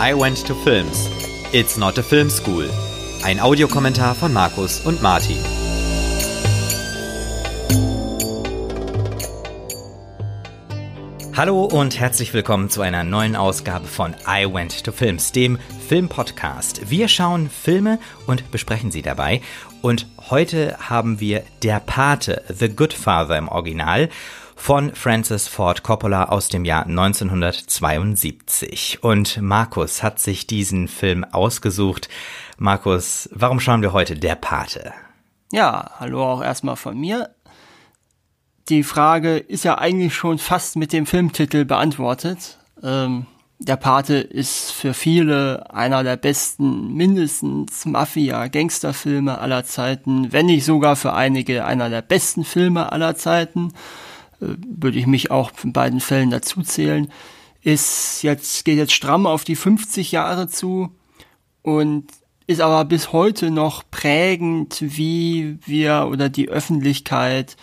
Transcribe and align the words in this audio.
I 0.00 0.12
Went 0.12 0.44
to 0.48 0.56
Films. 0.56 1.08
It's 1.52 1.76
not 1.76 1.96
a 1.98 2.02
film 2.02 2.28
school. 2.28 2.68
Ein 3.22 3.38
Audiokommentar 3.38 4.16
von 4.16 4.32
Markus 4.32 4.80
und 4.80 5.00
Martin. 5.00 5.38
Hallo 11.36 11.64
und 11.66 12.00
herzlich 12.00 12.34
willkommen 12.34 12.70
zu 12.70 12.82
einer 12.82 13.04
neuen 13.04 13.36
Ausgabe 13.36 13.86
von 13.86 14.16
I 14.26 14.52
Went 14.52 14.82
to 14.82 14.90
Films, 14.90 15.30
dem 15.30 15.60
Filmpodcast. 15.88 16.90
Wir 16.90 17.06
schauen 17.06 17.48
Filme 17.48 18.00
und 18.26 18.50
besprechen 18.50 18.90
sie 18.90 19.02
dabei. 19.02 19.42
Und 19.80 20.08
heute 20.28 20.76
haben 20.80 21.20
wir 21.20 21.44
Der 21.62 21.78
Pate, 21.78 22.42
The 22.48 22.68
Good 22.68 22.94
Father 22.94 23.38
im 23.38 23.46
Original 23.46 24.08
von 24.56 24.94
Francis 24.94 25.48
Ford 25.48 25.82
Coppola 25.82 26.26
aus 26.26 26.48
dem 26.48 26.64
Jahr 26.64 26.86
1972. 26.86 29.02
Und 29.02 29.40
Markus 29.40 30.02
hat 30.02 30.18
sich 30.18 30.46
diesen 30.46 30.88
Film 30.88 31.24
ausgesucht. 31.24 32.08
Markus, 32.58 33.28
warum 33.32 33.60
schauen 33.60 33.82
wir 33.82 33.92
heute 33.92 34.16
Der 34.16 34.34
Pate? 34.34 34.92
Ja, 35.52 35.90
hallo 35.98 36.24
auch 36.24 36.42
erstmal 36.42 36.76
von 36.76 36.98
mir. 36.98 37.30
Die 38.68 38.82
Frage 38.82 39.36
ist 39.36 39.64
ja 39.64 39.78
eigentlich 39.78 40.14
schon 40.14 40.38
fast 40.38 40.76
mit 40.76 40.92
dem 40.92 41.06
Filmtitel 41.06 41.64
beantwortet. 41.64 42.58
Ähm, 42.82 43.26
der 43.58 43.76
Pate 43.76 44.16
ist 44.16 44.72
für 44.72 44.94
viele 44.94 45.72
einer 45.72 46.02
der 46.02 46.16
besten, 46.16 46.94
mindestens 46.94 47.86
Mafia-Gangsterfilme 47.86 49.38
aller 49.38 49.64
Zeiten, 49.64 50.32
wenn 50.32 50.46
nicht 50.46 50.64
sogar 50.64 50.96
für 50.96 51.12
einige 51.12 51.64
einer 51.64 51.88
der 51.88 52.02
besten 52.02 52.44
Filme 52.44 52.90
aller 52.90 53.16
Zeiten. 53.16 53.72
Würde 54.40 54.98
ich 54.98 55.06
mich 55.06 55.30
auch 55.30 55.52
in 55.62 55.72
beiden 55.72 56.00
Fällen 56.00 56.30
dazu 56.30 56.62
zählen, 56.62 57.08
ist 57.62 58.22
jetzt, 58.22 58.64
geht 58.64 58.76
jetzt 58.76 58.92
stramm 58.92 59.26
auf 59.26 59.44
die 59.44 59.56
50 59.56 60.12
Jahre 60.12 60.48
zu 60.48 60.90
und 61.62 62.06
ist 62.46 62.60
aber 62.60 62.84
bis 62.84 63.12
heute 63.12 63.50
noch 63.50 63.82
prägend, 63.90 64.76
wie 64.80 65.58
wir 65.64 66.08
oder 66.10 66.28
die 66.28 66.48
Öffentlichkeit 66.48 67.56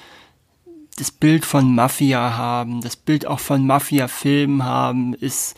das 0.98 1.12
Bild 1.12 1.46
von 1.46 1.74
Mafia 1.74 2.36
haben, 2.36 2.82
das 2.82 2.96
Bild 2.96 3.26
auch 3.26 3.40
von 3.40 3.66
Mafia-Filmen 3.66 4.64
haben, 4.64 5.14
ist 5.14 5.56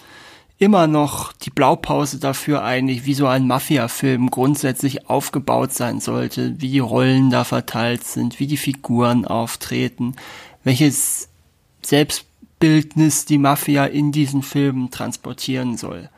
immer 0.57 0.87
noch 0.87 1.33
die 1.33 1.49
Blaupause 1.49 2.19
dafür 2.19 2.63
eigentlich, 2.63 3.05
wie 3.05 3.13
so 3.13 3.27
ein 3.27 3.47
Mafia-Film 3.47 4.29
grundsätzlich 4.29 5.09
aufgebaut 5.09 5.73
sein 5.73 5.99
sollte, 5.99 6.55
wie 6.59 6.69
die 6.69 6.79
Rollen 6.79 7.29
da 7.29 7.43
verteilt 7.43 8.03
sind, 8.03 8.39
wie 8.39 8.47
die 8.47 8.57
Figuren 8.57 9.25
auftreten, 9.25 10.15
welches 10.63 11.29
Selbstbildnis 11.81 13.25
die 13.25 13.37
Mafia 13.37 13.85
in 13.85 14.11
diesen 14.11 14.43
Filmen 14.43 14.91
transportieren 14.91 15.77
soll. 15.77 16.09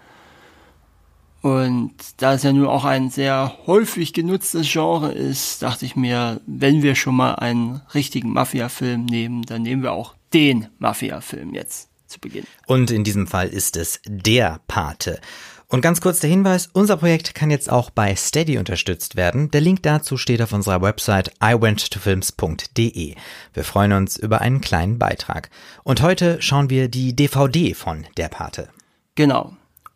Und 1.41 1.93
da 2.17 2.33
es 2.33 2.41
ja 2.41 2.53
nur 2.53 2.71
auch 2.71 2.85
ein 2.85 3.11
sehr 3.11 3.55
häufig 3.67 4.13
genutztes 4.13 4.71
Genre 4.71 5.11
ist, 5.11 5.61
dachte 5.61 5.85
ich 5.85 5.95
mir, 5.95 6.41
wenn 6.47 6.81
wir 6.81 6.95
schon 6.95 7.15
mal 7.15 7.35
einen 7.35 7.81
richtigen 7.93 8.33
Mafia-Film 8.33 9.05
nehmen, 9.05 9.43
dann 9.43 9.61
nehmen 9.61 9.83
wir 9.83 9.91
auch 9.91 10.15
den 10.33 10.69
Mafia-Film 10.79 11.53
jetzt 11.53 11.89
zu 12.07 12.19
Beginn. 12.19 12.45
Und 12.65 12.89
in 12.89 13.03
diesem 13.03 13.27
Fall 13.27 13.49
ist 13.49 13.77
es 13.77 13.99
der 14.07 14.59
Pate. 14.67 15.19
Und 15.67 15.81
ganz 15.81 15.99
kurz 15.99 16.19
der 16.19 16.29
Hinweis, 16.29 16.69
unser 16.73 16.97
Projekt 16.97 17.33
kann 17.33 17.49
jetzt 17.49 17.71
auch 17.71 17.89
bei 17.89 18.15
Steady 18.15 18.57
unterstützt 18.57 19.15
werden. 19.15 19.49
Der 19.49 19.61
Link 19.61 19.81
dazu 19.83 20.15
steht 20.15 20.41
auf 20.41 20.53
unserer 20.53 20.81
Website 20.81 21.31
iwenttofilms.de. 21.41 23.15
Wir 23.53 23.63
freuen 23.63 23.93
uns 23.93 24.17
über 24.17 24.41
einen 24.41 24.61
kleinen 24.61 24.99
Beitrag. 24.99 25.49
Und 25.83 26.01
heute 26.01 26.41
schauen 26.41 26.69
wir 26.69 26.87
die 26.87 27.15
DVD 27.15 27.73
von 27.73 28.05
Der 28.17 28.27
Pate. 28.27 28.69
Genau. 29.15 29.53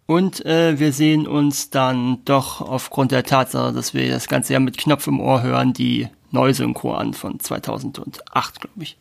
Und 0.07 0.43
äh, 0.43 0.79
wir 0.79 0.91
sehen 0.91 1.27
uns 1.27 1.69
dann 1.69 2.25
doch 2.25 2.61
aufgrund 2.61 3.11
der 3.11 3.23
Tatsache, 3.23 3.71
dass 3.71 3.93
wir 3.93 4.09
das 4.09 4.27
Ganze 4.27 4.53
ja 4.53 4.59
mit 4.59 4.77
Knopf 4.77 5.05
im 5.05 5.19
Ohr 5.19 5.43
hören, 5.43 5.73
die 5.73 6.07
Neusynchro 6.31 6.95
an 6.95 7.13
von 7.13 7.39
2008, 7.39 8.59
glaube 8.59 8.83
ich. 8.83 8.97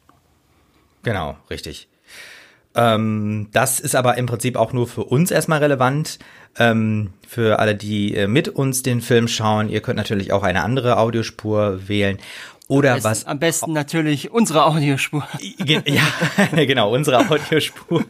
Genau, 1.03 1.37
richtig. 1.49 1.89
Ähm, 2.75 3.49
das 3.53 3.81
ist 3.81 3.97
aber 3.97 4.17
im 4.19 4.27
Prinzip 4.27 4.57
auch 4.57 4.73
nur 4.73 4.87
für 4.87 5.05
uns 5.05 5.31
erstmal 5.31 5.61
relevant. 5.61 6.19
Ähm, 6.59 7.11
für 7.27 7.59
alle, 7.59 7.75
die 7.75 8.15
äh, 8.15 8.27
mit 8.27 8.49
uns 8.49 8.83
den 8.83 9.01
Film 9.01 9.29
schauen, 9.29 9.69
ihr 9.69 9.81
könnt 9.81 9.97
natürlich 9.97 10.33
auch 10.33 10.43
eine 10.43 10.63
andere 10.63 10.99
Audiospur 10.99 11.89
wählen. 11.89 12.19
Oder 12.69 12.91
am 12.91 12.97
besten, 12.97 13.11
was? 13.11 13.25
Am 13.27 13.39
besten 13.39 13.73
natürlich 13.73 14.31
unsere 14.31 14.65
Audiospur. 14.65 15.27
ja, 15.65 16.03
genau, 16.53 16.95
unsere 16.95 17.29
Audiospur. 17.29 18.05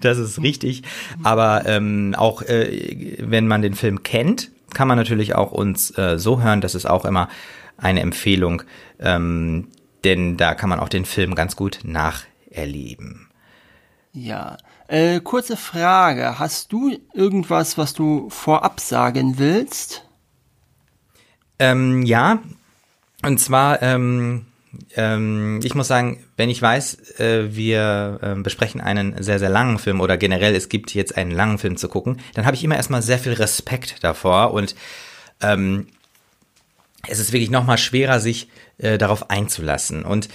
Das 0.00 0.18
ist 0.18 0.40
richtig. 0.42 0.82
Aber 1.22 1.64
ähm, 1.66 2.14
auch 2.16 2.42
äh, 2.42 3.16
wenn 3.18 3.46
man 3.46 3.62
den 3.62 3.74
Film 3.74 4.02
kennt, 4.02 4.50
kann 4.74 4.88
man 4.88 4.96
natürlich 4.96 5.34
auch 5.34 5.52
uns 5.52 5.96
äh, 5.98 6.18
so 6.18 6.42
hören. 6.42 6.60
Das 6.60 6.74
ist 6.74 6.86
auch 6.86 7.04
immer 7.04 7.28
eine 7.76 8.00
Empfehlung, 8.00 8.62
ähm, 9.00 9.68
denn 10.04 10.36
da 10.36 10.54
kann 10.54 10.68
man 10.68 10.80
auch 10.80 10.88
den 10.88 11.04
Film 11.04 11.34
ganz 11.34 11.56
gut 11.56 11.80
nacherleben. 12.52 13.28
Ja, 14.12 14.58
äh, 14.88 15.20
kurze 15.20 15.56
Frage. 15.56 16.38
Hast 16.38 16.72
du 16.72 16.98
irgendwas, 17.14 17.78
was 17.78 17.94
du 17.94 18.28
vorab 18.28 18.80
sagen 18.80 19.38
willst? 19.38 20.04
Ähm, 21.58 22.02
ja, 22.02 22.42
und 23.24 23.38
zwar, 23.38 23.80
ähm, 23.80 24.46
ähm, 24.96 25.60
ich 25.62 25.74
muss 25.74 25.88
sagen, 25.88 26.22
wenn 26.36 26.50
ich 26.50 26.60
weiß, 26.60 27.20
äh, 27.20 27.54
wir 27.54 28.18
äh, 28.20 28.34
besprechen 28.34 28.80
einen 28.80 29.22
sehr, 29.22 29.38
sehr 29.38 29.48
langen 29.48 29.78
Film 29.78 30.00
oder 30.00 30.18
generell 30.18 30.54
es 30.54 30.68
gibt 30.68 30.94
jetzt 30.94 31.16
einen 31.16 31.30
langen 31.30 31.58
Film 31.58 31.76
zu 31.76 31.88
gucken, 31.88 32.20
dann 32.34 32.44
habe 32.44 32.56
ich 32.56 32.64
immer 32.64 32.76
erstmal 32.76 33.02
sehr 33.02 33.18
viel 33.18 33.32
Respekt 33.32 34.02
davor 34.04 34.52
und 34.52 34.74
ähm, 35.40 35.86
es 37.08 37.18
ist 37.18 37.32
wirklich 37.32 37.50
nochmal 37.50 37.78
schwerer, 37.78 38.20
sich 38.20 38.48
äh, 38.78 38.98
darauf 38.98 39.30
einzulassen. 39.30 40.04
Und 40.04 40.28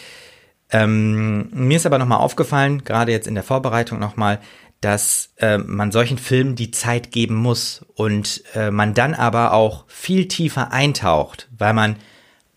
ähm, 0.72 1.50
mir 1.52 1.78
ist 1.78 1.86
aber 1.86 1.98
nochmal 1.98 2.20
aufgefallen, 2.20 2.84
gerade 2.84 3.12
jetzt 3.12 3.28
in 3.28 3.36
der 3.36 3.44
Vorbereitung 3.44 4.00
nochmal, 4.00 4.40
dass 4.82 5.34
äh, 5.38 5.58
man 5.58 5.92
solchen 5.92 6.18
Filmen 6.18 6.56
die 6.56 6.72
Zeit 6.72 7.12
geben 7.12 7.36
muss 7.36 7.86
und 7.96 8.44
äh, 8.54 8.70
man 8.70 8.94
dann 8.94 9.14
aber 9.14 9.54
auch 9.54 9.86
viel 9.88 10.28
tiefer 10.28 10.72
eintaucht, 10.72 11.50
weil 11.58 11.74
man 11.74 11.96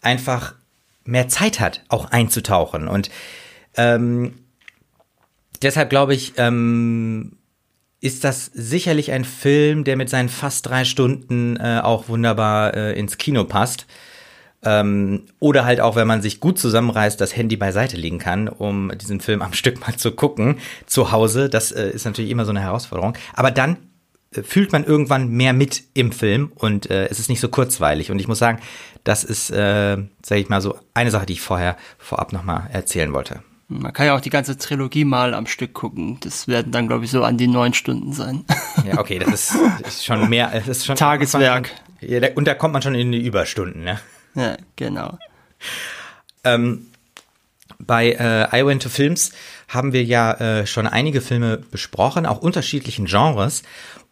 einfach 0.02 0.54
mehr 1.04 1.28
Zeit 1.28 1.60
hat, 1.60 1.82
auch 1.88 2.10
einzutauchen. 2.10 2.88
Und 2.88 3.10
ähm, 3.76 4.34
deshalb 5.62 5.88
glaube 5.88 6.14
ich, 6.14 6.34
ähm, 6.36 7.36
ist 8.00 8.24
das 8.24 8.46
sicherlich 8.46 9.12
ein 9.12 9.24
Film, 9.24 9.84
der 9.84 9.96
mit 9.96 10.08
seinen 10.08 10.28
fast 10.28 10.66
drei 10.66 10.84
Stunden 10.84 11.56
äh, 11.56 11.80
auch 11.82 12.08
wunderbar 12.08 12.74
äh, 12.74 12.98
ins 12.98 13.18
Kino 13.18 13.44
passt. 13.44 13.86
Ähm, 14.62 15.24
oder 15.38 15.64
halt 15.64 15.80
auch, 15.80 15.96
wenn 15.96 16.06
man 16.06 16.20
sich 16.20 16.40
gut 16.40 16.58
zusammenreißt, 16.58 17.20
das 17.20 17.34
Handy 17.34 17.56
beiseite 17.56 17.96
legen 17.96 18.18
kann, 18.18 18.48
um 18.48 18.92
diesen 18.98 19.20
Film 19.20 19.42
am 19.42 19.52
Stück 19.54 19.80
mal 19.80 19.96
zu 19.96 20.12
gucken, 20.12 20.58
zu 20.86 21.12
Hause. 21.12 21.48
Das 21.48 21.72
äh, 21.72 21.90
ist 21.90 22.04
natürlich 22.04 22.30
immer 22.30 22.44
so 22.44 22.50
eine 22.50 22.60
Herausforderung. 22.60 23.14
Aber 23.34 23.50
dann 23.50 23.78
äh, 24.34 24.42
fühlt 24.42 24.72
man 24.72 24.84
irgendwann 24.84 25.28
mehr 25.28 25.52
mit 25.52 25.84
im 25.94 26.12
Film 26.12 26.52
und 26.54 26.90
äh, 26.90 27.06
es 27.08 27.18
ist 27.18 27.28
nicht 27.28 27.40
so 27.40 27.48
kurzweilig. 27.48 28.10
Und 28.10 28.18
ich 28.18 28.28
muss 28.28 28.38
sagen, 28.38 28.60
das 29.04 29.24
ist, 29.24 29.50
äh, 29.50 29.96
sage 30.22 30.40
ich 30.40 30.48
mal, 30.48 30.60
so 30.60 30.78
eine 30.94 31.10
Sache, 31.10 31.26
die 31.26 31.34
ich 31.34 31.40
vorher 31.40 31.76
vorab 31.98 32.32
nochmal 32.32 32.68
erzählen 32.72 33.12
wollte. 33.12 33.42
Man 33.68 33.92
kann 33.92 34.06
ja 34.06 34.16
auch 34.16 34.20
die 34.20 34.30
ganze 34.30 34.58
Trilogie 34.58 35.04
mal 35.04 35.32
am 35.32 35.46
Stück 35.46 35.74
gucken. 35.74 36.18
Das 36.20 36.48
werden 36.48 36.72
dann, 36.72 36.88
glaube 36.88 37.04
ich, 37.04 37.12
so 37.12 37.22
an 37.22 37.38
die 37.38 37.46
neun 37.46 37.72
Stunden 37.72 38.12
sein. 38.12 38.44
Ja, 38.86 38.98
okay, 38.98 39.18
das 39.18 39.28
ist, 39.28 39.58
ist 39.86 40.04
schon 40.06 40.30
mehr. 40.30 40.50
Das 40.50 40.66
ist 40.66 40.86
schon 40.86 40.96
Tageswerk. 40.96 41.70
Und 42.34 42.48
da 42.48 42.54
kommt 42.54 42.72
man 42.72 42.80
schon 42.80 42.94
in 42.94 43.12
die 43.12 43.24
Überstunden, 43.24 43.84
ne? 43.84 44.00
Ja, 44.34 44.56
genau. 44.76 45.18
Ähm, 46.44 46.86
bei 47.78 48.12
äh, 48.12 48.60
I 48.60 48.64
Went 48.64 48.82
to 48.82 48.88
Films 48.88 49.32
haben 49.68 49.92
wir 49.92 50.04
ja 50.04 50.32
äh, 50.34 50.66
schon 50.66 50.86
einige 50.86 51.20
Filme 51.20 51.58
besprochen, 51.58 52.26
auch 52.26 52.38
unterschiedlichen 52.38 53.06
Genres. 53.06 53.62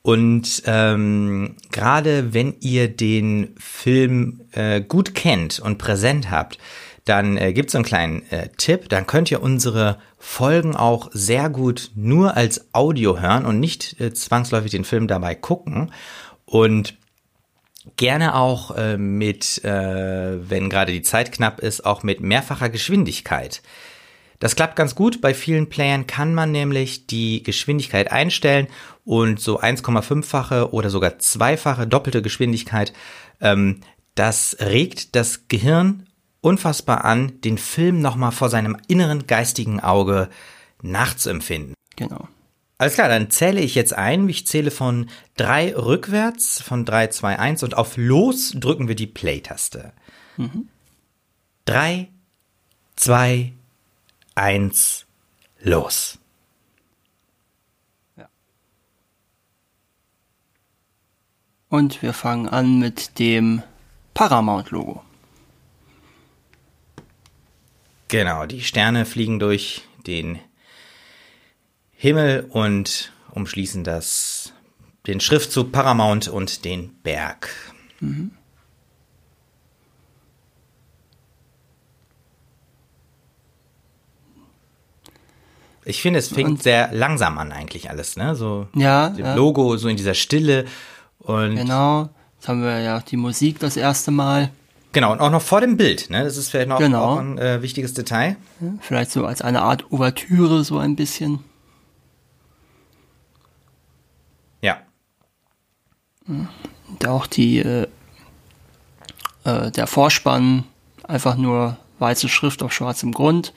Und 0.02 0.62
ähm, 0.66 1.56
gerade 1.70 2.32
wenn 2.32 2.54
ihr 2.60 2.88
den 2.88 3.54
Film 3.58 4.40
äh, 4.52 4.80
gut 4.80 5.14
kennt 5.14 5.60
und 5.60 5.78
präsent 5.78 6.30
habt, 6.30 6.58
dann 7.04 7.36
äh, 7.36 7.52
gibt 7.52 7.70
es 7.70 7.74
einen 7.74 7.84
kleinen 7.84 8.30
äh, 8.30 8.48
Tipp. 8.56 8.88
Dann 8.88 9.06
könnt 9.06 9.30
ihr 9.30 9.42
unsere 9.42 9.98
Folgen 10.18 10.76
auch 10.76 11.10
sehr 11.12 11.48
gut 11.50 11.90
nur 11.94 12.36
als 12.36 12.72
Audio 12.72 13.18
hören 13.18 13.46
und 13.46 13.60
nicht 13.60 14.00
äh, 14.00 14.12
zwangsläufig 14.12 14.70
den 14.70 14.84
Film 14.84 15.08
dabei 15.08 15.34
gucken. 15.34 15.92
Und 16.44 16.97
gerne 17.96 18.34
auch 18.34 18.76
äh, 18.76 18.96
mit, 18.96 19.64
äh, 19.64 20.50
wenn 20.50 20.70
gerade 20.70 20.92
die 20.92 21.02
Zeit 21.02 21.32
knapp 21.32 21.60
ist, 21.60 21.84
auch 21.84 22.02
mit 22.02 22.20
mehrfacher 22.20 22.68
Geschwindigkeit. 22.68 23.62
Das 24.38 24.54
klappt 24.54 24.76
ganz 24.76 24.94
gut. 24.94 25.20
Bei 25.20 25.34
vielen 25.34 25.68
Playern 25.68 26.06
kann 26.06 26.32
man 26.32 26.52
nämlich 26.52 27.06
die 27.06 27.42
Geschwindigkeit 27.42 28.12
einstellen 28.12 28.68
und 29.04 29.40
so 29.40 29.60
1,5-fache 29.60 30.72
oder 30.72 30.90
sogar 30.90 31.18
zweifache 31.18 31.86
doppelte 31.86 32.22
Geschwindigkeit. 32.22 32.92
Ähm, 33.40 33.80
das 34.14 34.56
regt 34.60 35.16
das 35.16 35.48
Gehirn 35.48 36.06
unfassbar 36.40 37.04
an, 37.04 37.40
den 37.40 37.58
Film 37.58 38.00
nochmal 38.00 38.32
vor 38.32 38.48
seinem 38.48 38.76
inneren 38.86 39.26
geistigen 39.26 39.80
Auge 39.80 40.28
nachzuempfinden. 40.82 41.74
Genau. 41.96 42.28
Alles 42.80 42.94
klar, 42.94 43.08
dann 43.08 43.28
zähle 43.30 43.60
ich 43.60 43.74
jetzt 43.74 43.92
ein. 43.92 44.28
Ich 44.28 44.46
zähle 44.46 44.70
von 44.70 45.10
drei 45.36 45.74
rückwärts, 45.74 46.62
von 46.62 46.84
drei, 46.84 47.08
zwei, 47.08 47.36
eins 47.38 47.64
und 47.64 47.76
auf 47.76 47.96
Los 47.96 48.52
drücken 48.54 48.86
wir 48.86 48.94
die 48.94 49.08
Play-Taste. 49.08 49.92
Mhm. 50.36 50.68
Drei, 51.64 52.08
zwei, 52.94 53.52
eins, 54.36 55.06
los. 55.60 56.18
Ja. 58.16 58.28
Und 61.68 62.00
wir 62.00 62.12
fangen 62.12 62.48
an 62.48 62.78
mit 62.78 63.18
dem 63.18 63.64
Paramount-Logo. 64.14 65.02
Genau, 68.06 68.46
die 68.46 68.62
Sterne 68.62 69.04
fliegen 69.04 69.40
durch 69.40 69.82
den 70.06 70.38
Himmel 72.00 72.46
und 72.50 73.12
umschließen 73.32 73.82
das, 73.82 74.52
den 75.08 75.18
Schriftzug 75.18 75.72
Paramount 75.72 76.28
und 76.28 76.64
den 76.64 76.94
Berg. 77.02 77.50
Mhm. 77.98 78.30
Ich 85.84 86.00
finde, 86.00 86.20
es 86.20 86.28
fängt 86.28 86.50
und, 86.50 86.62
sehr 86.62 86.92
langsam 86.92 87.36
an 87.36 87.50
eigentlich 87.50 87.90
alles, 87.90 88.16
ne? 88.16 88.36
So 88.36 88.68
ja, 88.76 89.08
ja. 89.16 89.34
Logo 89.34 89.76
so 89.76 89.88
in 89.88 89.96
dieser 89.96 90.14
Stille 90.14 90.66
und 91.18 91.56
genau. 91.56 92.10
Jetzt 92.36 92.46
haben 92.46 92.62
wir 92.62 92.78
ja 92.78 93.00
die 93.00 93.16
Musik 93.16 93.58
das 93.58 93.76
erste 93.76 94.12
Mal. 94.12 94.50
Genau, 94.92 95.10
und 95.10 95.20
auch 95.20 95.32
noch 95.32 95.42
vor 95.42 95.60
dem 95.60 95.76
Bild, 95.76 96.10
ne? 96.10 96.22
Das 96.22 96.36
ist 96.36 96.50
vielleicht 96.50 96.68
noch 96.68 96.78
genau. 96.78 97.14
auch 97.14 97.18
ein 97.18 97.38
äh, 97.38 97.60
wichtiges 97.60 97.92
Detail. 97.92 98.36
Ja, 98.60 98.68
vielleicht 98.80 99.10
so 99.10 99.26
als 99.26 99.42
eine 99.42 99.62
Art 99.62 99.90
Ouvertüre 99.90 100.62
so 100.62 100.78
ein 100.78 100.94
bisschen. 100.94 101.40
Ja. 104.60 104.78
Und 106.28 107.06
auch 107.06 107.26
die, 107.26 107.58
äh, 107.58 107.86
äh, 109.44 109.70
der 109.70 109.86
Vorspann, 109.86 110.64
einfach 111.02 111.36
nur 111.36 111.78
weiße 111.98 112.28
Schrift 112.28 112.62
auf 112.62 112.72
schwarzem 112.72 113.12
Grund. 113.12 113.54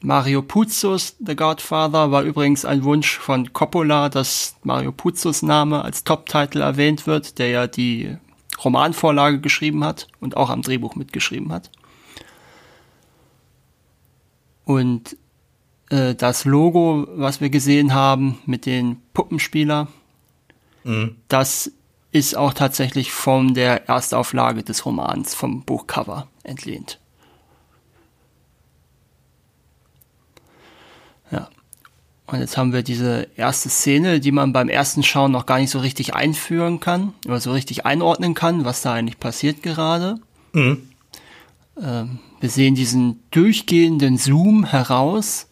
Mario 0.00 0.42
Puzos, 0.42 1.16
The 1.24 1.34
Godfather, 1.34 2.12
war 2.12 2.22
übrigens 2.22 2.64
ein 2.64 2.84
Wunsch 2.84 3.18
von 3.18 3.52
Coppola, 3.52 4.08
dass 4.08 4.56
Mario 4.62 4.92
Puzos 4.92 5.42
Name 5.42 5.82
als 5.82 6.04
Top-Title 6.04 6.62
erwähnt 6.62 7.06
wird, 7.06 7.38
der 7.38 7.48
ja 7.48 7.66
die 7.66 8.16
Romanvorlage 8.64 9.40
geschrieben 9.40 9.84
hat 9.84 10.08
und 10.20 10.36
auch 10.36 10.50
am 10.50 10.62
Drehbuch 10.62 10.94
mitgeschrieben 10.94 11.52
hat. 11.52 11.70
Und 14.64 15.16
äh, 15.90 16.14
das 16.14 16.44
Logo, 16.44 17.06
was 17.10 17.40
wir 17.40 17.50
gesehen 17.50 17.94
haben 17.94 18.38
mit 18.46 18.66
den 18.66 19.00
Puppenspieler, 19.14 19.88
mhm. 20.88 21.16
das 21.28 21.70
ist 22.10 22.36
auch 22.36 22.54
tatsächlich 22.54 23.12
von 23.12 23.54
der 23.54 23.88
Erstauflage 23.88 24.62
des 24.62 24.86
Romans, 24.86 25.34
vom 25.34 25.62
Buchcover 25.62 26.28
entlehnt. 26.42 26.98
Ja. 31.30 31.48
Und 32.26 32.40
jetzt 32.40 32.56
haben 32.56 32.72
wir 32.72 32.82
diese 32.82 33.28
erste 33.36 33.68
Szene, 33.68 34.20
die 34.20 34.32
man 34.32 34.52
beim 34.52 34.68
ersten 34.68 35.02
Schauen 35.02 35.32
noch 35.32 35.46
gar 35.46 35.58
nicht 35.58 35.70
so 35.70 35.78
richtig 35.78 36.14
einführen 36.14 36.80
kann 36.80 37.12
oder 37.26 37.40
so 37.40 37.52
richtig 37.52 37.84
einordnen 37.84 38.34
kann, 38.34 38.64
was 38.64 38.82
da 38.82 38.94
eigentlich 38.94 39.20
passiert 39.20 39.62
gerade. 39.62 40.18
Mhm. 40.52 40.88
Ähm, 41.80 42.18
wir 42.40 42.50
sehen 42.50 42.74
diesen 42.74 43.22
durchgehenden 43.30 44.16
Zoom 44.16 44.64
heraus 44.64 45.47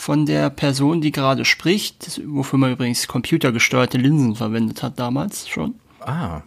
von 0.00 0.24
der 0.26 0.50
Person, 0.50 1.00
die 1.00 1.12
gerade 1.12 1.44
spricht, 1.44 2.20
wofür 2.26 2.58
man 2.58 2.72
übrigens 2.72 3.06
computergesteuerte 3.06 3.98
Linsen 3.98 4.34
verwendet 4.34 4.82
hat 4.82 4.98
damals 4.98 5.48
schon. 5.48 5.74
Ah. 6.00 6.42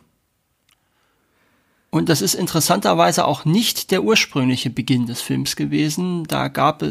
Und 1.92 2.10
das 2.10 2.24
ist 2.24 2.34
interessanterweise 2.34 3.26
auch 3.26 3.46
nicht 3.46 3.92
der 3.92 4.04
ursprüngliche 4.04 4.72
Beginn 4.72 5.06
des 5.06 5.22
Films 5.22 5.56
gewesen. 5.56 6.24
Da 6.24 6.48
gab 6.48 6.82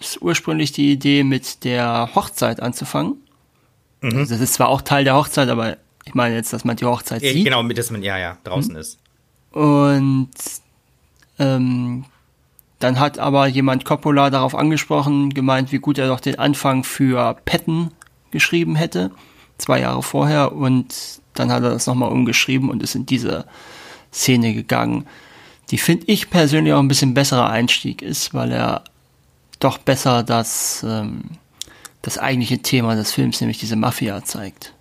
es 0.00 0.16
ursprünglich 0.20 0.72
die 0.72 0.90
Idee, 0.90 1.22
mit 1.22 1.62
der 1.62 2.10
Hochzeit 2.16 2.60
anzufangen. 2.60 3.22
Mhm. 4.00 4.18
Also 4.18 4.34
das 4.34 4.40
ist 4.40 4.54
zwar 4.54 4.68
auch 4.68 4.82
Teil 4.82 5.04
der 5.04 5.14
Hochzeit, 5.14 5.48
aber 5.48 5.76
ich 6.04 6.14
meine 6.14 6.34
jetzt, 6.34 6.52
dass 6.52 6.64
man 6.64 6.74
die 6.74 6.84
Hochzeit 6.84 7.22
ja, 7.22 7.32
sieht. 7.32 7.44
Genau, 7.44 7.62
mit 7.62 7.78
dass 7.78 7.92
man 7.92 8.02
ja 8.02 8.18
ja 8.18 8.36
draußen 8.42 8.72
mhm. 8.72 8.80
ist. 8.80 8.98
Und 9.52 10.30
ähm, 11.38 12.04
dann 12.80 12.98
hat 12.98 13.18
aber 13.18 13.46
jemand 13.46 13.84
Coppola 13.84 14.30
darauf 14.30 14.54
angesprochen, 14.54 15.32
gemeint, 15.32 15.70
wie 15.70 15.78
gut 15.78 15.98
er 15.98 16.08
doch 16.08 16.20
den 16.20 16.38
Anfang 16.38 16.82
für 16.82 17.36
Patton 17.44 17.92
geschrieben 18.30 18.74
hätte, 18.74 19.10
zwei 19.58 19.80
Jahre 19.80 20.02
vorher, 20.02 20.52
und 20.52 21.20
dann 21.34 21.52
hat 21.52 21.62
er 21.62 21.70
das 21.70 21.86
nochmal 21.86 22.10
umgeschrieben 22.10 22.70
und 22.70 22.82
ist 22.82 22.94
in 22.94 23.06
diese 23.06 23.44
Szene 24.12 24.54
gegangen, 24.54 25.06
die 25.70 25.78
finde 25.78 26.06
ich 26.08 26.30
persönlich 26.30 26.72
auch 26.72 26.80
ein 26.80 26.88
bisschen 26.88 27.14
besserer 27.14 27.50
Einstieg 27.50 28.02
ist, 28.02 28.34
weil 28.34 28.50
er 28.50 28.82
doch 29.60 29.78
besser 29.78 30.22
das, 30.22 30.84
ähm, 30.88 31.22
das 32.02 32.18
eigentliche 32.18 32.60
Thema 32.60 32.96
des 32.96 33.12
Films, 33.12 33.40
nämlich 33.40 33.58
diese 33.58 33.76
Mafia, 33.76 34.24
zeigt. 34.24 34.74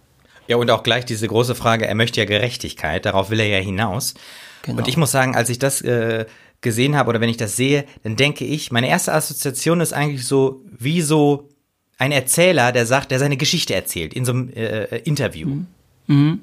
Ja, 0.47 0.55
und 0.55 0.71
auch 0.71 0.83
gleich 0.83 1.05
diese 1.05 1.27
große 1.27 1.53
Frage, 1.53 1.85
er 1.85 1.95
möchte 1.95 2.21
ja 2.21 2.25
Gerechtigkeit, 2.25 3.05
darauf 3.05 3.29
will 3.29 3.41
er 3.41 3.47
ja 3.47 3.59
hinaus. 3.59 4.15
Genau. 4.63 4.79
Und 4.79 4.87
ich 4.87 4.97
muss 4.97 5.11
sagen, 5.11 5.35
als 5.35 5.49
ich 5.49 5.59
das 5.59 5.81
äh, 5.81 6.25
gesehen 6.61 6.95
habe 6.95 7.09
oder 7.09 7.21
wenn 7.21 7.29
ich 7.29 7.37
das 7.37 7.55
sehe, 7.55 7.85
dann 8.03 8.15
denke 8.15 8.45
ich, 8.45 8.71
meine 8.71 8.89
erste 8.89 9.13
Assoziation 9.13 9.81
ist 9.81 9.93
eigentlich 9.93 10.25
so 10.25 10.61
wie 10.65 11.01
so 11.01 11.49
ein 11.97 12.11
Erzähler, 12.11 12.71
der 12.71 12.85
sagt, 12.85 13.11
der 13.11 13.19
seine 13.19 13.37
Geschichte 13.37 13.75
erzählt 13.75 14.13
in 14.13 14.25
so 14.25 14.31
einem 14.31 14.49
äh, 14.49 14.83
äh 14.83 15.01
Interview. 15.03 15.47
Mhm. 15.47 15.67
Mhm. 16.07 16.39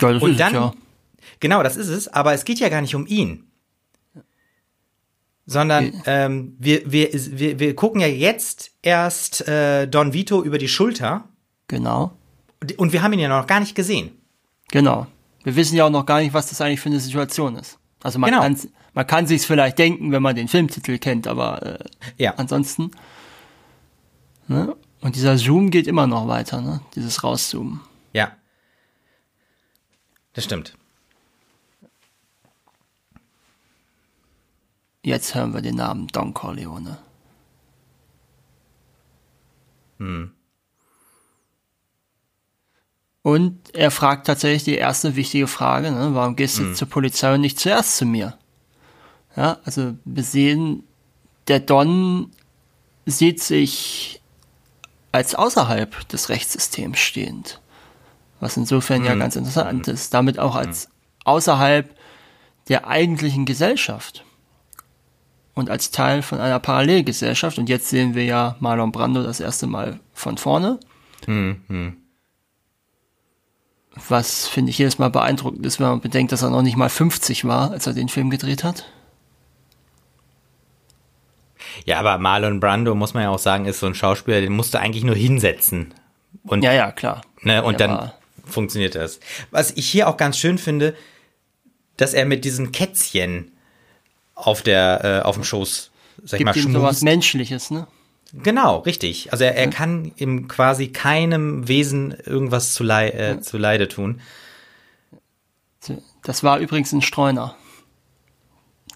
Ja, 0.00 0.12
das 0.12 0.22
Und 0.22 0.30
ist 0.32 0.40
dann, 0.40 0.54
es, 0.54 0.60
ja. 0.60 0.72
genau, 1.40 1.62
das 1.62 1.76
ist 1.76 1.88
es, 1.88 2.08
aber 2.08 2.34
es 2.34 2.44
geht 2.44 2.60
ja 2.60 2.68
gar 2.68 2.80
nicht 2.80 2.94
um 2.94 3.06
ihn. 3.06 3.44
Sondern 5.44 5.92
ähm, 6.06 6.54
wir, 6.58 6.90
wir, 6.90 7.10
wir, 7.12 7.58
wir 7.58 7.74
gucken 7.74 8.00
ja 8.00 8.06
jetzt 8.06 8.70
erst 8.80 9.46
äh, 9.48 9.86
Don 9.88 10.12
Vito 10.12 10.42
über 10.42 10.56
die 10.56 10.68
Schulter. 10.68 11.24
Genau. 11.66 12.12
Und 12.76 12.92
wir 12.92 13.02
haben 13.02 13.12
ihn 13.12 13.18
ja 13.18 13.28
noch 13.28 13.46
gar 13.46 13.60
nicht 13.60 13.74
gesehen. 13.74 14.12
Genau. 14.70 15.08
Wir 15.42 15.56
wissen 15.56 15.74
ja 15.74 15.84
auch 15.84 15.90
noch 15.90 16.06
gar 16.06 16.20
nicht, 16.20 16.32
was 16.32 16.48
das 16.48 16.60
eigentlich 16.60 16.80
für 16.80 16.90
eine 16.90 17.00
Situation 17.00 17.56
ist. 17.56 17.78
Also 18.02 18.18
man 18.18 18.30
genau. 18.30 18.42
kann 18.42 18.56
man 18.94 19.06
kann 19.06 19.26
sich's 19.26 19.44
vielleicht 19.44 19.78
denken, 19.78 20.12
wenn 20.12 20.22
man 20.22 20.36
den 20.36 20.48
Filmtitel 20.48 20.98
kennt, 20.98 21.26
aber 21.26 21.62
äh, 21.62 21.84
ja. 22.18 22.34
ansonsten. 22.34 22.90
Ne? 24.48 24.76
Und 25.00 25.16
dieser 25.16 25.38
Zoom 25.38 25.70
geht 25.70 25.86
immer 25.86 26.06
noch 26.06 26.28
weiter, 26.28 26.60
ne? 26.60 26.80
Dieses 26.94 27.24
Rauszoomen. 27.24 27.80
Ja. 28.12 28.32
Das 30.34 30.44
stimmt. 30.44 30.76
Jetzt 35.02 35.34
hören 35.34 35.52
wir 35.52 35.62
den 35.62 35.76
Namen 35.76 36.06
Don 36.08 36.32
Corleone. 36.32 36.98
Hm. 39.98 40.32
Und 43.22 43.74
er 43.74 43.90
fragt 43.90 44.26
tatsächlich 44.26 44.64
die 44.64 44.74
erste 44.74 45.16
wichtige 45.16 45.46
Frage, 45.46 45.90
ne? 45.90 46.10
warum 46.14 46.36
gehst 46.36 46.58
du 46.58 46.64
hm. 46.64 46.74
zur 46.74 46.88
Polizei 46.88 47.34
und 47.34 47.40
nicht 47.40 47.58
zuerst 47.58 47.96
zu 47.96 48.04
mir? 48.04 48.36
Ja, 49.36 49.58
also 49.64 49.94
wir 50.04 50.22
sehen, 50.22 50.84
der 51.48 51.60
Don 51.60 52.30
sieht 53.06 53.42
sich 53.42 54.20
als 55.10 55.34
außerhalb 55.34 56.08
des 56.08 56.28
Rechtssystems 56.28 56.98
stehend. 56.98 57.60
Was 58.40 58.56
insofern 58.56 59.00
mhm. 59.00 59.06
ja 59.06 59.14
ganz 59.14 59.36
interessant 59.36 59.86
mhm. 59.86 59.94
ist. 59.94 60.12
Damit 60.14 60.38
auch 60.38 60.56
als 60.56 60.88
mhm. 60.88 60.92
außerhalb 61.24 61.94
der 62.68 62.88
eigentlichen 62.88 63.44
Gesellschaft. 63.44 64.24
Und 65.54 65.68
als 65.68 65.90
Teil 65.90 66.22
von 66.22 66.40
einer 66.40 66.58
Parallelgesellschaft. 66.58 67.58
Und 67.58 67.68
jetzt 67.68 67.88
sehen 67.88 68.14
wir 68.14 68.24
ja 68.24 68.56
Marlon 68.60 68.90
Brando 68.90 69.22
das 69.22 69.38
erste 69.38 69.66
Mal 69.66 70.00
von 70.14 70.38
vorne. 70.38 70.80
Mhm. 71.26 71.96
Was 74.08 74.48
finde 74.48 74.70
ich 74.70 74.78
jedes 74.78 74.98
Mal 74.98 75.10
beeindruckend 75.10 75.66
ist, 75.66 75.78
wenn 75.78 75.88
man 75.88 76.00
bedenkt, 76.00 76.32
dass 76.32 76.42
er 76.42 76.48
noch 76.48 76.62
nicht 76.62 76.76
mal 76.76 76.88
50 76.88 77.44
war, 77.44 77.70
als 77.70 77.86
er 77.86 77.92
den 77.92 78.08
Film 78.08 78.30
gedreht 78.30 78.64
hat. 78.64 78.86
Ja, 81.84 81.98
aber 81.98 82.18
Marlon 82.18 82.60
Brando, 82.60 82.94
muss 82.94 83.14
man 83.14 83.24
ja 83.24 83.30
auch 83.30 83.38
sagen, 83.38 83.66
ist 83.66 83.80
so 83.80 83.86
ein 83.86 83.94
Schauspieler, 83.94 84.40
den 84.40 84.52
musst 84.52 84.74
du 84.74 84.78
eigentlich 84.78 85.04
nur 85.04 85.16
hinsetzen. 85.16 85.94
Und, 86.44 86.62
ja, 86.64 86.72
ja, 86.72 86.92
klar. 86.92 87.22
Ne, 87.42 87.62
und 87.62 87.80
dann 87.80 88.12
funktioniert 88.44 88.94
das. 88.94 89.20
Was 89.50 89.70
ich 89.72 89.88
hier 89.88 90.08
auch 90.08 90.16
ganz 90.16 90.38
schön 90.38 90.58
finde, 90.58 90.94
dass 91.96 92.14
er 92.14 92.24
mit 92.24 92.44
diesen 92.44 92.72
Kätzchen 92.72 93.52
auf 94.34 94.62
der, 94.62 95.04
äh, 95.04 95.26
auf 95.26 95.36
dem 95.36 95.44
Schoß, 95.44 95.90
sag 96.24 96.40
ich 96.40 96.46
mal, 96.46 96.54
schmust. 96.54 96.72
sowas 96.72 97.02
Menschliches, 97.02 97.70
ne? 97.70 97.86
Genau, 98.32 98.78
richtig. 98.78 99.30
Also 99.30 99.44
er, 99.44 99.56
er 99.56 99.64
ja. 99.64 99.70
kann 99.70 100.12
ihm 100.16 100.48
quasi 100.48 100.88
keinem 100.88 101.68
Wesen 101.68 102.12
irgendwas 102.24 102.72
zu, 102.72 102.82
lei 102.82 103.08
äh, 103.08 103.32
ja. 103.32 103.40
zu 103.40 103.58
Leide 103.58 103.88
tun. 103.88 104.20
Das 106.22 106.42
war 106.42 106.58
übrigens 106.58 106.92
ein 106.92 107.02
Streuner. 107.02 107.56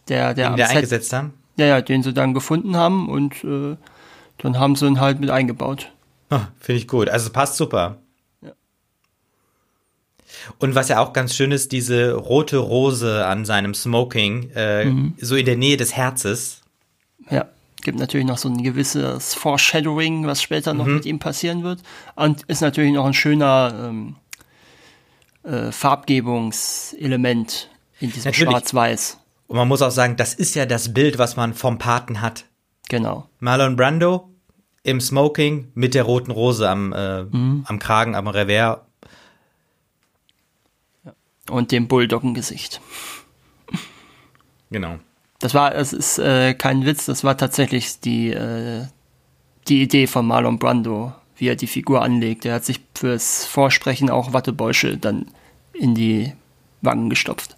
Der, 0.09 0.35
der, 0.35 0.50
den 0.50 0.56
der 0.56 0.71
eingesetzt 0.71 1.12
haben? 1.12 1.35
Ja, 1.57 1.67
ja, 1.67 1.81
den 1.81 2.03
sie 2.03 2.13
dann 2.13 2.35
gefunden 2.35 2.77
haben 2.77 3.09
und 3.09 3.43
äh, 3.45 3.77
dann 4.39 4.59
haben 4.59 4.77
sie 4.77 4.87
ihn 4.87 5.01
halt 5.01 5.21
mit 5.21 5.31
eingebaut. 5.31 5.91
Oh, 6.31 6.41
Finde 6.61 6.81
ich 6.81 6.89
gut. 6.89 7.09
Also 7.09 7.31
passt 7.31 7.57
super. 7.57 7.99
Ja. 8.43 8.53
Und 10.59 10.75
was 10.75 10.89
ja 10.89 11.01
auch 11.01 11.13
ganz 11.13 11.35
schön 11.35 11.53
ist, 11.53 11.73
diese 11.73 12.13
rote 12.15 12.59
Rose 12.59 13.25
an 13.27 13.45
seinem 13.45 13.75
Smoking, 13.75 14.51
äh, 14.51 14.93
so 15.19 15.37
in 15.37 15.47
der 15.47 15.57
Nähe 15.57 15.77
des 15.77 15.97
Herzes. 15.97 16.61
Ja, 17.31 17.47
gibt 17.83 17.99
natürlich 17.99 18.27
noch 18.27 18.39
so 18.39 18.49
ein 18.49 18.63
gewisses 18.63 19.35
Foreshadowing, 19.35 20.27
was 20.27 20.43
später 20.43 20.75
noch 20.75 20.87
mit 20.87 21.07
ihm 21.07 21.19
passieren 21.19 21.63
wird. 21.63 21.81
Und 22.17 22.43
ist 22.45 22.61
natürlich 22.61 22.93
noch 22.93 23.07
ein 23.07 23.15
schöner 23.15 23.89
ähm, 23.89 24.17
äh, 25.45 25.71
Farbgebungselement 25.73 27.71
in 28.01 28.13
diesem. 28.13 28.35
Schwarz-Weiß. 28.35 29.19
Und 29.47 29.57
man 29.57 29.69
muss 29.69 29.83
auch 29.83 29.91
sagen, 29.91 30.17
das 30.17 30.35
ist 30.35 30.55
ja 30.55 30.67
das 30.67 30.93
Bild, 30.93 31.19
was 31.19 31.37
man 31.37 31.55
vom 31.55 31.79
Paten 31.79 32.21
hat. 32.21 32.47
Genau. 32.88 33.29
Marlon 33.38 33.76
Brando 33.76 34.31
im 34.83 35.00
Smoking 35.00 35.73
mit 35.75 35.95
der 35.95 36.05
roten 36.05 36.31
Rose 36.31 36.69
am, 36.69 36.93
äh, 36.93 37.25
am 37.65 37.79
Kragen, 37.79 38.15
am 38.15 38.29
Revers. 38.29 38.79
Und 41.50 41.71
dem 41.71 41.87
Bulldoggengesicht. 41.87 42.81
Genau. 44.71 44.99
Das 45.38 45.55
war, 45.55 45.75
es 45.75 45.93
ist 45.93 46.19
äh, 46.19 46.55
kein 46.55 46.87
Witz, 46.87 47.07
das 47.07 47.23
war 47.23 47.37
tatsächlich 47.37 48.00
die, 48.00 48.31
äh, 48.31 48.87
die 49.69 49.83
Idee 49.83 50.07
von 50.07 50.26
Marlon 50.26 50.59
Brando, 50.59 51.12
wie 51.37 51.49
er 51.49 51.57
die 51.57 51.67
Figur 51.67 52.03
anlegt. 52.03 52.45
Er 52.45 52.55
hat 52.55 52.65
sich 52.65 52.81
fürs 52.95 53.45
Vorsprechen 53.45 54.11
auch 54.11 54.33
Wattebäusche 54.33 54.97
dann 54.97 55.26
in 55.73 55.95
die 55.95 56.33
Wangen 56.81 57.11
gestopft. 57.11 57.56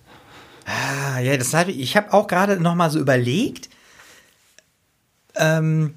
Ah, 0.68 1.18
ja, 1.20 1.36
das 1.38 1.54
hab 1.54 1.68
ich, 1.68 1.80
ich 1.80 1.96
habe 1.96 2.12
auch 2.12 2.26
gerade 2.26 2.60
noch 2.60 2.74
mal 2.74 2.90
so 2.90 2.98
überlegt. 2.98 3.68
Ähm, 5.36 5.94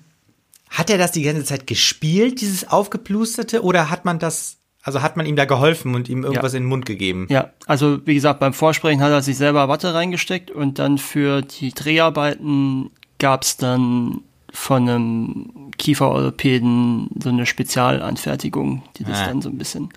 hat 0.69 0.89
er 0.89 0.97
das 0.97 1.11
die 1.11 1.23
ganze 1.23 1.43
Zeit 1.43 1.67
gespielt, 1.67 2.41
dieses 2.41 2.67
aufgeplusterte, 2.69 3.63
oder 3.63 3.89
hat 3.89 4.05
man 4.05 4.19
das, 4.19 4.57
also 4.83 5.01
hat 5.01 5.17
man 5.17 5.25
ihm 5.25 5.35
da 5.35 5.45
geholfen 5.45 5.95
und 5.95 6.07
ihm 6.09 6.23
irgendwas 6.23 6.53
Ja. 6.53 6.57
in 6.57 6.63
den 6.63 6.69
Mund 6.69 6.85
gegeben? 6.85 7.27
Ja, 7.29 7.51
also 7.65 8.05
wie 8.05 8.13
gesagt, 8.13 8.39
beim 8.39 8.53
Vorsprechen 8.53 9.01
hat 9.01 9.11
er 9.11 9.21
sich 9.21 9.37
selber 9.37 9.67
Watte 9.67 9.93
reingesteckt 9.93 10.51
und 10.51 10.79
dann 10.79 10.97
für 10.97 11.41
die 11.41 11.73
Dreharbeiten 11.73 12.91
gab's 13.19 13.57
dann 13.57 14.21
von 14.53 14.87
einem 14.87 15.71
Kieferorthopäden 15.77 17.09
so 17.21 17.29
eine 17.29 17.45
Spezialanfertigung, 17.45 18.83
die 18.97 19.03
das 19.03 19.19
Ah. 19.19 19.25
dann 19.27 19.41
so 19.41 19.49
ein 19.49 19.57
bisschen, 19.57 19.89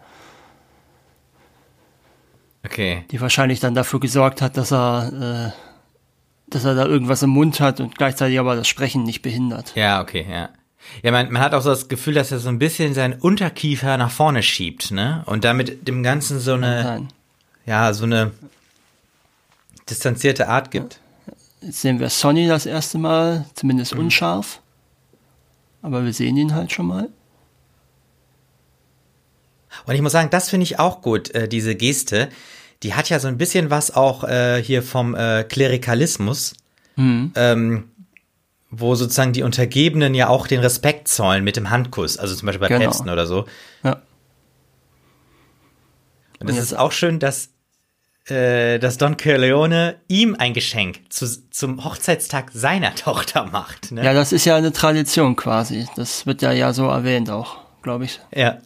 Okay. 2.64 3.04
die 3.10 3.20
wahrscheinlich 3.20 3.60
dann 3.60 3.74
dafür 3.74 4.00
gesorgt 4.00 4.40
hat, 4.40 4.56
dass 4.56 4.72
er, 4.72 5.52
äh, 5.54 6.50
dass 6.50 6.64
er 6.64 6.74
da 6.74 6.86
irgendwas 6.86 7.22
im 7.22 7.30
Mund 7.30 7.60
hat 7.60 7.80
und 7.80 7.96
gleichzeitig 7.96 8.38
aber 8.38 8.56
das 8.56 8.68
Sprechen 8.68 9.02
nicht 9.04 9.22
behindert. 9.22 9.72
Ja, 9.74 10.00
okay, 10.00 10.26
ja. 10.28 10.48
Ja, 11.02 11.12
man, 11.12 11.32
man 11.32 11.40
hat 11.42 11.54
auch 11.54 11.62
so 11.62 11.70
das 11.70 11.88
Gefühl, 11.88 12.14
dass 12.14 12.30
er 12.32 12.38
so 12.38 12.48
ein 12.50 12.58
bisschen 12.58 12.92
seinen 12.94 13.14
Unterkiefer 13.14 13.96
nach 13.96 14.10
vorne 14.10 14.42
schiebt, 14.42 14.90
ne? 14.90 15.22
Und 15.26 15.44
damit 15.44 15.88
dem 15.88 16.02
Ganzen 16.02 16.38
so 16.40 16.54
eine, 16.54 16.82
Nein. 16.84 17.08
ja, 17.64 17.92
so 17.94 18.04
eine 18.04 18.32
distanzierte 19.88 20.48
Art 20.48 20.70
gibt. 20.70 21.00
Jetzt 21.62 21.80
sehen 21.80 22.00
wir 22.00 22.10
Sonny 22.10 22.46
das 22.48 22.66
erste 22.66 22.98
Mal, 22.98 23.46
zumindest 23.54 23.94
Mhm. 23.94 24.00
unscharf. 24.00 24.60
Aber 25.80 26.04
wir 26.04 26.12
sehen 26.12 26.36
ihn 26.36 26.54
halt 26.54 26.72
schon 26.72 26.86
mal. 26.86 27.08
Und 29.86 29.94
ich 29.94 30.02
muss 30.02 30.12
sagen, 30.12 30.30
das 30.30 30.50
finde 30.50 30.64
ich 30.64 30.78
auch 30.78 31.02
gut, 31.02 31.30
äh, 31.34 31.48
diese 31.48 31.74
Geste. 31.74 32.28
Die 32.84 32.94
hat 32.94 33.08
ja 33.08 33.18
so 33.18 33.26
ein 33.28 33.38
bisschen 33.38 33.70
was 33.70 33.94
auch 33.96 34.22
äh, 34.24 34.62
hier 34.62 34.82
vom 34.82 35.14
äh, 35.16 35.42
Klerikalismus, 35.44 36.54
ähm, 36.96 37.90
wo 38.70 38.94
sozusagen 38.94 39.32
die 39.32 39.42
Untergebenen 39.42 40.14
ja 40.14 40.28
auch 40.28 40.46
den 40.46 40.60
Respekt 40.60 41.08
zollen 41.08 41.42
mit 41.42 41.56
dem 41.56 41.70
Handkuss, 41.70 42.16
also 42.18 42.34
zum 42.36 42.46
Beispiel 42.46 42.60
bei 42.60 42.68
Genau. 42.68 42.82
Päpsten 42.84 43.10
oder 43.10 43.26
so. 43.26 43.46
Ja. 43.82 44.00
Und 46.40 46.48
es 46.50 46.58
ist 46.58 46.74
auch 46.74 46.92
schön, 46.92 47.18
dass, 47.18 47.50
äh, 48.28 48.78
dass 48.78 48.98
Don 48.98 49.16
Corleone 49.16 49.96
ihm 50.08 50.36
ein 50.38 50.52
Geschenk 50.52 51.00
zu, 51.08 51.26
zum 51.50 51.84
Hochzeitstag 51.84 52.50
seiner 52.52 52.94
Tochter 52.96 53.46
macht. 53.46 53.92
Ne? 53.92 54.04
Ja, 54.04 54.12
das 54.12 54.32
ist 54.32 54.44
ja 54.44 54.56
eine 54.56 54.72
Tradition 54.72 55.36
quasi. 55.36 55.88
Das 55.96 56.26
wird 56.26 56.42
ja 56.42 56.52
ja 56.52 56.72
so 56.72 56.86
erwähnt 56.88 57.30
auch, 57.30 57.56
glaube 57.82 58.04
ich. 58.04 58.20
Ja. 58.34 58.58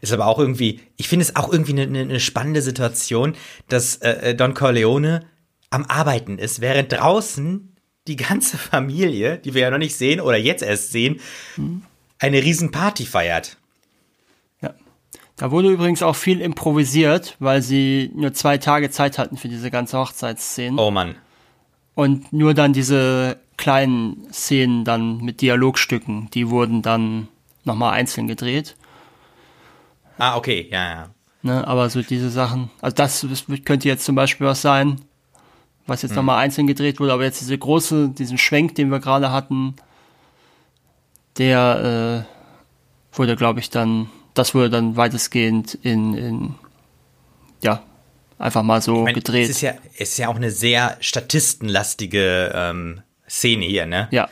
Ist 0.00 0.12
aber 0.12 0.26
auch 0.26 0.38
irgendwie, 0.38 0.80
ich 0.96 1.08
finde 1.08 1.24
es 1.24 1.36
auch 1.36 1.52
irgendwie 1.52 1.72
eine, 1.72 1.82
eine, 1.82 2.00
eine 2.00 2.20
spannende 2.20 2.62
Situation, 2.62 3.34
dass 3.68 3.96
äh, 3.96 4.34
Don 4.34 4.54
Corleone 4.54 5.26
am 5.70 5.84
Arbeiten 5.86 6.38
ist, 6.38 6.60
während 6.60 6.92
draußen 6.92 7.76
die 8.06 8.16
ganze 8.16 8.56
Familie, 8.58 9.38
die 9.38 9.54
wir 9.54 9.62
ja 9.62 9.70
noch 9.70 9.78
nicht 9.78 9.96
sehen 9.96 10.20
oder 10.20 10.36
jetzt 10.36 10.62
erst 10.62 10.92
sehen, 10.92 11.20
eine 12.18 12.42
riesen 12.42 12.70
Party 12.70 13.06
feiert. 13.06 13.58
Ja. 14.60 14.74
Da 15.36 15.50
wurde 15.50 15.70
übrigens 15.70 16.02
auch 16.02 16.16
viel 16.16 16.40
improvisiert, 16.40 17.36
weil 17.38 17.62
sie 17.62 18.10
nur 18.14 18.32
zwei 18.32 18.58
Tage 18.58 18.90
Zeit 18.90 19.18
hatten 19.18 19.36
für 19.36 19.48
diese 19.48 19.70
ganze 19.70 19.98
Hochzeitsszene. 19.98 20.80
Oh 20.80 20.90
Mann. 20.90 21.16
Und 21.94 22.32
nur 22.32 22.54
dann 22.54 22.72
diese 22.72 23.38
kleinen 23.56 24.32
Szenen 24.32 24.84
dann 24.84 25.18
mit 25.18 25.40
Dialogstücken, 25.40 26.30
die 26.32 26.48
wurden 26.48 26.80
dann 26.80 27.28
nochmal 27.64 27.94
einzeln 27.94 28.28
gedreht. 28.28 28.76
Ah, 30.18 30.36
okay, 30.36 30.68
ja, 30.70 30.88
ja. 30.90 31.10
Ne, 31.42 31.66
aber 31.66 31.88
so 31.88 32.02
diese 32.02 32.30
Sachen, 32.30 32.70
also 32.80 32.94
das, 32.96 33.24
das 33.28 33.44
könnte 33.64 33.86
jetzt 33.88 34.04
zum 34.04 34.16
Beispiel 34.16 34.46
was 34.46 34.60
sein, 34.60 35.00
was 35.86 36.02
jetzt 36.02 36.14
nochmal 36.16 36.38
einzeln 36.38 36.66
gedreht 36.66 36.98
wurde, 37.00 37.12
aber 37.12 37.22
jetzt 37.24 37.40
diese 37.40 37.56
große, 37.56 38.10
diesen 38.10 38.36
Schwenk, 38.36 38.74
den 38.74 38.90
wir 38.90 38.98
gerade 38.98 39.30
hatten, 39.30 39.74
der 41.38 42.26
äh, 42.26 43.16
wurde, 43.16 43.36
glaube 43.36 43.60
ich, 43.60 43.70
dann, 43.70 44.10
das 44.34 44.54
wurde 44.54 44.70
dann 44.70 44.96
weitestgehend 44.96 45.74
in, 45.74 46.14
in 46.14 46.54
ja, 47.62 47.82
einfach 48.38 48.62
mal 48.62 48.82
so 48.82 48.96
Ich 48.96 49.04
meine, 49.04 49.14
gedreht. 49.14 49.44
Es 49.44 49.50
ist 49.56 49.60
ja, 49.62 49.74
es 49.94 50.10
ist 50.10 50.18
ja 50.18 50.28
auch 50.28 50.36
eine 50.36 50.50
sehr 50.50 50.96
statistenlastige 51.00 52.52
ähm, 52.54 53.02
Szene 53.28 53.64
hier, 53.64 53.86
ne? 53.86 54.08
ja, 54.10 54.28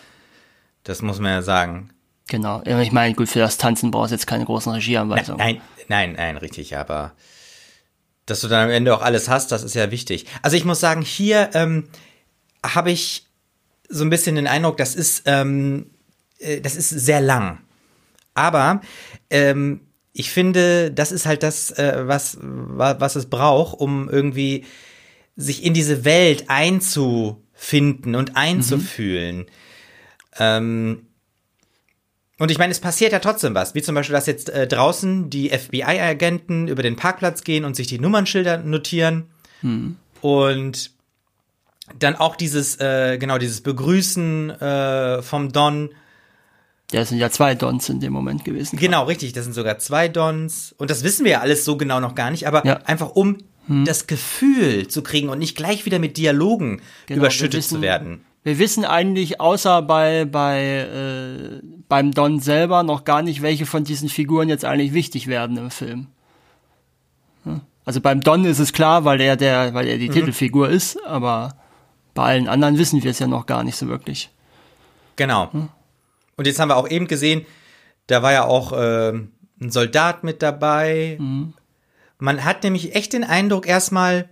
Das 0.84 1.02
muss 1.02 1.20
man 1.20 1.30
ja 1.32 1.42
sagen. 1.42 1.90
genau. 2.28 2.62
Ich 2.64 2.92
meine, 2.92 3.14
gut, 3.14 3.28
für 3.28 3.38
das 3.40 3.56
Tanzen 3.58 3.90
brauchst 3.90 4.10
du 4.10 4.14
jetzt 4.16 4.26
keine 4.26 4.44
großen 4.44 4.72
Regieanweisungen. 4.72 5.38
Nein, 5.38 5.56
nein, 5.56 5.62
nein, 5.88 6.36
richtig, 6.36 6.76
aber 6.76 7.12
dass 8.26 8.40
du 8.40 8.48
dann 8.48 8.64
am 8.64 8.70
Ende 8.70 8.94
auch 8.94 9.02
alles 9.02 9.28
hast, 9.28 9.52
das 9.52 9.62
ist 9.62 9.74
ja 9.74 9.90
wichtig. 9.90 10.26
Also 10.42 10.56
ich 10.56 10.64
muss 10.64 10.80
sagen, 10.80 11.02
hier 11.02 11.50
ähm, 11.54 11.88
habe 12.64 12.90
ich 12.90 13.26
so 13.88 14.02
ein 14.04 14.10
bisschen 14.10 14.34
den 14.34 14.48
Eindruck, 14.48 14.76
das 14.78 14.96
ist, 14.96 15.22
ähm, 15.26 15.90
äh, 16.38 16.60
das 16.60 16.74
ist 16.74 16.90
sehr 16.90 17.20
lang. 17.20 17.60
Aber 18.34 18.80
ähm, 19.30 19.80
ich 20.12 20.30
finde, 20.30 20.90
das 20.90 21.12
ist 21.12 21.24
halt 21.26 21.42
das, 21.42 21.70
äh, 21.72 22.02
was, 22.06 22.38
wa- 22.40 22.96
was 22.98 23.14
es 23.16 23.26
braucht, 23.26 23.78
um 23.78 24.08
irgendwie 24.08 24.64
sich 25.36 25.62
in 25.62 25.72
diese 25.74 26.04
Welt 26.04 26.46
einzufinden 26.48 28.14
und 28.16 28.36
einzufühlen. 28.36 29.46
Ähm, 30.38 31.05
und 32.38 32.50
ich 32.50 32.58
meine, 32.58 32.70
es 32.72 32.80
passiert 32.80 33.12
ja 33.12 33.18
trotzdem 33.18 33.54
was, 33.54 33.74
wie 33.74 33.82
zum 33.82 33.94
Beispiel, 33.94 34.14
dass 34.14 34.26
jetzt 34.26 34.48
äh, 34.50 34.66
draußen 34.66 35.30
die 35.30 35.48
FBI-Agenten 35.50 36.68
über 36.68 36.82
den 36.82 36.96
Parkplatz 36.96 37.42
gehen 37.44 37.64
und 37.64 37.76
sich 37.76 37.86
die 37.86 37.98
Nummernschilder 37.98 38.58
notieren 38.58 39.26
und 40.20 40.90
dann 41.98 42.14
auch 42.16 42.36
dieses, 42.36 42.76
äh, 42.80 43.16
genau, 43.18 43.38
dieses 43.38 43.60
Begrüßen 43.62 44.50
äh, 44.50 45.22
vom 45.22 45.52
Don. 45.52 45.90
Ja, 46.92 47.00
es 47.00 47.08
sind 47.08 47.18
ja 47.18 47.30
zwei 47.30 47.54
Dons 47.54 47.88
in 47.88 48.00
dem 48.00 48.12
Moment 48.12 48.44
gewesen. 48.44 48.76
Genau, 48.78 49.04
richtig, 49.04 49.32
das 49.32 49.44
sind 49.44 49.54
sogar 49.54 49.78
zwei 49.78 50.08
Dons. 50.08 50.74
Und 50.78 50.90
das 50.90 51.02
wissen 51.04 51.24
wir 51.24 51.32
ja 51.32 51.40
alles 51.40 51.64
so 51.64 51.76
genau 51.76 52.00
noch 52.00 52.14
gar 52.14 52.30
nicht, 52.30 52.46
aber 52.46 52.64
Ja. 52.66 52.74
einfach 52.84 53.10
um 53.16 53.38
das 53.84 54.06
Gefühl 54.06 54.86
zu 54.86 55.02
kriegen 55.02 55.28
und 55.28 55.40
nicht 55.40 55.56
gleich 55.56 55.84
wieder 55.86 55.98
mit 55.98 56.16
Dialogen 56.18 56.80
Genau, 57.06 57.18
überschüttet 57.22 57.58
wissen- 57.58 57.76
zu 57.76 57.82
werden. 57.82 58.24
Wir 58.46 58.60
wissen 58.60 58.84
eigentlich 58.84 59.40
außer 59.40 59.82
bei, 59.82 60.24
bei 60.24 60.62
äh, 60.62 61.60
beim 61.88 62.12
Don 62.12 62.38
selber 62.38 62.84
noch 62.84 63.02
gar 63.02 63.22
nicht, 63.22 63.42
welche 63.42 63.66
von 63.66 63.82
diesen 63.82 64.08
Figuren 64.08 64.48
jetzt 64.48 64.64
eigentlich 64.64 64.92
wichtig 64.92 65.26
werden 65.26 65.56
im 65.56 65.72
Film. 65.72 66.06
Hm? 67.42 67.62
Also 67.84 68.00
beim 68.00 68.20
Don 68.20 68.44
ist 68.44 68.60
es 68.60 68.72
klar, 68.72 69.04
weil 69.04 69.20
er 69.20 69.34
der, 69.34 69.74
weil 69.74 69.88
er 69.88 69.98
die 69.98 70.10
Titelfigur 70.10 70.68
ist, 70.68 70.96
aber 71.04 71.56
bei 72.14 72.22
allen 72.22 72.46
anderen 72.46 72.78
wissen 72.78 73.02
wir 73.02 73.10
es 73.10 73.18
ja 73.18 73.26
noch 73.26 73.46
gar 73.46 73.64
nicht 73.64 73.74
so 73.74 73.88
wirklich. 73.88 74.30
Genau. 75.16 75.50
Und 76.36 76.46
jetzt 76.46 76.60
haben 76.60 76.68
wir 76.68 76.76
auch 76.76 76.88
eben 76.88 77.08
gesehen, 77.08 77.44
da 78.06 78.22
war 78.22 78.30
ja 78.30 78.44
auch 78.44 78.72
ähm, 78.76 79.32
ein 79.60 79.72
Soldat 79.72 80.22
mit 80.22 80.40
dabei. 80.40 81.18
Man 82.18 82.44
hat 82.44 82.62
nämlich 82.62 82.94
echt 82.94 83.12
den 83.12 83.24
Eindruck 83.24 83.66
erstmal, 83.66 84.28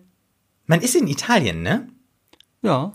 man 0.66 0.82
ist 0.82 0.94
in 0.94 1.08
Italien, 1.08 1.62
ne? 1.62 1.88
Ja, 2.62 2.92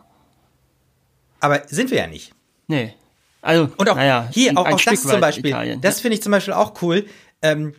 Aber 1.39 1.62
sind 1.67 1.91
wir 1.91 1.98
ja 2.00 2.08
nicht. 2.08 2.34
nee. 2.67 2.93
Also, 3.41 3.69
Und 3.77 3.89
auch 3.89 3.96
naja, 3.96 4.27
hier, 4.34 4.51
auch, 4.58 4.65
auch 4.67 4.81
das 4.81 5.01
zum 5.01 5.22
Beispiel. 5.22 5.51
Italien. 5.51 5.79
Das 5.79 6.01
finde 6.01 6.15
ich 6.15 6.22
zum 6.22 6.34
Beispiel 6.34 6.53
auch 6.53 6.74
cool. 6.81 7.05
Ähm, 7.41 7.74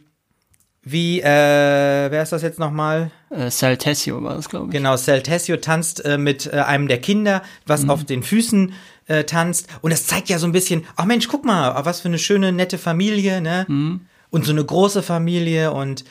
wie, 0.82 1.20
äh, 1.20 1.24
wer 1.24 2.22
ist 2.22 2.32
das 2.32 2.40
jetzt 2.40 2.58
nochmal? 2.58 3.10
äh, 3.28 3.50
Sal 3.50 3.76
Tessio 3.76 4.22
war 4.22 4.36
das, 4.36 4.48
glaube 4.48 4.68
ich. 4.68 4.72
Genau, 4.72 4.96
Sal 4.96 5.22
Tessio 5.22 5.58
tanzt 5.58 6.02
äh, 6.06 6.16
mit 6.16 6.46
äh, 6.46 6.60
einem 6.60 6.88
der 6.88 6.98
Kinder, 6.98 7.42
was 7.66 7.82
Mhm. 7.82 7.90
auf 7.90 8.04
den 8.04 8.22
Füßen 8.22 8.72
äh, 9.08 9.24
tanzt. 9.24 9.66
Und 9.82 9.90
das 9.92 10.06
zeigt 10.06 10.30
ja 10.30 10.38
so 10.38 10.46
ein 10.46 10.52
bisschen, 10.52 10.86
ach 10.96 11.04
Mensch, 11.04 11.28
guck 11.28 11.44
mal, 11.44 11.84
was 11.84 12.00
für 12.00 12.08
eine 12.08 12.18
schöne, 12.18 12.52
nette 12.52 12.78
Familie, 12.78 13.42
ne? 13.42 13.66
Mhm. 13.68 14.06
Und 14.30 14.46
so 14.46 14.52
eine 14.52 14.64
große 14.64 15.02
Familie 15.02 15.72
und 15.72 16.04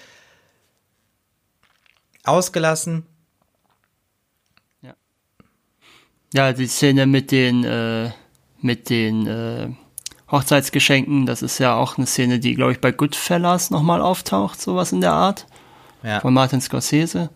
ausgelassen. 2.24 3.06
Ja, 6.33 6.53
die 6.53 6.67
Szene 6.67 7.05
mit 7.05 7.31
den, 7.31 7.63
äh, 7.63 8.12
mit 8.62 8.89
den 8.89 9.25
äh, 9.27 9.69
Hochzeitsgeschenken, 10.31 11.25
das 11.25 11.41
ist 11.41 11.57
ja 11.59 11.75
auch 11.75 11.98
eine 11.98 12.05
Szene, 12.05 12.39
die, 12.39 12.53
glaube 12.55 12.74
ich, 12.74 12.81
bei 12.81 12.91
Goodfellas 12.91 13.71
nochmal 13.71 14.01
auftaucht, 14.01 14.62
sowas 14.62 14.91
in 14.91 15.01
der 15.01 15.13
Art. 15.13 15.48
Ja. 16.03 16.19
Von 16.19 16.33
Martin 16.33 16.62
Scorsese. 16.62 17.29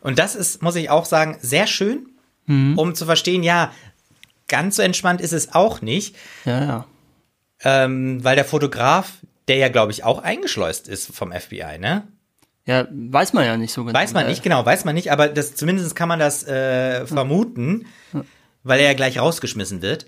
Und 0.00 0.18
das 0.18 0.34
ist, 0.34 0.62
muss 0.62 0.76
ich 0.76 0.90
auch 0.90 1.04
sagen, 1.04 1.38
sehr 1.40 1.66
schön, 1.66 2.06
Mhm. 2.46 2.78
um 2.78 2.94
zu 2.94 3.06
verstehen, 3.06 3.42
ja, 3.42 3.72
ganz 4.48 4.76
so 4.76 4.82
entspannt 4.82 5.22
ist 5.22 5.32
es 5.32 5.54
auch 5.54 5.80
nicht, 5.80 6.14
Ja, 6.44 6.62
ja. 6.64 6.86
ähm, 7.62 8.22
weil 8.22 8.36
der 8.36 8.44
Fotograf, 8.44 9.12
der 9.48 9.56
ja, 9.56 9.68
glaube 9.70 9.92
ich, 9.92 10.04
auch 10.04 10.18
eingeschleust 10.22 10.86
ist 10.88 11.14
vom 11.16 11.32
FBI, 11.32 11.78
ne? 11.78 12.06
Ja, 12.66 12.86
weiß 12.90 13.32
man 13.34 13.44
ja 13.44 13.56
nicht 13.58 13.72
so 13.72 13.84
genau. 13.84 13.98
Weiß 13.98 14.14
man 14.14 14.24
Äh, 14.24 14.30
nicht, 14.30 14.42
genau, 14.42 14.64
weiß 14.64 14.84
man 14.86 14.94
nicht, 14.94 15.12
aber 15.12 15.28
das, 15.28 15.54
zumindest 15.54 15.94
kann 15.94 16.08
man 16.08 16.18
das 16.18 16.46
äh, 16.46 17.06
vermuten, 17.06 17.86
weil 18.62 18.80
er 18.80 18.86
ja 18.86 18.94
gleich 18.94 19.18
rausgeschmissen 19.18 19.82
wird. 19.82 20.06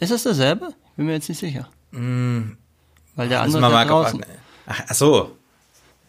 Ist 0.00 0.12
das 0.12 0.22
derselbe? 0.22 0.74
Bin 0.96 1.06
mir 1.06 1.14
jetzt 1.14 1.28
nicht 1.28 1.38
sicher. 1.38 1.68
Weil 1.90 3.28
der 3.28 3.40
andere 3.42 3.66
ist 3.66 3.72
ja 3.72 3.84
draußen. 3.84 4.24
ach, 4.66 4.82
ach 4.88 4.94
so, 4.94 5.36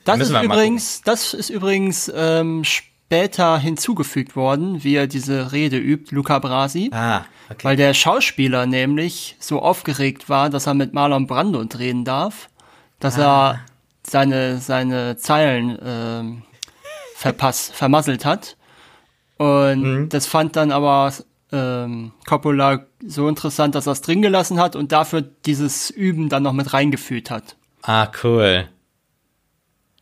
Das 0.05 0.19
ist 0.19 0.29
übrigens, 0.31 1.01
das 1.01 1.33
ist 1.33 1.49
übrigens 1.49 2.11
ähm, 2.15 2.63
später 2.63 3.57
hinzugefügt 3.57 4.35
worden, 4.35 4.83
wie 4.83 4.93
er 4.95 5.07
diese 5.07 5.51
Rede 5.53 5.77
übt, 5.77 6.13
Luca 6.13 6.37
Brasi. 6.37 6.91
ah, 6.93 7.25
okay. 7.49 7.63
Weil 7.63 7.75
der 7.77 7.95
Schauspieler 7.95 8.67
nämlich 8.67 9.35
so 9.39 9.59
aufgeregt 9.59 10.29
war, 10.29 10.51
dass 10.51 10.67
er 10.67 10.75
mit 10.75 10.93
Marlon 10.93 11.25
Brando 11.25 11.63
drehen 11.65 12.05
darf, 12.05 12.49
dass 12.99 13.17
Ah. 13.17 13.21
er 13.53 13.59
seine, 14.09 14.57
seine 14.59 15.17
Zeilen 15.17 15.77
ähm, 15.83 16.41
verpass, 17.15 17.69
vermasselt 17.73 18.25
hat. 18.25 18.55
Und 19.37 19.81
Mhm. 19.81 20.09
das 20.09 20.25
fand 20.25 20.55
dann 20.55 20.71
aber 20.71 21.13
ähm, 21.51 22.11
Coppola 22.27 22.85
so 23.05 23.27
interessant, 23.27 23.73
dass 23.75 23.87
er 23.87 23.93
es 23.93 24.01
drin 24.01 24.21
gelassen 24.21 24.59
hat 24.59 24.75
und 24.75 24.91
dafür 24.91 25.21
dieses 25.21 25.89
Üben 25.89 26.29
dann 26.29 26.43
noch 26.43 26.53
mit 26.53 26.73
reingefügt 26.73 27.31
hat. 27.31 27.55
Ah, 27.81 28.07
cool. 28.23 28.67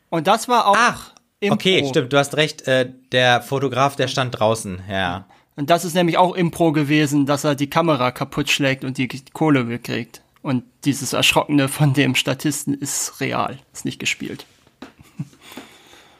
Und 0.09 0.27
das 0.27 0.47
war 0.47 0.67
auch 0.67 0.75
Ach, 0.77 1.11
Impro. 1.39 1.55
okay, 1.55 1.85
stimmt, 1.87 2.11
du 2.13 2.17
hast 2.17 2.35
recht, 2.37 2.67
äh, 2.67 2.91
der 3.11 3.41
Fotograf, 3.41 3.95
der 3.95 4.07
stand 4.07 4.39
draußen, 4.39 4.81
ja. 4.89 5.25
Und 5.55 5.69
das 5.69 5.85
ist 5.85 5.93
nämlich 5.95 6.17
auch 6.17 6.35
Impro 6.35 6.71
gewesen, 6.71 7.25
dass 7.25 7.43
er 7.43 7.55
die 7.55 7.69
Kamera 7.69 8.11
kaputt 8.11 8.49
schlägt 8.49 8.83
und 8.83 8.97
die 8.97 9.07
Kohle 9.33 9.67
wegkriegt. 9.69 10.21
Und 10.47 10.63
dieses 10.85 11.11
Erschrockene 11.11 11.67
von 11.67 11.93
dem 11.93 12.15
Statisten 12.15 12.73
ist 12.73 13.19
real, 13.19 13.59
ist 13.73 13.83
nicht 13.83 13.99
gespielt. 13.99 14.45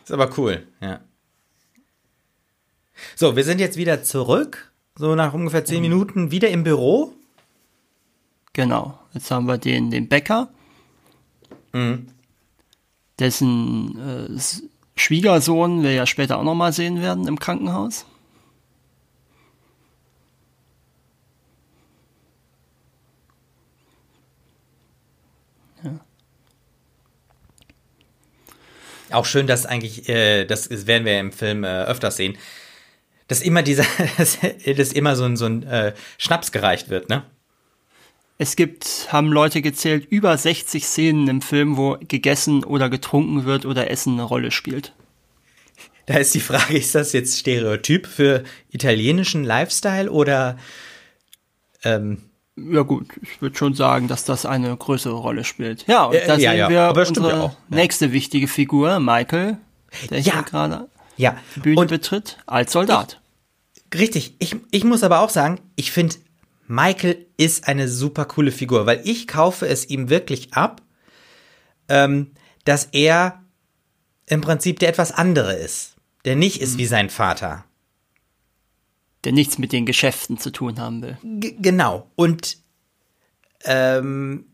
Ist 0.04 0.12
aber 0.12 0.38
cool, 0.38 0.68
ja. 0.82 1.00
So, 3.16 3.38
wir 3.38 3.46
sind 3.46 3.62
jetzt 3.62 3.78
wieder 3.78 4.04
zurück, 4.04 4.74
so 4.98 5.16
nach 5.16 5.34
ungefähr 5.34 5.64
zehn 5.64 5.82
Minuten, 5.82 6.30
wieder 6.30 6.50
im 6.50 6.66
Büro. 6.66 7.14
Genau. 8.52 9.00
Jetzt 9.14 9.32
haben 9.32 9.46
wir 9.46 9.58
den, 9.58 9.92
den 9.92 10.10
Bäcker, 10.10 10.50
dessen 13.20 13.98
äh, 13.98 14.40
Schwiegersohn 14.98 15.84
wir 15.84 15.94
ja 15.94 16.06
später 16.06 16.38
auch 16.38 16.44
nochmal 16.44 16.74
sehen 16.74 17.00
werden 17.00 17.30
im 17.30 17.40
Krankenhaus. 17.40 18.06
Auch 29.12 29.26
schön, 29.26 29.48
dass 29.48 29.66
eigentlich, 29.66 30.10
äh, 30.10 30.46
das 30.46 30.88
werden 30.88 31.06
wir 31.06 31.20
im 31.20 31.32
Film 31.32 31.64
äh, 31.64 31.84
öfters 31.84 32.18
sehen, 32.18 32.38
dass 33.28 33.42
immer 33.42 33.64
dieser, 33.64 33.86
dass, 34.18 34.38
dass 34.66 34.92
immer 34.92 35.16
so 35.16 35.26
ein, 35.26 35.38
so 35.38 35.46
ein 35.46 35.64
äh, 35.64 35.94
Schnaps 36.18 36.52
gereicht 36.52 36.90
wird, 36.90 37.10
ne? 37.10 37.24
Es 38.40 38.56
gibt, 38.56 39.08
haben 39.12 39.32
Leute 39.32 39.64
gezählt, 39.64 40.06
über 40.12 40.38
60 40.38 40.86
Szenen 40.86 41.28
im 41.28 41.42
Film, 41.42 41.76
wo 41.76 41.98
gegessen 42.08 42.64
oder 42.64 42.88
getrunken 42.88 43.46
wird 43.46 43.66
oder 43.66 43.90
Essen 43.90 44.14
eine 44.14 44.24
Rolle 44.24 44.52
spielt. 44.52 44.94
Da 46.06 46.18
ist 46.18 46.36
die 46.36 46.40
Frage, 46.40 46.78
ist 46.78 46.94
das 46.94 47.14
jetzt 47.14 47.40
Stereotyp 47.40 48.06
für 48.06 48.44
italienischen 48.70 49.44
Lifestyle 49.44 50.12
oder 50.12 50.58
ähm, 51.84 52.27
Ja 52.58 52.82
gut, 52.82 53.06
ich 53.22 53.42
würde 53.42 53.56
schon 53.56 53.76
sagen, 53.76 54.08
dass 54.08 54.26
das 54.26 54.46
eine 54.46 54.76
größere 54.76 55.14
Rolle 55.14 55.44
spielt. 55.44 55.86
Ja, 55.88 56.06
und 56.06 56.16
Äh, 56.16 56.26
da 56.26 56.34
ja, 56.38 56.50
sehen 56.52 56.58
ja, 56.60 56.70
wir 56.70 56.82
aber 56.82 57.08
unsere 57.08 57.40
auch, 57.42 57.52
ja. 57.52 57.58
nächste 57.78 58.12
wichtige 58.12 58.48
Figur, 58.48 59.00
Michael, 59.00 59.58
der 60.10 60.20
Ja. 60.20 60.34
hier 60.34 60.44
gerade 60.44 60.88
ja. 61.18 61.38
die 61.56 61.60
Bühne 61.60 61.80
Und 61.80 61.90
betritt, 61.90 62.38
als 62.48 62.72
Soldat. 62.72 63.22
Richtig, 63.94 64.36
ich, 64.40 64.56
ich 64.72 64.84
muss 64.84 65.04
aber 65.04 65.20
auch 65.22 65.30
sagen, 65.30 65.60
ich 65.76 65.92
finde, 65.92 66.16
Michael 66.68 67.26
ist 67.38 67.68
eine 67.68 67.88
super 67.88 68.26
coole 68.26 68.52
Figur, 68.52 68.86
weil 68.86 69.02
ich 69.06 69.28
kaufe 69.28 69.68
es 69.68 69.90
ihm 69.90 70.10
wirklich 70.10 70.54
ab, 70.54 70.82
ähm, 71.90 72.32
dass 72.66 72.86
er 72.92 73.42
im 74.26 74.42
Prinzip 74.42 74.80
der 74.80 74.90
etwas 74.90 75.12
andere 75.14 75.54
ist, 75.54 75.96
der 76.26 76.36
nicht 76.36 76.60
ist 76.62 76.78
wie 76.78 76.86
sein 76.86 77.10
Vater. 77.10 77.64
Der 79.28 79.34
nichts 79.34 79.58
mit 79.58 79.74
den 79.74 79.86
Geschäften 79.86 80.38
zu 80.38 80.52
tun 80.52 80.80
haben 80.80 81.02
will. 81.02 81.18
G 81.22 81.58
genau. 81.60 82.08
Und 82.16 82.60
ähm, 83.66 84.46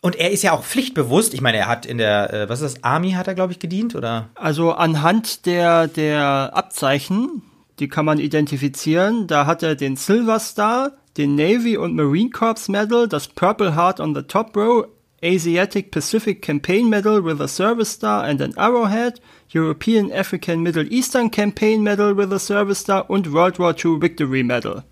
und 0.00 0.16
er 0.16 0.30
ist 0.30 0.42
ja 0.42 0.52
auch 0.52 0.64
pflichtbewusst. 0.64 1.34
Ich 1.34 1.42
meine, 1.42 1.58
er 1.58 1.68
hat 1.68 1.84
in 1.84 1.98
der, 1.98 2.32
äh, 2.32 2.48
was 2.48 2.62
ist 2.62 2.76
das, 2.76 2.84
Army 2.84 3.10
hat 3.10 3.28
er, 3.28 3.34
glaube 3.34 3.52
ich, 3.52 3.58
gedient, 3.58 3.94
oder? 3.94 4.30
Also 4.34 4.72
anhand 4.72 5.44
der, 5.44 5.88
der 5.88 6.52
Abzeichen, 6.54 7.42
die 7.80 7.88
kann 7.88 8.06
man 8.06 8.18
identifizieren, 8.18 9.26
da 9.26 9.44
hat 9.44 9.62
er 9.62 9.74
den 9.74 9.96
Silver 9.96 10.40
Star, 10.40 10.92
den 11.18 11.34
Navy 11.34 11.76
und 11.76 11.94
Marine 11.94 12.30
Corps 12.30 12.66
Medal, 12.68 13.06
das 13.06 13.28
Purple 13.28 13.76
Heart 13.76 14.00
on 14.00 14.14
the 14.14 14.22
top 14.22 14.56
row, 14.56 14.86
Asiatic 15.22 15.90
Pacific 15.90 16.40
Campaign 16.40 16.88
Medal 16.88 17.22
with 17.22 17.42
a 17.42 17.48
Service 17.48 17.90
Star 17.90 18.24
and 18.24 18.40
an 18.40 18.56
Arrowhead, 18.56 19.20
European 19.54 20.10
African 20.12 20.60
Middle 20.62 20.86
Eastern 20.90 21.30
Campaign 21.30 21.82
Medal 21.82 22.16
with 22.16 22.32
a 22.32 22.38
Service 22.38 22.80
Star 22.80 23.08
und 23.08 23.32
World 23.32 23.58
War 23.58 23.72
II 23.72 24.00
Victory 24.00 24.42
Medal. 24.42 24.84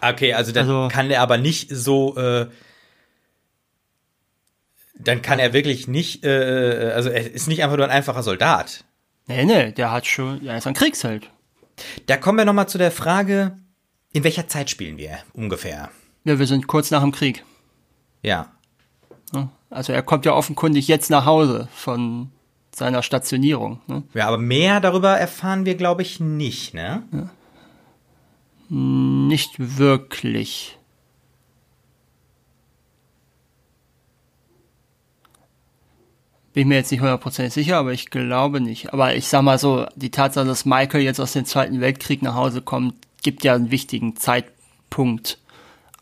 Okay, 0.00 0.32
also 0.34 0.52
dann 0.52 0.68
Also- 0.68 0.88
kann 0.94 1.10
er 1.10 1.20
aber 1.22 1.38
nicht 1.38 1.70
so, 1.70 2.16
äh, 2.16 2.46
dann 4.98 5.22
kann 5.22 5.38
er 5.38 5.52
wirklich 5.52 5.88
nicht, 5.88 6.24
äh, 6.24 6.92
also 6.94 7.08
er 7.10 7.30
ist 7.30 7.48
nicht 7.48 7.62
einfach 7.62 7.76
nur 7.76 7.86
ein 7.86 7.92
einfacher 7.92 8.22
Soldat. 8.22 8.84
Nee, 9.26 9.44
nee, 9.44 9.72
der 9.72 9.92
hat 9.92 10.06
schon, 10.06 10.44
er 10.46 10.58
ist 10.58 10.66
ein 10.66 10.74
Kriegsheld. 10.74 11.30
Da 12.06 12.16
kommen 12.16 12.38
wir 12.38 12.44
nochmal 12.44 12.68
zu 12.68 12.78
der 12.78 12.90
Frage, 12.90 13.56
in 14.12 14.24
welcher 14.24 14.48
Zeit 14.48 14.68
spielen 14.68 14.98
wir 14.98 15.18
ungefähr? 15.32 15.90
Ja, 16.24 16.38
wir 16.38 16.46
sind 16.46 16.66
kurz 16.66 16.90
nach 16.90 17.00
dem 17.00 17.12
Krieg. 17.12 17.44
Ja. 18.22 18.52
Also 19.70 19.92
er 19.92 20.02
kommt 20.02 20.26
ja 20.26 20.32
offenkundig 20.32 20.88
jetzt 20.88 21.10
nach 21.10 21.24
Hause 21.26 21.68
von 21.72 22.32
seiner 22.74 23.02
Stationierung. 23.02 23.80
Ne? 23.86 24.02
Ja, 24.14 24.28
aber 24.28 24.38
mehr 24.38 24.80
darüber 24.80 25.16
erfahren 25.18 25.64
wir, 25.66 25.74
glaube 25.74 26.02
ich, 26.02 26.20
nicht, 26.20 26.74
ne? 26.74 27.02
Nicht 28.68 29.54
wirklich. 29.78 30.76
Bin 36.52 36.66
mir 36.68 36.74
jetzt 36.76 36.90
nicht 36.90 37.00
hundertprozentig 37.00 37.52
sicher, 37.54 37.76
aber 37.76 37.92
ich 37.92 38.10
glaube 38.10 38.60
nicht. 38.60 38.92
Aber 38.92 39.14
ich 39.14 39.28
sag 39.28 39.42
mal 39.42 39.58
so, 39.58 39.86
die 39.94 40.10
Tatsache, 40.10 40.46
dass 40.46 40.64
Michael 40.64 41.02
jetzt 41.02 41.20
aus 41.20 41.32
dem 41.32 41.44
Zweiten 41.44 41.80
Weltkrieg 41.80 42.22
nach 42.22 42.34
Hause 42.34 42.60
kommt, 42.60 42.94
gibt 43.22 43.44
ja 43.44 43.54
einen 43.54 43.70
wichtigen 43.70 44.16
Zeitpunkt 44.16 45.38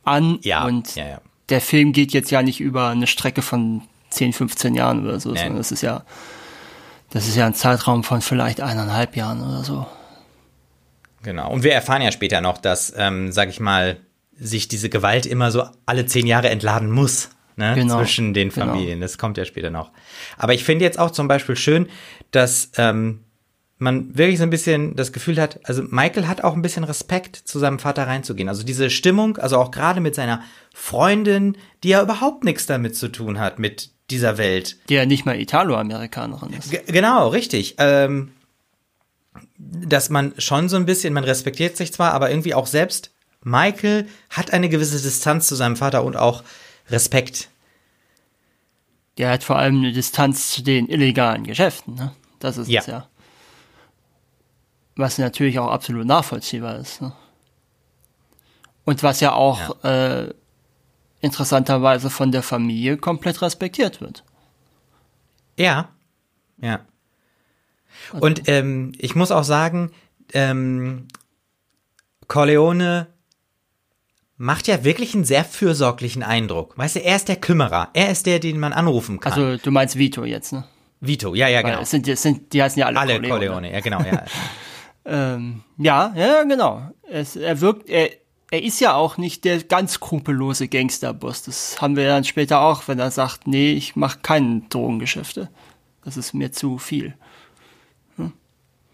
an. 0.04 0.38
Ja, 0.42 0.64
Und 0.64 0.94
ja, 0.96 1.06
ja. 1.06 1.20
der 1.50 1.60
Film 1.60 1.92
geht 1.92 2.12
jetzt 2.14 2.30
ja 2.30 2.42
nicht 2.42 2.60
über 2.60 2.88
eine 2.88 3.06
Strecke 3.06 3.42
von 3.42 3.82
10, 4.08 4.32
15 4.32 4.74
Jahren 4.74 5.04
oder 5.04 5.20
so, 5.20 5.32
Nee. 5.32 5.38
sondern 5.38 5.56
das 5.58 5.70
ist 5.70 5.82
ja, 5.82 6.02
das 7.10 7.26
ist 7.26 7.36
ja 7.36 7.46
ein 7.46 7.54
Zeitraum 7.54 8.04
von 8.04 8.20
vielleicht 8.20 8.60
eineinhalb 8.60 9.16
Jahren 9.16 9.40
oder 9.40 9.64
so. 9.64 9.86
Genau. 11.22 11.50
Und 11.50 11.62
wir 11.62 11.72
erfahren 11.72 12.02
ja 12.02 12.12
später 12.12 12.40
noch, 12.40 12.58
dass, 12.58 12.92
ähm, 12.96 13.32
sag 13.32 13.48
ich 13.48 13.60
mal, 13.60 13.98
sich 14.38 14.68
diese 14.68 14.88
Gewalt 14.88 15.26
immer 15.26 15.50
so 15.50 15.64
alle 15.84 16.06
zehn 16.06 16.26
Jahre 16.26 16.48
entladen 16.48 16.90
muss. 16.90 17.30
Ne, 17.56 17.74
Genau, 17.74 17.96
zwischen 17.96 18.34
den 18.34 18.50
genau. 18.50 18.66
Familien. 18.66 19.00
Das 19.00 19.18
kommt 19.18 19.36
ja 19.36 19.44
später 19.44 19.70
noch. 19.70 19.90
Aber 20.36 20.54
ich 20.54 20.62
finde 20.62 20.84
jetzt 20.84 20.98
auch 20.98 21.10
zum 21.10 21.26
Beispiel 21.26 21.56
schön, 21.56 21.88
dass 22.30 22.70
ähm, 22.76 23.24
man 23.78 24.16
wirklich 24.16 24.38
so 24.38 24.42
ein 24.42 24.50
bisschen 24.50 24.96
das 24.96 25.12
Gefühl 25.12 25.40
hat, 25.40 25.60
also 25.64 25.82
Michael 25.84 26.26
hat 26.26 26.42
auch 26.42 26.54
ein 26.54 26.62
bisschen 26.62 26.84
Respekt, 26.84 27.36
zu 27.36 27.58
seinem 27.58 27.78
Vater 27.78 28.06
reinzugehen. 28.06 28.48
Also 28.48 28.64
diese 28.64 28.90
Stimmung, 28.90 29.36
also 29.38 29.56
auch 29.58 29.70
gerade 29.70 30.00
mit 30.00 30.14
seiner 30.14 30.42
Freundin, 30.74 31.56
die 31.84 31.90
ja 31.90 32.02
überhaupt 32.02 32.44
nichts 32.44 32.66
damit 32.66 32.96
zu 32.96 33.08
tun 33.08 33.38
hat, 33.38 33.58
mit 33.58 33.90
dieser 34.10 34.36
Welt. 34.38 34.76
Die 34.88 34.94
ja 34.94 35.06
nicht 35.06 35.26
mal 35.26 35.38
Italo-Amerikanerin 35.38 36.52
ist. 36.54 36.70
G 36.70 36.80
genau, 36.86 37.28
richtig. 37.28 37.76
Ähm, 37.78 38.32
dass 39.58 40.10
man 40.10 40.34
schon 40.38 40.68
so 40.68 40.76
ein 40.76 40.86
bisschen, 40.86 41.14
man 41.14 41.24
respektiert 41.24 41.76
sich 41.76 41.92
zwar, 41.92 42.12
aber 42.14 42.30
irgendwie 42.30 42.54
auch 42.54 42.66
selbst, 42.66 43.12
Michael 43.42 44.08
hat 44.30 44.52
eine 44.52 44.68
gewisse 44.68 45.00
Distanz 45.00 45.46
zu 45.46 45.54
seinem 45.54 45.76
Vater 45.76 46.02
und 46.04 46.16
auch 46.16 46.42
Respekt. 46.90 47.48
Der 49.18 49.30
hat 49.30 49.44
vor 49.44 49.56
allem 49.56 49.78
eine 49.78 49.92
Distanz 49.92 50.50
zu 50.50 50.62
den 50.62 50.88
illegalen 50.88 51.44
Geschäften, 51.44 51.94
ne? 51.94 52.12
Das 52.40 52.56
ist 52.56 52.68
Ja. 52.68 52.80
es 52.80 52.86
ja. 52.86 53.08
Was 54.98 55.16
natürlich 55.16 55.58
auch 55.58 55.70
absolut 55.70 56.06
nachvollziehbar 56.06 56.76
ist. 56.76 57.00
Ne? 57.00 57.12
Und 58.84 59.02
was 59.02 59.20
ja 59.20 59.32
auch 59.32 59.82
Äh, 59.84 60.28
interessanterweise 61.20 62.10
von 62.10 62.32
der 62.32 62.42
Familie 62.42 62.96
komplett 62.96 63.42
respektiert 63.42 64.00
wird. 64.00 64.24
Ja, 65.56 65.88
ja. 66.58 66.80
Und 68.20 68.48
ähm, 68.48 68.92
ich 68.98 69.14
muss 69.16 69.32
auch 69.32 69.42
sagen, 69.42 69.90
ähm, 70.32 71.08
Corleone 72.28 73.08
macht 74.36 74.68
ja 74.68 74.84
wirklich 74.84 75.14
einen 75.14 75.24
sehr 75.24 75.44
fürsorglichen 75.44 76.22
Eindruck. 76.22 76.78
Weißt 76.78 76.96
du, 76.96 77.00
er 77.00 77.16
ist 77.16 77.28
der 77.28 77.36
Kümmerer. 77.36 77.88
Er 77.94 78.10
ist 78.10 78.26
der, 78.26 78.38
den 78.38 78.60
man 78.60 78.72
anrufen 78.72 79.18
kann. 79.18 79.32
Also 79.32 79.56
du 79.56 79.70
meinst 79.72 79.96
Vito 79.96 80.24
jetzt, 80.24 80.52
ne? 80.52 80.64
Vito, 81.00 81.34
ja, 81.34 81.48
ja, 81.48 81.62
genau. 81.62 81.80
es 81.80 81.90
sind, 81.90 82.06
es 82.06 82.22
sind, 82.22 82.52
die 82.52 82.62
heißen 82.62 82.78
ja 82.78 82.86
alle, 82.86 82.98
Alle 82.98 83.14
Corleone. 83.14 83.30
Corleone, 83.30 83.72
ja, 83.72 83.80
genau, 83.80 84.00
ja. 84.00 84.24
Ähm, 85.08 85.62
ja, 85.78 86.12
ja, 86.14 86.42
genau. 86.44 86.82
Es, 87.10 87.34
er 87.34 87.60
wirkt, 87.62 87.88
er, 87.88 88.10
er 88.50 88.62
ist 88.62 88.78
ja 88.80 88.94
auch 88.94 89.16
nicht 89.16 89.44
der 89.44 89.62
ganz 89.62 89.94
skrupellose 89.94 90.68
Gangsterboss. 90.68 91.42
Das 91.44 91.80
haben 91.80 91.96
wir 91.96 92.06
dann 92.06 92.24
später 92.24 92.60
auch, 92.60 92.86
wenn 92.88 92.98
er 92.98 93.10
sagt, 93.10 93.46
nee, 93.46 93.72
ich 93.72 93.96
mache 93.96 94.18
keine 94.22 94.62
Drogengeschäfte. 94.68 95.48
Das 96.04 96.18
ist 96.18 96.34
mir 96.34 96.52
zu 96.52 96.78
viel. 96.78 97.14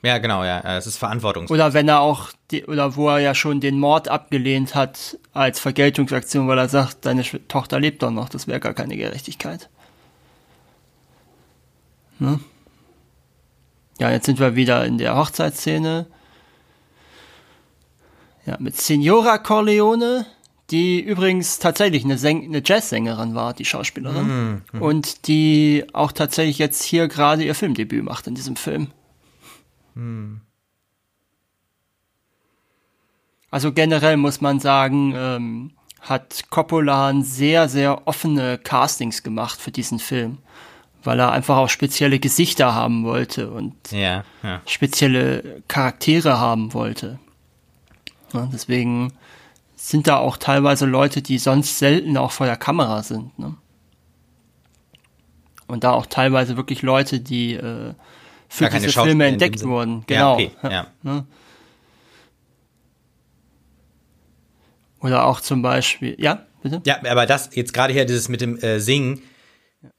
ja, 0.03 0.19
genau, 0.19 0.45
ja. 0.45 0.61
Es 0.77 0.87
ist 0.87 0.99
verantwortungsvoll. 0.99 1.57
Oder 1.57 1.73
wenn 1.73 1.89
er 1.89 2.01
auch, 2.01 2.31
die, 2.53 2.65
oder 2.65 2.95
wo 2.95 3.09
er 3.09 3.19
ja 3.19 3.35
schon 3.35 3.61
den 3.61 3.81
Mord 3.81 4.09
abgelehnt 4.09 4.77
hat 4.77 5.19
als 5.33 5.59
Vergeltungsaktion, 5.59 6.47
weil 6.47 6.59
er 6.59 6.69
sagt, 6.69 7.07
deine 7.07 7.25
Tochter 7.49 7.81
lebt 7.81 8.03
doch 8.05 8.11
noch, 8.13 8.29
das 8.29 8.47
wäre 8.47 8.61
gar 8.61 8.75
keine 8.75 8.97
Gerechtigkeit. 8.97 9.69
Ne? 12.21 12.39
Ja, 13.99 14.11
jetzt 14.11 14.27
sind 14.27 14.41
wir 14.41 14.57
wieder 14.57 14.85
in 14.85 14.99
der 14.99 15.17
Hochzeitsszene. 15.17 16.07
Ja, 18.47 18.57
mit 18.59 18.77
Signora 18.77 19.39
Corleone, 19.39 20.27
die 20.71 21.01
übrigens 21.01 21.59
tatsächlich 21.59 22.05
eine, 22.05 22.19
Säng 22.19 22.45
eine 22.45 22.63
Jazzsängerin 22.65 23.35
war, 23.35 23.55
die 23.55 23.65
Schauspielerin. 23.65 24.63
Und 24.81 25.29
die 25.29 25.85
auch 25.93 26.13
tatsächlich 26.13 26.59
jetzt 26.59 26.83
hier 26.83 27.09
gerade 27.09 27.45
ihr 27.45 27.55
Filmdebüt 27.55 28.05
macht 28.05 28.27
in 28.27 28.35
diesem 28.35 28.57
Film. 28.57 28.89
Also 33.51 33.73
generell 33.73 34.17
muss 34.17 34.41
man 34.41 34.59
sagen, 34.59 35.15
ähm, 35.17 35.71
hat 36.01 36.51
Coppola 36.51 37.15
sehr, 37.23 37.69
sehr 37.69 38.07
offene 38.07 38.59
Castings 38.59 39.23
gemacht 39.23 39.61
für 39.61 39.71
diesen 39.71 39.99
Film, 39.99 40.39
weil 41.05 41.21
er 41.21 41.33
einfach 41.33 41.57
auch 41.57 41.69
spezielle 41.69 42.19
Gesichter 42.19 42.75
haben 42.75 43.05
wollte 43.05 43.51
und 43.51 43.75
Ja, 43.91 44.25
ja. 44.43 44.61
spezielle 44.67 45.63
Charaktere 45.69 46.39
haben 46.39 46.75
wollte. 46.75 47.19
Ja, 48.33 48.49
deswegen 48.53 49.13
sind 49.77 50.09
da 50.09 50.17
auch 50.17 50.37
teilweise 50.37 50.87
Leute, 50.87 51.23
die 51.23 51.39
sonst 51.39 51.79
selten 51.79 52.17
auch 52.17 52.33
vor 52.33 52.47
der 52.47 52.57
Kamera 52.57 53.03
sind. 53.03 53.39
Ne? 53.39 53.55
Und 55.67 55.85
da 55.85 55.93
auch 55.93 56.07
teilweise 56.07 56.57
wirklich 56.57 56.83
Leute, 56.83 57.21
die 57.21 57.55
äh, 57.55 57.95
für 58.49 58.69
diese 58.69 58.89
Filme 58.91 59.27
entdeckt 59.27 59.63
wurden. 59.65 60.05
Genau. 60.07 60.35
okay, 60.35 60.51
ja. 60.63 60.87
Oder 65.01 65.27
auch 65.27 65.41
zum 65.41 65.61
Beispiel, 65.61 66.17
ja, 66.19 66.47
bitte? 66.63 66.81
Ja, 66.87 66.97
aber 67.05 67.27
das 67.27 67.51
jetzt 67.55 67.75
gerade 67.75 67.93
hier 67.93 68.07
dieses 68.07 68.29
mit 68.29 68.41
dem 68.41 68.59
äh, 68.59 68.81
Singen, 68.81 69.21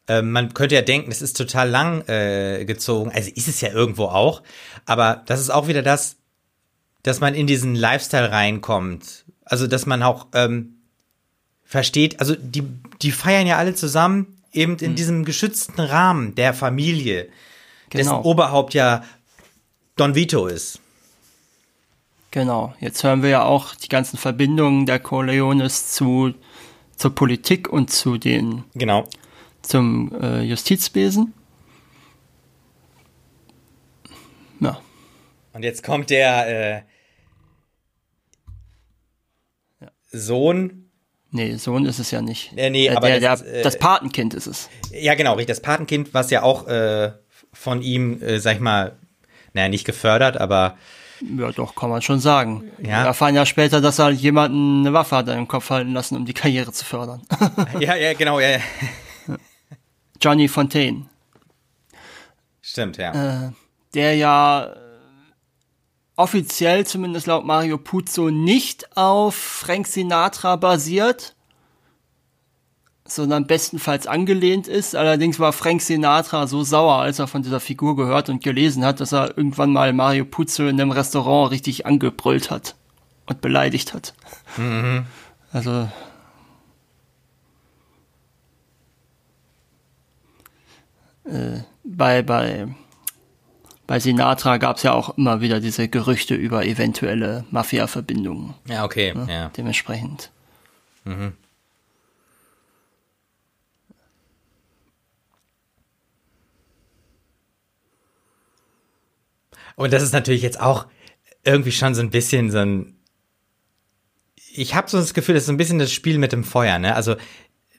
äh, 0.07 0.21
man 0.21 0.53
könnte 0.53 0.75
ja 0.75 0.81
denken, 0.81 1.11
es 1.11 1.21
ist 1.21 1.37
total 1.37 1.69
lang 1.69 2.07
äh, 2.07 2.65
gezogen. 2.65 3.11
Also 3.11 3.31
ist 3.33 3.47
es 3.47 3.61
ja 3.61 3.69
irgendwo 3.71 4.05
auch. 4.05 4.43
Aber 4.85 5.23
das 5.25 5.39
ist 5.39 5.49
auch 5.49 5.67
wieder 5.67 5.81
das, 5.81 6.17
dass 7.03 7.19
man 7.19 7.35
in 7.35 7.47
diesen 7.47 7.75
Lifestyle 7.75 8.31
reinkommt. 8.31 9.25
Also 9.43 9.67
dass 9.67 9.85
man 9.85 10.03
auch 10.03 10.27
ähm, 10.33 10.75
versteht. 11.63 12.19
Also 12.19 12.35
die 12.35 12.63
die 13.01 13.11
feiern 13.11 13.47
ja 13.47 13.57
alle 13.57 13.75
zusammen 13.75 14.35
eben 14.53 14.77
in 14.77 14.95
diesem 14.95 15.25
geschützten 15.25 15.81
Rahmen 15.81 16.33
der 16.35 16.53
Familie, 16.53 17.27
dessen 17.91 18.09
Genau. 18.09 18.23
Oberhaupt 18.23 18.73
ja 18.73 19.03
Don 19.95 20.15
Vito 20.15 20.47
ist. 20.47 20.79
Genau. 22.31 22.73
Jetzt 22.79 23.03
hören 23.03 23.21
wir 23.21 23.29
ja 23.29 23.43
auch 23.43 23.75
die 23.75 23.89
ganzen 23.89 24.17
Verbindungen 24.17 24.85
der 24.85 24.99
Corleones 24.99 25.91
zu 25.93 26.33
zur 26.95 27.13
Politik 27.13 27.67
und 27.69 27.91
zu 27.91 28.17
den 28.17 28.63
Genau. 28.73 29.07
Zum 29.67 30.13
äh, 30.21 30.41
Justizwesen. 30.41 31.33
Ja, 34.59 34.79
Und 35.53 35.63
jetzt 35.63 35.83
kommt 35.83 36.09
der 36.09 36.77
äh, 36.77 36.81
Sohn 40.11 40.89
nee, 41.31 41.55
Sohn 41.57 41.85
ist 41.85 41.99
es 41.99 42.11
ja 42.11 42.21
nicht. 42.21 42.53
Äh, 42.55 42.69
nee, 42.69 42.87
der, 42.87 42.97
aber 42.97 43.19
das 43.19 43.43
der, 43.43 43.53
äh, 43.59 43.61
das 43.63 43.77
Patenkind 43.77 44.33
ist 44.33 44.47
es. 44.47 44.69
Ja, 44.91 45.15
genau, 45.15 45.33
richtig. 45.33 45.47
Das 45.47 45.61
Patenkind, 45.61 46.13
was 46.13 46.31
ja 46.31 46.43
auch 46.43 46.67
äh, 46.67 47.11
von 47.53 47.81
ihm, 47.81 48.21
äh, 48.21 48.39
sag 48.39 48.55
ich 48.55 48.61
mal, 48.61 48.97
naja, 49.53 49.69
nicht 49.69 49.85
gefördert, 49.85 50.37
aber 50.37 50.77
Ja, 51.37 51.51
doch, 51.51 51.75
kann 51.75 51.89
man 51.89 52.01
schon 52.01 52.19
sagen. 52.19 52.71
Ja. 52.79 53.01
Wir 53.01 53.07
erfahren 53.07 53.35
ja 53.35 53.45
später, 53.45 53.81
dass 53.81 53.99
er 53.99 54.09
jemanden 54.09 54.81
eine 54.81 54.93
Waffe 54.93 55.17
hat 55.17 55.27
den 55.27 55.47
Kopf 55.47 55.69
halten 55.69 55.93
lassen, 55.93 56.15
um 56.15 56.25
die 56.25 56.33
Karriere 56.33 56.71
zu 56.71 56.85
fördern. 56.85 57.21
ja, 57.79 57.95
ja, 57.95 58.13
genau, 58.13 58.39
ja, 58.39 58.51
ja. 58.51 58.59
Johnny 60.25 60.47
Fontaine. 60.47 61.05
Stimmt, 62.59 62.97
ja. 62.97 63.53
der 63.93 64.15
ja 64.15 64.65
äh, 64.65 64.75
offiziell, 66.15 66.83
zumindest 66.87 67.27
laut 67.27 67.45
Mario 67.45 67.77
Puzo, 67.77 68.31
nicht 68.31 68.97
auf 68.97 69.35
Frank 69.35 69.85
Sinatra 69.85 70.55
basiert, 70.55 71.35
sondern 73.07 73.45
bestenfalls 73.45 74.07
angelehnt 74.07 74.67
ist. 74.67 74.95
Allerdings 74.95 75.39
war 75.39 75.53
Frank 75.53 75.83
Sinatra 75.83 76.47
so 76.47 76.63
sauer, 76.63 76.95
als 76.95 77.19
er 77.19 77.27
von 77.27 77.43
dieser 77.43 77.59
Figur 77.59 77.95
gehört 77.95 78.27
und 78.27 78.43
gelesen 78.43 78.83
hat, 78.83 79.01
dass 79.01 79.13
er 79.13 79.37
irgendwann 79.37 79.71
mal 79.71 79.93
Mario 79.93 80.25
Puzo 80.25 80.63
in 80.63 80.81
einem 80.81 80.89
Restaurant 80.89 81.51
richtig 81.51 81.85
angebrüllt 81.85 82.49
hat 82.49 82.73
und 83.27 83.41
beleidigt 83.41 83.93
hat. 83.93 84.15
Also 85.53 85.87
äh, 91.25 91.61
bei, 91.83 92.21
bei 92.21 92.67
bei 93.87 93.99
Sinatra 93.99 94.57
gab 94.57 94.77
es 94.77 94.83
ja 94.83 94.93
auch 94.93 95.15
immer 95.17 95.41
wieder 95.41 95.59
diese 95.59 95.87
Gerüchte 95.87 96.33
über 96.33 96.65
eventuelle 96.65 97.45
Mafia-Verbindungen. 97.51 98.55
Ja, 98.67 98.83
okay, 98.83 99.13
ja. 99.27 99.49
Dementsprechend. 99.49 100.31
Und 109.75 109.93
das 109.93 110.01
ist 110.01 110.13
natürlich 110.13 110.41
jetzt 110.41 110.59
auch 110.59 110.87
irgendwie 111.43 111.71
schon 111.71 111.93
so 111.93 112.01
ein 112.01 112.09
bisschen 112.09 112.49
so 112.49 112.57
ein. 112.59 112.97
Ich 114.51 114.73
habe 114.73 114.89
so 114.89 114.97
das 114.97 115.13
Gefühl, 115.13 115.35
das 115.35 115.43
ist 115.43 115.47
so 115.47 115.53
ein 115.53 115.57
bisschen 115.57 115.79
das 115.79 115.91
Spiel 115.91 116.17
mit 116.17 116.31
dem 116.31 116.43
Feuer, 116.43 116.79
ne? 116.79 116.95
Also, 116.95 117.17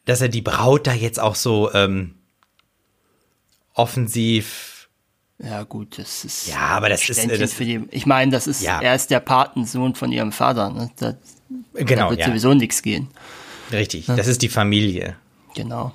dass 0.04 0.20
er 0.20 0.28
die 0.28 0.42
Braut 0.42 0.87
da 0.87 0.92
jetzt 0.92 1.18
auch 1.18 1.35
so 1.35 1.72
ähm, 1.72 2.14
offensiv. 3.76 4.88
Ja, 5.38 5.62
gut, 5.64 5.98
das 5.98 6.24
ist. 6.24 6.46
Ja, 6.48 6.58
aber 6.60 6.88
das 6.88 7.02
ist, 7.02 7.10
äh, 7.10 7.12
Ständchen 7.14 7.40
das- 7.40 7.52
für 7.52 7.64
die, 7.64 7.86
ich 7.90 8.06
meine, 8.06 8.32
das 8.32 8.46
ist, 8.46 8.62
Ja. 8.62 8.80
er 8.80 8.94
ist 8.94 9.10
der 9.10 9.20
Patensohn 9.20 9.94
von 9.94 10.10
ihrem 10.10 10.32
Vater. 10.32 10.70
Ne? 10.70 10.90
Da, 10.96 11.14
Genau, 11.74 12.04
da 12.04 12.10
wird 12.10 12.20
ja. 12.20 12.26
sowieso 12.26 12.54
nichts 12.54 12.82
gehen. 12.82 13.08
Richtig. 13.70 14.06
Das 14.06 14.26
ist 14.26 14.42
die 14.42 14.48
Familie. 14.48 15.16
Genau. 15.54 15.92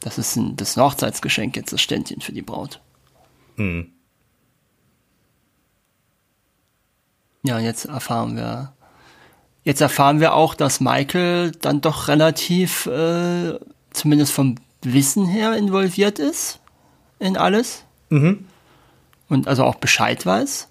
Das 0.00 0.18
ist 0.18 0.36
ein, 0.36 0.54
das 0.56 0.70
ist 0.70 0.78
ein 0.78 0.84
Hochzeitsgeschenk 0.84 1.56
jetzt, 1.56 1.72
das 1.72 1.80
Ständchen 1.80 2.20
für 2.20 2.32
die 2.32 2.42
Braut. 2.42 2.80
Hm. 3.56 3.90
Ja, 7.44 7.56
und 7.56 7.64
jetzt 7.64 7.86
erfahren 7.86 8.36
wir, 8.36 8.72
jetzt 9.64 9.80
erfahren 9.80 10.20
wir 10.20 10.34
auch, 10.34 10.54
dass 10.54 10.80
Michael 10.80 11.52
dann 11.52 11.80
doch 11.80 12.08
relativ, 12.08 12.86
äh, 12.86 13.58
zumindest 13.90 14.32
vom 14.32 14.56
Wissen 14.82 15.26
her 15.26 15.56
involviert 15.56 16.18
ist 16.18 16.60
in 17.22 17.36
alles. 17.36 17.84
Mhm. 18.10 18.46
Und 19.28 19.48
also 19.48 19.64
auch 19.64 19.76
Bescheid 19.76 20.26
weiß. 20.26 20.68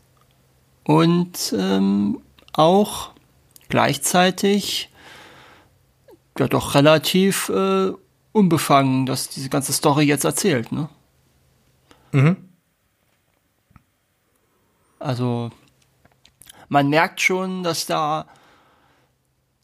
Und 0.83 1.55
ähm, 1.57 2.21
auch 2.53 3.11
gleichzeitig 3.69 4.89
ja 6.37 6.47
doch 6.47 6.75
relativ 6.75 7.49
äh, 7.49 7.91
unbefangen, 8.33 9.05
dass 9.05 9.29
diese 9.29 9.49
ganze 9.49 9.73
Story 9.73 10.03
jetzt 10.03 10.25
erzählt, 10.25 10.71
ne? 10.71 10.89
Mhm. 12.11 12.37
Also 14.99 15.51
man 16.69 16.89
merkt 16.89 17.21
schon, 17.21 17.63
dass 17.63 17.85
da 17.85 18.27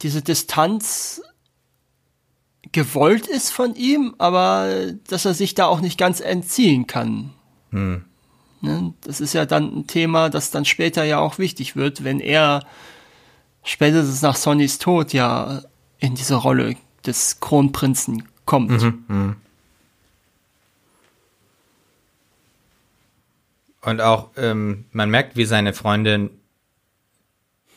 diese 0.02 0.22
Distanz 0.22 1.22
gewollt 2.72 3.26
ist 3.26 3.50
von 3.50 3.74
ihm, 3.74 4.14
aber 4.18 4.92
dass 5.08 5.24
er 5.24 5.34
sich 5.34 5.54
da 5.54 5.66
auch 5.66 5.80
nicht 5.80 5.98
ganz 5.98 6.20
entziehen 6.20 6.86
kann. 6.86 7.30
Hm. 7.70 8.04
Ne? 8.60 8.94
Das 9.02 9.20
ist 9.20 9.34
ja 9.34 9.46
dann 9.46 9.80
ein 9.80 9.86
Thema, 9.86 10.30
das 10.30 10.50
dann 10.50 10.64
später 10.64 11.04
ja 11.04 11.18
auch 11.18 11.38
wichtig 11.38 11.76
wird, 11.76 12.04
wenn 12.04 12.20
er 12.20 12.66
spätestens 13.62 14.22
nach 14.22 14.36
Sonnys 14.36 14.78
Tod 14.78 15.12
ja 15.12 15.62
in 15.98 16.14
diese 16.14 16.34
Rolle 16.34 16.76
des 17.06 17.40
Kronprinzen 17.40 18.24
kommt. 18.44 18.70
Mhm, 18.70 19.04
mh. 19.08 19.36
Und 23.82 24.00
auch, 24.00 24.30
ähm, 24.36 24.84
man 24.92 25.08
merkt, 25.08 25.36
wie 25.36 25.44
seine 25.44 25.72
Freundin 25.72 26.30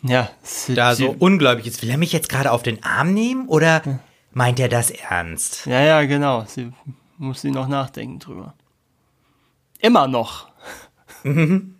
ja, 0.04 0.30
sie, 0.42 0.74
da 0.74 0.96
so 0.96 1.16
ungläubig 1.18 1.68
ist. 1.68 1.82
Will 1.84 1.90
er 1.90 1.98
mich 1.98 2.12
jetzt 2.12 2.28
gerade 2.28 2.52
auf 2.52 2.64
den 2.64 2.84
Arm 2.84 3.14
nehmen 3.14 3.48
oder 3.48 3.86
ja. 3.86 4.00
Meint 4.32 4.60
er 4.60 4.70
das 4.70 4.92
ernst? 4.92 5.66
Ja, 5.66 5.82
ja, 5.82 6.04
genau. 6.04 6.46
Sie 6.46 6.72
muss 7.18 7.42
sie 7.42 7.52
noch 7.52 7.68
nachdenken 7.68 8.20
drüber. 8.20 8.54
Immer 9.80 10.08
noch. 10.08 10.50
Mhm. 11.24 11.80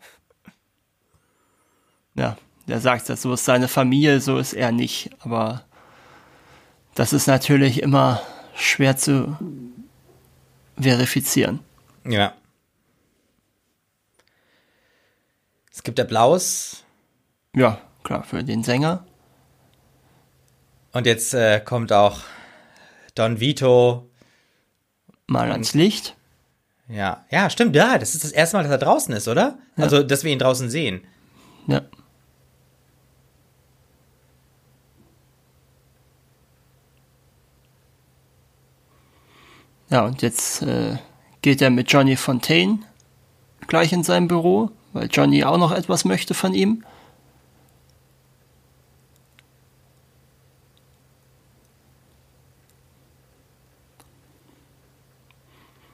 ja, 2.16 2.38
der 2.68 2.80
sagt 2.80 3.10
das, 3.10 3.22
so 3.22 3.34
ist 3.34 3.46
seine 3.46 3.68
Familie, 3.68 4.20
so 4.22 4.38
ist 4.38 4.54
er 4.54 4.72
nicht. 4.72 5.12
Aber 5.20 5.64
das 6.96 7.14
ist 7.14 7.28
natürlich 7.28 7.82
immer 7.82 8.22
schwer 8.56 8.98
zu 8.98 9.38
verifizieren. 10.80 11.60
Ja. 12.06 12.34
Es 15.72 15.84
gibt 15.84 16.00
Applaus. 16.00 16.84
Ja, 17.56 17.80
klar, 18.04 18.24
für 18.24 18.44
den 18.44 18.64
Sänger. 18.64 19.06
Und 20.92 21.06
jetzt 21.06 21.34
äh, 21.34 21.60
kommt 21.62 21.94
auch 21.94 22.20
Don 23.16 23.40
Vito. 23.40 24.10
Mal 25.28 25.52
ans 25.52 25.74
Licht. 25.74 26.16
Ja, 26.88 27.26
ja, 27.30 27.50
stimmt, 27.50 27.76
ja, 27.76 27.98
das 27.98 28.16
ist 28.16 28.24
das 28.26 28.32
erste 28.32 28.58
Mal, 28.58 28.64
dass 28.64 28.72
er 28.72 28.78
draußen 28.78 29.14
ist, 29.16 29.28
oder? 29.28 29.58
Ja. 29.78 29.84
Also, 29.86 30.04
dass 30.04 30.24
wir 30.24 30.32
ihn 30.32 30.40
draußen 30.40 30.70
sehen. 30.70 31.02
Ja. 31.68 31.82
Ja, 39.90 40.06
und 40.06 40.22
jetzt 40.22 40.62
äh, 40.62 40.98
geht 41.42 41.62
er 41.62 41.70
mit 41.70 41.92
Johnny 41.92 42.16
Fontaine 42.16 42.80
gleich 43.68 43.92
in 43.92 44.04
sein 44.04 44.28
Büro, 44.28 44.72
weil 44.94 45.10
Johnny 45.12 45.44
auch 45.44 45.58
noch 45.58 45.72
etwas 45.72 46.06
möchte 46.06 46.34
von 46.34 46.54
ihm. 46.54 46.84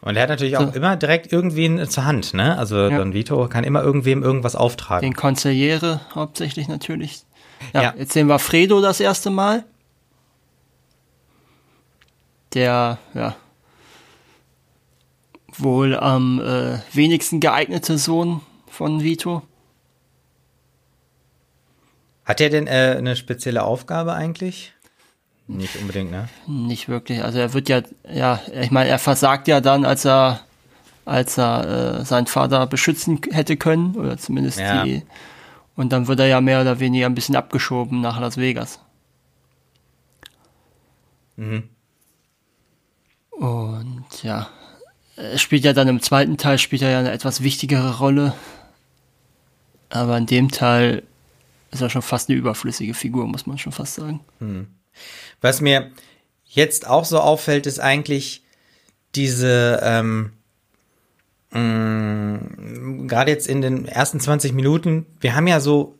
Und 0.07 0.15
er 0.15 0.23
hat 0.23 0.29
natürlich 0.29 0.55
auch 0.55 0.73
immer 0.73 0.95
direkt 0.95 1.33
irgendwen 1.33 1.85
zur 1.89 2.05
Hand, 2.05 2.33
ne? 2.33 2.57
Also 2.57 2.87
ja. 2.87 2.97
Don 2.97 3.13
Vito 3.13 3.49
kann 3.49 3.65
immer 3.65 3.83
irgendwem 3.83 4.23
irgendwas 4.23 4.55
auftragen. 4.55 5.01
Den 5.01 5.17
Konziliere 5.17 5.99
hauptsächlich 6.15 6.69
natürlich. 6.69 7.23
Ja, 7.73 7.81
ja, 7.81 7.93
jetzt 7.97 8.13
sehen 8.13 8.27
wir 8.27 8.39
Fredo 8.39 8.79
das 8.79 9.01
erste 9.01 9.29
Mal. 9.31 9.65
Der, 12.53 12.99
ja, 13.13 13.35
wohl 15.57 15.97
am 15.97 16.39
äh, 16.39 16.79
wenigsten 16.93 17.41
geeignete 17.41 17.97
Sohn 17.97 18.39
von 18.69 19.03
Vito. 19.03 19.41
Hat 22.23 22.39
er 22.39 22.49
denn 22.49 22.67
äh, 22.67 22.95
eine 22.97 23.17
spezielle 23.17 23.63
Aufgabe 23.63 24.13
eigentlich? 24.13 24.73
Nicht 25.47 25.77
unbedingt, 25.77 26.11
ne? 26.11 26.27
Nicht 26.45 26.89
wirklich. 26.89 27.23
Also 27.23 27.39
er 27.39 27.53
wird 27.53 27.69
ja, 27.69 27.81
ja, 28.11 28.41
ich 28.61 28.71
meine, 28.71 28.89
er 28.89 28.99
versagt 28.99 29.47
ja 29.47 29.61
dann, 29.61 29.85
als 29.85 30.03
er, 30.05 30.41
als 31.05 31.37
er 31.37 31.99
äh, 31.99 32.05
seinen 32.05 32.27
Vater 32.27 32.67
beschützen 32.67 33.21
hätte 33.31 33.55
können, 33.55 33.95
oder 33.95 34.17
zumindest 34.17 34.59
ja. 34.59 34.83
die. 34.83 35.03
Und 35.75 35.93
dann 35.93 36.07
wird 36.07 36.19
er 36.19 36.27
ja 36.27 36.41
mehr 36.41 36.61
oder 36.61 36.79
weniger 36.79 37.05
ein 37.05 37.15
bisschen 37.15 37.35
abgeschoben 37.35 38.01
nach 38.01 38.19
Las 38.19 38.37
Vegas. 38.37 38.79
Mhm. 41.37 41.69
Und 43.31 44.05
ja, 44.23 44.49
er 45.15 45.37
spielt 45.37 45.63
ja 45.63 45.73
dann 45.73 45.87
im 45.87 46.01
zweiten 46.01 46.37
Teil 46.37 46.57
spielt 46.57 46.81
er 46.81 46.89
ja 46.89 46.99
eine 46.99 47.11
etwas 47.11 47.41
wichtigere 47.41 47.99
Rolle. 47.99 48.33
Aber 49.89 50.17
in 50.17 50.25
dem 50.25 50.51
Teil 50.51 51.03
ist 51.71 51.81
er 51.81 51.89
schon 51.89 52.01
fast 52.01 52.29
eine 52.29 52.37
überflüssige 52.37 52.93
Figur, 52.93 53.27
muss 53.27 53.45
man 53.45 53.57
schon 53.57 53.71
fast 53.71 53.95
sagen. 53.95 54.19
Hm. 54.39 54.67
Was 55.41 55.61
mir 55.61 55.91
jetzt 56.45 56.87
auch 56.87 57.05
so 57.05 57.19
auffällt, 57.19 57.67
ist 57.67 57.79
eigentlich 57.79 58.43
diese, 59.15 59.79
ähm, 59.83 60.31
mm, 61.51 63.07
gerade 63.07 63.31
jetzt 63.31 63.47
in 63.47 63.61
den 63.61 63.85
ersten 63.85 64.19
20 64.19 64.53
Minuten, 64.53 65.05
wir 65.19 65.35
haben 65.35 65.47
ja 65.47 65.59
so 65.59 65.97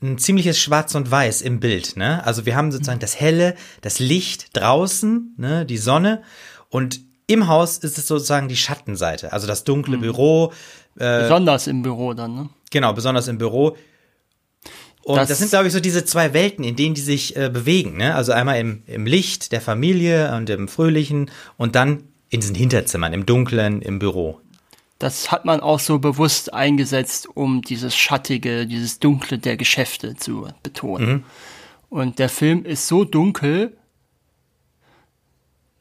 ein 0.00 0.18
ziemliches 0.18 0.58
Schwarz 0.58 0.94
und 0.94 1.10
Weiß 1.10 1.42
im 1.42 1.60
Bild, 1.60 1.96
ne? 1.96 2.24
Also 2.24 2.46
wir 2.46 2.54
haben 2.54 2.70
sozusagen 2.70 3.00
das 3.00 3.18
Helle, 3.18 3.56
das 3.80 3.98
Licht 3.98 4.56
draußen, 4.56 5.34
ne, 5.36 5.66
die 5.66 5.78
Sonne 5.78 6.22
und 6.68 7.00
im 7.26 7.48
Haus 7.48 7.78
ist 7.78 7.98
es 7.98 8.06
sozusagen 8.06 8.48
die 8.48 8.56
Schattenseite, 8.56 9.32
also 9.32 9.46
das 9.46 9.64
dunkle 9.64 9.96
mhm. 9.96 10.02
Büro. 10.02 10.52
Äh, 10.98 11.22
besonders 11.22 11.66
im 11.66 11.82
Büro 11.82 12.14
dann, 12.14 12.34
ne? 12.34 12.48
Genau, 12.70 12.92
besonders 12.92 13.28
im 13.28 13.38
Büro. 13.38 13.76
Und 15.08 15.16
das, 15.16 15.30
das 15.30 15.38
sind, 15.38 15.48
glaube 15.48 15.66
ich, 15.66 15.72
so 15.72 15.80
diese 15.80 16.04
zwei 16.04 16.34
Welten, 16.34 16.64
in 16.64 16.76
denen 16.76 16.94
die 16.94 17.00
sich 17.00 17.34
äh, 17.34 17.48
bewegen. 17.48 17.96
Ne? 17.96 18.14
Also 18.14 18.32
einmal 18.32 18.60
im, 18.60 18.82
im 18.86 19.06
Licht 19.06 19.52
der 19.52 19.62
Familie 19.62 20.36
und 20.36 20.50
im 20.50 20.68
Fröhlichen 20.68 21.30
und 21.56 21.76
dann 21.76 22.02
in 22.28 22.40
diesen 22.40 22.54
Hinterzimmern, 22.54 23.14
im 23.14 23.24
Dunklen, 23.24 23.80
im 23.80 23.98
Büro. 23.98 24.38
Das 24.98 25.32
hat 25.32 25.46
man 25.46 25.60
auch 25.60 25.80
so 25.80 25.98
bewusst 25.98 26.52
eingesetzt, 26.52 27.26
um 27.32 27.62
dieses 27.62 27.96
Schattige, 27.96 28.66
dieses 28.66 28.98
Dunkle 28.98 29.38
der 29.38 29.56
Geschäfte 29.56 30.14
zu 30.14 30.46
betonen. 30.62 31.08
Mhm. 31.08 31.24
Und 31.88 32.18
der 32.18 32.28
Film 32.28 32.66
ist 32.66 32.86
so 32.86 33.04
dunkel, 33.04 33.78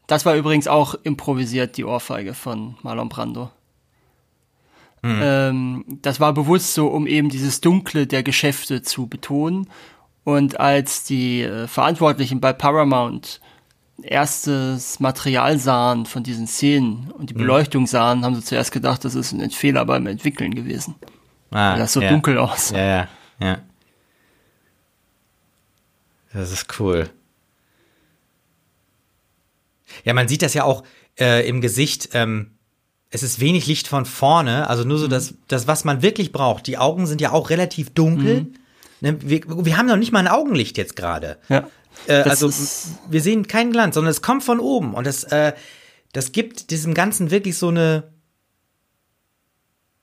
das 0.08 0.26
war 0.26 0.38
übrigens 0.38 0.70
auch 0.70 0.96
improvisiert, 1.04 1.76
die 1.76 1.84
Ohrfeige 1.84 2.34
von 2.34 2.78
Marlon 2.82 3.10
Brando. 3.10 3.52
Mhm. 5.02 5.20
Ähm, 5.22 5.86
das 6.02 6.20
war 6.20 6.34
bewusst 6.34 6.74
so, 6.74 6.88
um 6.88 7.08
eben 7.08 7.30
dieses 7.30 7.62
Dunkle 7.62 8.08
der 8.08 8.24
Geschäfte 8.24 8.82
zu 8.82 9.08
betonen. 9.08 9.70
Und 10.24 10.60
als 10.60 11.04
die 11.04 11.44
äh, 11.44 11.68
Verantwortlichen 11.68 12.42
bei 12.42 12.54
Paramount 12.54 13.40
erstes 14.02 15.00
Material 15.00 15.58
sahen 15.58 16.06
von 16.06 16.24
diesen 16.24 16.48
Szenen 16.48 17.12
und 17.12 17.30
die 17.30 17.34
mhm. 17.34 17.40
Beleuchtung 17.40 17.88
sahen, 17.88 18.24
haben 18.24 18.36
sie 18.36 18.44
zuerst 18.44 18.72
gedacht, 18.72 19.06
das 19.06 19.16
ist 19.16 19.32
ein 19.32 19.50
Fehler 19.52 19.86
beim 19.86 20.06
Entwickeln 20.08 20.54
gewesen. 20.54 20.96
Ah, 21.52 21.74
Weil 21.74 21.80
das 21.80 21.94
so 21.94 22.02
ja. 22.02 22.10
dunkel 22.10 22.38
aus. 22.38 22.72
Ja, 22.72 22.86
ja, 22.86 23.08
ja. 23.40 23.58
Das 26.34 26.52
ist 26.52 26.80
cool. 26.80 27.10
Ja, 30.04 30.14
man 30.14 30.28
sieht 30.28 30.42
das 30.42 30.54
ja 30.54 30.64
auch 30.64 30.84
äh, 31.20 31.48
im 31.48 31.62
Gesicht. 31.62 32.10
Ähm, 32.14 32.57
es 33.10 33.24
ist 33.24 33.39
wenig 33.39 33.67
Licht 33.67 33.88
von 33.88 34.06
vorne, 34.06 34.70
also 34.70 34.84
nur 34.84 34.98
so 34.98 35.06
mhm. 35.06 35.12
das, 35.12 35.34
das, 35.48 35.67
was 35.67 35.86
man 35.86 36.02
wirklich 36.02 36.32
braucht. 36.32 36.67
Die 36.67 36.78
Augen 36.78 37.08
sind 37.08 37.22
ja 37.22 37.32
auch 37.32 37.50
relativ 37.50 37.89
dunkel. 37.91 38.41
Mhm. 38.41 38.54
Ne, 39.00 39.17
wir, 39.22 39.41
wir, 39.65 39.78
haben 39.78 39.86
noch 39.86 39.98
nicht 39.98 40.12
mal 40.12 40.20
ein 40.20 40.28
Augenlicht 40.28 40.78
jetzt 40.78 40.96
gerade. 40.96 41.38
Ja. 41.50 41.67
Äh, 42.08 42.24
also 42.24 42.52
wir 43.10 43.22
sehen 43.22 43.48
keinen 43.48 43.72
Glanz, 43.72 43.96
sondern 43.96 44.12
es 44.12 44.22
kommt 44.22 44.43
von 44.43 44.60
oben 44.60 44.93
und 44.93 45.08
das, 45.08 45.24
äh, 45.26 45.54
das 46.13 46.32
gibt 46.32 46.72
diesem 46.72 46.93
Ganzen 46.93 47.32
wirklich 47.32 47.58
so 47.58 47.70
eine, 47.70 48.12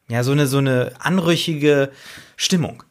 ja, 0.08 0.22
so 0.22 0.32
eine, 0.32 0.46
so 0.46 0.58
eine 0.58 0.92
anrüchige 0.98 1.90
Stimmung. 2.36 2.82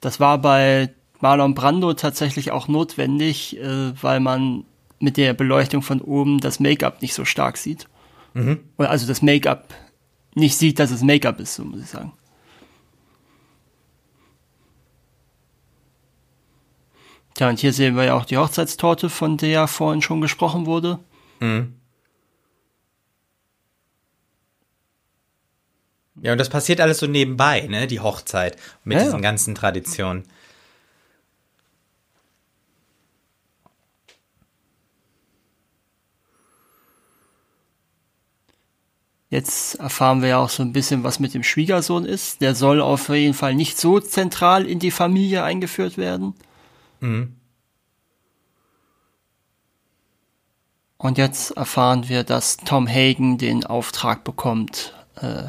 Das 0.00 0.20
war 0.20 0.38
bei 0.38 0.90
Marlon 1.20 1.54
Brando 1.54 1.92
tatsächlich 1.94 2.50
auch 2.50 2.68
notwendig, 2.68 3.58
äh, 3.58 3.92
weil 4.00 4.20
man 4.20 4.64
mit 4.98 5.16
der 5.16 5.34
Beleuchtung 5.34 5.82
von 5.82 6.00
oben 6.00 6.40
das 6.40 6.60
Make-up 6.60 7.02
nicht 7.02 7.14
so 7.14 7.24
stark 7.24 7.56
sieht. 7.56 7.88
Mhm. 8.34 8.60
Also 8.76 9.06
das 9.06 9.22
Make-up 9.22 9.74
nicht 10.34 10.56
sieht, 10.56 10.78
dass 10.78 10.90
es 10.90 11.02
Make-up 11.02 11.40
ist, 11.40 11.54
so 11.54 11.64
muss 11.64 11.80
ich 11.80 11.88
sagen. 11.88 12.12
Tja, 17.34 17.48
und 17.48 17.58
hier 17.58 17.72
sehen 17.72 17.96
wir 17.96 18.04
ja 18.04 18.14
auch 18.14 18.24
die 18.24 18.36
Hochzeitstorte, 18.36 19.08
von 19.08 19.36
der 19.36 19.66
vorhin 19.66 20.02
schon 20.02 20.20
gesprochen 20.20 20.66
wurde. 20.66 20.98
Mhm. 21.40 21.74
Ja, 26.22 26.32
und 26.32 26.38
das 26.38 26.50
passiert 26.50 26.80
alles 26.80 26.98
so 26.98 27.06
nebenbei, 27.06 27.62
ne? 27.62 27.86
Die 27.86 28.00
Hochzeit 28.00 28.56
mit 28.84 28.98
ja, 28.98 29.04
diesen 29.04 29.22
ganzen 29.22 29.54
Traditionen. 29.54 30.24
Jetzt 39.30 39.76
erfahren 39.76 40.22
wir 40.22 40.30
ja 40.30 40.38
auch 40.38 40.50
so 40.50 40.64
ein 40.64 40.72
bisschen, 40.72 41.04
was 41.04 41.20
mit 41.20 41.34
dem 41.34 41.44
Schwiegersohn 41.44 42.04
ist. 42.04 42.40
Der 42.40 42.56
soll 42.56 42.80
auf 42.80 43.08
jeden 43.08 43.32
Fall 43.34 43.54
nicht 43.54 43.78
so 43.78 44.00
zentral 44.00 44.66
in 44.66 44.80
die 44.80 44.90
Familie 44.90 45.44
eingeführt 45.44 45.96
werden. 45.96 46.34
Mhm. 46.98 47.36
Und 50.96 51.16
jetzt 51.16 51.52
erfahren 51.52 52.08
wir, 52.08 52.24
dass 52.24 52.56
Tom 52.58 52.88
Hagen 52.88 53.38
den 53.38 53.64
Auftrag 53.64 54.24
bekommt, 54.24 54.94
äh, 55.14 55.44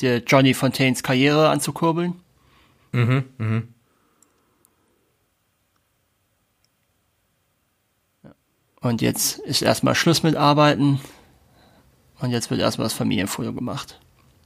der 0.00 0.18
Johnny 0.22 0.54
Fontaines 0.54 1.02
Karriere 1.02 1.50
anzukurbeln. 1.50 2.14
Mhm, 2.92 3.24
mhm. 3.36 3.74
Und 8.80 9.02
jetzt 9.02 9.40
ist 9.40 9.62
erstmal 9.62 9.96
Schluss 9.96 10.22
mit 10.22 10.36
Arbeiten. 10.36 11.00
Und 12.20 12.30
jetzt 12.30 12.50
wird 12.50 12.60
erstmal 12.60 12.86
das 12.86 12.94
Familienfoto 12.94 13.52
gemacht. 13.52 14.00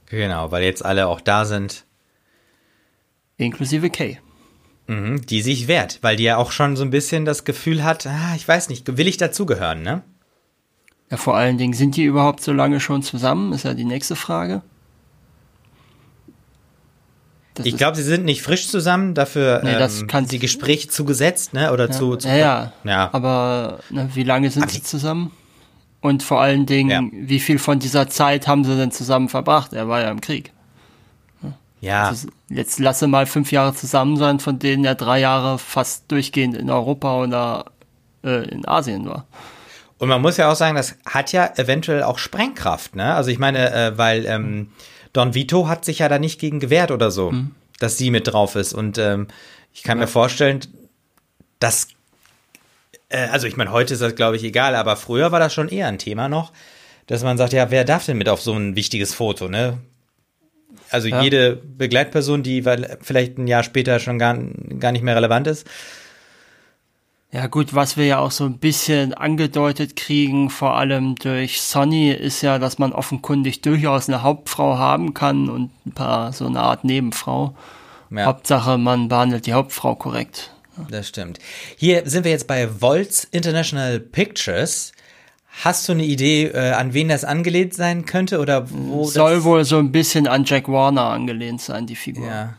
Genau, 0.07 0.51
weil 0.51 0.63
jetzt 0.63 0.83
alle 0.83 1.07
auch 1.07 1.21
da 1.21 1.45
sind. 1.45 1.85
Inklusive 3.37 3.89
Kay. 3.89 4.19
Mhm, 4.87 5.25
die 5.25 5.41
sich 5.41 5.67
wehrt, 5.67 5.99
weil 6.01 6.17
die 6.17 6.23
ja 6.23 6.37
auch 6.37 6.51
schon 6.51 6.75
so 6.75 6.83
ein 6.83 6.89
bisschen 6.89 7.23
das 7.23 7.45
Gefühl 7.45 7.83
hat, 7.83 8.05
ah, 8.07 8.33
ich 8.35 8.45
weiß 8.47 8.69
nicht, 8.69 8.97
will 8.97 9.07
ich 9.07 9.17
dazugehören, 9.17 9.81
ne? 9.83 10.03
Ja, 11.09 11.17
vor 11.17 11.35
allen 11.35 11.57
Dingen, 11.57 11.73
sind 11.73 11.95
die 11.95 12.03
überhaupt 12.03 12.41
so 12.41 12.51
lange 12.51 12.79
schon 12.79 13.03
zusammen? 13.03 13.53
Ist 13.53 13.63
ja 13.63 13.73
die 13.73 13.85
nächste 13.85 14.15
Frage. 14.15 14.63
Das 17.53 17.65
ich 17.65 17.75
glaube, 17.75 17.97
sie 17.97 18.03
sind 18.03 18.23
nicht 18.23 18.41
frisch 18.41 18.67
zusammen, 18.69 19.13
dafür 19.13 19.61
nee, 19.63 19.73
das 19.77 20.01
ähm, 20.01 20.07
kann 20.07 20.25
die 20.25 20.39
Gespräche 20.39 20.87
zugesetzt, 20.87 21.53
ne? 21.53 21.73
Oder 21.73 21.87
ja, 21.87 21.91
zu, 21.91 22.15
zu 22.15 22.27
ja, 22.29 22.35
ja, 22.35 22.73
ja. 22.85 23.09
Aber 23.11 23.79
ne, 23.89 24.09
wie 24.13 24.23
lange 24.23 24.49
sind 24.49 24.63
Aber 24.63 24.71
sie 24.71 24.83
zusammen? 24.83 25.31
Und 26.01 26.23
vor 26.23 26.41
allen 26.41 26.65
Dingen, 26.65 27.11
ja. 27.13 27.27
wie 27.27 27.39
viel 27.39 27.59
von 27.59 27.79
dieser 27.79 28.09
Zeit 28.09 28.47
haben 28.47 28.63
sie 28.63 28.75
denn 28.75 28.91
zusammen 28.91 29.29
verbracht? 29.29 29.73
Er 29.73 29.87
war 29.87 30.01
ja 30.01 30.09
im 30.09 30.19
Krieg. 30.19 30.51
Ja. 31.81 32.09
Also 32.09 32.27
jetzt 32.49 32.79
lasse 32.79 33.07
mal 33.07 33.25
fünf 33.25 33.51
Jahre 33.51 33.73
zusammen 33.73 34.15
sein, 34.17 34.39
von 34.39 34.59
denen 34.59 34.85
er 34.85 34.95
drei 34.95 35.19
Jahre 35.19 35.57
fast 35.57 36.11
durchgehend 36.11 36.55
in 36.55 36.69
Europa 36.69 37.23
oder 37.23 37.65
äh, 38.23 38.47
in 38.49 38.67
Asien 38.67 39.07
war. 39.07 39.25
Und 39.97 40.09
man 40.09 40.21
muss 40.21 40.37
ja 40.37 40.51
auch 40.51 40.55
sagen, 40.55 40.75
das 40.75 40.95
hat 41.05 41.31
ja 41.31 41.51
eventuell 41.57 42.03
auch 42.03 42.17
Sprengkraft, 42.17 42.95
ne? 42.95 43.13
Also 43.13 43.29
ich 43.29 43.39
meine, 43.39 43.71
äh, 43.71 43.97
weil 43.97 44.25
ähm, 44.25 44.71
Don 45.13 45.33
Vito 45.33 45.67
hat 45.67 45.85
sich 45.85 45.99
ja 45.99 46.09
da 46.09 46.17
nicht 46.17 46.39
gegen 46.39 46.59
gewehrt 46.59 46.91
oder 46.91 47.11
so, 47.11 47.31
mhm. 47.31 47.51
dass 47.79 47.97
sie 47.97 48.11
mit 48.11 48.27
drauf 48.27 48.55
ist. 48.55 48.73
Und 48.73 48.97
ähm, 48.97 49.27
ich 49.73 49.83
kann 49.83 49.97
ja. 49.97 50.05
mir 50.05 50.07
vorstellen, 50.07 50.61
dass, 51.59 51.87
äh, 53.11 53.27
also 53.31 53.47
ich 53.47 53.57
meine, 53.57 53.71
heute 53.71 53.93
ist 53.93 54.01
das, 54.01 54.15
glaube 54.15 54.35
ich, 54.35 54.43
egal, 54.43 54.75
aber 54.75 54.95
früher 54.95 55.31
war 55.31 55.39
das 55.39 55.53
schon 55.53 55.69
eher 55.69 55.87
ein 55.87 55.97
Thema 55.97 56.29
noch, 56.29 56.51
dass 57.07 57.23
man 57.23 57.37
sagt, 57.37 57.53
ja, 57.53 57.71
wer 57.71 57.83
darf 57.83 58.05
denn 58.05 58.17
mit 58.17 58.29
auf 58.29 58.41
so 58.41 58.53
ein 58.53 58.75
wichtiges 58.75 59.13
Foto, 59.13 59.47
ne? 59.47 59.77
Also 60.89 61.07
ja. 61.07 61.21
jede 61.21 61.55
Begleitperson, 61.55 62.43
die 62.43 62.63
vielleicht 63.01 63.37
ein 63.37 63.47
Jahr 63.47 63.63
später 63.63 63.99
schon 63.99 64.19
gar, 64.19 64.37
gar 64.79 64.91
nicht 64.91 65.03
mehr 65.03 65.15
relevant 65.15 65.47
ist, 65.47 65.65
ja 67.33 67.47
gut, 67.47 67.73
was 67.73 67.95
wir 67.95 68.05
ja 68.05 68.19
auch 68.19 68.31
so 68.31 68.43
ein 68.43 68.57
bisschen 68.57 69.13
angedeutet 69.13 69.95
kriegen, 69.95 70.49
vor 70.49 70.75
allem 70.75 71.15
durch 71.15 71.61
Sonny, 71.61 72.11
ist 72.11 72.41
ja, 72.41 72.59
dass 72.59 72.77
man 72.77 72.91
offenkundig 72.91 73.61
durchaus 73.61 74.09
eine 74.09 74.21
Hauptfrau 74.21 74.77
haben 74.77 75.13
kann 75.13 75.49
und 75.49 75.71
ein 75.85 75.93
paar 75.93 76.33
so 76.33 76.45
eine 76.45 76.59
Art 76.59 76.83
Nebenfrau. 76.83 77.55
Ja. 78.09 78.25
Hauptsache, 78.25 78.77
man 78.77 79.07
behandelt 79.07 79.45
die 79.45 79.53
Hauptfrau 79.53 79.95
korrekt. 79.95 80.50
Das 80.89 81.07
stimmt. 81.07 81.39
Hier 81.77 82.09
sind 82.09 82.23
wir 82.23 82.31
jetzt 82.31 82.47
bei 82.47 82.67
Volts 82.67 83.25
International 83.25 83.99
Pictures. 83.99 84.93
Hast 85.63 85.87
du 85.87 85.93
eine 85.93 86.05
Idee, 86.05 86.45
äh, 86.45 86.71
an 86.71 86.93
wen 86.93 87.09
das 87.09 87.25
angelehnt 87.25 87.73
sein 87.73 88.05
könnte 88.05 88.39
oder 88.39 88.71
wo? 88.71 89.05
Soll 89.05 89.43
wohl 89.43 89.65
so 89.65 89.77
ein 89.79 89.91
bisschen 89.91 90.27
an 90.27 90.45
Jack 90.45 90.69
Warner 90.69 91.03
angelehnt 91.03 91.61
sein, 91.61 91.87
die 91.87 91.95
Figur. 91.95 92.25
Ja. 92.25 92.57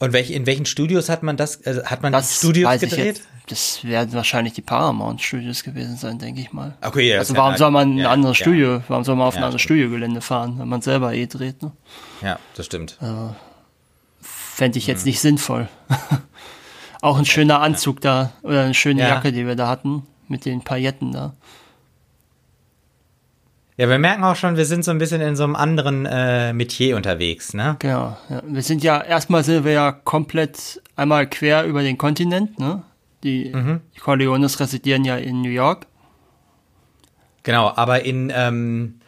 Und 0.00 0.12
welch, 0.12 0.30
in 0.30 0.46
welchen 0.46 0.66
Studios 0.66 1.08
hat 1.08 1.22
man 1.22 1.36
das, 1.36 1.64
also 1.66 1.84
hat 1.84 2.02
man 2.02 2.12
das 2.12 2.38
Studios 2.38 2.80
gedreht? 2.80 3.22
Das 3.48 3.82
werden 3.82 4.12
wahrscheinlich 4.12 4.52
die 4.52 4.62
Paramount 4.62 5.22
Studios 5.22 5.64
gewesen 5.64 5.96
sein, 5.96 6.18
denke 6.18 6.40
ich 6.40 6.52
mal. 6.52 6.76
Okay, 6.82 7.10
ja. 7.10 7.18
Also 7.18 7.36
warum 7.36 7.56
soll 7.56 7.70
man 7.70 7.94
ein 7.94 7.98
ja, 7.98 8.10
anderes 8.10 8.38
ja. 8.38 8.44
Studio, 8.44 8.82
warum 8.88 9.04
soll 9.04 9.16
man 9.16 9.26
auf 9.26 9.34
ja, 9.34 9.40
ein 9.40 9.44
anderes 9.44 9.62
Studiogelände 9.62 10.20
fahren, 10.20 10.58
wenn 10.58 10.68
man 10.68 10.82
selber 10.82 11.14
eh 11.14 11.26
dreht, 11.26 11.62
ne? 11.62 11.72
Ja, 12.20 12.38
das 12.54 12.66
stimmt. 12.66 12.96
Also, 13.00 13.34
Fände 14.58 14.76
ich 14.76 14.88
jetzt 14.88 15.02
hm. 15.02 15.10
nicht 15.10 15.20
sinnvoll. 15.20 15.68
Auch 17.00 17.16
ein 17.16 17.24
schöner 17.24 17.60
Anzug 17.60 18.00
da, 18.00 18.32
oder 18.42 18.64
eine 18.64 18.74
schöne 18.74 19.02
Jacke, 19.02 19.30
die 19.30 19.46
wir 19.46 19.54
da 19.54 19.68
hatten, 19.68 20.02
mit 20.26 20.44
den 20.46 20.64
Pailletten 20.64 21.12
da. 21.12 21.34
Ja, 23.76 23.88
wir 23.88 24.00
merken 24.00 24.24
auch 24.24 24.34
schon, 24.34 24.56
wir 24.56 24.64
sind 24.64 24.84
so 24.84 24.90
ein 24.90 24.98
bisschen 24.98 25.20
in 25.20 25.36
so 25.36 25.44
einem 25.44 25.54
anderen 25.54 26.06
äh, 26.06 26.52
Metier 26.52 26.96
unterwegs, 26.96 27.54
ne? 27.54 27.76
Genau. 27.78 28.16
Ja. 28.28 28.42
Wir 28.44 28.62
sind 28.62 28.82
ja, 28.82 29.00
erstmal 29.00 29.44
sind 29.44 29.64
wir 29.64 29.70
ja 29.70 29.92
komplett 29.92 30.82
einmal 30.96 31.28
quer 31.28 31.62
über 31.64 31.84
den 31.84 31.96
Kontinent, 31.96 32.58
ne? 32.58 32.82
Die, 33.22 33.52
mhm. 33.54 33.80
die 33.94 34.00
Corleones 34.00 34.58
residieren 34.58 35.04
ja 35.04 35.18
in 35.18 35.40
New 35.40 35.50
York. 35.50 35.86
Genau, 37.44 37.72
aber 37.76 38.04
in, 38.04 38.32
ähm, 38.34 38.98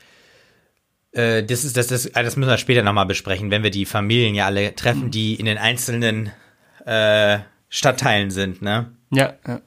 äh, 1.12 1.42
das 1.42 1.64
ist, 1.64 1.76
das 1.76 1.90
ist, 1.90 2.14
das 2.14 2.36
müssen 2.36 2.48
wir 2.48 2.58
später 2.58 2.82
nochmal 2.82 3.06
besprechen, 3.06 3.50
wenn 3.50 3.62
wir 3.62 3.70
die 3.70 3.86
Familien 3.86 4.34
ja 4.34 4.46
alle 4.46 4.74
treffen, 4.74 5.10
die 5.10 5.34
in 5.34 5.46
den 5.46 5.58
einzelnen 5.58 6.30
äh, 6.84 7.38
Stadtteilen 7.68 8.30
sind, 8.30 8.62
ne? 8.62 8.90
Ja, 9.10 9.34
ja. 9.46 9.60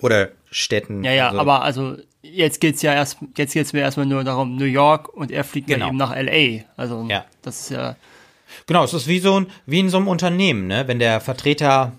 Oder 0.00 0.30
Städten. 0.50 1.04
Ja, 1.04 1.12
ja, 1.12 1.28
also. 1.28 1.40
aber 1.40 1.62
also 1.62 1.96
jetzt 2.22 2.60
geht's 2.60 2.82
ja 2.82 2.94
erst, 2.94 3.18
jetzt 3.36 3.52
geht's 3.52 3.72
mir 3.72 3.80
erstmal 3.80 4.06
nur 4.06 4.24
darum, 4.24 4.56
New 4.56 4.64
York 4.64 5.12
und 5.14 5.30
er 5.30 5.44
fliegt 5.44 5.66
genau. 5.66 5.88
eben 5.88 5.96
nach 5.96 6.14
LA. 6.14 6.64
Also 6.76 7.06
ja. 7.08 7.24
das 7.42 7.60
ist 7.60 7.70
ja. 7.70 7.96
Genau, 8.66 8.84
es 8.84 8.94
ist 8.94 9.06
wie 9.06 9.18
so 9.18 9.40
ein, 9.40 9.46
wie 9.66 9.80
in 9.80 9.90
so 9.90 9.98
einem 9.98 10.08
Unternehmen, 10.08 10.66
ne? 10.66 10.88
Wenn 10.88 10.98
der 10.98 11.20
Vertreter 11.20 11.92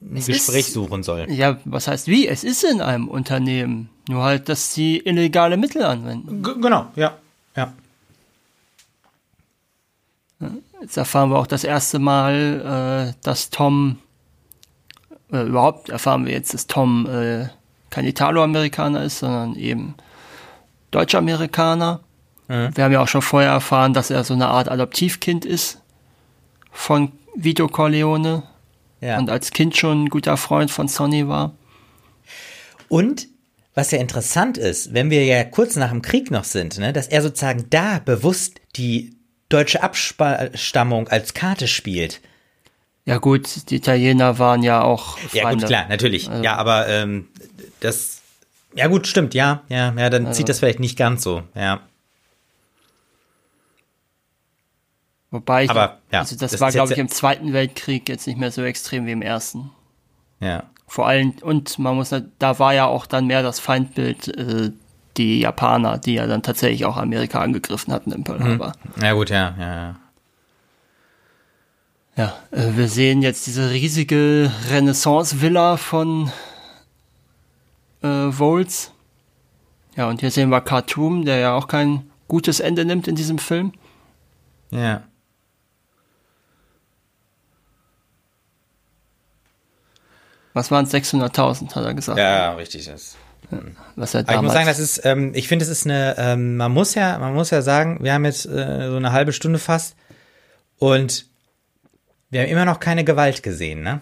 ein 0.00 0.16
es 0.16 0.26
Gespräch 0.26 0.68
ist, 0.68 0.72
suchen 0.72 1.02
soll. 1.02 1.26
Ja, 1.30 1.58
was 1.64 1.88
heißt 1.88 2.06
wie? 2.06 2.28
Es 2.28 2.44
ist 2.44 2.62
in 2.64 2.80
einem 2.80 3.08
Unternehmen. 3.08 3.88
Nur 4.08 4.22
halt, 4.22 4.48
dass 4.48 4.72
sie 4.72 4.98
illegale 4.98 5.56
Mittel 5.56 5.82
anwenden. 5.82 6.42
G 6.44 6.52
genau, 6.60 6.86
ja. 6.94 7.16
Ja. 7.56 7.72
Jetzt 10.80 10.96
erfahren 10.96 11.30
wir 11.30 11.38
auch 11.38 11.46
das 11.46 11.64
erste 11.64 11.98
Mal, 11.98 13.14
äh, 13.14 13.20
dass 13.22 13.50
Tom, 13.50 13.98
äh, 15.32 15.42
überhaupt 15.42 15.88
erfahren 15.88 16.26
wir 16.26 16.32
jetzt, 16.32 16.52
dass 16.52 16.66
Tom 16.66 17.06
äh, 17.06 17.48
kein 17.90 18.04
Italo-Amerikaner 18.04 19.02
ist, 19.02 19.20
sondern 19.20 19.54
eben 19.56 19.94
Deutsch-Amerikaner. 20.90 22.00
Mhm. 22.48 22.76
Wir 22.76 22.84
haben 22.84 22.92
ja 22.92 23.00
auch 23.00 23.08
schon 23.08 23.22
vorher 23.22 23.50
erfahren, 23.50 23.94
dass 23.94 24.10
er 24.10 24.24
so 24.24 24.34
eine 24.34 24.48
Art 24.48 24.68
Adoptivkind 24.68 25.44
ist 25.44 25.80
von 26.70 27.12
Vito 27.34 27.68
Corleone 27.68 28.42
ja. 29.00 29.18
und 29.18 29.30
als 29.30 29.50
Kind 29.50 29.76
schon 29.76 30.04
ein 30.04 30.08
guter 30.08 30.36
Freund 30.36 30.70
von 30.70 30.88
Sonny 30.88 31.26
war. 31.26 31.52
Und 32.88 33.28
was 33.74 33.90
ja 33.90 33.98
interessant 33.98 34.58
ist, 34.58 34.94
wenn 34.94 35.10
wir 35.10 35.24
ja 35.24 35.44
kurz 35.44 35.76
nach 35.76 35.90
dem 35.90 36.02
Krieg 36.02 36.30
noch 36.30 36.44
sind, 36.44 36.78
ne, 36.78 36.92
dass 36.92 37.08
er 37.08 37.22
sozusagen 37.22 37.66
da 37.70 37.98
bewusst 37.98 38.60
die 38.76 39.15
deutsche 39.48 39.82
Abstammung 39.82 41.08
als 41.08 41.34
Karte 41.34 41.68
spielt. 41.68 42.20
Ja 43.04 43.18
gut, 43.18 43.70
die 43.70 43.76
Italiener 43.76 44.38
waren 44.38 44.62
ja 44.62 44.82
auch 44.82 45.16
Feinde. 45.18 45.38
Ja 45.38 45.50
gut, 45.52 45.66
klar, 45.66 45.86
natürlich. 45.88 46.28
Also. 46.28 46.42
Ja, 46.42 46.56
aber 46.56 46.88
ähm, 46.88 47.28
das, 47.78 48.22
ja 48.74 48.88
gut, 48.88 49.06
stimmt, 49.06 49.32
ja, 49.34 49.62
ja, 49.68 49.92
ja, 49.96 50.10
dann 50.10 50.26
also. 50.26 50.36
zieht 50.36 50.48
das 50.48 50.58
vielleicht 50.58 50.80
nicht 50.80 50.98
ganz 50.98 51.22
so, 51.22 51.44
ja. 51.54 51.80
Wobei 55.30 55.64
ich, 55.64 55.70
aber, 55.70 55.98
ja, 56.10 56.20
also 56.20 56.36
das, 56.36 56.52
das 56.52 56.60
war, 56.60 56.72
glaube 56.72 56.92
ich, 56.92 56.98
im 56.98 57.08
Zweiten 57.08 57.52
Weltkrieg 57.52 58.08
jetzt 58.08 58.26
nicht 58.26 58.38
mehr 58.38 58.50
so 58.50 58.62
extrem 58.64 59.06
wie 59.06 59.12
im 59.12 59.22
Ersten. 59.22 59.70
Ja. 60.40 60.64
Vor 60.88 61.06
allem, 61.06 61.32
und 61.42 61.78
man 61.78 61.96
muss, 61.96 62.14
da 62.38 62.58
war 62.58 62.74
ja 62.74 62.86
auch 62.86 63.06
dann 63.06 63.26
mehr 63.26 63.42
das 63.42 63.60
Feindbild, 63.60 64.28
äh, 64.28 64.70
die 65.16 65.40
Japaner, 65.40 65.98
die 65.98 66.14
ja 66.14 66.26
dann 66.26 66.42
tatsächlich 66.42 66.84
auch 66.84 66.96
Amerika 66.96 67.40
angegriffen 67.40 67.92
hatten 67.92 68.12
im 68.12 68.24
Pearl 68.24 68.42
Harbor. 68.42 68.72
Hm. 68.94 69.02
Ja 69.02 69.12
gut, 69.12 69.30
ja, 69.30 69.54
ja, 69.58 69.74
ja. 69.74 69.96
Ja, 72.16 72.34
äh, 72.50 72.76
wir 72.76 72.88
sehen 72.88 73.20
jetzt 73.20 73.46
diese 73.46 73.70
riesige 73.70 74.50
Renaissance-Villa 74.70 75.76
von 75.76 76.30
äh, 78.02 78.30
Volts. 78.30 78.92
Ja, 79.96 80.08
und 80.08 80.20
hier 80.20 80.30
sehen 80.30 80.48
wir 80.48 80.60
Khartoum, 80.60 81.24
der 81.24 81.38
ja 81.38 81.54
auch 81.54 81.68
kein 81.68 82.10
gutes 82.28 82.60
Ende 82.60 82.84
nimmt 82.84 83.06
in 83.06 83.16
diesem 83.16 83.38
Film. 83.38 83.72
Ja. 84.70 85.02
Was 90.54 90.70
waren 90.70 90.86
es? 90.86 90.94
600.000, 90.94 91.74
hat 91.74 91.84
er 91.84 91.94
gesagt. 91.94 92.18
Ja, 92.18 92.54
richtig. 92.54 92.86
Das. 92.86 93.16
Was 93.96 94.14
er 94.14 94.22
damals 94.24 94.36
ich 94.38 94.42
muss 94.42 94.52
sagen, 94.52 94.66
das 94.66 94.78
ist, 94.78 95.04
ähm, 95.04 95.32
ich 95.34 95.48
finde, 95.48 95.64
es 95.64 95.70
ist 95.70 95.86
eine, 95.86 96.16
ähm, 96.18 96.56
man 96.56 96.72
muss 96.72 96.94
ja, 96.94 97.18
man 97.18 97.34
muss 97.34 97.50
ja 97.50 97.62
sagen, 97.62 97.98
wir 98.02 98.12
haben 98.12 98.24
jetzt 98.24 98.46
äh, 98.46 98.88
so 98.88 98.96
eine 98.96 99.12
halbe 99.12 99.32
Stunde 99.32 99.58
fast 99.58 99.96
und 100.78 101.26
wir 102.30 102.42
haben 102.42 102.48
immer 102.48 102.64
noch 102.64 102.80
keine 102.80 103.04
Gewalt 103.04 103.42
gesehen, 103.42 103.82
ne? 103.82 104.00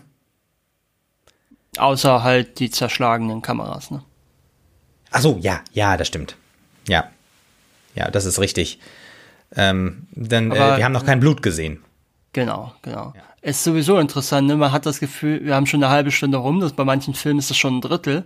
Außer 1.76 2.22
halt 2.22 2.58
die 2.60 2.70
zerschlagenen 2.70 3.42
Kameras, 3.42 3.90
ne? 3.90 4.02
Ach 5.10 5.20
so, 5.20 5.38
ja, 5.40 5.60
ja, 5.72 5.96
das 5.96 6.08
stimmt. 6.08 6.36
Ja. 6.88 7.10
Ja, 7.94 8.10
das 8.10 8.24
ist 8.24 8.40
richtig. 8.40 8.80
Ähm, 9.54 10.06
denn 10.12 10.50
äh, 10.50 10.58
Aber- 10.58 10.76
wir 10.78 10.84
haben 10.84 10.92
noch 10.92 11.06
kein 11.06 11.20
Blut 11.20 11.42
gesehen. 11.42 11.82
Genau, 12.32 12.74
genau. 12.82 13.12
Es 13.40 13.58
ist 13.58 13.64
sowieso 13.64 13.98
interessant, 13.98 14.48
ne? 14.48 14.56
man 14.56 14.72
hat 14.72 14.86
das 14.86 14.98
Gefühl, 14.98 15.44
wir 15.44 15.54
haben 15.54 15.66
schon 15.66 15.84
eine 15.84 15.92
halbe 15.92 16.10
Stunde 16.10 16.38
rum, 16.38 16.58
das, 16.60 16.72
bei 16.72 16.84
manchen 16.84 17.14
Filmen 17.14 17.38
ist 17.38 17.50
das 17.50 17.56
schon 17.56 17.76
ein 17.76 17.80
Drittel. 17.80 18.24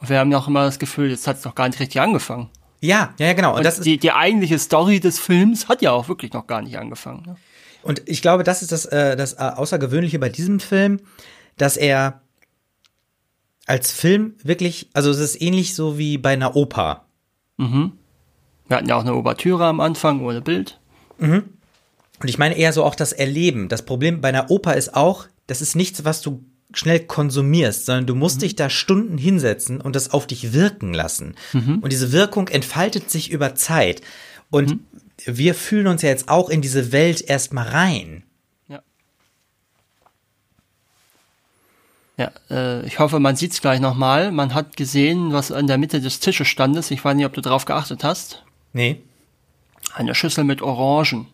Und 0.00 0.08
wir 0.08 0.18
haben 0.18 0.30
ja 0.30 0.38
auch 0.38 0.48
immer 0.48 0.64
das 0.64 0.78
Gefühl, 0.78 1.10
jetzt 1.10 1.26
hat 1.26 1.38
es 1.38 1.44
noch 1.44 1.54
gar 1.54 1.68
nicht 1.68 1.80
richtig 1.80 2.00
angefangen. 2.00 2.50
Ja, 2.80 3.14
ja, 3.18 3.26
ja, 3.26 3.32
genau. 3.32 3.56
Und, 3.56 3.66
Und 3.66 3.84
die, 3.84 3.98
die 3.98 4.12
eigentliche 4.12 4.58
Story 4.58 5.00
des 5.00 5.18
Films 5.18 5.68
hat 5.68 5.82
ja 5.82 5.90
auch 5.92 6.08
wirklich 6.08 6.32
noch 6.32 6.46
gar 6.46 6.62
nicht 6.62 6.78
angefangen. 6.78 7.22
Ne? 7.26 7.36
und 7.82 8.02
ich 8.06 8.22
glaube, 8.22 8.44
das 8.44 8.62
ist 8.62 8.72
das, 8.72 8.84
äh, 8.86 9.16
das 9.16 9.34
äh, 9.34 9.38
Außergewöhnliche 9.38 10.18
bei 10.18 10.28
diesem 10.28 10.60
Film, 10.60 11.00
dass 11.56 11.76
er 11.76 12.20
als 13.66 13.92
Film 13.92 14.34
wirklich, 14.42 14.90
also 14.92 15.10
es 15.10 15.18
ist 15.18 15.40
ähnlich 15.40 15.74
so 15.74 15.98
wie 15.98 16.18
bei 16.18 16.32
einer 16.32 16.56
Oper. 16.56 17.04
Wir 18.68 18.76
hatten 18.76 18.88
ja 18.88 18.96
auch 18.96 19.02
eine 19.02 19.14
Ouvertüre 19.14 19.66
am 19.66 19.80
Anfang 19.80 20.20
ohne 20.20 20.40
Bild. 20.40 20.78
Und 22.20 22.28
ich 22.28 22.38
meine 22.38 22.56
eher 22.56 22.72
so 22.72 22.84
auch 22.84 22.94
das 22.94 23.12
Erleben. 23.12 23.68
Das 23.68 23.82
Problem 23.84 24.20
bei 24.20 24.28
einer 24.28 24.50
Oper 24.50 24.74
ist 24.74 24.94
auch, 24.94 25.26
das 25.46 25.60
ist 25.60 25.74
nichts, 25.76 26.04
was 26.04 26.20
du 26.20 26.44
schnell 26.72 27.00
konsumierst, 27.00 27.86
sondern 27.86 28.06
du 28.06 28.14
musst 28.14 28.42
dich 28.42 28.54
da 28.54 28.68
Stunden 28.68 29.18
hinsetzen 29.18 29.80
und 29.80 29.96
das 29.96 30.10
auf 30.10 30.26
dich 30.26 30.52
wirken 30.52 30.92
lassen. 30.92 31.34
Und 31.80 31.92
diese 31.92 32.12
Wirkung 32.12 32.48
entfaltet 32.48 33.10
sich 33.10 33.30
über 33.30 33.54
Zeit. 33.54 34.02
Und 34.50 34.80
wir 35.24 35.54
fühlen 35.54 35.86
uns 35.86 36.02
ja 36.02 36.10
jetzt 36.10 36.28
auch 36.28 36.48
in 36.48 36.60
diese 36.60 36.92
Welt 36.92 37.22
erstmal 37.22 37.68
rein. 37.68 38.22
Ja. 38.68 38.82
Ja, 42.16 42.30
äh, 42.50 42.86
ich 42.86 42.98
hoffe, 42.98 43.18
man 43.18 43.36
sieht 43.36 43.52
es 43.52 43.60
gleich 43.60 43.80
nochmal. 43.80 44.30
Man 44.32 44.54
hat 44.54 44.76
gesehen, 44.76 45.32
was 45.32 45.52
an 45.52 45.66
der 45.66 45.78
Mitte 45.78 46.00
des 46.00 46.20
Tisches 46.20 46.48
standes. 46.48 46.90
Ich 46.90 47.04
weiß 47.04 47.16
nicht, 47.16 47.26
ob 47.26 47.32
du 47.32 47.40
darauf 47.40 47.64
geachtet 47.64 48.04
hast. 48.04 48.44
Nee. 48.72 49.00
Eine 49.94 50.14
Schüssel 50.14 50.44
mit 50.44 50.62
Orangen. 50.62 51.28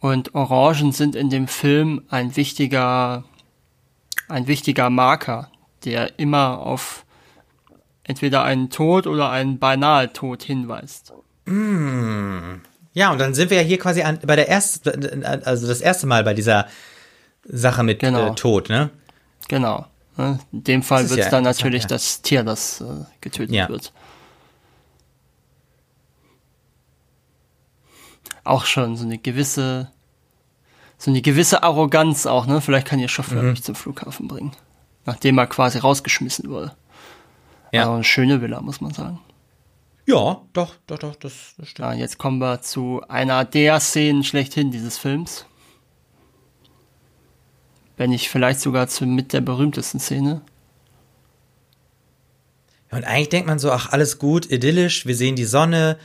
Und 0.00 0.34
Orangen 0.34 0.92
sind 0.92 1.14
in 1.14 1.28
dem 1.28 1.46
Film 1.46 2.02
ein 2.08 2.36
wichtiger, 2.36 3.24
ein 4.30 4.46
wichtiger 4.46 4.90
Marker, 4.90 5.50
der 5.84 6.18
immer 6.18 6.58
auf 6.60 7.04
entweder 8.04 8.42
einen 8.44 8.70
Tod 8.70 9.06
oder 9.06 9.30
einen 9.30 9.58
beinahe 9.58 10.12
Tod 10.12 10.42
hinweist. 10.42 11.12
Ja, 12.92 13.12
und 13.12 13.18
dann 13.18 13.34
sind 13.34 13.50
wir 13.50 13.58
ja 13.58 13.62
hier 13.62 13.78
quasi 13.78 14.02
an, 14.02 14.18
bei 14.24 14.36
der 14.36 14.48
ersten, 14.48 15.24
also 15.24 15.66
das 15.66 15.80
erste 15.80 16.06
Mal 16.06 16.24
bei 16.24 16.34
dieser 16.34 16.66
Sache 17.44 17.82
mit 17.82 18.00
Genau. 18.00 18.28
äh, 18.32 18.34
Tod, 18.34 18.68
ne? 18.68 18.90
Genau. 19.48 19.86
Ne? 20.16 20.38
In 20.52 20.64
dem 20.64 20.82
Fall 20.82 21.08
wird 21.08 21.18
es 21.18 21.26
ja 21.26 21.30
dann 21.30 21.44
natürlich 21.44 21.82
ja. 21.84 21.88
das 21.88 22.22
Tier, 22.22 22.42
das 22.42 22.80
äh, 22.80 23.04
getötet 23.20 23.54
Ja. 23.54 23.68
wird. 23.68 23.92
Auch 28.44 28.64
schon 28.64 28.96
so 28.96 29.04
eine 29.04 29.18
gewisse, 29.18 29.90
so 31.02 31.10
eine 31.10 31.22
gewisse 31.22 31.62
Arroganz 31.62 32.26
auch, 32.26 32.44
ne? 32.46 32.60
Vielleicht 32.60 32.86
kann 32.86 32.98
ihr 32.98 33.08
Chauffeur 33.08 33.42
Mhm. 33.42 33.50
mich 33.52 33.62
zum 33.62 33.74
Flughafen 33.74 34.28
bringen. 34.28 34.52
Nachdem 35.06 35.38
er 35.38 35.46
quasi 35.46 35.78
rausgeschmissen 35.78 36.50
wurde. 36.50 36.76
Ja. 37.72 37.84
Aber 37.86 37.94
eine 37.94 38.04
schöne 38.04 38.42
Villa, 38.42 38.60
muss 38.60 38.82
man 38.82 38.92
sagen. 38.92 39.18
Ja, 40.06 40.42
doch, 40.52 40.74
doch, 40.86 40.98
doch, 40.98 41.16
das, 41.16 41.54
das 41.56 41.68
stimmt. 41.68 41.88
Ja, 41.88 41.94
jetzt 41.94 42.18
kommen 42.18 42.38
wir 42.38 42.60
zu 42.60 43.00
einer 43.08 43.44
der 43.46 43.80
Szenen 43.80 44.24
schlechthin 44.24 44.70
dieses 44.70 44.98
Films. 44.98 45.46
Wenn 47.96 48.10
nicht 48.10 48.28
vielleicht 48.28 48.60
sogar 48.60 48.86
zu 48.88 49.06
mit 49.06 49.32
der 49.32 49.40
berühmtesten 49.40 50.00
Szene. 50.00 50.42
Und 52.90 53.04
eigentlich 53.04 53.28
denkt 53.30 53.46
man 53.46 53.58
so, 53.58 53.70
ach, 53.70 53.92
alles 53.92 54.18
gut, 54.18 54.50
idyllisch, 54.50 55.06
wir 55.06 55.14
sehen 55.16 55.36
die 55.36 55.44
Sonne. 55.44 55.96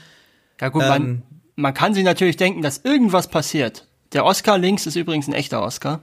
Ja 0.62 0.70
gut, 0.70 0.84
Ähm. 0.84 0.90
man, 0.90 1.24
man 1.56 1.74
kann 1.74 1.94
sich 1.94 2.04
natürlich 2.06 2.38
denken, 2.38 2.62
dass 2.62 2.78
irgendwas 2.78 3.28
passiert. 3.28 3.88
Der 4.16 4.26
Oscar 4.26 4.58
links 4.58 4.88
ist 4.88 4.96
übrigens 4.96 5.28
ein 5.28 5.34
echter 5.34 5.62
Oscar. 5.62 6.02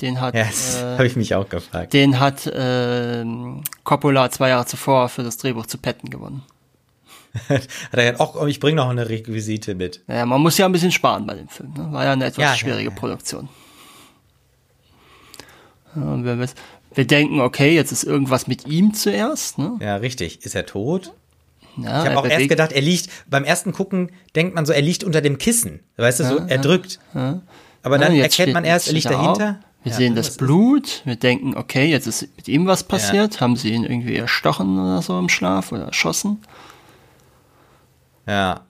Den 0.00 0.20
hat, 0.20 0.34
Ja, 0.34 0.42
äh, 0.42 0.94
habe 0.98 1.06
ich 1.06 1.16
mich 1.16 1.34
auch 1.34 1.48
gefragt. 1.48 1.92
den 1.92 2.18
hat 2.18 2.50
ähm, 2.52 3.62
Coppola 3.84 4.30
zwei 4.30 4.48
Jahre 4.50 4.66
zuvor 4.66 5.08
für 5.08 5.22
das 5.22 5.36
Drehbuch 5.38 5.66
zu 5.66 5.78
Patton 5.78 6.10
gewonnen. 6.10 6.42
Hat 7.48 7.68
er 7.92 8.12
gesagt, 8.12 8.34
ach, 8.36 8.46
ich 8.46 8.60
bringe 8.60 8.76
noch 8.76 8.90
eine 8.90 9.08
Requisite 9.08 9.74
mit. 9.74 10.02
Naja, 10.06 10.26
man 10.26 10.42
muss 10.42 10.58
ja 10.58 10.66
ein 10.66 10.72
bisschen 10.72 10.92
sparen 10.92 11.26
bei 11.26 11.34
dem 11.34 11.48
Film. 11.48 11.72
Ne? 11.74 11.88
War 11.90 12.04
ja 12.04 12.12
eine 12.12 12.26
etwas 12.26 12.42
Ja, 12.42 12.54
schwierige 12.56 12.90
ja. 12.90 12.94
Produktion. 12.94 13.48
Ja, 15.96 16.02
und 16.02 16.24
wir, 16.24 16.46
wir 16.94 17.06
denken, 17.06 17.40
okay, 17.40 17.74
jetzt 17.74 17.90
ist 17.92 18.04
irgendwas 18.04 18.46
mit 18.48 18.66
ihm 18.66 18.92
zuerst. 18.92 19.56
Ne? 19.58 19.78
Ja, 19.80 19.96
richtig. 19.96 20.44
Ist 20.44 20.54
er 20.54 20.66
tot? 20.66 21.12
Ja, 21.76 22.02
Ich 22.02 22.08
habe 22.10 22.18
auch 22.18 22.26
erst 22.26 22.48
gedacht, 22.48 22.72
er 22.72 22.82
liegt, 22.82 23.08
beim 23.28 23.44
ersten 23.44 23.72
Gucken 23.72 24.10
denkt 24.36 24.54
man 24.54 24.66
so, 24.66 24.72
er 24.72 24.82
liegt 24.82 25.04
unter 25.04 25.20
dem 25.20 25.38
Kissen. 25.38 25.80
Weißt 25.96 26.20
du, 26.20 26.24
so, 26.24 26.36
er 26.46 26.58
drückt. 26.58 26.98
Aber 27.82 27.98
dann 27.98 28.12
Ja, 28.14 28.22
jetzt 28.22 28.38
erkennt 28.38 28.46
steht- 28.46 28.54
man 28.54 28.64
erst, 28.64 28.86
er 28.88 28.92
liegt 28.92 29.06
er 29.06 29.12
dahinter. 29.12 29.50
auf. 29.50 29.56
Wir 29.84 29.90
Ja, 29.90 29.96
sehen 29.98 30.14
das 30.14 30.36
Blut, 30.36 31.02
wir 31.04 31.16
denken, 31.16 31.56
okay, 31.56 31.86
jetzt 31.86 32.06
ist 32.06 32.28
mit 32.36 32.46
ihm 32.46 32.66
was 32.68 32.84
passiert. 32.84 33.40
Haben 33.40 33.56
sie 33.56 33.70
ihn 33.72 33.82
irgendwie 33.82 34.14
erstochen 34.16 34.78
oder 34.78 35.02
so 35.02 35.18
im 35.18 35.28
Schlaf 35.28 35.72
oder 35.72 35.86
erschossen? 35.86 36.38
Ja. 38.26 38.60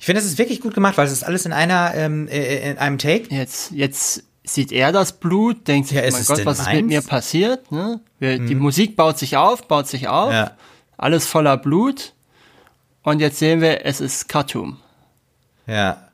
Ich 0.00 0.06
finde, 0.06 0.20
das 0.20 0.28
ist 0.28 0.38
wirklich 0.38 0.60
gut 0.60 0.74
gemacht, 0.74 0.98
weil 0.98 1.06
es 1.06 1.12
ist 1.12 1.22
alles 1.22 1.46
in 1.46 1.52
einer, 1.52 1.92
ähm, 1.94 2.26
äh, 2.28 2.70
in 2.72 2.78
einem 2.78 2.98
Take. 2.98 3.32
Jetzt, 3.32 3.70
jetzt 3.70 4.24
sieht 4.42 4.72
er 4.72 4.90
das 4.92 5.12
Blut, 5.12 5.68
denkt 5.68 5.88
sich, 5.88 5.96
Ja, 5.96 6.02
mein 6.10 6.24
Gott, 6.24 6.44
was 6.44 6.58
ist 6.60 6.66
mit 6.66 6.74
meins? 6.74 6.82
Mhm. 6.82 6.86
mir 6.88 7.02
passiert? 7.02 7.70
Ne? 7.70 8.00
Wir, 8.18 8.38
Die 8.40 8.54
Musik 8.56 8.96
baut 8.96 9.18
sich 9.18 9.36
auf, 9.36 9.68
baut 9.68 9.86
sich 9.86 10.08
auf, 10.08 10.32
Ja. 10.32 10.52
Alles 10.98 11.26
voller 11.26 11.56
Blut. 11.56 12.12
Und 13.02 13.20
jetzt 13.20 13.38
sehen 13.38 13.62
wir, 13.62 13.86
es 13.86 14.02
ist 14.02 14.28
Khartoum. 14.28 14.76
Ja. 15.66 16.08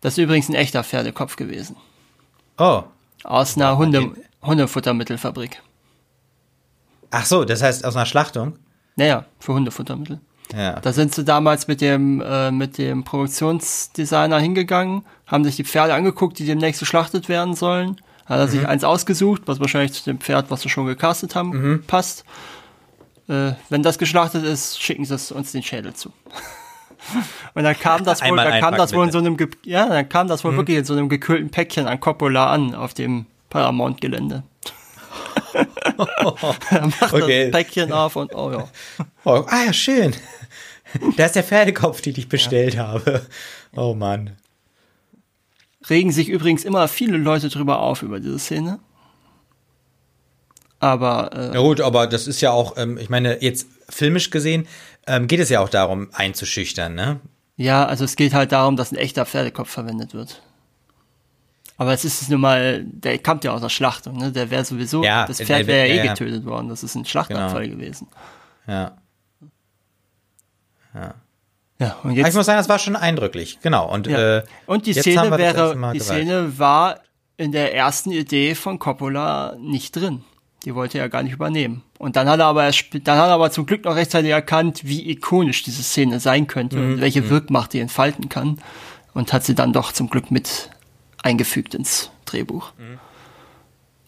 Das 0.00 0.12
ist 0.12 0.18
übrigens 0.18 0.48
ein 0.48 0.54
echter 0.54 0.84
Pferdekopf 0.84 1.34
gewesen. 1.34 1.74
Oh. 2.58 2.84
Aus 3.24 3.56
einer 3.56 3.76
Hunde, 3.76 4.12
Hundefuttermittelfabrik. 4.42 5.60
Ach 7.10 7.24
so, 7.24 7.44
das 7.44 7.62
heißt 7.62 7.84
aus 7.84 7.96
einer 7.96 8.06
Schlachtung? 8.06 8.58
Naja, 8.94 9.24
für 9.40 9.54
Hundefuttermittel. 9.54 10.20
Ja. 10.52 10.80
Da 10.80 10.92
sind 10.92 11.14
sie 11.14 11.24
damals 11.24 11.68
mit 11.68 11.80
dem, 11.80 12.20
äh, 12.20 12.50
mit 12.50 12.78
dem 12.78 13.04
Produktionsdesigner 13.04 14.38
hingegangen, 14.38 15.04
haben 15.26 15.44
sich 15.44 15.56
die 15.56 15.64
Pferde 15.64 15.94
angeguckt, 15.94 16.38
die 16.38 16.46
demnächst 16.46 16.80
geschlachtet 16.80 17.28
werden 17.28 17.54
sollen. 17.54 18.00
Hat 18.26 18.38
er 18.38 18.48
sich 18.48 18.66
eins 18.66 18.84
ausgesucht, 18.84 19.42
was 19.46 19.58
wahrscheinlich 19.58 19.92
zu 19.92 20.04
dem 20.04 20.20
Pferd, 20.20 20.50
was 20.50 20.60
sie 20.60 20.68
schon 20.68 20.86
gecastet 20.86 21.34
haben, 21.34 21.82
passt. 21.86 22.24
Äh, 23.28 23.52
wenn 23.68 23.82
das 23.82 23.98
geschlachtet 23.98 24.44
ist, 24.44 24.82
schicken 24.82 25.04
sie 25.04 25.14
es 25.14 25.30
uns 25.30 25.52
den 25.52 25.62
Schädel 25.62 25.94
zu. 25.94 26.12
Und 27.54 27.62
dann 27.64 27.78
kam 27.78 28.04
das 28.04 28.20
wohl, 28.20 28.28
Einmal 28.28 28.50
dann 28.50 28.60
kam 28.60 28.76
das 28.76 28.92
wohl 28.92 29.04
in 29.04 29.12
so 29.12 29.18
einem, 29.18 29.36
ja, 29.64 29.88
dann 29.88 30.08
kam 30.08 30.28
das 30.28 30.44
wohl 30.44 30.56
wirklich 30.56 30.78
in 30.78 30.84
so 30.84 30.94
einem 30.94 31.08
gekühlten 31.08 31.50
Päckchen 31.50 31.86
an 31.86 32.00
Coppola 32.00 32.50
an 32.52 32.74
auf 32.74 32.92
dem 32.92 33.26
Paramount-Gelände. 33.50 34.42
macht 35.98 37.12
Okay. 37.12 37.50
das 37.50 37.52
Päckchen 37.52 37.92
auf 37.92 38.16
und 38.16 38.34
oh 38.34 38.52
ja. 38.52 38.68
oh. 39.24 39.44
Ah 39.46 39.64
ja, 39.66 39.72
schön. 39.72 40.14
Da 41.16 41.26
ist 41.26 41.36
der 41.36 41.44
Pferdekopf, 41.44 42.00
den 42.00 42.14
ich 42.16 42.28
bestellt 42.28 42.78
habe. 42.78 43.26
Oh 43.76 43.94
Mann. 43.94 44.36
regen 45.88 46.12
sich 46.12 46.28
übrigens 46.28 46.64
immer 46.64 46.88
viele 46.88 47.16
Leute 47.16 47.48
drüber 47.48 47.80
auf 47.80 48.02
über 48.02 48.20
diese 48.20 48.38
Szene. 48.38 48.78
Aber 50.80 51.30
äh, 51.34 51.54
Ja 51.54 51.60
gut, 51.60 51.80
aber 51.80 52.06
das 52.06 52.26
ist 52.26 52.40
ja 52.40 52.50
auch, 52.50 52.76
ähm, 52.76 52.98
ich 52.98 53.08
meine, 53.08 53.42
jetzt 53.42 53.66
filmisch 53.88 54.30
gesehen, 54.30 54.66
ähm, 55.06 55.26
geht 55.26 55.40
es 55.40 55.48
ja 55.48 55.60
auch 55.60 55.68
darum, 55.68 56.08
einzuschüchtern, 56.12 56.94
ne? 56.94 57.20
ja, 57.56 57.84
also 57.84 58.04
es 58.04 58.14
geht 58.14 58.34
halt 58.34 58.52
darum, 58.52 58.76
dass 58.76 58.92
ein 58.92 58.96
echter 58.96 59.26
Pferdekopf 59.26 59.68
verwendet 59.68 60.14
wird. 60.14 60.42
Aber 61.76 61.92
es 61.92 62.04
ist 62.04 62.28
nun 62.30 62.40
mal, 62.40 62.84
der 62.84 63.18
kommt 63.18 63.44
ja 63.44 63.52
aus 63.52 63.60
der 63.60 63.68
Schlachtung, 63.68 64.16
ne? 64.16 64.32
Der 64.32 64.50
wäre 64.50 64.64
sowieso, 64.64 65.02
Ja, 65.04 65.26
das 65.26 65.40
Pferd 65.40 65.66
wäre 65.66 65.86
ja 65.86 65.94
eh 65.94 65.96
ja, 65.98 66.04
ja. 66.04 66.12
getötet 66.12 66.44
worden. 66.44 66.68
Das 66.68 66.82
ist 66.82 66.94
ein 66.96 67.04
Schlachtabfall 67.04 67.68
gewesen. 67.68 68.08
Ja. 68.66 68.96
Ja, 70.94 71.96
und 72.02 72.10
Aber 72.10 72.12
jetzt 72.12 72.28
ich 72.28 72.34
muss 72.34 72.46
sagen, 72.46 72.58
das 72.58 72.68
war 72.68 72.80
schon 72.80 72.96
eindrücklich, 72.96 73.60
genau. 73.62 73.88
Und, 73.92 74.08
Ja. 74.08 74.38
äh, 74.38 74.42
und 74.66 74.86
die 74.86 74.94
Szene 74.94 75.30
wäre, 75.38 75.92
die. 75.92 76.00
Szene 76.00 76.58
war 76.58 77.00
in 77.36 77.52
der 77.52 77.74
ersten 77.74 78.10
Idee 78.10 78.56
von 78.56 78.80
Coppola 78.80 79.56
nicht 79.60 79.94
drin. 79.94 80.24
Die 80.68 80.74
wollte 80.74 80.98
er 80.98 81.08
gar 81.08 81.22
nicht 81.22 81.32
übernehmen. 81.32 81.82
Und 81.96 82.16
dann 82.16 82.28
hat 82.28 82.40
er 82.40 82.44
aber, 82.44 82.64
erst 82.64 82.88
dann 82.92 83.16
hat 83.16 83.28
er 83.28 83.32
aber 83.32 83.50
zum 83.50 83.64
Glück 83.64 83.86
noch 83.86 83.96
rechtzeitig 83.96 84.30
erkannt, 84.30 84.82
wie 84.84 85.08
ikonisch 85.08 85.62
diese 85.62 85.82
Szene 85.82 86.20
sein 86.20 86.46
könnte 86.46 86.76
Mhm, 86.76 86.92
und 86.92 87.00
welche 87.00 87.30
Wirkmacht 87.30 87.72
die 87.72 87.78
entfalten 87.78 88.28
kann. 88.28 88.58
Und 89.14 89.32
hat 89.32 89.44
sie 89.44 89.54
dann 89.54 89.72
doch 89.72 89.92
zum 89.92 90.10
Glück 90.10 90.30
mit 90.30 90.68
eingefügt 91.22 91.74
ins 91.74 92.10
Drehbuch. 92.26 92.72
Mhm. 92.76 92.98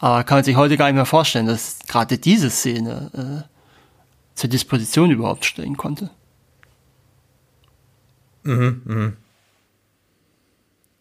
Aber 0.01 0.23
kann 0.25 0.37
man 0.37 0.45
sich 0.45 0.57
heute 0.57 0.77
gar 0.77 0.85
nicht 0.89 0.97
mehr 0.97 1.07
vorstellen, 1.07 1.47
dass 1.47 1.79
gerade 1.89 2.19
diese 2.19 2.51
Szene 2.51 3.47
äh, 3.49 4.37
zur 4.39 4.51
Disposition 4.51 5.11
überhaupt 5.11 5.47
stehen 5.47 5.79
konnte. 5.79 6.11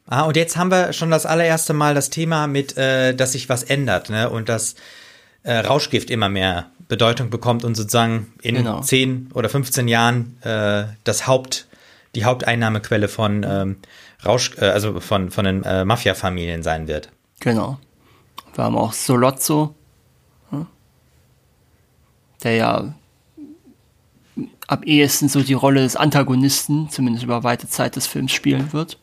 Ah, 0.06 0.22
und 0.22 0.38
jetzt 0.38 0.56
haben 0.56 0.72
wir 0.72 0.94
schon 0.94 1.12
das 1.12 1.26
allererste 1.26 1.74
Mal 1.74 1.96
das 1.96 2.10
Thema 2.10 2.48
mit, 2.48 2.78
äh, 2.78 3.14
dass 3.14 3.34
sich 3.34 3.50
was 3.50 3.64
ändert, 3.64 4.10
ne? 4.10 4.30
Und 4.30 4.48
dass 4.48 4.76
äh, 5.44 5.58
Rauschgift 5.60 6.10
immer 6.10 6.30
mehr 6.30 6.70
Bedeutung 6.88 7.30
bekommt 7.30 7.64
und 7.64 7.76
sozusagen 7.76 8.34
in 8.42 8.56
Genau. 8.56 8.82
10 8.82 9.32
oder 9.34 9.50
15 9.50 9.88
Jahren 9.88 10.38
äh, 10.42 10.86
das 11.04 11.28
Haupt, 11.28 11.68
die 12.16 12.26
Haupteinnahmequelle 12.26 13.08
von 13.08 13.46
ähm, 13.48 13.78
Rausch, 14.26 14.58
äh, 14.58 14.66
also 14.66 15.00
von, 15.00 15.30
von 15.32 15.46
den 15.46 15.64
äh, 15.64 15.86
Mafia-Familien 15.86 16.64
sein 16.64 16.88
wird. 16.88 17.10
Genau. 17.40 17.80
Wir 18.56 18.64
haben 18.64 18.76
auch 18.76 18.94
Solozzo, 18.94 19.76
hm, 20.50 20.66
der 22.44 22.56
ja 22.56 22.94
ab 24.68 24.86
ehesten 24.86 25.30
so 25.30 25.42
die 25.42 25.54
Rolle 25.54 25.82
des 25.82 25.96
Antagonisten, 25.96 26.90
zumindest 26.90 27.24
über 27.24 27.44
weite 27.44 27.68
Zeit 27.68 27.96
des 27.96 28.08
Films, 28.08 28.32
spielen 28.32 28.74
wird. 28.74 29.00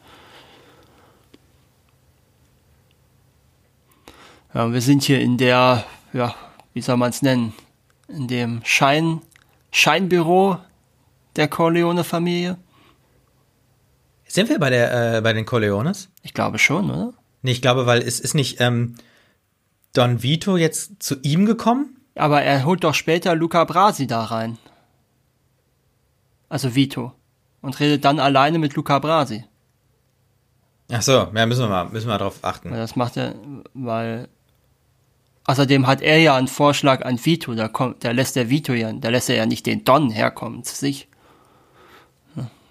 Ja, 4.55 4.73
wir 4.73 4.81
sind 4.81 5.03
hier 5.03 5.21
in 5.21 5.37
der, 5.37 5.85
ja, 6.17 6.35
wie 6.73 6.81
soll 6.81 6.97
man 6.97 7.11
es 7.11 7.23
nennen, 7.23 7.53
in 8.09 8.29
dem 8.29 8.61
Schein, 8.65 9.21
Scheinbüro 9.71 10.59
der 11.37 11.49
Corleone-Familie. 11.49 12.57
Sind 14.27 14.49
wir 14.49 14.59
bei 14.59 14.71
der 14.71 15.17
äh, 15.17 15.21
bei 15.21 15.33
den 15.33 15.47
Corleones? 15.47 16.09
Ich 16.23 16.35
glaube 16.35 16.59
schon, 16.59 16.91
oder? 16.91 17.13
Nee, 17.43 17.53
ich 17.53 17.63
glaube, 17.63 17.87
weil 17.87 18.03
es 18.03 18.19
ist 18.19 18.35
nicht 18.35 18.61
ähm, 18.61 18.97
Don 19.93 20.23
Vito 20.23 20.57
jetzt 20.57 21.03
zu 21.03 21.17
ihm 21.23 21.47
gekommen? 21.47 21.97
Aber 22.17 22.43
er 22.43 22.65
holt 22.65 22.83
doch 22.83 22.95
später 22.95 23.35
Luca 23.35 23.65
Brasi 23.65 24.07
da 24.07 24.25
rein. 24.25 24.59
Also 26.49 26.75
Vito. 26.75 27.13
Und 27.61 27.79
redet 27.81 28.05
dann 28.05 28.21
alleine 28.21 28.59
mit 28.59 28.75
Luca 28.75 28.99
Brasi. 28.99 29.45
Ach 30.91 31.03
so, 31.03 31.29
ja, 31.35 31.47
müssen 31.47 31.63
wir 31.63 31.69
mal, 31.69 31.89
müssen 31.89 32.09
wir 32.09 32.19
darauf 32.19 32.39
achten. 32.43 32.71
Weil 32.71 32.79
das 32.79 32.97
macht 32.97 33.17
er, 33.17 33.35
weil. 33.75 34.29
Außerdem 35.47 35.87
hat 35.87 36.03
er 36.03 36.19
ja 36.19 36.35
einen 36.37 36.49
Vorschlag 36.49 37.05
an 37.05 37.25
Vito, 37.25 37.55
da 37.55 37.69
kommt, 37.69 38.05
da 38.05 38.11
lässt 38.11 38.35
der 38.35 38.51
Vito 38.51 38.73
ja, 38.73 38.93
da 38.93 39.11
lässt 39.11 39.31
er 39.31 39.37
ja 39.37 39.47
nicht 39.47 39.67
den 39.67 39.85
Don 39.85 40.11
herkommen 40.11 40.65
zu 40.65 40.75
sich. 40.75 41.09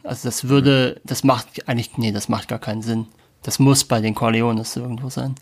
Also 0.04 0.28
das 0.28 0.48
würde, 0.50 1.02
das 1.04 1.24
macht 1.24 1.68
eigentlich, 1.68 1.98
nee, 1.98 2.12
das 2.12 2.30
macht 2.30 2.48
gar 2.48 2.60
keinen 2.60 2.82
Sinn. 2.84 3.08
Das 3.42 3.60
muss 3.60 3.84
bei 3.86 4.02
den 4.02 4.14
Corleones 4.14 4.76
irgendwo 4.76 5.10
sein. 5.10 5.36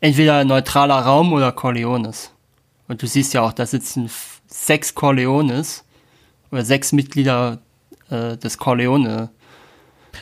Entweder 0.00 0.44
neutraler 0.44 1.00
Raum 1.00 1.32
oder 1.32 1.52
Corleones. 1.52 2.30
Und 2.86 3.02
du 3.02 3.06
siehst 3.06 3.34
ja 3.34 3.42
auch, 3.42 3.52
da 3.52 3.66
sitzen 3.66 4.10
sechs 4.46 4.94
Corleones 4.94 5.84
oder 6.50 6.64
sechs 6.64 6.92
Mitglieder 6.92 7.58
äh, 8.08 8.36
des 8.38 8.56
Corleone. 8.56 9.30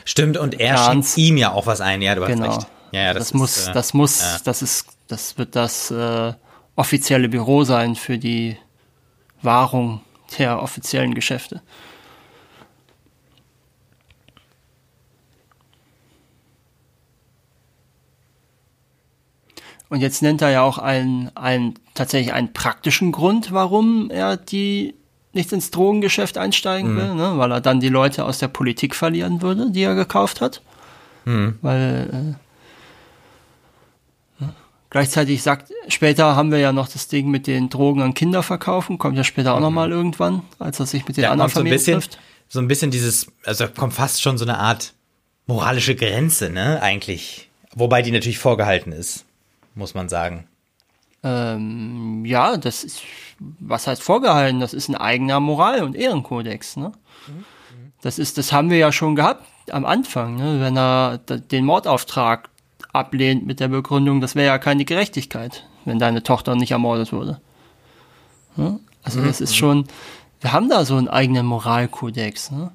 Stimmt, 0.03 0.37
und 0.37 0.59
er 0.59 0.75
Clans. 0.75 1.13
schiebt 1.13 1.27
ihm 1.27 1.37
ja 1.37 1.51
auch 1.51 1.65
was 1.65 1.79
ein, 1.79 2.01
ja, 2.01 2.15
du 2.15 2.23
hast 2.23 2.27
Genau. 2.29 2.55
recht. 2.55 2.67
Ja, 2.91 3.01
ja, 3.03 3.13
das, 3.13 3.27
das, 3.29 3.33
muss, 3.33 3.57
ist, 3.57 3.67
äh, 3.67 3.73
das 3.73 3.93
muss, 3.93 4.21
ja. 4.21 4.37
das 4.43 4.61
ist, 4.61 4.87
das 5.07 5.37
wird 5.37 5.55
das 5.55 5.91
äh, 5.91 6.33
offizielle 6.77 7.27
Büro 7.27 7.65
sein 7.65 7.95
für 7.95 8.17
die 8.17 8.55
Wahrung 9.41 10.01
der 10.37 10.61
offiziellen 10.61 11.13
Geschäfte. 11.13 11.61
Und 19.89 20.01
jetzt 20.01 20.21
nennt 20.21 20.41
er 20.41 20.49
ja 20.49 20.61
auch 20.61 20.77
einen, 20.77 21.31
einen, 21.35 21.75
tatsächlich 21.93 22.33
einen 22.33 22.51
praktischen 22.53 23.11
Grund, 23.11 23.53
warum 23.53 24.09
er 24.09 24.35
die 24.37 24.95
nicht 25.33 25.51
ins 25.53 25.71
Drogengeschäft 25.71 26.37
einsteigen 26.37 26.93
Mhm. 26.93 26.97
will, 26.97 27.15
ne? 27.15 27.37
weil 27.37 27.51
er 27.51 27.61
dann 27.61 27.79
die 27.79 27.89
Leute 27.89 28.25
aus 28.25 28.39
der 28.39 28.49
Politik 28.49 28.95
verlieren 28.95 29.41
würde, 29.41 29.71
die 29.71 29.83
er 29.83 29.95
gekauft 29.95 30.41
hat. 30.41 30.61
Mhm. 31.25 31.57
Weil 31.61 32.35
äh. 32.37 32.46
Gleichzeitig 34.97 35.43
sagt, 35.43 35.71
später 35.89 36.35
haben 36.35 36.49
wir 36.51 36.57
ja 36.57 36.71
noch 36.73 36.87
das 36.87 37.07
Ding 37.07 37.29
mit 37.29 37.45
den 37.45 37.69
Drogen 37.69 38.01
an 38.01 38.15
Kinder 38.15 38.41
verkaufen, 38.41 38.97
kommt 38.97 39.15
ja 39.15 39.23
später 39.23 39.53
auch 39.53 39.59
nochmal 39.59 39.91
irgendwann, 39.91 40.41
als 40.57 40.79
er 40.79 40.87
sich 40.87 41.07
mit 41.07 41.17
den 41.17 41.21
Mhm. 41.21 41.25
Ja, 41.25 41.31
anderen 41.33 41.51
so 41.51 41.59
ein 41.59 41.69
bisschen, 41.69 41.93
trifft. 41.99 42.17
so 42.49 42.59
ein 42.59 42.67
bisschen 42.67 42.89
dieses, 42.89 43.27
also 43.45 43.67
kommt 43.67 43.93
fast 43.93 44.23
schon 44.23 44.39
so 44.39 44.45
eine 44.45 44.57
Art 44.57 44.93
moralische 45.45 45.93
Grenze, 45.95 46.49
ne, 46.49 46.81
eigentlich. 46.81 47.47
Wobei 47.75 48.01
die 48.01 48.11
natürlich 48.11 48.39
vorgehalten 48.39 48.91
ist, 48.91 49.25
muss 49.75 49.93
man 49.93 50.09
sagen. 50.09 50.47
Ähm, 51.23 52.25
ja, 52.25 52.57
das 52.57 52.83
ist, 52.83 53.01
was 53.59 53.85
heißt 53.85 54.01
vorgehalten? 54.01 54.59
Das 54.59 54.73
ist 54.73 54.87
ein 54.89 54.95
eigener 54.95 55.39
Moral- 55.39 55.83
und 55.83 55.95
Ehrenkodex, 55.95 56.75
ne? 56.77 56.91
Das 58.01 58.17
ist, 58.17 58.39
das 58.39 58.51
haben 58.51 58.71
wir 58.71 58.77
ja 58.77 58.91
schon 58.91 59.15
gehabt 59.15 59.45
am 59.69 59.85
Anfang, 59.85 60.37
ne? 60.37 60.59
Wenn 60.59 60.75
er 60.75 61.19
den 61.19 61.65
Mordauftrag 61.65 62.49
ablehnt 62.97 63.45
mit 63.45 63.59
der 63.59 63.67
Begründung, 63.69 64.21
das 64.21 64.35
wäre 64.35 64.47
ja 64.47 64.57
keine 64.57 64.85
Gerechtigkeit, 64.85 65.67
wenn 65.85 65.99
deine 65.99 66.23
Tochter 66.23 66.55
nicht 66.55 66.71
ermordet 66.71 67.13
wurde. 67.13 67.39
Ne? 68.55 68.79
Also 69.03 69.23
das 69.23 69.39
ist 69.39 69.55
schon, 69.55 69.87
wir 70.41 70.51
haben 70.51 70.69
da 70.69 70.83
so 70.83 70.95
einen 70.95 71.07
eigenen 71.07 71.45
Moralkodex, 71.45 72.51
ne? 72.51 72.71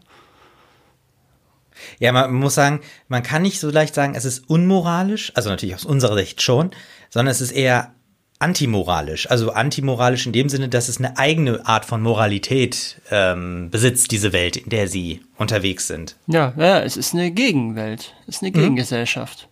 Ja, 1.98 2.12
man 2.12 2.32
muss 2.32 2.54
sagen, 2.54 2.80
man 3.08 3.24
kann 3.24 3.42
nicht 3.42 3.58
so 3.58 3.68
leicht 3.68 3.94
sagen, 3.94 4.14
es 4.14 4.24
ist 4.24 4.48
unmoralisch, 4.48 5.32
also 5.34 5.50
natürlich 5.50 5.74
aus 5.74 5.84
unserer 5.84 6.16
Sicht 6.16 6.40
schon, 6.40 6.70
sondern 7.10 7.32
es 7.32 7.40
ist 7.40 7.50
eher 7.50 7.92
antimoralisch. 8.38 9.30
Also 9.30 9.52
antimoralisch 9.52 10.26
in 10.26 10.32
dem 10.32 10.48
Sinne, 10.48 10.68
dass 10.68 10.88
es 10.88 10.98
eine 10.98 11.16
eigene 11.16 11.66
Art 11.66 11.84
von 11.84 12.02
Moralität 12.02 13.00
ähm, 13.10 13.70
besitzt, 13.70 14.10
diese 14.10 14.32
Welt, 14.32 14.56
in 14.56 14.70
der 14.70 14.88
sie 14.88 15.22
unterwegs 15.36 15.86
sind. 15.86 16.16
Ja, 16.26 16.52
ja, 16.56 16.80
es 16.80 16.96
ist 16.96 17.14
eine 17.14 17.30
Gegenwelt, 17.30 18.14
es 18.26 18.36
ist 18.36 18.42
eine 18.42 18.52
Gegengesellschaft. 18.52 19.48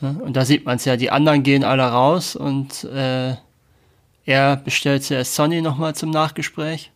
Ja, 0.00 0.10
und 0.10 0.34
da 0.34 0.44
sieht 0.44 0.64
man 0.64 0.76
es 0.76 0.84
ja, 0.84 0.96
die 0.96 1.10
anderen 1.10 1.42
gehen 1.42 1.64
alle 1.64 1.84
raus 1.84 2.36
und 2.36 2.84
äh, 2.84 3.34
er 4.26 4.56
bestellt 4.56 5.04
zuerst 5.04 5.34
Sonny 5.34 5.62
nochmal 5.62 5.94
zum 5.94 6.10
Nachgespräch. 6.10 6.90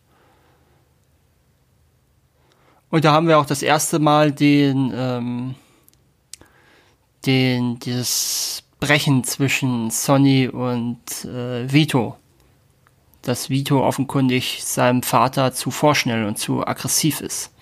Und 2.89 3.05
da 3.05 3.13
haben 3.13 3.27
wir 3.27 3.39
auch 3.39 3.45
das 3.45 3.63
erste 3.63 3.99
Mal 3.99 4.33
den, 4.33 4.91
ähm, 4.93 5.55
den, 7.25 7.79
dieses 7.79 8.63
Brechen 8.81 9.23
zwischen 9.23 9.89
Sonny 9.89 10.49
und 10.49 11.23
äh, 11.23 11.71
Vito. 11.71 12.17
Dass 13.21 13.49
Vito 13.49 13.85
offenkundig 13.85 14.63
seinem 14.63 15.03
Vater 15.03 15.53
zu 15.53 15.71
vorschnell 15.71 16.25
und 16.25 16.37
zu 16.37 16.67
aggressiv 16.67 17.21
ist. 17.21 17.53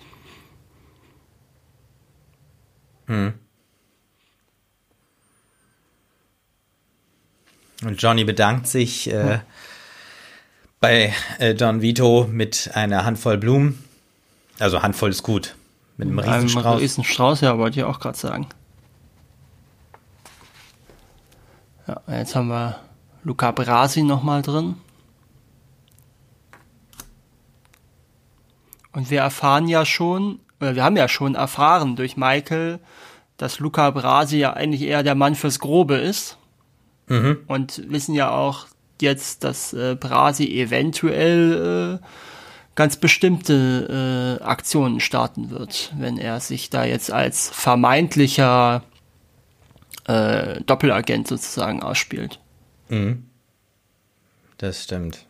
Und 7.84 8.00
Johnny 8.00 8.24
bedankt 8.24 8.66
sich 8.66 9.10
äh, 9.10 9.40
bei 10.80 11.14
äh, 11.38 11.54
Don 11.54 11.82
Vito 11.82 12.28
mit 12.30 12.70
einer 12.74 13.04
Handvoll 13.04 13.38
Blumen. 13.38 13.82
Also 14.58 14.82
Handvoll 14.82 15.10
ist 15.10 15.22
gut. 15.22 15.54
Mit 15.96 16.08
einem 16.08 16.18
Einem 16.18 16.42
Riesenstrauß. 16.44 16.80
Riesenstrauß, 16.80 17.40
ja, 17.42 17.58
wollte 17.58 17.80
ich 17.80 17.84
auch 17.84 18.00
gerade 18.00 18.18
sagen. 18.18 18.46
Ja, 21.86 22.00
jetzt 22.08 22.34
haben 22.34 22.48
wir 22.48 22.76
Luca 23.24 23.50
Brasi 23.50 24.02
nochmal 24.02 24.42
drin. 24.42 24.76
Und 28.92 29.10
wir 29.10 29.20
erfahren 29.20 29.68
ja 29.68 29.86
schon, 29.86 30.40
oder 30.60 30.74
wir 30.74 30.84
haben 30.84 30.96
ja 30.96 31.08
schon 31.08 31.34
erfahren 31.34 31.96
durch 31.96 32.16
Michael, 32.16 32.80
dass 33.36 33.58
Luca 33.58 33.90
Brasi 33.90 34.38
ja 34.38 34.52
eigentlich 34.52 34.82
eher 34.82 35.02
der 35.02 35.14
Mann 35.14 35.34
fürs 35.34 35.58
Grobe 35.58 35.96
ist. 35.96 36.36
Und 37.46 37.90
wissen 37.90 38.14
ja 38.14 38.30
auch 38.30 38.66
jetzt, 39.00 39.42
dass 39.44 39.72
äh, 39.72 39.96
Brasi 39.98 40.46
eventuell 40.46 41.98
äh, 42.00 42.06
ganz 42.76 42.96
bestimmte 42.96 44.38
äh, 44.40 44.44
Aktionen 44.44 45.00
starten 45.00 45.50
wird, 45.50 45.92
wenn 45.98 46.18
er 46.18 46.38
sich 46.40 46.70
da 46.70 46.84
jetzt 46.84 47.10
als 47.12 47.50
vermeintlicher 47.50 48.84
äh, 50.06 50.60
Doppelagent 50.62 51.26
sozusagen 51.28 51.82
ausspielt. 51.82 52.38
Das 54.58 54.84
stimmt. 54.84 55.26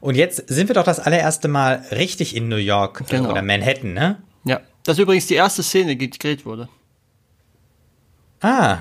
Und 0.00 0.16
jetzt 0.16 0.48
sind 0.48 0.68
wir 0.68 0.74
doch 0.74 0.84
das 0.84 0.98
allererste 0.98 1.46
Mal 1.48 1.84
richtig 1.92 2.34
in 2.34 2.48
New 2.48 2.56
York 2.56 3.04
Genau. 3.08 3.30
oder 3.30 3.42
Manhattan, 3.42 3.92
ne? 3.94 4.20
Ja, 4.44 4.60
das 4.84 4.98
ist 4.98 5.02
übrigens 5.02 5.26
die 5.28 5.34
erste 5.34 5.62
Szene, 5.62 5.96
die 5.96 6.10
gedreht 6.10 6.44
wurde. 6.44 6.68
Ah, 8.40 8.78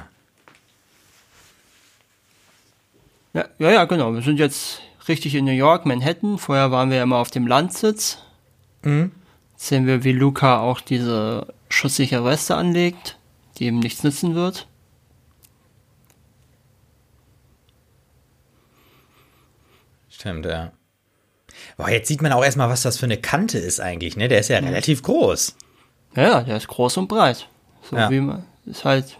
Ja, 3.33 3.45
ja, 3.59 3.71
ja, 3.71 3.85
genau. 3.85 4.13
Wir 4.13 4.21
sind 4.21 4.39
jetzt 4.39 4.81
richtig 5.07 5.35
in 5.35 5.45
New 5.45 5.51
York, 5.51 5.85
Manhattan. 5.85 6.37
Vorher 6.37 6.71
waren 6.71 6.89
wir 6.89 6.97
ja 6.97 7.03
immer 7.03 7.17
auf 7.17 7.31
dem 7.31 7.47
Landsitz. 7.47 8.17
Mhm. 8.83 9.11
Jetzt 9.53 9.67
sehen 9.67 9.85
wir, 9.87 10.03
wie 10.03 10.11
Luca 10.11 10.59
auch 10.59 10.81
diese 10.81 11.53
schusssichere 11.69 12.25
Weste 12.25 12.55
anlegt, 12.55 13.17
die 13.57 13.67
ihm 13.67 13.79
nichts 13.79 14.03
nützen 14.03 14.35
wird. 14.35 14.67
stimmt, 20.21 20.45
ja. 20.45 20.71
Boah, 21.77 21.89
jetzt 21.89 22.07
sieht 22.07 22.21
man 22.21 22.31
auch 22.31 22.43
erstmal, 22.43 22.69
was 22.69 22.83
das 22.83 22.97
für 22.97 23.05
eine 23.05 23.17
Kante 23.17 23.57
ist 23.57 23.79
eigentlich, 23.79 24.15
ne? 24.15 24.27
Der 24.27 24.39
ist 24.39 24.49
ja 24.49 24.59
relativ 24.59 25.01
groß. 25.01 25.55
Ja, 26.15 26.23
ja, 26.23 26.41
der 26.41 26.57
ist 26.57 26.67
groß 26.67 26.97
und 26.97 27.07
breit. 27.07 27.47
So 27.89 27.95
Ja. 27.95 28.09
wie 28.09 28.19
man, 28.19 28.45
ist 28.65 28.85
halt, 28.85 29.17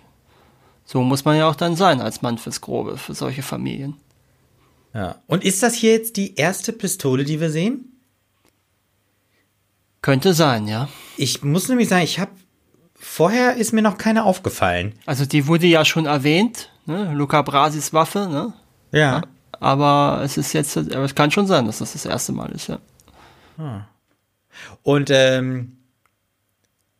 so 0.85 1.01
muss 1.01 1.25
man 1.25 1.37
ja 1.37 1.49
auch 1.49 1.55
dann 1.55 1.75
sein 1.75 2.01
als 2.01 2.21
Mann 2.21 2.37
fürs 2.37 2.61
Grobe, 2.61 2.97
für 2.97 3.13
solche 3.15 3.41
Familien. 3.41 3.95
Ja. 4.93 5.15
Und 5.27 5.43
ist 5.43 5.63
das 5.63 5.73
hier 5.73 5.93
jetzt 5.93 6.17
die 6.17 6.35
erste 6.35 6.73
Pistole, 6.73 7.23
die 7.23 7.39
wir 7.39 7.49
sehen? 7.49 7.85
Könnte 10.01 10.33
sein, 10.33 10.67
ja. 10.67 10.89
Ich 11.17 11.43
muss 11.43 11.69
nämlich 11.69 11.87
sagen, 11.87 12.03
ich 12.03 12.19
habe 12.19 12.31
vorher 12.95 13.55
ist 13.55 13.71
mir 13.71 13.81
noch 13.81 13.97
keine 13.97 14.23
aufgefallen. 14.23 14.93
Also 15.05 15.25
die 15.25 15.47
wurde 15.47 15.67
ja 15.67 15.85
schon 15.85 16.05
erwähnt, 16.05 16.69
ne? 16.85 17.13
Luca 17.13 17.41
Brasis 17.41 17.93
Waffe, 17.93 18.27
ne? 18.27 18.53
Ja. 18.91 19.21
Aber 19.59 20.21
es 20.23 20.37
ist 20.37 20.53
jetzt, 20.53 20.75
aber 20.75 21.05
es 21.05 21.15
kann 21.15 21.31
schon 21.31 21.47
sein, 21.47 21.65
dass 21.65 21.79
das 21.79 21.93
das 21.93 22.05
erste 22.05 22.31
Mal 22.31 22.51
ist, 22.51 22.67
ja. 22.67 22.79
Und 24.81 25.09
ähm, 25.11 25.77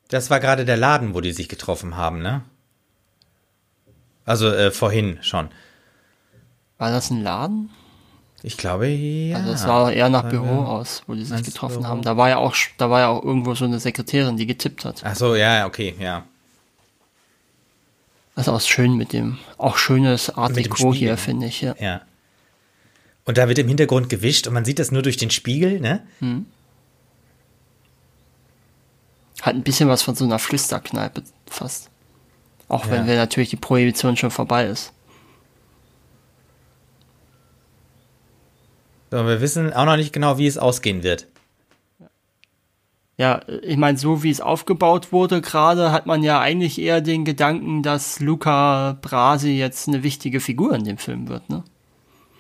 das 0.10 0.30
war 0.30 0.40
gerade 0.40 0.66
der 0.66 0.78
Laden, 0.78 1.14
wo 1.16 1.22
die 1.22 1.32
sich 1.32 1.50
getroffen 1.50 1.98
haben, 1.98 2.22
ne? 2.22 2.44
Also 4.26 4.50
äh, 4.50 4.70
vorhin 4.72 5.18
schon. 5.22 5.50
War 6.78 6.92
das 6.92 7.10
ein 7.10 7.24
Laden? 7.24 7.70
Ich 8.44 8.58
glaube, 8.58 8.88
ja. 8.88 9.38
Also 9.38 9.52
es 9.52 9.62
sah 9.62 9.92
eher 9.92 10.10
nach 10.10 10.28
Büro 10.30 10.64
aus, 10.64 11.04
wo 11.08 11.14
die 11.14 11.24
sich 11.24 11.44
getroffen 11.44 11.82
Büro? 11.82 11.88
haben. 11.88 12.02
Da 12.02 12.18
war 12.18 12.30
ja 12.30 12.38
auch, 12.38 12.56
da 12.78 12.90
war 12.90 13.00
ja 13.02 13.08
auch 13.10 13.24
irgendwo 13.24 13.54
so 13.54 13.66
eine 13.66 13.80
Sekretärin, 13.80 14.36
die 14.38 14.48
getippt 14.48 14.84
hat. 14.84 15.02
Ach 15.06 15.16
so, 15.16 15.36
ja, 15.36 15.68
okay, 15.68 15.94
ja. 16.00 16.24
Also 18.36 18.54
auch 18.54 18.62
schön 18.62 18.96
mit 18.96 19.14
dem, 19.14 19.38
auch 19.58 19.78
schönes 19.78 20.36
Art 20.36 20.56
Deco 20.56 20.94
hier, 20.94 21.18
finde 21.18 21.46
ich, 21.48 21.62
ja. 21.62 21.76
Ja. 21.80 22.02
Und 23.26 23.38
da 23.38 23.48
wird 23.48 23.60
im 23.60 23.68
Hintergrund 23.68 24.10
gewischt 24.10 24.48
und 24.48 24.54
man 24.54 24.66
sieht 24.66 24.80
das 24.80 24.90
nur 24.92 25.04
durch 25.04 25.18
den 25.18 25.30
Spiegel, 25.30 25.80
ne? 25.80 26.02
Hat 29.42 29.54
ein 29.56 29.64
bisschen 29.64 29.90
was 29.90 30.02
von 30.02 30.16
so 30.16 30.24
einer 30.26 30.40
Flüsterkneipe 30.40 31.22
fast. 31.48 31.90
Auch 32.68 32.88
wenn 32.88 33.02
Ja. 33.02 33.08
wir 33.08 33.16
natürlich 33.18 33.50
die 33.50 33.58
Prohibition 33.58 34.18
schon 34.18 34.32
vorbei 34.32 34.66
ist. 34.66 34.92
So, 39.12 39.28
wir 39.28 39.42
wissen 39.42 39.74
auch 39.74 39.86
noch 39.86 39.98
nicht 39.98 40.14
genau, 40.14 40.38
wie 40.38 40.48
es 40.48 40.58
ausgehen 40.58 41.04
wird. 41.04 41.28
Ja, 43.18 43.42
ich 43.62 43.78
meine, 43.78 43.98
so 43.98 44.24
wie 44.24 44.32
es 44.32 44.42
aufgebaut 44.42 45.12
wurde 45.12 45.42
gerade, 45.42 45.92
hat 45.92 46.06
man 46.06 46.24
ja 46.24 46.40
eigentlich 46.40 46.80
eher 46.80 47.02
den 47.02 47.26
Gedanken, 47.26 47.84
dass 47.84 48.20
Luca 48.20 48.98
Brasi 49.02 49.52
jetzt 49.52 49.88
eine 49.88 50.02
wichtige 50.02 50.40
Figur 50.40 50.74
in 50.74 50.86
dem 50.86 50.98
Film 50.98 51.28
wird, 51.28 51.50
ne? 51.50 51.64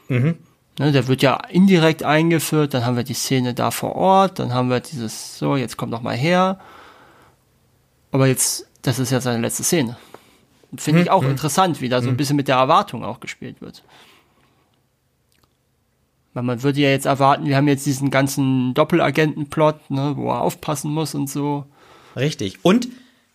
Mhm. 0.07 0.37
Ne, 0.79 0.91
der 0.93 1.07
wird 1.07 1.21
ja 1.21 1.35
indirekt 1.49 2.03
eingeführt, 2.03 2.73
dann 2.73 2.85
haben 2.85 2.95
wir 2.95 3.03
die 3.03 3.13
Szene 3.13 3.53
da 3.53 3.69
vor 3.69 3.95
Ort, 3.95 4.39
dann 4.39 4.53
haben 4.53 4.69
wir 4.69 4.79
dieses, 4.79 5.37
so, 5.37 5.57
jetzt 5.57 5.75
kommt 5.75 5.91
noch 5.91 6.01
mal 6.01 6.15
her. 6.15 6.59
Aber 8.11 8.27
jetzt, 8.27 8.65
das 8.81 8.97
ist 8.97 9.11
ja 9.11 9.19
seine 9.19 9.41
letzte 9.41 9.63
Szene. 9.63 9.97
Finde 10.77 11.01
ich 11.01 11.11
auch 11.11 11.23
interessant, 11.23 11.81
wie 11.81 11.89
da 11.89 12.01
so 12.01 12.09
ein 12.09 12.17
bisschen 12.17 12.37
mit 12.37 12.47
der 12.47 12.55
Erwartung 12.55 13.03
auch 13.03 13.19
gespielt 13.19 13.61
wird. 13.61 13.83
Weil 16.33 16.43
man 16.43 16.63
würde 16.63 16.79
ja 16.79 16.89
jetzt 16.89 17.05
erwarten, 17.05 17.45
wir 17.45 17.57
haben 17.57 17.67
jetzt 17.67 17.85
diesen 17.85 18.09
ganzen 18.09 18.73
Doppelagenten-Plot, 18.73 19.91
ne, 19.91 20.13
wo 20.15 20.29
er 20.29 20.41
aufpassen 20.41 20.91
muss 20.91 21.13
und 21.13 21.29
so. 21.29 21.65
Richtig. 22.15 22.59
Und 22.63 22.87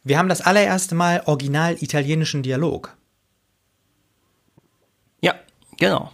wir 0.04 0.18
haben 0.18 0.28
das 0.28 0.40
allererste 0.40 0.94
Mal 0.94 1.22
original 1.26 1.76
italienischen 1.80 2.42
Dialog. 2.42 2.96
Ja, 5.20 5.34
genau. 5.78 6.12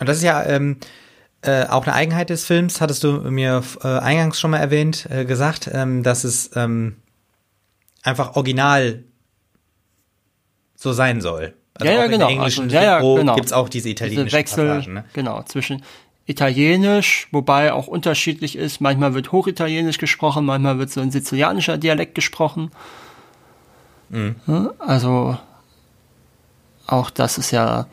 Und 0.00 0.08
das 0.08 0.18
ist 0.18 0.22
ja 0.22 0.44
ähm, 0.46 0.78
äh, 1.42 1.66
auch 1.66 1.86
eine 1.86 1.94
Eigenheit 1.94 2.30
des 2.30 2.44
Films, 2.44 2.80
hattest 2.80 3.04
du 3.04 3.12
mir 3.30 3.62
äh, 3.82 3.88
eingangs 3.88 4.38
schon 4.38 4.52
mal 4.52 4.58
erwähnt, 4.58 5.06
äh, 5.10 5.24
gesagt, 5.24 5.68
ähm, 5.72 6.02
dass 6.02 6.24
es 6.24 6.50
ähm, 6.54 6.96
einfach 8.02 8.36
original 8.36 9.04
so 10.74 10.92
sein 10.92 11.20
soll. 11.20 11.54
Also 11.80 11.92
Ja, 11.92 12.00
ja, 12.00 12.06
genau. 12.06 12.42
Also, 12.42 12.62
ja, 12.64 12.82
ja, 12.82 13.00
genau. 13.00 13.34
gibt's 13.34 13.52
auch 13.52 13.68
diese 13.68 13.88
Diese 13.88 13.92
italienischen 13.92 14.32
Wechsel, 14.36 14.68
Passagen. 14.68 14.94
Ne? 14.94 15.04
genau, 15.12 15.42
zwischen 15.44 15.82
Italienisch, 16.26 17.26
wobei 17.30 17.72
auch 17.72 17.86
unterschiedlich 17.86 18.56
ist. 18.56 18.80
Manchmal 18.80 19.14
wird 19.14 19.32
Hochitalienisch 19.32 19.96
gesprochen, 19.96 20.44
manchmal 20.44 20.78
wird 20.78 20.90
so 20.90 21.00
ein 21.00 21.10
sizilianischer 21.10 21.78
Dialekt 21.78 22.14
gesprochen. 22.14 22.70
Mhm. 24.10 24.36
Also 24.78 25.38
auch 26.86 27.10
das 27.10 27.38
ist 27.38 27.50
ja. 27.50 27.86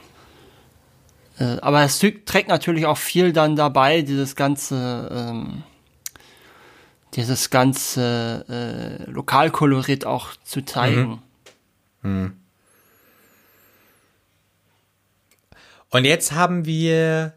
Äh, 1.38 1.57
aber 1.61 1.83
es 1.83 1.99
trägt 1.99 2.47
natürlich 2.47 2.86
auch 2.86 2.97
viel 2.97 3.33
dann 3.33 3.55
dabei, 3.55 4.01
dieses 4.01 4.36
ganze, 4.36 5.09
ähm, 5.11 5.63
dieses 7.13 7.49
ganze 7.49 8.45
äh, 8.49 9.09
Lokalkolorit 9.09 10.05
auch 10.05 10.29
zu 10.43 10.63
zeigen. 10.63 11.21
Und 15.96 16.04
jetzt 16.04 16.34
haben 16.34 16.66
wir 16.66 17.32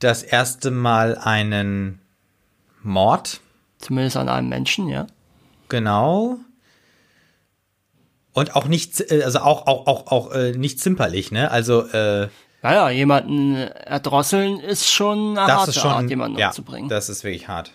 das 0.00 0.22
erste 0.22 0.70
Mal 0.70 1.16
einen 1.16 1.98
Mord, 2.82 3.40
Zumindest 3.78 4.18
an 4.18 4.28
einem 4.28 4.50
Menschen, 4.50 4.88
ja. 4.88 5.06
genau. 5.70 6.36
Und 8.34 8.54
auch 8.54 8.66
nicht, 8.66 9.00
äh, 9.10 9.22
also 9.22 9.38
auch, 9.38 9.66
auch, 9.66 9.86
auch, 9.86 10.06
auch 10.08 10.32
äh, 10.32 10.52
nicht 10.52 10.78
zimperlich, 10.78 11.30
ne? 11.32 11.50
Also, 11.50 11.86
äh, 11.86 12.28
Naja, 12.60 12.90
jemanden 12.90 13.54
erdrosseln 13.54 14.60
ist 14.60 14.86
schon 14.90 15.38
eine 15.38 15.46
das 15.46 15.56
harte 15.56 15.70
ist 15.70 15.80
schon, 15.80 15.90
Art, 15.90 16.10
jemanden 16.10 16.36
ja, 16.38 16.48
umzubringen. 16.48 16.90
das 16.90 17.08
ist 17.08 17.24
wirklich 17.24 17.48
hart. 17.48 17.72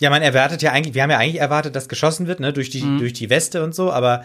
Ja, 0.00 0.08
man 0.08 0.22
erwartet 0.22 0.62
ja 0.62 0.72
eigentlich, 0.72 0.94
wir 0.94 1.02
haben 1.02 1.10
ja 1.10 1.18
eigentlich 1.18 1.42
erwartet, 1.42 1.76
dass 1.76 1.90
geschossen 1.90 2.26
wird, 2.26 2.40
ne, 2.40 2.54
durch 2.54 2.70
die, 2.70 2.82
Mhm. 2.82 3.00
durch 3.00 3.12
die 3.12 3.28
Weste 3.28 3.62
und 3.62 3.74
so, 3.74 3.92
aber 3.92 4.24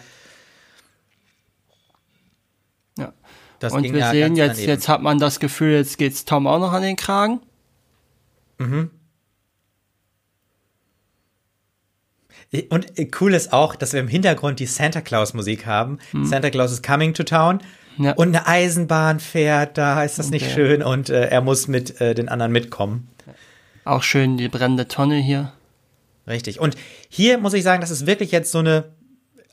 ja. 2.97 3.11
Das 3.61 3.73
Und 3.73 3.83
wir 3.83 3.97
ja 3.97 4.11
sehen 4.11 4.35
jetzt, 4.35 4.55
daneben. 4.57 4.69
jetzt 4.71 4.89
hat 4.89 5.01
man 5.01 5.19
das 5.19 5.39
Gefühl, 5.39 5.73
jetzt 5.75 5.97
geht's 5.97 6.25
Tom 6.25 6.47
auch 6.47 6.59
noch 6.59 6.73
an 6.73 6.81
den 6.81 6.95
Kragen. 6.95 7.39
Und 12.69 12.99
äh, 12.99 13.09
cool 13.21 13.33
ist 13.33 13.53
auch, 13.53 13.75
dass 13.75 13.93
wir 13.93 13.99
im 14.01 14.07
Hintergrund 14.07 14.59
die 14.59 14.65
Santa 14.65 15.01
Claus 15.01 15.33
Musik 15.33 15.65
haben. 15.65 15.99
Santa 16.23 16.49
Claus 16.49 16.71
is 16.71 16.81
coming 16.81 17.13
to 17.13 17.23
town. 17.23 17.61
Ja. 17.97 18.13
Und 18.13 18.29
eine 18.29 18.47
Eisenbahn 18.47 19.19
fährt, 19.19 19.77
da 19.77 20.03
ist 20.03 20.17
das 20.19 20.29
nicht 20.31 20.45
Okay. 20.45 20.53
schön 20.55 20.83
und 20.83 21.09
äh, 21.09 21.27
er 21.27 21.41
muss 21.41 21.67
mit 21.67 21.99
äh, 22.01 22.13
den 22.15 22.29
anderen 22.29 22.51
mitkommen. 22.51 23.07
Auch 23.85 24.03
schön 24.03 24.37
die 24.37 24.47
brennende 24.49 24.87
Tonne 24.87 25.15
hier. 25.17 25.53
Richtig. 26.27 26.59
Und 26.59 26.75
hier 27.09 27.37
muss 27.37 27.53
ich 27.53 27.63
sagen, 27.63 27.81
das 27.81 27.89
ist 27.91 28.05
wirklich 28.05 28.31
jetzt 28.31 28.51
so 28.51 28.59
eine, 28.59 28.85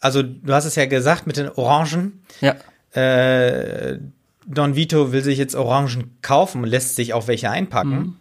also 0.00 0.22
du 0.22 0.52
hast 0.52 0.64
es 0.66 0.76
ja 0.76 0.86
gesagt 0.86 1.26
mit 1.26 1.36
den 1.36 1.48
Orangen. 1.50 2.22
Ja. 2.40 2.56
Äh, 2.92 3.98
Don 4.46 4.74
Vito 4.76 5.12
will 5.12 5.22
sich 5.22 5.38
jetzt 5.38 5.54
Orangen 5.54 6.16
kaufen 6.22 6.62
und 6.62 6.68
lässt 6.70 6.96
sich 6.96 7.12
auch 7.12 7.26
welche 7.28 7.50
einpacken. 7.50 7.90
Mhm. 7.90 8.16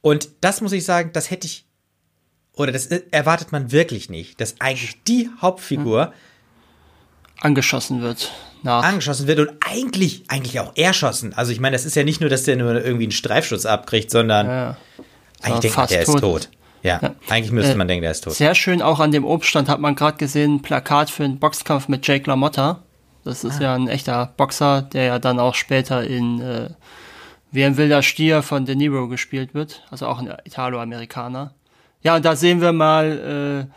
Und 0.00 0.28
das 0.40 0.60
muss 0.60 0.72
ich 0.72 0.84
sagen, 0.84 1.10
das 1.12 1.30
hätte 1.30 1.46
ich, 1.46 1.64
oder 2.54 2.70
das 2.70 2.86
äh, 2.86 3.02
erwartet 3.10 3.50
man 3.50 3.72
wirklich 3.72 4.08
nicht, 4.10 4.40
dass 4.40 4.60
eigentlich 4.60 5.02
die 5.04 5.28
Hauptfigur 5.40 6.12
Angeschossen 7.40 8.00
wird. 8.00 8.32
Nach. 8.62 8.82
angeschossen 8.82 9.26
wird 9.26 9.38
und 9.40 9.50
eigentlich, 9.60 10.24
eigentlich 10.28 10.58
auch 10.58 10.72
erschossen. 10.76 11.34
Also 11.34 11.52
ich 11.52 11.60
meine, 11.60 11.74
das 11.76 11.84
ist 11.84 11.94
ja 11.94 12.02
nicht 12.04 12.20
nur, 12.20 12.30
dass 12.30 12.44
der 12.44 12.56
nur 12.56 12.74
irgendwie 12.82 13.04
einen 13.04 13.12
Streifschuss 13.12 13.66
abkriegt, 13.66 14.10
sondern 14.10 14.46
ja. 14.46 14.76
eigentlich 15.42 15.60
denkt 15.60 15.76
man, 15.76 15.86
der 15.88 16.02
ist 16.02 16.06
tot. 16.12 16.20
tot. 16.20 16.48
Ja, 16.82 16.98
Ja. 17.02 17.14
eigentlich 17.28 17.52
müsste 17.52 17.72
Äh, 17.72 17.76
man 17.76 17.88
denken, 17.88 18.02
der 18.02 18.12
ist 18.12 18.24
tot. 18.24 18.34
Sehr 18.34 18.54
schön 18.54 18.80
auch 18.80 19.00
an 19.00 19.10
dem 19.10 19.24
Obststand 19.24 19.68
hat 19.68 19.80
man 19.80 19.94
gerade 19.94 20.16
gesehen, 20.16 20.56
ein 20.56 20.62
Plakat 20.62 21.10
für 21.10 21.24
einen 21.24 21.38
Boxkampf 21.38 21.88
mit 21.88 22.06
Jake 22.06 22.28
LaMotta. 22.30 22.82
Das 23.26 23.44
Ah. 23.44 23.48
ist 23.48 23.60
ja 23.60 23.74
ein 23.74 23.88
echter 23.88 24.32
Boxer, 24.36 24.82
der 24.82 25.04
ja 25.04 25.18
dann 25.18 25.38
auch 25.40 25.54
später 25.54 26.04
in 26.04 26.40
äh, 26.40 26.70
Wie 27.52 27.64
ein 27.64 27.76
wilder 27.76 28.02
Stier 28.02 28.42
von 28.42 28.66
De 28.66 28.74
Niro 28.74 29.08
gespielt 29.08 29.54
wird. 29.54 29.82
Also 29.90 30.06
auch 30.06 30.18
ein 30.18 30.32
Italo-Amerikaner. 30.44 31.54
Ja, 32.02 32.16
und 32.16 32.24
da 32.24 32.36
sehen 32.36 32.60
wir 32.60 32.72
mal, 32.72 33.68
äh, 33.68 33.72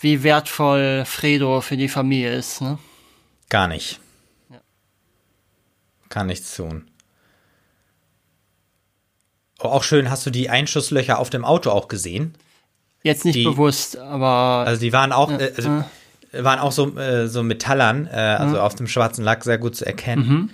wie 0.00 0.22
wertvoll 0.22 1.04
Fredo 1.06 1.60
für 1.60 1.76
die 1.76 1.88
Familie 1.88 2.32
ist. 2.34 2.60
Ne? 2.60 2.78
Gar 3.48 3.68
nicht. 3.68 3.98
Kann 6.08 6.26
nichts 6.28 6.54
tun. 6.56 6.88
Oh, 9.60 9.68
auch 9.68 9.82
schön, 9.82 10.10
hast 10.10 10.24
du 10.24 10.30
die 10.30 10.48
Einschusslöcher 10.50 11.18
auf 11.18 11.30
dem 11.30 11.44
Auto 11.44 11.70
auch 11.70 11.88
gesehen? 11.88 12.34
Jetzt 13.02 13.24
nicht 13.24 13.36
Die- 13.36 13.44
bewusst, 13.44 13.96
aber 13.98 14.64
Also 14.66 14.80
die 14.80 14.92
waren 14.92 15.12
auch, 15.12 15.30
äh, 15.32 15.52
also, 15.56 15.84
waren 16.32 16.58
auch 16.58 16.72
so, 16.72 16.96
äh, 16.96 17.28
so 17.28 17.42
Metallern, 17.42 18.06
äh, 18.06 18.16
also 18.16 18.60
auf 18.60 18.74
dem 18.74 18.86
schwarzen 18.86 19.24
Lack 19.24 19.44
sehr 19.44 19.58
gut 19.58 19.76
zu 19.76 19.86
erkennen. 19.86 20.50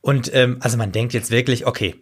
Und 0.00 0.34
ähm, 0.34 0.58
also 0.60 0.76
man 0.76 0.92
denkt 0.92 1.14
jetzt 1.14 1.30
wirklich, 1.30 1.66
okay, 1.66 1.96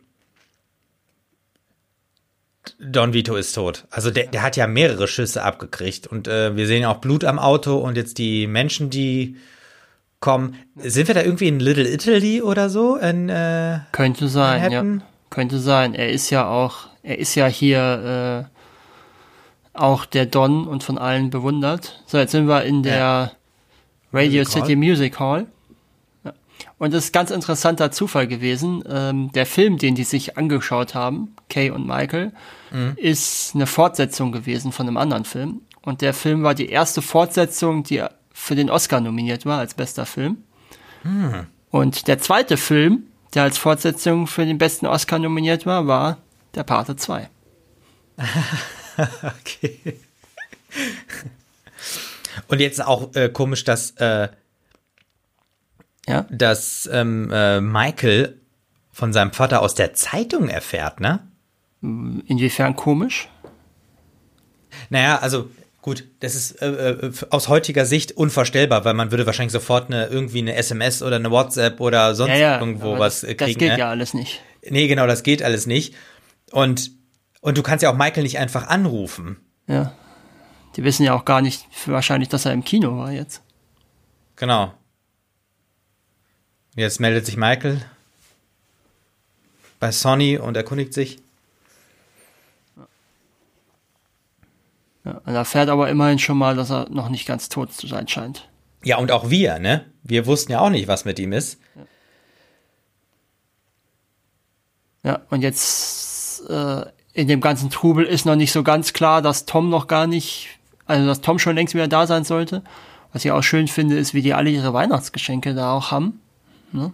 Don 2.80 3.12
Vito 3.12 3.35
ist 3.37 3.53
tot. 3.55 3.87
Also 3.91 4.11
der, 4.11 4.26
der 4.26 4.43
hat 4.43 4.57
ja 4.57 4.66
mehrere 4.66 5.09
Schüsse 5.09 5.43
abgekriegt 5.43 6.07
und 6.07 6.28
äh, 6.28 6.57
wir 6.57 6.66
sehen 6.66 6.83
ja 6.83 6.91
auch 6.91 6.99
Blut 6.99 7.24
am 7.24 7.39
Auto 7.39 7.76
und 7.76 7.97
jetzt 7.97 8.18
die 8.18 8.47
Menschen, 8.47 8.91
die 8.91 9.37
kommen. 10.20 10.55
Sind 10.76 11.09
wir 11.09 11.14
da 11.14 11.22
irgendwie 11.22 11.49
in 11.49 11.61
Little 11.61 11.89
Italy 11.89 12.41
oder 12.41 12.70
so? 12.70 12.97
In, 12.97 13.28
äh, 13.28 13.80
könnte 13.93 14.28
sein, 14.28 14.72
ja. 14.72 14.85
Könnte 15.30 15.59
sein. 15.59 15.95
Er 15.95 16.11
ist 16.11 16.30
ja 16.30 16.49
auch, 16.49 16.89
er 17.03 17.18
ist 17.18 17.35
ja 17.35 17.47
hier 17.47 18.49
äh, 18.49 18.61
auch 19.74 20.04
der 20.04 20.26
Don 20.26 20.66
und 20.66 20.82
von 20.82 20.98
allen 20.98 21.30
bewundert. 21.30 22.02
So, 22.06 22.18
jetzt 22.18 22.32
sind 22.32 22.46
wir 22.46 22.64
in 22.64 22.82
der 22.82 23.32
Radio 24.12 24.42
Music 24.42 24.54
Hall. 24.54 24.62
City 24.62 24.76
Music 24.76 25.18
Hall. 25.18 25.46
Ja. 26.24 26.32
Und 26.78 26.92
das 26.92 27.04
ist 27.04 27.12
ganz 27.12 27.30
interessanter 27.30 27.90
Zufall 27.90 28.26
gewesen. 28.26 28.84
Ähm, 28.88 29.32
der 29.32 29.46
Film, 29.46 29.78
den 29.78 29.94
die 29.94 30.04
sich 30.04 30.36
angeschaut 30.36 30.94
haben, 30.94 31.34
Kay 31.48 31.70
und 31.70 31.86
Michael, 31.86 32.32
mhm. 32.70 32.94
ist 32.96 33.54
eine 33.54 33.66
Fortsetzung 33.66 34.32
gewesen 34.32 34.72
von 34.72 34.86
einem 34.86 34.96
anderen 34.96 35.24
Film. 35.24 35.62
Und 35.82 36.00
der 36.00 36.14
Film 36.14 36.42
war 36.42 36.54
die 36.54 36.68
erste 36.68 37.02
Fortsetzung, 37.02 37.82
die 37.82 38.04
für 38.32 38.54
den 38.54 38.70
Oscar 38.70 39.00
nominiert 39.00 39.46
war 39.46 39.58
als 39.58 39.74
bester 39.74 40.06
Film. 40.06 40.38
Mhm. 41.02 41.46
Und 41.70 42.06
der 42.06 42.18
zweite 42.18 42.56
Film, 42.56 43.04
der 43.34 43.44
als 43.44 43.56
Fortsetzung 43.56 44.26
für 44.26 44.44
den 44.44 44.58
besten 44.58 44.86
Oscar 44.86 45.18
nominiert 45.18 45.64
war, 45.64 45.86
war 45.86 46.18
Der 46.54 46.64
Pate 46.64 46.96
2. 46.96 47.30
okay. 49.22 49.98
Und 52.48 52.61
jetzt 52.61 52.84
auch 52.84 53.14
äh, 53.14 53.28
komisch, 53.28 53.64
dass 53.64 53.92
äh, 53.92 54.28
ja? 56.09 56.26
dass 56.30 56.88
ähm, 56.92 57.30
äh, 57.32 57.61
Michael 57.61 58.40
von 58.92 59.12
seinem 59.12 59.32
Vater 59.32 59.62
aus 59.62 59.74
der 59.74 59.94
Zeitung 59.94 60.48
erfährt, 60.48 61.00
ne? 61.00 61.20
Inwiefern 61.80 62.76
komisch? 62.76 63.28
Naja, 64.90 65.18
also 65.18 65.50
gut, 65.80 66.05
das 66.20 66.34
ist 66.34 66.62
äh, 66.62 66.90
äh, 66.90 67.12
aus 67.30 67.48
heutiger 67.48 67.86
Sicht 67.86 68.12
unvorstellbar, 68.12 68.84
weil 68.84 68.94
man 68.94 69.11
würde 69.11 69.26
wahrscheinlich 69.26 69.53
sofort 69.53 69.88
eine 69.88 70.07
irgendwie 70.07 70.38
eine 70.38 70.55
SMS 70.55 71.03
oder 71.03 71.16
eine 71.16 71.30
WhatsApp 71.30 71.80
oder 71.80 72.14
sonst 72.14 72.30
ja, 72.30 72.36
ja, 72.36 72.61
irgendwo 72.61 72.98
was 72.98 73.22
das, 73.22 73.28
kriegen. 73.30 73.38
Das 73.38 73.48
geht 73.48 73.72
ne? 73.72 73.78
ja 73.78 73.90
alles 73.90 74.14
nicht. 74.14 74.40
Nee, 74.68 74.86
genau, 74.86 75.07
das 75.07 75.22
geht 75.22 75.42
alles 75.42 75.66
nicht. 75.66 75.94
Und 76.53 76.92
und 77.43 77.59
du 77.59 77.62
kannst 77.62 77.82
ja 77.82 77.90
auch 77.90 77.97
Michael 77.97 78.22
nicht 78.22 78.38
einfach 78.38 78.68
anrufen. 78.68 79.36
Ja. 79.66 79.93
Die 80.76 80.84
wissen 80.84 81.05
ja 81.05 81.12
auch 81.12 81.26
gar 81.26 81.43
nicht 81.43 81.66
wahrscheinlich, 81.86 82.30
dass 82.30 82.47
er 82.47 82.53
im 82.53 82.64
Kino 82.64 82.97
war 82.97 83.12
jetzt. 83.12 83.43
Genau. 84.36 84.72
Jetzt 86.74 87.01
meldet 87.01 87.26
sich 87.26 87.36
Michael 87.36 87.84
bei 89.78 89.93
Sony 89.93 90.38
und 90.38 90.57
erkundigt 90.57 90.95
sich. 90.95 91.18
Ja, 95.05 95.20
er 95.26 95.34
erfährt 95.34 95.68
aber 95.68 95.90
immerhin 95.90 96.20
schon 96.20 96.38
mal, 96.38 96.55
dass 96.55 96.70
er 96.70 96.88
noch 96.88 97.09
nicht 97.09 97.26
ganz 97.26 97.49
tot 97.49 97.72
zu 97.72 97.88
sein 97.88 98.07
scheint. 98.07 98.49
Ja, 98.84 98.99
und 98.99 99.11
auch 99.11 99.30
wir, 99.30 99.59
ne? 99.59 99.90
Wir 100.05 100.26
wussten 100.26 100.53
ja 100.53 100.61
auch 100.61 100.70
nicht, 100.70 100.86
was 100.86 101.05
mit 101.05 101.18
ihm 101.18 101.32
ist. 101.32 101.61
Ja, 105.03 105.11
ja 105.11 105.22
und 105.28 105.43
jetzt 105.43 106.49
äh, 106.49 106.84
in 107.14 107.28
dem 107.28 107.40
ganzen 107.40 107.70
Trubel 107.70 108.04
ist 108.04 108.24
noch 108.24 108.36
nicht 108.36 108.52
so 108.52 108.62
ganz 108.62 108.92
klar, 108.92 109.22
dass 109.22 109.44
Tom 109.44 109.68
noch 109.68 109.86
gar 109.86 110.06
nicht, 110.06 110.48
also 110.86 111.06
dass 111.06 111.20
Tom 111.20 111.38
schon 111.38 111.54
längst 111.54 111.74
wieder 111.74 111.88
da 111.88 112.06
sein 112.06 112.24
sollte. 112.24 112.62
Was 113.12 113.24
ich 113.24 113.30
auch 113.30 113.42
schön 113.42 113.68
finde, 113.68 113.98
ist, 113.98 114.14
wie 114.14 114.22
die 114.22 114.32
alle 114.32 114.50
ihre 114.50 114.72
Weihnachtsgeschenke 114.72 115.54
da 115.54 115.72
auch 115.72 115.90
haben 115.90 116.20
ne? 116.72 116.92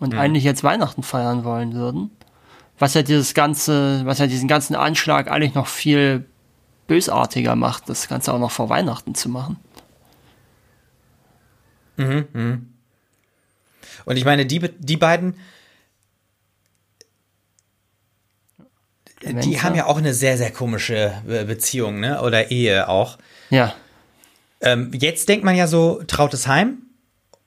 und 0.00 0.12
mhm. 0.12 0.18
eigentlich 0.18 0.44
jetzt 0.44 0.64
Weihnachten 0.64 1.04
feiern 1.04 1.44
wollen 1.44 1.74
würden. 1.74 2.10
Was 2.78 2.94
ja 2.94 3.02
dieses 3.02 3.32
ganze, 3.32 4.04
was 4.04 4.18
ja 4.18 4.26
diesen 4.26 4.48
ganzen 4.48 4.74
Anschlag 4.74 5.30
eigentlich 5.30 5.54
noch 5.54 5.68
viel 5.68 6.26
bösartiger 6.88 7.56
macht, 7.56 7.88
das 7.88 8.08
Ganze 8.08 8.32
auch 8.32 8.38
noch 8.38 8.50
vor 8.50 8.68
Weihnachten 8.68 9.14
zu 9.14 9.28
machen. 9.28 9.56
Mhm, 11.96 12.26
mh. 12.32 12.58
Und 14.04 14.16
ich 14.16 14.24
meine, 14.24 14.46
die, 14.46 14.60
die 14.78 14.96
beiden, 14.96 15.34
die 19.32 19.60
haben 19.60 19.74
ja 19.74 19.86
auch 19.86 19.98
eine 19.98 20.14
sehr, 20.14 20.36
sehr 20.36 20.50
komische 20.50 21.22
Beziehung, 21.24 22.00
ne? 22.00 22.22
Oder 22.22 22.50
Ehe 22.50 22.88
auch. 22.88 23.18
Ja. 23.50 23.74
Ähm, 24.60 24.90
jetzt 24.94 25.28
denkt 25.28 25.44
man 25.44 25.56
ja 25.56 25.66
so, 25.66 26.02
trautes 26.06 26.46
Heim. 26.46 26.78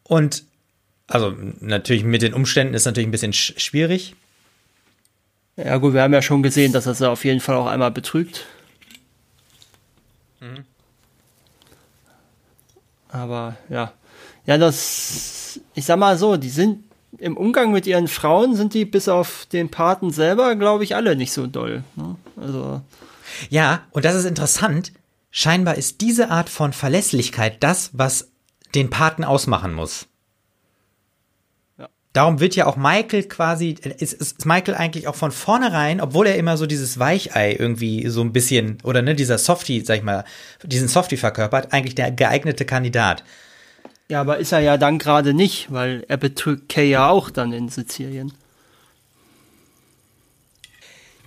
Und 0.03 0.43
also 1.07 1.35
natürlich 1.59 2.03
mit 2.03 2.21
den 2.21 2.33
Umständen 2.33 2.73
ist 2.73 2.85
natürlich 2.85 3.07
ein 3.07 3.11
bisschen 3.11 3.33
sch 3.33 3.53
schwierig. 3.57 4.15
Ja 5.55 5.77
gut, 5.77 5.93
wir 5.93 6.01
haben 6.01 6.13
ja 6.13 6.21
schon 6.21 6.43
gesehen, 6.43 6.71
dass 6.71 6.85
er 6.85 6.93
sie 6.93 7.09
auf 7.09 7.25
jeden 7.25 7.39
Fall 7.39 7.55
auch 7.55 7.67
einmal 7.67 7.91
betrügt. 7.91 8.45
Mhm. 10.39 10.63
Aber 13.09 13.57
ja, 13.69 13.91
ja, 14.45 14.57
das, 14.57 15.59
ich 15.73 15.85
sag 15.85 15.97
mal 15.97 16.17
so, 16.17 16.37
die 16.37 16.49
sind 16.49 16.83
im 17.17 17.37
Umgang 17.37 17.71
mit 17.71 17.87
ihren 17.87 18.07
Frauen 18.07 18.55
sind 18.55 18.73
die 18.73 18.85
bis 18.85 19.07
auf 19.07 19.47
den 19.51 19.69
Paten 19.69 20.11
selber, 20.11 20.55
glaube 20.55 20.83
ich, 20.83 20.95
alle 20.95 21.15
nicht 21.15 21.33
so 21.33 21.47
doll. 21.47 21.83
Ne? 21.95 22.15
Also 22.37 22.81
ja, 23.49 23.83
und 23.91 24.05
das 24.05 24.15
ist 24.15 24.25
interessant. 24.25 24.91
Scheinbar 25.31 25.75
ist 25.75 26.01
diese 26.01 26.29
Art 26.29 26.49
von 26.49 26.73
Verlässlichkeit 26.73 27.57
das, 27.63 27.91
was 27.93 28.31
den 28.75 28.89
Paten 28.89 29.23
ausmachen 29.23 29.73
muss. 29.73 30.07
Darum 32.11 32.39
wird 32.39 32.55
ja 32.55 32.65
auch 32.65 32.75
Michael 32.75 33.23
quasi, 33.23 33.75
ist, 33.99 34.13
ist 34.13 34.45
Michael 34.45 34.73
eigentlich 34.73 35.07
auch 35.07 35.15
von 35.15 35.31
vornherein, 35.31 36.01
obwohl 36.01 36.25
er 36.25 36.37
immer 36.37 36.57
so 36.57 36.65
dieses 36.65 36.97
Weichei 36.97 37.55
irgendwie 37.57 38.07
so 38.09 38.21
ein 38.21 38.33
bisschen, 38.33 38.79
oder 38.83 39.03
ne, 39.03 39.13
dieser 39.13 39.37
Softie, 39.37 39.85
sag 39.85 39.97
ich 39.97 40.03
mal, 40.03 40.25
diesen 40.63 40.87
Softie 40.87 41.17
verkörpert, 41.17 41.71
eigentlich 41.71 41.93
der 41.93 42.11
geeignete 42.11 42.65
Kandidat. 42.65 43.23
Ja, 44.09 44.21
aber 44.21 44.37
ist 44.37 44.51
er 44.51 44.59
ja 44.59 44.77
dann 44.77 44.97
gerade 44.97 45.33
nicht, 45.33 45.71
weil 45.71 46.03
er 46.07 46.17
betrügt 46.17 46.69
Kay 46.69 46.89
ja 46.89 47.09
auch 47.09 47.29
dann 47.29 47.53
in 47.53 47.69
Sizilien. 47.69 48.33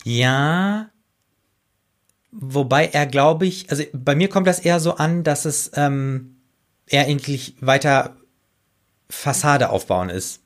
Ja, 0.04 0.90
wobei 2.32 2.86
er, 2.86 3.06
glaube 3.06 3.46
ich, 3.46 3.70
also 3.70 3.84
bei 3.92 4.16
mir 4.16 4.28
kommt 4.28 4.48
das 4.48 4.58
eher 4.58 4.80
so 4.80 4.96
an, 4.96 5.22
dass 5.22 5.44
es 5.44 5.70
ähm, 5.74 6.36
eher 6.86 7.06
eigentlich 7.06 7.54
weiter 7.60 8.16
Fassade 9.08 9.70
aufbauen 9.70 10.08
ist. 10.08 10.42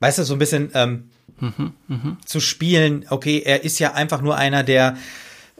weißt 0.00 0.18
du, 0.18 0.24
so 0.24 0.34
ein 0.34 0.38
bisschen 0.38 0.70
ähm, 0.74 1.10
mhm, 1.40 1.72
mh. 1.88 2.16
zu 2.24 2.40
spielen, 2.40 3.06
okay, 3.10 3.42
er 3.44 3.64
ist 3.64 3.78
ja 3.78 3.94
einfach 3.94 4.20
nur 4.20 4.36
einer, 4.36 4.62
der 4.62 4.96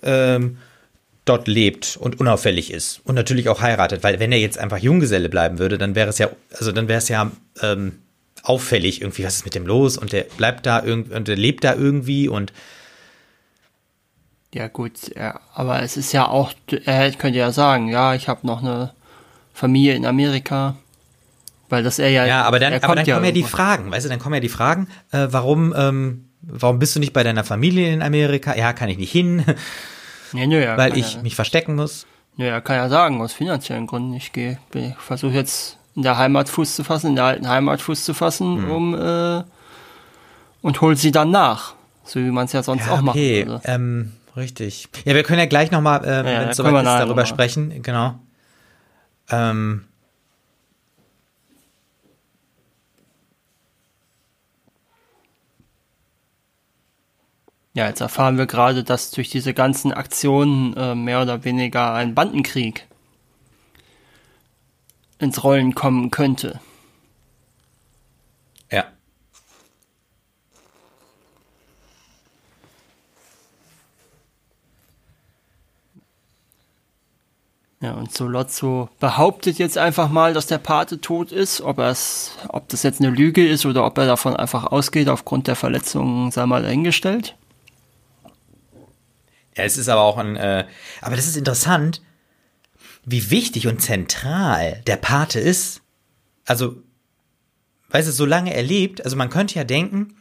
ähm, 0.03 0.59
dort 1.29 1.49
lebt 1.49 1.97
und 2.01 2.21
unauffällig 2.21 2.73
ist 2.73 3.01
und 3.05 3.15
natürlich 3.15 3.49
auch 3.49 3.61
heiratet, 3.61 4.03
weil 4.03 4.19
wenn 4.19 4.33
er 4.33 4.39
jetzt 4.39 4.59
einfach 4.59 4.79
Junggeselle 4.79 5.29
bleiben 5.29 5.59
würde, 5.59 5.79
dann 5.79 5.95
wäre 5.95 6.09
es 6.09 6.19
ja, 6.19 6.29
also 6.53 6.73
dann 6.73 6.89
wäre 6.89 6.99
es 6.99 7.09
ja 7.09 7.31
ähm, 7.63 7.99
auffällig 8.43 9.03
irgendwie, 9.03 9.25
was 9.25 9.37
ist 9.37 9.45
mit 9.45 9.55
dem 9.55 9.67
los 9.67 9.99
und 9.99 10.13
der 10.13 10.23
bleibt 10.23 10.67
da 10.67 10.83
irgendwie 10.83 11.15
und 11.15 11.29
der 11.29 11.37
lebt 11.37 11.65
da 11.65 11.75
irgendwie 11.75 12.29
und 12.29 12.53
ja 14.55 14.69
gut, 14.69 15.15
ja, 15.15 15.41
aber 15.55 15.83
es 15.83 15.99
ist 15.99 16.13
ja 16.13 16.27
auch, 16.27 16.53
er 16.85 17.13
könnte 17.13 17.39
ja 17.39 17.53
sagen, 17.53 17.89
ja, 17.89 18.15
ich 18.15 18.29
habe 18.29 18.47
noch 18.47 18.63
eine 18.63 18.93
Familie 19.53 19.95
in 19.95 20.07
Amerika, 20.07 20.77
weil 21.69 21.83
das 21.83 21.99
er 21.99 22.09
ja. 22.09 22.25
Ja, 22.25 22.43
aber 22.45 22.59
dann, 22.59 22.73
aber 22.73 22.95
dann 22.95 23.05
ja 23.05 23.15
kommen 23.15 23.27
ja 23.27 23.33
die 23.33 23.43
Fragen, 23.43 23.91
weißt 23.91 24.07
du, 24.07 24.09
dann 24.09 24.19
kommen 24.19 24.35
ja 24.35 24.41
die 24.41 24.49
Fragen, 24.49 24.89
äh, 25.13 25.27
warum, 25.31 25.75
ähm, 25.77 26.31
warum 26.41 26.79
bist 26.79 26.97
du 26.97 27.01
nicht 27.01 27.13
bei 27.13 27.23
deiner 27.23 27.45
Familie 27.45 27.93
in 27.93 28.01
Amerika? 28.01 28.57
Ja, 28.57 28.73
kann 28.73 28.89
ich 28.89 28.97
nicht 28.97 29.13
hin. 29.13 29.45
Nee, 30.33 30.47
nö, 30.47 30.63
ja, 30.63 30.77
weil 30.77 30.97
ich 30.97 31.15
ja, 31.15 31.23
mich 31.23 31.35
verstecken 31.35 31.75
muss. 31.75 32.07
Ja, 32.37 32.61
kann 32.61 32.77
ja 32.77 32.89
sagen, 32.89 33.21
aus 33.21 33.33
finanziellen 33.33 33.87
Gründen. 33.87 34.15
Ich 34.15 34.33
gehe, 34.33 34.59
versuche 34.99 35.33
jetzt 35.33 35.79
in 35.97 36.03
der 36.03 36.17
Heimat 36.17 36.49
Fuß 36.49 36.77
zu 36.77 36.85
fassen, 36.85 37.09
in 37.09 37.17
der 37.17 37.25
alten 37.25 37.49
Heimat 37.49 37.83
Fuß 37.83 38.05
zu 38.05 38.15
fassen, 38.15 38.63
hm. 38.63 38.71
um 38.71 38.95
äh, 38.95 39.43
und 40.63 40.81
hol 40.81 40.97
sie 40.97 41.11
dann 41.11 41.31
nach. 41.31 41.75
So 42.05 42.21
wie 42.21 42.31
man 42.31 42.47
es 42.47 42.53
ja 42.53 42.63
sonst 42.63 42.87
ja, 42.87 42.93
auch 42.93 43.01
macht. 43.01 43.17
Okay, 43.17 43.45
also. 43.45 43.61
ähm, 43.65 44.13
richtig. 44.37 44.89
Ja, 45.05 45.15
wir 45.15 45.23
können 45.25 45.41
ja 45.41 45.47
gleich 45.47 45.71
nochmal, 45.71 46.05
äh, 46.05 46.17
ja, 46.17 46.25
wenn 46.25 46.49
es 46.51 46.57
soweit 46.57 46.75
ist, 46.75 46.85
darüber 46.85 47.27
sprechen. 47.27 47.83
Genau. 47.83 48.15
Ähm, 49.31 49.85
Ja, 57.79 57.87
jetzt 57.87 58.01
erfahren 58.01 58.39
wir 58.39 58.47
gerade, 58.47 58.83
dass 58.83 59.13
durch 59.13 59.31
diese 59.31 59.55
ganzen 59.55 59.93
Aktionen 59.93 60.77
äh, 60.77 60.97
mehr 60.97 61.23
oder 61.23 61.45
weniger 61.45 61.93
ein 61.95 62.13
Bandenkrieg 62.13 62.89
ins 65.21 65.45
Rollen 65.45 65.77
kommen 65.77 66.11
könnte. 66.11 66.59
Ja. 68.73 68.87
Ja, 77.81 77.93
und 77.93 78.13
Solozzo 78.13 78.89
behauptet 78.99 79.59
jetzt 79.59 79.79
einfach 79.79 80.09
mal, 80.09 80.35
dass 80.35 80.49
der 80.49 80.59
Pate 80.59 81.01
tot 81.01 81.31
ist. 81.31 81.61
Ob, 81.61 81.79
er's, 81.79 82.33
ob 82.49 82.69
das 82.71 82.83
jetzt 82.83 83.01
eine 83.01 83.11
Lüge 83.11 83.47
ist 83.47 83.65
oder 83.67 83.87
ob 83.87 83.97
er 83.99 84.07
davon 84.07 84.35
einfach 84.35 84.65
ausgeht, 84.65 85.09
aufgrund 85.09 85.47
der 85.47 85.55
Verletzungen, 85.55 86.33
sei 86.33 86.45
mal 86.45 86.63
dahingestellt. 86.63 87.37
Ja, 89.59 89.65
es 89.65 89.77
ist 89.77 89.89
aber 89.89 90.03
auch 90.03 90.17
ein, 90.17 90.37
äh, 90.37 90.67
aber 91.01 91.17
das 91.17 91.27
ist 91.27 91.37
interessant, 91.37 92.01
wie 93.05 93.31
wichtig 93.31 93.67
und 93.67 93.83
zentral 93.83 94.83
der 94.87 94.97
Pate 94.97 95.41
ist. 95.41 95.83
Also, 96.47 96.83
weißt 97.91 98.09
du, 98.09 98.13
solange 98.13 98.55
er 98.55 98.63
lebt, 98.63 99.05
also 99.05 99.17
man 99.17 99.31
könnte 99.31 99.57
ja 99.57 99.65
denken, 99.65 100.15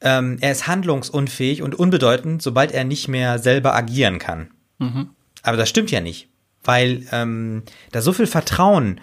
ähm, 0.00 0.38
er 0.40 0.52
ist 0.52 0.66
handlungsunfähig 0.66 1.60
und 1.62 1.74
unbedeutend, 1.74 2.40
sobald 2.40 2.72
er 2.72 2.84
nicht 2.84 3.08
mehr 3.08 3.38
selber 3.38 3.74
agieren 3.74 4.18
kann. 4.18 4.50
Mhm. 4.78 5.10
Aber 5.42 5.56
das 5.56 5.68
stimmt 5.68 5.90
ja 5.90 6.00
nicht. 6.00 6.28
weil 6.62 7.06
ähm, 7.12 7.62
da 7.92 8.02
so 8.02 8.12
viel 8.12 8.26
Vertrauen 8.26 9.00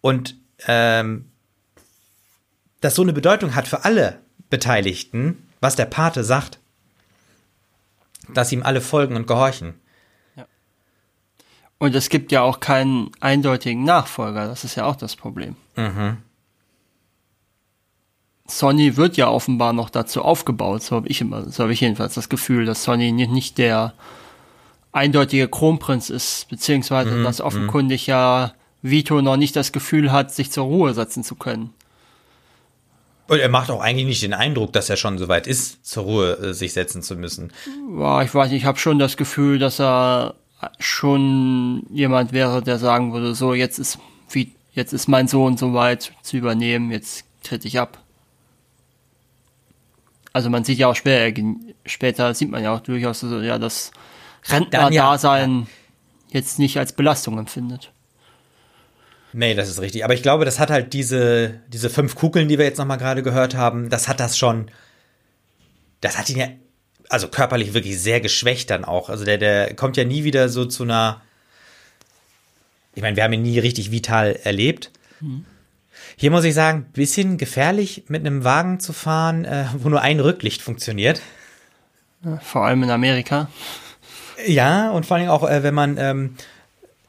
und 0.00 0.36
ähm, 0.66 1.30
das 2.80 2.94
so 2.94 3.02
eine 3.02 3.12
Bedeutung 3.12 3.54
hat 3.54 3.68
für 3.68 3.84
alle 3.84 4.20
Beteiligten, 4.50 5.48
was 5.60 5.76
der 5.76 5.86
Pate 5.86 6.24
sagt, 6.24 6.58
dass 8.34 8.52
ihm 8.52 8.62
alle 8.62 8.80
folgen 8.80 9.16
und 9.16 9.26
gehorchen. 9.26 9.74
Und 11.78 11.94
es 11.94 12.08
gibt 12.08 12.32
ja 12.32 12.40
auch 12.40 12.60
keinen 12.60 13.10
eindeutigen 13.20 13.84
Nachfolger, 13.84 14.46
das 14.46 14.64
ist 14.64 14.76
ja 14.76 14.86
auch 14.86 14.96
das 14.96 15.14
Problem. 15.14 15.56
Mhm. 15.76 16.18
Sonny 18.48 18.96
wird 18.96 19.16
ja 19.16 19.28
offenbar 19.28 19.72
noch 19.72 19.90
dazu 19.90 20.22
aufgebaut, 20.22 20.82
so 20.82 20.96
habe 20.96 21.08
ich 21.08 21.20
immer, 21.20 21.50
so 21.50 21.64
habe 21.64 21.72
ich 21.72 21.80
jedenfalls 21.80 22.14
das 22.14 22.28
Gefühl, 22.28 22.64
dass 22.64 22.84
Sonny 22.84 23.12
nicht 23.12 23.58
der 23.58 23.92
eindeutige 24.92 25.48
Kronprinz 25.48 26.08
ist, 26.08 26.48
beziehungsweise 26.48 27.10
mhm, 27.10 27.24
dass 27.24 27.40
offenkundig 27.40 28.06
ja 28.06 28.52
Vito 28.82 29.20
noch 29.20 29.36
nicht 29.36 29.56
das 29.56 29.72
Gefühl 29.72 30.12
hat, 30.12 30.32
sich 30.32 30.50
zur 30.50 30.64
Ruhe 30.64 30.94
setzen 30.94 31.24
zu 31.24 31.34
können. 31.34 31.74
Und 33.28 33.38
er 33.38 33.48
macht 33.48 33.70
auch 33.70 33.80
eigentlich 33.80 34.06
nicht 34.06 34.22
den 34.22 34.34
Eindruck, 34.34 34.72
dass 34.72 34.88
er 34.88 34.96
schon 34.96 35.18
so 35.18 35.28
weit 35.28 35.46
ist, 35.46 35.84
zur 35.84 36.04
Ruhe 36.04 36.32
äh, 36.38 36.54
sich 36.54 36.72
setzen 36.72 37.02
zu 37.02 37.16
müssen. 37.16 37.52
Ja, 37.98 38.22
ich 38.22 38.34
weiß 38.34 38.50
nicht, 38.50 38.62
ich 38.62 38.66
habe 38.66 38.78
schon 38.78 38.98
das 38.98 39.16
Gefühl, 39.16 39.58
dass 39.58 39.80
er 39.80 40.34
schon 40.78 41.86
jemand 41.90 42.32
wäre, 42.32 42.62
der 42.62 42.78
sagen 42.78 43.12
würde, 43.12 43.34
so 43.34 43.54
jetzt 43.54 43.78
ist 43.78 43.98
wie 44.30 44.52
jetzt 44.72 44.92
ist 44.92 45.08
mein 45.08 45.28
Sohn 45.28 45.56
so 45.56 45.74
weit 45.74 46.12
zu 46.22 46.36
übernehmen, 46.36 46.90
jetzt 46.90 47.24
tritt 47.42 47.64
ich 47.64 47.78
ab. 47.78 47.98
Also 50.32 50.50
man 50.50 50.64
sieht 50.64 50.78
ja 50.78 50.88
auch 50.88 50.96
später, 50.96 51.40
später 51.86 52.34
sieht 52.34 52.50
man 52.50 52.62
ja 52.62 52.74
auch 52.74 52.80
durchaus 52.80 53.20
so, 53.20 53.40
ja, 53.40 53.58
das 53.58 53.90
Rentner-Dasein 54.48 55.60
ja, 55.60 55.66
jetzt 56.28 56.58
nicht 56.58 56.78
als 56.78 56.92
Belastung 56.92 57.38
empfindet. 57.38 57.90
Nee, 59.38 59.54
das 59.54 59.68
ist 59.68 59.82
richtig. 59.82 60.02
Aber 60.02 60.14
ich 60.14 60.22
glaube, 60.22 60.46
das 60.46 60.58
hat 60.58 60.70
halt 60.70 60.94
diese, 60.94 61.60
diese 61.68 61.90
fünf 61.90 62.14
Kugeln, 62.14 62.48
die 62.48 62.56
wir 62.56 62.64
jetzt 62.64 62.78
nochmal 62.78 62.96
gerade 62.96 63.22
gehört 63.22 63.54
haben, 63.54 63.90
das 63.90 64.08
hat 64.08 64.18
das 64.18 64.38
schon, 64.38 64.70
das 66.00 66.16
hat 66.16 66.30
ihn 66.30 66.38
ja, 66.38 66.48
also 67.10 67.28
körperlich 67.28 67.74
wirklich 67.74 68.00
sehr 68.00 68.22
geschwächt 68.22 68.70
dann 68.70 68.86
auch. 68.86 69.10
Also 69.10 69.26
der, 69.26 69.36
der 69.36 69.74
kommt 69.74 69.98
ja 69.98 70.04
nie 70.04 70.24
wieder 70.24 70.48
so 70.48 70.64
zu 70.64 70.84
einer, 70.84 71.20
ich 72.94 73.02
meine, 73.02 73.14
wir 73.14 73.24
haben 73.24 73.32
ihn 73.34 73.42
nie 73.42 73.58
richtig 73.58 73.90
vital 73.90 74.40
erlebt. 74.42 74.90
Mhm. 75.20 75.44
Hier 76.16 76.30
muss 76.30 76.44
ich 76.44 76.54
sagen, 76.54 76.86
bisschen 76.94 77.36
gefährlich 77.36 78.04
mit 78.08 78.24
einem 78.24 78.42
Wagen 78.42 78.80
zu 78.80 78.94
fahren, 78.94 79.44
äh, 79.44 79.66
wo 79.76 79.90
nur 79.90 80.00
ein 80.00 80.18
Rücklicht 80.18 80.62
funktioniert. 80.62 81.20
Vor 82.40 82.64
allem 82.64 82.84
in 82.84 82.90
Amerika. 82.90 83.50
Ja, 84.46 84.90
und 84.92 85.04
vor 85.04 85.18
allem 85.18 85.28
auch, 85.28 85.46
äh, 85.46 85.62
wenn 85.62 85.74
man 85.74 85.98
ähm, 85.98 86.36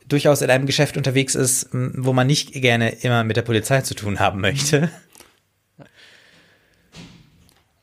durchaus 0.08 0.42
in 0.42 0.50
einem 0.50 0.66
Geschäft 0.66 0.98
unterwegs 0.98 1.36
ist, 1.36 1.70
wo 1.72 2.14
man 2.14 2.28
nicht 2.28 2.54
gerne 2.54 2.90
immer 2.90 3.24
mit 3.24 3.38
der 3.38 3.42
Polizei 3.42 3.82
zu 3.82 3.94
tun 3.94 4.20
haben 4.20 4.42
möchte. 4.42 4.90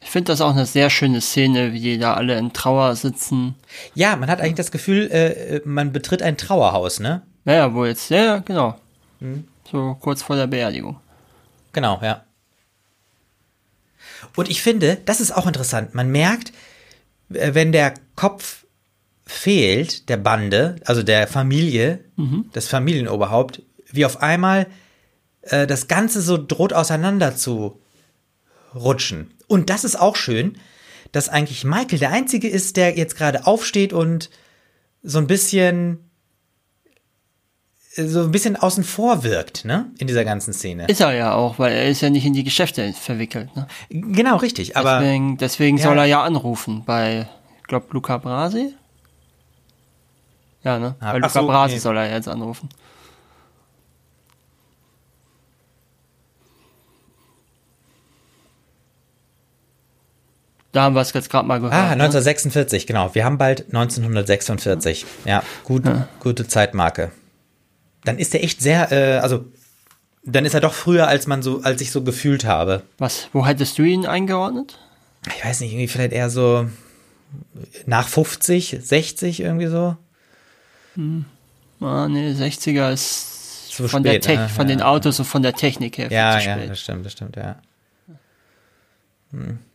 Ich 0.01 0.11
finde 0.11 0.33
das 0.33 0.41
auch 0.41 0.53
eine 0.53 0.67
sehr 0.67 0.91
schöne 0.91 1.21
Szene, 1.21 1.73
wie 1.73 1.81
die 1.81 1.99
da 1.99 2.15
alle 2.15 2.39
in 2.39 2.53
Trauer 2.53 2.95
sitzen. 2.95 3.57
Ja, 3.95 4.15
man 4.17 4.31
hat 4.31 4.41
eigentlich 4.41 4.55
das 4.55 4.71
Gefühl, 4.71 5.11
äh, 5.11 5.61
man 5.65 5.93
betritt 5.93 6.23
ein 6.23 6.37
Trauerhaus, 6.37 7.01
ne? 7.01 7.23
Naja, 7.45 7.75
wo 7.75 7.85
jetzt, 7.85 8.11
ja, 8.11 8.39
genau. 8.39 8.79
Hm. 9.21 9.45
So 9.71 9.97
kurz 10.01 10.23
vor 10.23 10.37
der 10.37 10.47
Beerdigung. 10.47 11.01
Genau, 11.73 11.99
ja. 12.03 12.25
Und 14.37 14.49
ich 14.49 14.63
finde, 14.63 14.99
das 15.05 15.21
ist 15.21 15.33
auch 15.33 15.47
interessant. 15.47 15.95
Man 15.95 16.11
merkt, 16.11 16.53
äh, 17.33 17.55
wenn 17.55 17.73
der 17.73 17.95
Kopf 18.15 18.64
fehlt 19.35 20.09
der 20.09 20.17
Bande, 20.17 20.77
also 20.85 21.03
der 21.03 21.27
Familie, 21.27 22.05
mhm. 22.17 22.51
des 22.55 22.69
Familienoberhaupt, 22.69 23.63
wie 23.91 24.05
auf 24.05 24.23
einmal 24.23 24.67
äh, 25.43 25.67
das 25.67 25.89
Ganze 25.89 26.21
so 26.23 26.39
droht 26.39 26.73
auseinander 26.73 27.37
zu 27.37 27.81
rutschen. 28.75 29.33
Und 29.47 29.71
das 29.71 29.85
ist 29.85 29.99
auch 29.99 30.17
schön, 30.17 30.57
dass 31.13 31.29
eigentlich 31.29 31.65
Michael 31.65 31.99
der 31.99 32.11
Einzige 32.11 32.49
ist, 32.49 32.77
der 32.77 32.97
jetzt 32.97 33.17
gerade 33.17 33.47
aufsteht 33.47 33.93
und 33.93 34.31
so 35.03 35.19
ein 35.19 35.27
bisschen 35.27 35.99
so 37.97 38.23
ein 38.23 38.33
bisschen 38.33 38.57
außen 38.57 38.83
vor 38.83 39.23
wirkt, 39.23 39.65
ne, 39.65 39.93
in 39.99 40.09
dieser 40.09 40.25
ganzen 40.25 40.53
Szene. 40.53 40.87
Ist 40.89 41.01
er 41.01 41.13
ja 41.15 41.35
auch, 41.35 41.61
weil 41.61 41.73
er 41.73 41.89
ist 41.89 42.01
ja 42.01 42.11
nicht 42.11 42.27
in 42.27 42.33
die 42.33 42.43
Geschäfte 42.43 42.93
verwickelt, 42.93 43.55
ne? 43.55 43.69
Genau, 43.89 44.37
richtig, 44.37 44.77
aber. 44.77 44.99
Deswegen, 44.99 45.37
deswegen 45.37 45.77
ja. 45.77 45.85
soll 45.85 45.99
er 45.99 46.05
ja 46.07 46.25
anrufen 46.25 46.83
bei, 46.85 47.29
ich 47.61 47.69
glaube, 47.69 47.87
Luca 47.91 48.19
Brasi. 48.19 48.75
Ja, 50.65 50.79
ne? 50.79 50.97
Weil 50.99 51.21
Luca 51.21 51.29
so, 51.29 51.47
Brasi 51.47 51.75
nee. 51.75 51.81
soll 51.81 51.97
er 51.97 52.11
jetzt 52.11 52.29
anrufen. 52.29 52.69
Da 60.73 60.83
haben 60.83 60.97
wir 60.97 61.03
es 61.03 61.13
jetzt 61.13 61.31
gerade 61.31 61.47
mal 61.47 61.59
gehört. 61.59 61.75
Ah, 61.75 61.91
1946, 61.91 62.83
ne? 62.83 62.87
genau. 62.87 63.15
Wir 63.15 63.25
haben 63.25 63.39
bald 63.39 63.67
1946. 63.67 65.07
Ja, 65.25 65.45
gut, 65.63 65.87
ja. 65.87 66.09
gute 66.19 66.49
Zeitmarke. 66.49 67.13
Dann 68.03 68.19
ist 68.19 68.35
er 68.35 68.43
echt 68.43 68.61
sehr, 68.61 68.91
äh, 68.91 69.19
also 69.19 69.45
dann 70.25 70.45
ist 70.45 70.55
er 70.55 70.61
doch 70.61 70.75
früher, 70.75 71.07
als 71.07 71.29
man 71.29 71.43
so, 71.43 71.61
als 71.63 71.81
ich 71.81 71.93
so 71.93 72.03
gefühlt 72.03 72.45
habe. 72.45 72.83
Was, 72.99 73.29
wo 73.33 73.47
hättest 73.47 73.79
du 73.79 73.83
ihn 73.83 74.05
eingeordnet? 74.05 74.79
Ich 75.37 75.45
weiß 75.45 75.61
nicht, 75.61 75.73
irgendwie 75.73 75.89
vielleicht 75.89 76.13
eher 76.13 76.29
so 76.29 76.67
nach 77.87 78.09
50, 78.09 78.79
60 78.83 79.41
irgendwie 79.41 79.67
so. 79.67 79.97
Hm. 80.95 81.25
Ah, 81.81 82.09
nee, 82.09 82.31
60er 82.33 82.93
ist 82.93 83.71
Zu 83.71 83.89
von, 83.89 84.03
spät, 84.03 84.27
der 84.27 84.37
ne? 84.43 84.49
von 84.49 84.67
den 84.67 84.81
Autos 84.81 85.19
und 85.19 85.25
von 85.25 85.43
der 85.43 85.55
Technik 85.55 85.99
her. 85.99 86.11
Ja, 86.11 86.39
ja, 86.39 86.57
das 86.67 86.81
stimmt, 86.81 87.05
das 87.05 87.13
stimmt, 87.13 87.37
ja. 87.37 87.57
Hm. 89.31 89.59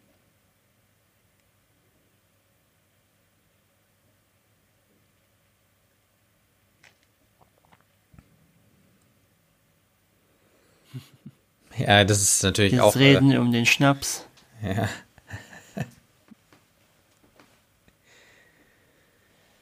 Ja, 11.78 12.04
das 12.04 12.22
ist 12.22 12.44
natürlich 12.44 12.74
Jetzt 12.74 12.82
auch. 12.82 12.96
Reden 12.98 13.32
äh, 13.32 13.38
um 13.38 13.54
den 13.54 13.66
Schnaps. 13.66 14.26
Ja. 14.62 14.90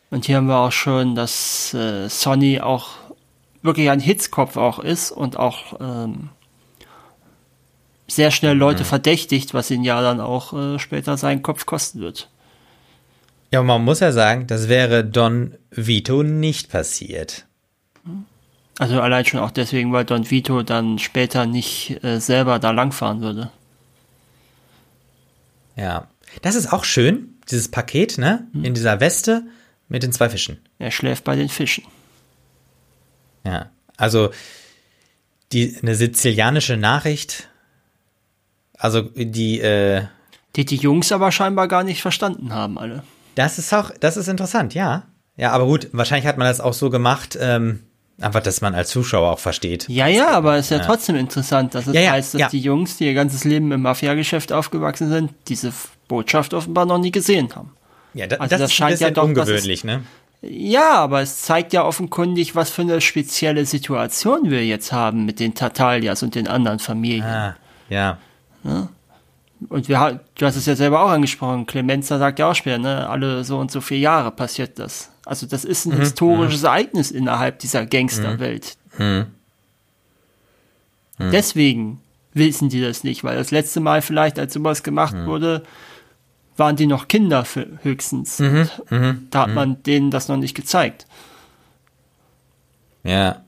Und 0.10 0.26
hier 0.26 0.38
haben 0.38 0.47
wir 0.47 0.58
auch 0.58 0.72
schon, 0.72 1.16
dass 1.16 1.74
äh, 1.74 2.08
Sonny 2.10 2.62
auch 2.62 2.89
wirklich 3.62 3.89
ein 3.89 3.99
Hitzkopf 3.99 4.55
auch 4.55 4.80
ist 4.80 5.12
und 5.12 5.38
auch 5.38 5.80
ähm, 5.80 6.30
sehr 8.08 8.32
schnell 8.32 8.55
Leute 8.55 8.84
mhm. 8.84 8.88
verdächtigt, 8.88 9.53
was 9.53 9.70
ihn 9.70 9.84
ja 9.84 10.01
dann 10.01 10.22
auch 10.22 10.53
äh, 10.53 10.80
später 10.80 11.18
seinen 11.18 11.41
Kopf 11.41 11.66
kosten 11.66 11.99
wird. 11.99 12.30
Ja, 13.51 13.62
man 13.64 13.84
muss 13.84 13.99
ja 13.99 14.12
sagen, 14.12 14.47
das 14.47 14.68
wäre 14.68 15.03
Don 15.05 15.55
Vito 15.72 16.24
nicht 16.24 16.70
passiert. 16.70 17.45
Also 18.80 19.01
allein 19.01 19.26
schon 19.26 19.39
auch 19.39 19.51
deswegen, 19.51 19.91
weil 19.91 20.05
Don 20.05 20.30
Vito 20.30 20.64
dann 20.64 20.99
später 20.99 21.45
nicht 21.45 22.03
äh, 22.03 22.20
selber 22.20 22.60
da 22.60 22.72
langfahren 22.72 23.22
würde. 23.22 23.51
Ja, 25.76 26.08
das 26.41 26.55
ist 26.55 26.72
auch 26.72 26.84
schön, 26.84 27.36
dieses 27.49 27.70
Paket, 27.70 28.18
ne? 28.18 28.47
Mhm. 28.53 28.66
In 28.66 28.74
dieser 28.74 28.99
Weste 28.99 29.43
mit 29.88 30.04
den 30.04 30.12
zwei 30.12 30.30
Fischen. 30.30 30.60
Er 30.80 30.92
schläft 30.92 31.24
bei 31.24 31.36
den 31.36 31.50
Fischen. 31.50 31.84
Ja, 33.46 33.70
also 33.96 34.32
die 35.52 35.78
eine 35.82 35.96
sizilianische 35.96 36.78
Nachricht, 36.78 37.48
also 38.78 39.02
die 39.02 39.60
äh, 39.60 40.04
die 40.56 40.66
die 40.66 40.76
Jungs 40.76 41.12
aber 41.12 41.32
scheinbar 41.32 41.68
gar 41.68 41.84
nicht 41.84 42.02
verstanden 42.02 42.54
haben 42.54 42.78
alle. 42.78 43.04
Das 43.36 43.60
ist 43.60 43.74
auch, 43.74 43.92
das 44.00 44.18
ist 44.18 44.28
interessant, 44.28 44.74
ja. 44.74 45.04
Ja, 45.38 45.52
aber 45.52 45.66
gut, 45.66 45.90
wahrscheinlich 45.92 46.26
hat 46.26 46.38
man 46.38 46.48
das 46.48 46.60
auch 46.60 46.74
so 46.74 46.90
gemacht, 46.90 47.38
ähm, 47.40 47.84
einfach, 48.20 48.42
dass 48.42 48.62
man 48.62 48.74
als 48.74 48.90
Zuschauer 48.90 49.32
auch 49.32 49.40
versteht. 49.40 49.88
Ja, 49.88 50.08
ja, 50.08 50.32
aber 50.32 50.56
es 50.56 50.66
ist 50.66 50.72
ja, 50.72 50.78
ja, 50.78 50.84
trotzdem 50.84 51.16
interessant, 51.16 51.76
dass 51.76 51.86
es 51.86 51.94
ja, 51.94 52.02
ja, 52.02 52.12
heißt, 52.12 52.34
dass 52.34 52.50
die 52.50 52.60
Jungs, 52.60 52.98
die 52.98 53.06
ihr 53.06 53.14
ganzes 53.14 53.44
Leben 53.44 53.72
im 53.72 53.84
Mafia-Geschäft 53.84 54.52
aufgewachsen 54.52 55.10
sind, 55.10 55.32
diese 55.48 55.72
Botschaft 56.08 56.56
offenbar 56.56 56.88
noch 56.88 56.98
nie 56.98 57.12
gesehen 57.12 57.56
haben. 57.56 57.77
Ja, 58.18 58.28
da, 58.28 58.38
also 58.38 58.49
das, 58.49 58.61
das 58.61 58.74
scheint 58.74 58.99
ja 58.99 59.11
doch 59.11 59.24
ungewöhnlich, 59.24 59.80
ist, 59.80 59.84
ne? 59.86 60.03
Ja, 60.41 60.93
aber 60.95 61.22
es 61.22 61.41
zeigt 61.41 61.74
ja 61.74 61.84
offenkundig, 61.84 62.55
was 62.55 62.70
für 62.70 62.84
eine 62.84 63.01
spezielle 63.01 63.65
Situation 63.65 64.51
wir 64.51 64.65
jetzt 64.65 64.91
haben 64.91 65.26
mit 65.26 65.39
den 65.39 65.55
Tatalias 65.55 66.22
und 66.22 66.36
den 66.36 66.47
anderen 66.47 66.80
Familien. 66.80 67.24
Ah, 67.24 67.57
ja. 67.89 68.18
ja? 68.63 68.89
Und 69.70 69.89
wir, 69.89 70.20
du 70.36 70.45
hast 70.45 70.55
es 70.55 70.68
ja 70.68 70.76
selber 70.76 71.01
auch 71.01 71.09
angesprochen, 71.09 71.65
Clemenza 71.65 72.20
sagt 72.20 72.38
ja 72.38 72.51
auch 72.51 72.55
später, 72.55 72.78
ne, 72.78 73.09
alle 73.09 73.43
so 73.43 73.57
und 73.57 73.72
so 73.72 73.82
viele 73.82 74.01
Jahre 74.01 74.32
passiert 74.32 74.78
das. 74.78 75.09
Also 75.26 75.47
das 75.47 75.65
ist 75.65 75.86
ein 75.86 75.95
mhm. 75.95 76.01
historisches 76.01 76.61
mhm. 76.61 76.68
Ereignis 76.68 77.11
innerhalb 77.11 77.59
dieser 77.59 77.88
Gangsterwelt. 77.88 78.78
Mhm. 78.97 79.26
Mhm. 81.18 81.32
Deswegen 81.32 82.01
wissen 82.34 82.70
die 82.70 82.82
das 82.82 83.03
nicht, 83.03 83.24
weil 83.24 83.36
das 83.36 83.49
letzte 83.49 83.80
Mal 83.80 84.03
vielleicht, 84.03 84.38
als 84.38 84.53
sowas 84.53 84.84
gemacht 84.84 85.15
mhm. 85.15 85.26
wurde, 85.26 85.63
waren 86.58 86.76
die 86.76 86.88
noch 86.88 87.08
Kinder 87.08 87.45
für, 87.45 87.68
höchstens. 87.84 88.39
Mhm, 88.39 88.70
mh, 88.89 89.16
da 89.30 89.41
hat 89.41 89.49
mhm. 89.49 89.53
man 89.53 89.84
denen 89.84 90.12
das 90.12 90.28
noch 90.28 90.38
nicht 90.38 90.55
gezeigt. 90.55 91.05
Ja. 93.03 93.43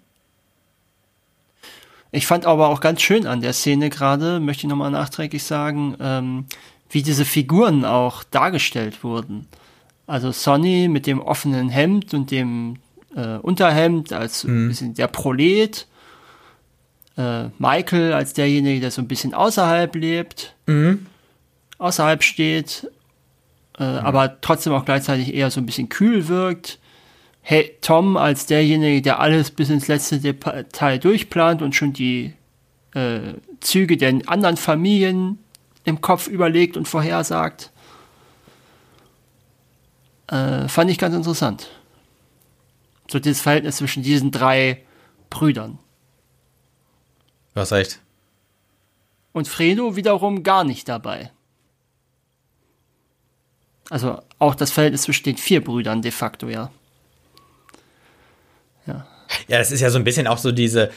Ich 2.12 2.26
fand 2.26 2.46
aber 2.46 2.70
auch 2.70 2.82
ganz 2.82 3.02
schön 3.02 3.28
an 3.28 3.42
der 3.42 3.54
Szene 3.54 3.90
gerade, 3.90 4.40
möchte 4.40 4.66
ich 4.66 4.70
nochmal 4.70 4.92
nachträglich 4.92 5.44
sagen, 5.44 5.96
ähm, 6.00 6.46
wie 6.90 7.04
diese 7.04 7.26
Figuren 7.26 7.86
auch 7.86 8.24
dargestellt 8.24 9.04
wurden. 9.04 9.48
Also 10.08 10.32
Sonny 10.32 10.88
mit 10.88 11.06
dem 11.06 11.22
offenen 11.22 11.70
Hemd 11.70 12.16
und 12.16 12.32
dem 12.32 12.78
äh, 13.16 13.38
Unterhemd 13.38 14.12
als 14.12 14.44
mhm. 14.44 14.66
ein 14.66 14.68
bisschen 14.70 14.94
der 14.96 15.08
Prolet. 15.08 15.88
Äh, 17.16 17.50
Michael 17.60 18.14
als 18.14 18.34
derjenige, 18.34 18.80
der 18.80 18.92
so 18.92 19.02
ein 19.02 19.08
bisschen 19.08 19.34
außerhalb 19.34 19.94
lebt, 19.96 20.56
mhm. 20.66 21.06
außerhalb 21.78 22.24
steht, 22.24 22.90
äh, 23.80 23.84
mhm. 23.84 23.98
aber 24.00 24.42
trotzdem 24.42 24.74
auch 24.74 24.86
gleichzeitig 24.86 25.34
eher 25.34 25.50
so 25.50 25.62
ein 25.62 25.66
bisschen 25.66 25.90
kühl 25.90 26.28
wirkt. 26.28 26.80
Hey, 27.42 27.78
Tom 27.82 28.18
als 28.18 28.46
derjenige, 28.46 29.02
der 29.02 29.20
alles 29.20 29.52
bis 29.52 29.70
ins 29.70 29.88
letzte 29.88 30.20
Detail 30.20 31.00
durchplant 31.00 31.62
und 31.62 31.74
schon 31.74 31.94
die 31.94 32.34
äh, 32.94 33.34
Züge 33.62 33.98
der 33.98 34.20
anderen 34.28 34.58
Familien 34.58 35.40
im 35.86 36.02
Kopf 36.02 36.28
überlegt 36.28 36.78
und 36.78 36.88
vorhersagt. 36.88 37.72
Äh, 40.28 40.68
fand 40.68 40.92
ich 40.92 40.98
ganz 40.98 41.16
interessant. 41.16 41.70
So 43.10 43.18
das 43.18 43.42
Verhältnis 43.42 43.78
zwischen 43.78 44.04
diesen 44.04 44.30
drei 44.30 44.84
Brüdern. 45.30 45.80
Du 47.54 47.62
hast 47.62 47.72
recht. 47.72 48.00
Und 49.32 49.48
Fredo 49.48 49.96
wiederum 49.96 50.44
gar 50.44 50.64
nicht 50.64 50.88
dabei. 50.88 51.32
Also 53.90 54.22
auch 54.38 54.56
das 54.56 54.72
Verhältnis 54.72 55.04
zwischen 55.04 55.24
den 55.24 55.38
vier 55.38 55.64
Brüdern 55.64 56.02
de 56.02 56.12
facto, 56.12 56.48
ja. 56.48 56.72
Ja. 58.86 59.08
Ja, 59.48 59.58
das 59.58 59.72
ist 59.72 59.82
ja 59.82 59.90
so 59.90 59.98
ein 59.98 60.04
bisschen 60.04 60.28
auch 60.28 60.38
so 60.38 60.52
diese, 60.52 60.92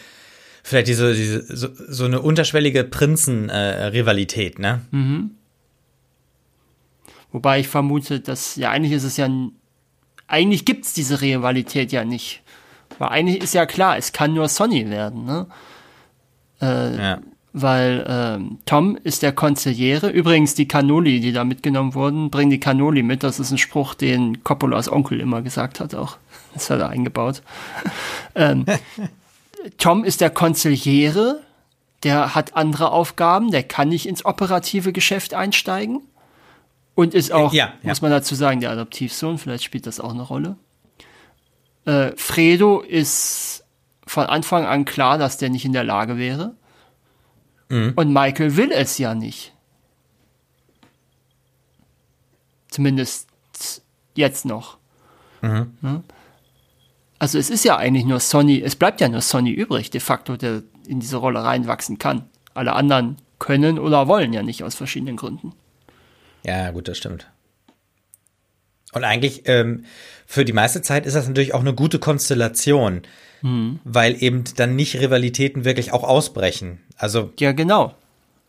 vielleicht 0.62 0.88
diese, 0.88 1.14
diese 1.14 1.56
so, 1.56 1.68
so 1.72 2.04
eine 2.04 2.20
unterschwellige 2.20 2.84
Prinzen-Rivalität, 2.84 4.58
äh, 4.58 4.62
ne? 4.62 4.80
Mhm. 4.90 5.30
Wobei 7.32 7.60
ich 7.60 7.68
vermute, 7.68 8.20
dass, 8.20 8.56
ja, 8.56 8.70
eigentlich 8.70 8.92
ist 8.92 9.04
es 9.04 9.16
ja, 9.16 9.28
eigentlich 10.26 10.66
gibt 10.66 10.84
es 10.84 10.92
diese 10.92 11.20
Rivalität 11.20 11.92
ja 11.92 12.04
nicht. 12.04 12.42
Weil 12.98 13.08
eigentlich 13.08 13.42
ist 13.42 13.54
ja 13.54 13.64
klar, 13.64 13.96
es 13.96 14.12
kann 14.12 14.34
nur 14.34 14.48
Sonny 14.48 14.90
werden, 14.90 15.24
ne? 15.24 15.46
Äh, 16.60 16.96
ja. 16.96 17.20
Weil 17.54 18.04
ähm, 18.08 18.58
Tom 18.64 18.96
ist 18.96 19.22
der 19.22 19.32
Konziliere. 19.32 20.08
Übrigens, 20.08 20.54
die 20.54 20.66
Cannoli, 20.66 21.20
die 21.20 21.32
da 21.32 21.44
mitgenommen 21.44 21.94
wurden, 21.94 22.30
bringen 22.30 22.50
die 22.50 22.60
Cannoli 22.60 23.02
mit. 23.02 23.22
Das 23.22 23.38
ist 23.38 23.50
ein 23.50 23.58
Spruch, 23.58 23.94
den 23.94 24.42
Coppolas 24.42 24.90
Onkel 24.90 25.20
immer 25.20 25.42
gesagt 25.42 25.80
hat 25.80 25.94
auch. 25.94 26.16
Das 26.54 26.68
hat 26.68 26.80
er 26.80 26.90
eingebaut. 26.90 27.40
ähm, 28.34 28.66
Tom 29.78 30.04
ist 30.04 30.20
der 30.20 30.28
Konziliere, 30.28 31.40
der 32.02 32.34
hat 32.34 32.56
andere 32.56 32.90
Aufgaben, 32.90 33.50
der 33.50 33.62
kann 33.62 33.88
nicht 33.88 34.04
ins 34.04 34.26
operative 34.26 34.92
Geschäft 34.92 35.32
einsteigen. 35.32 36.02
Und 36.94 37.14
ist 37.14 37.32
auch, 37.32 37.54
ja, 37.54 37.72
ja. 37.82 37.88
muss 37.88 38.02
man 38.02 38.10
dazu 38.10 38.34
sagen, 38.34 38.60
der 38.60 38.70
Adoptivsohn, 38.70 39.38
vielleicht 39.38 39.64
spielt 39.64 39.86
das 39.86 39.98
auch 39.98 40.10
eine 40.10 40.22
Rolle. 40.22 40.56
Äh, 41.86 42.12
Fredo 42.16 42.80
ist 42.80 43.64
von 44.06 44.26
Anfang 44.26 44.66
an 44.66 44.84
klar, 44.84 45.16
dass 45.16 45.38
der 45.38 45.48
nicht 45.48 45.64
in 45.64 45.72
der 45.72 45.84
Lage 45.84 46.18
wäre. 46.18 46.54
Mhm. 47.72 47.94
Und 47.96 48.12
Michael 48.12 48.56
will 48.58 48.70
es 48.70 48.98
ja 48.98 49.14
nicht. 49.14 49.54
Zumindest 52.68 53.28
jetzt 54.14 54.44
noch. 54.44 54.76
Mhm. 55.40 56.04
Also 57.18 57.38
es 57.38 57.48
ist 57.48 57.64
ja 57.64 57.78
eigentlich 57.78 58.04
nur 58.04 58.20
Sonny, 58.20 58.60
es 58.60 58.76
bleibt 58.76 59.00
ja 59.00 59.08
nur 59.08 59.22
Sonny 59.22 59.52
übrig, 59.52 59.88
de 59.88 60.00
facto, 60.02 60.36
der 60.36 60.62
in 60.86 61.00
diese 61.00 61.16
Rolle 61.16 61.42
reinwachsen 61.42 61.98
kann. 61.98 62.26
Alle 62.52 62.74
anderen 62.74 63.16
können 63.38 63.78
oder 63.78 64.06
wollen 64.06 64.34
ja 64.34 64.42
nicht 64.42 64.62
aus 64.64 64.74
verschiedenen 64.74 65.16
Gründen. 65.16 65.54
Ja, 66.44 66.72
gut, 66.72 66.88
das 66.88 66.98
stimmt. 66.98 67.30
Und 68.92 69.04
eigentlich 69.04 69.44
ähm, 69.46 69.86
für 70.26 70.44
die 70.44 70.52
meiste 70.52 70.82
Zeit 70.82 71.06
ist 71.06 71.16
das 71.16 71.26
natürlich 71.26 71.54
auch 71.54 71.60
eine 71.60 71.74
gute 71.74 71.98
Konstellation, 71.98 73.00
mhm. 73.42 73.80
weil 73.84 74.22
eben 74.22 74.44
dann 74.56 74.76
nicht 74.76 74.98
Rivalitäten 74.98 75.64
wirklich 75.64 75.92
auch 75.92 76.04
ausbrechen. 76.04 76.80
Also 76.96 77.32
ja, 77.38 77.52
genau. 77.52 77.94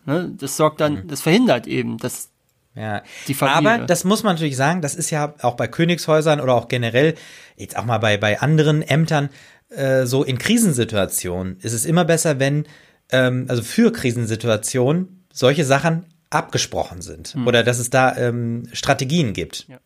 Ne, 0.05 0.33
das 0.37 0.57
sorgt 0.57 0.81
dann, 0.81 1.03
mhm. 1.03 1.07
das 1.07 1.21
verhindert 1.21 1.67
eben, 1.67 1.97
dass 1.97 2.29
ja, 2.75 3.03
aber 3.39 3.79
das 3.79 4.03
muss 4.03 4.23
man 4.23 4.33
natürlich 4.33 4.57
sagen, 4.57 4.81
das 4.81 4.95
ist 4.95 5.11
ja 5.11 5.35
auch 5.43 5.53
bei 5.53 5.67
Königshäusern 5.67 6.41
oder 6.41 6.55
auch 6.55 6.69
generell, 6.69 7.13
jetzt 7.55 7.77
auch 7.77 7.85
mal 7.85 7.99
bei, 7.99 8.17
bei 8.17 8.41
anderen 8.41 8.81
Ämtern, 8.81 9.29
äh, 9.69 10.07
so 10.07 10.23
in 10.23 10.39
Krisensituationen 10.39 11.57
ist 11.61 11.73
es 11.73 11.85
immer 11.85 12.03
besser, 12.03 12.39
wenn, 12.39 12.65
ähm, 13.11 13.45
also 13.47 13.61
für 13.61 13.91
Krisensituationen, 13.91 15.25
solche 15.31 15.65
Sachen 15.65 16.05
abgesprochen 16.31 17.01
sind 17.01 17.35
hm. 17.35 17.47
oder 17.47 17.63
dass 17.63 17.77
es 17.77 17.91
da 17.91 18.15
ähm, 18.17 18.67
Strategien 18.73 19.33
gibt. 19.33 19.67
Ja. 19.67 19.77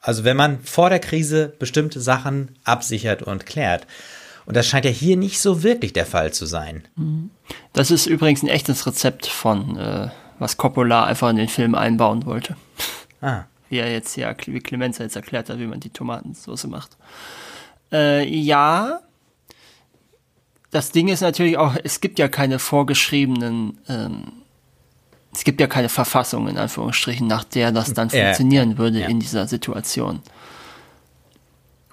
Also 0.00 0.24
wenn 0.24 0.36
man 0.36 0.60
vor 0.60 0.90
der 0.90 1.00
Krise 1.00 1.54
bestimmte 1.58 2.00
Sachen 2.00 2.58
absichert 2.64 3.22
und 3.22 3.46
klärt. 3.46 3.86
Und 4.46 4.56
das 4.56 4.66
scheint 4.66 4.84
ja 4.84 4.90
hier 4.90 5.16
nicht 5.16 5.40
so 5.40 5.62
wirklich 5.62 5.92
der 5.92 6.06
Fall 6.06 6.32
zu 6.32 6.46
sein. 6.46 6.84
Das 7.72 7.90
ist 7.90 8.06
übrigens 8.06 8.42
ein 8.42 8.48
echtes 8.48 8.86
Rezept 8.86 9.26
von 9.26 9.76
äh, 9.76 10.08
was 10.38 10.56
Coppola 10.56 11.04
einfach 11.04 11.30
in 11.30 11.36
den 11.36 11.48
Film 11.48 11.74
einbauen 11.74 12.24
wollte. 12.24 12.56
Ah. 13.20 13.44
Wie 13.68 13.78
er 13.78 13.90
jetzt 13.90 14.16
ja, 14.16 14.32
wie 14.46 14.60
Clemenza 14.60 15.02
jetzt 15.02 15.16
erklärt 15.16 15.50
hat, 15.50 15.58
wie 15.58 15.66
man 15.66 15.80
die 15.80 15.90
Tomatensauce 15.90 16.68
macht. 16.68 16.96
Äh, 17.90 18.24
ja, 18.24 19.00
das 20.70 20.92
Ding 20.92 21.08
ist 21.08 21.20
natürlich 21.20 21.58
auch, 21.58 21.74
es 21.82 22.00
gibt 22.00 22.20
ja 22.20 22.28
keine 22.28 22.60
vorgeschriebenen, 22.60 23.78
ähm, 23.88 24.32
es 25.32 25.42
gibt 25.42 25.60
ja 25.60 25.66
keine 25.66 25.88
Verfassung 25.88 26.46
in 26.46 26.58
Anführungsstrichen, 26.58 27.26
nach 27.26 27.42
der 27.42 27.72
das 27.72 27.92
dann 27.92 28.08
äh, 28.10 28.26
funktionieren 28.26 28.78
würde 28.78 29.00
ja. 29.00 29.08
in 29.08 29.18
dieser 29.18 29.48
Situation. 29.48 30.22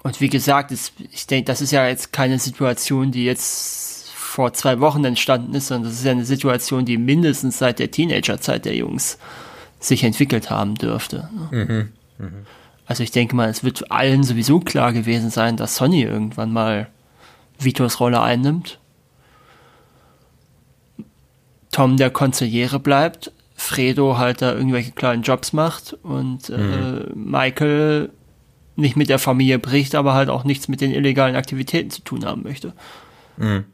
Und 0.04 0.20
wie 0.20 0.28
gesagt, 0.28 0.70
es, 0.70 0.92
ich 1.10 1.26
denke, 1.26 1.46
das 1.46 1.62
ist 1.62 1.72
ja 1.72 1.88
jetzt 1.88 2.12
keine 2.12 2.38
Situation, 2.38 3.10
die 3.10 3.24
jetzt 3.24 4.10
vor 4.10 4.52
zwei 4.52 4.78
Wochen 4.78 5.02
entstanden 5.02 5.54
ist, 5.54 5.68
sondern 5.68 5.90
das 5.90 5.98
ist 5.98 6.04
ja 6.04 6.12
eine 6.12 6.26
Situation, 6.26 6.84
die 6.84 6.98
mindestens 6.98 7.58
seit 7.58 7.78
der 7.78 7.90
Teenagerzeit 7.90 8.66
der 8.66 8.76
Jungs 8.76 9.18
sich 9.80 10.04
entwickelt 10.04 10.50
haben 10.50 10.74
dürfte. 10.74 11.30
Mhm. 11.50 11.88
Mhm. 12.18 12.46
Also 12.86 13.02
ich 13.02 13.12
denke 13.12 13.34
mal, 13.34 13.48
es 13.48 13.64
wird 13.64 13.90
allen 13.90 14.24
sowieso 14.24 14.60
klar 14.60 14.92
gewesen 14.92 15.30
sein, 15.30 15.56
dass 15.56 15.76
Sonny 15.76 16.02
irgendwann 16.02 16.52
mal 16.52 16.88
Vitos 17.58 17.98
Rolle 17.98 18.20
einnimmt. 18.20 18.78
Tom 21.70 21.96
der 21.96 22.10
Konziliere 22.10 22.78
bleibt, 22.78 23.32
Fredo 23.56 24.18
halt 24.18 24.42
da 24.42 24.52
irgendwelche 24.52 24.92
kleinen 24.92 25.22
Jobs 25.22 25.54
macht 25.54 25.94
und 26.02 26.50
äh, 26.50 26.58
mhm. 26.58 26.72
äh, 26.72 27.14
Michael 27.14 28.10
nicht 28.76 28.96
mit 28.96 29.08
der 29.08 29.18
Familie 29.18 29.58
bricht, 29.58 29.94
aber 29.94 30.14
halt 30.14 30.28
auch 30.28 30.44
nichts 30.44 30.68
mit 30.68 30.80
den 30.80 30.92
illegalen 30.92 31.36
Aktivitäten 31.36 31.90
zu 31.90 32.02
tun 32.02 32.24
haben 32.24 32.42
möchte. 32.42 32.72
Mhm. 33.36 33.64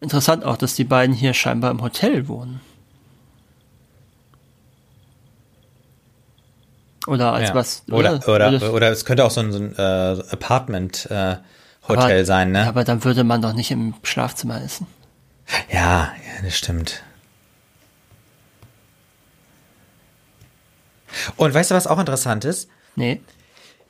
Interessant 0.00 0.44
auch, 0.44 0.56
dass 0.56 0.74
die 0.74 0.84
beiden 0.84 1.14
hier 1.14 1.32
scheinbar 1.32 1.70
im 1.70 1.82
Hotel 1.82 2.28
wohnen. 2.28 2.60
Oder 7.06 7.32
als 7.32 7.50
ja. 7.50 7.54
was? 7.54 7.84
Oder, 7.90 8.20
oder, 8.26 8.48
oder, 8.48 8.72
oder, 8.74 8.90
es 8.90 9.04
könnte 9.04 9.24
auch 9.24 9.30
so 9.30 9.40
ein, 9.40 9.52
so 9.52 9.58
ein 9.58 9.74
äh, 9.76 10.22
Apartment-Hotel 10.30 12.20
äh, 12.20 12.24
sein, 12.24 12.50
ne? 12.50 12.66
Aber 12.66 12.84
dann 12.84 13.04
würde 13.04 13.24
man 13.24 13.40
doch 13.40 13.52
nicht 13.52 13.70
im 13.70 13.94
Schlafzimmer 14.02 14.60
essen. 14.60 14.86
Ja, 15.72 16.12
ja, 16.12 16.42
das 16.42 16.56
stimmt. 16.56 17.04
Und 21.36 21.54
weißt 21.54 21.70
du, 21.70 21.74
was 21.74 21.86
auch 21.86 21.98
interessant 21.98 22.44
ist? 22.44 22.68
Nee. 22.94 23.20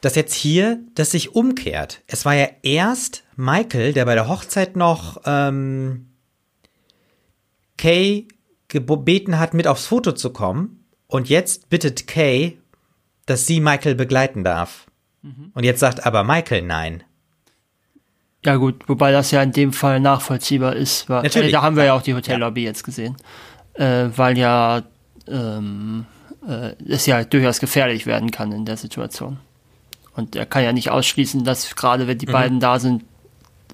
Dass 0.00 0.14
jetzt 0.14 0.34
hier 0.34 0.78
das 0.94 1.10
sich 1.10 1.34
umkehrt. 1.34 2.02
Es 2.06 2.24
war 2.24 2.34
ja 2.34 2.48
erst 2.62 3.24
Michael, 3.36 3.92
der 3.92 4.04
bei 4.04 4.14
der 4.14 4.28
Hochzeit 4.28 4.76
noch 4.76 5.20
ähm, 5.24 6.08
Kay 7.76 8.28
gebeten 8.68 9.38
hat, 9.38 9.54
mit 9.54 9.66
aufs 9.66 9.86
Foto 9.86 10.12
zu 10.12 10.30
kommen. 10.30 10.84
Und 11.06 11.28
jetzt 11.28 11.68
bittet 11.70 12.06
Kay, 12.06 12.58
dass 13.26 13.46
sie 13.46 13.60
Michael 13.60 13.94
begleiten 13.94 14.44
darf. 14.44 14.86
Mhm. 15.22 15.50
Und 15.54 15.64
jetzt 15.64 15.80
sagt 15.80 16.04
aber 16.04 16.24
Michael 16.24 16.62
nein. 16.62 17.02
Ja 18.44 18.56
gut, 18.56 18.88
wobei 18.88 19.10
das 19.10 19.32
ja 19.32 19.42
in 19.42 19.52
dem 19.52 19.72
Fall 19.72 19.98
nachvollziehbar 19.98 20.76
ist. 20.76 21.08
Weil, 21.08 21.22
Natürlich. 21.22 21.48
Äh, 21.48 21.52
da 21.52 21.62
haben 21.62 21.76
wir 21.76 21.84
ja 21.84 21.94
auch 21.94 22.02
die 22.02 22.14
Hotellobby 22.14 22.62
ja. 22.62 22.68
jetzt 22.68 22.84
gesehen. 22.84 23.16
Äh, 23.74 24.08
weil 24.14 24.38
ja 24.38 24.82
ähm, 25.26 26.06
äh, 26.46 26.74
es 26.88 27.06
ja 27.06 27.24
durchaus 27.24 27.60
gefährlich 27.60 28.06
werden 28.06 28.30
kann 28.30 28.52
in 28.52 28.64
der 28.64 28.76
Situation. 28.76 29.38
Und 30.14 30.34
er 30.34 30.46
kann 30.46 30.64
ja 30.64 30.72
nicht 30.72 30.90
ausschließen, 30.90 31.44
dass 31.44 31.76
gerade 31.76 32.06
wenn 32.06 32.18
die 32.18 32.26
mhm. 32.26 32.32
beiden 32.32 32.60
da 32.60 32.78
sind, 32.78 33.04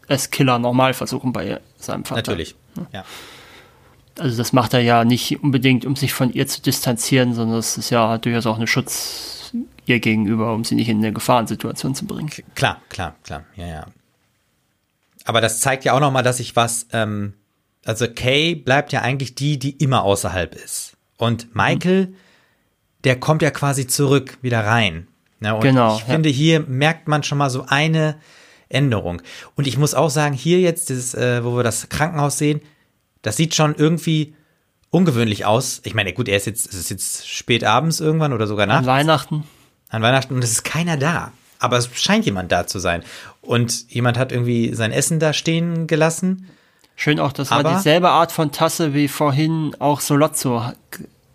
es 0.08 0.30
Killer 0.30 0.58
normal 0.58 0.94
versuchen 0.94 1.32
bei 1.32 1.60
seinem 1.76 2.04
Vater. 2.04 2.20
Natürlich, 2.20 2.56
ja. 2.92 3.04
Also 4.18 4.36
das 4.36 4.52
macht 4.52 4.74
er 4.74 4.80
ja 4.80 5.04
nicht 5.04 5.42
unbedingt, 5.42 5.86
um 5.86 5.96
sich 5.96 6.12
von 6.12 6.32
ihr 6.32 6.46
zu 6.46 6.60
distanzieren, 6.60 7.32
sondern 7.32 7.58
es 7.58 7.78
ist 7.78 7.90
ja 7.90 8.18
durchaus 8.18 8.46
auch 8.46 8.56
eine 8.56 8.66
Schutz, 8.66 9.52
ihr 9.86 10.00
gegenüber, 10.00 10.52
um 10.52 10.64
sie 10.64 10.74
nicht 10.74 10.88
in 10.88 10.98
eine 10.98 11.12
Gefahrensituation 11.12 11.94
zu 11.94 12.06
bringen. 12.06 12.30
Klar, 12.54 12.80
klar, 12.88 13.14
klar, 13.24 13.44
ja, 13.56 13.66
ja. 13.66 13.86
Aber 15.24 15.40
das 15.40 15.60
zeigt 15.60 15.84
ja 15.84 15.94
auch 15.94 16.00
nochmal, 16.00 16.22
dass 16.22 16.40
ich 16.40 16.56
was, 16.56 16.86
ähm, 16.92 17.34
also 17.84 18.06
Kay 18.08 18.54
bleibt 18.54 18.92
ja 18.92 19.00
eigentlich 19.00 19.34
die, 19.34 19.58
die 19.58 19.70
immer 19.70 20.02
außerhalb 20.02 20.54
ist. 20.54 20.96
Und 21.16 21.54
Michael, 21.54 22.08
mhm. 22.08 22.16
Der 23.04 23.18
kommt 23.18 23.42
ja 23.42 23.50
quasi 23.50 23.86
zurück, 23.86 24.38
wieder 24.42 24.64
rein. 24.64 25.08
Ja, 25.40 25.54
und 25.54 25.60
genau. 25.60 25.96
Ich 25.96 26.00
ja. 26.00 26.06
finde, 26.06 26.28
hier 26.28 26.60
merkt 26.60 27.08
man 27.08 27.22
schon 27.22 27.38
mal 27.38 27.50
so 27.50 27.66
eine 27.66 28.16
Änderung. 28.68 29.22
Und 29.56 29.66
ich 29.66 29.76
muss 29.76 29.94
auch 29.94 30.10
sagen, 30.10 30.34
hier 30.34 30.60
jetzt, 30.60 30.88
dieses, 30.88 31.14
äh, 31.14 31.44
wo 31.44 31.56
wir 31.56 31.62
das 31.62 31.88
Krankenhaus 31.88 32.38
sehen, 32.38 32.60
das 33.22 33.36
sieht 33.36 33.54
schon 33.54 33.74
irgendwie 33.74 34.34
ungewöhnlich 34.90 35.44
aus. 35.44 35.80
Ich 35.84 35.94
meine, 35.94 36.12
gut, 36.12 36.28
er 36.28 36.36
ist 36.36 36.46
jetzt, 36.46 36.68
es 36.68 36.74
ist 36.74 36.90
jetzt 36.90 37.28
spät 37.28 37.64
abends 37.64 38.00
irgendwann 38.00 38.32
oder 38.32 38.46
sogar 38.46 38.66
nachts. 38.66 38.86
An 38.86 38.94
Weihnachten. 38.94 39.44
An 39.88 40.02
Weihnachten 40.02 40.34
und 40.34 40.44
es 40.44 40.52
ist 40.52 40.64
keiner 40.64 40.96
da. 40.96 41.32
Aber 41.58 41.76
es 41.76 41.88
scheint 41.94 42.24
jemand 42.24 42.50
da 42.50 42.66
zu 42.66 42.78
sein. 42.78 43.02
Und 43.40 43.90
jemand 43.90 44.18
hat 44.18 44.32
irgendwie 44.32 44.74
sein 44.74 44.92
Essen 44.92 45.20
da 45.20 45.32
stehen 45.32 45.86
gelassen. 45.86 46.48
Schön 46.96 47.20
auch, 47.20 47.32
das 47.32 47.50
war 47.50 47.64
dieselbe 47.64 48.10
Art 48.10 48.32
von 48.32 48.52
Tasse 48.52 48.94
wie 48.94 49.08
vorhin 49.08 49.74
auch 49.78 50.00
Solozzo 50.00 50.72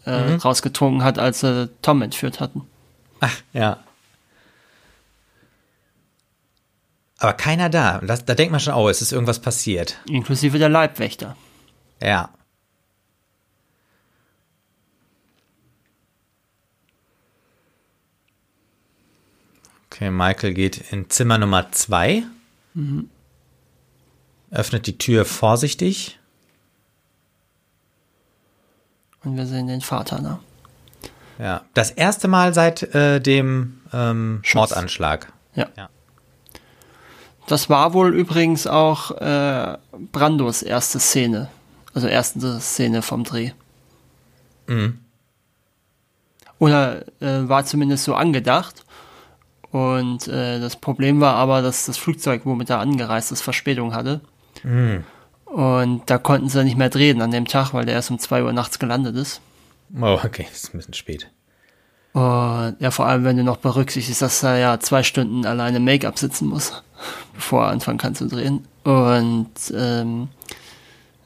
äh, 0.08 0.32
mhm. 0.32 0.36
rausgetrunken 0.38 1.04
hat, 1.04 1.20
als 1.20 1.42
sie 1.42 1.70
Tom 1.82 2.02
entführt 2.02 2.40
hatten. 2.40 2.62
Ach, 3.20 3.36
ja. 3.54 3.84
Aber 7.20 7.34
keiner 7.34 7.70
da. 7.70 8.00
Das, 8.00 8.26
da 8.26 8.36
denkt 8.36 8.52
man 8.52 8.60
schon, 8.60 8.74
oh, 8.74 8.90
es 8.90 9.02
ist 9.02 9.12
irgendwas 9.12 9.40
passiert. 9.40 10.00
Inklusive 10.08 10.60
der 10.60 10.70
Leibwächter. 10.70 11.36
Ja. 12.02 12.30
Okay, 19.90 20.12
Michael 20.12 20.54
geht 20.54 20.92
in 20.92 21.10
Zimmer 21.10 21.40
Nummer 21.40 21.72
zwei. 21.72 22.24
Mhm. 22.76 23.10
Öffnet 24.52 24.86
die 24.86 24.98
Tür 25.00 25.26
vorsichtig. 25.26 26.17
Und 29.28 29.36
wir 29.36 29.46
sehen 29.46 29.68
den 29.68 29.82
Vater, 29.82 30.22
ne? 30.22 30.40
Ja, 31.38 31.62
das 31.74 31.92
erste 31.92 32.30
Mal 32.30 32.54
seit 32.54 32.82
äh, 32.96 33.20
dem 33.20 33.82
ähm, 33.92 34.42
Mordanschlag. 34.54 35.34
Ja. 35.54 35.68
ja. 35.76 35.90
Das 37.46 37.70
war 37.70 37.94
wohl 37.94 38.16
übrigens 38.16 38.68
auch 38.68 39.12
äh, 39.12 39.78
Brandos 40.14 40.64
erste 40.64 41.00
Szene. 41.00 41.50
Also 41.94 42.08
erste 42.08 42.62
Szene 42.62 43.02
vom 43.02 43.26
Dreh. 43.26 43.52
Mhm. 44.68 45.00
Oder 46.58 47.02
äh, 47.20 47.50
war 47.50 47.66
zumindest 47.66 48.06
so 48.06 48.16
angedacht. 48.16 48.86
Und 49.72 50.30
äh, 50.30 50.62
das 50.62 50.78
Problem 50.78 51.20
war 51.20 51.36
aber, 51.36 51.62
dass 51.62 51.86
das 51.86 51.98
Flugzeug, 51.98 52.44
womit 52.46 52.70
er 52.70 52.80
angereist 52.80 53.34
ist, 53.34 53.42
Verspätung 53.42 53.94
hatte. 53.94 54.22
Mhm. 54.64 55.04
Und 55.52 56.10
da 56.10 56.18
konnten 56.18 56.50
sie 56.50 56.64
nicht 56.64 56.78
mehr 56.78 56.90
drehen 56.90 57.22
an 57.22 57.32
dem 57.32 57.46
Tag, 57.46 57.74
weil 57.74 57.86
der 57.86 57.96
erst 57.96 58.12
um 58.12 58.20
2 58.20 58.44
Uhr 58.44 58.54
nachts 58.54 58.80
gelandet 58.80 59.16
ist. 59.16 59.42
Oh, 60.00 60.20
okay, 60.24 60.46
ist 60.52 60.74
ein 60.74 60.78
bisschen 60.78 60.94
spät. 60.94 61.30
Und 62.14 62.76
ja, 62.80 62.92
vor 62.92 63.06
allem, 63.06 63.24
wenn 63.24 63.38
du 63.38 63.44
noch 63.44 63.58
berücksichtigst, 63.58 64.22
dass 64.22 64.44
er 64.44 64.58
ja 64.58 64.80
zwei 64.80 65.04
Stunden 65.04 65.46
alleine 65.46 65.80
Make-up 65.80 66.18
sitzen 66.18 66.48
muss, 66.48 66.84
bevor 67.34 67.66
er 67.66 67.70
anfangen 67.70 67.98
kann 67.98 68.16
zu 68.16 68.28
drehen. 68.28 68.68
Und 68.84 69.52
ähm, 69.74 70.30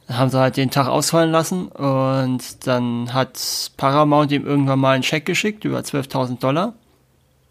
haben 0.09 0.29
sie 0.29 0.39
halt 0.39 0.57
den 0.57 0.71
Tag 0.71 0.87
ausfallen 0.87 1.31
lassen 1.31 1.67
und 1.67 2.67
dann 2.67 3.13
hat 3.13 3.71
Paramount 3.77 4.31
ihm 4.31 4.45
irgendwann 4.45 4.79
mal 4.79 4.91
einen 4.91 5.03
Scheck 5.03 5.25
geschickt 5.25 5.63
über 5.63 5.79
12.000 5.79 6.39
Dollar. 6.39 6.73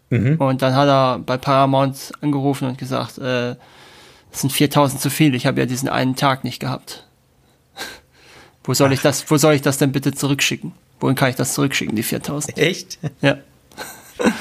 Mhm. 0.09 0.35
Und 0.35 0.61
dann 0.61 0.75
hat 0.75 0.87
er 0.87 1.19
bei 1.19 1.37
Paramount 1.37 2.11
angerufen 2.21 2.67
und 2.67 2.77
gesagt, 2.77 3.17
äh, 3.17 3.55
das 4.31 4.41
sind 4.41 4.53
4.000 4.53 4.97
zu 4.97 5.09
viel, 5.09 5.35
ich 5.35 5.45
habe 5.45 5.59
ja 5.59 5.65
diesen 5.65 5.89
einen 5.89 6.15
Tag 6.15 6.43
nicht 6.43 6.59
gehabt. 6.59 7.05
wo 8.63 8.73
soll 8.73 8.89
Ach. 8.89 8.93
ich 8.93 9.01
das, 9.01 9.29
wo 9.29 9.37
soll 9.37 9.53
ich 9.53 9.61
das 9.61 9.77
denn 9.77 9.91
bitte 9.91 10.13
zurückschicken? 10.13 10.73
Wohin 10.99 11.15
kann 11.15 11.29
ich 11.29 11.35
das 11.35 11.53
zurückschicken, 11.53 11.95
die 11.95 12.03
4000? 12.03 12.57
Echt? 12.57 12.99
Ja. 13.21 13.37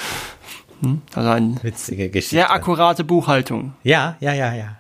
Hm? 0.83 1.03
Also 1.15 1.29
eine 1.29 1.63
Witzige 1.63 2.09
Geschichte. 2.09 2.37
Sehr 2.37 2.51
akkurate 2.51 3.05
Buchhaltung. 3.05 3.75
Ja, 3.83 4.17
ja, 4.21 4.33
ja, 4.33 4.55
ja. 4.55 4.77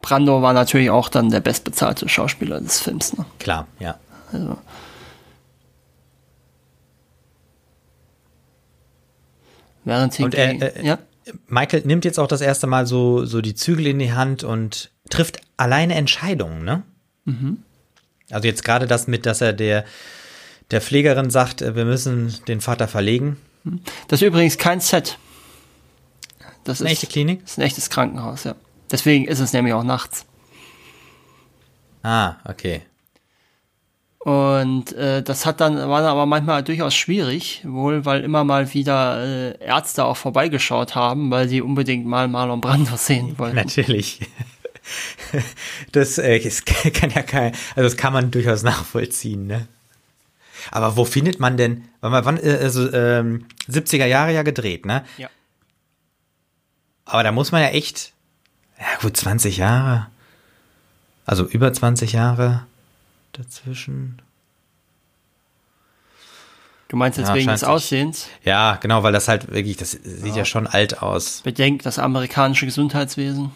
Brando 0.00 0.42
war 0.42 0.52
natürlich 0.52 0.90
auch 0.90 1.08
dann 1.08 1.30
der 1.30 1.40
bestbezahlte 1.40 2.08
Schauspieler 2.08 2.60
des 2.60 2.78
Films. 2.78 3.16
Ne? 3.16 3.24
Klar, 3.38 3.66
ja. 3.80 3.98
Also. 4.30 4.58
Während 9.84 10.18
und 10.20 10.34
er, 10.34 10.76
äh, 10.76 10.86
ja? 10.86 10.98
Michael 11.48 11.82
nimmt 11.84 12.04
jetzt 12.04 12.18
auch 12.18 12.26
das 12.26 12.40
erste 12.40 12.66
Mal 12.66 12.86
so, 12.86 13.24
so 13.24 13.40
die 13.40 13.54
Zügel 13.54 13.86
in 13.86 13.98
die 13.98 14.12
Hand 14.12 14.44
und 14.44 14.90
trifft 15.10 15.40
alleine 15.56 15.94
Entscheidungen, 15.94 16.64
ne? 16.64 16.82
Mhm. 17.24 17.58
Also 18.30 18.46
jetzt 18.46 18.64
gerade 18.64 18.86
das 18.86 19.06
mit, 19.06 19.26
dass 19.26 19.40
er 19.40 19.52
der, 19.52 19.84
der 20.70 20.80
Pflegerin 20.80 21.30
sagt, 21.30 21.62
äh, 21.62 21.76
wir 21.76 21.84
müssen 21.84 22.34
den 22.48 22.60
Vater 22.60 22.88
verlegen. 22.88 23.36
Mhm. 23.64 23.80
Das 24.08 24.20
ist 24.20 24.26
übrigens 24.26 24.58
kein 24.58 24.80
Set. 24.80 25.18
Das 26.64 26.78
ist 26.78 26.82
eine 26.82 26.90
echte 26.90 27.06
Klinik? 27.06 27.42
Das 27.42 27.52
ist 27.52 27.58
ein 27.58 27.62
echtes 27.62 27.90
Krankenhaus, 27.90 28.44
ja. 28.44 28.54
Deswegen 28.90 29.26
ist 29.26 29.40
es 29.40 29.52
nämlich 29.52 29.74
auch 29.74 29.84
nachts. 29.84 30.24
Ah, 32.02 32.36
okay. 32.44 32.82
Und 34.24 34.94
äh, 34.94 35.22
das 35.22 35.44
hat 35.44 35.60
dann, 35.60 35.76
war 35.76 36.00
dann 36.00 36.12
aber 36.12 36.24
manchmal 36.24 36.62
durchaus 36.62 36.94
schwierig, 36.94 37.60
wohl 37.62 38.06
weil 38.06 38.24
immer 38.24 38.42
mal 38.42 38.72
wieder 38.72 39.22
äh, 39.22 39.62
Ärzte 39.62 40.02
auch 40.02 40.16
vorbeigeschaut 40.16 40.94
haben, 40.94 41.30
weil 41.30 41.46
sie 41.46 41.60
unbedingt 41.60 42.06
mal 42.06 42.26
Marlon 42.26 42.62
Brando 42.62 42.96
sehen 42.96 43.34
wollten. 43.38 43.56
Natürlich. 43.56 44.20
Das, 45.92 46.16
äh, 46.16 46.40
das 46.40 46.64
kann 46.94 47.10
ja 47.10 47.20
kein, 47.20 47.52
also 47.76 47.82
das 47.82 47.98
kann 47.98 48.14
man 48.14 48.30
durchaus 48.30 48.62
nachvollziehen, 48.62 49.46
ne? 49.46 49.68
Aber 50.70 50.96
wo 50.96 51.04
findet 51.04 51.38
man 51.38 51.58
denn, 51.58 51.84
wann, 52.00 52.38
äh, 52.38 52.58
also 52.62 52.90
ähm, 52.94 53.44
70er 53.68 54.06
Jahre 54.06 54.32
ja 54.32 54.42
gedreht, 54.42 54.86
ne? 54.86 55.04
Ja. 55.18 55.28
Aber 57.04 57.22
da 57.22 57.30
muss 57.30 57.52
man 57.52 57.60
ja 57.60 57.68
echt, 57.68 58.14
ja 58.78 58.86
gut, 59.02 59.18
20 59.18 59.58
Jahre, 59.58 60.06
also 61.26 61.44
über 61.44 61.70
20 61.70 62.12
Jahre 62.12 62.66
dazwischen. 63.38 64.22
Du 66.88 66.96
meinst 66.96 67.18
jetzt 67.18 67.28
ja, 67.28 67.34
wegen 67.34 67.48
des 67.48 67.64
Aussehens? 67.64 68.28
Ja, 68.44 68.76
genau, 68.76 69.02
weil 69.02 69.12
das 69.12 69.26
halt 69.28 69.50
wirklich, 69.50 69.76
das 69.76 69.92
sieht 69.92 70.26
ja, 70.26 70.36
ja 70.36 70.44
schon 70.44 70.66
alt 70.66 71.02
aus. 71.02 71.40
Bedenkt 71.42 71.86
das 71.86 71.98
amerikanische 71.98 72.66
Gesundheitswesen. 72.66 73.50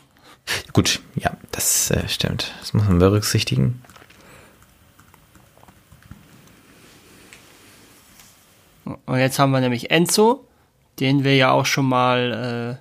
Gut, 0.73 1.01
ja, 1.15 1.37
das 1.53 1.91
äh, 1.91 2.09
stimmt. 2.09 2.53
Das 2.61 2.73
muss 2.73 2.85
man 2.85 2.99
berücksichtigen. 2.99 3.83
Und 8.85 9.19
jetzt 9.19 9.39
haben 9.39 9.51
wir 9.51 9.61
nämlich 9.61 9.91
Enzo, 9.91 10.47
den 10.99 11.23
wir 11.23 11.37
ja 11.37 11.51
auch 11.51 11.67
schon 11.67 11.87
mal 11.87 12.81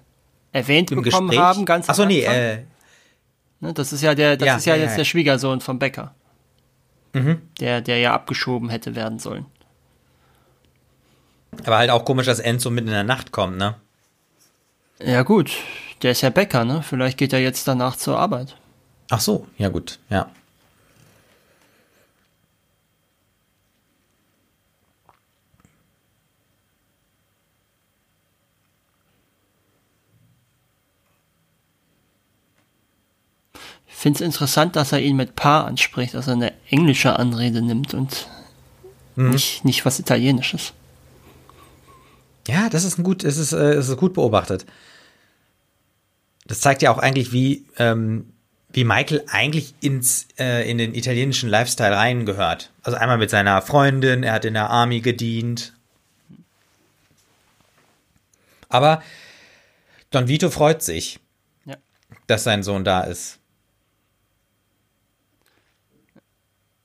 äh, 0.53 0.57
erwähnt 0.57 0.91
Im 0.91 1.02
bekommen 1.02 1.28
Gespräch? 1.28 1.45
haben. 1.45 1.65
Ganz 1.65 1.90
Achso, 1.90 2.06
nee, 2.06 2.22
äh, 2.22 2.64
ne, 3.60 3.74
das 3.74 3.94
ist 3.94 4.02
ja 4.02 4.15
der, 4.15 4.38
das 4.38 4.48
ja, 4.48 4.56
ist 4.56 4.65
ja, 4.65 4.76
ja 4.76 4.82
jetzt 4.84 4.91
ja. 4.91 4.98
der 4.98 5.03
Schwiegersohn 5.03 5.60
von 5.60 5.78
Becker. 5.78 6.15
Mhm. 7.13 7.41
Der, 7.59 7.81
der 7.81 7.99
ja 7.99 8.13
abgeschoben 8.13 8.69
hätte 8.69 8.95
werden 8.95 9.19
sollen. 9.19 9.45
Aber 11.65 11.77
halt 11.77 11.89
auch 11.89 12.05
komisch, 12.05 12.25
dass 12.25 12.39
Enzo 12.39 12.69
mitten 12.69 12.88
in 12.88 12.93
der 12.93 13.03
Nacht 13.03 13.31
kommt, 13.31 13.57
ne? 13.57 13.75
Ja, 15.03 15.23
gut. 15.23 15.51
Der 16.01 16.11
ist 16.11 16.21
ja 16.21 16.29
Bäcker, 16.29 16.65
ne? 16.65 16.84
Vielleicht 16.84 17.17
geht 17.17 17.34
er 17.34 17.39
jetzt 17.39 17.67
danach 17.67 17.95
zur 17.95 18.19
Arbeit. 18.19 18.55
Ach 19.09 19.21
so, 19.21 19.47
ja 19.57 19.69
gut, 19.69 19.99
ja. 20.09 20.29
Finde 33.98 34.18
es 34.18 34.22
interessant, 34.22 34.76
dass 34.76 34.91
er 34.91 34.99
ihn 34.99 35.15
mit 35.15 35.36
Pa 35.36 35.61
anspricht, 35.61 36.14
dass 36.14 36.28
er 36.28 36.34
eine 36.34 36.53
englische 36.69 37.18
Anrede 37.18 37.64
nimmt 37.64 37.95
und 37.95 38.28
mhm. 39.15 39.32
nicht, 39.32 39.65
nicht 39.65 39.86
was 39.86 39.98
Italienisches. 39.98 40.74
Ja, 42.48 42.69
das 42.69 42.84
ist 42.84 42.99
ein 42.99 43.03
gut, 43.03 43.24
es 43.24 43.38
ist, 43.38 43.53
äh, 43.53 43.74
es 43.74 43.90
ist 43.90 43.98
gut 43.98 44.14
beobachtet. 44.14 44.68
Das 46.45 46.61
zeigt 46.61 46.84
ja 46.84 46.91
auch 46.91 46.99
eigentlich, 46.99 47.32
wie, 47.32 47.65
ähm, 47.80 48.32
wie 48.72 48.84
Michael 48.84 49.24
eigentlich 49.32 49.74
ins, 49.82 50.28
äh, 50.38 50.69
in 50.69 50.78
den 50.78 50.94
italienischen 50.94 51.49
Lifestyle 51.49 51.95
reingehört. 51.95 52.69
Also 52.84 52.99
einmal 52.99 53.18
mit 53.18 53.32
seiner 53.32 53.64
Freundin, 53.64 54.22
er 54.22 54.34
hat 54.34 54.45
in 54.45 54.53
der 54.53 54.69
Army 54.69 55.02
gedient. 55.02 55.74
Aber 58.69 59.02
Don 60.11 60.28
Vito 60.28 60.52
freut 60.52 60.84
sich, 60.84 61.19
ja. 61.65 61.78
dass 62.28 62.44
sein 62.44 62.61
Sohn 62.61 62.84
da 62.84 63.02
ist. 63.02 63.40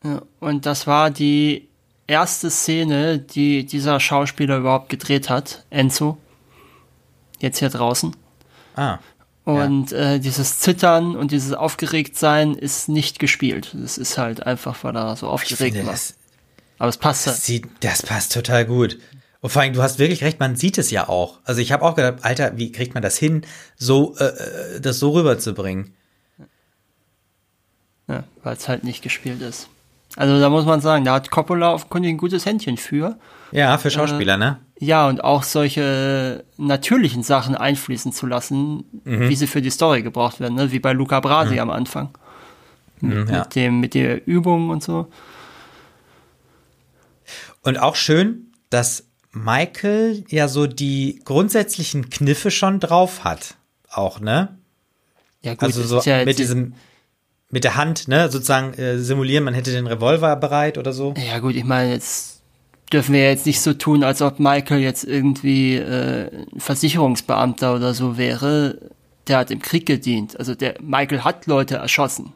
Ja, 0.05 0.23
und 0.41 0.67
das 0.67 0.87
war 0.87 1.11
die 1.11 1.69
erste 2.07 2.51
Szene, 2.51 3.19
die 3.19 3.65
dieser 3.65 4.01
Schauspieler 4.01 4.59
überhaupt 4.59 4.89
gedreht 4.89 5.31
hat, 5.31 5.65
Enzo. 5.71 6.19
Jetzt 7.39 7.59
hier 7.59 7.71
draußen. 7.71 8.15
Ah. 8.77 8.99
Und 9.45 9.93
äh, 9.93 10.21
dieses 10.21 10.61
Zittern 10.61 11.17
und 11.17 11.33
dieses 11.33 11.53
Aufgeregtsein 11.53 12.55
ist 12.55 12.89
nicht 12.89 13.19
gespielt. 13.19 13.75
Das 13.75 13.99
ist 13.99 14.17
halt 14.17 14.47
einfach, 14.47 14.85
weil 14.85 14.97
er 14.97 15.17
so 15.17 15.29
aufgeregt 15.29 15.75
finde, 15.75 15.87
war. 15.87 15.93
das, 15.93 16.15
Aber 16.79 16.89
es 16.89 16.97
passt 16.97 17.27
halt. 17.27 17.37
das, 17.37 17.47
sieht, 17.47 17.67
das 17.81 18.03
passt 18.03 18.33
total 18.33 18.65
gut. 18.65 18.99
Und 19.41 19.51
vor 19.51 19.63
allem, 19.63 19.73
du 19.73 19.83
hast 19.83 19.99
wirklich 19.99 20.23
recht, 20.23 20.39
man 20.39 20.55
sieht 20.55 20.79
es 20.79 20.93
ja 20.93 21.09
auch. 21.09 21.41
Also 21.43 21.61
ich 21.61 21.73
habe 21.73 21.85
auch 21.85 21.97
gedacht, 21.97 22.19
Alter, 22.23 22.57
wie 22.57 22.71
kriegt 22.71 22.95
man 22.95 23.03
das 23.03 23.19
hin, 23.19 23.45
so 23.77 24.17
äh, 24.19 24.27
äh, 24.27 24.81
das 24.81 25.01
so 25.01 25.11
rüberzubringen? 25.11 25.93
Ja, 28.07 28.23
weil 28.45 28.57
es 28.57 28.69
halt 28.69 28.85
nicht 28.85 29.03
gespielt 29.03 29.43
ist. 29.43 29.69
Also 30.17 30.39
da 30.41 30.51
muss 30.51 30.67
man 30.67 30.81
sagen, 30.81 31.05
da 31.05 31.15
hat 31.15 31.31
Coppola 31.31 31.73
offenkundig 31.73 32.11
ein 32.11 32.19
gutes 32.19 32.45
Händchen 32.45 32.77
für. 32.77 33.19
Ja, 33.51 33.79
für 33.79 33.91
Schauspieler, 33.91 34.37
ne? 34.37 34.59
Ja, 34.79 35.09
und 35.09 35.23
auch 35.25 35.43
solche 35.43 36.45
natürlichen 36.59 37.23
Sachen 37.23 37.55
einfließen 37.55 38.13
zu 38.13 38.27
lassen, 38.27 38.85
Mhm. 39.05 39.29
wie 39.29 39.37
sie 39.37 39.47
für 39.47 39.63
die 39.63 39.71
Story 39.71 40.03
gebraucht 40.03 40.41
werden, 40.41 40.55
ne? 40.57 40.73
wie 40.73 40.81
bei 40.81 40.93
Luca 40.93 41.21
Brasi 41.21 41.59
am 41.61 41.71
Anfang. 41.71 42.11
Mhm, 43.01 43.27
ja. 43.29 43.39
Mit, 43.41 43.55
dem, 43.55 43.81
mit 43.81 43.95
der 43.95 44.27
Übung 44.27 44.71
und 44.71 44.83
so. 44.83 45.09
Und 47.63 47.79
auch 47.79 47.97
schön, 47.97 48.53
dass 48.71 49.05
Michael 49.33 50.25
ja 50.29 50.49
so 50.49 50.67
die 50.67 51.21
grundsätzlichen 51.25 52.11
Kniffe 52.11 52.51
schon 52.51 52.81
drauf 52.81 53.25
hat. 53.25 53.55
Auch, 53.91 54.21
ne? 54.21 54.57
Ja, 55.43 55.53
gut, 55.55 55.63
Also 55.65 55.83
so 55.83 55.99
ist 55.99 56.07
ja 56.07 56.25
mit 56.25 56.39
diesem, 56.39 56.75
mit 57.53 57.65
der 57.65 57.77
Hand, 57.77 58.09
ne? 58.09 58.31
Sozusagen 58.31 58.75
äh, 58.75 58.99
simulieren, 58.99 59.45
man 59.45 59.55
hätte 59.55 59.71
den 59.71 59.87
Revolver 59.87 60.35
bereit 60.37 60.79
oder 60.79 60.93
so. 60.93 61.15
Ja 61.17 61.39
gut, 61.39 61.55
ich 61.55 61.65
meine, 61.65 61.93
jetzt 61.93 62.41
dürfen 62.93 63.15
wir 63.15 63.23
jetzt 63.23 63.47
nicht 63.47 63.61
so 63.61 63.75
tun, 63.75 64.03
als 64.03 64.23
ob 64.23 64.41
Michael 64.41 64.81
jetzt 64.81 65.05
irgendwie 65.05 65.77
äh, 65.77 66.47
Versicherungsbeamter 66.57 67.75
oder 67.75 67.95
so 67.95 68.17
wäre. 68.17 68.79
Der 69.29 69.39
hat 69.39 69.51
im 69.51 69.61
Krieg 69.61 69.87
gedient. 69.87 70.39
Also 70.39 70.55
der 70.55 70.77
Michael 70.81 71.23
hat 71.23 71.47
Leute 71.47 71.77
erschossen. 71.77 72.33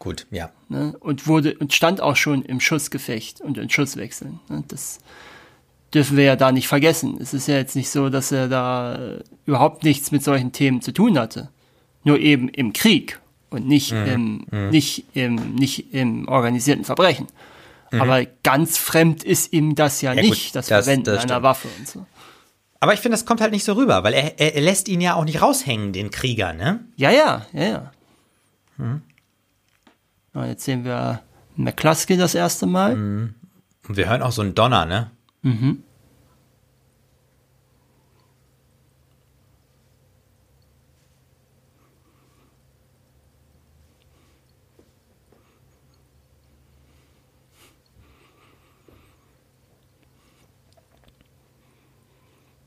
Gut, 0.00 0.26
ja. 0.30 0.50
ne, 0.68 0.94
und 1.00 1.26
wurde 1.26 1.54
und 1.54 1.72
stand 1.72 2.00
auch 2.00 2.16
schon 2.16 2.42
im 2.42 2.60
Schussgefecht 2.60 3.40
und 3.40 3.56
in 3.56 3.70
Schusswechseln. 3.70 4.40
Ne, 4.48 4.64
das 4.68 4.98
dürfen 5.94 6.16
wir 6.16 6.24
ja 6.24 6.36
da 6.36 6.50
nicht 6.50 6.66
vergessen. 6.66 7.18
Es 7.20 7.32
ist 7.32 7.46
ja 7.46 7.54
jetzt 7.54 7.76
nicht 7.76 7.88
so, 7.88 8.10
dass 8.10 8.32
er 8.32 8.48
da 8.48 9.20
überhaupt 9.46 9.84
nichts 9.84 10.10
mit 10.10 10.24
solchen 10.24 10.50
Themen 10.50 10.82
zu 10.82 10.92
tun 10.92 11.18
hatte. 11.18 11.50
Nur 12.02 12.18
eben 12.18 12.48
im 12.48 12.72
Krieg 12.72 13.20
und 13.54 13.66
nicht 13.66 13.92
im 13.92 14.46
nicht 14.70 15.04
im 15.14 15.54
nicht 15.54 15.92
im 15.94 16.28
organisierten 16.28 16.84
Verbrechen. 16.84 17.26
Aber 17.92 18.24
ganz 18.42 18.76
fremd 18.76 19.22
ist 19.22 19.52
ihm 19.52 19.74
das 19.76 20.00
ja, 20.02 20.12
Ja, 20.12 20.22
gut, 20.22 20.30
nicht, 20.30 20.56
das, 20.56 20.66
das- 20.66 20.84
Verwenden 20.84 21.04
das 21.06 21.22
einer. 21.24 21.42
Waffe 21.44 21.68
und 21.78 21.86
so. 21.88 22.04
Aber 22.80 22.92
ich 22.92 23.00
finde, 23.00 23.14
das 23.16 23.24
kommt 23.24 23.40
halt 23.40 23.52
nicht 23.52 23.64
so 23.64 23.74
rüber, 23.74 24.02
weil 24.04 24.12
er, 24.12 24.38
er, 24.40 24.60
lässt 24.60 24.88
ihn 24.88 25.00
ja 25.00 25.14
auch 25.14 25.24
nicht 25.24 25.40
raushängen, 25.40 25.92
den 25.92 26.10
Krieger, 26.10 26.52
ne? 26.52 26.80
Ja, 26.96 27.10
ja, 27.10 27.46
ja, 27.52 27.62
ja. 27.64 27.92
Ja, 30.34 30.46
jetzt 30.46 30.64
sehen 30.64 30.84
wir 30.84 31.20
McCluskey 31.56 32.16
das 32.16 32.34
erste 32.34 32.66
Mal. 32.66 32.92
Und 33.88 33.96
wir 33.96 34.08
hören 34.08 34.22
auch 34.22 34.32
so 34.32 34.42
einen 34.42 34.54
Donner, 34.54 34.84
ne? 34.86 35.10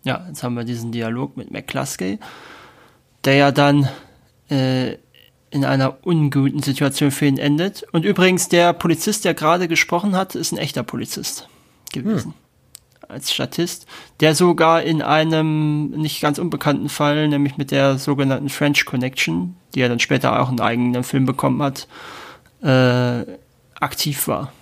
Ja, 0.07 0.23
jetzt 0.29 0.41
haben 0.41 0.53
wir 0.53 0.63
diesen 0.63 0.93
Dialog 0.93 1.35
mit 1.35 1.51
McCluskey, 1.51 2.17
der 3.25 3.35
ja 3.35 3.51
dann 3.51 3.89
äh, 4.49 4.93
in 5.49 5.65
einer 5.65 5.97
unguten 6.05 6.63
Situation 6.63 7.11
für 7.11 7.25
ihn 7.25 7.37
endet. 7.37 7.83
Und 7.91 8.05
übrigens, 8.05 8.47
der 8.47 8.71
Polizist, 8.71 9.25
der 9.25 9.33
gerade 9.33 9.67
gesprochen 9.67 10.15
hat, 10.15 10.33
ist 10.33 10.53
ein 10.53 10.59
echter 10.59 10.83
Polizist 10.83 11.49
gewesen. 11.91 12.33
Als 13.09 13.33
Statist, 13.33 13.85
der 14.21 14.33
sogar 14.33 14.81
in 14.81 15.01
einem 15.01 15.89
nicht 15.89 16.21
ganz 16.21 16.39
unbekannten 16.39 16.87
Fall, 16.87 17.27
nämlich 17.27 17.57
mit 17.57 17.71
der 17.71 17.97
sogenannten 17.97 18.47
French 18.47 18.85
Connection, 18.85 19.57
die 19.75 19.81
er 19.81 19.89
dann 19.89 19.99
später 19.99 20.39
auch 20.39 20.47
einen 20.47 20.61
eigenen 20.61 21.03
Film 21.03 21.25
bekommen 21.25 21.61
hat, 21.61 21.89
äh, 22.61 23.25
aktiv 23.81 24.25
war. 24.29 24.53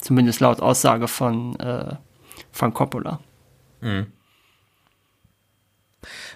Zumindest 0.00 0.40
laut 0.40 0.60
Aussage 0.60 1.06
von, 1.06 1.60
äh, 1.60 1.96
von 2.50 2.72
Coppola. 2.72 3.20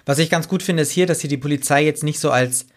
Was 0.05 0.19
ich 0.19 0.29
ganz 0.29 0.47
gut 0.47 0.63
finde, 0.63 0.83
ist 0.83 0.91
hier, 0.91 1.05
dass 1.05 1.21
hier 1.21 1.29
die 1.29 1.37
Polizei 1.37 1.83
jetzt 1.83 2.03
nicht 2.03 2.19
so 2.19 2.31
als 2.31 2.67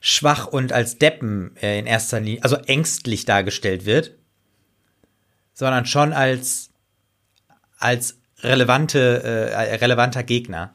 schwach 0.00 0.46
und 0.46 0.72
als 0.72 0.98
Deppen 0.98 1.56
äh, 1.56 1.78
in 1.78 1.86
erster 1.86 2.20
Linie, 2.20 2.42
also 2.42 2.56
ängstlich 2.56 3.24
dargestellt 3.26 3.84
wird, 3.84 4.16
sondern 5.52 5.84
schon 5.84 6.12
als, 6.12 6.70
als 7.78 8.18
relevante, 8.42 9.22
äh, 9.22 9.74
relevanter 9.74 10.22
Gegner. 10.22 10.74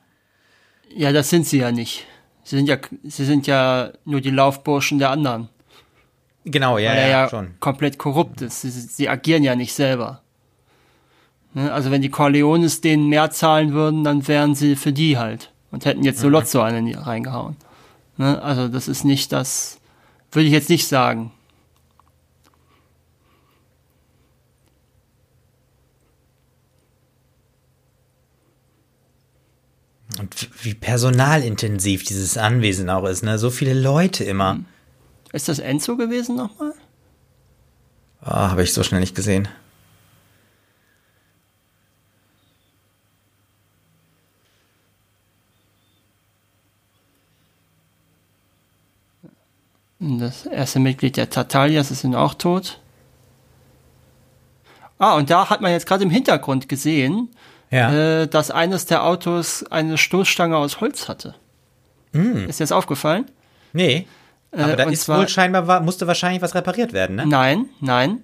Ja, 0.96 1.12
das 1.12 1.30
sind 1.30 1.48
sie 1.48 1.60
ja 1.60 1.72
nicht. 1.72 2.06
Sie 2.44 2.58
sind 2.58 2.68
ja, 2.70 2.78
sie 3.04 3.26
sind 3.26 3.48
ja 3.48 3.92
nur 4.06 4.22
die 4.22 4.30
Laufburschen 4.30 5.00
der 5.00 5.10
anderen. 5.10 5.50
Genau, 6.46 6.78
ja, 6.78 6.92
weil 6.92 6.98
er 6.98 7.08
ja, 7.08 7.24
ja 7.24 7.30
schon. 7.30 7.60
komplett 7.60 7.98
korrupt 7.98 8.42
ist. 8.42 8.62
Sie, 8.62 8.70
sie 8.70 9.10
agieren 9.10 9.44
ja 9.44 9.56
nicht 9.56 9.74
selber. 9.74 10.22
Ne? 11.56 11.74
Also 11.74 11.90
wenn 11.90 12.04
die 12.04 12.10
Corleones 12.10 12.82
denen 12.82 13.08
mehr 13.08 13.32
zahlen 13.32 13.74
würden, 13.74 14.04
dann 14.04 14.28
wären 14.28 14.54
sie 14.54 14.76
für 14.76 14.94
die 14.94 15.18
halt 15.18 15.52
und 15.72 15.86
hätten 15.86 16.04
jetzt 16.04 16.20
so 16.20 16.30
Lotso 16.30 16.62
einen 16.62 16.94
reingehauen. 16.94 17.56
Ne? 18.18 18.40
Also 18.44 18.68
das 18.68 18.88
ist 18.88 19.04
nicht 19.04 19.32
das, 19.32 19.80
würde 20.32 20.46
ich 20.46 20.54
jetzt 20.54 20.70
nicht 20.70 20.88
sagen. 20.88 21.32
Und 30.20 30.50
wie 30.64 30.74
personalintensiv 30.74 32.04
dieses 32.04 32.38
Anwesen 32.38 32.90
auch 32.90 33.06
ist, 33.06 33.24
ne? 33.24 33.38
So 33.38 33.50
viele 33.50 33.74
Leute 33.74 34.24
immer. 34.24 34.60
Ist 35.34 35.50
das 35.50 35.60
Enzo 35.60 35.98
gewesen 35.98 36.38
nochmal? 36.38 36.74
Oh, 38.22 38.32
habe 38.32 38.64
ich 38.64 38.74
so 38.74 38.82
schnell 38.82 39.02
nicht 39.02 39.14
gesehen. 39.14 39.50
Das 50.08 50.46
erste 50.46 50.80
Mitglied 50.80 51.18
der 51.18 51.30
Tartalias 51.32 51.90
ist 51.90 52.04
nun 52.04 52.14
auch 52.16 52.36
tot. 52.36 52.80
Ah, 55.00 55.16
und 55.16 55.30
da 55.30 55.50
hat 55.50 55.62
man 55.62 55.72
jetzt 55.72 55.88
gerade 55.88 56.04
im 56.04 56.10
Hintergrund 56.10 56.70
gesehen, 56.70 57.30
Ja. 57.72 58.22
äh, 58.22 58.28
dass 58.28 58.52
eines 58.52 58.86
der 58.86 59.04
Autos 59.04 59.64
eine 59.72 59.98
Stoßstange 59.98 60.56
aus 60.56 60.80
Holz 60.80 61.08
hatte. 61.10 61.36
Ist 62.14 62.60
dir 62.60 62.64
das 62.64 62.72
aufgefallen? 62.72 63.26
nee. 63.74 64.08
Aber 64.52 64.72
Äh, 64.72 64.76
da 64.78 64.86
und 64.86 64.94
ist 64.94 65.10
wohl 65.10 65.28
scheinbar, 65.28 65.82
musste 65.82 66.08
wahrscheinlich 66.08 66.42
was 66.42 66.56
repariert 66.56 66.94
werden, 66.94 67.18
ne? 67.18 67.26
Nein, 67.26 67.66
nein. 67.82 68.24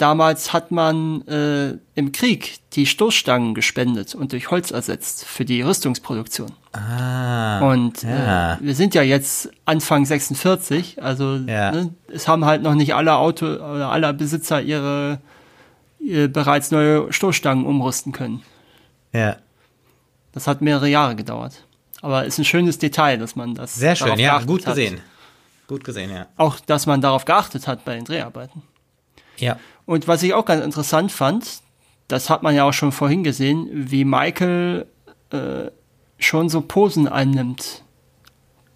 Damals 0.00 0.54
hat 0.54 0.70
man 0.70 1.26
äh, 1.28 1.76
im 1.94 2.12
Krieg 2.12 2.58
die 2.72 2.86
Stoßstangen 2.86 3.54
gespendet 3.54 4.14
und 4.14 4.32
durch 4.32 4.50
Holz 4.50 4.70
ersetzt 4.70 5.26
für 5.26 5.44
die 5.44 5.60
Rüstungsproduktion. 5.60 6.50
Ah. 6.72 7.58
Und 7.70 8.02
ja. 8.02 8.54
äh, 8.54 8.56
wir 8.60 8.74
sind 8.74 8.94
ja 8.94 9.02
jetzt 9.02 9.50
Anfang 9.66 10.06
46, 10.06 11.02
also 11.02 11.36
Ja. 11.46 11.70
ne, 11.72 11.94
es 12.08 12.28
haben 12.28 12.46
halt 12.46 12.62
noch 12.62 12.74
nicht 12.74 12.94
alle 12.94 13.16
Auto 13.16 13.44
oder 13.44 13.90
alle 13.92 14.14
Besitzer 14.14 14.62
ihre, 14.62 15.20
ihre 15.98 16.30
bereits 16.30 16.70
neue 16.70 17.12
Stoßstangen 17.12 17.66
umrüsten 17.66 18.12
können. 18.12 18.42
ja. 19.12 19.36
Das 20.32 20.46
hat 20.46 20.62
mehrere 20.62 20.86
Jahre 20.88 21.16
gedauert. 21.16 21.64
Aber 22.02 22.24
ist 22.24 22.38
ein 22.38 22.44
schönes 22.44 22.78
Detail, 22.78 23.18
dass 23.18 23.34
man 23.34 23.54
das 23.56 23.74
Sehr 23.74 23.96
schön, 23.96 24.16
ja, 24.16 24.38
gut 24.40 24.64
hat. 24.64 24.76
gesehen. 24.76 25.00
Gut 25.66 25.82
gesehen, 25.82 26.08
ja. 26.10 26.26
Auch, 26.36 26.60
dass 26.60 26.86
man 26.86 27.00
darauf 27.00 27.24
geachtet 27.24 27.66
hat 27.66 27.84
bei 27.84 27.96
den 27.96 28.04
Dreharbeiten. 28.04 28.62
Ja. 29.38 29.58
Und 29.90 30.06
was 30.06 30.22
ich 30.22 30.34
auch 30.34 30.44
ganz 30.44 30.64
interessant 30.64 31.10
fand, 31.10 31.62
das 32.06 32.30
hat 32.30 32.44
man 32.44 32.54
ja 32.54 32.62
auch 32.62 32.72
schon 32.72 32.92
vorhin 32.92 33.24
gesehen, 33.24 33.68
wie 33.72 34.04
Michael 34.04 34.86
äh, 35.30 35.72
schon 36.16 36.48
so 36.48 36.60
Posen 36.60 37.08
einnimmt, 37.08 37.82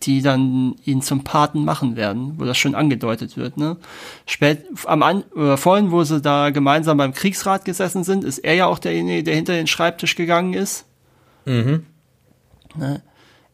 die 0.02 0.22
dann 0.22 0.74
ihn 0.84 1.02
zum 1.02 1.22
Paten 1.22 1.64
machen 1.64 1.94
werden, 1.94 2.34
wo 2.36 2.44
das 2.44 2.58
schon 2.58 2.74
angedeutet 2.74 3.36
wird. 3.36 3.56
Ne? 3.58 3.76
Spät, 4.26 4.64
am 4.86 5.04
An 5.04 5.22
oder 5.36 5.56
vorhin, 5.56 5.92
wo 5.92 6.02
sie 6.02 6.20
da 6.20 6.50
gemeinsam 6.50 6.96
beim 6.96 7.14
Kriegsrat 7.14 7.64
gesessen 7.64 8.02
sind, 8.02 8.24
ist 8.24 8.38
er 8.38 8.54
ja 8.54 8.66
auch 8.66 8.80
derjenige, 8.80 9.22
der 9.22 9.36
hinter 9.36 9.52
den 9.52 9.68
Schreibtisch 9.68 10.16
gegangen 10.16 10.52
ist. 10.52 10.84
Mhm. 11.44 11.86
Ne? 12.74 13.02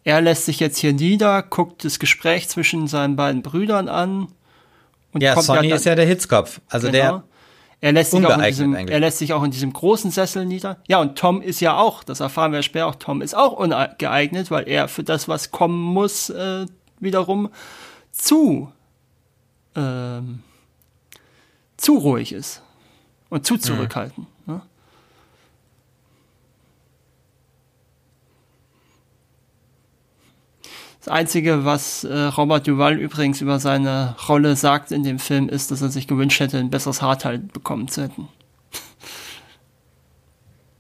Er 0.02 0.22
lässt 0.22 0.46
sich 0.46 0.60
jetzt 0.60 0.78
hier 0.78 0.94
nieder, 0.94 1.42
guckt 1.42 1.84
das 1.84 1.98
Gespräch 1.98 2.48
zwischen 2.48 2.86
seinen 2.86 3.16
beiden 3.16 3.42
Brüdern 3.42 3.90
an 3.90 4.28
Und 5.12 5.22
Ja, 5.22 5.34
kommt 5.34 5.44
Sonny 5.44 5.70
ist 5.70 5.84
ja 5.84 5.94
der 5.94 6.06
Hitzkopf. 6.06 6.62
Also 6.70 6.86
Genau. 6.86 6.98
der, 6.98 7.24
er 7.80 7.92
lässt, 7.92 8.10
sich 8.10 8.26
auch 8.26 8.36
in 8.36 8.44
diesem, 8.44 8.74
eigentlich. 8.74 8.92
er 8.92 9.00
lässt 9.00 9.18
sich 9.18 9.32
auch 9.32 9.42
in 9.42 9.50
diesem 9.50 9.72
großen 9.72 10.10
Sessel 10.10 10.44
nieder. 10.44 10.78
Ja, 10.86 11.00
und 11.00 11.16
Tom 11.16 11.40
ist 11.40 11.60
ja 11.60 11.78
auch, 11.78 12.04
das 12.04 12.20
erfahren 12.20 12.52
wir 12.52 12.62
später 12.62 12.86
auch, 12.86 12.96
Tom 12.96 13.22
ist 13.22 13.34
auch 13.34 13.52
ungeeignet, 13.52 14.50
weil 14.50 14.68
er 14.68 14.88
für 14.88 15.02
das, 15.02 15.28
was 15.28 15.50
kommen 15.50 15.80
muss, 15.80 16.28
äh, 16.28 16.66
wiederum 16.98 17.48
zu, 18.12 18.70
ähm, 19.74 20.42
zu 21.78 21.96
ruhig 21.96 22.32
ist 22.32 22.62
und 23.30 23.46
zu 23.46 23.56
zurückhaltend. 23.56 24.18
Ne? 24.18 24.26
Das 31.00 31.08
Einzige, 31.08 31.64
was 31.64 32.04
äh, 32.04 32.14
Robert 32.14 32.66
Duval 32.66 32.98
übrigens 32.98 33.40
über 33.40 33.58
seine 33.58 34.16
Rolle 34.28 34.54
sagt 34.54 34.92
in 34.92 35.02
dem 35.02 35.18
Film, 35.18 35.48
ist, 35.48 35.70
dass 35.70 35.80
er 35.80 35.88
sich 35.88 36.06
gewünscht 36.06 36.40
hätte, 36.40 36.58
ein 36.58 36.70
besseres 36.70 37.00
Haarteil 37.00 37.38
bekommen 37.38 37.88
zu 37.88 38.02
hätten. 38.02 38.28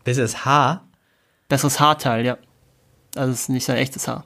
bis 0.04 0.18
es 0.18 0.44
Haar. 0.44 0.86
Besseres 1.48 1.80
Haarteil, 1.80 2.26
ja. 2.26 2.36
Also 3.16 3.32
es 3.32 3.42
ist 3.42 3.48
nicht 3.48 3.64
sein 3.64 3.78
echtes 3.78 4.08
Haar. 4.08 4.24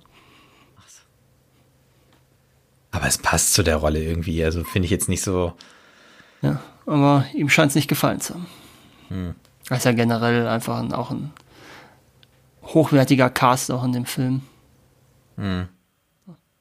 Aber 2.90 3.06
es 3.06 3.18
passt 3.18 3.54
zu 3.54 3.62
der 3.62 3.76
Rolle 3.76 4.02
irgendwie. 4.02 4.44
Also 4.44 4.64
finde 4.64 4.86
ich 4.86 4.90
jetzt 4.90 5.08
nicht 5.08 5.22
so. 5.22 5.54
Ja. 6.42 6.60
Aber 6.86 7.24
ihm 7.34 7.48
scheint 7.48 7.70
es 7.70 7.76
nicht 7.76 7.88
gefallen 7.88 8.20
zu 8.20 8.34
haben. 8.34 8.46
Er 9.68 9.76
ist 9.76 9.84
ja 9.84 9.92
generell 9.92 10.46
einfach 10.46 10.78
ein, 10.78 10.92
auch 10.92 11.10
ein 11.10 11.32
hochwertiger 12.62 13.30
Cast 13.30 13.70
auch 13.70 13.84
in 13.84 13.92
dem 13.92 14.06
Film. 14.06 14.42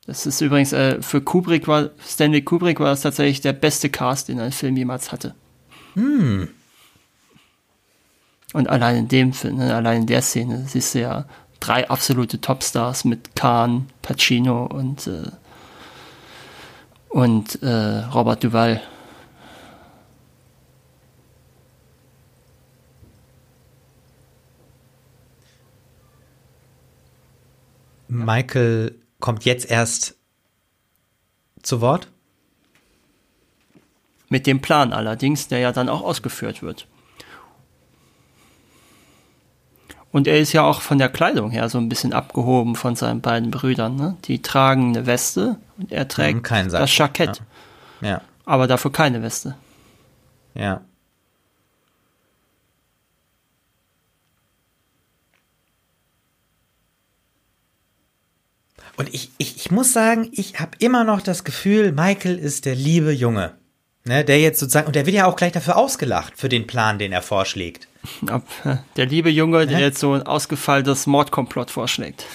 Das 0.06 0.26
ist 0.26 0.42
übrigens 0.42 0.74
äh, 0.74 1.02
für 1.02 1.22
Kubrick 1.22 1.68
war, 1.68 1.92
Stanley 2.06 2.42
Kubrick 2.42 2.80
war 2.80 2.88
das 2.88 3.02
tatsächlich 3.02 3.42
der 3.42 3.54
beste 3.54 3.90
Cast, 3.90 4.28
den 4.28 4.40
ein 4.40 4.52
Film 4.52 4.76
jemals 4.76 5.12
hatte. 5.12 5.34
Und 8.54 8.70
allein 8.70 8.98
in 8.98 9.08
dem 9.08 9.34
Film, 9.34 9.58
ne, 9.58 9.74
allein 9.74 10.02
in 10.02 10.08
der 10.08 10.22
Szene, 10.22 10.66
siehst 10.68 10.96
du 10.96 11.02
ja 11.02 11.26
drei 11.60 11.90
absolute 11.90 12.42
Topstars 12.42 13.06
mit 13.06 13.36
Kahn, 13.36 13.90
Pacino 14.02 14.66
und, 14.66 15.08
äh, 15.08 15.32
und 17.10 17.62
äh, 17.64 18.00
Robert 18.14 18.44
Duval. 18.44 18.82
Michael 28.10 29.03
kommt 29.24 29.46
jetzt 29.46 29.72
erst 29.72 30.16
zu 31.62 31.80
Wort. 31.80 32.10
Mit 34.28 34.48
dem 34.48 34.62
Plan 34.62 34.92
allerdings, 34.92 35.48
der 35.48 35.60
ja 35.60 35.72
dann 35.72 35.88
auch 35.88 36.02
ausgeführt 36.02 36.62
wird. 36.62 36.88
Und 40.12 40.28
er 40.28 40.40
ist 40.40 40.52
ja 40.52 40.64
auch 40.64 40.82
von 40.82 40.98
der 40.98 41.08
Kleidung 41.08 41.52
her 41.52 41.70
so 41.70 41.78
ein 41.78 41.88
bisschen 41.88 42.12
abgehoben 42.12 42.76
von 42.76 42.98
seinen 42.98 43.22
beiden 43.22 43.50
Brüdern. 43.50 43.96
Ne? 43.96 44.18
Die 44.26 44.42
tragen 44.42 44.90
eine 44.90 45.06
Weste 45.06 45.56
und 45.78 45.94
er 45.94 46.06
trägt 46.10 46.52
das 46.52 46.98
Jackett, 46.98 47.42
Ja, 48.02 48.20
aber 48.44 48.68
dafür 48.68 48.92
keine 48.92 49.24
Weste. 49.24 49.56
ja. 50.54 50.82
Und 59.04 59.14
ich, 59.14 59.32
ich, 59.38 59.58
ich 59.58 59.70
muss 59.72 59.92
sagen, 59.92 60.30
ich 60.32 60.60
habe 60.62 60.72
immer 60.80 61.04
noch 61.04 61.20
das 61.20 61.44
Gefühl, 61.44 61.92
Michael 61.92 62.38
ist 62.40 62.64
der 62.66 62.76
liebe 62.76 63.12
Junge. 63.12 63.54
Ne, 64.06 64.24
der 64.26 64.40
jetzt 64.40 64.60
sozusagen, 64.60 64.88
und 64.88 64.96
der 64.98 65.06
wird 65.06 65.16
ja 65.16 65.26
auch 65.26 65.36
gleich 65.38 65.52
dafür 65.54 65.78
ausgelacht, 65.78 66.34
für 66.38 66.50
den 66.50 66.68
Plan, 66.68 67.00
den 67.00 67.12
er 67.14 67.22
vorschlägt. 67.22 67.88
Äh, 68.28 68.76
der 68.98 69.06
liebe 69.06 69.30
Junge, 69.30 69.66
der 69.68 69.80
jetzt 69.80 70.00
so 70.00 70.14
ein 70.14 70.24
ausgefeiltes 70.24 71.06
Mordkomplott 71.08 71.72
vorschlägt. 71.72 72.26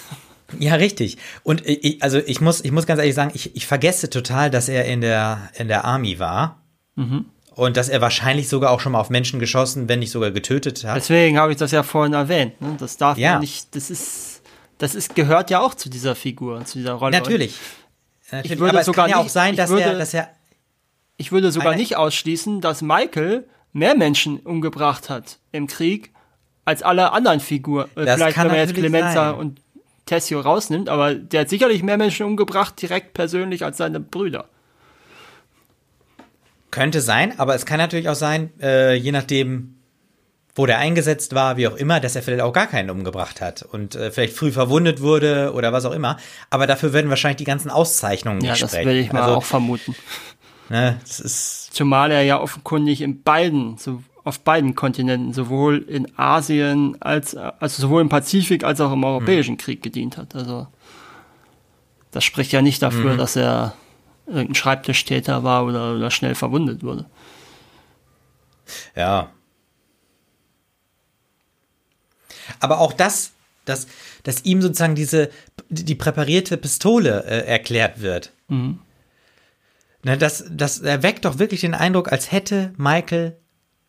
Ja, 0.59 0.74
richtig. 0.77 1.19
Und 1.43 1.66
ich, 1.66 2.03
also 2.03 2.19
ich 2.19 2.40
muss, 2.40 2.62
ich 2.65 2.73
muss 2.73 2.86
ganz 2.86 3.01
ehrlich 3.01 3.15
sagen, 3.15 3.32
ich, 3.35 3.55
ich 3.55 3.66
vergesse 3.66 4.09
total, 4.09 4.51
dass 4.51 4.70
er 4.70 4.86
in 4.86 5.03
der, 5.03 5.51
in 5.59 5.69
der 5.69 5.85
Army 5.85 6.19
war. 6.19 6.62
Und 7.55 7.77
dass 7.77 7.89
er 7.90 8.01
wahrscheinlich 8.01 8.49
sogar 8.49 8.70
auch 8.70 8.81
schon 8.81 8.93
mal 8.93 9.01
auf 9.01 9.11
Menschen 9.11 9.39
geschossen, 9.39 9.89
wenn 9.89 9.99
nicht 9.99 10.11
sogar 10.11 10.31
getötet 10.31 10.85
hat. 10.85 10.97
Deswegen 10.97 11.39
habe 11.39 11.53
ich 11.53 11.59
das 11.59 11.70
ja 11.73 11.82
vorhin 11.82 12.15
erwähnt. 12.15 12.59
Ne? 12.62 12.77
Das 12.81 12.97
darf 12.97 13.19
Ja. 13.19 13.39
nicht, 13.39 13.74
das 13.77 13.90
ist, 13.90 14.38
das 14.78 14.94
ist, 14.94 15.14
gehört 15.14 15.50
ja 15.50 15.60
auch 15.60 15.74
zu 15.74 15.88
dieser 15.90 16.14
Figur 16.14 16.56
und 16.56 16.66
zu 16.68 16.78
dieser 16.78 16.92
Rolle. 16.94 17.16
Natürlich. 17.18 17.56
Natürlich. 18.30 18.59
würde 18.59 18.70
Aber 18.70 18.80
es 18.80 18.86
sogar 18.86 19.05
kann 19.06 19.10
ja 19.10 19.16
auch 19.18 19.22
nicht- 19.24 19.32
sein, 19.32 19.55
ich 19.55 19.56
dass 19.59 19.70
würde- 19.70 19.82
er, 19.84 19.98
dass 19.98 20.14
er, 20.14 20.30
Ich 21.16 21.32
würde 21.32 21.50
sogar 21.50 21.74
nicht 21.74 21.96
ausschließen, 21.96 22.60
dass 22.60 22.80
Michael 22.82 23.48
mehr 23.72 23.96
Menschen 23.96 24.38
umgebracht 24.40 25.10
hat 25.10 25.38
im 25.52 25.66
Krieg 25.66 26.12
als 26.64 26.82
alle 26.82 27.12
anderen 27.12 27.40
Figuren. 27.40 27.88
Äh, 27.96 28.05
Das 28.05 28.16
Vielleicht, 28.16 28.36
kann 28.36 28.46
wenn 28.46 28.56
man 28.56 28.66
jetzt 28.68 28.74
Clemenza 28.76 29.30
sein. 29.30 29.34
und 29.34 29.60
Tessio 30.06 30.40
rausnimmt, 30.40 30.88
aber 30.88 31.14
der 31.14 31.40
hat 31.42 31.48
sicherlich 31.48 31.82
mehr 31.82 31.96
Menschen 31.98 32.24
umgebracht, 32.26 32.80
direkt 32.80 33.14
persönlich, 33.14 33.64
als 33.64 33.76
seine 33.78 34.00
Brüder. 34.00 34.48
könnte 36.70 37.00
sein, 37.00 37.38
aber 37.38 37.55
es 37.55 37.64
kann 37.66 37.78
natürlich 37.78 38.09
auch 38.10 38.14
sein, 38.14 38.50
äh, 38.60 38.94
je 38.94 39.10
nachdem, 39.10 39.77
wo 40.59 40.66
der 40.66 40.78
eingesetzt 40.78 41.35
war, 41.35 41.56
wie 41.56 41.66
auch 41.68 41.76
immer, 41.76 42.01
dass 42.01 42.16
er 42.16 42.22
vielleicht 42.22 42.43
auch 42.43 42.52
gar 42.52 42.66
keinen 42.66 42.90
umgebracht 42.90 43.40
hat 43.40 43.62
und 43.62 43.94
äh, 43.94 44.10
vielleicht 44.10 44.35
früh 44.35 44.51
verwundet 44.52 45.01
wurde 45.01 45.52
oder 45.55 45.72
was 45.72 45.85
auch 45.85 45.93
immer. 45.93 46.18
Aber 46.51 46.66
dafür 46.66 46.93
werden 46.93 47.09
wahrscheinlich 47.09 47.36
die 47.39 47.44
ganzen 47.44 47.70
Auszeichnungen 47.70 48.40
Ja, 48.43 48.51
nicht 48.52 48.62
das 48.62 48.70
sprechen. 48.72 48.86
würde 48.89 48.98
ich 48.98 49.12
mal 49.12 49.22
also, 49.22 49.36
auch 49.36 49.44
vermuten. 49.44 49.94
Ne, 50.68 50.98
das 51.01 51.20
ist 51.20 51.70
Zumal 51.72 52.10
er 52.10 52.22
ja 52.22 52.40
offenkundig 52.40 53.01
in 53.01 53.22
beiden, 53.22 53.78
so 53.78 54.02
auf 54.24 54.40
beiden 54.40 54.74
Kontinenten, 54.74 55.32
sowohl 55.32 55.78
in 55.78 56.06
Asien 56.18 56.97
als, 57.01 57.35
also 57.36 57.80
sowohl 57.80 58.02
im 58.02 58.10
Pazifik 58.10 58.64
als 58.64 58.80
auch 58.80 58.93
im 58.93 59.02
Europäischen 59.05 59.52
Hm. 59.52 59.59
Krieg 59.59 59.82
gedient 59.82 60.18
hat. 60.18 60.35
Also, 60.35 60.66
das 62.10 62.24
spricht 62.24 62.52
ja 62.52 62.60
nicht 62.60 62.82
dafür, 62.82 63.14
Mhm. 63.14 63.18
dass 63.18 63.36
er 63.36 63.74
irgendein 64.26 64.55
Schreibtischtäter 64.56 65.44
war 65.44 65.64
oder, 65.64 65.94
oder 65.94 66.10
schnell 66.10 66.35
verwundet 66.35 66.82
wurde. 66.82 67.06
Ja. 68.94 69.30
Aber 72.60 72.80
auch 72.80 72.93
das, 72.93 73.32
dass, 73.64 73.86
dass 74.22 74.44
ihm 74.44 74.62
sozusagen 74.62 74.94
diese, 74.94 75.30
die 75.68 75.94
präparierte 75.94 76.56
Pistole 76.56 77.24
äh, 77.24 77.47
erklärt 77.47 78.01
wird. 78.01 78.32
Ne, 80.02 80.16
das, 80.16 80.44
das 80.51 80.80
erweckt 80.80 81.24
doch 81.24 81.39
wirklich 81.39 81.60
den 81.60 81.74
Eindruck, 81.74 82.12
als 82.12 82.32
hätte 82.32 82.72
Michael 82.76 83.36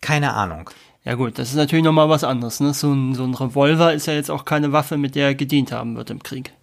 keine 0.01 0.33
Ahnung. 0.33 0.69
Ja 1.03 1.15
gut, 1.15 1.39
das 1.39 1.49
ist 1.49 1.55
natürlich 1.55 1.83
nochmal 1.83 2.09
was 2.09 2.23
anderes. 2.23 2.59
Ne? 2.59 2.73
So, 2.73 2.93
ein, 2.93 3.15
so 3.15 3.23
ein 3.23 3.33
Revolver 3.33 3.93
ist 3.93 4.07
ja 4.07 4.13
jetzt 4.13 4.31
auch 4.31 4.45
keine 4.45 4.71
Waffe, 4.71 4.97
mit 4.97 5.15
der 5.15 5.27
er 5.27 5.35
gedient 5.35 5.71
haben 5.71 5.95
wird 5.95 6.09
im 6.09 6.21
Krieg. 6.21 6.53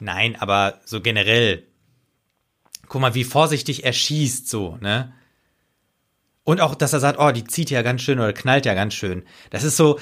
Nein, 0.00 0.36
aber 0.40 0.80
so 0.84 1.00
generell. 1.00 1.64
Guck 2.88 3.00
mal, 3.00 3.14
wie 3.14 3.24
vorsichtig 3.24 3.84
er 3.84 3.92
schießt, 3.92 4.48
so, 4.48 4.76
ne? 4.80 5.12
Und 6.44 6.60
auch, 6.60 6.74
dass 6.74 6.92
er 6.92 7.00
sagt, 7.00 7.20
oh, 7.20 7.30
die 7.30 7.44
zieht 7.44 7.70
ja 7.70 7.82
ganz 7.82 8.02
schön 8.02 8.18
oder 8.18 8.32
knallt 8.32 8.66
ja 8.66 8.74
ganz 8.74 8.94
schön. 8.94 9.22
Das 9.50 9.62
ist 9.62 9.76
so. 9.76 10.00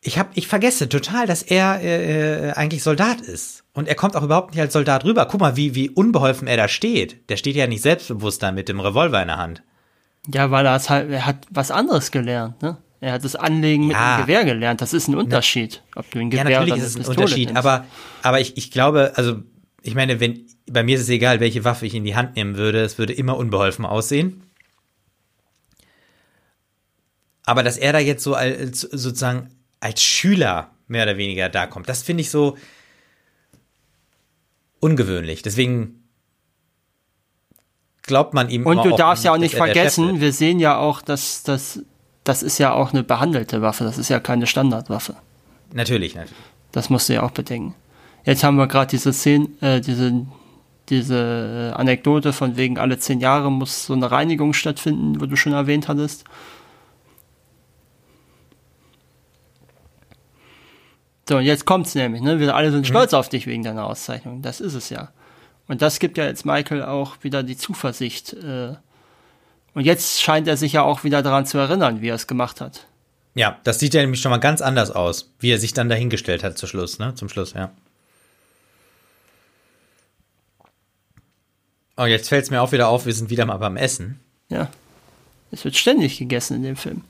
Ich 0.00 0.18
hab, 0.18 0.36
ich 0.36 0.46
vergesse 0.46 0.88
total, 0.88 1.26
dass 1.26 1.42
er 1.42 1.82
äh, 1.82 2.52
eigentlich 2.52 2.82
Soldat 2.84 3.20
ist. 3.20 3.64
Und 3.72 3.88
er 3.88 3.96
kommt 3.96 4.14
auch 4.16 4.22
überhaupt 4.22 4.52
nicht 4.52 4.60
als 4.60 4.72
Soldat 4.72 5.04
rüber. 5.04 5.26
Guck 5.26 5.40
mal, 5.40 5.56
wie, 5.56 5.74
wie 5.74 5.90
unbeholfen 5.90 6.46
er 6.46 6.56
da 6.56 6.68
steht. 6.68 7.28
Der 7.28 7.36
steht 7.36 7.56
ja 7.56 7.66
nicht 7.66 7.82
selbstbewusst 7.82 8.42
da 8.42 8.52
mit 8.52 8.68
dem 8.68 8.78
Revolver 8.80 9.20
in 9.20 9.28
der 9.28 9.38
Hand. 9.38 9.62
Ja, 10.32 10.50
weil 10.50 10.66
er, 10.66 10.78
halt, 10.78 11.10
er 11.10 11.26
hat 11.26 11.46
was 11.50 11.70
anderes 11.70 12.10
gelernt. 12.12 12.62
Ne? 12.62 12.76
Er 13.00 13.12
hat 13.12 13.24
das 13.24 13.34
Anlegen 13.34 13.86
mit 13.88 13.96
Ja. 13.96 14.16
einem 14.16 14.22
Gewehr 14.26 14.44
gelernt. 14.44 14.80
Das 14.80 14.92
ist 14.92 15.08
ein 15.08 15.14
Unterschied, 15.16 15.82
ob 15.96 16.08
du 16.12 16.20
ein 16.20 16.30
Ja, 16.30 16.42
Gewehr 16.44 16.60
natürlich 16.60 16.74
oder 16.74 16.82
ist 16.82 16.88
es 16.90 16.94
ein 16.96 16.98
Pistole 16.98 17.20
Unterschied, 17.20 17.46
nimmst. 17.48 17.58
aber, 17.58 17.84
aber 18.22 18.40
ich, 18.40 18.56
ich 18.56 18.70
glaube, 18.70 19.12
also, 19.16 19.42
ich 19.82 19.94
meine, 19.94 20.20
wenn, 20.20 20.46
bei 20.70 20.82
mir 20.84 20.96
ist 20.96 21.02
es 21.02 21.08
egal, 21.08 21.40
welche 21.40 21.64
Waffe 21.64 21.86
ich 21.86 21.94
in 21.94 22.04
die 22.04 22.14
Hand 22.14 22.36
nehmen 22.36 22.56
würde, 22.56 22.80
es 22.82 22.98
würde 22.98 23.12
immer 23.14 23.36
unbeholfen 23.36 23.84
aussehen. 23.84 24.42
Aber 27.44 27.62
dass 27.62 27.78
er 27.78 27.92
da 27.92 27.98
jetzt 27.98 28.22
so 28.22 28.34
als, 28.34 28.80
sozusagen 28.82 29.48
als 29.80 30.02
Schüler 30.02 30.70
mehr 30.86 31.04
oder 31.04 31.16
weniger 31.16 31.48
da 31.48 31.66
kommt, 31.66 31.88
das 31.88 32.02
finde 32.02 32.22
ich 32.22 32.30
so 32.30 32.56
ungewöhnlich. 34.80 35.42
Deswegen 35.42 36.08
glaubt 38.02 38.34
man 38.34 38.48
ihm 38.48 38.66
Und 38.66 38.84
du 38.84 38.96
darfst 38.96 39.24
ja 39.24 39.32
auch 39.32 39.38
nicht 39.38 39.54
er 39.54 39.66
vergessen, 39.66 40.20
wir 40.20 40.32
sehen 40.32 40.58
ja 40.58 40.78
auch, 40.78 41.02
dass 41.02 41.42
das, 41.42 41.82
das 42.24 42.42
ist 42.42 42.58
ja 42.58 42.72
auch 42.72 42.92
eine 42.92 43.02
behandelte 43.02 43.62
Waffe. 43.62 43.84
Das 43.84 43.98
ist 43.98 44.08
ja 44.08 44.18
keine 44.18 44.46
Standardwaffe. 44.46 45.14
Natürlich, 45.72 46.14
natürlich. 46.14 46.36
Das 46.72 46.90
musst 46.90 47.08
du 47.08 47.14
ja 47.14 47.22
auch 47.22 47.30
bedenken. 47.30 47.74
Jetzt 48.24 48.44
haben 48.44 48.56
wir 48.56 48.66
gerade 48.66 48.90
diese 48.90 49.12
Szene, 49.12 49.48
äh, 49.60 49.80
diese, 49.80 50.26
diese 50.88 51.72
Anekdote 51.76 52.32
von 52.32 52.56
wegen 52.56 52.78
alle 52.78 52.98
zehn 52.98 53.20
Jahre 53.20 53.50
muss 53.50 53.86
so 53.86 53.94
eine 53.94 54.10
Reinigung 54.10 54.52
stattfinden, 54.52 55.20
wo 55.20 55.26
du 55.26 55.36
schon 55.36 55.52
erwähnt 55.52 55.88
hattest. 55.88 56.24
So, 61.28 61.36
und 61.36 61.44
jetzt 61.44 61.66
kommt's 61.66 61.94
nämlich, 61.94 62.22
ne? 62.22 62.40
Wir 62.40 62.54
alle 62.54 62.70
sind 62.70 62.86
stolz 62.86 63.12
auf 63.12 63.28
dich 63.28 63.46
wegen 63.46 63.62
deiner 63.62 63.84
Auszeichnung. 63.84 64.40
Das 64.40 64.60
ist 64.60 64.72
es 64.72 64.88
ja. 64.88 65.12
Und 65.66 65.82
das 65.82 65.98
gibt 65.98 66.16
ja 66.16 66.24
jetzt 66.24 66.46
Michael 66.46 66.82
auch 66.82 67.16
wieder 67.22 67.42
die 67.42 67.56
Zuversicht. 67.56 68.32
Äh, 68.32 68.76
und 69.74 69.84
jetzt 69.84 70.22
scheint 70.22 70.48
er 70.48 70.56
sich 70.56 70.72
ja 70.72 70.82
auch 70.82 71.04
wieder 71.04 71.22
daran 71.22 71.44
zu 71.44 71.58
erinnern, 71.58 72.00
wie 72.00 72.08
er 72.08 72.14
es 72.14 72.26
gemacht 72.26 72.62
hat. 72.62 72.86
Ja, 73.34 73.58
das 73.64 73.78
sieht 73.78 73.92
ja 73.92 74.00
nämlich 74.00 74.22
schon 74.22 74.30
mal 74.30 74.38
ganz 74.38 74.62
anders 74.62 74.90
aus, 74.90 75.34
wie 75.38 75.52
er 75.52 75.58
sich 75.58 75.74
dann 75.74 75.90
dahingestellt 75.90 76.42
hat 76.42 76.56
zum 76.56 76.68
Schluss, 76.68 76.98
ne? 76.98 77.14
Zum 77.14 77.28
Schluss, 77.28 77.52
ja. 77.52 77.72
Oh, 81.98 82.06
jetzt 82.06 82.30
fällt 82.30 82.44
es 82.44 82.50
mir 82.50 82.62
auch 82.62 82.72
wieder 82.72 82.88
auf, 82.88 83.04
wir 83.04 83.12
sind 83.12 83.28
wieder 83.28 83.44
mal 83.44 83.58
beim 83.58 83.76
Essen. 83.76 84.18
Ja. 84.48 84.70
Es 85.50 85.64
wird 85.64 85.76
ständig 85.76 86.18
gegessen 86.18 86.56
in 86.56 86.62
dem 86.62 86.76
Film. 86.76 87.04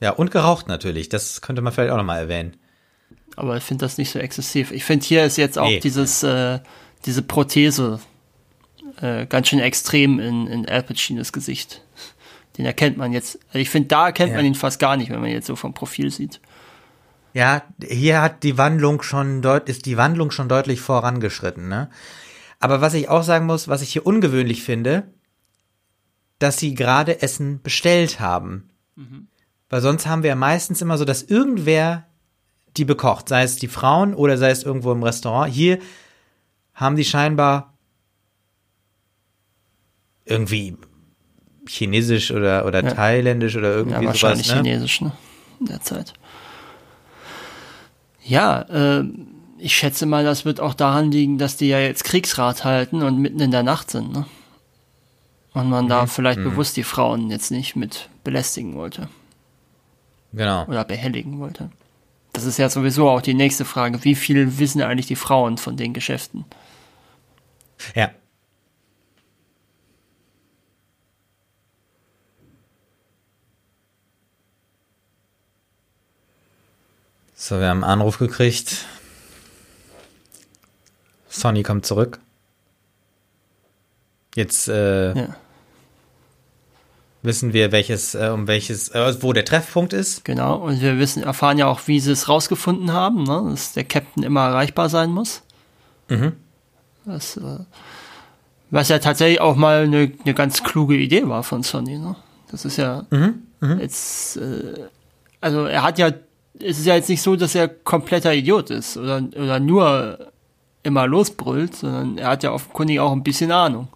Ja, 0.00 0.10
und 0.10 0.30
geraucht 0.30 0.68
natürlich. 0.68 1.08
Das 1.08 1.40
könnte 1.40 1.62
man 1.62 1.72
vielleicht 1.72 1.92
auch 1.92 1.96
nochmal 1.96 2.20
erwähnen. 2.20 2.56
Aber 3.36 3.56
ich 3.56 3.62
finde 3.62 3.84
das 3.84 3.98
nicht 3.98 4.10
so 4.10 4.18
exzessiv. 4.18 4.72
Ich 4.72 4.84
finde, 4.84 5.04
hier 5.04 5.24
ist 5.24 5.36
jetzt 5.36 5.58
auch 5.58 5.68
nee. 5.68 5.80
dieses, 5.80 6.22
äh, 6.22 6.58
diese 7.04 7.22
Prothese 7.22 8.00
äh, 9.00 9.26
ganz 9.26 9.48
schön 9.48 9.60
extrem 9.60 10.18
in, 10.18 10.46
in 10.46 10.68
Al 10.68 10.82
Pacinos 10.82 11.32
Gesicht. 11.32 11.82
Den 12.56 12.64
erkennt 12.64 12.96
man 12.96 13.12
jetzt. 13.12 13.38
Also 13.48 13.58
ich 13.58 13.70
finde, 13.70 13.88
da 13.88 14.06
erkennt 14.06 14.30
ja. 14.30 14.36
man 14.36 14.46
ihn 14.46 14.54
fast 14.54 14.78
gar 14.78 14.96
nicht, 14.96 15.10
wenn 15.10 15.20
man 15.20 15.30
jetzt 15.30 15.46
so 15.46 15.56
vom 15.56 15.74
Profil 15.74 16.10
sieht. 16.10 16.40
Ja, 17.34 17.62
hier 17.86 18.22
hat 18.22 18.42
die 18.42 18.56
Wandlung 18.56 19.02
schon 19.02 19.42
deut 19.42 19.68
ist 19.68 19.84
die 19.84 19.98
Wandlung 19.98 20.30
schon 20.30 20.48
deutlich 20.48 20.80
vorangeschritten, 20.80 21.68
ne? 21.68 21.90
Aber 22.58 22.80
was 22.80 22.94
ich 22.94 23.10
auch 23.10 23.22
sagen 23.22 23.44
muss, 23.44 23.68
was 23.68 23.82
ich 23.82 23.92
hier 23.92 24.06
ungewöhnlich 24.06 24.62
finde, 24.62 25.12
dass 26.38 26.56
sie 26.56 26.74
gerade 26.74 27.20
Essen 27.20 27.60
bestellt 27.60 28.20
haben. 28.20 28.70
Mhm. 28.94 29.28
Weil 29.68 29.82
sonst 29.82 30.06
haben 30.06 30.22
wir 30.22 30.28
ja 30.28 30.36
meistens 30.36 30.80
immer 30.80 30.96
so, 30.96 31.04
dass 31.04 31.22
irgendwer 31.22 32.05
die 32.78 32.84
bekocht, 32.84 33.28
sei 33.28 33.42
es 33.42 33.56
die 33.56 33.68
Frauen 33.68 34.14
oder 34.14 34.36
sei 34.38 34.50
es 34.50 34.62
irgendwo 34.62 34.92
im 34.92 35.02
Restaurant. 35.02 35.52
Hier 35.52 35.78
haben 36.74 36.96
die 36.96 37.04
scheinbar 37.04 37.74
irgendwie 40.24 40.76
chinesisch 41.68 42.30
oder, 42.30 42.66
oder 42.66 42.82
ja. 42.84 42.90
thailändisch 42.90 43.56
oder 43.56 43.74
irgendwie 43.74 44.02
ja, 44.02 44.06
wahrscheinlich 44.06 44.46
sowas. 44.46 44.62
Ne? 44.62 44.68
chinesisch, 44.70 45.00
ne? 45.00 45.12
In 45.60 45.66
der 45.66 45.80
Zeit. 45.80 46.12
Ja, 48.22 48.62
äh, 48.62 49.04
ich 49.58 49.74
schätze 49.74 50.04
mal, 50.06 50.24
das 50.24 50.44
wird 50.44 50.60
auch 50.60 50.74
daran 50.74 51.10
liegen, 51.10 51.38
dass 51.38 51.56
die 51.56 51.68
ja 51.68 51.78
jetzt 51.78 52.04
Kriegsrat 52.04 52.64
halten 52.64 53.02
und 53.02 53.18
mitten 53.18 53.40
in 53.40 53.50
der 53.50 53.62
Nacht 53.62 53.90
sind, 53.90 54.12
ne? 54.12 54.26
Und 55.54 55.70
man 55.70 55.86
mhm. 55.86 55.88
da 55.88 56.06
vielleicht 56.06 56.40
mhm. 56.40 56.50
bewusst 56.50 56.76
die 56.76 56.82
Frauen 56.82 57.30
jetzt 57.30 57.50
nicht 57.50 57.76
mit 57.76 58.10
belästigen 58.24 58.74
wollte. 58.74 59.08
Genau. 60.32 60.66
Oder 60.66 60.84
behelligen 60.84 61.38
wollte. 61.38 61.70
Das 62.36 62.44
ist 62.44 62.58
ja 62.58 62.68
sowieso 62.68 63.08
auch 63.08 63.22
die 63.22 63.32
nächste 63.32 63.64
Frage. 63.64 64.04
Wie 64.04 64.14
viel 64.14 64.58
wissen 64.58 64.82
eigentlich 64.82 65.06
die 65.06 65.16
Frauen 65.16 65.56
von 65.56 65.78
den 65.78 65.94
Geschäften? 65.94 66.44
Ja. 67.94 68.10
So, 77.34 77.58
wir 77.58 77.68
haben 77.68 77.82
einen 77.82 78.00
Anruf 78.00 78.18
gekriegt. 78.18 78.84
Sonny 81.30 81.62
kommt 81.62 81.86
zurück. 81.86 82.20
Jetzt 84.34 84.68
äh, 84.68 85.14
ja 85.14 85.36
wissen 87.26 87.52
wir, 87.52 87.72
welches, 87.72 88.14
äh, 88.14 88.30
um 88.32 88.46
welches, 88.46 88.88
äh, 88.88 89.22
wo 89.22 89.32
der 89.32 89.44
Treffpunkt 89.44 89.92
ist. 89.92 90.24
Genau, 90.24 90.56
und 90.56 90.80
wir 90.80 90.98
wissen, 90.98 91.22
erfahren 91.22 91.58
ja 91.58 91.66
auch, 91.66 91.80
wie 91.86 92.00
sie 92.00 92.12
es 92.12 92.28
rausgefunden 92.28 92.92
haben, 92.92 93.24
ne? 93.24 93.50
dass 93.50 93.72
der 93.74 93.84
Captain 93.84 94.22
immer 94.22 94.46
erreichbar 94.46 94.88
sein 94.88 95.10
muss. 95.10 95.42
Mhm. 96.08 96.32
Das, 97.04 97.36
äh, 97.36 97.58
was 98.70 98.88
ja 98.88 98.98
tatsächlich 98.98 99.40
auch 99.40 99.56
mal 99.56 99.84
eine, 99.84 100.12
eine 100.24 100.34
ganz 100.34 100.62
kluge 100.62 100.96
Idee 100.96 101.28
war 101.28 101.42
von 101.42 101.62
Sony. 101.62 101.98
Ne? 101.98 102.16
Das 102.50 102.64
ist 102.64 102.78
ja 102.78 103.04
mhm. 103.10 103.42
Mhm. 103.60 103.80
jetzt, 103.80 104.40
also 105.40 105.66
er 105.66 105.82
hat 105.82 105.98
ja, 105.98 106.10
es 106.58 106.78
ist 106.78 106.86
ja 106.86 106.94
jetzt 106.96 107.08
nicht 107.08 107.22
so, 107.22 107.36
dass 107.36 107.54
er 107.54 107.68
kompletter 107.68 108.34
Idiot 108.34 108.70
ist 108.70 108.96
oder, 108.96 109.22
oder 109.36 109.60
nur 109.60 110.32
immer 110.82 111.06
losbrüllt, 111.06 111.76
sondern 111.76 112.18
er 112.18 112.28
hat 112.28 112.42
ja 112.42 112.52
offenkundig 112.52 113.00
auch 113.00 113.12
ein 113.12 113.22
bisschen 113.22 113.50
Ahnung. 113.52 113.88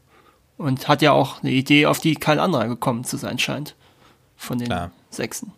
Und 0.61 0.89
hat 0.89 1.01
ja 1.01 1.13
auch 1.13 1.43
eine 1.43 1.53
Idee, 1.53 1.87
auf 1.87 2.01
die 2.01 2.15
kein 2.17 2.39
anderer 2.39 2.69
gekommen 2.69 3.05
zu 3.05 3.17
sein 3.17 3.39
scheint. 3.39 3.77
Von 4.37 4.59
den 4.59 4.69
Klar. 4.69 4.91
Sechsen. 5.09 5.53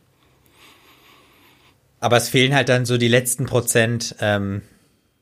Aber 1.98 2.16
es 2.16 2.28
fehlen 2.28 2.54
halt 2.54 2.68
dann 2.68 2.86
so 2.86 2.98
die 2.98 3.08
letzten 3.08 3.46
Prozent. 3.46 4.14
Ähm, 4.20 4.62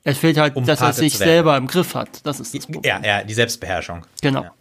es 0.05 0.19
fehlt 0.19 0.37
halt, 0.37 0.55
um 0.55 0.67
dass 0.67 0.83
er 0.83 0.93
sich 0.93 1.17
selber 1.17 1.57
im 1.57 1.67
Griff 1.67 1.95
hat. 1.95 2.27
Das 2.27 2.41
ist 2.41 2.55
das 2.55 2.67
Problem. 2.67 2.83
Ja, 2.85 3.01
ja, 3.03 3.25
die 3.25 3.33
Selbstbeherrschung. 3.33 4.05
Genau. 4.21 4.43
Ja. 4.43 4.55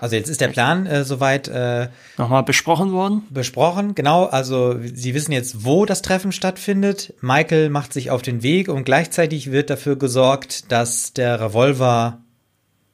Also 0.00 0.16
jetzt 0.16 0.28
ist 0.28 0.40
der 0.40 0.48
Plan 0.48 0.86
äh, 0.86 1.04
soweit 1.04 1.48
äh, 1.48 1.88
nochmal 2.16 2.42
besprochen 2.42 2.92
worden. 2.92 3.22
Besprochen, 3.30 3.94
genau. 3.94 4.24
Also 4.24 4.76
Sie 4.82 5.14
wissen 5.14 5.32
jetzt, 5.32 5.64
wo 5.64 5.84
das 5.84 6.02
Treffen 6.02 6.32
stattfindet. 6.32 7.14
Michael 7.20 7.70
macht 7.70 7.92
sich 7.92 8.10
auf 8.10 8.22
den 8.22 8.42
Weg 8.42 8.68
und 8.68 8.84
gleichzeitig 8.84 9.50
wird 9.50 9.70
dafür 9.70 9.96
gesorgt, 9.96 10.70
dass 10.72 11.12
der 11.12 11.40
Revolver 11.40 12.18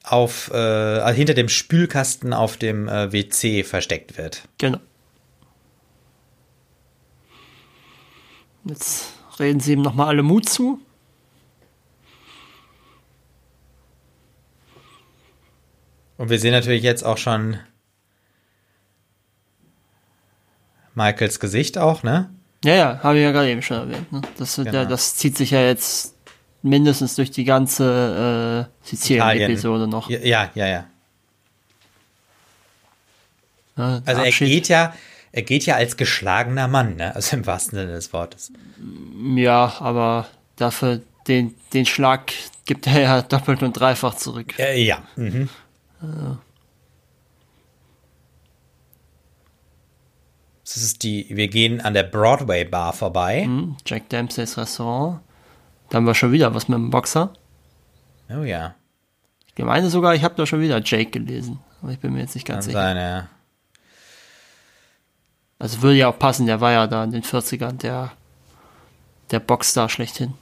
auf 0.03 0.51
äh, 0.53 0.57
also 0.57 1.17
hinter 1.17 1.35
dem 1.35 1.49
Spülkasten 1.49 2.33
auf 2.33 2.57
dem 2.57 2.89
äh, 2.89 3.13
WC 3.13 3.65
versteckt 3.65 4.19
wird. 4.19 4.43
Genau. 4.59 4.79
Jetzt 8.65 9.13
reden 9.39 9.61
Sie 9.61 9.73
ihm 9.73 9.83
nochmal 9.83 10.09
alle 10.09 10.23
Mut 10.23 10.49
zu. 10.49 10.81
Und 16.17 16.31
wir 16.31 16.39
sehen 16.39 16.53
natürlich 16.53 16.83
jetzt 16.83 17.05
auch 17.05 17.19
schon 17.19 17.59
Michaels 20.95 21.41
Gesicht 21.41 21.79
auch, 21.79 22.03
ne? 22.03 22.31
Ja, 22.65 22.75
ja, 22.75 23.01
habe 23.03 23.19
ich 23.19 23.25
ja 23.25 23.33
gerade 23.33 23.51
eben 23.51 23.63
schon 23.63 23.77
erwähnt. 23.77 24.11
Ne? 24.13 24.23
Das, 24.39 24.57
genau. 24.57 24.73
ja, 24.73 24.85
das 24.85 25.17
zieht 25.17 25.37
sich 25.37 25.51
ja 25.51 25.61
jetzt 25.61 26.15
mindestens 26.63 27.15
durch 27.15 27.31
die 27.31 27.45
ganze 27.45 28.69
äh, 28.83 28.87
Sizilien-Episode 28.89 29.87
noch. 29.87 30.09
Ja, 30.09 30.19
ja, 30.21 30.51
ja. 30.55 30.67
ja. 30.67 30.85
ja 33.77 34.03
also 34.07 34.23
er 34.23 34.31
geht 34.31 34.69
ja, 34.69 34.95
er 35.33 35.43
geht 35.43 35.67
ja 35.67 35.75
als 35.75 35.97
geschlagener 35.97 36.69
Mann, 36.69 36.97
ne? 36.97 37.15
Also 37.15 37.37
im 37.37 37.45
wahrsten 37.45 37.79
Sinne 37.79 37.93
des 37.93 38.13
Wortes. 38.13 38.51
Ja, 39.37 39.75
aber 39.81 40.27
dafür 40.57 41.03
den, 41.27 41.55
den 41.75 41.85
Schlag 41.85 42.33
gibt 42.65 42.87
er 42.87 43.01
ja 43.01 43.23
doppelt 43.23 43.63
und 43.63 43.75
dreifach 43.75 44.15
zurück. 44.15 44.59
Äh, 44.59 44.83
ja. 44.83 45.03
Mhm. 45.17 45.51
Das 50.65 50.77
ist 50.77 51.03
die, 51.03 51.27
wir 51.31 51.49
gehen 51.49 51.81
an 51.81 51.95
der 51.95 52.03
Broadway 52.03 52.65
Bar 52.65 52.93
vorbei. 52.93 53.47
Mhm, 53.47 53.77
Jack 53.87 54.09
Dempsey's 54.09 54.57
Restaurant. 54.57 55.21
Da 55.91 55.97
haben 55.97 56.07
wir 56.07 56.15
schon 56.15 56.33
wieder 56.33 56.55
was 56.55 56.69
mit 56.69 56.77
dem 56.77 56.91
Boxer. 56.91 57.33
Oh 58.31 58.43
ja. 58.43 58.75
Ich 59.57 59.65
meine 59.65 59.89
sogar, 59.91 60.15
ich 60.15 60.25
habe 60.25 60.35
da 60.35 60.47
schon 60.47 60.61
wieder 60.61 60.81
Jake 60.83 61.11
gelesen. 61.11 61.61
Aber 61.81 61.93
ich 61.93 62.01
bin 62.01 62.13
mir 62.13 62.21
jetzt 62.21 62.35
nicht 62.35 62.47
ganz 62.47 62.65
Kann 62.65 62.73
sicher. 62.73 62.83
Sein, 62.83 62.97
ja. 62.97 63.29
Also 65.59 65.83
würde 65.83 65.97
ja 65.97 66.09
auch 66.09 66.19
passen, 66.19 66.47
der 66.47 66.61
war 66.61 66.73
ja 66.73 66.87
da 66.87 67.05
in 67.05 67.13
den 67.13 67.23
40ern 67.23 67.79
der, 67.79 68.13
der 69.31 69.41
Boxstar 69.41 69.89
schlechthin. 69.89 70.35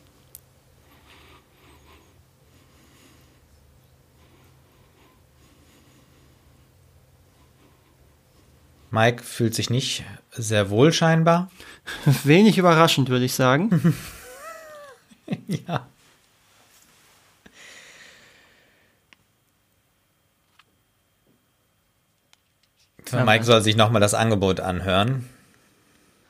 Mike 8.92 9.22
fühlt 9.22 9.54
sich 9.54 9.70
nicht 9.70 10.04
sehr 10.32 10.68
wohl 10.68 10.92
scheinbar. 10.92 11.50
Wenig 12.24 12.58
überraschend, 12.58 13.08
würde 13.08 13.24
ich 13.24 13.32
sagen. 13.32 13.96
ja. 15.46 15.86
Mike 23.12 23.44
soll 23.44 23.62
sich 23.62 23.76
nochmal 23.76 24.00
das 24.00 24.14
Angebot 24.14 24.60
anhören. 24.60 25.26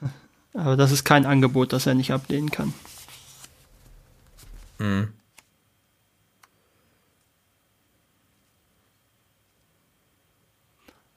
Aber 0.54 0.76
das 0.76 0.92
ist 0.92 1.04
kein 1.04 1.26
Angebot, 1.26 1.72
das 1.72 1.86
er 1.86 1.94
nicht 1.94 2.12
ablehnen 2.12 2.50
kann. 2.52 2.72
Mhm. 4.78 5.12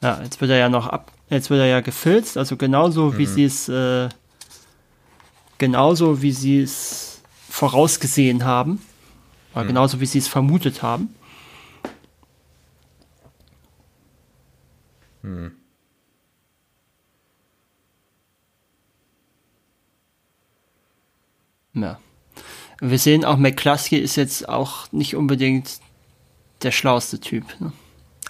Ja, 0.05 0.21
jetzt 0.21 0.39
wird 0.39 0.51
er 0.51 0.57
ja 0.57 0.69
noch 0.69 0.85
ab, 0.85 1.11
jetzt 1.31 1.49
wird 1.49 1.61
er 1.61 1.65
ja 1.65 1.81
gefilzt, 1.81 2.37
also 2.37 2.57
genauso 2.57 3.17
wie 3.17 3.25
mhm. 3.25 3.33
sie 3.33 3.43
es, 3.45 3.67
äh, 3.69 4.07
genauso 5.57 6.21
wie 6.21 6.31
sie 6.31 6.61
es 6.61 7.23
vorausgesehen 7.49 8.45
haben, 8.45 8.79
oder 9.55 9.63
mhm. 9.63 9.69
genauso 9.69 9.99
wie 10.01 10.05
sie 10.05 10.19
es 10.19 10.27
vermutet 10.27 10.83
haben. 10.83 11.15
Hm. 15.23 15.53
Ja. 21.73 21.99
Wir 22.79 22.99
sehen 22.99 23.25
auch, 23.25 23.37
McCluskey 23.37 23.97
ist 23.97 24.17
jetzt 24.17 24.47
auch 24.47 24.91
nicht 24.91 25.15
unbedingt 25.15 25.79
der 26.61 26.69
schlauste 26.69 27.19
Typ. 27.19 27.59
Ne? 27.59 27.73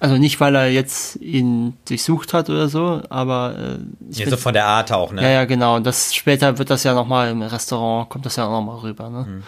Also 0.06 0.18
nicht, 0.18 0.40
weil 0.40 0.54
er 0.54 0.70
jetzt 0.70 1.16
ihn 1.16 1.78
durchsucht 1.90 2.32
hat 2.34 2.52
oder 2.52 2.70
so, 2.70 3.02
aber 3.10 3.56
äh, 3.58 4.12
ich 4.12 4.20
ja, 4.20 4.30
so 4.30 4.38
von 4.38 4.54
der 4.54 4.68
Art 4.68 4.92
auch, 4.92 5.12
ne? 5.12 5.24
Ja, 5.24 5.30
ja, 5.30 5.46
genau. 5.46 5.80
Das 5.80 6.14
später 6.14 6.60
wird 6.60 6.70
das 6.70 6.84
ja 6.84 6.94
nochmal 6.94 7.32
im 7.32 7.42
Restaurant, 7.42 8.08
kommt 8.08 8.24
das 8.24 8.36
ja 8.36 8.46
auch 8.46 8.52
nochmal 8.52 8.78
rüber, 8.82 9.10
ne? 9.10 9.26
Mhm. 9.28 9.44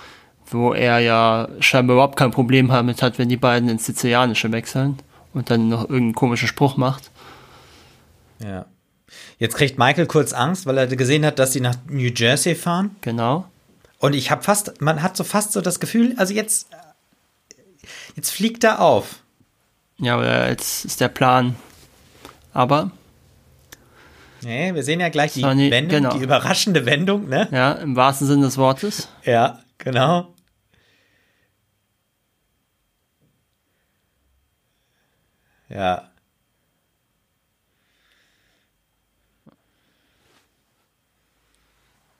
Wo 0.47 0.73
er 0.73 0.97
ja 0.97 1.47
scheinbar 1.59 1.97
überhaupt 1.97 2.17
kein 2.17 2.31
Problem 2.31 2.69
damit 2.69 3.03
hat, 3.03 3.19
wenn 3.19 3.29
die 3.29 3.37
beiden 3.37 3.69
ins 3.69 3.85
Sizilianische 3.85 4.51
wechseln 4.51 4.97
und 5.31 5.51
dann 5.51 5.69
noch 5.69 5.81
irgendeinen 5.81 6.15
komischen 6.15 6.47
Spruch 6.47 6.75
macht. 6.75 7.11
Ja. 8.43 8.65
Jetzt 9.37 9.57
kriegt 9.57 9.77
Michael 9.77 10.07
kurz 10.07 10.33
Angst, 10.33 10.65
weil 10.65 10.79
er 10.79 10.87
gesehen 10.87 11.23
hat, 11.23 11.37
dass 11.37 11.53
sie 11.53 11.61
nach 11.61 11.75
New 11.87 12.09
Jersey 12.15 12.55
fahren. 12.55 12.95
Genau. 13.01 13.45
Und 13.99 14.15
ich 14.15 14.31
habe 14.31 14.41
fast, 14.41 14.81
man 14.81 15.03
hat 15.03 15.17
so 15.17 15.23
fast 15.23 15.51
so 15.51 15.61
das 15.61 15.79
Gefühl, 15.79 16.15
also 16.17 16.33
jetzt, 16.33 16.67
jetzt 18.15 18.31
fliegt 18.31 18.63
er 18.63 18.81
auf. 18.81 19.17
Ja, 19.99 20.47
jetzt 20.47 20.85
ist 20.85 21.01
der 21.01 21.07
Plan. 21.07 21.55
Aber. 22.53 22.91
Nee, 24.41 24.73
wir 24.73 24.83
sehen 24.83 24.99
ja 24.99 25.09
gleich 25.09 25.33
die 25.33 25.43
nie, 25.43 25.71
Wendung, 25.71 26.03
genau. 26.03 26.15
die 26.15 26.23
überraschende 26.23 26.85
Wendung, 26.85 27.27
ne? 27.27 27.47
Ja, 27.51 27.73
im 27.73 27.95
wahrsten 27.95 28.27
Sinne 28.27 28.45
des 28.45 28.57
Wortes. 28.57 29.09
Ja, 29.23 29.59
genau. 29.79 30.33
Ja. 35.69 36.09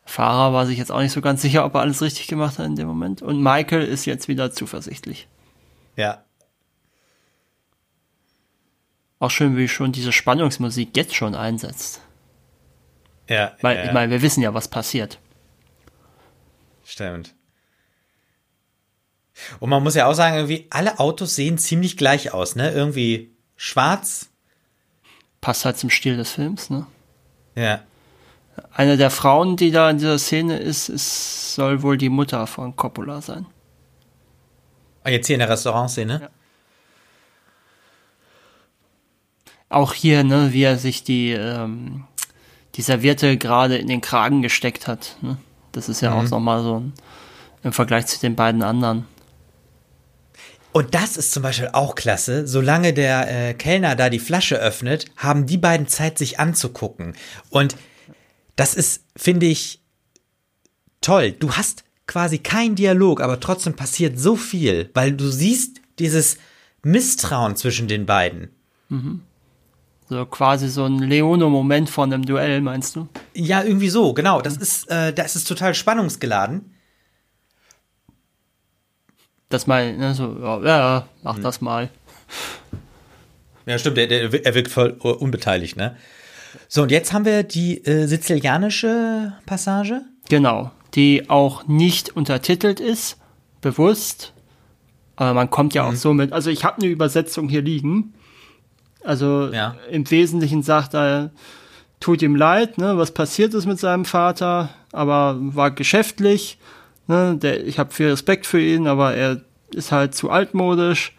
Fahrer 0.06 0.52
war 0.52 0.66
sich 0.66 0.80
jetzt 0.80 0.92
auch 0.92 1.00
nicht 1.00 1.12
so 1.12 1.22
ganz 1.22 1.44
sicher, 1.44 1.64
ob 1.64 1.76
er 1.76 1.82
alles 1.82 2.02
richtig 2.02 2.28
gemacht 2.28 2.58
hat 2.58 2.66
in 2.66 2.76
dem 2.76 2.88
Moment. 2.88 3.22
Und 3.22 3.42
Michael 3.42 3.84
ist 3.84 4.06
jetzt 4.06 4.28
wieder 4.28 4.52
zuversichtlich. 4.52 5.28
Ja. 5.96 6.24
Auch 9.20 9.32
schön, 9.32 9.58
wie 9.58 9.68
schon 9.68 9.92
diese 9.92 10.12
Spannungsmusik 10.12 10.96
jetzt 10.96 11.16
schon 11.16 11.36
einsetzt. 11.36 12.02
Ja. 13.28 13.56
Weil, 13.62 13.78
ja, 13.78 13.86
ich 13.86 13.92
meine, 13.92 14.12
wir 14.12 14.22
wissen 14.22 14.42
ja, 14.42 14.54
was 14.54 14.68
passiert. 14.68 15.20
Stimmt. 16.84 17.34
Und 19.60 19.70
man 19.70 19.84
muss 19.84 19.96
ja 19.96 20.08
auch 20.08 20.14
sagen, 20.14 20.36
irgendwie, 20.36 20.68
alle 20.70 21.00
Autos 21.00 21.36
sehen 21.36 21.58
ziemlich 21.58 21.98
gleich 21.98 22.34
aus, 22.34 22.56
ne? 22.56 22.72
Irgendwie 22.72 23.32
schwarz. 23.56 24.30
Passt 25.42 25.66
halt 25.66 25.78
zum 25.78 25.90
Stil 25.90 26.18
des 26.18 26.32
Films, 26.32 26.70
ne? 26.70 26.88
Ja. 27.56 27.82
Eine 28.72 28.98
der 28.98 29.12
Frauen, 29.12 29.56
die 29.56 29.72
da 29.72 29.90
in 29.90 29.98
dieser 29.98 30.18
Szene 30.18 30.58
ist, 30.58 30.90
ist 30.90 31.54
soll 31.56 31.84
wohl 31.84 31.98
die 31.98 32.10
Mutter 32.10 32.48
von 32.48 32.76
Coppola 32.76 33.22
sein. 33.22 33.46
Ah, 35.04 35.10
jetzt 35.10 35.28
hier 35.28 35.36
in 35.36 35.40
der 35.40 35.50
Restaurantszene? 35.50 36.22
Ja. 36.22 36.30
Auch 39.70 39.94
hier, 39.94 40.24
ne, 40.24 40.54
wie 40.54 40.64
er 40.64 40.78
sich 40.78 41.04
die, 41.04 41.32
ähm, 41.32 42.06
die 42.76 42.82
Serviette 42.82 43.38
gerade 43.38 43.78
in 43.78 43.88
den 43.88 44.02
Kragen 44.02 44.42
gesteckt 44.42 44.88
hat. 44.88 45.18
Ne? 45.22 45.38
Das 45.72 45.90
ist 45.90 46.02
ja 46.02 46.12
mhm. 46.12 46.18
auch 46.18 46.30
nochmal 46.30 46.64
so 46.64 46.80
ein, 46.80 46.94
im 47.64 47.74
Vergleich 47.74 48.06
zu 48.06 48.20
den 48.20 48.36
beiden 48.36 48.64
anderen. 48.64 49.06
Und 50.72 50.94
das 50.94 51.18
ist 51.18 51.32
zum 51.32 51.44
Beispiel 51.44 51.70
auch 51.74 51.96
klasse. 51.96 52.48
Solange 52.48 52.94
der 52.94 53.50
äh, 53.50 53.54
Kellner 53.56 53.96
da 53.96 54.10
die 54.10 54.20
Flasche 54.20 54.58
öffnet, 54.58 55.06
haben 55.18 55.48
die 55.48 55.58
beiden 55.58 55.88
Zeit, 55.88 56.18
sich 56.20 56.40
anzugucken. 56.40 57.16
Und 57.50 57.76
das 58.56 58.76
ist, 58.76 59.04
finde 59.16 59.48
ich, 59.48 59.82
toll. 61.02 61.32
Du 61.32 61.54
hast 61.54 61.84
quasi 62.06 62.38
keinen 62.38 62.76
Dialog, 62.76 63.22
aber 63.22 63.40
trotzdem 63.40 63.76
passiert 63.76 64.20
so 64.20 64.36
viel, 64.36 64.90
weil 64.94 65.14
du 65.14 65.30
siehst 65.30 65.82
dieses 66.00 66.38
Misstrauen 66.84 67.56
zwischen 67.56 67.88
den 67.88 68.06
beiden. 68.06 68.50
Mhm. 68.90 69.22
So 70.10 70.26
quasi 70.26 70.70
so 70.70 70.86
ein 70.86 71.00
Leone-Moment 71.00 71.90
von 71.90 72.14
einem 72.14 72.26
Duell, 72.26 72.62
meinst 72.62 72.96
du? 72.96 73.10
Ja, 73.34 73.64
irgendwie 73.64 73.90
so, 73.90 74.14
genau. 74.14 74.42
Das 74.42 74.56
ist, 74.56 74.90
äh, 74.90 75.12
das 75.12 75.36
ist 75.36 75.48
total 75.48 75.76
spannungsgeladen. 75.76 76.74
Das 79.50 79.68
mal, 79.68 79.96
ne, 79.96 80.14
so, 80.14 80.38
ja, 80.42 80.64
ja 80.64 81.08
mach 81.24 81.38
mhm. 81.38 81.44
das 81.44 81.62
mal. 81.62 81.90
Ja, 83.66 83.78
stimmt, 83.78 83.98
er, 83.98 84.10
er 84.12 84.56
wirkt 84.56 84.72
voll 84.72 84.92
unbeteiligt, 84.92 85.76
ne? 85.76 85.98
So, 86.70 86.84
und 86.84 86.92
jetzt 86.92 87.12
haben 87.12 87.26
wir 87.26 87.44
die 87.44 87.86
äh, 87.86 88.08
sizilianische 88.08 89.34
Passage. 89.46 90.02
Genau, 90.30 90.72
die 90.96 91.30
auch 91.30 91.68
nicht 91.68 92.16
untertitelt 92.16 92.80
ist, 92.80 93.18
bewusst. 93.62 94.34
Aber 95.18 95.34
man 95.34 95.50
kommt 95.50 95.74
ja 95.74 95.84
mhm. 95.84 95.90
auch 95.90 95.96
so 95.96 96.14
mit. 96.14 96.32
Also 96.32 96.50
ich 96.50 96.64
habe 96.64 96.78
eine 96.78 96.88
Übersetzung 96.88 97.50
hier 97.50 97.62
liegen. 97.62 98.14
Also 99.04 99.50
ja. 99.52 99.76
im 99.90 100.10
Wesentlichen 100.10 100.64
sagt 100.64 100.94
er, 100.94 101.32
tut 102.00 102.22
ihm 102.22 102.36
leid, 102.36 102.78
ne, 102.78 102.98
was 102.98 103.12
passiert 103.12 103.54
ist 103.54 103.66
mit 103.66 103.80
seinem 103.80 104.06
Vater, 104.06 104.70
aber 104.92 105.38
war 105.40 105.72
geschäftlich. 105.72 106.58
Ne, 107.08 107.38
der, 107.38 107.66
ich 107.66 107.80
habe 107.80 107.94
viel 107.94 108.10
Respekt 108.10 108.46
für 108.46 108.62
ihn, 108.62 108.88
aber 108.88 109.14
er 109.14 109.42
ist 109.72 109.92
halt 109.92 110.14
zu 110.14 110.30
altmodisch. 110.30 111.16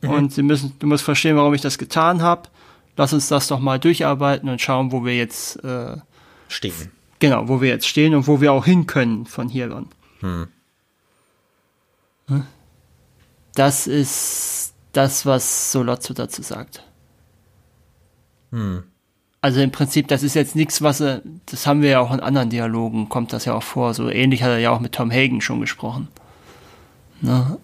Mhm. 0.00 0.10
Und 0.10 0.32
sie 0.32 0.42
müssen, 0.42 0.74
du 0.78 0.86
musst 0.86 1.04
verstehen, 1.04 1.36
warum 1.36 1.54
ich 1.54 1.60
das 1.60 1.78
getan 1.78 2.22
habe. 2.22 2.48
Lass 2.96 3.12
uns 3.12 3.28
das 3.28 3.48
doch 3.48 3.58
mal 3.58 3.78
durcharbeiten 3.78 4.48
und 4.48 4.60
schauen, 4.60 4.92
wo 4.92 5.04
wir 5.04 5.16
jetzt 5.16 5.62
äh, 5.64 5.96
stehen. 6.48 6.92
Genau, 7.18 7.48
wo 7.48 7.60
wir 7.60 7.68
jetzt 7.68 7.86
stehen 7.86 8.14
und 8.14 8.26
wo 8.26 8.40
wir 8.40 8.52
auch 8.52 8.64
hin 8.64 8.86
können 8.86 9.26
von 9.26 9.48
hier 9.48 9.70
an. 9.74 9.88
Hm. 10.20 10.48
Das 13.54 13.86
ist 13.86 14.74
das, 14.92 15.26
was 15.26 15.72
Solozzo 15.72 16.14
dazu 16.14 16.42
sagt. 16.42 16.82
Hm. 18.52 18.84
Also 19.40 19.60
im 19.60 19.72
Prinzip, 19.72 20.06
das 20.06 20.22
ist 20.22 20.34
jetzt 20.34 20.54
nichts, 20.54 20.82
was 20.82 21.00
er, 21.00 21.20
das 21.46 21.66
haben 21.66 21.82
wir 21.82 21.90
ja 21.90 22.00
auch 22.00 22.12
in 22.12 22.20
anderen 22.20 22.48
Dialogen, 22.48 23.08
kommt 23.08 23.32
das 23.32 23.44
ja 23.44 23.54
auch 23.54 23.62
vor. 23.64 23.92
So 23.92 24.08
ähnlich 24.08 24.44
hat 24.44 24.50
er 24.50 24.58
ja 24.58 24.70
auch 24.70 24.78
mit 24.78 24.92
Tom 24.92 25.10
Hagen 25.10 25.40
schon 25.40 25.60
gesprochen. 25.60 26.06
Ne? 27.20 27.58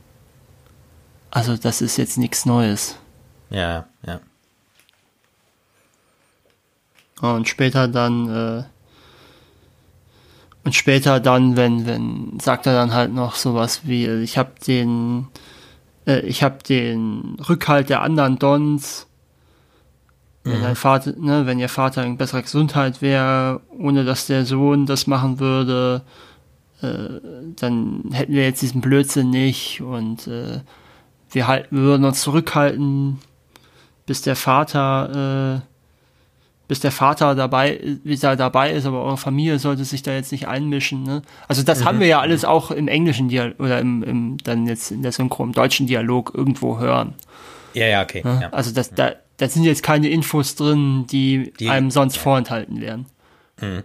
Also 1.31 1.57
das 1.57 1.81
ist 1.81 1.97
jetzt 1.97 2.19
nichts 2.19 2.47
Neues. 2.47 2.99
Ja, 3.51 3.87
ja. 4.05 4.21
Und 7.21 7.49
später 7.49 7.89
dann, 7.89 8.29
äh, 8.29 8.65
und 10.65 10.75
später 10.75 11.21
dann, 11.21 11.57
wenn, 11.57 11.87
wenn, 11.87 12.41
sagt 12.41 12.67
er 12.67 12.75
dann 12.75 12.93
halt 12.93 13.13
noch 13.13 13.35
sowas 13.35 13.83
wie, 13.85 14.07
ich 14.07 14.39
habe 14.39 14.53
den, 14.67 15.29
äh, 16.07 16.21
ich 16.21 16.43
habe 16.43 16.63
den 16.63 17.37
Rückhalt 17.49 17.89
der 17.89 18.03
anderen 18.03 18.39
Dons, 18.39 19.08
wenn 20.53 20.63
dein 20.63 20.77
Vater, 20.77 21.13
ne, 21.19 21.47
wenn 21.47 21.59
ihr 21.59 21.69
Vater 21.69 22.05
in 22.05 22.17
besserer 22.17 22.43
Gesundheit 22.43 23.03
wäre, 23.03 23.61
ohne 23.77 24.05
dass 24.05 24.27
der 24.27 24.45
Sohn 24.45 24.87
das 24.87 25.07
machen 25.07 25.41
würde, 25.41 26.03
äh, 26.83 27.21
dann 27.57 28.05
hätten 28.13 28.33
wir 28.33 28.45
jetzt 28.45 28.63
diesen 28.63 28.81
Blödsinn 28.81 29.31
nicht 29.31 29.81
und 29.81 30.27
äh, 30.27 30.61
wir, 31.31 31.47
halt, 31.47 31.67
wir 31.71 31.81
würden 31.81 32.05
uns 32.05 32.21
zurückhalten, 32.23 33.19
bis 34.07 34.23
der 34.23 34.37
Vater, 34.37 35.61
äh, 35.61 35.61
bis 36.69 36.81
der 36.81 36.93
Vater 36.93 37.35
dabei, 37.35 37.81
wieder 38.05 38.37
dabei 38.37 38.73
ist, 38.73 38.87
aber 38.87 39.03
eure 39.03 39.17
Familie 39.17 39.59
sollte 39.59 39.85
sich 39.85 40.03
da 40.03 40.13
jetzt 40.13 40.33
nicht 40.33 40.49
einmischen. 40.49 41.03
Ne? 41.03 41.23
Also 41.49 41.63
das 41.63 41.81
mhm. 41.81 41.85
haben 41.85 42.01
wir 42.01 42.07
ja 42.07 42.21
alles 42.21 42.45
auch 42.45 42.71
im 42.71 42.89
englischen 42.89 43.29
Dialog 43.29 43.59
oder 43.59 43.81
im, 43.81 44.03
im 44.03 44.37
dann 44.45 44.67
jetzt 44.67 44.91
in 44.91 45.03
der 45.03 45.13
Synchro 45.13 45.45
im 45.45 45.53
deutschen 45.53 45.87
Dialog 45.87 46.33
irgendwo 46.35 46.79
hören. 46.79 47.15
Ja, 47.75 47.87
ja, 47.87 48.03
okay. 48.03 48.23
Ja. 48.25 48.49
Also 48.51 48.73
das, 48.73 48.91
da, 48.91 49.13
da 49.39 49.49
sind 49.49 49.65
jetzt 49.65 49.83
keine 49.83 50.09
Infos 50.09 50.57
drin, 50.57 51.07
die, 51.07 51.53
die 51.59 51.71
einem 51.71 51.91
sonst 51.91 52.17
ja. 52.17 52.23
vorenthalten 52.23 52.81
wären. 52.81 53.07
Mhm. 53.61 53.85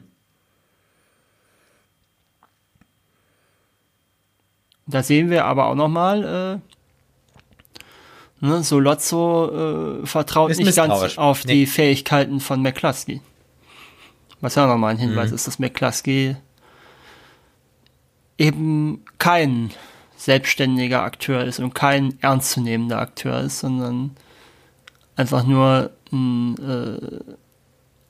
Da 4.85 5.01
sehen 5.01 5.29
wir 5.29 5.45
aber 5.45 5.67
auch 5.67 5.75
nochmal, 5.75 6.61
äh, 8.41 8.45
ne, 8.45 8.63
Solozzo 8.63 10.01
äh, 10.01 10.05
vertraut 10.05 10.51
Ist 10.51 10.57
nicht 10.57 10.75
ganz 10.75 11.17
auf 11.17 11.45
nee. 11.45 11.53
die 11.53 11.65
Fähigkeiten 11.65 12.39
von 12.39 12.61
McCluskey. 12.61 13.21
Was 14.41 14.55
ja 14.55 14.67
nochmal 14.67 14.91
ein 14.91 14.97
Hinweis 14.97 15.29
mhm. 15.29 15.35
ist, 15.35 15.47
dass 15.47 15.59
McCluskey 15.59 16.35
eben 18.37 19.05
kein 19.19 19.71
selbstständiger 20.17 21.03
Akteur 21.03 21.43
ist 21.45 21.59
und 21.59 21.75
kein 21.75 22.17
ernstzunehmender 22.21 22.99
Akteur 22.99 23.39
ist, 23.41 23.59
sondern 23.59 24.17
einfach 25.15 25.45
nur 25.45 25.91
ein, 26.11 26.57
äh, 26.57 27.33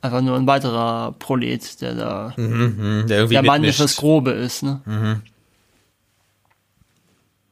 einfach 0.02 0.22
nur 0.22 0.38
ein 0.38 0.48
weiterer 0.48 1.14
Prolet, 1.14 1.82
der 1.82 1.96
da 1.96 2.34
mhm, 2.38 3.02
mhm 3.02 3.08
der, 3.08 3.28
der 3.28 3.44
Mann 3.44 3.64
fürs 3.64 3.96
Grobe 3.96 4.32
ist. 4.32 4.64
Ne? 4.64 4.82
Mhm. 4.86 5.22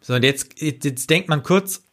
So, 0.01 0.15
und 0.15 0.23
jetzt, 0.23 0.61
jetzt 0.61 1.09
denkt 1.09 1.29
man 1.29 1.43
kurz, 1.43 1.83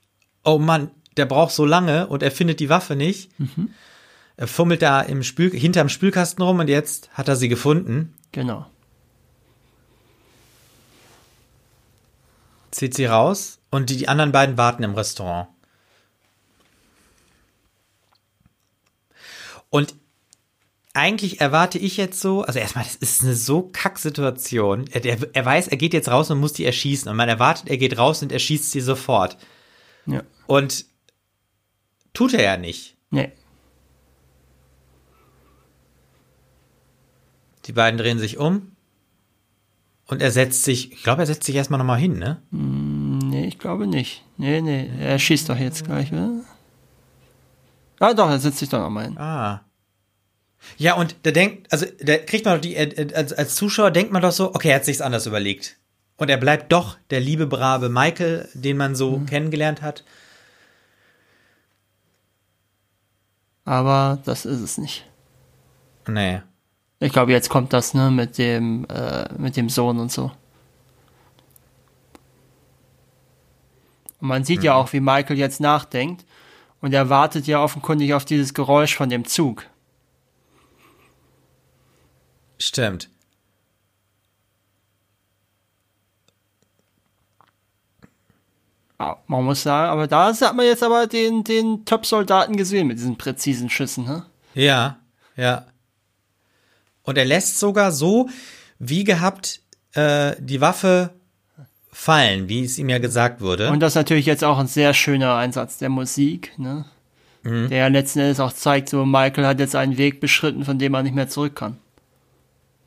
oh 0.45 0.59
Mann, 0.59 0.91
der 1.17 1.27
braucht 1.27 1.53
so 1.53 1.65
lange 1.65 2.07
und 2.07 2.23
er 2.23 2.31
findet 2.31 2.61
die 2.61 2.69
Waffe 2.69 2.97
nicht. 2.97 3.39
Mhm. 3.39 3.71
Er 4.37 4.47
fummelt 4.47 4.83
da 4.83 5.01
im 5.01 5.23
Spül 5.23 5.51
hinterm 5.51 5.89
Spülkasten 5.89 6.43
rum 6.43 6.61
und 6.61 6.69
jetzt 6.69 7.11
hat 7.13 7.29
er 7.29 7.37
sie 7.37 7.49
gefunden. 7.49 8.15
Genau. 8.33 8.67
Zieht 12.71 12.95
sie 12.95 13.07
raus 13.07 13.59
und 13.71 13.91
die, 13.91 13.97
die 13.97 14.09
anderen 14.09 14.31
beiden 14.31 14.57
warten 14.57 14.85
im 14.85 14.95
Restaurant. 14.95 15.49
Und 19.70 19.95
eigentlich 20.95 21.40
erwarte 21.40 21.78
ich 21.78 21.97
jetzt 21.97 22.20
so, 22.20 22.43
also 22.43 22.59
erstmal, 22.59 22.85
das 22.85 22.97
ist 22.97 23.23
eine 23.23 23.35
so 23.35 23.62
Kack-Situation. 23.73 24.86
Er, 24.90 25.05
er, 25.05 25.19
er 25.32 25.45
weiß, 25.45 25.69
er 25.69 25.77
geht 25.77 25.95
jetzt 25.95 26.09
raus 26.09 26.31
und 26.31 26.40
muss 26.40 26.53
die 26.53 26.65
erschießen. 26.65 27.11
Und 27.11 27.16
man 27.16 27.28
erwartet, 27.28 27.69
er 27.69 27.77
geht 27.77 27.99
raus 27.99 28.23
und 28.23 28.32
erschießt 28.32 28.70
sie 28.70 28.81
sofort. 28.81 29.36
Ja. 30.07 30.23
Und 30.47 30.86
tut 32.15 32.35
er 32.35 32.43
ja 32.43 32.57
nicht. 32.57 32.97
Nee. 33.11 33.32
Die 37.66 37.73
beiden 37.73 37.99
drehen 37.99 38.19
sich 38.19 38.39
um 38.39 38.73
und 40.07 40.23
er 40.23 40.31
setzt 40.31 40.65
sich, 40.65 40.90
ich 40.90 41.03
glaube, 41.03 41.23
er 41.23 41.27
setzt 41.27 41.45
sich 41.45 41.55
erstmal 41.55 41.78
nochmal 41.78 42.01
hin, 42.01 42.19
ne? 42.19 42.40
Nee, 42.51 43.47
ich 43.47 43.59
glaube 43.59 43.86
nicht. 43.86 44.24
Nee, 44.39 44.62
nee, 44.62 44.89
er 44.99 45.19
schießt 45.19 45.51
doch 45.51 45.59
jetzt 45.59 45.85
gleich, 45.85 46.11
oder? 46.12 46.40
Ah, 48.01 48.15
doch, 48.15 48.31
er 48.31 48.39
setzt 48.39 48.59
sich 48.59 48.69
doch 48.69 48.81
nochmal 48.81 49.05
hin. 49.05 49.19
Ah. 49.19 49.65
Ja, 50.77 50.95
und 50.95 51.25
der 51.25 51.33
denkt, 51.33 51.73
also 51.73 51.87
der 52.01 52.25
kriegt 52.25 52.45
man 52.45 52.55
doch 52.55 52.61
die, 52.61 52.77
äh, 52.77 53.15
als, 53.15 53.33
als 53.33 53.55
Zuschauer 53.55 53.91
denkt 53.91 54.12
man 54.12 54.23
doch 54.23 54.33
so, 54.33 54.55
okay, 54.55 54.70
er 54.70 54.77
hat 54.77 54.85
sich's 54.85 55.01
anders 55.01 55.27
überlegt. 55.27 55.77
Und 56.16 56.31
er 56.31 56.37
bleibt 56.37 56.73
doch 56.73 56.99
der 57.11 57.20
liebe, 57.20 57.47
brave 57.47 57.89
Michael, 57.89 58.49
den 58.55 58.77
man 58.77 58.97
so 58.97 59.20
kennengelernt 59.20 59.83
hat. 59.83 60.05
Aber 63.65 64.19
das 64.25 64.45
ist 64.45 64.61
es 64.61 64.79
nicht. 64.79 65.07
Nee. 66.09 66.43
Ich 67.01 67.12
glaube, 67.12 67.33
jetzt 67.33 67.51
kommt 67.51 67.73
das, 67.73 67.95
ne, 67.95 68.11
mit 68.11 68.39
dem, 68.39 68.85
äh, 68.87 69.33
mit 69.35 69.57
dem 69.57 69.69
Sohn 69.69 70.01
und 70.01 70.11
so. 70.11 70.33
Und 74.20 74.29
man 74.29 74.43
sieht 74.43 74.65
ja 74.65 74.75
auch, 74.75 74.93
wie 74.93 75.01
Michael 75.01 75.39
jetzt 75.39 75.61
nachdenkt. 75.61 76.25
Und 76.81 76.93
er 76.93 77.09
wartet 77.09 77.47
ja 77.47 77.63
offenkundig 77.63 78.15
auf 78.15 78.25
dieses 78.25 78.55
Geräusch 78.55 78.97
von 78.97 79.09
dem 79.09 79.25
Zug. 79.25 79.67
Stimmt. 82.59 83.09
Ah, 88.99 89.17
Man 89.29 89.45
muss 89.45 89.63
sagen, 89.63 89.91
aber 89.91 90.09
da 90.09 90.33
hat 90.35 90.57
man 90.57 90.67
jetzt 90.67 90.83
aber 90.83 91.07
den, 91.07 91.45
den 91.45 91.85
Top-Soldaten 91.85 92.57
gesehen 92.57 92.89
mit 92.89 92.99
diesen 92.99 93.17
präzisen 93.17 93.71
Schüssen, 93.71 94.05
ne? 94.05 94.27
Ja, 94.55 94.99
ja. 95.37 95.67
Und 97.05 97.17
er 97.17 97.25
lässt 97.25 97.61
sogar 97.61 97.93
so, 97.93 98.29
wie 98.81 99.05
gehabt, 99.05 99.63
äh, 99.93 100.35
die 100.41 100.61
Waffe 100.61 101.15
fallen, 101.99 102.49
wie 102.49 102.65
es 102.65 102.79
ihm 102.79 102.89
ja 102.89 102.99
gesagt 102.99 103.41
wurde. 103.41 103.70
Und 103.70 103.81
das 103.81 103.93
ist 103.93 103.97
natürlich 103.97 104.25
jetzt 104.25 104.45
auch 104.45 104.59
ein 104.59 104.69
sehr 104.69 104.95
schöner 104.95 105.35
Einsatz 105.35 105.79
der 105.79 105.89
Musik, 105.89 106.57
ne? 106.57 106.85
Der 107.45 107.79
ja 107.79 107.87
letzten 107.89 108.20
Endes 108.20 108.41
auch 108.41 108.53
zeigt, 108.53 108.89
so 108.89 109.05
Michael 109.05 109.47
hat 109.47 109.59
jetzt 109.59 109.75
einen 109.75 109.97
Weg 109.97 110.20
beschritten, 110.20 110.65
von 110.65 110.79
dem 110.79 110.95
er 110.95 111.03
nicht 111.03 111.15
mehr 111.15 111.29
zurück 111.29 111.57
kann. 111.57 111.79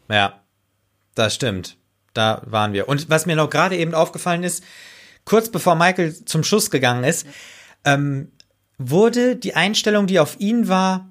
Ja, 0.08 0.42
das 1.16 1.36
stimmt. 1.36 1.78
Da 2.14 2.42
waren 2.46 2.72
wir. 2.72 2.88
Und 2.88 3.10
was 3.10 3.26
mir 3.26 3.36
noch 3.36 3.50
gerade 3.50 3.76
eben 3.76 3.94
aufgefallen 3.94 4.44
ist, 4.44 4.64
kurz 5.26 5.50
bevor 5.50 5.76
Michael 5.76 6.14
zum 6.26 6.44
Schuss 6.44 6.70
gegangen 6.70 7.04
ist, 7.04 7.26
ähm, 7.84 8.32
wurde 8.78 9.36
die 9.36 9.56
Einstellung, 9.56 10.08
die 10.08 10.20
auf 10.20 10.40
ihn 10.40 10.68
war, 10.68 11.10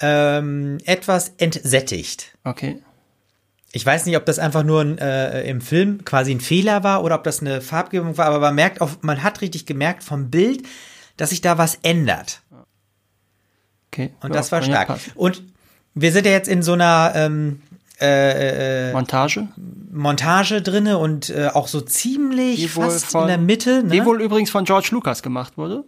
ähm, 0.00 0.78
etwas 0.84 1.32
entsättigt. 1.38 2.36
Okay. 2.44 2.82
Ich 3.72 3.84
weiß 3.84 4.06
nicht, 4.06 4.16
ob 4.16 4.24
das 4.24 4.38
einfach 4.38 4.62
nur 4.64 4.80
ein, 4.80 4.98
äh, 4.98 5.42
im 5.48 5.60
Film 5.60 6.04
quasi 6.04 6.30
ein 6.32 6.40
Fehler 6.40 6.82
war 6.84 7.04
oder 7.04 7.16
ob 7.16 7.24
das 7.24 7.40
eine 7.40 7.60
Farbgebung 7.60 8.16
war, 8.16 8.26
aber 8.26 8.38
man 8.40 8.54
merkt 8.54 8.80
auf, 8.80 8.98
man 9.02 9.22
hat 9.22 9.40
richtig 9.42 9.66
gemerkt 9.66 10.02
vom 10.04 10.30
Bild, 10.30 10.62
dass 11.18 11.30
sich 11.30 11.40
da 11.42 11.58
was 11.58 11.78
ändert. 11.82 12.40
Okay. 13.92 14.10
Und 14.20 14.30
Ja, 14.30 14.36
das 14.36 14.52
war 14.52 14.60
ja 14.62 14.66
stark. 14.66 15.00
Und 15.14 15.42
wir 15.94 16.12
sind 16.12 16.26
ja 16.26 16.32
jetzt 16.32 16.48
in 16.48 16.62
so 16.62 16.72
einer 16.74 17.12
ähm, 17.14 17.60
äh, 18.00 18.90
äh, 18.90 18.92
Montage? 18.92 19.48
Montage 19.92 20.62
drinne 20.62 20.98
und 20.98 21.30
äh, 21.30 21.48
auch 21.52 21.68
so 21.68 21.80
ziemlich 21.80 22.56
Die 22.60 22.68
fast 22.68 23.06
von- 23.06 23.22
in 23.22 23.28
der 23.28 23.38
Mitte. 23.38 23.82
Ne? 23.82 23.90
Die 23.90 24.04
wohl 24.04 24.22
übrigens 24.22 24.50
von 24.50 24.64
George 24.64 24.88
Lucas 24.92 25.22
gemacht 25.22 25.56
wurde. 25.58 25.84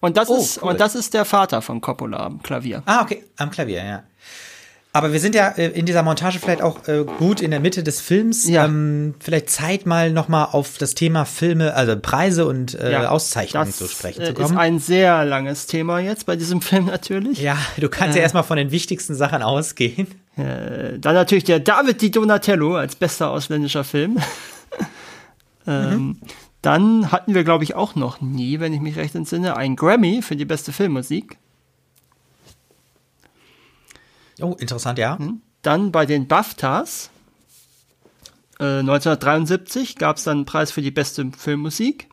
Und 0.00 0.16
das 0.18 0.28
Oh, 0.28 0.36
ist, 0.36 0.62
cool. 0.62 0.70
und 0.72 0.80
das 0.80 0.94
ist 0.94 1.14
der 1.14 1.24
Vater 1.24 1.62
von 1.62 1.80
Coppola 1.80 2.18
am 2.18 2.42
Klavier. 2.42 2.82
ah, 2.84 3.00
okay, 3.02 3.24
am 3.38 3.50
Klavier, 3.50 3.82
ja. 3.84 4.02
Aber 4.96 5.12
wir 5.12 5.18
sind 5.18 5.34
ja 5.34 5.48
äh, 5.48 5.70
in 5.70 5.86
dieser 5.86 6.04
Montage 6.04 6.38
vielleicht 6.38 6.62
auch 6.62 6.86
äh, 6.86 7.04
gut 7.18 7.40
in 7.40 7.50
der 7.50 7.58
Mitte 7.58 7.82
des 7.82 8.00
Films. 8.00 8.48
Ja. 8.48 8.64
Ähm, 8.64 9.16
vielleicht 9.18 9.50
Zeit 9.50 9.86
mal 9.86 10.12
nochmal 10.12 10.46
auf 10.52 10.78
das 10.78 10.94
Thema 10.94 11.24
Filme, 11.24 11.74
also 11.74 11.96
Preise 12.00 12.46
und 12.46 12.78
äh, 12.78 12.92
Ja, 12.92 13.08
Auszeichnungen 13.08 13.66
das 13.66 13.76
zu 13.76 13.88
sprechen 13.88 14.22
äh, 14.22 14.26
zu 14.26 14.40
ist 14.40 14.46
kommen. 14.46 14.56
ein 14.58 14.78
sehr 14.78 15.24
langes 15.24 15.66
Thema 15.66 15.98
jetzt 15.98 16.26
bei 16.26 16.36
diesem 16.36 16.60
Film 16.62 16.86
natürlich. 16.86 17.40
ja, 17.42 17.58
du 17.76 17.88
kannst 17.88 18.14
ja 18.16 18.22
erstmal 18.22 18.44
von 18.44 18.56
den 18.56 18.70
wichtigsten 18.70 19.16
Sachen 19.16 19.42
ausgehen. 19.42 20.06
Äh, 20.36 21.00
dann 21.00 21.14
natürlich 21.14 21.42
der 21.44 21.58
David 21.58 22.00
Di 22.00 22.12
Donatello 22.12 22.76
als 22.76 22.94
bester 22.94 23.30
ausländischer 23.30 23.82
Film. 23.82 24.18
ähm, 25.66 26.18
Dann 26.62 27.10
hatten 27.10 27.34
wir, 27.34 27.42
glaube 27.42 27.64
ich, 27.64 27.74
auch 27.74 27.94
noch 27.96 28.20
nie, 28.20 28.60
wenn 28.60 28.72
ich 28.72 28.80
mich 28.80 28.96
recht 28.96 29.14
entsinne, 29.16 29.56
einen 29.56 29.76
Grammy 29.76 30.22
für 30.22 30.36
die 30.36 30.44
beste 30.44 30.72
Filmmusik. 30.72 31.36
Oh, 34.40 34.56
interessant, 34.58 34.98
ja. 34.98 35.18
Dann 35.62 35.92
bei 35.92 36.06
den 36.06 36.26
BAFTAs 36.26 37.10
äh, 38.60 38.80
1973 38.80 39.96
gab 39.96 40.16
es 40.16 40.24
dann 40.24 40.38
einen 40.38 40.46
Preis 40.46 40.70
für 40.70 40.82
die 40.82 40.90
beste 40.90 41.30
Filmmusik 41.36 42.08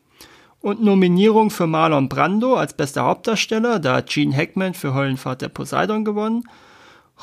und 0.59 0.81
Nominierung 0.81 1.49
für 1.49 1.67
Marlon 1.67 2.09
Brando 2.09 2.55
als 2.55 2.73
bester 2.73 3.03
Hauptdarsteller. 3.03 3.79
Da 3.79 3.97
hat 3.97 4.09
Gene 4.09 4.35
Hackman 4.35 4.73
für 4.73 4.93
Höllenfahrt 4.93 5.41
der 5.41 5.49
Poseidon 5.49 6.05
gewonnen. 6.05 6.43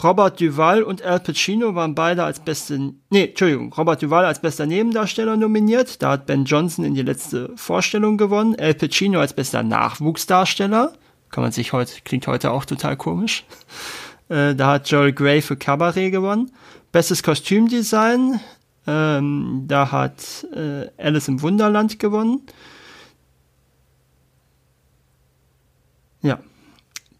Robert 0.02 0.40
Duval 0.40 0.84
und 0.84 1.02
Al 1.02 1.18
Pacino 1.18 1.74
waren 1.74 1.96
beide 1.96 2.22
als 2.22 2.38
beste, 2.38 2.92
nee, 3.10 3.24
Entschuldigung, 3.24 3.72
Robert 3.72 4.00
Duval 4.00 4.24
als 4.24 4.40
bester 4.40 4.64
Nebendarsteller 4.64 5.36
nominiert. 5.36 6.02
Da 6.02 6.12
hat 6.12 6.26
Ben 6.26 6.44
Johnson 6.44 6.84
in 6.84 6.94
die 6.94 7.02
letzte 7.02 7.50
Vorstellung 7.56 8.16
gewonnen. 8.16 8.54
Al 8.58 8.74
Pacino 8.74 9.18
als 9.18 9.32
bester 9.32 9.64
Nachwuchsdarsteller. 9.64 10.92
Kann 11.30 11.42
man 11.42 11.52
sich 11.52 11.72
heute, 11.72 11.92
klingt 12.04 12.26
heute 12.28 12.52
auch 12.52 12.64
total 12.64 12.96
komisch. 12.96 13.44
Äh, 14.28 14.54
da 14.54 14.72
hat 14.72 14.90
Joel 14.90 15.12
Grey 15.12 15.42
für 15.42 15.56
Cabaret 15.56 16.10
gewonnen. 16.10 16.50
Bestes 16.92 17.22
Kostümdesign, 17.22 18.40
ähm, 18.86 19.64
da 19.66 19.92
hat 19.92 20.46
äh, 20.54 20.88
Alice 20.96 21.28
im 21.28 21.42
Wunderland 21.42 21.98
gewonnen. 21.98 22.42
Ja. 26.22 26.40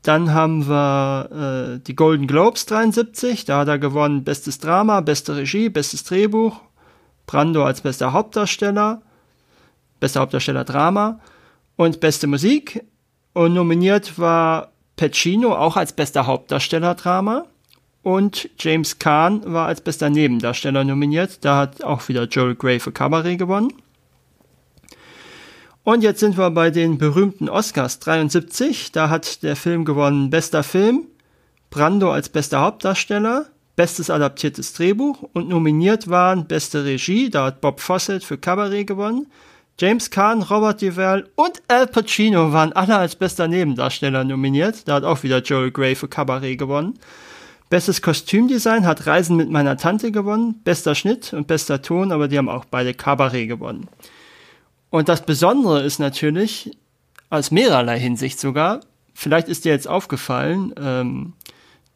Dann 0.03 0.33
haben 0.33 0.67
wir 0.69 1.77
äh, 1.77 1.85
die 1.85 1.95
Golden 1.95 2.27
Globes 2.27 2.65
73, 2.67 3.45
da 3.45 3.59
hat 3.59 3.69
er 3.69 3.79
gewonnen 3.79 4.25
Bestes 4.25 4.59
Drama, 4.59 5.01
beste 5.03 5.37
Regie, 5.37 5.69
bestes 5.69 6.05
Drehbuch, 6.05 6.61
Brando 7.27 7.65
als 7.65 7.83
bester 7.83 8.13
Hauptdarsteller, 8.15 9.03
bester 10.01 10.21
Hauptdarsteller 10.21 10.65
Drama 10.65 11.21
und 11.77 12.01
beste 12.01 12.27
Musik. 12.27 12.85
Und 13.35 13.53
nominiert 13.53 14.19
war 14.19 14.73
Pacino 14.99 15.55
auch 15.55 15.79
als 15.79 15.95
bester 15.95 16.27
Hauptdarsteller 16.27 16.95
Drama. 16.95 17.47
Und 18.03 18.51
James 18.59 18.99
Caan 18.99 19.43
war 19.51 19.67
als 19.67 19.81
bester 19.81 20.11
Nebendarsteller 20.11 20.85
nominiert. 20.85 21.45
Da 21.45 21.57
hat 21.57 21.83
auch 21.83 22.07
wieder 22.09 22.25
Joel 22.25 22.55
Grey 22.55 22.81
für 22.81 22.93
Cabaret 22.93 23.39
gewonnen. 23.39 23.73
Und 25.85 26.03
jetzt 26.03 26.21
sind 26.21 26.37
wir 26.37 26.51
bei 26.51 26.71
den 26.71 26.99
berühmten 26.99 27.49
Oscars 27.49 27.99
73. 28.01 28.93
Da 28.93 29.09
hat 29.09 29.43
der 29.43 29.57
Film 29.57 29.87
gewonnen 29.87 30.29
Bester 30.29 30.63
Film, 30.63 31.07
Brando 31.71 32.13
als 32.13 32.29
bester 32.29 32.61
Hauptdarsteller, 32.61 33.47
Bestes 33.75 34.11
adaptiertes 34.11 34.75
Drehbuch 34.75 35.23
und 35.33 35.49
nominiert 35.49 36.09
waren 36.09 36.47
Beste 36.47 36.85
Regie. 36.85 37.31
Da 37.31 37.47
hat 37.47 37.61
Bob 37.61 37.81
Fossett 37.81 38.25
für 38.25 38.37
Cabaret 38.37 38.87
gewonnen. 38.87 39.29
James 39.81 40.11
Caan, 40.11 40.43
Robert 40.43 40.83
Duvall 40.83 41.29
und 41.37 41.63
Al 41.69 41.87
Pacino 41.87 42.53
waren 42.53 42.73
alle 42.73 42.97
als 42.97 43.15
bester 43.15 43.47
Nebendarsteller 43.47 44.25
nominiert. 44.25 44.89
Da 44.89 44.95
hat 44.95 45.05
auch 45.05 45.23
wieder 45.23 45.41
Joel 45.41 45.71
Grey 45.71 45.95
für 45.95 46.09
Cabaret 46.09 46.57
gewonnen. 46.57 46.99
Bestes 47.71 48.03
Kostümdesign 48.03 48.85
hat 48.85 49.07
Reisen 49.07 49.37
mit 49.37 49.51
meiner 49.51 49.77
Tante 49.77 50.11
gewonnen, 50.11 50.61
bester 50.65 50.97
Schnitt 50.97 51.33
und 51.33 51.47
bester 51.47 51.81
Ton, 51.81 52.11
aber 52.11 52.27
die 52.27 52.39
haben 52.39 52.49
auch 52.49 52.65
beide 52.65 52.93
Cabaret 52.93 53.47
gewonnen. 53.47 53.87
Und 54.91 55.09
das 55.09 55.25
Besondere 55.25 55.83
ist 55.83 56.01
natürlich, 56.01 56.77
aus 57.31 57.53
mehrerlei 57.53 58.01
Hinsicht 58.01 58.41
sogar, 58.41 58.81
vielleicht 59.15 59.49
ist 59.49 59.65
dir 59.65 59.73
jetzt 59.73 59.87
aufgefallen, 59.87 60.75
ähm, 60.81 61.35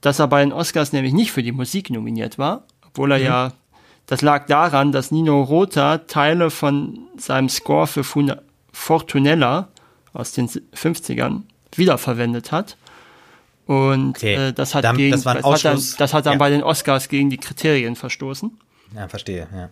dass 0.02 0.20
er 0.20 0.28
bei 0.28 0.44
den 0.44 0.52
Oscars 0.52 0.92
nämlich 0.92 1.14
nicht 1.14 1.32
für 1.32 1.42
die 1.42 1.52
Musik 1.52 1.90
nominiert 1.90 2.38
war, 2.38 2.64
obwohl 2.86 3.12
er 3.12 3.18
ja, 3.18 3.52
das 4.12 4.20
lag 4.20 4.44
daran, 4.46 4.92
dass 4.92 5.10
Nino 5.10 5.42
Rota 5.42 5.96
Teile 5.96 6.50
von 6.50 6.98
seinem 7.16 7.48
Score 7.48 7.86
für 7.86 8.04
Funa- 8.04 8.42
Fortunella 8.70 9.68
aus 10.12 10.32
den 10.32 10.48
50ern 10.50 11.44
wiederverwendet 11.74 12.52
hat. 12.52 12.76
Und 13.66 14.18
Okay. 14.18 14.34
äh, 14.48 14.52
das 14.52 14.74
hat 14.74 14.84
Dann- 14.84 14.98
gegen 14.98 15.12
das 15.12 15.22
das 15.22 15.34
hat 15.42 15.64
dann, 15.64 15.82
das 15.96 16.12
hat 16.12 16.26
dann 16.26 16.32
Ja. 16.34 16.38
bei 16.38 16.50
den 16.50 16.62
Oscars 16.62 17.08
gegen 17.08 17.30
die 17.30 17.38
Kriterien 17.38 17.96
verstoßen. 17.96 18.50
Ja, 18.94 19.08
verstehe, 19.08 19.48
ja. 19.54 19.70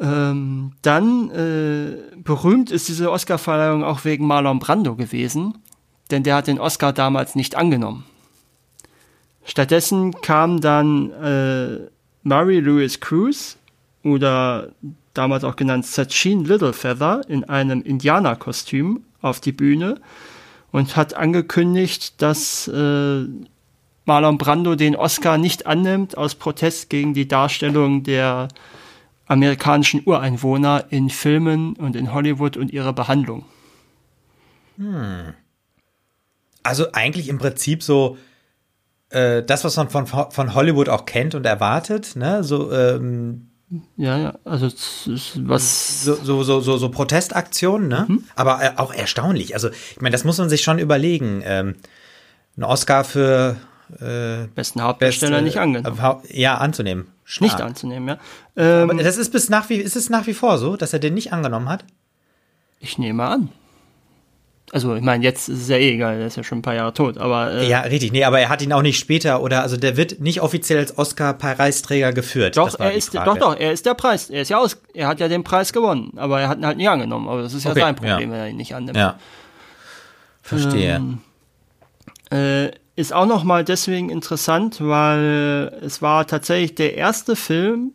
Ähm, 0.00 0.72
dann 0.80 1.30
äh, 1.30 2.16
berühmt 2.16 2.70
ist 2.70 2.88
diese 2.88 3.10
Oscarverleihung 3.10 3.84
auch 3.84 4.04
wegen 4.06 4.26
Marlon 4.26 4.60
Brando 4.60 4.94
gewesen, 4.94 5.58
denn 6.10 6.22
der 6.22 6.36
hat 6.36 6.46
den 6.46 6.58
Oscar 6.58 6.94
damals 6.94 7.34
nicht 7.34 7.54
angenommen. 7.54 8.04
Stattdessen 9.44 10.12
kam 10.22 10.60
dann 10.62 11.10
äh, 11.10 11.90
Mary 12.28 12.60
Louise 12.60 12.98
Cruz 12.98 13.56
oder 14.04 14.70
damals 15.14 15.44
auch 15.44 15.56
genannt 15.56 15.86
Sachin 15.86 16.44
Littlefeather 16.44 17.22
in 17.28 17.44
einem 17.44 17.82
Indianerkostüm 17.82 19.02
auf 19.20 19.40
die 19.40 19.52
Bühne 19.52 20.00
und 20.70 20.96
hat 20.96 21.14
angekündigt, 21.14 22.22
dass 22.22 22.68
äh, 22.68 23.24
Marlon 24.04 24.38
Brando 24.38 24.74
den 24.74 24.96
Oscar 24.96 25.38
nicht 25.38 25.66
annimmt 25.66 26.16
aus 26.16 26.34
Protest 26.34 26.88
gegen 26.88 27.14
die 27.14 27.26
Darstellung 27.26 28.04
der 28.04 28.48
amerikanischen 29.26 30.02
Ureinwohner 30.04 30.86
in 30.90 31.10
Filmen 31.10 31.74
und 31.76 31.96
in 31.96 32.14
Hollywood 32.14 32.56
und 32.56 32.72
ihre 32.72 32.92
Behandlung. 32.92 33.44
Also 36.62 36.92
eigentlich 36.92 37.28
im 37.28 37.38
Prinzip 37.38 37.82
so 37.82 38.16
äh, 39.10 39.42
das, 39.42 39.64
was 39.64 39.76
man 39.76 39.88
von, 39.88 40.06
von 40.06 40.54
Hollywood 40.54 40.88
auch 40.88 41.06
kennt 41.06 41.34
und 41.34 41.44
erwartet, 41.46 42.16
ne? 42.16 42.44
So, 42.44 42.72
ähm, 42.72 43.48
Ja, 43.96 44.16
ja, 44.18 44.34
also 44.44 44.66
was 45.46 46.04
so, 46.04 46.14
so, 46.14 46.42
so, 46.42 46.60
so, 46.60 46.76
so 46.76 46.88
Protestaktionen, 46.90 47.88
ne? 47.88 48.06
Aber 48.36 48.62
äh, 48.62 48.72
auch 48.76 48.92
erstaunlich. 48.92 49.54
Also, 49.54 49.68
ich 49.70 50.00
meine, 50.00 50.12
das 50.12 50.24
muss 50.24 50.38
man 50.38 50.48
sich 50.48 50.62
schon 50.62 50.78
überlegen. 50.78 51.42
Ähm, 51.44 51.74
ein 52.56 52.64
Oscar 52.64 53.04
für 53.04 53.56
äh, 54.00 54.46
besten 54.54 54.82
Hauptdarsteller 54.82 55.32
beste- 55.36 55.44
nicht 55.44 55.58
angenommen. 55.58 55.98
äh, 56.28 56.40
Ja, 56.40 56.56
anzunehmen. 56.58 57.08
Nicht 57.40 57.52
Stark. 57.52 57.60
anzunehmen, 57.68 58.08
ja. 58.08 58.18
Ähm, 58.56 58.90
Aber 58.90 59.02
das 59.02 59.16
ist 59.18 59.32
bis 59.32 59.48
nach 59.50 59.68
wie 59.68 59.76
ist 59.76 59.96
es 59.96 60.08
nach 60.10 60.26
wie 60.26 60.34
vor 60.34 60.58
so, 60.58 60.76
dass 60.76 60.92
er 60.92 60.98
den 60.98 61.14
nicht 61.14 61.32
angenommen 61.32 61.68
hat? 61.68 61.84
ich 62.80 62.96
nehme 62.96 63.24
an. 63.26 63.48
Also, 64.70 64.94
ich 64.94 65.02
meine, 65.02 65.24
jetzt 65.24 65.48
ist 65.48 65.62
es 65.62 65.68
ja 65.68 65.76
eh 65.76 65.94
egal, 65.94 66.18
der 66.18 66.26
ist 66.26 66.36
ja 66.36 66.44
schon 66.44 66.58
ein 66.58 66.62
paar 66.62 66.74
Jahre 66.74 66.92
tot, 66.92 67.16
aber 67.16 67.52
äh, 67.52 67.68
Ja, 67.68 67.80
richtig. 67.80 68.12
Nee, 68.12 68.24
aber 68.24 68.38
er 68.38 68.50
hat 68.50 68.60
ihn 68.60 68.72
auch 68.72 68.82
nicht 68.82 68.98
später 68.98 69.42
oder 69.42 69.62
also 69.62 69.76
der 69.78 69.96
wird 69.96 70.20
nicht 70.20 70.42
offiziell 70.42 70.78
als 70.78 70.98
Oscar-Preisträger 70.98 72.12
geführt. 72.12 72.56
doch, 72.56 72.78
er 72.78 72.92
ist, 72.92 73.14
doch, 73.14 73.38
doch, 73.38 73.58
er 73.58 73.72
ist 73.72 73.86
der 73.86 73.94
Preis. 73.94 74.28
Er 74.28 74.42
ist 74.42 74.50
ja 74.50 74.58
aus, 74.58 74.76
er 74.92 75.08
hat 75.08 75.20
ja 75.20 75.28
den 75.28 75.42
Preis 75.42 75.72
gewonnen, 75.72 76.12
aber 76.16 76.40
er 76.40 76.48
hat 76.48 76.58
ihn 76.58 76.66
halt 76.66 76.76
nicht 76.76 76.88
angenommen. 76.88 77.28
Aber 77.28 77.42
das 77.42 77.54
ist 77.54 77.64
ja 77.64 77.70
Okay, 77.70 77.80
sein 77.80 77.96
Problem, 77.96 78.20
ja. 78.20 78.30
wenn 78.30 78.40
er 78.40 78.48
ihn 78.48 78.56
nicht 78.56 78.74
annimmt. 78.74 78.96
Ja. 78.96 79.18
Verstehe. 80.42 80.96
Ähm, 80.96 81.18
Äh, 82.30 82.72
ist 82.94 83.14
auch 83.14 83.26
noch 83.26 83.44
mal 83.44 83.64
deswegen 83.64 84.10
interessant, 84.10 84.78
weil 84.80 85.72
es 85.82 86.02
war 86.02 86.26
tatsächlich 86.26 86.74
der 86.74 86.94
erste 86.94 87.36
Film, 87.36 87.92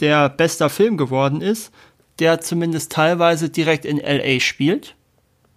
der 0.00 0.28
bester 0.28 0.70
Film 0.70 0.96
geworden 0.96 1.40
ist, 1.40 1.70
der 2.18 2.40
zumindest 2.40 2.90
teilweise 2.90 3.48
direkt 3.50 3.84
in 3.84 3.98
LA 3.98 4.40
spielt. 4.40 4.94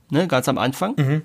Ne, 0.09 0.27
ganz 0.27 0.47
am 0.47 0.57
Anfang. 0.57 1.23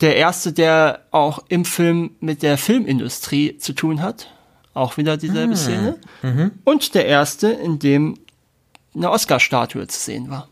Der 0.00 0.16
erste, 0.16 0.52
der 0.52 1.00
auch 1.10 1.44
im 1.48 1.64
Film 1.64 2.10
mit 2.20 2.42
der 2.42 2.58
Filmindustrie 2.58 3.58
zu 3.58 3.72
tun 3.72 4.02
hat. 4.02 4.30
Auch 4.74 4.96
wieder 4.96 5.16
dieselbe 5.16 5.56
Szene. 5.56 5.98
Und 6.64 6.94
der 6.94 7.06
erste, 7.06 7.48
in 7.48 7.78
dem 7.78 8.18
eine 8.94 9.10
Oscar-Statue 9.10 9.86
zu 9.86 9.98
sehen 9.98 10.30
war. 10.30 10.48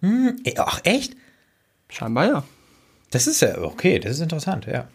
Ey, 0.00 0.54
Ach, 0.58 0.80
echt? 0.84 1.14
Scheinbar 1.88 2.26
ja. 2.26 2.44
Das 3.10 3.26
ist 3.26 3.40
ja 3.40 3.58
okay, 3.62 3.98
das 3.98 4.12
ist 4.12 4.20
interessant, 4.20 4.66
ja. 4.66 4.86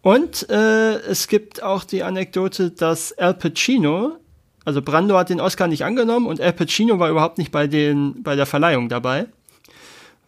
Und 0.00 0.48
äh, 0.50 0.94
es 0.96 1.28
gibt 1.28 1.62
auch 1.62 1.84
die 1.84 2.02
Anekdote, 2.02 2.70
dass 2.70 3.16
Al 3.18 3.34
Pacino, 3.34 4.16
also 4.64 4.82
Brando 4.82 5.16
hat 5.16 5.28
den 5.28 5.40
Oscar 5.40 5.68
nicht 5.68 5.84
angenommen 5.84 6.26
und 6.26 6.40
Al 6.40 6.52
Pacino 6.52 6.98
war 6.98 7.10
überhaupt 7.10 7.38
nicht 7.38 7.52
bei, 7.52 7.66
den, 7.68 8.22
bei 8.22 8.34
der 8.34 8.46
Verleihung 8.46 8.88
dabei, 8.88 9.26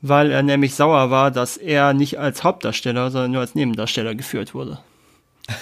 weil 0.06 0.30
er 0.30 0.42
nämlich 0.42 0.74
sauer 0.74 1.10
war, 1.10 1.30
dass 1.30 1.56
er 1.56 1.94
nicht 1.94 2.18
als 2.18 2.44
Hauptdarsteller, 2.44 3.10
sondern 3.10 3.30
nur 3.32 3.40
als 3.40 3.54
Nebendarsteller 3.54 4.14
geführt 4.14 4.52
wurde. 4.54 4.78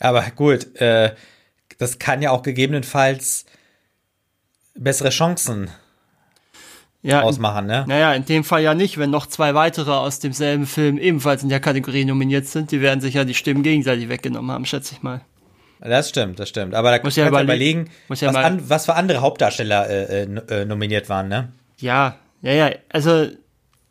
Aber 0.00 0.22
gut, 0.36 0.76
äh, 0.80 1.14
das 1.78 1.98
kann 1.98 2.22
ja 2.22 2.30
auch 2.30 2.42
gegebenenfalls 2.42 3.44
bessere 4.74 5.10
Chancen 5.10 5.70
Ja, 7.02 7.22
ausmachen, 7.22 7.66
ne? 7.66 7.84
naja, 7.88 8.14
in 8.14 8.24
dem 8.24 8.44
Fall 8.44 8.62
ja 8.62 8.74
nicht, 8.74 8.96
wenn 8.98 9.10
noch 9.10 9.26
zwei 9.26 9.54
weitere 9.54 9.90
aus 9.90 10.20
demselben 10.20 10.66
Film 10.66 10.98
ebenfalls 10.98 11.42
in 11.42 11.48
der 11.48 11.60
Kategorie 11.60 12.04
nominiert 12.04 12.46
sind, 12.46 12.70
die 12.70 12.80
werden 12.80 13.00
sich 13.00 13.14
ja 13.14 13.24
die 13.24 13.34
Stimmen 13.34 13.62
gegenseitig 13.64 14.08
weggenommen 14.08 14.50
haben, 14.52 14.64
schätze 14.66 14.94
ich 14.94 15.02
mal. 15.02 15.20
Das 15.80 16.08
stimmt, 16.10 16.38
das 16.38 16.48
stimmt. 16.48 16.74
Aber 16.76 16.90
da 16.92 16.98
Muss 16.98 17.04
muss 17.06 17.16
ja 17.16 17.24
ja 17.24 17.30
überle- 17.30 17.42
überlegen, 17.42 17.90
muss 18.06 18.20
ja 18.20 18.28
was, 18.28 18.36
an, 18.36 18.70
was 18.70 18.84
für 18.86 18.94
andere 18.94 19.20
Hauptdarsteller 19.20 19.90
äh, 19.90 20.22
äh, 20.22 20.60
äh, 20.60 20.64
nominiert 20.64 21.08
waren, 21.08 21.26
ne? 21.26 21.50
Ja, 21.80 22.14
ja, 22.42 22.52
ja. 22.52 22.70
Also 22.88 23.28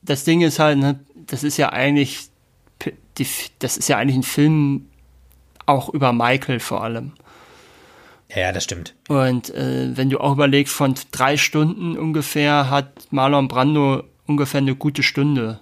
das 0.01 0.23
Ding 0.23 0.41
ist 0.41 0.59
halt, 0.59 0.77
ne, 0.77 0.99
das 1.15 1.43
ist 1.43 1.57
ja 1.57 1.71
eigentlich, 1.71 2.29
die, 3.17 3.27
das 3.59 3.77
ist 3.77 3.89
ja 3.89 3.97
eigentlich 3.97 4.17
ein 4.17 4.23
Film 4.23 4.87
auch 5.65 5.89
über 5.89 6.13
Michael 6.13 6.59
vor 6.59 6.83
allem. 6.83 7.13
Ja, 8.29 8.41
ja, 8.41 8.51
das 8.51 8.63
stimmt. 8.63 8.95
Und 9.09 9.53
äh, 9.53 9.95
wenn 9.95 10.09
du 10.09 10.19
auch 10.19 10.33
überlegst, 10.33 10.73
von 10.73 10.95
drei 11.11 11.37
Stunden 11.37 11.97
ungefähr 11.97 12.69
hat 12.69 13.07
Marlon 13.11 13.47
Brando 13.47 14.03
ungefähr 14.25 14.59
eine 14.59 14.75
gute 14.75 15.03
Stunde 15.03 15.59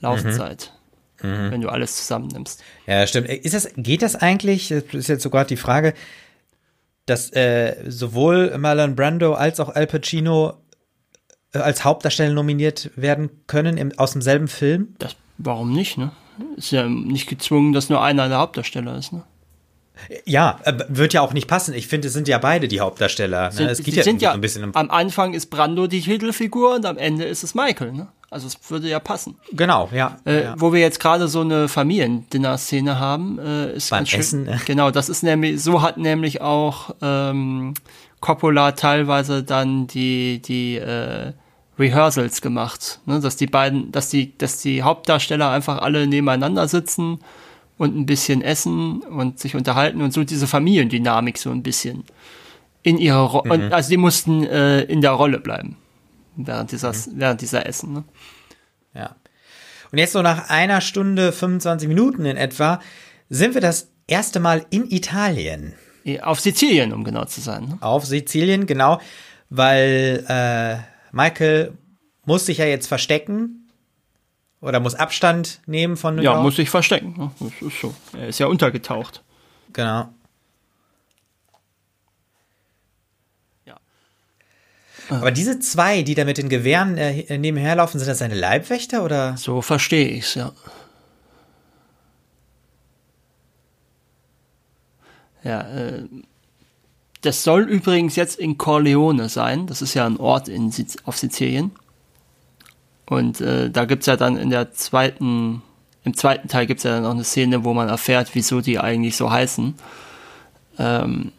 Laufzeit, 0.00 0.72
wenn 1.20 1.62
du 1.62 1.70
alles 1.70 1.96
zusammennimmst. 1.96 2.62
Ja, 2.86 3.06
stimmt. 3.06 3.28
Ist 3.28 3.54
das, 3.54 3.70
geht 3.76 4.02
das 4.02 4.14
eigentlich? 4.14 4.68
Das 4.68 4.84
ist 4.92 5.08
jetzt 5.08 5.22
sogar 5.22 5.46
die 5.46 5.56
Frage, 5.56 5.94
dass 7.06 7.32
äh, 7.32 7.84
sowohl 7.88 8.56
Marlon 8.58 8.94
Brando 8.94 9.32
als 9.32 9.58
auch 9.58 9.70
Al 9.70 9.86
Pacino 9.86 10.58
als 11.62 11.84
Hauptdarsteller 11.84 12.32
nominiert 12.32 12.90
werden 12.96 13.30
können 13.46 13.76
im, 13.76 13.92
aus 13.98 14.12
demselben 14.12 14.48
Film? 14.48 14.94
Das, 14.98 15.16
warum 15.38 15.72
nicht, 15.72 15.98
ne? 15.98 16.12
Ist 16.56 16.70
ja 16.70 16.86
nicht 16.88 17.28
gezwungen, 17.28 17.72
dass 17.72 17.88
nur 17.88 18.02
einer 18.02 18.28
der 18.28 18.38
Hauptdarsteller 18.38 18.96
ist, 18.96 19.12
ne? 19.12 19.22
Ja, 20.26 20.60
äh, 20.64 20.74
wird 20.88 21.14
ja 21.14 21.22
auch 21.22 21.32
nicht 21.32 21.48
passen. 21.48 21.72
Ich 21.72 21.86
finde, 21.86 22.08
es 22.08 22.14
sind 22.14 22.28
ja 22.28 22.36
beide 22.38 22.68
die 22.68 22.80
Hauptdarsteller. 22.80 23.50
Ne? 23.54 23.70
Es 23.70 23.82
geht 23.82 23.94
ja, 23.94 24.02
sind 24.02 24.20
irgendwie 24.20 24.26
so 24.26 24.30
ein 24.32 24.40
bisschen 24.42 24.64
um, 24.64 24.74
am 24.74 24.90
Anfang 24.90 25.32
ist 25.32 25.46
Brando 25.46 25.86
die 25.86 26.02
Titelfigur 26.02 26.74
und 26.74 26.84
am 26.84 26.98
Ende 26.98 27.24
ist 27.24 27.42
es 27.42 27.54
Michael, 27.54 27.92
ne? 27.92 28.08
Also 28.28 28.48
es 28.48 28.58
würde 28.70 28.88
ja 28.88 28.98
passen. 28.98 29.36
Genau, 29.52 29.88
ja. 29.94 30.18
Äh, 30.26 30.42
ja. 30.42 30.54
Wo 30.58 30.72
wir 30.72 30.80
jetzt 30.80 31.00
gerade 31.00 31.28
so 31.28 31.40
eine 31.40 31.68
Familiendinner-Szene 31.68 32.98
haben, 32.98 33.38
äh, 33.38 33.74
ist 33.76 33.88
Beim 33.90 34.00
ganz 34.00 34.08
schön- 34.10 34.20
Essen, 34.20 34.42
ne? 34.44 34.60
Genau, 34.66 34.90
das 34.90 35.08
ist 35.08 35.22
nämlich, 35.22 35.62
so 35.62 35.80
hat 35.80 35.96
nämlich 35.96 36.40
auch 36.42 36.94
ähm, 37.00 37.74
Coppola 38.20 38.72
teilweise 38.72 39.44
dann 39.44 39.86
die, 39.86 40.42
die 40.42 40.76
äh, 40.76 41.32
Rehearsals 41.78 42.40
gemacht, 42.40 43.00
ne? 43.06 43.20
dass 43.20 43.36
die 43.36 43.46
beiden, 43.46 43.92
dass 43.92 44.08
die, 44.08 44.36
dass 44.38 44.60
die 44.62 44.82
Hauptdarsteller 44.82 45.50
einfach 45.50 45.78
alle 45.82 46.06
nebeneinander 46.06 46.68
sitzen 46.68 47.18
und 47.78 47.96
ein 47.96 48.06
bisschen 48.06 48.40
essen 48.42 49.00
und 49.00 49.38
sich 49.38 49.54
unterhalten 49.54 50.00
und 50.00 50.12
so 50.12 50.24
diese 50.24 50.46
Familiendynamik 50.46 51.36
so 51.36 51.50
ein 51.50 51.62
bisschen 51.62 52.04
in 52.82 52.96
ihrer 52.98 53.18
Ro 53.20 53.42
Mhm. 53.44 53.50
und 53.50 53.72
also 53.72 53.90
die 53.90 53.96
mussten 53.98 54.44
äh, 54.44 54.82
in 54.82 55.00
der 55.02 55.10
Rolle 55.12 55.38
bleiben 55.40 55.76
während 56.36 56.72
dieser 56.72 56.92
Mhm. 56.92 57.12
während 57.16 57.40
dieser 57.40 57.66
Essen. 57.66 57.92
Ne? 57.92 58.04
Ja. 58.94 59.16
Und 59.92 59.98
jetzt 59.98 60.12
so 60.12 60.22
nach 60.22 60.48
einer 60.48 60.80
Stunde 60.80 61.32
25 61.32 61.88
Minuten 61.88 62.24
in 62.24 62.36
etwa 62.36 62.80
sind 63.28 63.54
wir 63.54 63.60
das 63.60 63.88
erste 64.06 64.40
Mal 64.40 64.64
in 64.70 64.90
Italien. 64.90 65.74
Auf 66.22 66.40
Sizilien, 66.40 66.92
um 66.92 67.02
genau 67.04 67.24
zu 67.24 67.40
sein. 67.40 67.64
Ne? 67.64 67.78
Auf 67.80 68.06
Sizilien, 68.06 68.66
genau, 68.66 69.00
weil 69.50 70.24
äh, 70.28 70.76
Michael 71.12 71.72
muss 72.24 72.46
sich 72.46 72.58
ja 72.58 72.64
jetzt 72.66 72.86
verstecken 72.88 73.68
oder 74.60 74.80
muss 74.80 74.94
Abstand 74.94 75.60
nehmen 75.66 75.96
von 75.96 76.16
New 76.16 76.22
Ja, 76.22 76.32
York. 76.32 76.42
muss 76.42 76.56
sich 76.56 76.70
verstecken. 76.70 77.14
Ne? 77.16 77.30
Das 77.40 77.62
ist 77.68 77.80
so. 77.80 77.94
Er 78.12 78.28
ist 78.28 78.38
ja 78.38 78.46
untergetaucht. 78.46 79.22
Genau. 79.72 80.08
Ja. 83.66 83.76
Aber 85.10 85.30
diese 85.30 85.60
zwei, 85.60 86.02
die 86.02 86.14
da 86.14 86.24
mit 86.24 86.38
den 86.38 86.48
Gewehren 86.48 86.96
äh, 86.98 87.38
nebenher 87.38 87.76
laufen, 87.76 87.98
sind 87.98 88.08
das 88.08 88.18
seine 88.18 88.34
Leibwächter 88.34 89.04
oder? 89.04 89.36
So 89.36 89.62
verstehe 89.62 90.08
ich's, 90.08 90.34
ja. 90.34 90.52
Ja, 95.44 95.60
äh, 95.60 96.04
das 97.26 97.42
soll 97.42 97.62
übrigens 97.62 98.14
jetzt 98.14 98.38
in 98.38 98.56
Corleone 98.56 99.28
sein. 99.28 99.66
Das 99.66 99.82
ist 99.82 99.94
ja 99.94 100.06
ein 100.06 100.16
Ort 100.16 100.48
in 100.48 100.72
auf 101.04 101.18
Sizilien. 101.18 101.72
Und 103.06 103.40
äh, 103.40 103.68
da 103.70 103.84
gibt's 103.84 104.06
ja 104.06 104.16
dann 104.16 104.36
in 104.36 104.50
der 104.50 104.72
zweiten, 104.72 105.62
im 106.04 106.16
zweiten 106.16 106.48
Teil 106.48 106.66
gibt's 106.66 106.84
ja 106.84 106.92
dann 106.92 107.02
noch 107.02 107.10
eine 107.10 107.24
Szene, 107.24 107.64
wo 107.64 107.74
man 107.74 107.88
erfährt, 107.88 108.30
wieso 108.34 108.60
die 108.60 108.78
eigentlich 108.78 109.16
so 109.16 109.30
heißen. 109.30 109.74
Ähm, 110.78 111.32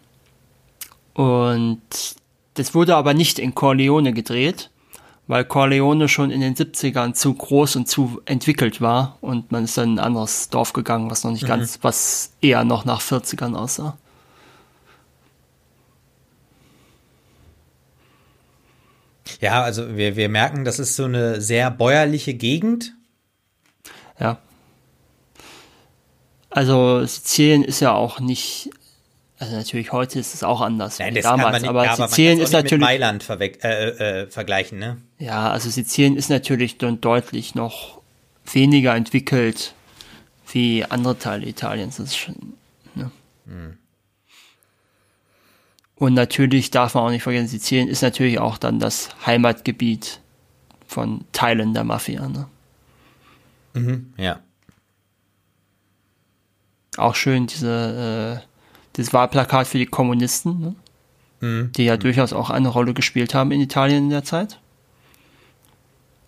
und 1.14 1.82
das 2.56 2.76
wurde 2.76 2.96
aber 2.96 3.14
nicht 3.14 3.40
in 3.40 3.56
Corleone 3.56 4.12
gedreht, 4.12 4.70
weil 5.28 5.46
Corleone 5.46 6.10
schon 6.10 6.32
in 6.32 6.42
den 6.42 6.56
70ern 6.56 7.14
zu 7.14 7.34
groß 7.34 7.78
und 7.78 7.88
zu 7.88 8.22
entwickelt 8.26 8.82
war 8.82 9.18
und 9.22 9.52
man 9.52 9.64
ist 9.64 9.78
dann 9.78 9.94
in 9.94 10.00
ein 10.00 10.06
anderes 10.06 10.50
Dorf 10.50 10.74
gegangen, 10.74 11.10
was 11.10 11.24
noch 11.24 11.32
nicht 11.32 11.44
mhm. 11.44 11.48
ganz, 11.48 11.80
was 11.82 12.34
eher 12.42 12.64
noch 12.66 12.84
nach 12.84 13.02
40ern 13.02 13.56
aussah. 13.56 13.98
Ja, 19.42 19.64
also 19.64 19.98
wir, 19.98 20.16
wir 20.16 20.30
merken, 20.30 20.66
das 20.66 20.80
ist 20.80 20.96
so 20.96 21.06
eine 21.06 21.42
sehr 21.42 21.72
bäuerliche 21.72 22.34
Gegend. 22.34 22.94
Ja. 24.20 24.40
Also 26.50 27.06
Sizilien 27.06 27.64
ist 27.64 27.82
ja 27.82 27.94
auch 27.94 28.20
nicht, 28.20 28.70
also 29.38 29.56
natürlich 29.56 29.92
heute 29.92 30.20
ist 30.20 30.34
es 30.34 30.44
auch 30.44 30.62
anders 30.62 31.00
Nein, 31.00 31.14
das 31.14 31.24
damals, 31.24 31.62
nicht, 31.62 31.70
aber 31.70 31.86
ja, 31.86 31.96
Sizilien 31.96 32.40
ist 32.40 32.54
natürlich 32.54 32.72
mit 32.72 32.82
Mailand 32.82 33.30
äh, 33.30 34.24
äh, 34.24 34.28
vergleichen, 34.28 34.80
ne? 34.80 34.98
Ja, 35.20 35.52
also 35.52 35.70
Sizilien 35.70 36.16
ist 36.16 36.30
natürlich 36.30 36.78
dann 36.78 37.02
deutlich 37.02 37.54
noch 37.54 38.02
weniger 38.52 38.96
entwickelt 38.96 39.74
wie 40.52 40.86
andere 40.86 41.20
Teile 41.20 41.46
Italiens. 41.46 41.98
Das 41.98 42.08
ist 42.08 42.18
schon, 42.18 42.54
ne? 42.96 43.12
Hm. 43.46 43.78
Und 46.00 46.14
natürlich 46.14 46.70
darf 46.70 46.94
man 46.94 47.06
auch 47.06 47.10
nicht 47.10 47.24
vergessen, 47.24 47.48
Sizilien 47.48 47.88
ist 47.88 48.04
natürlich 48.04 48.40
auch 48.40 48.58
dann 48.58 48.80
das 48.80 49.10
Heimatgebiet 49.26 50.22
von 50.86 51.26
Teilen 51.32 51.74
der 51.74 51.84
Mafia. 51.84 52.28
Ne? 52.28 52.48
Mhm, 53.74 54.14
ja. 54.18 54.40
Auch 56.98 57.16
schön 57.16 57.48
diese, 57.48 58.44
äh, 58.44 58.48
dieses 58.96 59.12
Wahlplakat 59.14 59.68
für 59.68 59.80
die 59.80 59.86
Kommunisten, 59.88 60.60
ne? 60.60 60.76
mhm. 61.40 61.72
die 61.74 61.86
ja 61.86 61.96
mhm. 61.96 62.02
durchaus 62.02 62.32
auch 62.32 62.52
eine 62.52 62.70
Rolle 62.70 62.94
gespielt 62.94 63.34
haben 63.34 63.52
in 63.52 63.62
Italien 63.62 64.06
in 64.06 64.10
der 64.12 64.24
Zeit. 64.24 64.60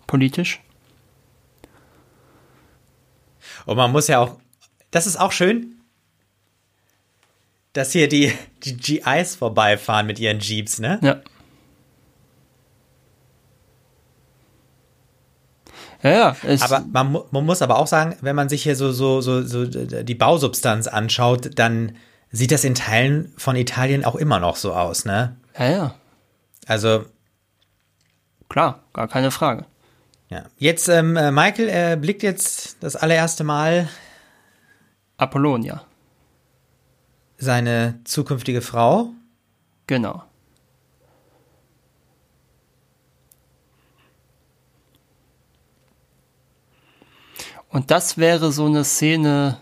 Politisch. 0.08 0.60
Und 3.66 3.76
man 3.76 3.92
muss 3.92 4.08
ja 4.08 4.18
auch, 4.18 4.36
das 4.90 5.06
ist 5.06 5.16
auch 5.16 5.30
schön, 5.30 5.79
dass 7.72 7.92
hier 7.92 8.08
die, 8.08 8.32
die 8.64 8.76
GIs 8.76 9.36
vorbeifahren 9.36 10.06
mit 10.06 10.18
ihren 10.18 10.40
Jeeps, 10.40 10.78
ne? 10.78 10.98
Ja. 11.02 11.20
Ja, 16.02 16.34
ja. 16.42 16.56
aber 16.60 16.80
man, 16.90 17.18
man, 17.30 17.44
muss 17.44 17.60
aber 17.60 17.78
auch 17.78 17.86
sagen, 17.86 18.16
wenn 18.22 18.34
man 18.34 18.48
sich 18.48 18.62
hier 18.62 18.74
so, 18.74 18.90
so, 18.90 19.20
so, 19.20 19.44
so 19.44 19.66
die 19.66 20.14
Bausubstanz 20.14 20.86
anschaut, 20.86 21.58
dann 21.58 21.94
sieht 22.30 22.52
das 22.52 22.64
in 22.64 22.74
Teilen 22.74 23.34
von 23.36 23.54
Italien 23.54 24.06
auch 24.06 24.14
immer 24.16 24.40
noch 24.40 24.56
so 24.56 24.72
aus, 24.72 25.04
ne? 25.04 25.36
Ja, 25.58 25.70
ja. 25.70 25.94
Also. 26.66 27.04
Klar, 28.48 28.82
gar 28.94 29.08
keine 29.08 29.30
Frage. 29.30 29.66
Ja. 30.30 30.44
Jetzt, 30.56 30.88
ähm, 30.88 31.18
äh, 31.18 31.30
Michael, 31.30 31.68
er 31.68 31.96
blickt 31.96 32.22
jetzt 32.22 32.78
das 32.80 32.96
allererste 32.96 33.44
Mal. 33.44 33.86
Apollonia 35.18 35.84
seine 37.40 37.98
zukünftige 38.04 38.60
Frau. 38.60 39.10
Genau. 39.86 40.22
Und 47.68 47.90
das 47.90 48.18
wäre 48.18 48.52
so 48.52 48.66
eine 48.66 48.84
Szene, 48.84 49.58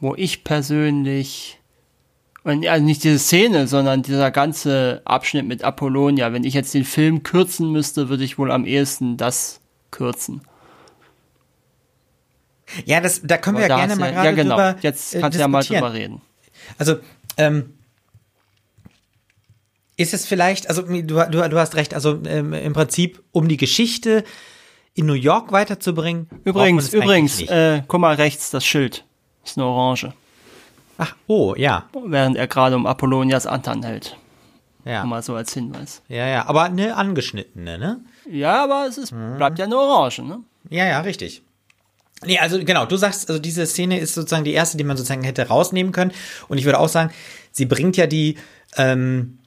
wo 0.00 0.14
ich 0.14 0.44
persönlich, 0.44 1.60
also 2.44 2.84
nicht 2.84 3.04
diese 3.04 3.18
Szene, 3.18 3.66
sondern 3.66 4.02
dieser 4.02 4.30
ganze 4.30 5.00
Abschnitt 5.04 5.46
mit 5.46 5.62
Apollonia, 5.62 6.32
wenn 6.32 6.44
ich 6.44 6.54
jetzt 6.54 6.74
den 6.74 6.84
Film 6.84 7.22
kürzen 7.22 7.70
müsste, 7.70 8.08
würde 8.08 8.24
ich 8.24 8.36
wohl 8.36 8.50
am 8.50 8.64
ehesten 8.66 9.16
das 9.16 9.60
kürzen. 9.90 10.42
Ja, 12.84 13.00
das, 13.00 13.22
da 13.22 13.38
können 13.38 13.58
wir 13.58 13.68
ja 13.68 13.76
gerne 13.76 13.94
mal 13.96 14.12
gerade 14.12 14.28
ja, 14.28 14.34
genau. 14.34 14.56
drüber 14.56 14.76
Jetzt 14.82 15.18
kannst 15.18 15.36
du 15.36 15.40
ja 15.40 15.48
mal 15.48 15.62
drüber 15.62 15.92
reden. 15.92 16.20
Also, 16.78 16.96
ähm, 17.36 17.74
ist 19.96 20.12
es 20.12 20.26
vielleicht, 20.26 20.68
also 20.68 20.82
du, 20.82 21.02
du, 21.02 21.48
du 21.48 21.58
hast 21.58 21.74
recht, 21.74 21.94
also 21.94 22.20
ähm, 22.26 22.52
im 22.52 22.72
Prinzip, 22.72 23.22
um 23.32 23.48
die 23.48 23.56
Geschichte 23.56 24.24
in 24.94 25.06
New 25.06 25.14
York 25.14 25.52
weiterzubringen. 25.52 26.28
Übrigens, 26.44 26.92
übrigens, 26.92 27.40
äh, 27.42 27.82
guck 27.86 28.00
mal 28.00 28.14
rechts, 28.14 28.50
das 28.50 28.64
Schild. 28.64 29.04
Ist 29.44 29.56
eine 29.56 29.66
Orange. 29.66 30.12
Ach, 30.98 31.14
oh, 31.26 31.54
ja. 31.56 31.88
Während 32.04 32.36
er 32.36 32.46
gerade 32.46 32.76
um 32.76 32.86
Apollonias 32.86 33.46
Antan 33.46 33.82
hält. 33.82 34.16
Ja. 34.84 35.04
Mal 35.04 35.22
so 35.22 35.34
als 35.34 35.52
Hinweis. 35.52 36.02
Ja, 36.08 36.26
ja, 36.26 36.46
aber 36.46 36.64
eine 36.64 36.96
angeschnittene, 36.96 37.78
ne? 37.78 38.00
Ja, 38.30 38.62
aber 38.64 38.86
es 38.88 38.98
ist, 38.98 39.14
bleibt 39.36 39.58
ja 39.58 39.64
eine 39.64 39.76
Orange, 39.76 40.22
ne? 40.22 40.40
Ja, 40.70 40.86
ja, 40.86 41.00
richtig. 41.00 41.42
Nee, 42.24 42.38
also 42.38 42.58
genau, 42.64 42.86
du 42.86 42.96
sagst, 42.96 43.28
also 43.28 43.40
diese 43.40 43.66
Szene 43.66 44.00
ist 44.00 44.14
sozusagen 44.14 44.44
die 44.44 44.54
erste, 44.54 44.78
die 44.78 44.84
man 44.84 44.96
sozusagen 44.96 45.22
hätte 45.22 45.48
rausnehmen 45.48 45.92
können. 45.92 46.12
Und 46.48 46.58
ich 46.58 46.64
würde 46.64 46.78
auch 46.78 46.88
sagen, 46.88 47.12
sie 47.52 47.66
bringt 47.66 47.96
ja 47.96 48.06
die, 48.06 48.36
ähm, 48.76 49.38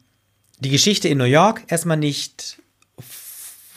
die 0.59 0.69
Geschichte 0.69 1.07
in 1.07 1.17
New 1.17 1.23
York 1.23 1.63
erstmal 1.67 1.97
nicht 1.97 2.61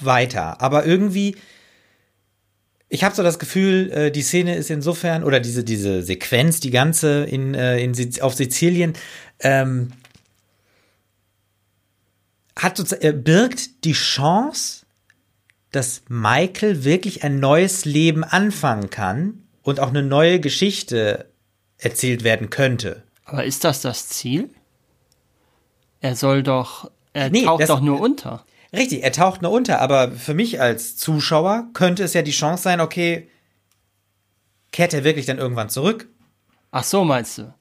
weiter. 0.01 0.61
Aber 0.61 0.85
irgendwie, 0.85 1.37
ich 2.89 3.05
habe 3.05 3.15
so 3.15 3.23
das 3.23 3.39
Gefühl, 3.39 3.91
äh, 3.93 4.11
die 4.11 4.23
Szene 4.23 4.57
ist 4.57 4.71
insofern, 4.71 5.25
oder 5.25 5.41
diese, 5.41 5.65
diese 5.65 6.03
Sequenz, 6.03 6.61
die 6.61 6.71
ganze 6.71 7.25
in, 7.25 7.55
äh, 7.55 7.83
in, 7.83 7.95
auf 8.21 8.35
Sizilien, 8.35 8.93
ähm, 9.41 9.93
hat 12.59 12.79
äh, 13.03 13.13
birgt 13.13 13.85
die 13.85 13.95
Chance, 13.95 14.82
dass 15.73 16.03
Michael 16.09 16.85
wirklich 16.85 17.25
ein 17.25 17.41
neues 17.41 17.85
Leben 17.85 18.25
anfangen 18.25 18.91
kann 18.91 19.43
und 19.63 19.81
auch 19.81 19.89
eine 19.89 20.03
neue 20.03 20.39
Geschichte 20.39 21.31
erzählt 21.79 22.25
werden 22.25 22.51
könnte. 22.51 23.03
Aber 23.25 23.45
ist 23.45 23.65
das 23.65 23.81
das 23.81 24.09
Ziel? 24.09 24.51
Er 26.01 26.15
soll 26.15 26.43
doch, 26.43 26.91
er 27.13 27.31
nee, 27.31 27.45
taucht 27.45 27.63
das, 27.63 27.69
doch 27.69 27.81
nur 27.81 28.01
unter. 28.01 28.45
Richtig, 28.73 29.03
er 29.03 29.13
taucht 29.13 29.43
nur 29.43 29.51
unter, 29.51 29.81
aber 29.81 30.13
für 30.13 30.35
mich 30.35 30.61
als 30.61 30.97
Zuschauer 30.97 31.69
könnte 31.73 32.05
es 32.05 32.15
ja 32.15 32.23
die 32.23 32.33
Chance 32.33 32.63
sein, 32.63 32.81
okay, 32.81 33.29
kehrt 34.73 34.95
er 34.95 35.05
wirklich 35.05 35.27
dann 35.27 35.39
irgendwann 35.39 35.71
zurück? 35.71 36.09
Ach 36.71 36.85
so, 36.85 37.05
meinst 37.05 37.39
du? 37.39 37.55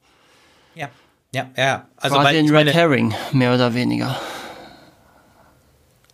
Ja, 0.74 0.88
ja, 1.34 1.50
ja. 1.56 1.88
Also 1.96 2.16
Quasi 2.16 2.38
ein 2.38 2.54
Red 2.54 2.74
Herring, 2.74 3.14
mehr 3.32 3.54
oder 3.54 3.74
weniger. 3.74 4.20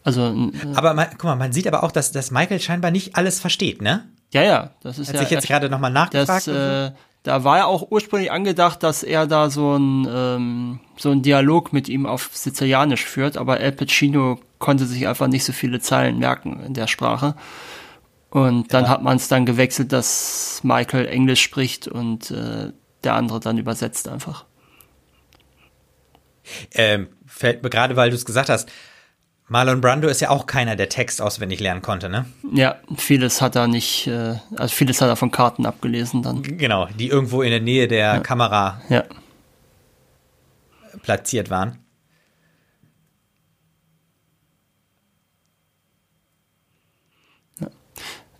Also, 0.08 0.22
äh, 0.22 0.74
aber 0.74 0.94
man, 0.94 1.08
guck 1.10 1.24
mal, 1.24 1.36
man 1.36 1.52
sieht 1.52 1.66
aber 1.66 1.84
auch, 1.84 1.92
dass, 1.92 2.12
dass 2.12 2.30
Michael 2.30 2.60
scheinbar 2.60 2.90
nicht 2.90 3.14
alles 3.14 3.40
versteht, 3.40 3.82
ne? 3.82 4.08
Ja, 4.32 4.42
ja, 4.42 4.70
das 4.82 4.98
ist 4.98 5.08
Hat 5.08 5.16
ja. 5.16 5.20
sich 5.20 5.30
jetzt 5.30 5.46
gerade 5.46 5.68
nochmal 5.68 5.90
nachgefragt. 5.90 6.46
Das, 6.46 6.90
äh, 6.90 6.92
da 7.24 7.44
war 7.44 7.58
ja 7.58 7.66
auch 7.66 7.90
ursprünglich 7.90 8.32
angedacht, 8.32 8.82
dass 8.82 9.02
er 9.02 9.26
da 9.26 9.50
so 9.50 9.76
ein 9.76 10.08
ähm, 10.10 10.80
so 10.96 11.10
ein 11.10 11.20
Dialog 11.20 11.74
mit 11.74 11.90
ihm 11.90 12.06
auf 12.06 12.30
Sizilianisch 12.32 13.04
führt, 13.04 13.36
aber 13.36 13.60
El 13.60 13.72
Pacino 13.72 14.40
konnte 14.58 14.86
sich 14.86 15.06
einfach 15.06 15.26
nicht 15.26 15.44
so 15.44 15.52
viele 15.52 15.78
Zeilen 15.78 16.18
merken 16.18 16.62
in 16.64 16.72
der 16.72 16.86
Sprache. 16.86 17.34
Und 18.30 18.72
dann 18.72 18.84
ja. 18.84 18.90
hat 18.90 19.02
man 19.02 19.18
es 19.18 19.28
dann 19.28 19.44
gewechselt, 19.44 19.92
dass 19.92 20.60
Michael 20.62 21.06
Englisch 21.06 21.42
spricht 21.42 21.86
und 21.86 22.30
äh, 22.30 22.72
der 23.04 23.12
andere 23.12 23.40
dann 23.40 23.58
übersetzt 23.58 24.08
einfach. 24.08 24.46
Ähm, 26.72 27.08
fällt 27.26 27.62
mir 27.62 27.68
gerade, 27.68 27.94
weil 27.94 28.08
du 28.08 28.16
es 28.16 28.24
gesagt 28.24 28.48
hast, 28.48 28.70
Marlon 29.48 29.80
Brando 29.80 30.08
ist 30.08 30.20
ja 30.20 30.28
auch 30.28 30.46
keiner, 30.46 30.76
der 30.76 30.90
Text 30.90 31.22
auswendig 31.22 31.58
lernen 31.60 31.80
konnte, 31.80 32.10
ne? 32.10 32.26
Ja, 32.52 32.76
vieles 32.96 33.40
hat 33.40 33.56
er 33.56 33.66
nicht, 33.66 34.06
äh, 34.06 34.36
also 34.56 34.74
vieles 34.74 35.00
hat 35.00 35.08
er 35.08 35.16
von 35.16 35.30
Karten 35.30 35.64
abgelesen 35.64 36.22
dann. 36.22 36.42
Genau, 36.42 36.86
die 36.98 37.08
irgendwo 37.08 37.40
in 37.40 37.50
der 37.50 37.60
Nähe 37.60 37.88
der 37.88 37.98
ja. 37.98 38.20
Kamera 38.20 38.82
ja. 38.90 39.04
platziert 41.02 41.48
waren. 41.48 41.78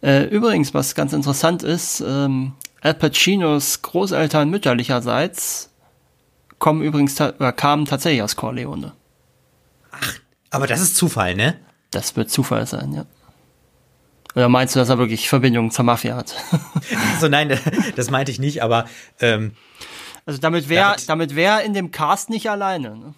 Äh, 0.01 0.25
übrigens, 0.27 0.75
was 0.75 0.95
ganz 0.95 1.13
interessant 1.13 1.63
ist, 1.63 2.01
ähm, 2.07 2.53
Al 2.81 2.95
Pacinos 2.95 3.83
Großeltern 3.83 4.49
mütterlicherseits 4.49 5.71
kommen 6.61 6.83
übrigens 6.83 7.17
ta 7.17 7.33
kamen 7.53 7.87
tatsächlich 7.87 8.23
aus 8.23 8.37
Corleone. 8.37 8.93
Ach, 9.91 10.15
aber 10.51 10.67
das 10.67 10.81
ist 10.81 10.97
Zufall, 10.97 11.35
ne? 11.35 11.59
Das 11.91 12.17
wird 12.17 12.31
Zufall 12.31 12.67
sein, 12.67 12.93
ja. 12.93 13.07
Oder 14.35 14.49
meinst 14.49 14.75
du, 14.75 14.79
dass 14.79 14.89
er 14.89 14.99
wirklich 14.99 15.29
Verbindungen 15.29 15.71
zur 15.71 15.85
Mafia 15.85 16.17
hat? 16.17 16.35
also 17.15 17.29
nein, 17.29 17.59
das 17.97 18.11
meinte 18.11 18.31
ich 18.31 18.39
nicht, 18.39 18.63
aber 18.63 18.87
ähm, 19.21 19.53
also 20.27 20.39
damit 20.39 20.69
wäre 20.69 20.97
damit 21.07 21.35
wäre 21.35 21.63
in 21.63 21.73
dem 21.73 21.91
Cast 21.91 22.31
nicht 22.31 22.51
alleine. 22.51 22.97
Ne? 22.97 23.15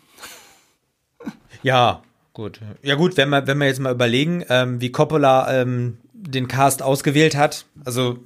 Ja, 1.63 2.03
gut. 2.33 2.61
Ja 2.83 2.95
gut, 2.95 3.17
wenn 3.17 3.29
wir 3.31 3.47
wenn 3.47 3.59
wir 3.59 3.67
jetzt 3.67 3.81
mal 3.81 3.93
überlegen, 3.93 4.45
ähm, 4.49 4.81
wie 4.81 4.93
Coppola 4.93 5.61
ähm, 5.61 5.99
den 6.13 6.49
Cast 6.49 6.83
ausgewählt 6.83 7.37
hat, 7.37 7.67
also 7.85 8.19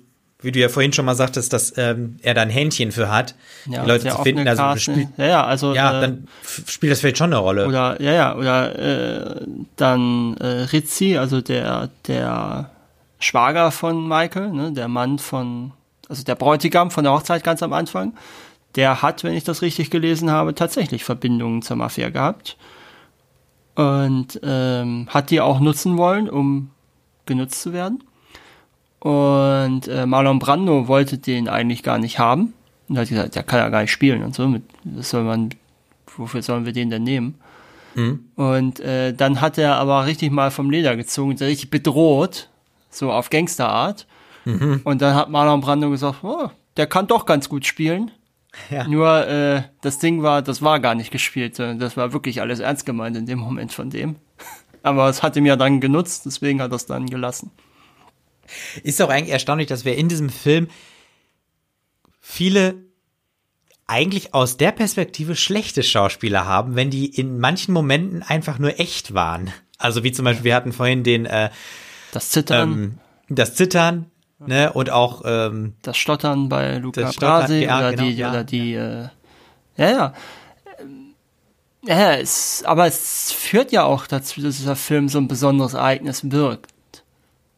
wie 0.45 0.53
du 0.53 0.61
ja 0.61 0.69
vorhin 0.69 0.93
schon 0.93 1.05
mal 1.05 1.15
sagtest, 1.15 1.53
dass 1.53 1.77
ähm, 1.77 2.17
er 2.23 2.35
da 2.35 2.43
ein 2.43 2.51
Händchen 2.51 2.93
für 2.93 3.11
hat, 3.11 3.35
Ja, 3.67 3.83
die 3.83 3.89
Leute 3.89 4.09
zu 4.09 4.23
finden. 4.23 4.47
Also 4.47 4.77
spielt, 4.79 5.09
ja, 5.17 5.27
ja, 5.27 5.45
also 5.45 5.75
ja, 5.75 5.99
äh, 5.99 6.01
dann 6.03 6.29
spielt 6.67 6.93
das 6.93 7.01
vielleicht 7.01 7.19
schon 7.19 7.33
eine 7.33 7.39
Rolle. 7.39 7.67
oder 7.67 8.01
ja, 8.01 8.13
ja, 8.13 8.37
oder 8.37 8.79
äh, 8.79 9.47
dann 9.77 10.37
äh, 10.37 10.47
Rizzi, 10.47 11.17
also 11.17 11.41
der 11.41 11.91
der 12.07 12.71
Schwager 13.19 13.71
von 13.71 14.07
Michael, 14.07 14.51
ne, 14.51 14.73
der 14.73 14.89
Mann 14.89 15.19
von, 15.19 15.73
also 16.09 16.23
der 16.25 16.35
Bräutigam 16.35 16.91
von 16.91 17.05
der 17.05 17.15
Hochzeit 17.15 17.43
ganz 17.43 17.63
am 17.63 17.73
Anfang, 17.73 18.15
der 18.77 19.03
hat, 19.03 19.25
wenn 19.25 19.35
ich 19.35 19.45
das 19.45 19.63
richtig 19.63 19.91
gelesen 19.91 20.31
habe, 20.31 20.55
tatsächlich 20.55 21.05
Verbindungen 21.05 21.63
zur 21.63 21.77
Mafia 21.77 22.11
gehabt 22.11 22.57
und 23.77 24.41
ähm, 24.43 25.09
hat 25.09 25.31
die 25.31 25.41
auch 25.41 25.61
nutzen 25.61 25.97
wollen, 25.97 26.29
um 26.29 26.71
genutzt 27.27 27.63
zu 27.63 27.73
werden. 27.73 28.05
Und 29.05 29.87
äh, 29.87 30.07
Marlon 30.07 30.39
Brando 30.39 30.89
wollte 30.89 31.19
den 31.19 31.47
eigentlich 31.47 31.83
gar 31.83 31.99
nicht 31.99 32.19
haben. 32.19 32.55
Und 32.89 32.97
hat 32.97 33.11
gesagt, 33.11 33.35
der 33.35 33.43
kann 33.43 33.59
ja 33.59 33.69
gar 33.69 33.83
nicht 33.83 33.91
spielen 33.91 34.25
und 34.25 34.35
so. 34.35 34.49
Mit, 34.49 34.63
das 34.83 35.11
soll 35.11 35.25
man, 35.25 35.51
wofür 36.17 36.41
sollen 36.41 36.65
wir 36.65 36.73
den 36.73 36.89
denn 36.89 37.03
nehmen? 37.03 37.35
Und 38.37 38.81
äh, 38.81 39.13
dann 39.13 39.43
hat 39.43 39.59
er 39.59 39.77
aber 39.77 40.07
richtig 40.07 40.33
mal 40.33 40.51
vom 40.51 40.71
Leder 40.71 40.97
gezogen, 40.97 41.33
und 41.33 41.43
richtig 41.43 41.69
bedroht, 41.69 42.49
so 42.89 43.13
auf 43.13 43.29
Gangsterart. 43.29 44.07
Und 44.85 45.03
dann 45.03 45.15
hat 45.15 45.29
Marlon 45.29 45.61
Brando 45.61 45.91
gesagt, 45.91 46.25
oh, 46.25 46.49
der 46.79 46.87
kann 46.87 47.07
doch 47.07 47.27
ganz 47.27 47.49
gut 47.49 47.67
spielen. 47.67 48.11
Ja. 48.71 48.87
Nur 48.87 49.27
äh, 49.27 49.63
das 49.81 49.99
Ding 49.99 50.23
war, 50.23 50.41
das 50.41 50.63
war 50.63 50.79
gar 50.79 50.95
nicht 50.95 51.11
gespielt, 51.11 51.59
das 51.59 51.97
war 51.97 52.13
wirklich 52.13 52.41
alles 52.41 52.61
ernst 52.61 52.87
gemeint 52.87 53.17
in 53.17 53.27
dem 53.27 53.41
Moment 53.41 53.73
von 53.73 53.91
dem. 53.91 54.15
Aber 54.85 55.09
es 55.09 55.25
hat 55.25 55.35
ihm 55.35 55.45
ja 55.45 55.57
dann 55.57 55.81
genutzt, 55.81 56.25
deswegen 56.25 56.63
hat 56.63 56.71
er 56.71 56.77
es 56.77 56.87
dann 56.87 57.07
gelassen. 57.07 57.51
Ist 58.83 59.01
auch 59.03 59.09
eigentlich 59.09 59.33
erstaunlich, 59.33 59.69
dass 59.69 59.85
wir 59.85 59.97
in 59.97 60.09
diesem 60.09 60.31
Film 60.31 60.69
viele 62.21 62.77
eigentlich 63.87 64.33
aus 64.33 64.57
der 64.57 64.73
Perspektive 64.73 65.37
schlechte 65.37 65.83
Schauspieler 65.83 66.47
haben, 66.47 66.75
wenn 66.75 66.91
die 66.91 67.07
in 67.07 67.39
manchen 67.39 67.75
Momenten 67.75 68.23
einfach 68.23 68.59
nur 68.59 68.81
echt 68.81 69.13
waren. 69.15 69.53
Also 69.77 70.05
wie 70.05 70.13
zum 70.13 70.25
Beispiel, 70.25 70.45
wir 70.45 70.55
hatten 70.55 70.73
vorhin 70.73 71.03
den 71.03 71.27
äh, 71.27 71.51
Das 72.13 72.31
Zittern, 72.31 72.73
ähm, 72.73 72.99
das 73.29 73.55
Zittern, 73.55 74.11
ne, 74.39 74.73
und 74.73 74.91
auch 74.91 75.23
ähm, 75.25 75.75
das 75.83 75.99
Stottern 75.99 76.49
bei 76.49 76.79
Luca 76.79 77.11
Brasi 77.19 77.65
ja, 77.65 77.79
oder, 77.79 77.91
genau, 77.91 78.03
die, 78.03 78.11
ja. 78.13 78.31
oder 78.31 78.45
die, 78.45 78.75
äh, 78.75 79.09
ja, 79.77 79.91
ja. 79.91 80.15
Ähm, 80.81 81.15
Ja, 81.83 82.15
es, 82.15 82.63
aber 82.65 82.87
es 82.87 83.33
führt 83.33 83.73
ja 83.73 83.85
auch 83.85 84.07
dazu, 84.07 84.41
dass 84.41 84.57
dieser 84.57 84.77
Film 84.77 85.11
so 85.11 85.19
ein 85.19 85.29
besonderes 85.29 85.75
Ereignis 85.75 86.31
wirkt. 86.31 86.73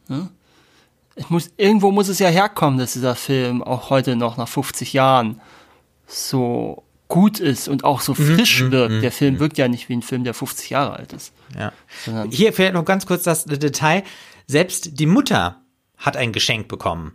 Ne? 0.08 0.28
Es 1.16 1.30
muss, 1.30 1.50
irgendwo 1.56 1.90
muss 1.90 2.08
es 2.08 2.18
ja 2.18 2.28
herkommen, 2.28 2.78
dass 2.78 2.92
dieser 2.92 3.14
Film 3.16 3.62
auch 3.62 3.90
heute 3.90 4.16
noch 4.16 4.36
nach 4.36 4.48
50 4.48 4.92
Jahren 4.92 5.40
so 6.06 6.84
gut 7.08 7.40
ist 7.40 7.68
und 7.68 7.84
auch 7.84 8.00
so 8.00 8.12
Mhm, 8.12 8.36
frisch 8.36 8.60
wirkt. 8.70 9.02
Der 9.02 9.12
Film 9.12 9.38
wirkt 9.38 9.58
ja 9.58 9.68
nicht 9.68 9.88
wie 9.88 9.94
ein 9.96 10.02
Film, 10.02 10.24
der 10.24 10.34
50 10.34 10.70
Jahre 10.70 10.94
alt 10.94 11.12
ist. 11.12 11.32
ja. 11.58 11.72
Hier 12.30 12.52
fehlt 12.52 12.74
noch 12.74 12.84
ganz 12.84 13.06
kurz 13.06 13.22
das 13.22 13.44
Detail. 13.44 14.02
Selbst 14.46 14.98
die 15.00 15.06
Mutter 15.06 15.60
hat 15.96 16.16
ein 16.16 16.32
Geschenk 16.32 16.68
bekommen. 16.68 17.14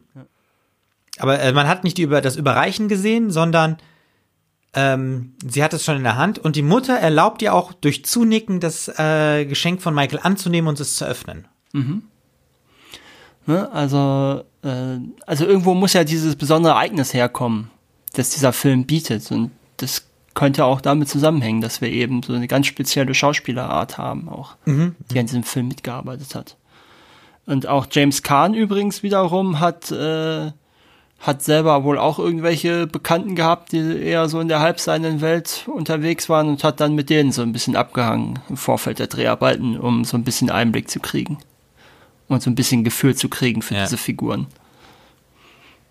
Aber 1.19 1.39
äh, 1.39 1.53
man 1.53 1.67
hat 1.67 1.83
nicht 1.83 1.99
über 1.99 2.21
das 2.21 2.35
Überreichen 2.37 2.87
gesehen, 2.87 3.29
sondern 3.31 3.77
ähm, 4.73 5.35
sie 5.45 5.63
hat 5.63 5.73
es 5.73 5.83
schon 5.83 5.97
in 5.97 6.03
der 6.03 6.15
Hand 6.17 6.39
und 6.39 6.55
die 6.55 6.61
Mutter 6.63 6.93
erlaubt 6.95 7.41
ihr 7.41 7.53
auch 7.53 7.73
durch 7.73 8.05
Zunicken 8.05 8.59
das 8.61 8.87
äh, 8.97 9.45
Geschenk 9.45 9.81
von 9.81 9.93
Michael 9.93 10.21
anzunehmen 10.23 10.69
und 10.69 10.79
es 10.79 10.95
zu 10.95 11.05
öffnen. 11.05 11.47
Ne? 13.45 13.71
Also, 13.71 14.43
äh, 14.63 14.97
also 15.25 15.45
irgendwo 15.45 15.73
muss 15.73 15.93
ja 15.93 16.03
dieses 16.03 16.35
besondere 16.35 16.73
Ereignis 16.73 17.13
herkommen, 17.13 17.69
das 18.13 18.29
dieser 18.29 18.53
Film 18.53 18.85
bietet. 18.85 19.31
Und 19.31 19.51
das 19.77 20.05
könnte 20.33 20.65
auch 20.65 20.81
damit 20.81 21.09
zusammenhängen, 21.09 21.61
dass 21.61 21.81
wir 21.81 21.89
eben 21.89 22.23
so 22.23 22.33
eine 22.33 22.47
ganz 22.47 22.67
spezielle 22.67 23.13
Schauspielerart 23.13 23.97
haben, 23.97 24.29
auch, 24.29 24.55
die 25.11 25.19
an 25.19 25.25
diesem 25.25 25.43
Film 25.43 25.67
mitgearbeitet 25.67 26.35
hat. 26.35 26.55
Und 27.45 27.67
auch 27.67 27.87
James 27.91 28.23
Caan 28.23 28.53
übrigens 28.53 29.03
wiederum 29.03 29.59
hat, 29.59 29.91
äh, 29.91 30.51
hat 31.19 31.43
selber 31.43 31.83
wohl 31.83 31.97
auch 31.97 32.17
irgendwelche 32.17 32.87
Bekannten 32.87 33.35
gehabt, 33.35 33.73
die 33.73 33.77
eher 33.77 34.29
so 34.29 34.39
in 34.39 34.47
der 34.47 34.59
halbseinen 34.61 35.21
Welt 35.21 35.65
unterwegs 35.67 36.29
waren 36.29 36.47
und 36.47 36.63
hat 36.63 36.79
dann 36.79 36.95
mit 36.95 37.09
denen 37.09 37.31
so 37.31 37.41
ein 37.41 37.51
bisschen 37.51 37.75
abgehangen 37.75 38.39
im 38.47 38.57
Vorfeld 38.57 38.99
der 38.99 39.07
Dreharbeiten, 39.07 39.77
um 39.77 40.05
so 40.05 40.15
ein 40.15 40.23
bisschen 40.23 40.49
Einblick 40.49 40.89
zu 40.89 40.99
kriegen 40.99 41.39
und 42.33 42.41
so 42.43 42.49
ein 42.49 42.55
bisschen 42.55 42.83
Gefühl 42.83 43.15
zu 43.15 43.29
kriegen 43.29 43.61
für 43.61 43.75
Ja. 43.75 43.83
diese 43.83 43.97
Figuren. 43.97 44.47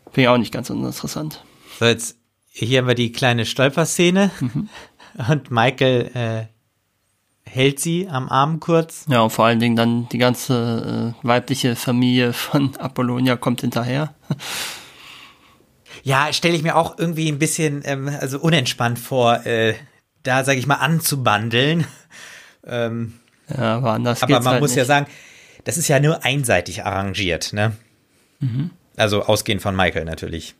Finde 0.06 0.22
ich 0.22 0.28
auch 0.28 0.38
nicht 0.38 0.52
ganz 0.52 0.70
uninteressant. 0.70 1.44
So, 1.78 1.84
jetzt 1.86 2.16
hier 2.48 2.80
haben 2.80 2.88
wir 2.88 2.94
die 2.94 3.12
kleine 3.12 3.46
Stolperszene 3.46 4.30
und 5.28 5.50
Michael 5.50 6.10
äh, 6.14 6.46
hält 7.48 7.80
sie 7.80 8.08
am 8.08 8.28
Arm 8.28 8.60
kurz. 8.60 9.06
Ja, 9.08 9.20
und 9.22 9.30
vor 9.30 9.46
allen 9.46 9.60
Dingen 9.60 9.76
dann 9.76 10.08
die 10.08 10.18
ganze 10.18 11.14
äh, 11.22 11.26
weibliche 11.26 11.76
Familie 11.76 12.32
von 12.32 12.76
Apollonia 12.78 13.36
kommt 13.36 13.60
hinterher. 13.60 14.14
Ja, 16.02 16.32
stelle 16.32 16.54
ich 16.56 16.62
mir 16.62 16.76
auch 16.76 16.98
irgendwie 16.98 17.28
ein 17.30 17.38
bisschen 17.38 17.82
ähm, 17.84 18.08
also 18.08 18.38
unentspannt 18.40 18.98
vor, 18.98 19.44
äh, 19.46 19.74
da 20.22 20.44
sage 20.44 20.58
ich 20.58 20.66
mal 20.66 20.76
anzubandeln. 20.76 21.86
ähm, 22.66 23.14
Ja, 23.48 23.76
aber 23.76 23.92
anders 23.92 24.22
aber 24.22 24.40
man 24.40 24.52
halt 24.54 24.60
muss 24.60 24.70
nicht. 24.70 24.78
ja 24.78 24.84
sagen, 24.84 25.06
das 25.64 25.76
ist 25.76 25.88
ja 25.88 26.00
nur 26.00 26.24
einseitig 26.24 26.84
arrangiert, 26.84 27.52
ne? 27.52 27.76
Also 28.96 29.22
ausgehend 29.22 29.62
von 29.62 29.76
Michael 29.76 30.04
natürlich. 30.04 30.54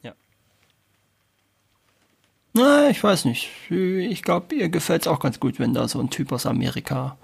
Na, 2.53 2.91
ich 2.91 3.03
weiß 3.03 3.27
nicht. 3.27 3.49
Ich 3.71 4.23
glaube, 4.23 4.55
ihr 4.55 4.69
gefällt's 4.69 5.07
auch 5.07 5.21
ganz 5.21 5.39
gut, 5.39 5.59
wenn 5.59 5.73
da 5.73 5.87
so 5.89 6.01
ein 6.01 6.11
Typ 6.11 6.33
aus 6.33 6.47
Amerika. 6.47 7.17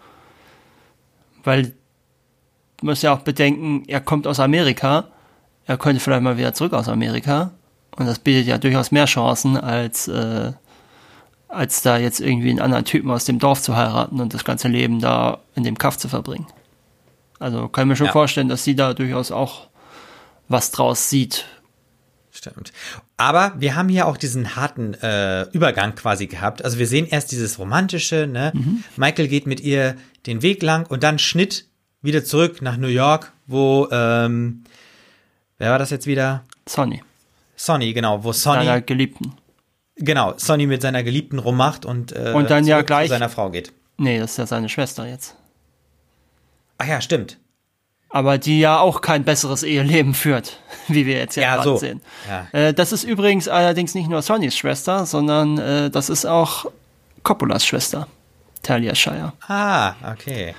Weil, 1.42 1.74
du 2.76 2.86
musst 2.86 3.02
ja 3.02 3.12
auch 3.12 3.20
bedenken, 3.20 3.84
er 3.88 4.00
kommt 4.00 4.26
aus 4.26 4.40
Amerika. 4.40 5.08
Er 5.66 5.78
könnte 5.78 6.00
vielleicht 6.00 6.22
mal 6.22 6.38
wieder 6.38 6.54
zurück 6.54 6.74
aus 6.74 6.88
Amerika. 6.88 7.50
Und 7.96 8.06
das 8.06 8.18
bietet 8.18 8.46
ja 8.46 8.58
durchaus 8.58 8.92
mehr 8.92 9.06
Chancen, 9.06 9.56
als, 9.56 10.06
äh, 10.06 10.52
als 11.48 11.82
da 11.82 11.98
jetzt 11.98 12.20
irgendwie 12.20 12.50
einen 12.50 12.60
anderen 12.60 12.84
Typen 12.84 13.10
aus 13.10 13.24
dem 13.24 13.38
Dorf 13.38 13.62
zu 13.62 13.76
heiraten 13.76 14.20
und 14.20 14.34
das 14.34 14.44
ganze 14.44 14.68
Leben 14.68 15.00
da 15.00 15.38
in 15.54 15.64
dem 15.64 15.78
Kaff 15.78 15.96
zu 15.96 16.08
verbringen. 16.08 16.46
Also 17.38 17.68
kann 17.68 17.84
ich 17.84 17.88
mir 17.90 17.96
schon 17.96 18.06
Ja. 18.06 18.12
vorstellen, 18.12 18.48
dass 18.48 18.64
sie 18.64 18.74
da 18.76 18.94
durchaus 18.94 19.30
auch 19.30 19.68
was 20.48 20.70
draus 20.70 21.10
sieht. 21.10 21.44
Stimmt. 22.30 22.72
Aber 23.16 23.54
wir 23.58 23.76
haben 23.76 23.88
hier 23.88 24.06
auch 24.06 24.16
diesen 24.18 24.56
harten 24.56 24.94
äh, 24.94 25.42
Übergang 25.52 25.94
quasi 25.94 26.26
gehabt. 26.26 26.64
Also 26.64 26.78
wir 26.78 26.86
sehen 26.86 27.06
erst 27.06 27.32
dieses 27.32 27.58
romantische, 27.58 28.26
ne? 28.26 28.52
Michael 28.96 29.28
geht 29.28 29.46
mit 29.46 29.60
ihr 29.60 29.96
den 30.26 30.42
Weg 30.42 30.62
lang 30.62 30.86
und 30.86 31.02
dann 31.02 31.18
Schnitt 31.18 31.66
wieder 32.02 32.24
zurück 32.24 32.60
nach 32.62 32.76
New 32.76 32.88
York, 32.88 33.32
wo 33.46 33.88
ähm, 33.90 34.64
wer 35.58 35.70
war 35.70 35.78
das 35.78 35.90
jetzt 35.90 36.06
wieder? 36.06 36.44
Sonny, 36.68 37.02
Sonny, 37.56 37.92
genau, 37.94 38.22
wo 38.22 38.32
Sonny 38.32 38.66
deiner 38.66 38.80
Geliebten. 38.82 39.32
genau 39.96 40.34
Sonny 40.36 40.66
mit 40.66 40.82
seiner 40.82 41.02
Geliebten 41.02 41.38
rummacht 41.38 41.86
und 41.86 42.12
äh, 42.12 42.32
Und 42.34 42.50
dann 42.50 42.66
ja 42.66 42.82
gleich- 42.82 43.06
zu 43.08 43.14
seiner 43.14 43.30
Frau 43.30 43.50
geht. 43.50 43.72
Nee, 43.96 44.18
das 44.18 44.32
ist 44.32 44.36
ja 44.36 44.46
seine 44.46 44.68
Schwester 44.68 45.06
jetzt. 45.06 45.36
Ach 46.78 46.86
ja, 46.86 47.00
stimmt. 47.00 47.38
aber 48.10 48.38
die 48.38 48.60
ja 48.60 48.78
auch 48.80 49.00
kein 49.00 49.24
besseres 49.24 49.62
Eheleben 49.62 50.14
führt, 50.14 50.60
wie 50.88 51.06
wir 51.06 51.16
jetzt 51.18 51.36
ja, 51.36 51.42
Ja, 51.42 51.54
gerade 51.56 51.68
so. 51.70 51.76
sehen. 51.76 52.00
Ja. 52.28 52.46
Äh, 52.52 52.74
das 52.74 52.92
ist 52.92 53.04
übrigens 53.04 53.48
allerdings 53.48 53.94
nicht 53.94 54.08
nur 54.08 54.22
Sonnys 54.22 54.56
Schwester, 54.56 55.06
sondern 55.06 55.58
äh, 55.58 55.90
das 55.90 56.08
ist 56.10 56.24
auch 56.26 56.66
Coppolas 57.22 57.66
Schwester, 57.66 58.06
Talia 58.62 58.94
Shire. 58.94 59.32
Ah, 59.48 59.94
okay. 60.12 60.54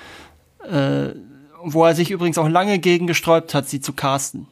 Wo 1.64 1.86
er 1.86 1.96
sich 1.96 2.12
übrigens 2.12 2.38
auch 2.38 2.50
lange 2.50 2.78
gegen 2.80 3.08
gesträubt 3.08 3.54
hat, 3.54 3.70
sie 3.70 3.80
zu 3.80 3.94
casten. 3.94 4.48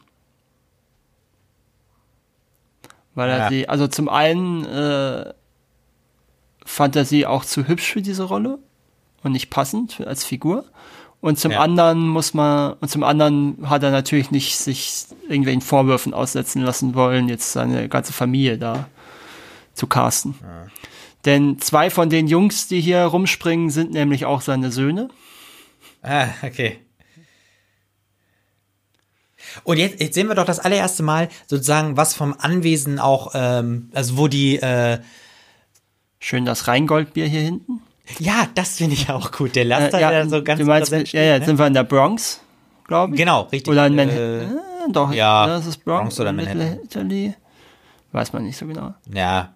Weil 3.15 3.29
er 3.29 3.37
Ja. 3.37 3.49
sie, 3.49 3.69
also 3.69 3.87
zum 3.87 4.09
einen 4.09 4.65
äh, 4.65 5.33
fand 6.65 6.95
er 6.95 7.05
sie 7.05 7.25
auch 7.25 7.45
zu 7.45 7.67
hübsch 7.67 7.91
für 7.93 8.01
diese 8.01 8.23
Rolle 8.23 8.59
und 9.23 9.31
nicht 9.31 9.49
passend 9.49 10.01
als 10.05 10.23
Figur. 10.25 10.65
Und 11.25 11.39
zum 11.39 11.53
Ja. 11.53 11.61
anderen 11.61 12.07
muss 12.07 12.35
man, 12.35 12.73
und 12.73 12.87
zum 12.87 13.01
anderen 13.01 13.57
hat 13.67 13.81
er 13.81 13.89
natürlich 13.89 14.29
nicht 14.29 14.57
sich 14.57 15.07
irgendwelchen 15.27 15.61
Vorwürfen 15.61 16.13
aussetzen 16.13 16.61
lassen 16.61 16.93
wollen, 16.93 17.29
jetzt 17.29 17.51
seine 17.51 17.89
ganze 17.89 18.13
Familie 18.13 18.59
da 18.59 18.87
zu 19.73 19.87
casten. 19.87 20.35
Denn 21.25 21.57
zwei 21.57 21.89
von 21.89 22.11
den 22.11 22.27
Jungs, 22.27 22.67
die 22.67 22.79
hier 22.79 23.05
rumspringen, 23.05 23.71
sind 23.71 23.89
nämlich 23.91 24.25
auch 24.25 24.41
seine 24.41 24.71
Söhne. 24.71 25.09
Ah, 26.03 26.27
okay. 26.43 26.77
Und 29.63 29.77
jetzt, 29.77 29.99
jetzt 29.99 30.13
sehen 30.13 30.27
wir 30.27 30.35
doch 30.35 30.45
das 30.45 30.59
allererste 30.59 31.01
Mal 31.01 31.29
sozusagen 31.47 31.97
was 31.97 32.13
vom 32.13 32.35
Anwesen 32.37 32.99
auch, 32.99 33.31
ähm, 33.33 33.89
also 33.95 34.17
wo 34.19 34.27
die, 34.27 34.57
äh, 34.57 34.99
Schön 36.19 36.45
das 36.45 36.67
Rheingoldbier 36.67 37.25
hier 37.25 37.41
hinten. 37.41 37.81
Ja, 38.19 38.47
das 38.55 38.77
finde 38.77 38.93
ich 38.93 39.09
auch 39.09 39.31
gut. 39.31 39.55
Der 39.55 39.65
Laster, 39.65 39.97
Äh, 39.97 40.01
ja, 40.01 40.11
der 40.11 40.29
so 40.29 40.43
ganz 40.43 40.59
du 40.59 40.65
meinst, 40.65 40.91
ja, 40.91 40.99
ja, 40.99 41.05
steht, 41.05 41.39
ne? 41.39 41.45
sind 41.45 41.59
wir 41.59 41.67
in 41.67 41.73
der 41.73 41.83
Bronx, 41.83 42.41
glaube 42.87 43.13
ich. 43.13 43.19
Genau, 43.19 43.41
richtig. 43.51 43.71
Oder 43.71 43.87
in 43.87 43.97
Äh, 43.97 44.05
Manhattan. 44.05 44.39
Manhattan? 44.55 44.93
Doch, 44.93 45.11
Ja, 45.13 45.47
das 45.47 45.65
ist 45.65 45.83
Bronx, 45.83 45.99
Bronx 46.01 46.19
oder 46.19 46.31
Manhattan. 46.33 46.79
Italy. 46.83 47.33
Weiß 48.11 48.31
man 48.33 48.43
nicht 48.43 48.57
so 48.57 48.65
genau. 48.67 48.93
Ja, 49.13 49.55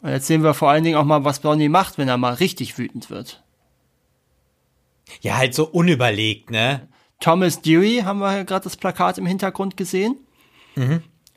Und 0.00 0.10
jetzt 0.10 0.26
sehen 0.26 0.42
wir 0.42 0.54
vor 0.54 0.70
allen 0.70 0.84
Dingen 0.84 0.96
auch 0.96 1.04
mal, 1.04 1.24
was 1.24 1.40
Bonnie 1.40 1.68
macht, 1.68 1.98
wenn 1.98 2.08
er 2.08 2.16
mal 2.16 2.34
richtig 2.34 2.78
wütend 2.78 3.10
wird. 3.10 3.42
ja, 5.20 5.36
halt 5.36 5.54
so 5.54 5.66
unüberlegt, 5.68 6.50
ne? 6.50 6.88
Thomas 7.20 7.60
Dewey 7.60 8.02
haben 8.04 8.18
wir 8.20 8.34
ja 8.36 8.42
gerade 8.44 8.64
das 8.64 8.76
Plakat 8.76 9.18
im 9.18 9.26
Hintergrund 9.26 9.76
gesehen. 9.76 10.16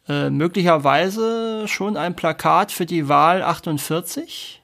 Äh, 0.08 0.30
möglicherweise 0.30 1.68
schon 1.68 1.98
ein 1.98 2.16
Plakat 2.16 2.72
für 2.72 2.86
die 2.86 3.08
Wahl 3.10 3.42
48. 3.44 4.62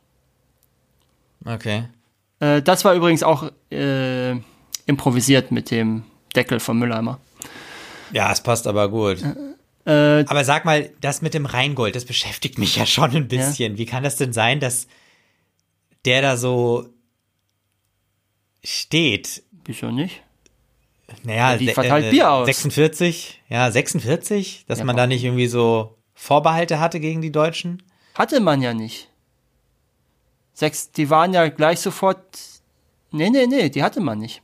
Okay. 1.45 1.85
Äh, 2.39 2.61
das 2.61 2.83
war 2.85 2.93
übrigens 2.93 3.23
auch 3.23 3.51
äh, 3.71 4.31
improvisiert 4.85 5.51
mit 5.51 5.71
dem 5.71 6.03
Deckel 6.35 6.59
vom 6.59 6.79
Mülleimer. 6.79 7.19
Ja, 8.11 8.31
es 8.31 8.41
passt 8.41 8.67
aber 8.67 8.89
gut. 8.89 9.21
Äh, 9.85 10.25
Aber 10.27 10.43
sag 10.43 10.65
mal, 10.65 10.91
das 11.01 11.21
mit 11.21 11.33
dem 11.33 11.45
Rheingold, 11.45 11.95
das 11.95 12.05
beschäftigt 12.05 12.57
mich 12.59 12.75
ja 12.75 12.85
schon 12.85 13.11
ein 13.15 13.27
bisschen. 13.27 13.77
Wie 13.77 13.85
kann 13.85 14.03
das 14.03 14.15
denn 14.17 14.33
sein, 14.33 14.59
dass 14.59 14.87
der 16.05 16.21
da 16.21 16.37
so 16.37 16.87
steht? 18.63 19.43
wieso 19.65 19.91
nicht? 19.91 20.21
Naja, 21.23 21.57
die 21.57 21.67
se- 21.67 21.73
verteilt 21.73 22.05
äh, 22.05 22.09
Bier 22.11 22.31
aus. 22.31 22.45
46, 22.45 23.41
ja, 23.49 23.69
46, 23.69 24.65
dass 24.67 24.79
Ja, 24.79 24.85
man 24.85 24.95
da 24.95 25.07
nicht 25.07 25.23
irgendwie 25.23 25.47
so 25.47 25.97
Vorbehalte 26.13 26.79
hatte 26.79 26.99
gegen 26.99 27.21
die 27.21 27.31
Deutschen. 27.31 27.83
Hatte 28.15 28.39
man 28.39 28.61
ja 28.61 28.73
nicht. 28.73 29.07
Sechs, 30.53 30.91
die 30.91 31.09
waren 31.09 31.33
ja 31.33 31.47
gleich 31.49 31.79
sofort. 31.79 32.19
Nee, 33.11 33.29
nee, 33.29 33.47
nee, 33.47 33.69
die 33.69 33.83
hatte 33.83 33.99
man 33.99 34.19
nicht. 34.19 34.41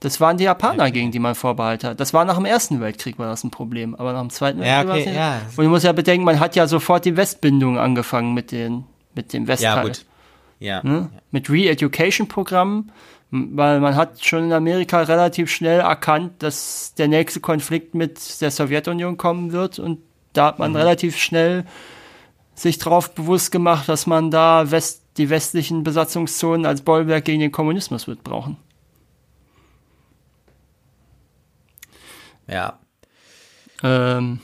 Das 0.00 0.20
waren 0.20 0.36
die 0.36 0.44
Japaner, 0.44 0.90
gegen 0.92 1.10
die 1.10 1.18
man 1.18 1.34
Vorbehalte 1.34 1.88
hat. 1.88 2.00
Das 2.00 2.14
war 2.14 2.24
nach 2.24 2.36
dem 2.36 2.44
Ersten 2.44 2.80
Weltkrieg 2.80 3.18
war 3.18 3.26
das 3.28 3.42
ein 3.42 3.50
Problem, 3.50 3.96
aber 3.96 4.12
nach 4.12 4.20
dem 4.20 4.30
Zweiten 4.30 4.60
Ja, 4.62 4.86
Weltkrieg 4.86 4.86
war 4.88 4.94
okay, 4.94 5.00
es 5.00 5.06
nicht. 5.06 5.16
ja. 5.16 5.40
Und 5.56 5.64
du 5.64 5.70
musst 5.70 5.84
ja 5.84 5.92
bedenken, 5.92 6.24
man 6.24 6.38
hat 6.38 6.54
ja 6.54 6.66
sofort 6.68 7.04
die 7.04 7.16
Westbindung 7.16 7.78
angefangen 7.78 8.32
mit 8.32 8.52
den 8.52 8.84
mit 9.14 9.32
dem 9.32 9.48
Westteil. 9.48 9.76
Ja, 9.76 9.82
gut. 9.82 10.04
Ja. 10.60 10.82
Ne? 10.84 11.08
Mit 11.32 11.50
Re-Education-Programmen, 11.50 12.92
weil 13.30 13.80
man 13.80 13.96
hat 13.96 14.24
schon 14.24 14.44
in 14.44 14.52
Amerika 14.52 15.00
relativ 15.02 15.50
schnell 15.50 15.80
erkannt, 15.80 16.42
dass 16.42 16.94
der 16.96 17.08
nächste 17.08 17.40
Konflikt 17.40 17.94
mit 17.94 18.40
der 18.40 18.50
Sowjetunion 18.50 19.16
kommen 19.16 19.52
wird 19.52 19.78
und 19.78 19.98
da 20.32 20.46
hat 20.46 20.58
man 20.60 20.76
relativ 20.76 21.16
schnell 21.16 21.64
sich 22.54 22.78
darauf 22.78 23.14
bewusst 23.14 23.50
gemacht, 23.50 23.88
dass 23.88 24.06
man 24.06 24.30
da 24.30 24.70
West, 24.70 25.02
die 25.18 25.30
westlichen 25.30 25.82
Besatzungszonen 25.82 26.64
als 26.64 26.82
Bollwerk 26.82 27.24
gegen 27.24 27.40
den 27.40 27.52
Kommunismus 27.52 28.06
wird 28.06 28.24
brauchen. 28.24 28.56
ja. 32.48 32.78
Ähm, 33.82 34.40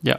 ja, 0.00 0.18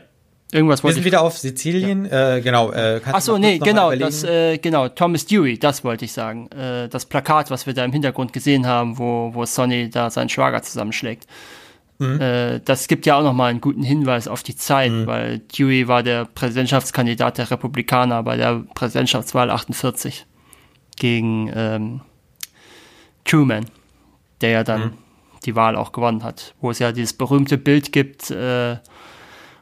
irgendwas 0.51 0.81
Wir 0.81 0.83
wollte 0.83 0.95
sind 0.95 1.01
ich. 1.01 1.05
wieder 1.07 1.21
auf 1.21 1.37
Sizilien. 1.37 2.05
Äh, 2.05 2.41
genau. 2.43 2.71
Äh, 2.71 2.99
kannst 3.03 3.17
Ach 3.17 3.21
so, 3.21 3.31
du 3.33 3.39
noch 3.39 3.47
nee, 3.47 3.57
genau, 3.57 3.95
das, 3.95 4.23
äh, 4.23 4.57
genau, 4.57 4.89
Thomas 4.89 5.25
Dewey, 5.25 5.57
das 5.57 5.83
wollte 5.83 6.05
ich 6.05 6.11
sagen. 6.11 6.51
Äh, 6.51 6.87
das 6.89 7.05
Plakat, 7.05 7.49
was 7.49 7.65
wir 7.65 7.73
da 7.73 7.83
im 7.83 7.91
Hintergrund 7.93 8.33
gesehen 8.33 8.67
haben, 8.67 8.99
wo, 8.99 9.31
wo 9.33 9.45
Sonny 9.45 9.89
da 9.89 10.09
seinen 10.11 10.29
Schwager 10.29 10.61
zusammenschlägt. 10.61 11.25
Mhm. 11.99 12.21
Äh, 12.21 12.59
das 12.59 12.87
gibt 12.87 13.05
ja 13.05 13.17
auch 13.17 13.23
nochmal 13.23 13.49
einen 13.49 13.61
guten 13.61 13.83
Hinweis 13.83 14.27
auf 14.27 14.43
die 14.43 14.55
Zeit, 14.55 14.91
weil 15.07 15.39
Dewey 15.39 15.87
war 15.87 16.03
der 16.03 16.25
Präsidentschaftskandidat 16.25 17.37
der 17.37 17.49
Republikaner 17.49 18.21
bei 18.23 18.37
der 18.37 18.63
Präsidentschaftswahl 18.75 19.49
48 19.49 20.25
gegen 20.97 21.51
ähm, 21.55 22.01
Truman, 23.25 23.65
der 24.41 24.49
ja 24.51 24.63
dann 24.63 24.93
die 25.45 25.55
Wahl 25.55 25.75
auch 25.75 25.91
gewonnen 25.91 26.23
hat, 26.23 26.53
wo 26.61 26.71
es 26.71 26.79
ja 26.79 26.91
dieses 26.91 27.13
berühmte 27.13 27.57
Bild 27.57 27.91
gibt, 27.91 28.29
äh, 28.31 28.77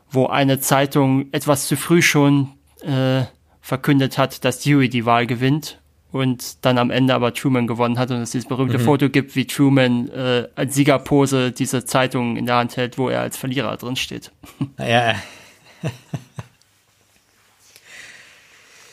wo 0.09 0.27
eine 0.27 0.59
Zeitung 0.59 1.27
etwas 1.31 1.67
zu 1.67 1.77
früh 1.77 2.01
schon 2.01 2.49
äh, 2.81 3.23
verkündet 3.61 4.17
hat, 4.17 4.43
dass 4.45 4.59
Dewey 4.59 4.89
die 4.89 5.05
Wahl 5.05 5.25
gewinnt 5.25 5.79
und 6.15 6.63
dann 6.63 6.77
am 6.77 6.91
Ende 6.91 7.13
aber 7.13 7.33
Truman 7.33 7.67
gewonnen 7.67 7.99
hat 7.99 8.09
und 8.09 8.21
es 8.21 8.31
dieses 8.31 8.47
berühmte 8.47 8.79
Foto 8.79 9.09
gibt, 9.09 9.35
wie 9.35 9.45
Truman 9.45 10.07
äh, 10.11 10.47
als 10.55 10.73
Siegerpose 10.73 11.51
diese 11.51 11.83
Zeitung 11.83 12.37
in 12.37 12.45
der 12.45 12.55
Hand 12.55 12.77
hält, 12.77 12.97
wo 12.97 13.09
er 13.09 13.19
als 13.19 13.35
Verlierer 13.35 13.75
drin 13.75 13.97
steht. 13.97 14.31
Ja. 14.79 15.15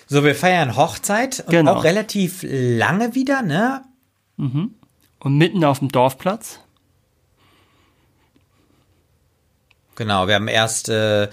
so, 0.09 0.25
wir 0.25 0.35
feiern 0.35 0.77
Hochzeit 0.77 1.45
und 1.47 1.51
Genau. 1.51 1.75
auch 1.75 1.85
relativ 1.85 2.45
lange 2.49 3.15
wieder, 3.15 3.43
ne? 3.43 3.85
Und 4.37 5.39
mitten 5.39 5.63
auf 5.65 5.79
dem 5.79 5.91
Dorfplatz, 5.91 6.59
Genau, 9.95 10.27
wir 10.27 10.35
haben 10.35 10.49
erst 10.49 10.89
äh, 10.89 11.29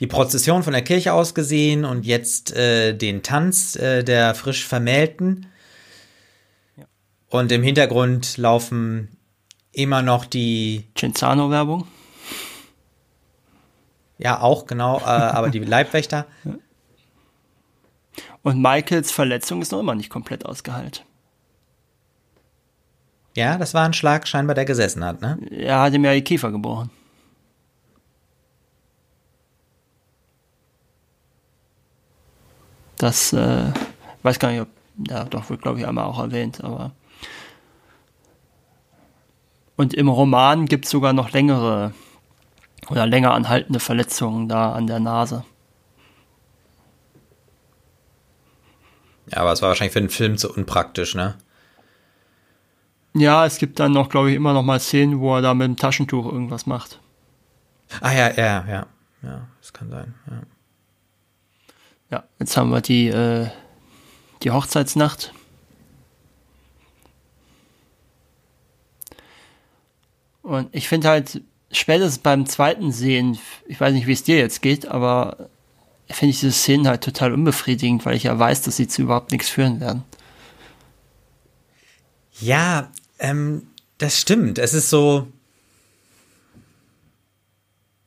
die 0.00 0.06
Prozession 0.06 0.62
von 0.62 0.72
der 0.72 0.82
Kirche 0.82 1.12
aus 1.12 1.34
gesehen 1.34 1.84
und 1.84 2.06
jetzt 2.06 2.56
äh, 2.56 2.94
den 2.94 3.22
Tanz 3.22 3.76
äh, 3.76 4.02
der 4.02 4.34
frisch 4.34 4.66
Vermählten. 4.66 5.46
Und 7.28 7.52
im 7.52 7.62
Hintergrund 7.62 8.38
laufen 8.38 9.16
immer 9.72 10.02
noch 10.02 10.24
die, 10.24 10.88
Cinzano-Werbung. 10.98 11.86
ja 14.18 14.40
auch 14.40 14.66
genau, 14.66 14.98
äh, 15.00 15.04
aber 15.04 15.50
die 15.50 15.60
Leibwächter. 15.60 16.26
Und 18.42 18.60
Michaels 18.60 19.12
Verletzung 19.12 19.60
ist 19.60 19.70
noch 19.70 19.80
immer 19.80 19.94
nicht 19.94 20.08
komplett 20.08 20.46
ausgeheilt. 20.46 21.04
Ja, 23.36 23.58
das 23.58 23.74
war 23.74 23.84
ein 23.84 23.92
Schlag 23.92 24.26
scheinbar, 24.26 24.54
der 24.54 24.64
gesessen 24.64 25.04
hat, 25.04 25.20
ne? 25.20 25.38
Er 25.50 25.80
hat 25.80 25.92
ihm 25.92 26.04
ja 26.04 26.14
die 26.14 26.24
Kiefer 26.24 26.50
gebrochen. 26.50 26.90
Das, 33.00 33.32
äh, 33.32 33.72
weiß 34.22 34.38
gar 34.38 34.50
nicht, 34.50 34.60
ob, 34.60 34.68
ja, 35.08 35.24
doch, 35.24 35.48
wird 35.48 35.62
glaube 35.62 35.78
ich 35.78 35.86
einmal 35.86 36.04
auch 36.04 36.18
erwähnt, 36.18 36.62
aber. 36.62 36.92
Und 39.76 39.94
im 39.94 40.08
Roman 40.08 40.66
gibt 40.66 40.84
es 40.84 40.90
sogar 40.90 41.14
noch 41.14 41.30
längere 41.32 41.94
oder 42.90 43.06
länger 43.06 43.32
anhaltende 43.32 43.80
Verletzungen 43.80 44.50
da 44.50 44.72
an 44.72 44.86
der 44.86 45.00
Nase. 45.00 45.44
Ja, 49.28 49.38
aber 49.38 49.52
es 49.52 49.62
war 49.62 49.70
wahrscheinlich 49.70 49.94
für 49.94 50.00
den 50.00 50.10
Film 50.10 50.36
zu 50.36 50.52
unpraktisch, 50.52 51.14
ne? 51.14 51.36
Ja, 53.14 53.46
es 53.46 53.56
gibt 53.56 53.80
dann 53.80 53.92
noch, 53.92 54.10
glaube 54.10 54.28
ich, 54.28 54.36
immer 54.36 54.52
noch 54.52 54.62
mal 54.62 54.78
Szenen, 54.78 55.20
wo 55.20 55.36
er 55.36 55.40
da 55.40 55.54
mit 55.54 55.66
dem 55.66 55.76
Taschentuch 55.78 56.26
irgendwas 56.26 56.66
macht. 56.66 57.00
Ah 58.02 58.12
ja, 58.12 58.30
ja, 58.30 58.66
ja. 58.68 58.86
Ja, 59.22 59.48
das 59.58 59.72
kann 59.72 59.88
sein. 59.88 60.14
Ja. 60.30 60.42
Ja, 62.10 62.24
jetzt 62.38 62.56
haben 62.56 62.70
wir 62.70 62.80
die, 62.80 63.08
äh, 63.08 63.48
die 64.42 64.50
Hochzeitsnacht. 64.50 65.32
Und 70.42 70.68
ich 70.72 70.88
finde 70.88 71.08
halt, 71.08 71.42
spätestens 71.70 72.18
beim 72.18 72.46
zweiten 72.46 72.90
Sehen, 72.90 73.38
ich 73.66 73.80
weiß 73.80 73.92
nicht, 73.92 74.06
wie 74.06 74.12
es 74.12 74.24
dir 74.24 74.38
jetzt 74.38 74.62
geht, 74.62 74.86
aber 74.86 75.48
finde 76.08 76.30
ich 76.30 76.40
diese 76.40 76.52
Szenen 76.52 76.88
halt 76.88 77.04
total 77.04 77.32
unbefriedigend, 77.32 78.04
weil 78.04 78.16
ich 78.16 78.24
ja 78.24 78.36
weiß, 78.36 78.62
dass 78.62 78.76
sie 78.76 78.88
zu 78.88 79.02
überhaupt 79.02 79.30
nichts 79.30 79.48
führen 79.48 79.80
werden. 79.80 80.02
Ja, 82.40 82.90
ähm, 83.18 83.68
das 83.98 84.18
stimmt. 84.18 84.58
Es 84.58 84.74
ist 84.74 84.90
so. 84.90 85.28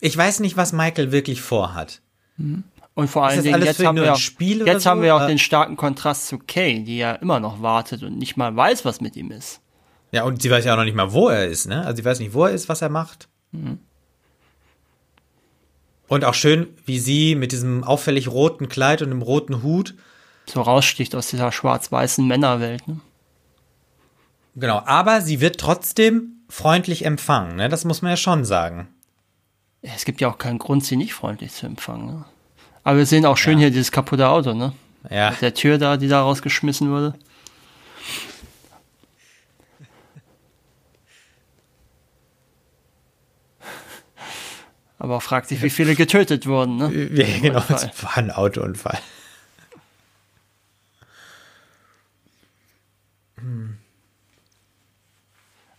Ich 0.02 0.18
weiß 0.18 0.42
nicht, 0.42 0.58
was 0.58 0.74
Michael 0.74 1.12
wirklich 1.12 1.42
vorhat. 1.42 2.02
Und 2.96 3.08
vor 3.08 3.26
allen 3.26 3.42
Dingen, 3.42 3.62
jetzt 3.64 3.84
haben 3.84 3.98
wir 3.98 4.16
Spiel 4.16 4.66
jetzt 4.68 4.84
so? 4.84 4.90
haben 4.92 5.02
wir 5.02 5.16
auch 5.16 5.22
Äh, 5.22 5.28
den 5.28 5.40
starken 5.40 5.76
Kontrast 5.78 6.28
zu 6.28 6.38
Kay, 6.38 6.84
die 6.84 6.98
ja 6.98 7.14
immer 7.14 7.40
noch 7.40 7.62
wartet 7.62 8.04
und 8.04 8.18
nicht 8.18 8.38
mal 8.38 8.56
weiß, 8.56 8.86
was 8.86 9.02
mit 9.02 9.16
ihm 9.16 9.32
ist. 9.32 9.62
Ja, 10.12 10.24
und 10.26 10.42
sie 10.44 10.52
weiß 10.52 10.64
ja 10.66 10.74
auch 10.74 10.78
noch 10.78 10.84
nicht 10.84 10.96
mal, 10.96 11.12
wo 11.12 11.28
er 11.30 11.48
ist, 11.48 11.68
ne? 11.68 11.84
Also 11.84 11.98
sie 11.98 12.06
weiß 12.06 12.20
nicht, 12.20 12.34
wo 12.36 12.46
er 12.46 12.52
ist, 12.52 12.70
was 12.70 12.84
er 12.84 12.90
macht. 12.90 13.28
Und 16.08 16.24
auch 16.26 16.34
schön, 16.36 16.68
wie 16.86 17.00
sie 17.00 17.34
mit 17.36 17.52
diesem 17.52 17.84
auffällig 17.84 18.28
roten 18.28 18.70
Kleid 18.70 19.02
und 19.02 19.10
dem 19.10 19.22
roten 19.24 19.64
Hut, 19.64 19.96
So 20.46 20.62
raussticht 20.62 21.16
aus 21.16 21.28
dieser 21.28 21.52
schwarz-weißen 21.52 22.28
Männerwelt. 22.28 22.88
Ne? 22.88 23.00
genau, 24.56 24.84
aber 24.86 25.22
sie 25.22 25.42
wird 25.42 25.60
trotzdem 25.60 26.44
freundlich 26.48 27.06
empfangen, 27.06 27.56
ne? 27.56 27.70
Das 27.70 27.86
muss 27.86 28.04
man 28.04 28.12
ja 28.12 28.18
schon 28.18 28.46
sagen. 28.46 28.90
Es 29.82 30.06
gibt 30.06 30.22
ja 30.22 30.30
auch 30.30 30.38
keinen 30.38 30.60
Grund, 30.60 30.86
sie 30.86 30.96
nicht 30.96 31.14
freundlich 31.16 31.54
zu 31.54 31.66
empfangen. 31.66 32.06
Ne? 32.08 32.26
Aber 32.84 32.98
wir 32.98 33.06
sehen 33.06 33.26
auch 33.26 33.38
schön 33.38 33.58
hier 33.58 33.70
dieses 33.72 33.92
kaputte 33.92 34.28
Auto, 34.28 34.54
ne? 34.54 34.74
Ja, 35.10 35.32
Mit 35.32 35.42
der 35.42 35.54
Tür 35.54 35.78
da, 35.78 35.98
die 35.98 36.08
da 36.08 36.22
rausgeschmissen 36.22 36.90
wurde. 36.90 37.14
Aber 44.98 45.20
fragt 45.20 45.50
sich, 45.50 45.62
wie 45.62 45.70
viele 45.70 45.96
getötet 45.96 46.48
wurden, 46.48 46.78
ne? 46.78 47.10
ja 47.14 47.40
genau, 47.42 47.58
Unfall. 47.58 47.92
es 47.94 48.04
war 48.04 48.18
ein 48.18 48.32
Autounfall. 48.32 49.00
Und 53.36 53.78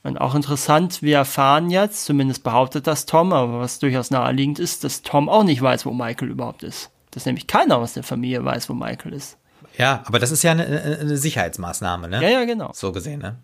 Und 0.02 0.20
auch 0.20 0.34
interessant, 0.34 1.00
wir 1.00 1.16
erfahren 1.16 1.70
jetzt, 1.70 2.04
zumindest 2.04 2.44
behauptet 2.44 2.86
das 2.86 3.06
Tom, 3.06 3.32
aber 3.32 3.60
was 3.60 3.78
durchaus 3.78 4.10
naheliegend 4.10 4.58
ist, 4.58 4.84
dass 4.84 5.00
Tom 5.00 5.30
auch 5.30 5.44
nicht 5.44 5.62
weiß, 5.62 5.86
wo 5.86 5.92
Michael 5.92 6.28
überhaupt 6.28 6.62
ist. 6.62 6.90
Dass 7.14 7.26
nämlich 7.26 7.46
keiner 7.46 7.78
aus 7.78 7.94
der 7.94 8.02
Familie 8.02 8.44
weiß, 8.44 8.68
wo 8.68 8.74
Michael 8.74 9.12
ist. 9.12 9.38
Ja, 9.78 10.02
aber 10.06 10.18
das 10.18 10.30
ist 10.30 10.42
ja 10.42 10.52
eine, 10.52 10.64
eine 10.64 11.16
Sicherheitsmaßnahme, 11.16 12.08
ne? 12.08 12.22
Ja, 12.22 12.28
ja, 12.28 12.44
genau. 12.44 12.72
So 12.74 12.92
gesehen, 12.92 13.20
ne? 13.20 13.36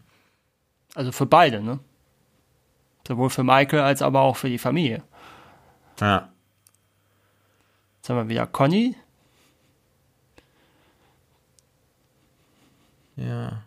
Also 0.95 1.13
für 1.13 1.27
beide, 1.27 1.61
ne? 1.61 1.79
Sowohl 3.07 3.31
für 3.31 3.43
Michael 3.43 3.81
als 3.81 4.03
aber 4.03 4.21
auch 4.21 4.37
für 4.37 4.49
die 4.49 4.59
Familie. 4.59 5.03
Ja. 6.01 6.29
Jetzt 7.99 8.09
haben 8.09 8.17
wir 8.17 8.29
wieder 8.29 8.47
Conny. 8.47 8.95
Ja. 13.17 13.63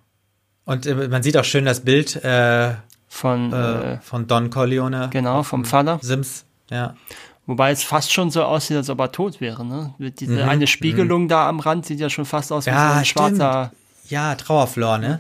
Und 0.66 0.86
äh, 0.86 1.08
man 1.08 1.24
sieht 1.24 1.38
auch 1.38 1.44
schön 1.44 1.66
das 1.66 1.82
Bild 1.82 2.16
äh, 2.24 2.74
von, 3.08 3.54
äh, 3.54 3.94
äh, 3.94 3.98
von 4.02 4.28
Don 4.28 4.50
Corleone. 4.50 5.10
genau, 5.12 5.44
vom 5.44 5.66
Vater. 5.66 6.00
Sims, 6.02 6.46
ja. 6.70 6.96
Wobei 7.46 7.72
es 7.72 7.84
fast 7.84 8.14
schon 8.14 8.32
so 8.32 8.44
aussieht, 8.44 8.78
als 8.78 8.90
ob 8.90 9.00
er 9.00 9.12
tot 9.12 9.42
wäre. 9.42 9.66
Ne? 9.66 9.94
Diese 10.00 10.32
Mhm, 10.32 10.50
eine 10.50 10.68
Spiegelung 10.68 11.28
da 11.28 11.50
am 11.50 11.60
Rand 11.60 11.86
sieht 11.86 12.00
ja 12.00 12.10
schon 12.10 12.26
fast 12.26 12.52
aus 12.54 12.66
wie 12.66 12.70
Ja, 12.70 12.94
so 12.94 13.00
ein 13.00 13.06
schwarzer. 13.06 13.72
Ja, 14.10 14.36
Trauerflor, 14.36 14.98
ne? 14.98 15.20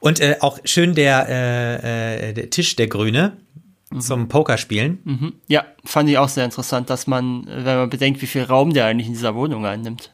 Und 0.00 0.20
äh, 0.20 0.36
auch 0.40 0.58
schön 0.64 0.94
der, 0.94 1.26
äh, 1.28 2.30
äh, 2.30 2.32
der 2.34 2.50
Tisch, 2.50 2.76
der 2.76 2.86
Grüne, 2.86 3.36
zum 3.98 4.28
Pokerspielen. 4.28 4.98
Mhm. 5.04 5.32
Ja, 5.46 5.64
fand 5.84 6.08
ich 6.08 6.18
auch 6.18 6.28
sehr 6.28 6.44
interessant, 6.44 6.90
dass 6.90 7.06
man, 7.06 7.46
wenn 7.46 7.76
man 7.76 7.90
bedenkt, 7.90 8.22
wie 8.22 8.26
viel 8.26 8.42
Raum 8.42 8.72
der 8.72 8.86
eigentlich 8.86 9.06
in 9.06 9.12
dieser 9.12 9.34
Wohnung 9.36 9.66
einnimmt. 9.66 10.12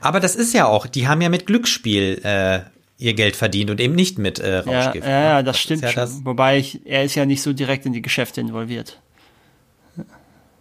Aber 0.00 0.20
das 0.20 0.34
ist 0.36 0.54
ja 0.54 0.66
auch, 0.66 0.86
die 0.86 1.08
haben 1.08 1.20
ja 1.20 1.28
mit 1.28 1.46
Glücksspiel 1.46 2.20
äh, 2.22 2.60
ihr 2.98 3.14
Geld 3.14 3.36
verdient 3.36 3.70
und 3.70 3.80
eben 3.80 3.94
nicht 3.94 4.18
mit 4.18 4.38
äh, 4.38 4.62
Ja, 4.64 4.80
Rauschgift. 4.80 5.06
ja, 5.06 5.20
ja, 5.20 5.36
ne? 5.38 5.44
das, 5.44 5.58
stimmt 5.58 5.82
ist 5.82 5.82
ja 5.82 5.90
schon. 5.92 6.02
Das, 6.02 6.24
Wobei 6.24 6.58
ich, 6.58 6.86
er 6.86 7.04
ist 7.04 7.14
ja 7.16 7.26
nicht 7.26 7.42
so 7.42 7.52
direkt 7.52 7.86
in 7.86 7.92
die 7.92 8.02
Geschäfte 8.02 8.40
involviert. 8.40 9.00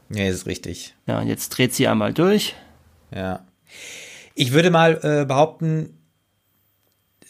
Ja, 0.09 0.25
ist 0.25 0.45
richtig. 0.45 0.95
Ja, 1.07 1.19
und 1.19 1.27
jetzt 1.27 1.49
dreht 1.49 1.73
sie 1.73 1.87
einmal 1.87 2.13
durch. 2.13 2.55
Ja. 3.13 3.45
Ich 4.35 4.51
würde 4.51 4.69
mal 4.69 4.99
äh, 5.03 5.25
behaupten, 5.25 5.97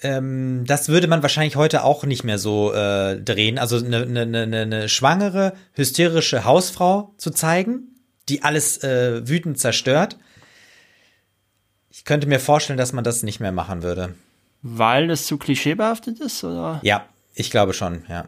ähm, 0.01 0.65
das 0.65 0.89
würde 0.89 1.07
man 1.07 1.21
wahrscheinlich 1.21 1.55
heute 1.55 1.83
auch 1.83 2.03
nicht 2.03 2.23
mehr 2.23 2.37
so 2.37 2.73
äh, 2.73 3.19
drehen. 3.19 3.57
Also 3.57 3.77
eine, 3.77 4.03
eine, 4.03 4.21
eine, 4.21 4.61
eine 4.61 4.89
schwangere, 4.89 5.53
hysterische 5.73 6.45
Hausfrau 6.45 7.13
zu 7.17 7.31
zeigen, 7.31 7.95
die 8.29 8.43
alles 8.43 8.83
äh, 8.83 9.27
wütend 9.27 9.59
zerstört. 9.59 10.17
Ich 11.89 12.03
könnte 12.03 12.27
mir 12.27 12.39
vorstellen, 12.39 12.77
dass 12.77 12.93
man 12.93 13.03
das 13.03 13.23
nicht 13.23 13.39
mehr 13.39 13.51
machen 13.51 13.81
würde. 13.81 14.15
Weil 14.61 15.09
es 15.09 15.27
zu 15.27 15.37
klischeebehaftet 15.37 16.19
ist, 16.19 16.43
oder? 16.43 16.79
Ja, 16.83 17.07
ich 17.33 17.51
glaube 17.51 17.73
schon, 17.73 18.03
ja. 18.09 18.27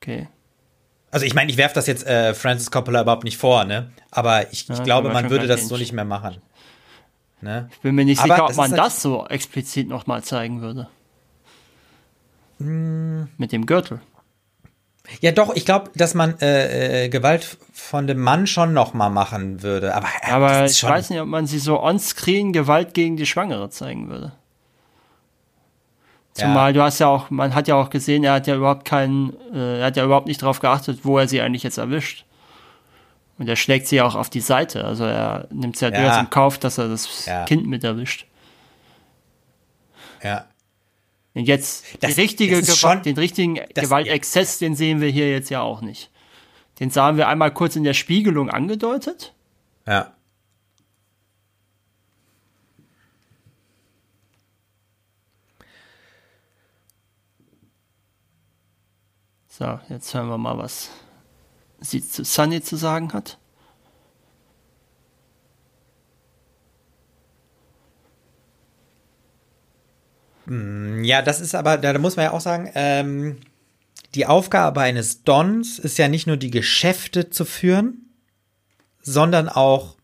Okay. 0.00 0.28
Also 1.10 1.24
ich 1.24 1.34
meine, 1.34 1.50
ich 1.50 1.56
werfe 1.56 1.74
das 1.74 1.86
jetzt 1.86 2.06
äh, 2.06 2.34
Francis 2.34 2.70
Coppola 2.70 3.02
überhaupt 3.02 3.24
nicht 3.24 3.38
vor, 3.38 3.64
ne? 3.64 3.90
Aber 4.10 4.52
ich, 4.52 4.68
ich 4.68 4.78
Ja, 4.78 4.84
glaube, 4.84 5.08
man 5.10 5.30
würde 5.30 5.46
das 5.46 5.68
so 5.68 5.76
nicht 5.76 5.92
mehr 5.92 6.04
machen. 6.04 6.36
Ne? 7.40 7.68
Ich 7.72 7.78
bin 7.80 7.94
mir 7.94 8.04
nicht 8.04 8.20
Aber 8.20 8.34
sicher, 8.34 8.44
ob 8.46 8.56
man 8.56 8.74
das 8.74 9.00
so 9.00 9.26
explizit 9.26 9.88
nochmal 9.88 10.22
zeigen 10.22 10.60
würde. 10.60 10.88
Hm. 12.58 13.28
Mit 13.36 13.52
dem 13.52 13.66
Gürtel. 13.66 14.00
Ja, 15.20 15.32
doch, 15.32 15.54
ich 15.56 15.64
glaube, 15.64 15.90
dass 15.94 16.14
man 16.14 16.38
äh, 16.40 17.04
äh, 17.04 17.08
Gewalt 17.08 17.56
von 17.72 18.06
dem 18.06 18.18
Mann 18.18 18.46
schon 18.46 18.74
noch 18.74 18.92
mal 18.92 19.08
machen 19.08 19.62
würde. 19.62 19.94
Aber, 19.94 20.08
äh, 20.22 20.30
Aber 20.30 20.66
ich 20.66 20.82
weiß 20.82 21.10
nicht, 21.10 21.20
ob 21.20 21.28
man 21.28 21.46
sie 21.46 21.58
so 21.58 21.80
on-screen 21.80 22.52
Gewalt 22.52 22.92
gegen 22.92 23.16
die 23.16 23.24
Schwangere 23.24 23.70
zeigen 23.70 24.10
würde. 24.10 24.32
Zumal 26.38 26.72
du 26.72 26.82
hast 26.82 26.98
ja 26.98 27.08
auch, 27.08 27.30
man 27.30 27.54
hat 27.54 27.68
ja 27.68 27.74
auch 27.74 27.90
gesehen, 27.90 28.24
er 28.24 28.32
hat 28.34 28.46
ja 28.46 28.54
überhaupt 28.56 28.84
keinen, 28.84 29.34
äh, 29.54 29.80
er 29.80 29.86
hat 29.86 29.96
ja 29.96 30.04
überhaupt 30.04 30.26
nicht 30.26 30.40
darauf 30.42 30.60
geachtet, 30.60 31.00
wo 31.04 31.18
er 31.18 31.26
sie 31.28 31.40
eigentlich 31.40 31.62
jetzt 31.62 31.78
erwischt. 31.78 32.24
Und 33.38 33.48
er 33.48 33.56
schlägt 33.56 33.86
sie 33.86 33.96
ja 33.96 34.04
auch 34.04 34.14
auf 34.16 34.30
die 34.30 34.40
Seite. 34.40 34.84
Also 34.84 35.04
er 35.04 35.46
nimmt 35.50 35.76
es 35.76 35.80
ja, 35.80 35.90
Ja. 35.90 36.00
durchaus 36.00 36.18
im 36.20 36.30
Kauf, 36.30 36.58
dass 36.58 36.78
er 36.78 36.88
das 36.88 37.26
Ja. 37.26 37.44
Kind 37.44 37.66
mit 37.66 37.84
erwischt. 37.84 38.26
Ja. 40.22 40.46
Und 41.34 41.44
jetzt 41.44 41.84
Das- 42.00 42.16
richtige 42.16 42.60
das 42.60 42.76
schon- 42.78 43.02
den 43.02 43.16
richtigen 43.16 43.60
das- 43.74 43.84
Gewaltexzess, 43.84 44.58
den 44.58 44.74
sehen 44.74 45.00
wir 45.00 45.08
hier 45.08 45.30
jetzt 45.30 45.50
ja 45.50 45.60
auch 45.60 45.80
nicht. 45.82 46.10
Den 46.80 46.90
sahen 46.90 47.16
wir 47.16 47.28
einmal 47.28 47.52
kurz 47.52 47.76
in 47.76 47.84
der 47.84 47.94
Spiegelung 47.94 48.50
angedeutet. 48.50 49.32
Ja. 49.86 50.12
So, 59.58 59.80
jetzt 59.88 60.14
hören 60.14 60.28
wir 60.28 60.38
mal, 60.38 60.56
was 60.56 60.88
sie 61.80 62.00
zu 62.00 62.24
Sunny 62.24 62.62
zu 62.62 62.76
sagen 62.76 63.12
hat. 63.12 63.38
Ja, 70.46 71.22
das 71.22 71.40
ist 71.40 71.56
aber, 71.56 71.76
da 71.76 71.98
muss 71.98 72.14
man 72.14 72.26
ja 72.26 72.30
auch 72.30 72.40
sagen, 72.40 72.70
ähm, 72.76 73.38
die 74.14 74.26
Aufgabe 74.26 74.80
eines 74.80 75.24
Dons 75.24 75.80
ist 75.80 75.98
ja 75.98 76.06
nicht 76.06 76.28
nur 76.28 76.36
die 76.36 76.52
Geschäfte 76.52 77.28
zu 77.28 77.44
führen, 77.44 78.12
sondern 79.02 79.48
auch 79.48 79.96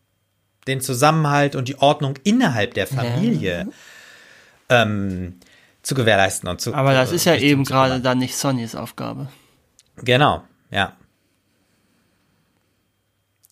den 0.67 0.81
Zusammenhalt 0.81 1.55
und 1.55 1.69
die 1.69 1.79
Ordnung 1.79 2.15
innerhalb 2.25 2.73
der 2.73 2.87
Familie 2.87 3.69
ähm, 4.67 5.39
zu 5.81 5.95
gewährleisten 5.95 6.49
und 6.49 6.59
zu. 6.59 6.73
Aber 6.73 6.93
das 6.93 7.13
äh, 7.13 7.15
ist 7.15 7.23
ja 7.23 7.35
eben 7.37 7.63
gerade 7.63 8.01
dann 8.01 8.17
nicht 8.17 8.35
Sonnys 8.35 8.75
Aufgabe. 8.75 9.29
Genau, 9.97 10.43
ja. 10.71 10.93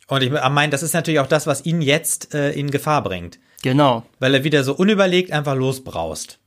Und 0.08 0.22
ich 0.22 0.30
meine, 0.32 0.70
das 0.72 0.84
ist 0.84 0.94
natürlich 0.94 1.20
auch 1.20 1.28
das, 1.28 1.48
was 1.48 1.66
ihn 1.66 1.82
jetzt 1.82 2.34
äh, 2.36 2.52
in 2.52 2.70
Gefahr 2.70 3.02
bringt, 3.04 3.40
Genau, 3.62 4.04
weil 4.20 4.34
er 4.36 4.44
wieder 4.44 4.64
so 4.64 4.76
unüberlegt 4.76 5.32
einfach 5.32 5.56
losbraust. 5.56 6.40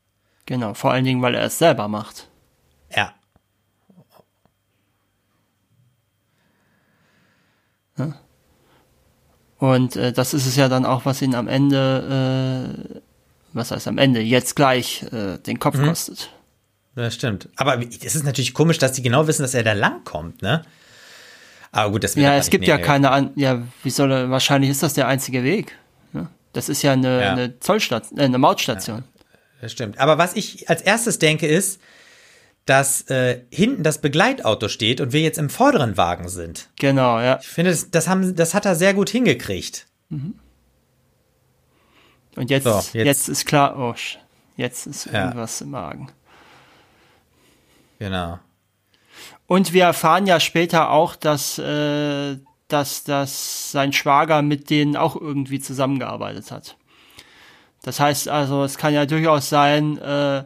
genau. 0.45 0.75
Vor 0.75 0.93
allen 0.93 1.05
Dingen, 1.05 1.23
weil 1.23 1.35
er 1.35 1.45
es 1.47 1.59
selber 1.59 1.89
macht. 1.89 2.29
Ja. 2.95 3.15
Und 9.59 9.97
äh, 9.97 10.13
das 10.13 10.35
ist 10.35 10.47
es 10.47 10.57
ja 10.57 10.69
dann 10.69 10.85
auch, 10.85 11.05
was 11.07 11.23
ihn 11.23 11.35
am 11.35 11.49
Ende, 11.49 12.95
äh, 12.95 13.01
was 13.55 13.71
heißt 13.71 13.89
am 13.89 13.99
Ende, 13.99 14.21
jetzt 14.21 14.55
gleich 14.55 15.03
äh, 15.13 15.39
den 15.39 15.59
Kopf 15.59 15.77
Mhm. 15.79 15.87
kostet. 15.87 16.31
Das 16.97 17.15
stimmt. 17.15 17.49
Aber 17.57 17.79
es 17.81 18.15
ist 18.17 18.25
natürlich 18.25 18.53
komisch, 18.55 18.79
dass 18.79 18.93
die 18.93 19.03
genau 19.03 19.27
wissen, 19.29 19.43
dass 19.43 19.55
er 19.55 19.63
da 19.63 19.73
langkommt, 19.75 20.43
ne? 20.43 20.63
Aber 21.71 21.93
gut, 21.93 22.03
das 22.05 22.15
Ja, 22.17 22.35
es 22.37 22.49
gibt 22.51 22.67
ja 22.67 22.79
keine, 22.79 23.11
an 23.11 23.31
ja, 23.37 23.63
wie 23.83 23.91
soll 23.91 24.11
er, 24.11 24.31
wahrscheinlich 24.31 24.71
ist 24.71 24.83
das 24.83 24.95
der 24.95 25.07
einzige 25.07 25.45
Weg. 25.45 25.77
Ne? 26.13 26.29
Das 26.55 26.69
ist 26.71 26.81
ja 26.83 26.93
eine, 26.93 27.21
Ja. 27.23 27.33
eine 27.33 27.61
Zollstation, 27.61 28.19
äh, 28.19 28.23
eine 28.25 28.39
Mautstation. 28.39 29.05
Das 29.61 29.73
stimmt. 29.73 29.99
Aber 29.99 30.17
was 30.17 30.35
ich 30.37 30.71
als 30.71 30.81
erstes 30.83 31.19
denke, 31.19 31.47
ist, 31.47 31.81
dass 32.65 33.03
äh, 33.11 33.43
hinten 33.51 33.83
das 33.83 34.01
Begleitauto 34.01 34.69
steht 34.69 35.01
und 35.03 35.13
wir 35.13 35.21
jetzt 35.21 35.39
im 35.39 35.51
vorderen 35.51 35.97
Wagen 35.99 36.29
sind. 36.29 36.69
Genau, 36.81 37.21
ja. 37.21 37.39
Ich 37.43 37.47
finde, 37.49 37.71
das, 37.73 37.91
das, 37.91 38.09
haben, 38.09 38.35
das 38.37 38.55
hat 38.55 38.65
er 38.65 38.75
sehr 38.75 38.95
gut 38.95 39.11
hingekriegt. 39.11 39.87
Und 42.37 42.51
jetzt, 42.51 42.65
So, 42.65 42.71
jetzt. 42.71 42.95
jetzt- 42.95 43.29
ist 43.29 43.45
klar, 43.47 43.79
oh, 43.79 43.95
jetzt 44.57 44.87
ist 44.87 45.07
Ja. 45.07 45.27
irgendwas 45.27 45.61
im 45.61 45.71
Magen. 45.71 46.09
Genau. 47.99 48.39
Und 49.47 49.73
wir 49.73 49.85
erfahren 49.85 50.27
ja 50.27 50.41
später 50.41 50.91
auch, 50.91 51.15
dass, 51.15 51.59
äh, 51.59 52.37
dass, 52.69 53.05
dass 53.05 53.71
sein 53.71 53.93
Schwager 53.93 54.43
mit 54.43 54.71
denen 54.71 54.97
auch 54.97 55.15
irgendwie 55.17 55.61
zusammengearbeitet 55.61 56.51
hat. 56.51 56.77
Das 57.83 58.01
heißt 58.01 58.29
also, 58.29 58.65
es 58.65 58.79
kann 58.79 58.93
ja 58.93 59.07
durchaus 59.07 59.49
sein, 59.49 59.99
äh, 59.99 60.43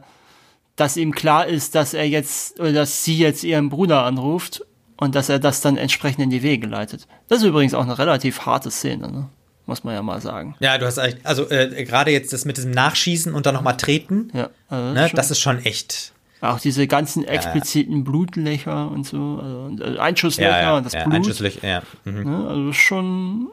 dass 0.77 0.97
ihm 0.97 1.13
klar 1.13 1.47
ist, 1.47 1.75
dass 1.75 1.95
er 1.95 2.07
jetzt, 2.07 2.61
oder 2.61 2.73
dass 2.73 3.05
sie 3.05 3.17
jetzt 3.17 3.45
ihren 3.45 3.71
Bruder 3.71 4.05
anruft 4.05 4.63
und 4.97 5.15
dass 5.15 5.31
er 5.31 5.39
das 5.39 5.63
dann 5.63 5.79
entsprechend 5.79 6.23
in 6.23 6.31
die 6.31 6.43
Wege 6.43 6.67
leitet. 6.67 7.07
Das 7.29 7.39
ist 7.39 7.45
übrigens 7.45 7.73
auch 7.73 7.83
eine 7.83 7.99
relativ 7.99 8.43
harte 8.43 8.71
Szene, 8.71 9.11
ne? 9.11 9.29
muss 9.65 9.85
man 9.85 9.95
ja 9.95 10.03
mal 10.03 10.21
sagen. 10.21 10.57
Ja, 10.61 10.77
du 10.77 10.85
hast 10.85 10.99
eigentlich, 10.99 11.25
also 11.25 11.49
äh, 11.49 11.85
gerade 11.85 12.11
jetzt 12.11 12.33
das 12.33 12.45
mit 12.45 12.57
diesem 12.59 12.73
Nachschießen 12.73 13.33
und 13.33 13.47
dann 13.47 13.55
nochmal 13.55 13.77
treten, 13.77 14.31
Ja, 14.35 14.51
also 14.69 14.93
ne, 14.93 15.11
das 15.15 15.31
ist 15.31 15.41
schon 15.41 15.65
echt. 15.65 16.13
Auch 16.41 16.59
diese 16.59 16.87
ganzen 16.87 17.25
expliziten 17.25 18.03
Blutlöcher 18.03 18.91
und 18.91 19.07
so, 19.07 19.41
also 19.43 19.85
äh, 19.85 19.99
Einschusslöcher 19.99 20.51
Ja, 20.51 20.61
ja, 20.63 20.77
und 20.77 20.87
das 20.87 20.95
ja, 20.95 21.05
Blut. 21.05 21.15
Einschusslöcher, 21.17 21.67
ja. 21.67 21.83
Mhm. 22.05 22.23
Ne? 22.25 22.49
Also 22.49 22.73
schon 22.73 23.49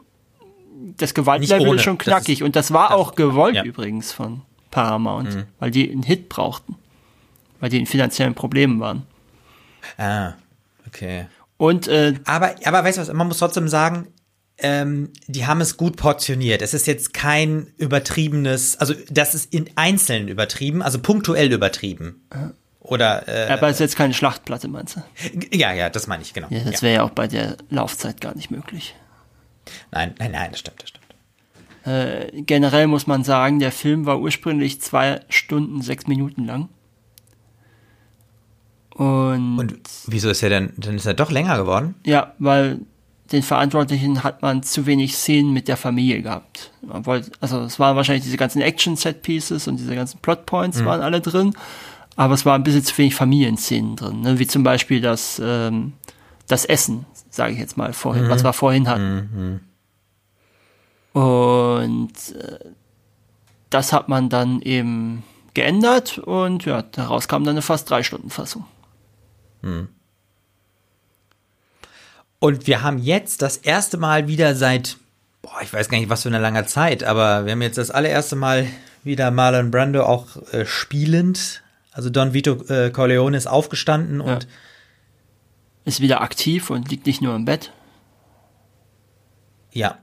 das 0.95 1.14
Gewaltlevel 1.14 1.76
ist 1.76 1.84
schon 1.84 1.97
Das 1.97 2.05
knackig 2.05 2.39
ist- 2.39 2.45
und 2.45 2.55
das 2.55 2.72
war 2.72 2.95
auch 2.95 3.15
gewollt 3.15 3.55
ja. 3.55 3.64
Mhm. 3.64 3.69
übrigens 3.69 4.11
von 4.14 4.41
Paramount, 4.72 5.45
weil 5.59 5.72
die 5.72 5.91
einen 5.91 6.03
Hit 6.03 6.30
brauchten, 6.30 6.76
weil 7.59 7.69
die 7.69 7.80
in 7.80 7.85
finanziellen 7.85 8.35
Problemen 8.35 8.80
waren. 8.80 9.03
Ah, 9.97 10.34
okay. 10.85 11.26
Und 11.57 11.88
äh, 11.88 12.15
Aber, 12.26 12.55
aber 12.64 12.84
weißt 12.84 12.97
du 12.97 13.01
was, 13.01 13.11
man 13.14 13.27
muss 13.27 13.39
trotzdem 13.39 13.68
sagen, 13.68 14.07
ähm, 14.59 15.09
die 15.27 15.45
haben 15.45 15.61
es 15.61 15.77
gut 15.77 15.97
portioniert. 15.97 16.61
Es 16.61 16.73
ist 16.73 16.88
jetzt 16.88 17.14
kein 17.14 17.68
übertriebenes, 17.77 18.77
also 18.77 18.93
das 19.09 19.35
ist 19.35 19.53
in 19.53 19.69
Einzelnen 19.76 20.27
übertrieben, 20.27 20.81
also 20.81 20.99
punktuell 20.99 21.51
übertrieben. 21.51 22.22
Oder 22.88 23.27
äh, 23.27 23.51
Aber 23.51 23.68
es 23.68 23.76
ist 23.76 23.80
jetzt 23.80 23.95
keine 23.97 24.14
Schlachtplatte, 24.14 24.68
meinst 24.68 24.95
du? 24.95 25.01
ja, 25.51 25.73
ja, 25.73 25.89
das 25.89 26.07
meine 26.07 26.23
ich 26.23 26.34
genau. 26.34 26.47
Ja, 26.49 26.59
das 26.59 26.76
ja. 26.76 26.81
wäre 26.84 26.95
ja 26.95 27.03
auch 27.03 27.09
bei 27.11 27.27
der 27.27 27.57
Laufzeit 27.69 28.22
gar 28.22 28.35
nicht 28.35 28.49
möglich. 28.49 28.95
Nein, 29.91 30.15
nein, 30.19 30.31
nein, 30.31 30.51
das 30.51 30.61
stimmt, 30.61 30.81
das 30.81 30.89
stimmt. 30.89 31.05
Äh, 31.85 32.41
generell 32.43 32.88
muss 32.88 33.07
man 33.07 33.23
sagen, 33.23 33.59
der 33.59 33.72
Film 33.72 34.05
war 34.05 34.19
ursprünglich 34.19 34.81
zwei 34.81 35.22
Stunden, 35.30 35.81
sechs 35.81 36.07
Minuten 36.07 36.45
lang. 36.45 36.69
Und, 38.91 39.59
Und 39.59 39.80
wieso 40.07 40.30
ist 40.30 40.41
er 40.41 40.49
denn? 40.49 40.73
Dann 40.77 40.95
ist 40.95 41.05
er 41.05 41.14
doch 41.14 41.30
länger 41.31 41.57
geworden. 41.57 41.95
ja, 42.05 42.34
weil 42.39 42.80
den 43.31 43.43
Verantwortlichen 43.43 44.23
hat 44.23 44.41
man 44.41 44.64
zu 44.64 44.85
wenig 44.85 45.15
Szenen 45.18 45.51
mit 45.51 45.68
der 45.68 45.76
Familie 45.76 46.22
gehabt. 46.22 46.72
Man 46.81 47.05
wollte, 47.05 47.30
also 47.41 47.61
es 47.64 47.77
waren 47.77 47.97
wahrscheinlich 47.97 48.23
diese 48.23 48.38
ganzen 48.38 48.61
Action-Set-Pieces 48.61 49.68
und 49.68 49.77
diese 49.77 49.93
ganzen 49.95 50.19
Plot-Points 50.19 50.85
waren 50.85 51.01
alle 51.01 51.19
drin, 51.19 51.53
aber 52.18 52.34
es 52.34 52.45
war 52.45 52.56
ein 52.56 52.64
bisschen 52.64 52.84
zu 52.84 52.98
wenig 52.98 53.15
Familienszenen 53.15 53.95
drin, 53.95 54.22
ne? 54.22 54.39
wie 54.39 54.48
zum 54.48 54.64
Beispiel 54.64 54.99
das, 54.99 55.39
ähm, 55.41 55.94
das 56.48 56.65
Essen, 56.65 57.06
sage 57.30 57.53
ich 57.53 57.60
jetzt 57.60 57.77
mal 57.77 57.94
vorhin, 57.94 58.27
was 58.27 58.44
wir 58.44 58.53
vorhin 58.53 58.89
hatten. 58.89 59.30
Und 61.14 62.11
äh, 62.35 62.60
das 63.69 63.94
hat 63.94 64.10
man 64.10 64.30
dann 64.30 64.61
eben 64.61 65.23
geändert 65.53 66.18
und 66.18 66.65
ja, 66.65 66.81
daraus 66.81 67.27
kam 67.27 67.44
dann 67.44 67.56
eine 67.56 67.61
fast 67.61 67.89
drei 67.89 68.03
Stunden 68.03 68.30
Fassung. 68.30 68.65
Und 72.39 72.68
wir 72.68 72.81
haben 72.81 72.98
jetzt 72.98 73.41
das 73.41 73.57
erste 73.57 73.98
Mal 73.98 74.27
wieder 74.27 74.56
seit, 74.56 74.98
boah, 75.41 75.61
ich 75.61 75.73
weiß 75.73 75.89
gar 75.89 75.98
nicht, 75.98 76.10
was 76.10 76.23
für 76.23 76.30
eine 76.30 76.39
lange 76.39 76.65
Zeit, 76.65 77.03
aber 77.03 77.45
wir 77.45 77.52
haben 77.53 77.61
jetzt 77.61 77.77
das 77.77 77.91
allererste 77.91 78.35
Mal 78.35 78.68
wieder 79.03 79.31
Marlon 79.31 79.72
Brando 79.72 80.03
auch 80.03 80.27
äh, 80.52 80.65
spielend. 80.65 81.64
Also 81.98 82.11
Don 82.11 82.32
Vito 82.32 82.64
äh, 82.69 82.91
Corleone 82.91 83.36
ist 83.36 83.48
aufgestanden 83.48 84.22
und 84.22 84.44
Ja. 84.44 84.49
Ist 85.84 85.99
wieder 85.99 86.22
aktiv 86.22 86.69
und 86.69 86.91
liegt 86.91 87.07
nicht 87.07 87.22
nur 87.24 87.34
im 87.36 87.45
Bett. 87.45 87.72
ja. 89.72 89.98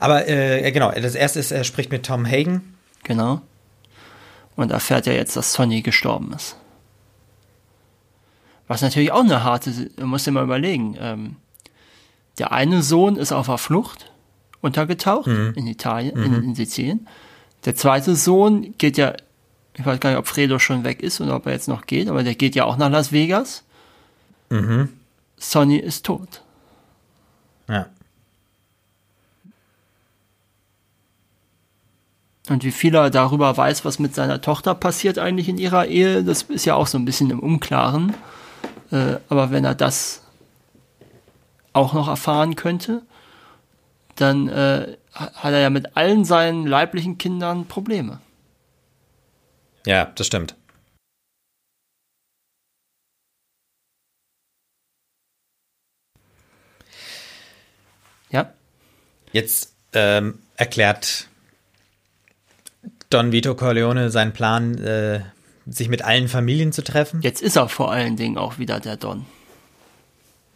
Aber 0.00 0.28
äh, 0.28 0.70
genau, 0.70 0.92
das 0.92 1.14
erste 1.14 1.40
ist, 1.40 1.50
er 1.50 1.64
spricht 1.64 1.90
mit 1.90 2.06
Tom 2.06 2.24
Hagen. 2.24 2.74
Genau. 3.02 3.40
Und 4.54 4.70
erfährt 4.70 5.06
ja 5.06 5.12
jetzt, 5.12 5.36
dass 5.36 5.52
Sonny 5.52 5.82
gestorben 5.82 6.32
ist. 6.34 6.56
Was 8.68 8.80
natürlich 8.82 9.10
auch 9.12 9.24
eine 9.24 9.42
harte, 9.42 9.90
muss 10.02 10.26
ja 10.26 10.32
mal 10.32 10.44
überlegen. 10.44 10.96
Ähm, 11.00 11.36
der 12.38 12.52
eine 12.52 12.82
Sohn 12.82 13.16
ist 13.16 13.32
auf 13.32 13.46
der 13.46 13.58
Flucht 13.58 14.12
untergetaucht 14.60 15.26
in 15.28 15.66
Italien, 15.66 16.16
in, 16.22 16.34
in 16.44 16.54
Sizilien. 16.54 17.06
Der 17.64 17.74
zweite 17.74 18.14
Sohn 18.14 18.74
geht 18.78 18.96
ja, 18.96 19.14
ich 19.74 19.84
weiß 19.84 20.00
gar 20.00 20.10
nicht, 20.10 20.18
ob 20.18 20.28
Fredo 20.28 20.58
schon 20.58 20.84
weg 20.84 21.02
ist 21.02 21.20
oder 21.20 21.36
ob 21.36 21.46
er 21.46 21.52
jetzt 21.52 21.68
noch 21.68 21.86
geht, 21.86 22.08
aber 22.08 22.22
der 22.22 22.34
geht 22.34 22.54
ja 22.54 22.64
auch 22.64 22.76
nach 22.76 22.90
Las 22.90 23.12
Vegas. 23.12 23.64
Sonny 25.36 25.78
ist 25.78 26.06
tot. 26.06 26.42
Ja. 27.68 27.86
Und 32.48 32.62
wie 32.62 32.70
viel 32.70 32.94
er 32.94 33.10
darüber 33.10 33.56
weiß, 33.56 33.84
was 33.84 33.98
mit 33.98 34.14
seiner 34.14 34.40
Tochter 34.40 34.74
passiert 34.74 35.18
eigentlich 35.18 35.48
in 35.48 35.58
ihrer 35.58 35.86
Ehe, 35.86 36.22
das 36.22 36.42
ist 36.42 36.64
ja 36.64 36.74
auch 36.74 36.86
so 36.86 36.96
ein 36.96 37.04
bisschen 37.04 37.30
im 37.30 37.40
Unklaren. 37.40 38.14
Äh, 38.92 39.16
aber 39.28 39.50
wenn 39.50 39.64
er 39.64 39.74
das 39.74 40.22
auch 41.72 41.92
noch 41.92 42.06
erfahren 42.08 42.54
könnte, 42.54 43.02
dann 44.16 44.48
äh, 44.48 44.96
ha- 45.14 45.32
hat 45.34 45.52
er 45.52 45.60
ja 45.60 45.70
mit 45.70 45.96
allen 45.96 46.24
seinen 46.24 46.66
leiblichen 46.66 47.18
Kindern 47.18 47.66
Probleme. 47.66 48.20
Ja, 49.86 50.06
das 50.16 50.26
stimmt. 50.26 50.54
Ja, 58.30 58.52
Jetzt 59.32 59.74
ähm, 59.92 60.40
erklärt 60.56 61.28
Don 63.10 63.32
Vito 63.32 63.54
Corleone 63.54 64.10
seinen 64.10 64.32
Plan, 64.32 64.78
äh, 64.78 65.20
sich 65.66 65.88
mit 65.88 66.02
allen 66.02 66.28
Familien 66.28 66.72
zu 66.72 66.82
treffen. 66.82 67.20
jetzt 67.22 67.42
ist 67.42 67.56
er 67.56 67.68
vor 67.68 67.90
allen 67.92 68.16
Dingen 68.16 68.38
auch 68.38 68.58
wieder 68.58 68.80
der 68.80 68.96
Don. 68.96 69.26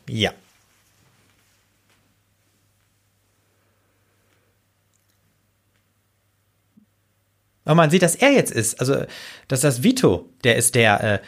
Ja. 0.09 0.33
Aber 7.71 7.77
man 7.77 7.91
sieht, 7.91 8.03
dass 8.03 8.17
er 8.17 8.33
jetzt 8.33 8.51
ist. 8.51 8.81
Also, 8.81 9.05
dass 9.47 9.61
das 9.61 9.85
Vito, 9.85 10.29
der 10.43 10.57
ist 10.57 10.75
der 10.75 11.05
äh, 11.05 11.19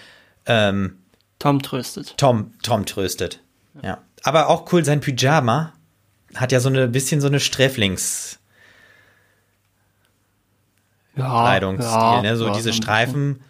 ähm, 0.46 0.98
Tom 1.38 1.62
tröstet. 1.62 2.18
Tom, 2.18 2.52
Tom 2.64 2.84
tröstet. 2.84 3.38
Ja. 3.80 4.02
Aber 4.24 4.48
auch 4.48 4.72
cool, 4.72 4.84
sein 4.84 5.00
Pyjama 5.00 5.72
hat 6.34 6.50
ja 6.50 6.58
so 6.58 6.68
eine 6.68 6.88
bisschen 6.88 7.20
so 7.20 7.28
eine 7.28 7.38
Sträflings. 7.38 8.40
Ja, 11.14 11.42
Kleidungsstil, 11.42 12.22
ne? 12.22 12.36
So 12.36 12.48
ja, 12.48 12.54
diese 12.54 12.70
ein. 12.70 12.74
Streifen. 12.74 13.44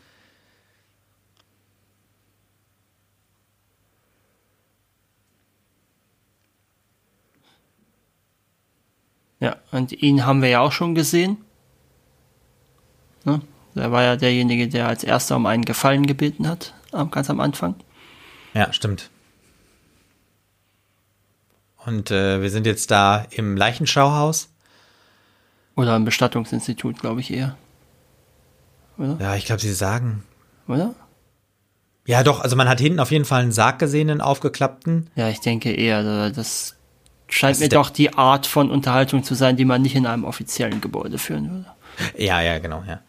Ja, 9.40 9.56
und 9.70 9.92
ihn 9.92 10.26
haben 10.26 10.42
wir 10.42 10.50
ja 10.50 10.60
auch 10.60 10.72
schon 10.72 10.94
gesehen. 10.94 11.38
Ne? 13.24 13.40
Der 13.74 13.90
war 13.92 14.02
ja 14.02 14.16
derjenige, 14.16 14.68
der 14.68 14.88
als 14.88 15.02
erster 15.04 15.36
um 15.36 15.46
einen 15.46 15.64
Gefallen 15.64 16.06
gebeten 16.06 16.46
hat, 16.48 16.74
ganz 17.10 17.30
am 17.30 17.40
Anfang. 17.40 17.74
Ja, 18.54 18.72
stimmt. 18.72 19.08
Und 21.84 22.10
äh, 22.10 22.40
wir 22.42 22.50
sind 22.50 22.66
jetzt 22.66 22.90
da 22.90 23.24
im 23.30 23.56
Leichenschauhaus. 23.56 24.48
Oder 25.74 25.96
im 25.96 26.04
Bestattungsinstitut, 26.04 27.00
glaube 27.00 27.20
ich 27.20 27.32
eher. 27.32 27.56
Ja, 28.98 29.34
ich 29.36 29.46
glaube, 29.46 29.60
sie 29.60 29.72
sagen. 29.72 30.22
Oder? 30.68 30.94
Ja, 32.06 32.22
doch, 32.22 32.40
also 32.40 32.56
man 32.56 32.68
hat 32.68 32.78
hinten 32.78 33.00
auf 33.00 33.10
jeden 33.10 33.24
Fall 33.24 33.42
einen 33.42 33.52
Sarg 33.52 33.78
gesehen, 33.78 34.10
einen 34.10 34.20
aufgeklappten. 34.20 35.08
Ja, 35.16 35.28
ich 35.28 35.40
denke 35.40 35.72
eher. 35.72 36.02
da- 36.04 36.30
Das 36.30 36.76
scheint 37.28 37.56
Das 37.56 37.60
mir 37.60 37.68
doch 37.70 37.90
die 37.90 38.12
Art 38.14 38.46
von 38.46 38.70
Unterhaltung 38.70 39.24
zu 39.24 39.34
sein, 39.34 39.56
die 39.56 39.64
man 39.64 39.82
nicht 39.82 39.96
in 39.96 40.06
einem 40.06 40.24
offiziellen 40.24 40.80
Gebäude 40.80 41.18
führen 41.18 41.50
würde. 41.50 41.66
Ja, 42.16 42.40
ja, 42.42 42.58
genau. 42.58 42.84
Ja. 42.86 43.00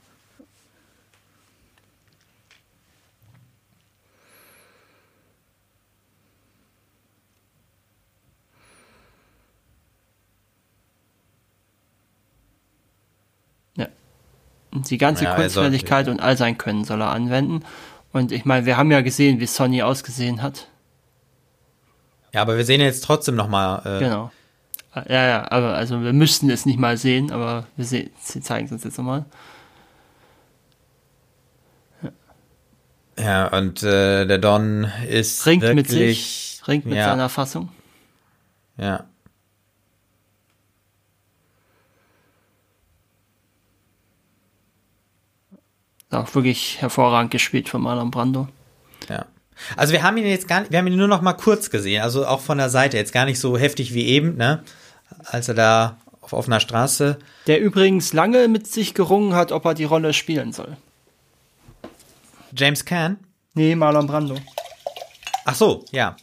Und 14.73 14.89
die 14.89 14.97
ganze 14.97 15.25
Ja, 15.25 15.31
er 15.31 15.35
Kunstfertigkeit 15.35 16.07
und 16.07 16.19
all 16.19 16.35
sein 16.37 16.57
Können 16.57 16.83
soll 16.83 17.01
er 17.01 17.11
anwenden. 17.11 17.63
Und 18.11 18.31
ich 18.31 18.45
meine, 18.45 18.65
wir 18.65 18.77
haben 18.77 18.91
ja 18.91 19.01
gesehen, 19.01 19.39
wie 19.39 19.45
Sonny 19.45 19.83
ausgesehen 19.83 20.41
hat. 20.41 20.67
Ja, 22.33 22.41
aber 22.41 22.57
wir 22.57 22.65
sehen 22.65 22.81
jetzt 22.81 23.03
trotzdem 23.03 23.35
noch 23.35 23.47
mal. 23.47 23.81
Äh, 23.85 23.99
Genau. 23.99 24.31
Ja, 24.95 25.25
ja, 25.25 25.51
aber 25.51 25.73
also 25.73 26.03
wir 26.03 26.13
müssten 26.13 26.51
es 26.51 26.67
nicht 26.67 26.77
mal 26.77 26.97
sehen, 26.97 27.31
aber 27.31 27.65
wir 27.75 27.85
sehen, 27.85 28.11
sie 28.19 28.41
zeigen 28.41 28.67
es 28.67 28.71
uns 28.71 28.83
jetzt 28.83 28.97
nochmal. 28.97 29.25
Ja, 33.17 33.47
und 33.47 33.81
äh, 33.83 34.25
der 34.25 34.37
Don 34.37 34.87
ist 35.07 35.45
Ringt 35.45 35.63
wirklich, 35.63 35.75
mit 35.75 35.89
sich, 35.89 36.61
ringt 36.67 36.85
mit 36.85 36.95
ja, 36.95 37.05
seiner 37.05 37.29
Fassung. 37.29 37.69
Ja. 38.77 39.05
Auch 46.13 46.35
wirklich 46.35 46.81
hervorragend 46.81 47.31
gespielt 47.31 47.69
von 47.69 47.81
Marlon 47.81 48.11
Brando. 48.11 48.47
Ja. 49.09 49.25
Also 49.75 49.93
wir 49.93 50.03
haben 50.03 50.17
ihn 50.17 50.25
jetzt 50.25 50.47
gar 50.47 50.61
nicht, 50.61 50.71
wir 50.71 50.79
haben 50.79 50.87
ihn 50.87 50.97
nur 50.97 51.07
noch 51.07 51.21
mal 51.21 51.33
kurz 51.33 51.69
gesehen, 51.69 52.01
also 52.01 52.25
auch 52.25 52.41
von 52.41 52.57
der 52.57 52.69
Seite, 52.69 52.97
jetzt 52.97 53.13
gar 53.13 53.25
nicht 53.25 53.39
so 53.39 53.57
heftig 53.57 53.93
wie 53.93 54.05
eben, 54.05 54.35
ne? 54.35 54.63
Als 55.25 55.47
er 55.47 55.53
da 55.53 55.97
auf 56.21 56.33
offener 56.33 56.59
Straße. 56.59 57.19
Der 57.47 57.59
übrigens 57.59 58.13
lange 58.13 58.47
mit 58.47 58.67
sich 58.67 58.93
gerungen 58.93 59.35
hat, 59.35 59.51
ob 59.51 59.65
er 59.65 59.73
die 59.73 59.83
Rolle 59.83 60.13
spielen 60.13 60.53
soll. 60.53 60.77
James 62.55 62.85
Caan? 62.85 63.17
Nee, 63.53 63.75
Marlon 63.75 64.07
Brando. 64.07 64.35
Ach 65.45 65.55
so, 65.55 65.85
ja. 65.91 66.15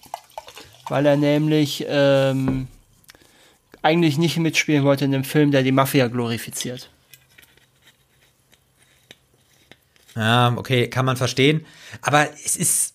Weil 0.88 1.06
er 1.06 1.16
nämlich 1.16 1.84
ähm, 1.88 2.66
eigentlich 3.82 4.18
nicht 4.18 4.36
mitspielen 4.38 4.84
wollte 4.84 5.04
in 5.04 5.12
dem 5.12 5.24
Film, 5.24 5.50
der 5.50 5.62
die 5.62 5.72
Mafia 5.72 6.08
glorifiziert. 6.08 6.90
Ja, 10.16 10.54
okay, 10.56 10.88
kann 10.88 11.06
man 11.06 11.16
verstehen. 11.16 11.66
Aber 12.02 12.28
es 12.44 12.56
ist. 12.56 12.94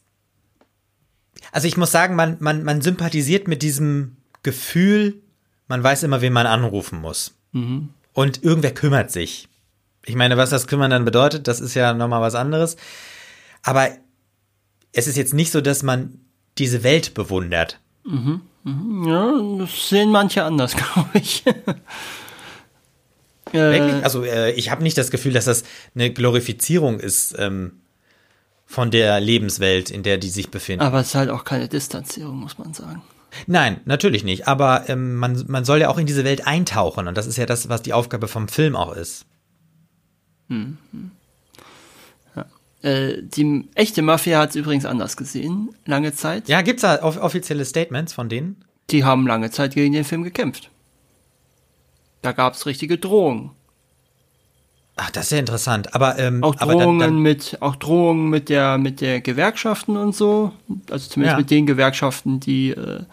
Also 1.51 1.67
ich 1.67 1.77
muss 1.77 1.91
sagen, 1.91 2.15
man, 2.15 2.37
man, 2.39 2.63
man 2.63 2.81
sympathisiert 2.81 3.47
mit 3.47 3.61
diesem 3.61 4.17
Gefühl, 4.43 5.21
man 5.67 5.83
weiß 5.83 6.03
immer, 6.03 6.21
wen 6.21 6.33
man 6.33 6.47
anrufen 6.47 6.99
muss. 6.99 7.37
Und 8.13 8.43
irgendwer 8.43 8.73
kümmert 8.73 9.11
sich. 9.11 9.47
Ich 10.05 10.15
meine, 10.15 10.37
was 10.37 10.49
das 10.49 10.67
Kümmern 10.67 10.91
dann 10.91 11.05
bedeutet, 11.05 11.47
das 11.47 11.61
ist 11.61 11.73
ja 11.73 11.93
nochmal 11.93 12.21
was 12.21 12.35
anderes. 12.35 12.77
Aber 13.63 13.89
es 14.91 15.07
ist 15.07 15.17
jetzt 15.17 15.33
nicht 15.33 15.51
so, 15.51 15.61
dass 15.61 15.83
man 15.83 16.19
diese 16.57 16.83
Welt 16.83 17.13
bewundert. 17.13 17.79
Mhm, 18.03 18.41
mhm, 18.63 19.07
ja, 19.07 19.57
das 19.59 19.89
sehen 19.89 20.11
manche 20.11 20.43
anders, 20.43 20.75
glaube 20.75 21.09
ich. 21.13 21.43
Wirklich? 23.55 24.03
Also 24.03 24.23
äh, 24.23 24.51
ich 24.51 24.71
habe 24.71 24.83
nicht 24.83 24.97
das 24.97 25.11
Gefühl, 25.11 25.33
dass 25.33 25.45
das 25.45 25.63
eine 25.95 26.11
Glorifizierung 26.11 26.99
ist 26.99 27.35
ähm, 27.37 27.73
von 28.65 28.91
der 28.91 29.19
Lebenswelt, 29.19 29.91
in 29.91 30.03
der 30.03 30.17
die 30.17 30.29
sich 30.29 30.49
befinden. 30.49 30.83
Aber 30.83 30.99
es 30.99 31.07
ist 31.07 31.15
halt 31.15 31.29
auch 31.29 31.43
keine 31.43 31.67
Distanzierung, 31.67 32.37
muss 32.37 32.57
man 32.57 32.73
sagen. 32.73 33.01
Nein, 33.47 33.81
natürlich 33.85 34.23
nicht. 34.23 34.47
Aber 34.47 34.89
ähm, 34.89 35.15
man, 35.15 35.43
man 35.47 35.65
soll 35.65 35.79
ja 35.79 35.89
auch 35.89 35.97
in 35.97 36.05
diese 36.05 36.23
Welt 36.23 36.47
eintauchen 36.47 37.07
und 37.07 37.17
das 37.17 37.27
ist 37.27 37.37
ja 37.37 37.45
das, 37.45 37.69
was 37.69 37.81
die 37.81 37.93
Aufgabe 37.93 38.27
vom 38.27 38.47
Film 38.47 38.75
auch 38.75 38.95
ist. 38.95 39.25
Mhm. 40.47 40.77
Ja. 42.35 42.45
Äh, 42.81 43.21
die 43.23 43.67
echte 43.75 44.01
Mafia 44.01 44.39
hat 44.39 44.51
es 44.51 44.55
übrigens 44.55 44.85
anders 44.85 45.17
gesehen, 45.17 45.69
lange 45.85 46.13
Zeit. 46.13 46.47
Ja, 46.47 46.61
gibt's 46.61 46.81
da 46.81 47.01
off 47.03 47.17
offizielle 47.17 47.65
Statements 47.65 48.13
von 48.13 48.29
denen? 48.29 48.63
Die 48.91 49.03
haben 49.03 49.27
lange 49.27 49.49
Zeit 49.51 49.73
gegen 49.73 49.93
den 49.93 50.03
Film 50.03 50.23
gekämpft. 50.23 50.69
Da 52.25 52.31
gab 52.31 52.55
es 52.55 52.65
richtige 52.65 52.97
Drohungen. 52.97 53.51
Ach, 54.95 55.11
das 55.11 55.25
ist 55.25 55.31
ja 55.33 55.37
interessant. 55.37 55.93
Aber 55.93 56.17
ähm, 56.17 56.43
auch 56.43 56.55
aber 56.57 56.73
Drohungen 56.73 56.99
dann, 56.99 57.09
dann, 57.11 57.19
mit 57.19 57.57
auch 57.59 57.75
Drohungen 57.75 58.29
mit 58.31 58.49
der 58.49 58.79
mit 58.79 58.99
der 58.99 59.21
Gewerkschaften 59.21 59.95
und 59.95 60.15
so, 60.15 60.51
also 60.89 61.07
zumindest 61.07 61.33
Ja. 61.33 61.37
mit 61.37 61.51
den 61.51 61.67
Gewerkschaften, 61.67 62.39
die 62.39 62.71
äh, 62.71 63.03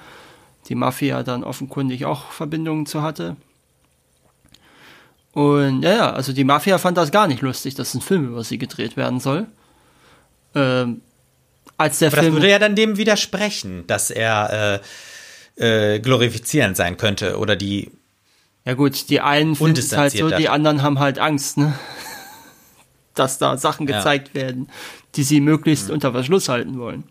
die 0.68 0.74
Mafia 0.74 1.22
dann 1.24 1.44
offenkundig 1.44 2.06
auch 2.06 2.30
Verbindungen 2.30 2.86
zu 2.86 3.02
hatte. 3.02 3.36
Und 5.32 5.82
ja, 5.82 5.92
ja, 5.92 6.12
also 6.12 6.32
die 6.32 6.44
Mafia 6.44 6.78
fand 6.78 6.96
das 6.96 7.10
gar 7.10 7.26
nicht 7.26 7.42
lustig, 7.42 7.74
dass 7.74 7.92
ein 7.94 8.00
Film 8.00 8.28
über 8.28 8.44
sie 8.44 8.56
gedreht 8.56 8.96
werden 8.96 9.20
soll. 9.20 9.46
Ähm, 10.54 11.02
als 11.76 11.98
der 11.98 12.08
aber 12.08 12.16
das 12.16 12.24
Film 12.24 12.34
würde 12.36 12.50
ja 12.50 12.58
dann 12.58 12.76
dem 12.76 12.96
widersprechen, 12.96 13.86
dass 13.86 14.10
er 14.10 14.80
äh, 15.56 15.94
äh, 15.94 16.00
glorifizierend 16.00 16.76
sein 16.78 16.96
könnte 16.96 17.38
oder 17.38 17.56
die. 17.56 17.90
Ja 18.64 18.74
gut, 18.74 19.08
die 19.10 19.20
einen 19.20 19.56
finden 19.56 19.78
es 19.78 19.96
halt 19.96 20.12
so, 20.12 20.30
die 20.30 20.48
anderen 20.48 20.82
haben 20.82 20.98
halt 21.00 21.18
Angst, 21.18 21.56
ne? 21.58 21.74
Dass 23.14 23.38
da 23.38 23.56
Sachen 23.58 23.86
Ja. 23.88 23.98
gezeigt 23.98 24.34
werden, 24.34 24.68
die 25.16 25.22
sie 25.22 25.40
möglichst 25.40 25.90
unter 25.90 26.12
Verschluss 26.12 26.48
halten 26.48 26.78
wollen. 26.78 27.04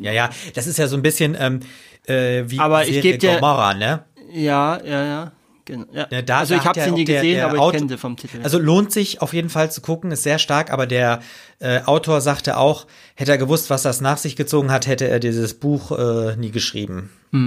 Ja, 0.00 0.12
ja, 0.12 0.30
das 0.54 0.66
ist 0.66 0.78
ja 0.78 0.88
so 0.88 0.96
ein 0.96 1.02
bisschen 1.02 1.36
ähm, 1.38 1.60
äh, 2.06 2.44
wie 2.48 2.58
Aber 2.58 2.82
ich 2.82 2.88
Serie 2.94 3.12
geb 3.12 3.20
dir- 3.20 3.34
Gomorra, 3.34 3.72
ne? 3.74 4.04
Ja, 4.32 4.78
ja, 4.84 5.04
ja. 5.04 5.32
Genau. 5.64 5.86
Ja. 5.94 6.06
Ja, 6.10 6.20
da- 6.20 6.38
also 6.40 6.54
ich 6.54 6.64
habe 6.64 6.78
sie 6.78 6.90
nie 6.90 7.06
der- 7.06 7.22
gesehen, 7.22 7.36
der 7.36 7.46
aber 7.48 7.58
Auto- 7.58 7.70
ich 7.76 7.78
kenne 7.78 7.88
sie 7.88 7.96
vom 7.98 8.16
Titel. 8.18 8.40
Also 8.42 8.58
lohnt 8.58 8.92
sich 8.92 9.22
auf 9.22 9.32
jeden 9.32 9.48
Fall 9.48 9.70
zu 9.70 9.80
gucken, 9.80 10.10
ist 10.10 10.22
sehr 10.24 10.38
stark, 10.38 10.70
aber 10.70 10.86
der 10.86 11.20
äh, 11.60 11.80
Autor 11.86 12.20
sagte 12.20 12.58
auch, 12.58 12.86
hätte 13.14 13.30
er 13.32 13.38
gewusst, 13.38 13.70
was 13.70 13.80
das 13.82 14.02
nach 14.02 14.18
sich 14.18 14.36
gezogen 14.36 14.70
hat, 14.70 14.86
hätte 14.86 15.08
er 15.08 15.20
dieses 15.20 15.54
Buch 15.54 15.92
äh, 15.92 16.36
nie 16.36 16.50
geschrieben. 16.50 17.10
ja. 17.32 17.38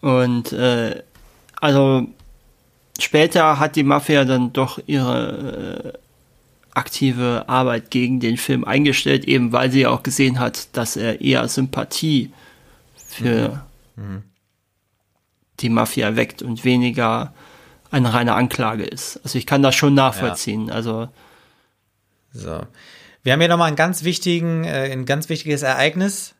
Und 0.00 0.52
äh, 0.52 1.02
also 1.60 2.06
später 2.98 3.58
hat 3.58 3.76
die 3.76 3.82
Mafia 3.82 4.24
dann 4.24 4.52
doch 4.52 4.78
ihre 4.86 5.94
äh, 5.94 5.98
aktive 6.74 7.44
Arbeit 7.48 7.90
gegen 7.90 8.20
den 8.20 8.36
Film 8.36 8.64
eingestellt, 8.64 9.24
eben 9.24 9.52
weil 9.52 9.70
sie 9.70 9.86
auch 9.86 10.02
gesehen 10.02 10.38
hat, 10.38 10.76
dass 10.76 10.96
er 10.96 11.20
eher 11.20 11.48
Sympathie 11.48 12.32
für 12.94 13.64
die 15.60 15.68
Mafia 15.70 16.14
weckt 16.14 16.42
und 16.42 16.64
weniger 16.64 17.32
eine 17.90 18.12
reine 18.12 18.34
Anklage 18.34 18.84
ist. 18.84 19.20
Also 19.24 19.38
ich 19.38 19.46
kann 19.46 19.62
das 19.62 19.74
schon 19.74 19.94
nachvollziehen. 19.94 20.70
Also 20.70 21.08
So. 22.32 22.60
Wir 23.22 23.32
haben 23.32 23.40
hier 23.40 23.48
nochmal 23.48 23.68
einen 23.68 23.76
ganz 23.76 24.04
wichtigen, 24.04 24.64
äh, 24.64 24.90
ein 24.92 25.04
ganz 25.04 25.28
wichtiges 25.28 25.62
Ereignis. 25.62 26.34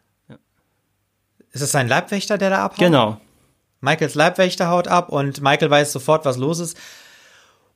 Ist 1.53 1.63
es 1.63 1.73
sein 1.73 1.89
Leibwächter, 1.89 2.39
der 2.39 2.51
da 2.51 2.65
abhaut? 2.65 2.79
genau. 2.79 3.21
Michaels 3.81 4.15
Leibwächter 4.15 4.69
haut 4.69 4.89
ab 4.89 5.09
und 5.11 5.41
Michael 5.41 5.71
weiß 5.71 5.93
sofort, 5.93 6.25
was 6.25 6.37
los 6.37 6.59
ist. 6.59 6.77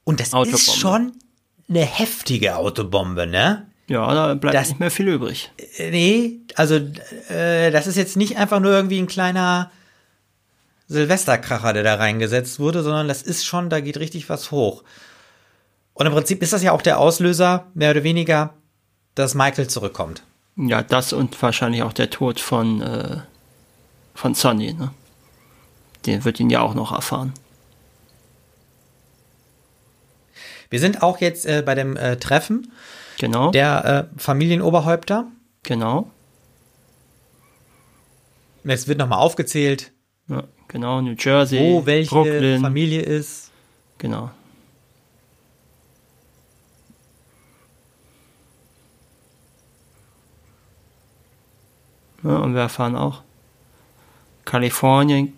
Und 0.04 0.18
das 0.20 0.28
ist 0.28 0.34
Autobombe. 0.34 0.58
schon 0.60 1.12
eine 1.68 1.80
heftige 1.84 2.56
Autobombe, 2.56 3.26
ne? 3.26 3.66
Ja, 3.88 4.12
da 4.14 4.34
bleibt 4.34 4.54
Das- 4.54 4.68
nicht 4.68 4.80
mehr 4.80 4.90
viel 4.90 5.08
übrig. 5.08 5.50
Äh, 5.78 5.90
Nee, 5.90 6.40
also 6.56 6.76
äh, 7.28 7.70
das 7.70 7.86
ist 7.86 7.96
jetzt 7.96 8.16
nicht 8.16 8.36
einfach 8.36 8.58
nur 8.60 8.72
irgendwie 8.72 8.98
ein 8.98 9.06
kleiner 9.06 9.70
Silvesterkracher, 10.88 11.72
der 11.72 11.82
da 11.82 11.94
reingesetzt 11.94 12.58
wurde, 12.58 12.82
sondern 12.82 13.08
das 13.08 13.22
ist 13.22 13.44
schon, 13.44 13.70
da 13.70 13.80
geht 13.80 13.96
richtig 13.98 14.28
was 14.28 14.50
hoch. 14.50 14.82
Und 15.94 16.06
im 16.06 16.12
Prinzip 16.12 16.42
ist 16.42 16.52
das 16.52 16.62
ja 16.62 16.72
auch 16.72 16.82
der 16.82 16.98
Auslöser, 16.98 17.66
mehr 17.74 17.90
oder 17.90 18.02
weniger, 18.02 18.54
dass 19.14 19.34
Michael 19.34 19.68
zurückkommt. 19.68 20.22
Ja, 20.56 20.82
das 20.82 21.12
und 21.12 21.40
wahrscheinlich 21.40 21.82
auch 21.82 21.92
der 21.92 22.10
Tod 22.10 22.40
von, 22.40 22.80
äh, 22.82 23.18
von 24.14 24.34
Sonny, 24.34 24.74
ne? 24.74 24.90
Den 26.06 26.24
wird 26.24 26.40
ihn 26.40 26.50
ja 26.50 26.60
auch 26.60 26.74
noch 26.74 26.92
erfahren. 26.92 27.32
Wir 30.70 30.80
sind 30.80 31.02
auch 31.02 31.20
jetzt 31.20 31.44
äh, 31.46 31.62
bei 31.64 31.74
dem 31.74 31.96
äh, 31.96 32.16
Treffen 32.16 32.72
Genau. 33.18 33.50
der 33.50 34.08
äh, 34.14 34.18
Familienoberhäupter. 34.20 35.26
genau. 35.62 36.10
Jetzt 38.64 38.86
wird 38.88 38.98
nochmal 38.98 39.18
aufgezählt, 39.18 39.90
Ja, 40.28 40.44
genau. 40.68 41.00
New 41.00 41.14
Jersey, 41.18 41.58
wo 41.58 41.84
welche 41.84 42.10
Brooklyn. 42.14 42.60
Familie 42.60 43.02
ist. 43.02 43.50
Genau. 43.98 44.30
Ja, 52.22 52.36
und 52.36 52.54
wir 52.54 52.62
erfahren 52.62 52.94
auch, 52.96 53.22
Kalifornien, 54.44 55.36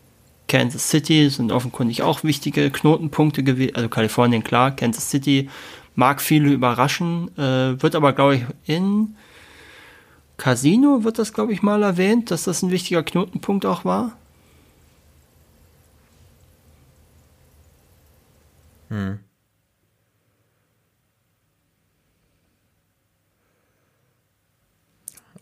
Kansas 0.49 0.91
City 0.91 1.29
sind 1.31 1.53
offenkundig 1.53 2.03
auch 2.03 2.23
wichtige 2.25 2.71
Knotenpunkte 2.71 3.43
gewesen. 3.43 3.77
Also 3.77 3.89
Kalifornien, 3.89 4.45
klar, 4.45 4.75
Kansas 4.77 5.11
City 5.11 5.49
mag 5.95 6.21
viele 6.21 6.51
überraschen, 6.51 7.37
äh, 7.39 7.81
wird 7.83 7.95
aber, 7.95 8.13
glaube 8.13 8.37
ich, 8.37 8.45
in 8.67 9.17
Casino 10.37 11.05
wird 11.05 11.19
das, 11.19 11.33
glaube 11.33 11.53
ich, 11.53 11.63
mal 11.63 11.83
erwähnt, 11.83 12.31
dass 12.31 12.45
das 12.45 12.63
ein 12.63 12.71
wichtiger 12.71 13.03
Knotenpunkt 13.03 13.67
auch 13.67 13.85
war. 13.85 14.17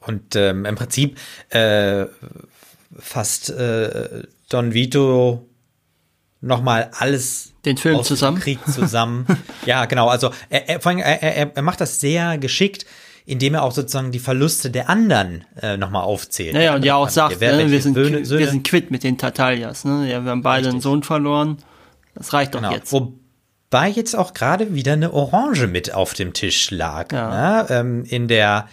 Und 0.00 0.36
ähm, 0.36 0.64
im 0.64 0.74
Prinzip 0.74 1.18
äh, 1.50 2.06
fasst 2.98 3.50
äh, 3.50 4.24
Don 4.52 4.74
Vito 4.74 5.48
nochmal 6.40 6.90
alles 6.98 7.52
Den 7.64 7.76
Film 7.76 7.96
aus 7.96 8.08
dem 8.08 8.16
zusammen. 8.16 8.40
Krieg 8.40 8.58
zusammen. 8.66 9.26
ja, 9.66 9.84
genau. 9.84 10.08
Also 10.08 10.30
er, 10.50 10.68
er, 10.68 10.80
vor 10.80 10.90
allem, 10.90 10.98
er, 11.00 11.56
er, 11.56 11.62
macht 11.62 11.80
das 11.80 12.00
sehr 12.00 12.36
geschickt, 12.38 12.84
indem 13.24 13.54
er 13.54 13.62
auch 13.62 13.72
sozusagen 13.72 14.10
die 14.10 14.18
Verluste 14.18 14.70
der 14.70 14.90
anderen 14.90 15.44
äh, 15.60 15.76
nochmal 15.76 16.02
aufzählt. 16.02 16.54
Naja, 16.54 16.74
und 16.74 16.84
ja 16.84 16.96
auch 16.96 17.08
Familie, 17.08 17.38
sagt, 17.38 17.40
ne, 17.40 17.70
wir, 17.70 17.80
sind, 17.82 17.96
Söhne- 17.96 18.24
Söhne- 18.26 18.38
wir 18.40 18.48
sind 18.48 18.66
quitt 18.66 18.90
mit 18.90 19.04
den 19.04 19.16
Tartalias. 19.18 19.84
Ne? 19.84 20.10
Ja, 20.10 20.24
wir 20.24 20.30
haben 20.32 20.42
beide 20.42 20.66
einen 20.66 20.76
Richtig. 20.78 20.82
Sohn 20.82 21.02
verloren. 21.04 21.58
Das 22.16 22.32
reicht 22.32 22.54
doch 22.54 22.60
Genau. 22.60 22.72
jetzt. 22.72 22.92
Wobei 22.92 23.88
jetzt 23.88 24.14
auch 24.16 24.34
gerade 24.34 24.74
wieder 24.74 24.94
eine 24.94 25.12
Orange 25.12 25.68
mit 25.68 25.94
auf 25.94 26.14
dem 26.14 26.32
Tisch 26.32 26.70
lag. 26.72 27.12
Ja. 27.12 27.62
Ne? 27.62 27.66
Ähm, 27.70 28.04
in 28.04 28.26
der 28.28 28.68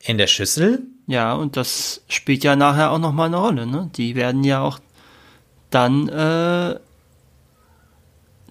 in 0.00 0.18
der 0.18 0.26
Schüssel. 0.26 0.82
Ja, 1.06 1.32
und 1.34 1.56
das 1.56 2.02
spielt 2.08 2.44
ja 2.44 2.54
nachher 2.56 2.90
auch 2.92 2.98
nochmal 2.98 3.26
eine 3.28 3.36
Rolle. 3.38 3.66
Ne? 3.66 3.90
Die 3.96 4.14
werden 4.14 4.44
ja 4.44 4.60
auch 4.60 4.78
dann, 5.70 6.08
äh, 6.08 6.78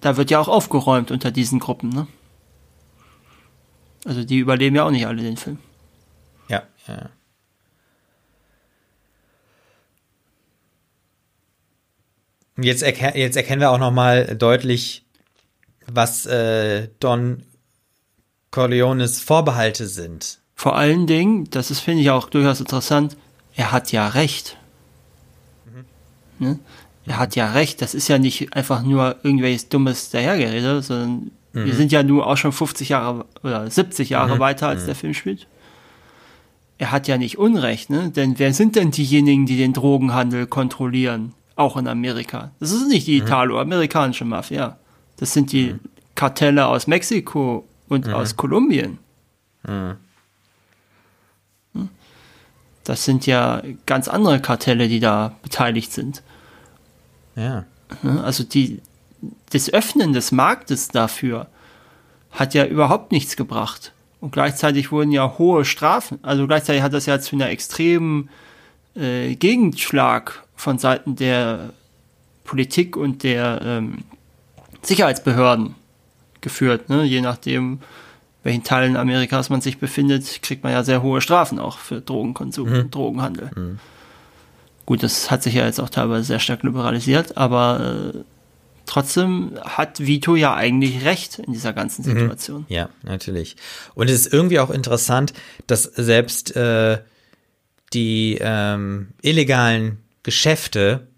da 0.00 0.16
wird 0.16 0.30
ja 0.30 0.38
auch 0.38 0.48
aufgeräumt 0.48 1.10
unter 1.10 1.30
diesen 1.30 1.58
Gruppen. 1.58 1.88
Ne? 1.90 2.06
Also 4.04 4.24
die 4.24 4.38
überleben 4.38 4.76
ja 4.76 4.84
auch 4.84 4.90
nicht 4.90 5.06
alle 5.06 5.22
den 5.22 5.36
Film. 5.36 5.58
Ja, 6.48 6.62
ja. 6.86 7.10
Und 12.56 12.64
Jetzt, 12.64 12.82
erken 12.82 13.16
jetzt 13.16 13.36
erkennen 13.36 13.60
wir 13.60 13.70
auch 13.70 13.78
noch 13.78 13.92
mal 13.92 14.36
deutlich, 14.36 15.04
was 15.86 16.26
äh, 16.26 16.88
Don 16.98 17.44
Corleones 18.50 19.20
Vorbehalte 19.20 19.86
sind. 19.86 20.40
Vor 20.54 20.76
allen 20.76 21.06
Dingen, 21.06 21.48
das 21.50 21.70
ist, 21.70 21.80
finde 21.80 22.02
ich, 22.02 22.10
auch 22.10 22.28
durchaus 22.28 22.58
interessant, 22.58 23.16
er 23.54 23.70
hat 23.70 23.92
ja 23.92 24.08
recht. 24.08 24.56
Ne? 26.40 26.58
Er 27.08 27.18
hat 27.18 27.36
ja 27.36 27.52
recht, 27.52 27.80
das 27.80 27.94
ist 27.94 28.08
ja 28.08 28.18
nicht 28.18 28.54
einfach 28.54 28.82
nur 28.82 29.16
irgendwelches 29.22 29.68
dummes 29.68 30.10
Dahergerede, 30.10 30.82
sondern 30.82 31.30
wir 31.52 31.74
sind 31.74 31.92
ja 31.92 32.02
nur 32.02 32.26
auch 32.26 32.36
schon 32.36 32.52
50 32.52 32.90
Jahre 32.90 33.24
oder 33.42 33.68
70 33.68 34.10
Jahre 34.10 34.38
weiter, 34.38 34.68
als 34.68 34.86
der 34.86 34.94
Film 34.94 35.14
spielt. 35.14 35.46
Er 36.76 36.92
hat 36.92 37.08
ja 37.08 37.18
nicht 37.18 37.38
Unrecht, 37.38 37.90
ne? 37.90 38.10
Denn 38.10 38.38
wer 38.38 38.54
sind 38.54 38.76
denn 38.76 38.92
diejenigen, 38.92 39.46
die 39.46 39.56
den 39.56 39.72
Drogenhandel 39.72 40.46
kontrollieren? 40.46 41.34
Auch 41.56 41.76
in 41.76 41.88
Amerika. 41.88 42.52
Das 42.60 42.70
ist 42.70 42.86
nicht 42.86 43.08
die 43.08 43.16
italo-amerikanische 43.16 44.24
Mafia, 44.24 44.78
Das 45.16 45.32
sind 45.32 45.50
die 45.50 45.72
mhm. 45.72 45.80
Kartelle 46.14 46.66
aus 46.66 46.86
Mexiko 46.86 47.66
und 47.88 48.06
mhm. 48.06 48.14
aus 48.14 48.36
Kolumbien. 48.36 48.98
Mhm. 49.66 49.96
Hm? 51.74 51.88
Das 52.84 53.04
sind 53.04 53.26
ja 53.26 53.62
ganz 53.86 54.06
andere 54.06 54.40
Kartelle, 54.40 54.86
die 54.86 55.00
da 55.00 55.34
beteiligt 55.42 55.92
sind. 55.92 56.22
Ja. 57.38 57.64
Hm? 58.02 58.18
Also 58.18 58.44
die, 58.44 58.80
das 59.50 59.72
Öffnen 59.72 60.12
des 60.12 60.32
Marktes 60.32 60.88
dafür 60.88 61.46
hat 62.30 62.54
ja 62.54 62.66
überhaupt 62.66 63.12
nichts 63.12 63.36
gebracht. 63.36 63.92
Und 64.20 64.32
gleichzeitig 64.32 64.90
wurden 64.90 65.12
ja 65.12 65.38
hohe 65.38 65.64
Strafen, 65.64 66.18
also 66.22 66.46
gleichzeitig 66.46 66.82
hat 66.82 66.92
das 66.92 67.06
ja 67.06 67.20
zu 67.20 67.36
einer 67.36 67.50
extremen 67.50 68.28
äh, 68.96 69.36
Gegenschlag 69.36 70.42
von 70.56 70.78
Seiten 70.78 71.14
der 71.14 71.70
Politik 72.42 72.96
und 72.96 73.22
der 73.22 73.60
ähm, 73.62 73.98
Sicherheitsbehörden 74.82 75.76
geführt. 76.40 76.88
Ne? 76.88 77.04
Je 77.04 77.20
nachdem, 77.20 77.78
welchen 78.42 78.64
Teilen 78.64 78.96
Amerikas 78.96 79.50
man 79.50 79.60
sich 79.60 79.78
befindet, 79.78 80.42
kriegt 80.42 80.64
man 80.64 80.72
ja 80.72 80.82
sehr 80.82 81.02
hohe 81.02 81.20
Strafen 81.20 81.60
auch 81.60 81.78
für 81.78 82.00
Drogenkonsum 82.00 82.68
mhm. 82.68 82.78
und 82.80 82.94
Drogenhandel. 82.94 83.50
Mhm. 83.54 83.78
Gut, 84.88 85.02
das 85.02 85.30
hat 85.30 85.42
sich 85.42 85.52
ja 85.52 85.66
jetzt 85.66 85.80
auch 85.80 85.90
teilweise 85.90 86.24
sehr 86.24 86.38
stark 86.38 86.62
liberalisiert, 86.62 87.36
aber 87.36 88.14
äh, 88.14 88.18
trotzdem 88.86 89.52
hat 89.62 90.00
Vito 90.00 90.34
ja 90.34 90.54
eigentlich 90.54 91.04
recht 91.04 91.40
in 91.40 91.52
dieser 91.52 91.74
ganzen 91.74 92.08
mhm. 92.08 92.20
Situation. 92.20 92.60
Mhm. 92.60 92.66
Ja, 92.74 92.88
natürlich. 93.02 93.56
Und 93.94 94.08
es 94.08 94.20
ist 94.20 94.32
irgendwie 94.32 94.60
auch 94.60 94.70
interessant, 94.70 95.34
dass 95.66 95.82
selbst 95.82 96.56
äh, 96.56 97.02
die 97.92 98.38
ähm, 98.40 99.08
illegalen 99.20 99.98
Geschäfte 100.22 101.08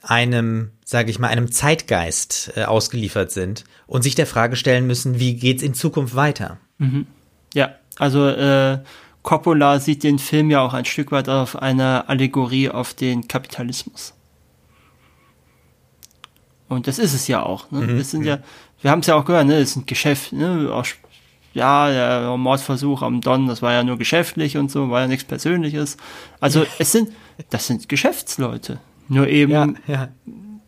einem, 0.00 0.70
sage 0.86 1.10
ich 1.10 1.18
mal, 1.18 1.28
einem 1.28 1.52
Zeitgeist 1.52 2.52
äh, 2.56 2.64
ausgeliefert 2.64 3.32
sind 3.32 3.64
und 3.86 4.00
sich 4.00 4.14
der 4.14 4.26
Frage 4.26 4.56
stellen 4.56 4.86
müssen, 4.86 5.20
wie 5.20 5.34
geht's 5.34 5.62
in 5.62 5.74
Zukunft 5.74 6.14
weiter? 6.14 6.56
Mhm. 6.78 7.06
Ja, 7.52 7.74
also 7.98 8.26
äh, 8.26 8.78
Coppola 9.22 9.80
sieht 9.80 10.02
den 10.02 10.18
Film 10.18 10.50
ja 10.50 10.60
auch 10.60 10.72
ein 10.72 10.84
Stück 10.84 11.12
weit 11.12 11.28
auf 11.28 11.60
eine 11.60 12.08
Allegorie 12.08 12.70
auf 12.70 12.94
den 12.94 13.28
Kapitalismus. 13.28 14.14
Und 16.68 16.86
das 16.86 16.98
ist 16.98 17.14
es 17.14 17.26
ja 17.26 17.42
auch. 17.42 17.70
Ne? 17.70 17.80
Mhm. 17.80 17.98
Das 17.98 18.10
sind 18.10 18.24
ja, 18.24 18.38
wir 18.80 18.90
haben 18.90 19.00
es 19.00 19.06
ja 19.08 19.16
auch 19.16 19.24
gehört, 19.24 19.46
ne? 19.46 19.58
Das 19.58 19.70
ist 19.70 19.76
ein 19.76 19.86
Geschäft, 19.86 20.32
ne? 20.32 20.70
Auch, 20.72 20.86
ja, 21.52 21.90
der 21.90 22.36
Mordversuch 22.36 23.02
am 23.02 23.20
Don, 23.20 23.48
das 23.48 23.60
war 23.60 23.72
ja 23.72 23.82
nur 23.82 23.98
geschäftlich 23.98 24.56
und 24.56 24.70
so, 24.70 24.88
war 24.88 25.00
ja 25.00 25.06
nichts 25.08 25.24
Persönliches. 25.24 25.96
Also 26.38 26.64
es 26.78 26.92
sind, 26.92 27.10
das 27.50 27.66
sind 27.66 27.88
Geschäftsleute. 27.88 28.78
Nur 29.08 29.26
eben 29.26 29.52
ja, 29.52 29.68
ja. 29.88 30.08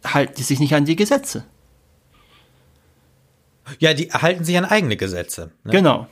halten 0.05 0.35
die 0.37 0.43
sich 0.43 0.59
nicht 0.59 0.75
an 0.75 0.85
die 0.85 0.97
Gesetze. 0.97 1.45
Ja, 3.79 3.95
die 3.95 4.11
halten 4.11 4.45
sich 4.45 4.59
an 4.59 4.65
eigene 4.65 4.97
Gesetze. 4.97 5.53
Ne? 5.63 5.71
Genau. 5.71 6.09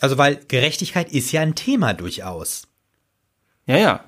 Also, 0.00 0.18
weil 0.18 0.40
Gerechtigkeit 0.48 1.12
ist 1.12 1.30
ja 1.32 1.42
ein 1.42 1.54
Thema 1.54 1.94
durchaus. 1.94 2.62
Ja, 3.66 3.76
ja. 3.76 4.04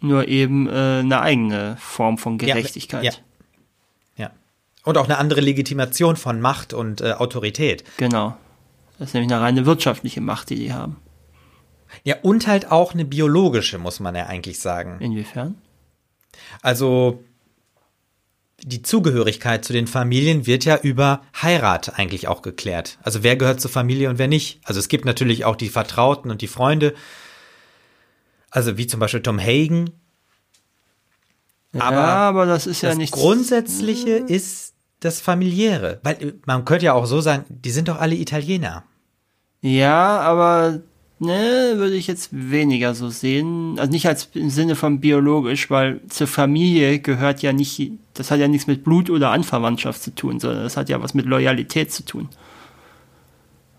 Nur 0.00 0.26
eben 0.28 0.68
äh, 0.68 1.00
eine 1.00 1.20
eigene 1.20 1.76
Form 1.78 2.18
von 2.18 2.38
Gerechtigkeit. 2.38 3.04
Ja, 3.04 3.12
ja. 4.16 4.24
ja. 4.24 4.30
Und 4.84 4.98
auch 4.98 5.04
eine 5.04 5.18
andere 5.18 5.40
Legitimation 5.40 6.16
von 6.16 6.40
Macht 6.40 6.72
und 6.72 7.00
äh, 7.00 7.12
Autorität. 7.12 7.84
Genau. 7.98 8.36
Das 8.98 9.08
ist 9.08 9.14
nämlich 9.14 9.32
eine 9.32 9.40
reine 9.40 9.66
wirtschaftliche 9.66 10.20
Macht, 10.20 10.50
die 10.50 10.56
die 10.56 10.72
haben. 10.72 10.96
Ja, 12.04 12.16
und 12.22 12.46
halt 12.46 12.70
auch 12.70 12.94
eine 12.94 13.04
biologische, 13.04 13.78
muss 13.78 14.00
man 14.00 14.14
ja 14.14 14.26
eigentlich 14.26 14.60
sagen. 14.60 14.98
Inwiefern? 15.00 15.56
Also 16.62 17.22
die 18.64 18.82
Zugehörigkeit 18.82 19.64
zu 19.64 19.72
den 19.72 19.86
Familien 19.86 20.46
wird 20.46 20.64
ja 20.64 20.76
über 20.76 21.22
Heirat 21.40 21.98
eigentlich 21.98 22.28
auch 22.28 22.42
geklärt. 22.42 22.98
Also 23.02 23.22
wer 23.22 23.36
gehört 23.36 23.60
zur 23.60 23.70
Familie 23.70 24.08
und 24.08 24.18
wer 24.18 24.28
nicht. 24.28 24.60
Also 24.64 24.78
es 24.78 24.88
gibt 24.88 25.04
natürlich 25.04 25.44
auch 25.44 25.56
die 25.56 25.68
Vertrauten 25.68 26.30
und 26.30 26.42
die 26.42 26.48
Freunde. 26.48 26.94
Also 28.50 28.78
wie 28.78 28.86
zum 28.86 29.00
Beispiel 29.00 29.22
Tom 29.22 29.40
Hagen. 29.40 29.90
Aber, 31.78 31.96
ja, 31.96 32.28
aber 32.28 32.46
das 32.46 32.66
ist 32.66 32.82
ja 32.82 32.94
nicht. 32.94 33.12
Grundsätzliche 33.12 34.10
ist 34.10 34.74
das 35.00 35.20
Familiäre. 35.20 36.00
Weil 36.02 36.34
man 36.46 36.64
könnte 36.64 36.84
ja 36.84 36.92
auch 36.92 37.06
so 37.06 37.20
sagen, 37.20 37.44
die 37.48 37.70
sind 37.70 37.88
doch 37.88 37.98
alle 37.98 38.14
Italiener. 38.14 38.84
Ja, 39.60 40.20
aber 40.20 40.82
Ne, 41.24 41.74
würde 41.76 41.94
ich 41.94 42.08
jetzt 42.08 42.30
weniger 42.32 42.96
so 42.96 43.08
sehen. 43.08 43.78
Also 43.78 43.92
nicht 43.92 44.08
als 44.08 44.30
im 44.34 44.50
Sinne 44.50 44.74
von 44.74 44.98
biologisch, 44.98 45.70
weil 45.70 46.00
zur 46.08 46.26
Familie 46.26 46.98
gehört 46.98 47.42
ja 47.42 47.52
nicht, 47.52 47.92
das 48.14 48.32
hat 48.32 48.40
ja 48.40 48.48
nichts 48.48 48.66
mit 48.66 48.82
Blut 48.82 49.08
oder 49.08 49.30
Anverwandtschaft 49.30 50.02
zu 50.02 50.12
tun, 50.12 50.40
sondern 50.40 50.64
das 50.64 50.76
hat 50.76 50.88
ja 50.88 51.00
was 51.00 51.14
mit 51.14 51.26
Loyalität 51.26 51.92
zu 51.92 52.04
tun. 52.04 52.28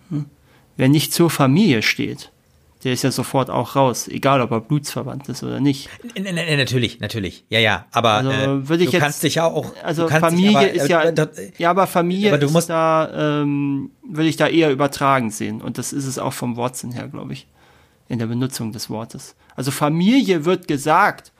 Hm? 0.09 0.23
Wer 0.77 0.87
nicht 0.87 1.11
zur 1.11 1.29
Familie 1.29 1.81
steht, 1.81 2.31
der 2.83 2.93
ist 2.93 3.03
ja 3.03 3.11
sofort 3.11 3.49
auch 3.49 3.75
raus, 3.75 4.07
egal 4.07 4.41
ob 4.41 4.51
er 4.51 4.61
blutsverwandt 4.61 5.29
ist 5.29 5.43
oder 5.43 5.59
nicht. 5.59 5.89
N 6.15 6.35
natürlich, 6.35 6.99
natürlich. 6.99 7.45
Ja, 7.49 7.59
ja, 7.59 7.85
aber 7.91 8.11
also, 8.11 8.31
äh, 8.31 8.67
würde 8.67 8.83
ich 8.83 8.89
du 8.89 8.97
jetzt, 8.97 9.03
kannst 9.03 9.23
dich 9.23 9.35
ja 9.35 9.45
auch 9.45 9.73
also 9.83 10.07
Familie 10.07 10.57
aber, 10.57 10.71
ist 10.71 10.89
ja 10.89 11.01
äh, 11.01 11.51
ja, 11.57 11.69
aber 11.69 11.87
Familie 11.87 12.29
aber 12.29 12.39
du 12.39 12.49
musst 12.49 12.69
da 12.69 13.41
ähm, 13.41 13.91
würde 14.07 14.27
ich 14.27 14.35
da 14.35 14.47
eher 14.47 14.71
übertragen 14.71 15.31
sehen 15.31 15.61
und 15.61 15.77
das 15.77 15.93
ist 15.93 16.05
es 16.05 16.19
auch 16.19 16.33
vom 16.33 16.57
Wortsinn 16.57 16.91
her, 16.91 17.07
glaube 17.07 17.33
ich, 17.33 17.47
in 18.09 18.19
der 18.19 18.27
Benutzung 18.27 18.71
des 18.71 18.89
Wortes. 18.89 19.35
Also 19.55 19.71
Familie 19.71 20.45
wird 20.45 20.67
gesagt, 20.67 21.31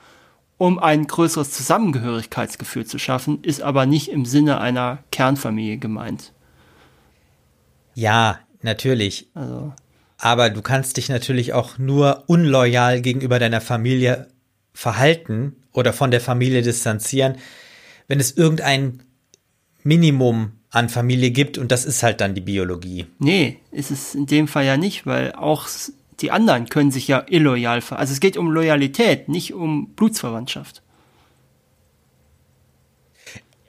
um 0.56 0.78
ein 0.78 1.06
größeres 1.06 1.50
Zusammengehörigkeitsgefühl 1.50 2.86
zu 2.86 2.98
schaffen, 2.98 3.42
ist 3.42 3.60
aber 3.60 3.86
nicht 3.86 4.08
im 4.08 4.24
Sinne 4.24 4.60
einer 4.60 4.98
Kernfamilie 5.10 5.78
gemeint. 5.78 6.32
Ja, 7.94 8.38
natürlich. 8.62 9.28
Also 9.34 9.72
aber 10.24 10.48
du 10.48 10.62
kannst 10.62 10.96
dich 10.96 11.10
natürlich 11.10 11.52
auch 11.52 11.76
nur 11.76 12.24
unloyal 12.28 13.02
gegenüber 13.02 13.38
deiner 13.38 13.60
Familie 13.60 14.28
verhalten 14.72 15.54
oder 15.70 15.92
von 15.92 16.10
der 16.10 16.22
Familie 16.22 16.62
distanzieren, 16.62 17.36
wenn 18.08 18.20
es 18.20 18.32
irgendein 18.32 19.02
Minimum 19.82 20.52
an 20.70 20.88
Familie 20.88 21.30
gibt 21.30 21.58
und 21.58 21.70
das 21.70 21.84
ist 21.84 22.02
halt 22.02 22.22
dann 22.22 22.34
die 22.34 22.40
Biologie. 22.40 23.04
Nee, 23.18 23.58
ist 23.70 23.90
es 23.90 24.14
in 24.14 24.24
dem 24.24 24.48
Fall 24.48 24.64
ja 24.64 24.78
nicht, 24.78 25.04
weil 25.04 25.32
auch 25.32 25.68
die 26.20 26.30
anderen 26.30 26.70
können 26.70 26.90
sich 26.90 27.06
ja 27.06 27.26
illoyal 27.28 27.82
verhalten. 27.82 28.00
Also 28.00 28.14
es 28.14 28.20
geht 28.20 28.38
um 28.38 28.50
Loyalität, 28.50 29.28
nicht 29.28 29.52
um 29.52 29.88
Blutsverwandtschaft. 29.88 30.80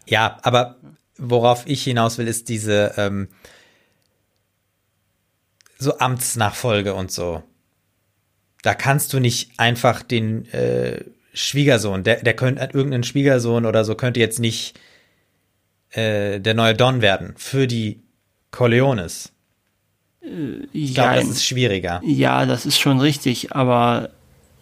Ja, 0.06 0.38
aber 0.42 0.78
worauf 1.18 1.68
ich 1.68 1.84
hinaus 1.84 2.18
will, 2.18 2.30
ist 2.30 2.48
diese 2.48 2.94
ähm, 2.96 3.28
so 5.78 5.98
Amtsnachfolge 5.98 6.94
und 6.94 7.12
so. 7.12 7.44
Da 8.62 8.74
kannst 8.74 9.14
du 9.14 9.20
nicht 9.20 9.52
einfach 9.58 10.02
den 10.02 10.52
äh, 10.52 11.04
Schwiegersohn, 11.34 12.04
der, 12.04 12.24
der 12.24 12.36
könnte 12.36 12.70
irgendein 12.74 13.04
Schwiegersohn 13.04 13.66
oder 13.66 13.84
so 13.86 13.96
könnte 13.96 14.20
jetzt 14.20 14.40
nicht 14.40 14.80
äh, 15.92 16.40
der 16.40 16.54
neue 16.54 16.74
Don 16.74 17.02
werden 17.02 17.34
für 17.38 17.68
die 17.68 18.02
Corleones. 18.52 19.32
Äh, 20.22 20.68
ich 20.72 20.94
glaube, 20.94 21.16
das 21.16 21.30
ist 21.30 21.46
schwieriger. 21.46 22.02
Ja, 22.04 22.46
das 22.46 22.66
ist 22.66 22.80
schon 22.80 23.00
richtig, 23.00 23.54
aber 23.54 24.10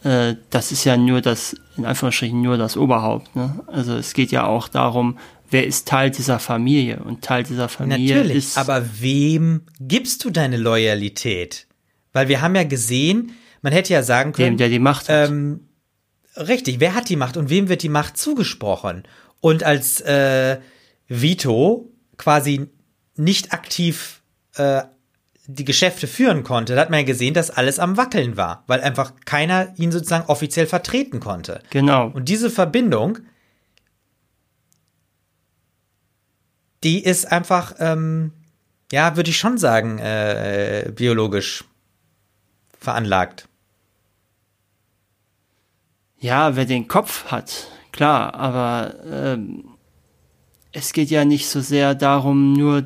äh, 0.03 0.35
das 0.49 0.71
ist 0.71 0.83
ja 0.83 0.97
nur 0.97 1.21
das, 1.21 1.55
in 1.77 1.85
Anführungsstrichen 1.85 2.41
nur 2.41 2.57
das 2.57 2.75
Oberhaupt. 2.75 3.35
Ne? 3.35 3.59
Also 3.67 3.95
es 3.95 4.13
geht 4.13 4.31
ja 4.31 4.45
auch 4.45 4.67
darum, 4.67 5.17
wer 5.53 5.65
ist 5.65 5.87
Teil 5.87 6.11
dieser 6.11 6.39
Familie 6.39 7.01
und 7.03 7.23
Teil 7.23 7.43
dieser 7.43 7.69
Familie 7.69 8.17
Natürlich, 8.17 8.37
ist. 8.37 8.57
Aber 8.57 8.83
wem 8.99 9.61
gibst 9.79 10.25
du 10.25 10.29
deine 10.29 10.57
Loyalität? 10.57 11.67
Weil 12.11 12.27
wir 12.27 12.41
haben 12.41 12.55
ja 12.55 12.63
gesehen, 12.63 13.31
man 13.61 13.71
hätte 13.71 13.93
ja 13.93 14.03
sagen 14.03 14.33
können, 14.33 14.51
dem, 14.51 14.57
der 14.57 14.69
die 14.69 14.79
Macht 14.79 15.07
hat. 15.07 15.29
Ähm, 15.29 15.69
richtig, 16.35 16.79
wer 16.79 16.95
hat 16.95 17.07
die 17.09 17.15
Macht 17.15 17.37
und 17.37 17.49
wem 17.49 17.69
wird 17.69 17.83
die 17.83 17.89
Macht 17.89 18.17
zugesprochen? 18.17 19.03
Und 19.39 19.63
als 19.63 20.01
äh, 20.01 20.59
Vito 21.07 21.91
quasi 22.17 22.67
nicht 23.15 23.53
aktiv 23.53 24.21
äh, 24.55 24.81
die 25.45 25.65
Geschäfte 25.65 26.07
führen 26.07 26.43
konnte, 26.43 26.75
da 26.75 26.81
hat 26.81 26.89
man 26.89 26.99
ja 27.01 27.05
gesehen, 27.05 27.33
dass 27.33 27.51
alles 27.51 27.79
am 27.79 27.97
Wackeln 27.97 28.37
war, 28.37 28.63
weil 28.67 28.81
einfach 28.81 29.13
keiner 29.25 29.73
ihn 29.77 29.91
sozusagen 29.91 30.27
offiziell 30.27 30.67
vertreten 30.67 31.19
konnte. 31.19 31.61
Genau. 31.69 32.07
Und 32.07 32.29
diese 32.29 32.49
Verbindung 32.49 33.19
die 36.83 37.03
ist 37.03 37.31
einfach, 37.31 37.75
ähm, 37.79 38.31
ja, 38.91 39.15
würde 39.15 39.29
ich 39.29 39.37
schon 39.37 39.57
sagen, 39.57 39.99
äh, 39.99 40.91
biologisch 40.93 41.63
veranlagt. 42.79 43.47
Ja, 46.19 46.55
wer 46.55 46.65
den 46.65 46.87
Kopf 46.87 47.25
hat, 47.25 47.67
klar, 47.91 48.35
aber 48.35 48.95
ähm, 49.09 49.65
es 50.71 50.93
geht 50.93 51.09
ja 51.09 51.25
nicht 51.25 51.47
so 51.47 51.61
sehr 51.61 51.95
darum, 51.95 52.53
nur 52.53 52.85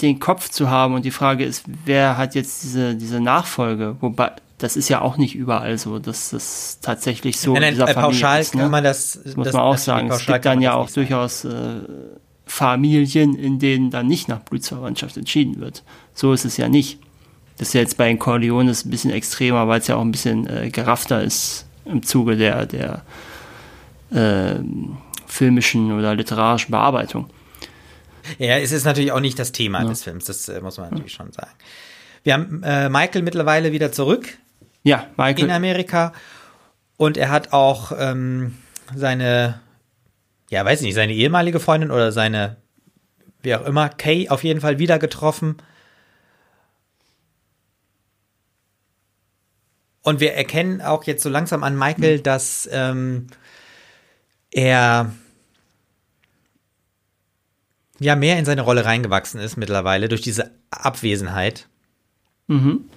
den 0.00 0.18
Kopf 0.18 0.50
zu 0.50 0.70
haben 0.70 0.94
und 0.94 1.04
die 1.04 1.10
Frage 1.10 1.44
ist, 1.44 1.64
wer 1.84 2.16
hat 2.18 2.34
jetzt 2.34 2.62
diese, 2.62 2.94
diese 2.94 3.20
Nachfolge? 3.20 3.96
Wobei, 4.00 4.32
das 4.58 4.76
ist 4.76 4.88
ja 4.88 5.00
auch 5.00 5.16
nicht 5.16 5.34
überall 5.34 5.78
so, 5.78 5.98
dass 5.98 6.30
das 6.30 6.80
tatsächlich 6.80 7.40
so 7.40 7.52
nein, 7.52 7.62
nein, 7.62 7.74
dieser 7.74 7.88
äh, 7.88 7.94
pauschal 7.94 8.40
ist, 8.40 8.54
ne? 8.54 8.62
kann 8.62 8.70
man 8.70 8.84
das, 8.84 9.20
das 9.22 9.36
muss 9.36 9.46
das, 9.46 9.54
man 9.54 9.62
auch 9.62 9.78
sagen. 9.78 10.10
Es 10.10 10.26
gibt 10.26 10.44
dann 10.44 10.60
ja 10.60 10.74
auch 10.74 10.90
durchaus 10.90 11.44
äh, 11.44 11.80
Familien, 12.46 13.34
in 13.34 13.58
denen 13.58 13.90
dann 13.90 14.06
nicht 14.06 14.28
nach 14.28 14.40
Blutsverwandtschaft 14.40 15.16
entschieden 15.16 15.60
wird. 15.60 15.82
So 16.14 16.32
ist 16.32 16.44
es 16.44 16.56
ja 16.56 16.68
nicht. 16.68 16.98
Das 17.58 17.68
ist 17.68 17.74
ja 17.74 17.80
jetzt 17.80 17.96
bei 17.96 18.08
den 18.08 18.18
Corleones 18.18 18.84
ein 18.84 18.90
bisschen 18.90 19.10
extremer, 19.10 19.66
weil 19.66 19.80
es 19.80 19.86
ja 19.88 19.96
auch 19.96 20.02
ein 20.02 20.12
bisschen 20.12 20.46
äh, 20.48 20.70
geraffter 20.70 21.22
ist 21.22 21.66
im 21.84 22.02
Zuge 22.02 22.36
der, 22.36 22.66
der 22.66 23.02
äh, 24.10 24.62
filmischen 25.26 25.92
oder 25.92 26.14
literarischen 26.14 26.70
Bearbeitung. 26.70 27.28
Ja, 28.38 28.58
es 28.58 28.72
ist 28.72 28.84
natürlich 28.84 29.12
auch 29.12 29.20
nicht 29.20 29.38
das 29.38 29.52
Thema 29.52 29.82
ja. 29.82 29.88
des 29.88 30.02
Films, 30.02 30.24
das 30.24 30.48
äh, 30.48 30.60
muss 30.60 30.78
man 30.78 30.90
natürlich 30.90 31.12
ja. 31.12 31.24
schon 31.24 31.32
sagen. 31.32 31.50
Wir 32.22 32.34
haben 32.34 32.62
äh, 32.64 32.88
Michael 32.88 33.22
mittlerweile 33.22 33.72
wieder 33.72 33.92
zurück. 33.92 34.38
Ja, 34.82 35.06
Michael. 35.16 35.44
In 35.44 35.50
Amerika. 35.50 36.12
Und 36.96 37.16
er 37.16 37.30
hat 37.30 37.52
auch 37.52 37.92
ähm, 37.96 38.56
seine, 38.94 39.60
ja, 40.50 40.64
weiß 40.64 40.80
ich 40.80 40.86
nicht, 40.86 40.94
seine 40.94 41.12
ehemalige 41.12 41.60
Freundin 41.60 41.90
oder 41.90 42.12
seine, 42.12 42.56
wie 43.42 43.54
auch 43.54 43.64
immer, 43.64 43.88
Kay 43.88 44.28
auf 44.28 44.44
jeden 44.44 44.60
Fall 44.60 44.78
wieder 44.78 44.98
getroffen. 44.98 45.56
Und 50.02 50.20
wir 50.20 50.34
erkennen 50.34 50.80
auch 50.80 51.04
jetzt 51.04 51.22
so 51.22 51.28
langsam 51.28 51.64
an 51.64 51.76
Michael, 51.76 52.20
dass 52.20 52.68
ähm, 52.70 53.26
er 54.52 55.12
ja 57.98 58.14
mehr 58.14 58.38
in 58.38 58.44
seine 58.44 58.62
Rolle 58.62 58.84
reingewachsen 58.84 59.40
ist 59.40 59.56
mittlerweile 59.56 60.08
durch 60.08 60.20
diese 60.20 60.52
Abwesenheit. 60.70 61.68
Mhm. 62.46 62.88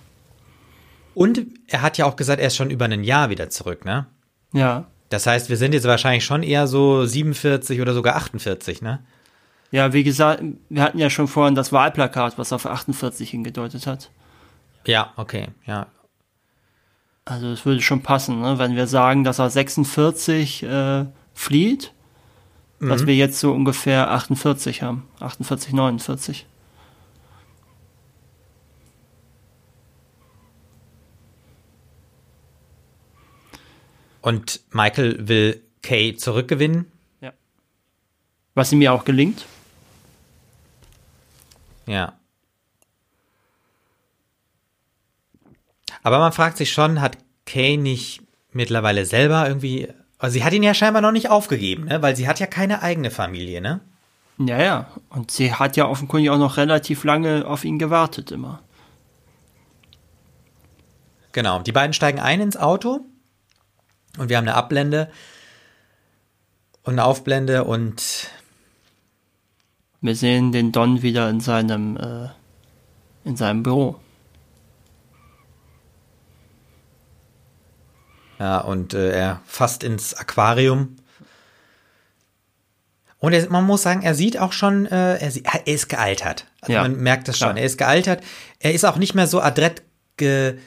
Und 1.15 1.47
er 1.67 1.81
hat 1.81 1.97
ja 1.97 2.05
auch 2.05 2.15
gesagt, 2.15 2.39
er 2.39 2.47
ist 2.47 2.55
schon 2.55 2.69
über 2.69 2.85
ein 2.85 3.03
Jahr 3.03 3.29
wieder 3.29 3.49
zurück, 3.49 3.85
ne? 3.85 4.07
Ja. 4.53 4.87
Das 5.09 5.25
heißt, 5.25 5.49
wir 5.49 5.57
sind 5.57 5.73
jetzt 5.73 5.87
wahrscheinlich 5.87 6.23
schon 6.23 6.43
eher 6.43 6.67
so 6.67 7.05
47 7.05 7.81
oder 7.81 7.93
sogar 7.93 8.15
48, 8.15 8.81
ne? 8.81 8.99
Ja, 9.71 9.93
wie 9.93 10.03
gesagt, 10.03 10.43
wir 10.69 10.81
hatten 10.81 10.97
ja 10.97 11.09
schon 11.09 11.27
vorhin 11.27 11.55
das 11.55 11.71
Wahlplakat, 11.71 12.37
was 12.37 12.53
auf 12.53 12.65
48 12.65 13.29
hingedeutet 13.29 13.85
hat. 13.85 14.09
Ja, 14.85 15.13
okay, 15.15 15.49
ja. 15.65 15.87
Also 17.25 17.47
es 17.51 17.65
würde 17.65 17.81
schon 17.81 18.01
passen, 18.01 18.41
ne? 18.41 18.57
wenn 18.57 18.75
wir 18.75 18.87
sagen, 18.87 19.23
dass 19.23 19.37
er 19.37 19.51
46 19.51 20.63
äh, 20.63 21.05
flieht, 21.33 21.93
mhm. 22.79 22.89
dass 22.89 23.05
wir 23.05 23.15
jetzt 23.15 23.39
so 23.39 23.51
ungefähr 23.51 24.09
48 24.09 24.81
haben. 24.81 25.07
48, 25.19 25.73
49. 25.73 26.47
Und 34.21 34.61
Michael 34.71 35.27
will 35.27 35.63
Kay 35.81 36.15
zurückgewinnen. 36.15 36.91
Ja. 37.21 37.33
Was 38.53 38.71
ihm 38.71 38.81
ja 38.81 38.91
auch 38.91 39.05
gelingt. 39.05 39.45
Ja. 41.85 42.13
Aber 46.03 46.19
man 46.19 46.31
fragt 46.31 46.57
sich 46.57 46.71
schon, 46.71 47.01
hat 47.01 47.17
Kay 47.45 47.77
nicht 47.77 48.21
mittlerweile 48.51 49.05
selber 49.05 49.47
irgendwie. 49.47 49.87
Also 50.17 50.33
sie 50.33 50.43
hat 50.43 50.53
ihn 50.53 50.63
ja 50.63 50.73
scheinbar 50.73 51.01
noch 51.01 51.11
nicht 51.11 51.29
aufgegeben, 51.29 51.85
ne? 51.85 52.01
Weil 52.01 52.15
sie 52.15 52.27
hat 52.27 52.39
ja 52.39 52.47
keine 52.47 52.81
eigene 52.81 53.11
Familie, 53.11 53.61
ne? 53.61 53.79
Ja, 54.37 54.61
ja. 54.61 54.87
Und 55.09 55.31
sie 55.31 55.53
hat 55.53 55.77
ja 55.77 55.87
offenkundig 55.87 56.29
auch 56.29 56.37
noch 56.37 56.57
relativ 56.57 57.03
lange 57.03 57.45
auf 57.45 57.65
ihn 57.65 57.79
gewartet 57.79 58.31
immer. 58.31 58.61
Genau. 61.31 61.59
Die 61.59 61.71
beiden 61.71 61.93
steigen 61.93 62.19
ein 62.19 62.41
ins 62.41 62.57
Auto 62.57 63.05
und 64.19 64.29
wir 64.29 64.37
haben 64.37 64.47
eine 64.47 64.55
Abblende 64.55 65.09
und 66.83 66.93
eine 66.93 67.05
Aufblende 67.05 67.63
und 67.63 68.29
wir 70.01 70.15
sehen 70.15 70.51
den 70.51 70.71
Don 70.71 71.01
wieder 71.01 71.29
in 71.29 71.39
seinem 71.39 71.97
äh, 71.97 72.29
in 73.25 73.35
seinem 73.35 73.63
Büro. 73.63 73.99
Ja, 78.39 78.59
und 78.59 78.93
äh, 78.93 79.11
er 79.11 79.41
fasst 79.45 79.83
ins 79.83 80.13
Aquarium. 80.13 80.95
Und 83.17 83.33
er, 83.33 83.49
man 83.49 83.65
muss 83.65 83.81
sagen, 83.81 84.01
er 84.01 84.15
sieht 84.15 84.39
auch 84.39 84.53
schon, 84.53 84.85
äh, 84.85 85.17
er, 85.17 85.31
er, 85.43 85.67
ist 85.67 85.89
gealtert. 85.89 86.45
Also 86.61 86.73
ja, 86.73 86.81
man 86.83 86.95
merkt 86.95 87.27
das 87.27 87.37
schon. 87.37 87.57
Er 87.57 87.65
ist 87.65 87.77
gealtert. 87.77 88.23
Er 88.59 88.73
ist 88.73 88.85
auch 88.85 88.95
nicht 88.95 89.13
mehr 89.13 89.27
so 89.27 89.41
adrett 89.41 89.83
ge, 90.15 90.57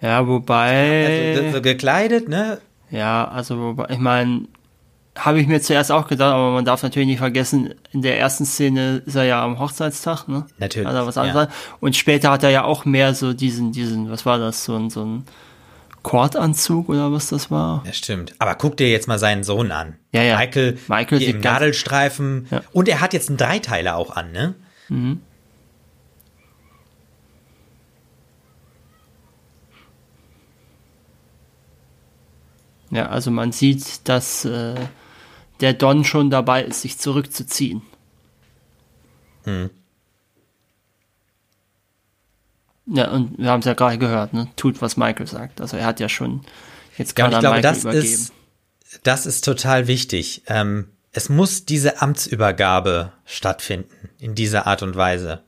ja, 0.00 0.26
wobei. 0.26 1.34
Also, 1.36 1.56
so 1.56 1.62
gekleidet, 1.62 2.28
ne? 2.28 2.58
Ja, 2.90 3.28
also 3.28 3.58
wobei, 3.58 3.86
ich 3.90 3.98
meine, 3.98 4.42
habe 5.16 5.40
ich 5.40 5.46
mir 5.46 5.60
zuerst 5.60 5.90
auch 5.90 6.06
gedacht, 6.06 6.32
aber 6.32 6.52
man 6.52 6.64
darf 6.64 6.82
natürlich 6.82 7.08
nicht 7.08 7.18
vergessen, 7.18 7.74
in 7.92 8.02
der 8.02 8.18
ersten 8.18 8.44
Szene 8.44 9.02
ist 9.04 9.16
er 9.16 9.24
ja 9.24 9.44
am 9.44 9.58
Hochzeitstag, 9.58 10.28
ne? 10.28 10.46
Natürlich. 10.58 10.86
Hat 10.86 10.94
er 10.94 11.06
was 11.06 11.18
anderes. 11.18 11.48
Ja. 11.48 11.54
Und 11.80 11.96
später 11.96 12.30
hat 12.30 12.42
er 12.42 12.50
ja 12.50 12.64
auch 12.64 12.84
mehr 12.84 13.14
so 13.14 13.32
diesen, 13.32 13.72
diesen, 13.72 14.10
was 14.10 14.24
war 14.24 14.38
das, 14.38 14.64
so 14.64 14.76
ein, 14.76 14.90
so 14.90 15.04
ein 15.04 15.24
Kordanzug 16.02 16.88
oder 16.88 17.12
was 17.12 17.28
das 17.28 17.50
war. 17.50 17.82
Ja, 17.84 17.92
stimmt. 17.92 18.34
Aber 18.38 18.54
guck 18.54 18.76
dir 18.76 18.88
jetzt 18.88 19.08
mal 19.08 19.18
seinen 19.18 19.42
Sohn 19.42 19.72
an. 19.72 19.96
Ja, 20.12 20.22
ja. 20.22 20.38
Michael, 20.38 20.78
Michael 20.86 21.22
im 21.22 21.40
Nadelstreifen. 21.40 22.46
Ja. 22.50 22.62
Und 22.72 22.88
er 22.88 23.00
hat 23.00 23.12
jetzt 23.12 23.28
einen 23.28 23.38
Dreiteiler 23.38 23.96
auch 23.96 24.16
an, 24.16 24.32
ne? 24.32 24.54
Mhm. 24.88 25.20
Ja, 32.90 33.08
also 33.08 33.30
man 33.30 33.52
sieht, 33.52 34.08
dass 34.08 34.44
äh, 34.44 34.74
der 35.60 35.74
Don 35.74 36.04
schon 36.04 36.30
dabei 36.30 36.64
ist, 36.64 36.82
sich 36.82 36.98
zurückzuziehen. 36.98 37.82
Hm. 39.44 39.70
Ja, 42.86 43.10
und 43.10 43.38
wir 43.38 43.50
haben 43.50 43.60
es 43.60 43.66
ja 43.66 43.74
gerade 43.74 43.98
gehört, 43.98 44.32
ne? 44.32 44.48
Tut, 44.56 44.80
was 44.80 44.96
Michael 44.96 45.26
sagt. 45.26 45.60
Also 45.60 45.76
er 45.76 45.86
hat 45.86 46.00
ja 46.00 46.08
schon 46.08 46.40
jetzt 46.96 47.14
gerade 47.14 47.32
ja, 47.32 47.38
ich 47.38 47.42
glaube, 47.42 47.56
Michael 47.56 47.74
das 47.74 47.80
übergeben. 47.82 48.04
Ist, 48.04 48.32
das 49.02 49.26
ist 49.26 49.44
total 49.44 49.86
wichtig. 49.86 50.42
Ähm, 50.46 50.88
es 51.12 51.28
muss 51.28 51.66
diese 51.66 52.00
Amtsübergabe 52.00 53.12
stattfinden 53.24 54.10
in 54.18 54.34
dieser 54.34 54.66
Art 54.66 54.82
und 54.82 54.96
Weise. 54.96 55.42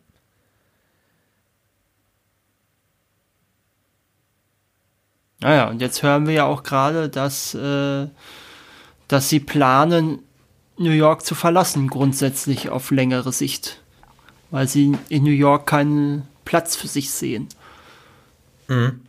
Naja, 5.40 5.68
und 5.68 5.80
jetzt 5.80 6.02
hören 6.02 6.26
wir 6.26 6.34
ja 6.34 6.44
auch 6.44 6.62
gerade, 6.62 7.08
dass, 7.08 7.54
äh, 7.54 8.06
dass 9.08 9.28
sie 9.28 9.40
planen, 9.40 10.20
New 10.76 10.90
York 10.90 11.24
zu 11.24 11.34
verlassen, 11.34 11.88
grundsätzlich 11.88 12.70
auf 12.70 12.90
längere 12.90 13.32
Sicht. 13.32 13.82
Weil 14.50 14.66
sie 14.66 14.96
in 15.08 15.24
New 15.24 15.30
York 15.30 15.66
keinen 15.66 16.26
Platz 16.44 16.74
für 16.74 16.88
sich 16.88 17.10
sehen. 17.10 17.48
Mhm. 18.68 19.00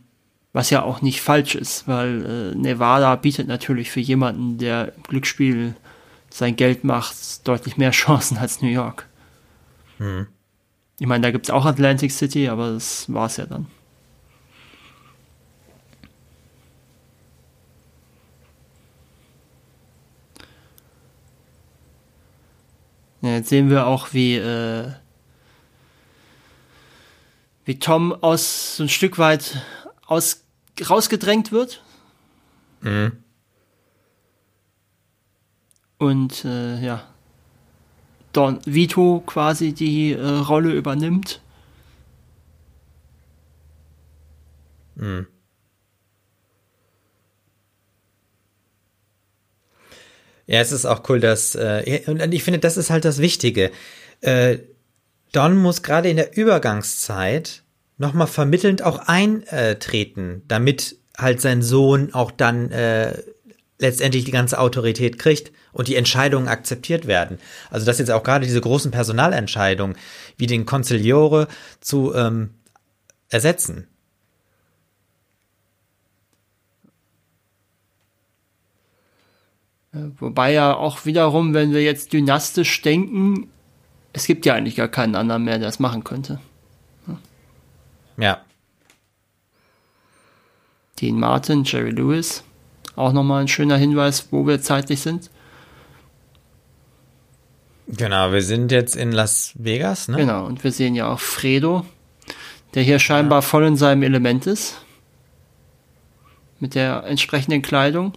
Was 0.52 0.70
ja 0.70 0.82
auch 0.82 1.00
nicht 1.00 1.22
falsch 1.22 1.54
ist, 1.54 1.88
weil 1.88 2.52
äh, 2.52 2.54
Nevada 2.54 3.16
bietet 3.16 3.48
natürlich 3.48 3.90
für 3.90 4.00
jemanden, 4.00 4.58
der 4.58 4.92
im 4.94 5.02
Glücksspiel 5.04 5.74
sein 6.28 6.56
Geld 6.56 6.84
macht, 6.84 7.46
deutlich 7.48 7.76
mehr 7.76 7.90
Chancen 7.92 8.38
als 8.38 8.60
New 8.60 8.68
York. 8.68 9.06
Mhm. 9.98 10.26
Ich 10.98 11.06
meine, 11.06 11.22
da 11.22 11.30
gibt 11.30 11.46
es 11.46 11.50
auch 11.50 11.64
Atlantic 11.64 12.12
City, 12.12 12.48
aber 12.48 12.72
das 12.72 13.12
war 13.12 13.26
es 13.26 13.38
ja 13.38 13.46
dann. 13.46 13.66
Ja, 23.22 23.30
jetzt 23.30 23.48
sehen 23.48 23.70
wir 23.70 23.86
auch, 23.86 24.12
wie, 24.12 24.34
äh, 24.34 24.90
wie 27.64 27.78
Tom 27.78 28.12
aus 28.12 28.76
so 28.76 28.82
ein 28.82 28.88
Stück 28.88 29.16
weit 29.18 29.62
aus, 30.06 30.44
rausgedrängt 30.88 31.52
wird. 31.52 31.82
Mhm. 32.80 33.12
Und 35.98 36.44
äh, 36.44 36.84
ja, 36.84 37.06
Don 38.32 38.58
Vito 38.64 39.22
quasi 39.24 39.72
die 39.72 40.12
äh, 40.12 40.26
Rolle 40.26 40.72
übernimmt. 40.72 41.40
Mhm. 44.96 45.28
Ja, 50.46 50.60
es 50.60 50.72
ist 50.72 50.86
auch 50.86 51.08
cool, 51.08 51.20
dass, 51.20 51.54
äh, 51.54 52.02
und 52.06 52.32
ich 52.32 52.42
finde, 52.42 52.58
das 52.58 52.76
ist 52.76 52.90
halt 52.90 53.04
das 53.04 53.18
Wichtige. 53.18 53.70
Äh, 54.20 54.58
Don 55.32 55.56
muss 55.56 55.82
gerade 55.82 56.10
in 56.10 56.16
der 56.16 56.36
Übergangszeit 56.36 57.62
nochmal 57.96 58.26
vermittelnd 58.26 58.82
auch 58.82 58.98
eintreten, 59.06 60.42
damit 60.48 60.96
halt 61.16 61.40
sein 61.40 61.62
Sohn 61.62 62.12
auch 62.12 62.30
dann 62.30 62.70
äh, 62.70 63.22
letztendlich 63.78 64.24
die 64.24 64.30
ganze 64.30 64.58
Autorität 64.58 65.18
kriegt 65.18 65.52
und 65.72 65.88
die 65.88 65.96
Entscheidungen 65.96 66.48
akzeptiert 66.48 67.06
werden. 67.06 67.38
Also 67.70 67.86
dass 67.86 67.98
jetzt 67.98 68.10
auch 68.10 68.22
gerade 68.22 68.46
diese 68.46 68.60
großen 68.60 68.90
Personalentscheidungen 68.90 69.96
wie 70.36 70.46
den 70.46 70.66
Konziliore 70.66 71.48
zu 71.80 72.14
ähm, 72.14 72.50
ersetzen. 73.28 73.88
Wobei 79.92 80.52
ja 80.52 80.74
auch 80.74 81.04
wiederum, 81.04 81.52
wenn 81.52 81.72
wir 81.72 81.82
jetzt 81.82 82.12
dynastisch 82.12 82.80
denken, 82.80 83.48
es 84.14 84.26
gibt 84.26 84.46
ja 84.46 84.54
eigentlich 84.54 84.76
gar 84.76 84.88
keinen 84.88 85.14
anderen 85.14 85.44
mehr, 85.44 85.58
der 85.58 85.68
das 85.68 85.78
machen 85.78 86.02
könnte. 86.02 86.40
Ja. 88.16 88.40
Dean 91.00 91.18
Martin, 91.18 91.64
Jerry 91.64 91.90
Lewis, 91.90 92.44
auch 92.96 93.12
nochmal 93.12 93.42
ein 93.42 93.48
schöner 93.48 93.76
Hinweis, 93.76 94.28
wo 94.30 94.46
wir 94.46 94.60
zeitlich 94.60 95.00
sind. 95.00 95.30
Genau, 97.88 98.32
wir 98.32 98.42
sind 98.42 98.70
jetzt 98.72 98.96
in 98.96 99.12
Las 99.12 99.52
Vegas, 99.56 100.08
ne? 100.08 100.16
Genau, 100.16 100.46
und 100.46 100.62
wir 100.64 100.72
sehen 100.72 100.94
ja 100.94 101.12
auch 101.12 101.20
Fredo, 101.20 101.84
der 102.74 102.82
hier 102.82 102.98
scheinbar 102.98 103.38
ja. 103.38 103.42
voll 103.42 103.64
in 103.66 103.76
seinem 103.76 104.02
Element 104.02 104.46
ist. 104.46 104.76
Mit 106.60 106.74
der 106.74 107.04
entsprechenden 107.04 107.60
Kleidung. 107.60 108.12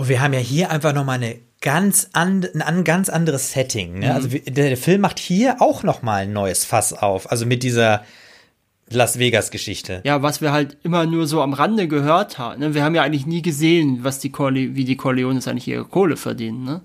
Und 0.00 0.08
wir 0.08 0.22
haben 0.22 0.32
ja 0.32 0.40
hier 0.40 0.70
einfach 0.70 0.94
nochmal 0.94 1.16
eine 1.16 1.36
ganz 1.60 2.08
and, 2.14 2.48
ein 2.58 2.84
ganz 2.84 3.10
anderes 3.10 3.52
Setting. 3.52 3.98
Ne? 3.98 4.06
Mhm. 4.06 4.12
Also 4.12 4.28
der, 4.28 4.68
der, 4.68 4.76
Film 4.78 5.02
macht 5.02 5.18
hier 5.18 5.60
auch 5.60 5.82
nochmal 5.82 6.22
ein 6.22 6.32
neues 6.32 6.64
Fass 6.64 6.94
auf. 6.94 7.30
Also 7.30 7.44
mit 7.44 7.62
dieser 7.62 8.02
Las 8.88 9.18
Vegas-Geschichte. 9.18 10.00
Ja, 10.04 10.22
was 10.22 10.40
wir 10.40 10.52
halt 10.52 10.78
immer 10.84 11.04
nur 11.04 11.26
so 11.26 11.42
am 11.42 11.52
Rande 11.52 11.86
gehört 11.86 12.38
haben. 12.38 12.60
Ne? 12.60 12.72
Wir 12.72 12.82
haben 12.82 12.94
ja 12.94 13.02
eigentlich 13.02 13.26
nie 13.26 13.42
gesehen, 13.42 13.98
was 14.02 14.20
die 14.20 14.30
Corle 14.30 14.74
wie 14.74 14.86
die 14.86 14.96
Corleones 14.96 15.46
eigentlich 15.46 15.68
ihre 15.68 15.84
Kohle 15.84 16.16
verdienen. 16.16 16.64
Ne? 16.64 16.80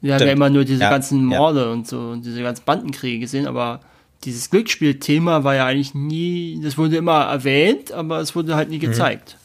Wir 0.00 0.14
haben 0.14 0.26
ja 0.26 0.32
immer 0.32 0.48
nur 0.48 0.64
diese 0.64 0.80
ja, 0.80 0.88
ganzen 0.88 1.26
Morde 1.26 1.60
ja. 1.60 1.72
und 1.72 1.88
so 1.88 1.98
und 1.98 2.24
diese 2.24 2.42
ganzen 2.42 2.64
Bandenkriege 2.64 3.18
gesehen, 3.18 3.46
aber 3.46 3.80
dieses 4.24 4.48
Glücksspiel-Thema 4.48 5.44
war 5.44 5.56
ja 5.56 5.66
eigentlich 5.66 5.92
nie, 5.92 6.58
das 6.64 6.78
wurde 6.78 6.96
immer 6.96 7.24
erwähnt, 7.24 7.92
aber 7.92 8.20
es 8.20 8.34
wurde 8.34 8.56
halt 8.56 8.70
nie 8.70 8.76
mhm. 8.78 8.92
gezeigt. 8.92 9.34
Mhm. 9.34 9.39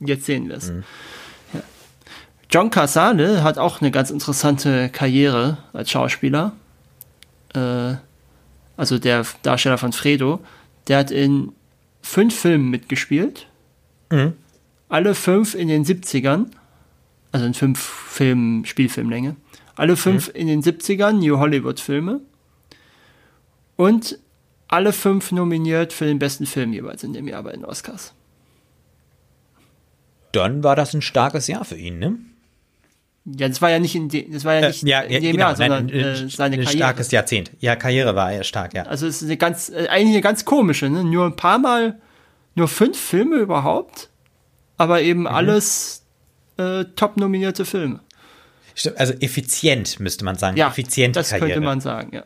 Jetzt 0.00 0.26
sehen 0.26 0.48
wir 0.48 0.56
es. 0.56 0.70
Mhm. 0.70 0.84
Ja. 1.52 1.60
John 2.50 2.70
Casale 2.70 3.42
hat 3.42 3.58
auch 3.58 3.80
eine 3.80 3.90
ganz 3.90 4.10
interessante 4.10 4.88
Karriere 4.90 5.58
als 5.72 5.90
Schauspieler. 5.90 6.52
Äh, 7.54 7.94
also 8.76 8.98
der 8.98 9.26
Darsteller 9.42 9.78
von 9.78 9.92
Fredo. 9.92 10.40
Der 10.86 10.98
hat 10.98 11.10
in 11.10 11.52
fünf 12.00 12.38
Filmen 12.38 12.70
mitgespielt. 12.70 13.46
Mhm. 14.10 14.34
Alle 14.88 15.14
fünf 15.14 15.54
in 15.54 15.68
den 15.68 15.84
70ern. 15.84 16.46
Also 17.32 17.44
in 17.44 17.54
fünf 17.54 17.80
Filmen, 17.80 18.64
Spielfilmlänge. 18.64 19.36
Alle 19.74 19.96
fünf 19.96 20.28
mhm. 20.28 20.40
in 20.40 20.46
den 20.46 20.62
70ern, 20.62 21.12
New 21.12 21.38
Hollywood-Filme. 21.38 22.20
Und 23.76 24.18
alle 24.68 24.92
fünf 24.92 25.32
nominiert 25.32 25.92
für 25.92 26.04
den 26.04 26.18
besten 26.18 26.46
Film 26.46 26.72
jeweils 26.72 27.02
in 27.02 27.12
dem 27.12 27.28
Jahr 27.28 27.42
bei 27.42 27.52
den 27.52 27.64
Oscars. 27.64 28.12
Dann 30.32 30.62
war 30.62 30.76
das 30.76 30.94
ein 30.94 31.02
starkes 31.02 31.46
Jahr 31.46 31.64
für 31.64 31.76
ihn, 31.76 31.98
ne? 31.98 32.18
Ja, 33.36 33.48
das 33.48 33.60
war 33.60 33.70
ja 33.70 33.78
nicht 33.78 33.94
in, 33.94 34.08
de, 34.08 34.30
das 34.30 34.44
war 34.44 34.54
ja 34.54 34.60
äh, 34.60 34.68
nicht 34.68 34.84
äh, 34.84 34.88
ja, 34.88 35.00
in 35.00 35.22
dem 35.22 35.32
genau, 35.32 35.46
Jahr, 35.46 35.56
sondern 35.56 35.86
nein, 35.86 35.94
äh, 35.94 36.28
seine 36.28 36.56
ein 36.56 36.64
Karriere. 36.64 36.70
Ein 36.70 36.76
starkes 36.76 37.10
Jahrzehnt. 37.10 37.50
Ja, 37.60 37.76
Karriere 37.76 38.14
war 38.14 38.32
er 38.32 38.44
stark, 38.44 38.74
ja. 38.74 38.84
Also 38.84 39.06
es 39.06 39.16
ist 39.16 39.28
eine 39.28 39.36
ganz, 39.36 39.68
äh, 39.68 39.88
eigentlich 39.88 40.14
eine 40.14 40.22
ganz 40.22 40.44
komische, 40.44 40.88
ne? 40.88 41.04
Nur 41.04 41.26
ein 41.26 41.36
paar 41.36 41.58
Mal, 41.58 42.00
nur 42.54 42.68
fünf 42.68 42.98
Filme 42.98 43.36
überhaupt, 43.36 44.08
aber 44.78 45.02
eben 45.02 45.20
mhm. 45.20 45.26
alles 45.26 46.04
äh, 46.56 46.84
top 46.96 47.16
nominierte 47.16 47.64
Filme. 47.64 48.00
Stimmt, 48.74 48.98
also 48.98 49.12
effizient 49.14 50.00
müsste 50.00 50.24
man 50.24 50.36
sagen. 50.36 50.56
Ja, 50.56 50.68
Effiziente 50.68 51.18
das 51.18 51.30
Karriere. 51.30 51.48
könnte 51.48 51.64
man 51.64 51.80
sagen, 51.80 52.14
ja. 52.14 52.24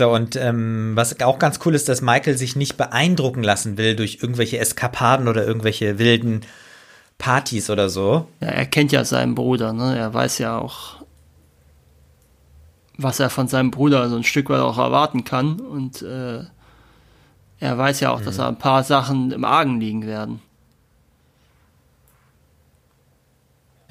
So, 0.00 0.10
und 0.14 0.34
ähm, 0.34 0.92
was 0.94 1.20
auch 1.20 1.38
ganz 1.38 1.60
cool 1.66 1.74
ist, 1.74 1.90
dass 1.90 2.00
Michael 2.00 2.34
sich 2.34 2.56
nicht 2.56 2.78
beeindrucken 2.78 3.42
lassen 3.42 3.76
will 3.76 3.94
durch 3.94 4.20
irgendwelche 4.22 4.56
Eskapaden 4.56 5.28
oder 5.28 5.46
irgendwelche 5.46 5.98
wilden 5.98 6.40
Partys 7.18 7.68
oder 7.68 7.90
so. 7.90 8.26
Ja, 8.40 8.48
er 8.48 8.64
kennt 8.64 8.92
ja 8.92 9.04
seinen 9.04 9.34
Bruder, 9.34 9.74
ne? 9.74 9.98
Er 9.98 10.14
weiß 10.14 10.38
ja 10.38 10.56
auch, 10.56 11.04
was 12.96 13.20
er 13.20 13.28
von 13.28 13.46
seinem 13.46 13.70
Bruder 13.70 14.08
so 14.08 14.16
ein 14.16 14.24
Stück 14.24 14.48
weit 14.48 14.60
auch 14.60 14.78
erwarten 14.78 15.24
kann. 15.24 15.60
Und 15.60 16.00
äh, 16.00 16.44
er 17.58 17.76
weiß 17.76 18.00
ja 18.00 18.10
auch, 18.10 18.20
mhm. 18.20 18.24
dass 18.24 18.38
da 18.38 18.48
ein 18.48 18.56
paar 18.56 18.82
Sachen 18.84 19.32
im 19.32 19.44
Argen 19.44 19.80
liegen 19.80 20.06
werden. 20.06 20.40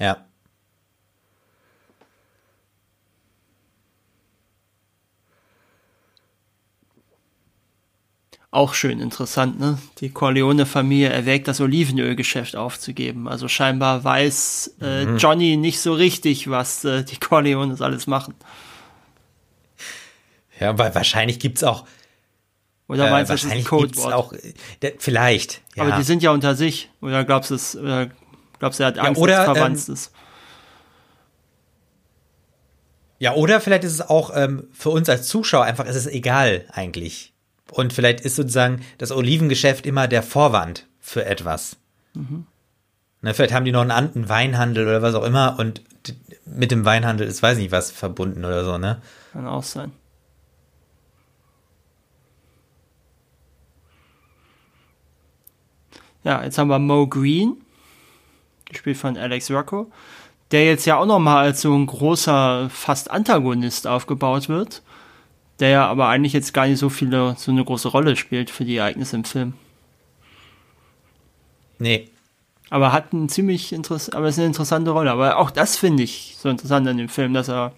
Ja. 0.00 0.16
Auch 8.52 8.74
schön 8.74 8.98
interessant, 9.00 9.60
ne? 9.60 9.78
Die 9.98 10.10
Corleone-Familie 10.10 11.08
erwägt, 11.08 11.46
das 11.46 11.60
Olivenölgeschäft 11.60 12.56
aufzugeben. 12.56 13.28
Also 13.28 13.46
scheinbar 13.46 14.02
weiß 14.02 14.76
äh, 14.80 15.04
mhm. 15.04 15.16
Johnny 15.18 15.56
nicht 15.56 15.80
so 15.80 15.92
richtig, 15.92 16.50
was 16.50 16.84
äh, 16.84 17.04
die 17.04 17.16
Corleones 17.16 17.80
alles 17.80 18.06
machen. 18.08 18.34
Ja, 20.58 20.76
weil 20.76 20.94
wahrscheinlich 20.94 21.38
gibt's 21.38 21.62
auch. 21.62 21.86
Oder 22.88 23.06
äh, 23.06 23.10
meinst 23.10 23.30
du, 23.30 23.34
das 23.34 23.44
ist 23.44 23.52
ein 23.52 23.64
Codewort? 23.64 24.12
Auch, 24.12 24.32
der, 24.82 24.94
vielleicht. 24.98 25.62
Ja. 25.76 25.84
Aber 25.84 25.96
die 25.96 26.02
sind 26.02 26.22
ja 26.22 26.32
unter 26.32 26.56
sich. 26.56 26.90
Oder 27.00 27.24
glaubst 27.24 27.50
du, 27.50 27.54
es, 27.54 27.76
oder 27.76 28.10
Glaubst 28.60 28.78
du, 28.78 28.84
er 28.84 28.88
hat 28.88 28.98
Angst, 28.98 29.18
ja, 29.18 29.22
oder, 29.22 29.36
dass 29.36 29.44
verwandt 29.46 29.88
ähm, 29.88 29.94
ist? 29.94 30.12
Ja, 33.18 33.34
oder 33.34 33.60
vielleicht 33.60 33.84
ist 33.84 33.94
es 33.94 34.02
auch 34.02 34.30
ähm, 34.34 34.68
für 34.72 34.90
uns 34.90 35.08
als 35.08 35.26
Zuschauer 35.26 35.64
einfach, 35.64 35.86
ist 35.86 35.96
es 35.96 36.06
egal 36.06 36.66
eigentlich. 36.70 37.29
Und 37.72 37.92
vielleicht 37.92 38.20
ist 38.20 38.36
sozusagen 38.36 38.80
das 38.98 39.12
Olivengeschäft 39.12 39.86
immer 39.86 40.08
der 40.08 40.22
Vorwand 40.22 40.86
für 41.00 41.24
etwas. 41.24 41.76
Mhm. 42.14 42.46
Ne, 43.22 43.34
vielleicht 43.34 43.52
haben 43.52 43.64
die 43.64 43.72
noch 43.72 43.82
einen 43.82 43.90
anderen 43.90 44.28
Weinhandel 44.28 44.86
oder 44.86 45.02
was 45.02 45.14
auch 45.14 45.24
immer 45.24 45.58
und 45.58 45.82
mit 46.46 46.70
dem 46.70 46.84
Weinhandel 46.84 47.26
ist 47.26 47.42
weiß 47.42 47.58
nicht 47.58 47.70
was 47.70 47.90
verbunden 47.90 48.44
oder 48.44 48.64
so, 48.64 48.78
ne? 48.78 49.02
Kann 49.32 49.46
auch 49.46 49.62
sein. 49.62 49.92
Ja, 56.24 56.42
jetzt 56.42 56.58
haben 56.58 56.68
wir 56.68 56.78
Mo 56.78 57.06
Green, 57.06 57.56
gespielt 58.66 58.96
von 58.96 59.16
Alex 59.16 59.50
Rocco, 59.50 59.90
der 60.50 60.66
jetzt 60.66 60.84
ja 60.84 60.96
auch 60.96 61.06
nochmal 61.06 61.44
als 61.44 61.62
so 61.62 61.74
ein 61.74 61.86
großer, 61.86 62.68
fast 62.70 63.10
Antagonist 63.10 63.86
aufgebaut 63.86 64.48
wird, 64.48 64.82
der 65.60 65.68
ja 65.68 65.86
aber 65.86 66.08
eigentlich 66.08 66.32
jetzt 66.32 66.54
gar 66.54 66.66
nicht 66.66 66.78
so 66.78 66.88
viele, 66.88 67.34
so 67.38 67.50
eine 67.50 67.64
große 67.64 67.88
Rolle 67.88 68.16
spielt 68.16 68.50
für 68.50 68.64
die 68.64 68.76
Ereignisse 68.76 69.16
im 69.16 69.24
Film. 69.24 69.54
Nee. 71.78 72.08
Aber 72.70 72.92
hat 72.92 73.12
ein 73.12 73.28
ziemlich 73.28 73.72
interessant, 73.72 74.16
aber 74.16 74.28
ist 74.28 74.38
eine 74.38 74.46
interessante 74.46 74.90
Rolle. 74.90 75.10
Aber 75.10 75.38
auch 75.38 75.50
das 75.50 75.76
finde 75.76 76.02
ich 76.02 76.36
so 76.38 76.48
interessant 76.48 76.86
an 76.88 76.98
dem 76.98 77.08
Film, 77.08 77.34
dass 77.34 77.48
er 77.48 77.72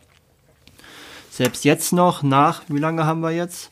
selbst 1.30 1.64
jetzt 1.64 1.92
noch 1.92 2.22
nach, 2.22 2.62
wie 2.68 2.78
lange 2.78 3.06
haben 3.06 3.20
wir 3.20 3.30
jetzt? 3.30 3.70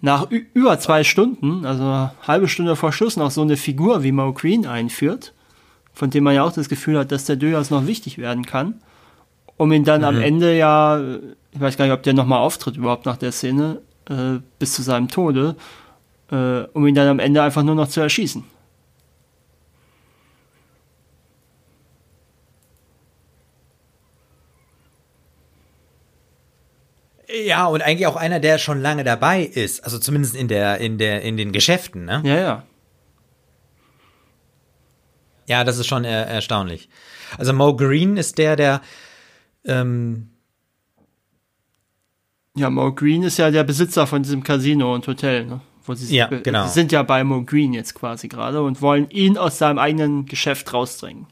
Nach 0.00 0.30
über 0.30 0.78
zwei 0.78 1.04
Stunden, 1.04 1.64
also 1.64 2.10
halbe 2.26 2.48
Stunde 2.48 2.76
vor 2.76 2.92
Schluss, 2.92 3.16
noch 3.16 3.30
so 3.30 3.42
eine 3.42 3.56
Figur 3.56 4.02
wie 4.02 4.12
Mo 4.12 4.32
Green 4.32 4.66
einführt 4.66 5.32
von 5.94 6.10
dem 6.10 6.24
man 6.24 6.34
ja 6.34 6.42
auch 6.42 6.52
das 6.52 6.68
Gefühl 6.68 6.98
hat, 6.98 7.12
dass 7.12 7.24
der 7.24 7.36
durchaus 7.36 7.70
noch 7.70 7.86
wichtig 7.86 8.18
werden 8.18 8.44
kann, 8.44 8.82
um 9.56 9.72
ihn 9.72 9.84
dann 9.84 10.00
mhm. 10.00 10.06
am 10.06 10.20
Ende 10.20 10.56
ja, 10.56 11.00
ich 11.52 11.60
weiß 11.60 11.76
gar 11.76 11.84
nicht, 11.84 11.94
ob 11.94 12.02
der 12.02 12.14
nochmal 12.14 12.40
auftritt 12.40 12.76
überhaupt 12.76 13.06
nach 13.06 13.16
der 13.16 13.32
Szene, 13.32 13.80
äh, 14.08 14.40
bis 14.58 14.74
zu 14.74 14.82
seinem 14.82 15.08
Tode, 15.08 15.56
äh, 16.30 16.62
um 16.72 16.86
ihn 16.86 16.94
dann 16.94 17.08
am 17.08 17.18
Ende 17.18 17.42
einfach 17.42 17.62
nur 17.62 17.74
noch 17.74 17.88
zu 17.88 18.00
erschießen. 18.00 18.44
Ja, 27.46 27.66
und 27.66 27.82
eigentlich 27.82 28.06
auch 28.06 28.16
einer, 28.16 28.38
der 28.38 28.58
schon 28.58 28.80
lange 28.80 29.02
dabei 29.02 29.42
ist, 29.42 29.82
also 29.82 29.98
zumindest 29.98 30.36
in 30.36 30.46
der, 30.46 30.78
in 30.78 30.98
der, 30.98 31.22
in 31.22 31.36
den 31.36 31.52
Geschäften, 31.52 32.04
ne? 32.04 32.22
Ja, 32.24 32.36
ja. 32.36 32.62
Ja, 35.46 35.64
das 35.64 35.78
ist 35.78 35.86
schon 35.86 36.04
er 36.04 36.26
erstaunlich. 36.26 36.88
Also 37.36 37.52
Mo 37.52 37.74
Green 37.74 38.16
ist 38.16 38.38
der, 38.38 38.56
der 38.56 38.80
ähm 39.64 40.30
ja, 42.56 42.70
Mo 42.70 42.92
Green 42.92 43.24
ist 43.24 43.38
ja 43.38 43.50
der 43.50 43.64
Besitzer 43.64 44.06
von 44.06 44.22
diesem 44.22 44.44
Casino 44.44 44.94
und 44.94 45.06
Hotel, 45.08 45.44
ne? 45.44 45.60
Wo 45.86 45.94
sie 45.94 46.14
ja, 46.16 46.28
genau. 46.28 46.66
Sie 46.66 46.72
sind 46.72 46.92
ja 46.92 47.02
bei 47.02 47.24
Mo 47.24 47.42
Green 47.44 47.74
jetzt 47.74 47.94
quasi 47.94 48.28
gerade 48.28 48.62
und 48.62 48.80
wollen 48.80 49.10
ihn 49.10 49.36
aus 49.36 49.58
seinem 49.58 49.78
eigenen 49.78 50.24
Geschäft 50.24 50.72
rausdrängen. 50.72 51.26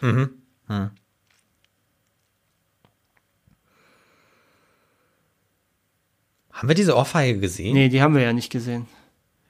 Mhm. 0.00 0.30
Hm. 0.66 0.90
Haben 6.52 6.68
wir 6.68 6.74
diese 6.74 6.94
Ohrfeige 6.94 7.40
gesehen? 7.40 7.72
Nee, 7.72 7.88
die 7.88 8.02
haben 8.02 8.14
wir 8.14 8.22
ja 8.22 8.34
nicht 8.34 8.50
gesehen. 8.50 8.86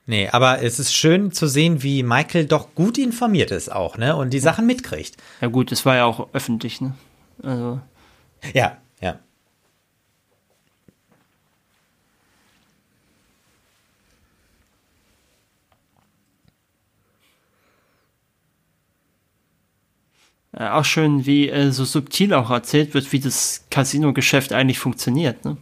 Nee, 0.07 0.29
aber 0.29 0.63
es 0.63 0.79
ist 0.79 0.95
schön 0.95 1.33
zu 1.33 1.49
sehen, 1.49 1.83
wie 1.83 2.03
Michael 2.03 2.47
doch 2.47 2.75
gut 2.75 2.99
informiert 2.99 3.51
ist 3.51 3.73
auch, 3.73 3.97
ne? 3.97 4.15
Und 4.15 4.31
die 4.31 4.39
Sachen 4.39 4.67
mitkriegt. 4.67 5.17
Ja 5.41 5.49
gut, 5.49 5.73
es 5.73 5.85
war 5.85 5.97
ja 5.97 6.05
auch 6.05 6.29
öffentlich, 6.33 6.81
ne? 6.81 6.95
Also. 7.43 7.81
Ja, 8.55 8.79
ja. 9.01 9.19
Äh, 20.53 20.69
auch 20.69 20.85
schön, 20.85 21.27
wie 21.27 21.49
äh, 21.49 21.71
so 21.71 21.85
subtil 21.85 22.35
auch 22.35 22.51
erzählt 22.51 22.95
wird, 22.95 23.13
wie 23.13 23.21
das 23.21 23.67
Casino-Geschäft 23.71 24.53
eigentlich 24.53 24.79
funktioniert. 24.79 25.45
Ne? 25.45 25.57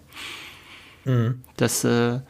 Mhm. 1.05 1.43
Das, 1.57 1.85
äh, 1.85 2.21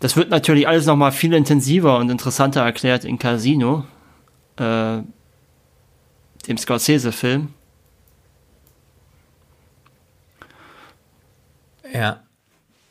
das 0.00 0.16
wird 0.16 0.30
natürlich 0.30 0.68
alles 0.68 0.86
nochmal 0.86 1.12
viel 1.12 1.34
intensiver 1.34 1.98
und 1.98 2.10
interessanter 2.10 2.62
erklärt 2.62 3.04
in 3.04 3.18
Casino, 3.18 3.84
äh, 4.56 4.98
dem 6.46 6.56
Scorsese-Film. 6.56 7.54
Ja. 11.92 12.22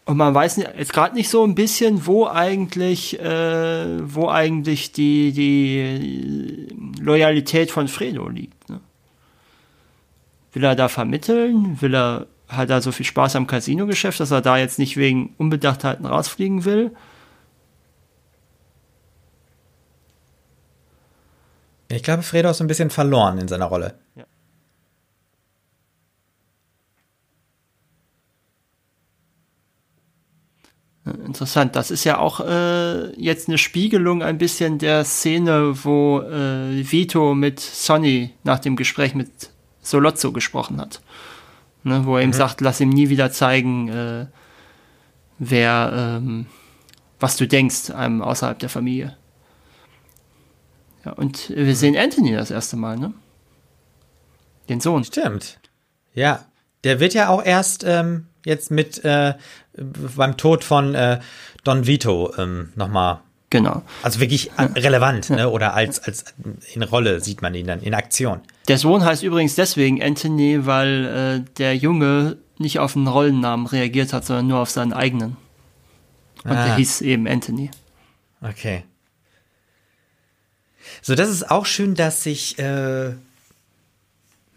Und 0.05 0.15
man 0.15 0.33
weiß 0.33 0.55
jetzt 0.55 0.93
gerade 0.93 1.15
nicht 1.15 1.29
so 1.29 1.43
ein 1.43 1.53
bisschen, 1.53 2.05
wo 2.05 2.27
eigentlich, 2.27 3.19
äh, 3.19 4.13
wo 4.13 4.29
eigentlich 4.29 4.93
die, 4.93 5.33
die 5.33 6.69
Loyalität 7.01 7.71
von 7.71 7.89
Fredo 7.89 8.29
liegt. 8.29 8.69
Ne? 8.69 8.79
Will 10.53 10.63
er 10.63 10.75
da 10.75 10.87
vermitteln? 10.87 11.81
Will 11.81 11.93
er, 11.93 12.27
hat 12.47 12.69
er 12.69 12.81
so 12.81 12.93
viel 12.93 13.05
Spaß 13.05 13.35
am 13.35 13.47
Casino-Geschäft, 13.47 14.21
dass 14.21 14.31
er 14.31 14.41
da 14.41 14.57
jetzt 14.57 14.79
nicht 14.79 14.95
wegen 14.95 15.35
Unbedachtheiten 15.37 16.05
rausfliegen 16.05 16.63
will? 16.63 16.95
Ich 21.89 22.03
glaube, 22.03 22.23
Fredo 22.23 22.49
ist 22.49 22.61
ein 22.61 22.67
bisschen 22.67 22.89
verloren 22.89 23.37
in 23.39 23.49
seiner 23.49 23.65
Rolle. 23.65 23.95
Ja. 24.15 24.23
Interessant. 31.25 31.75
Das 31.75 31.91
ist 31.91 32.03
ja 32.03 32.17
auch 32.17 32.39
äh, 32.39 33.13
jetzt 33.19 33.47
eine 33.47 33.57
Spiegelung 33.57 34.23
ein 34.23 34.37
bisschen 34.37 34.79
der 34.79 35.03
Szene, 35.05 35.83
wo 35.83 36.21
äh, 36.21 36.91
Vito 36.91 37.35
mit 37.35 37.59
Sonny 37.59 38.33
nach 38.43 38.59
dem 38.59 38.75
Gespräch 38.75 39.15
mit 39.15 39.29
Solozzo 39.81 40.31
gesprochen 40.31 40.79
hat. 40.79 41.01
Ne, 41.83 42.05
wo 42.05 42.17
er 42.17 42.23
ihm 42.23 42.29
mhm. 42.29 42.33
sagt, 42.33 42.61
lass 42.61 42.81
ihm 42.81 42.89
nie 42.89 43.09
wieder 43.09 43.31
zeigen, 43.31 43.87
äh, 43.87 44.25
wer, 45.39 46.17
ähm, 46.17 46.47
was 47.19 47.37
du 47.37 47.47
denkst, 47.47 47.91
einem 47.91 48.21
außerhalb 48.21 48.59
der 48.59 48.69
Familie. 48.69 49.15
Ja, 51.05 51.13
und 51.13 51.49
wir 51.49 51.75
sehen 51.75 51.95
Anthony 51.95 52.33
das 52.33 52.51
erste 52.51 52.75
Mal, 52.75 52.97
ne? 52.97 53.13
Den 54.67 54.81
Sohn. 54.81 55.03
Stimmt. 55.05 55.59
Ja. 56.13 56.45
Der 56.83 56.99
wird 56.99 57.13
ja 57.13 57.29
auch 57.29 57.43
erst 57.43 57.83
ähm, 57.85 58.27
jetzt 58.47 58.71
mit 58.71 59.03
äh, 59.03 59.33
beim 60.15 60.37
Tod 60.37 60.63
von 60.63 60.95
äh, 60.95 61.19
Don 61.63 61.85
Vito 61.85 62.33
ähm, 62.37 62.71
nochmal. 62.75 63.19
Genau. 63.49 63.83
Also 64.03 64.19
wirklich 64.19 64.51
relevant, 64.57 65.29
ja. 65.29 65.35
ne? 65.35 65.49
Oder 65.49 65.73
als, 65.73 65.99
als 65.99 66.25
in 66.73 66.83
Rolle 66.83 67.21
sieht 67.21 67.41
man 67.41 67.53
ihn 67.55 67.67
dann, 67.67 67.81
in 67.81 67.93
Aktion. 67.93 68.41
Der 68.67 68.77
Sohn 68.77 69.05
heißt 69.05 69.23
übrigens 69.23 69.55
deswegen 69.55 70.01
Anthony, 70.03 70.65
weil 70.65 71.05
äh, 71.45 71.51
der 71.57 71.75
Junge 71.75 72.37
nicht 72.57 72.79
auf 72.79 72.95
einen 72.95 73.07
Rollennamen 73.07 73.67
reagiert 73.67 74.11
hat, 74.11 74.25
sondern 74.25 74.47
nur 74.47 74.59
auf 74.59 74.69
seinen 74.69 74.91
eigenen. 74.91 75.37
Und 76.43 76.51
ah. 76.51 76.65
der 76.65 76.75
hieß 76.75 77.01
eben 77.01 77.27
Anthony. 77.27 77.71
Okay. 78.41 78.83
So, 81.01 81.15
das 81.15 81.29
ist 81.29 81.49
auch 81.49 81.65
schön, 81.65 81.95
dass 81.95 82.23
sich 82.23 82.59
äh, 82.59 83.13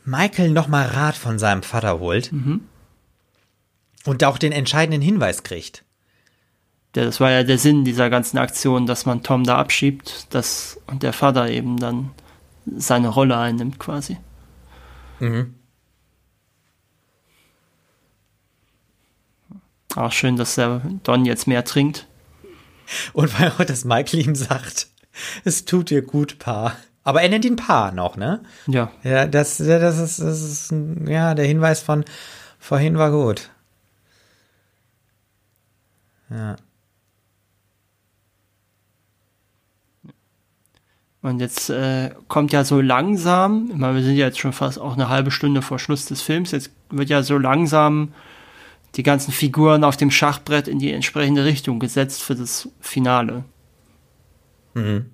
Michael 0.04 0.50
nochmal 0.50 0.86
Rat 0.86 1.16
von 1.16 1.38
seinem 1.38 1.62
Vater 1.62 2.00
holt. 2.00 2.32
Mhm. 2.32 2.62
Und 4.06 4.24
auch 4.24 4.38
den 4.38 4.52
entscheidenden 4.52 5.02
Hinweis 5.02 5.42
kriegt. 5.42 5.84
Ja, 6.96 7.04
das 7.04 7.20
war 7.20 7.30
ja 7.30 7.44
der 7.44 7.58
Sinn 7.58 7.84
dieser 7.84 8.10
ganzen 8.10 8.38
Aktion, 8.38 8.86
dass 8.86 9.06
man 9.06 9.22
Tom 9.22 9.44
da 9.44 9.58
abschiebt, 9.58 10.26
dass 10.34 10.80
und 10.86 11.02
der 11.02 11.12
Vater 11.12 11.48
eben 11.48 11.76
dann 11.76 12.10
seine 12.76 13.08
Rolle 13.08 13.36
einnimmt 13.36 13.78
quasi. 13.78 14.16
Mhm. 15.20 15.54
Auch 19.96 20.12
schön, 20.12 20.36
dass 20.36 20.54
der 20.54 20.82
Don 21.02 21.24
jetzt 21.24 21.46
mehr 21.46 21.64
trinkt. 21.64 22.06
Und 23.12 23.38
weil 23.38 23.50
auch 23.50 23.64
das 23.64 23.84
Michael 23.84 24.26
ihm 24.26 24.34
sagt, 24.34 24.88
es 25.44 25.64
tut 25.64 25.90
dir 25.90 26.02
gut, 26.02 26.38
Pa. 26.38 26.76
Aber 27.02 27.22
er 27.22 27.28
nennt 27.28 27.44
ihn 27.44 27.56
Pa 27.56 27.92
noch, 27.92 28.16
ne? 28.16 28.42
Ja. 28.66 28.90
Ja, 29.02 29.26
das, 29.26 29.58
das 29.58 29.98
ist, 29.98 30.20
das 30.20 30.42
ist 30.42 30.74
ja, 31.06 31.34
der 31.34 31.46
Hinweis 31.46 31.80
von 31.80 32.04
vorhin 32.58 32.98
war 32.98 33.10
gut. 33.10 33.50
Ja. 36.30 36.56
Und 41.22 41.40
jetzt 41.40 41.68
äh, 41.68 42.14
kommt 42.28 42.52
ja 42.52 42.64
so 42.64 42.80
langsam, 42.80 43.68
ich 43.70 43.76
meine, 43.76 43.96
wir 43.96 44.02
sind 44.02 44.16
ja 44.16 44.26
jetzt 44.26 44.38
schon 44.38 44.54
fast 44.54 44.78
auch 44.78 44.94
eine 44.94 45.10
halbe 45.10 45.30
Stunde 45.30 45.60
vor 45.60 45.78
Schluss 45.78 46.06
des 46.06 46.22
Films, 46.22 46.50
jetzt 46.52 46.70
wird 46.88 47.10
ja 47.10 47.22
so 47.22 47.36
langsam 47.36 48.14
die 48.94 49.02
ganzen 49.02 49.30
Figuren 49.30 49.84
auf 49.84 49.96
dem 49.96 50.10
Schachbrett 50.10 50.66
in 50.66 50.78
die 50.78 50.92
entsprechende 50.92 51.44
Richtung 51.44 51.78
gesetzt 51.78 52.22
für 52.22 52.34
das 52.34 52.68
Finale. 52.80 53.44
Mhm. 54.74 55.10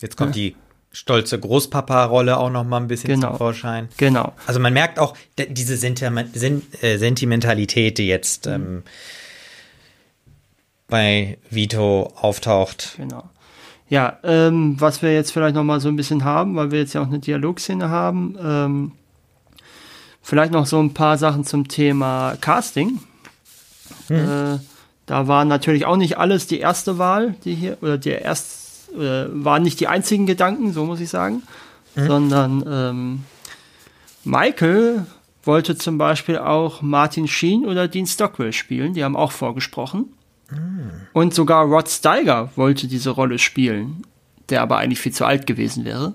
Jetzt 0.00 0.16
kommt 0.16 0.34
ja. 0.34 0.42
die 0.42 0.56
stolze 0.92 1.38
Großpapa-Rolle 1.38 2.36
auch 2.36 2.50
noch 2.50 2.64
mal 2.64 2.78
ein 2.78 2.88
bisschen 2.88 3.14
genau. 3.14 3.30
zum 3.30 3.38
Vorschein. 3.38 3.88
Genau. 3.96 4.32
Also 4.46 4.60
man 4.60 4.72
merkt 4.72 4.98
auch 4.98 5.16
diese 5.36 5.74
äh, 5.74 6.98
Sentimentalität, 6.98 7.98
die 7.98 8.06
jetzt 8.06 8.46
mhm. 8.46 8.52
ähm, 8.52 8.82
bei 10.88 11.38
Vito 11.48 12.12
auftaucht. 12.16 12.94
Genau. 12.98 13.24
Ja, 13.88 14.18
ähm, 14.22 14.76
was 14.78 15.02
wir 15.02 15.12
jetzt 15.14 15.32
vielleicht 15.32 15.54
noch 15.54 15.64
mal 15.64 15.80
so 15.80 15.88
ein 15.88 15.96
bisschen 15.96 16.24
haben, 16.24 16.56
weil 16.56 16.70
wir 16.70 16.80
jetzt 16.80 16.92
ja 16.94 17.02
auch 17.02 17.08
eine 17.08 17.18
Dialogszene 17.18 17.88
haben, 17.88 18.38
ähm, 18.42 18.92
vielleicht 20.22 20.52
noch 20.52 20.66
so 20.66 20.80
ein 20.80 20.94
paar 20.94 21.18
Sachen 21.18 21.44
zum 21.44 21.68
Thema 21.68 22.36
Casting. 22.40 23.00
Mhm. 24.08 24.16
Äh, 24.16 24.58
da 25.06 25.28
war 25.28 25.44
natürlich 25.44 25.84
auch 25.84 25.96
nicht 25.96 26.16
alles 26.16 26.46
die 26.46 26.60
erste 26.60 26.96
Wahl, 26.98 27.34
die 27.44 27.54
hier, 27.54 27.78
oder 27.82 27.98
der 27.98 28.22
erste 28.22 28.61
äh, 28.94 29.26
waren 29.32 29.62
nicht 29.62 29.80
die 29.80 29.88
einzigen 29.88 30.26
Gedanken, 30.26 30.72
so 30.72 30.84
muss 30.84 31.00
ich 31.00 31.08
sagen, 31.08 31.42
mhm. 31.94 32.06
sondern 32.06 32.64
ähm, 32.66 33.24
Michael 34.24 35.06
wollte 35.44 35.76
zum 35.76 35.98
Beispiel 35.98 36.38
auch 36.38 36.82
Martin 36.82 37.26
Sheen 37.26 37.66
oder 37.66 37.88
Dean 37.88 38.06
Stockwell 38.06 38.52
spielen, 38.52 38.94
die 38.94 39.04
haben 39.04 39.16
auch 39.16 39.32
vorgesprochen. 39.32 40.12
Mhm. 40.50 40.90
Und 41.12 41.34
sogar 41.34 41.64
Rod 41.64 41.88
Steiger 41.88 42.50
wollte 42.56 42.86
diese 42.86 43.10
Rolle 43.10 43.38
spielen, 43.38 44.04
der 44.48 44.62
aber 44.62 44.78
eigentlich 44.78 45.00
viel 45.00 45.12
zu 45.12 45.24
alt 45.24 45.46
gewesen 45.46 45.84
wäre. 45.84 46.14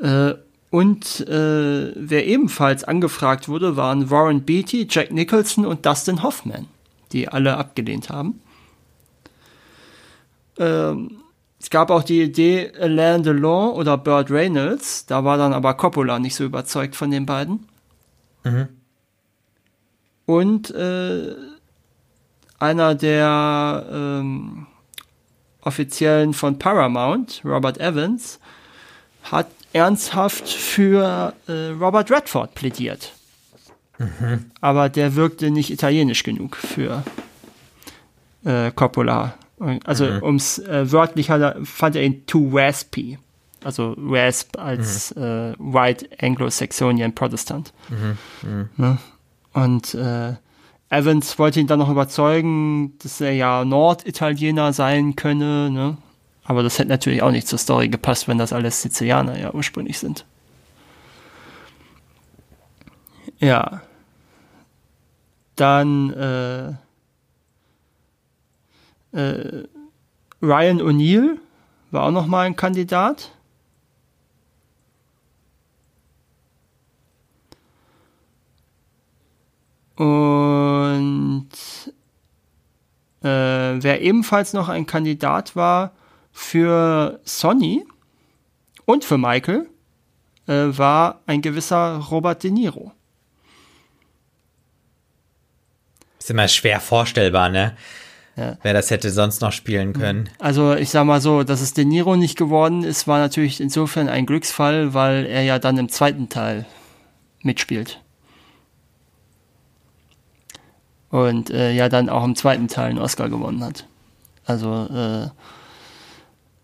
Äh, 0.00 0.34
und 0.70 1.26
äh, 1.26 1.92
wer 1.94 2.26
ebenfalls 2.26 2.84
angefragt 2.84 3.48
wurde, 3.48 3.76
waren 3.76 4.10
Warren 4.10 4.42
Beatty, 4.42 4.86
Jack 4.90 5.10
Nicholson 5.10 5.64
und 5.64 5.86
Dustin 5.86 6.22
Hoffman, 6.22 6.66
die 7.12 7.28
alle 7.28 7.56
abgelehnt 7.56 8.10
haben. 8.10 8.40
Ähm, 10.58 11.18
es 11.60 11.70
gab 11.70 11.90
auch 11.90 12.02
die 12.02 12.22
Idee 12.22 12.72
Alain 12.78 13.22
Delon 13.22 13.72
oder 13.72 13.96
Burt 13.96 14.30
Reynolds. 14.30 15.06
Da 15.06 15.24
war 15.24 15.38
dann 15.38 15.52
aber 15.52 15.74
Coppola 15.74 16.18
nicht 16.18 16.34
so 16.34 16.44
überzeugt 16.44 16.94
von 16.94 17.10
den 17.10 17.26
beiden. 17.26 17.68
Mhm. 18.44 18.68
Und 20.26 20.70
äh, 20.70 21.34
einer 22.58 22.94
der 22.94 23.86
ähm, 23.90 24.66
Offiziellen 25.60 26.34
von 26.34 26.58
Paramount, 26.58 27.42
Robert 27.44 27.78
Evans, 27.78 28.38
hat 29.24 29.48
ernsthaft 29.72 30.48
für 30.48 31.32
äh, 31.48 31.68
Robert 31.70 32.10
Redford 32.10 32.54
plädiert. 32.54 33.12
Mhm. 33.98 34.50
Aber 34.60 34.88
der 34.88 35.16
wirkte 35.16 35.50
nicht 35.50 35.70
italienisch 35.70 36.22
genug 36.22 36.56
für 36.56 37.02
äh, 38.44 38.70
Coppola. 38.70 39.34
Also 39.84 40.06
mhm. 40.06 40.22
ums 40.22 40.58
äh, 40.58 40.90
wörtlich 40.92 41.30
er, 41.30 41.56
fand 41.64 41.96
er 41.96 42.02
ihn 42.02 42.26
too 42.26 42.50
raspy. 42.52 43.18
Also 43.64 43.96
Rasp 43.98 44.58
als 44.58 45.14
mhm. 45.16 45.22
äh, 45.22 45.54
White 45.58 46.08
Anglo-Saxonian 46.20 47.14
Protestant. 47.14 47.72
Mhm. 47.88 48.18
mhm. 48.42 48.68
Ne? 48.76 48.98
Und 49.54 49.94
äh, 49.94 50.34
Evans 50.90 51.38
wollte 51.38 51.58
ihn 51.58 51.66
dann 51.66 51.78
noch 51.78 51.90
überzeugen, 51.90 52.96
dass 52.98 53.20
er 53.20 53.32
ja 53.32 53.64
Norditaliener 53.64 54.72
sein 54.72 55.16
könne. 55.16 55.70
Ne? 55.70 55.96
Aber 56.44 56.62
das 56.62 56.78
hätte 56.78 56.90
natürlich 56.90 57.22
auch 57.22 57.32
nicht 57.32 57.48
zur 57.48 57.58
Story 57.58 57.88
gepasst, 57.88 58.28
wenn 58.28 58.38
das 58.38 58.52
alles 58.52 58.82
Sizilianer 58.82 59.38
ja 59.38 59.52
ursprünglich 59.52 59.98
sind. 59.98 60.24
Ja. 63.38 63.82
Dann 65.56 66.12
äh, 66.12 66.74
äh, 69.16 69.64
Ryan 70.42 70.80
O'Neill 70.80 71.38
war 71.90 72.04
auch 72.04 72.10
noch 72.10 72.26
mal 72.26 72.46
ein 72.46 72.56
Kandidat. 72.56 73.32
Und 79.96 81.48
Äh, 83.26 83.82
wer 83.82 84.02
ebenfalls 84.02 84.52
noch 84.52 84.68
ein 84.68 84.86
Kandidat 84.86 85.56
war 85.56 85.90
für 86.30 87.18
Sonny 87.24 87.84
und 88.84 89.04
für 89.04 89.18
Michael, 89.18 89.68
äh, 90.46 90.52
war 90.52 91.22
ein 91.26 91.42
gewisser 91.42 91.96
Robert 92.10 92.44
De 92.44 92.52
Niro. 92.52 92.92
Ist 96.20 96.30
immer 96.30 96.46
schwer 96.46 96.78
vorstellbar, 96.78 97.48
ne? 97.48 97.76
Ja. 98.36 98.58
Wer 98.62 98.74
das 98.74 98.90
hätte 98.90 99.10
sonst 99.10 99.40
noch 99.40 99.52
spielen 99.52 99.94
können. 99.94 100.28
Also 100.38 100.74
ich 100.74 100.90
sag 100.90 101.04
mal 101.06 101.22
so, 101.22 101.42
dass 101.42 101.62
es 101.62 101.72
De 101.72 101.86
Niro 101.86 102.16
nicht 102.16 102.36
geworden 102.36 102.84
ist, 102.84 103.08
war 103.08 103.18
natürlich 103.18 103.60
insofern 103.62 104.10
ein 104.10 104.26
Glücksfall, 104.26 104.92
weil 104.92 105.24
er 105.24 105.42
ja 105.42 105.58
dann 105.58 105.78
im 105.78 105.88
zweiten 105.88 106.28
Teil 106.28 106.66
mitspielt. 107.42 108.02
Und 111.08 111.48
äh, 111.48 111.72
ja 111.72 111.88
dann 111.88 112.10
auch 112.10 112.24
im 112.24 112.36
zweiten 112.36 112.68
Teil 112.68 112.90
einen 112.90 112.98
Oscar 112.98 113.30
gewonnen 113.30 113.64
hat. 113.64 113.86
Also 114.44 114.84
äh, 114.84 115.30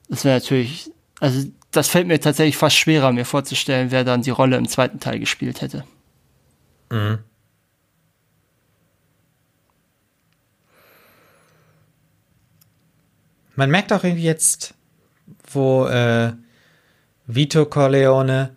das 0.08 0.24
wäre 0.26 0.40
natürlich, 0.40 0.90
also 1.20 1.48
das 1.70 1.88
fällt 1.88 2.06
mir 2.06 2.20
tatsächlich 2.20 2.58
fast 2.58 2.76
schwerer, 2.76 3.12
mir 3.12 3.24
vorzustellen, 3.24 3.90
wer 3.90 4.04
dann 4.04 4.20
die 4.20 4.30
Rolle 4.30 4.58
im 4.58 4.68
zweiten 4.68 5.00
Teil 5.00 5.18
gespielt 5.18 5.62
hätte. 5.62 5.84
Mhm. 6.90 7.20
Man 13.56 13.70
merkt 13.70 13.92
auch 13.92 14.04
irgendwie 14.04 14.24
jetzt, 14.24 14.74
wo 15.50 15.86
äh, 15.86 16.32
Vito 17.26 17.66
Corleone 17.66 18.54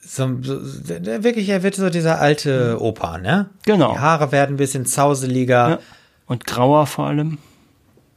so, 0.00 0.38
so, 0.40 0.56
wirklich, 0.88 1.48
er 1.48 1.62
wird 1.64 1.74
so 1.74 1.90
dieser 1.90 2.20
alte 2.20 2.80
Opa, 2.80 3.18
ne? 3.18 3.50
Genau. 3.64 3.92
Die 3.92 3.98
Haare 3.98 4.30
werden 4.30 4.54
ein 4.54 4.56
bisschen 4.56 4.86
zauseliger. 4.86 5.68
Ja. 5.68 5.78
Und 6.26 6.46
grauer 6.46 6.86
vor 6.86 7.06
allem. 7.06 7.38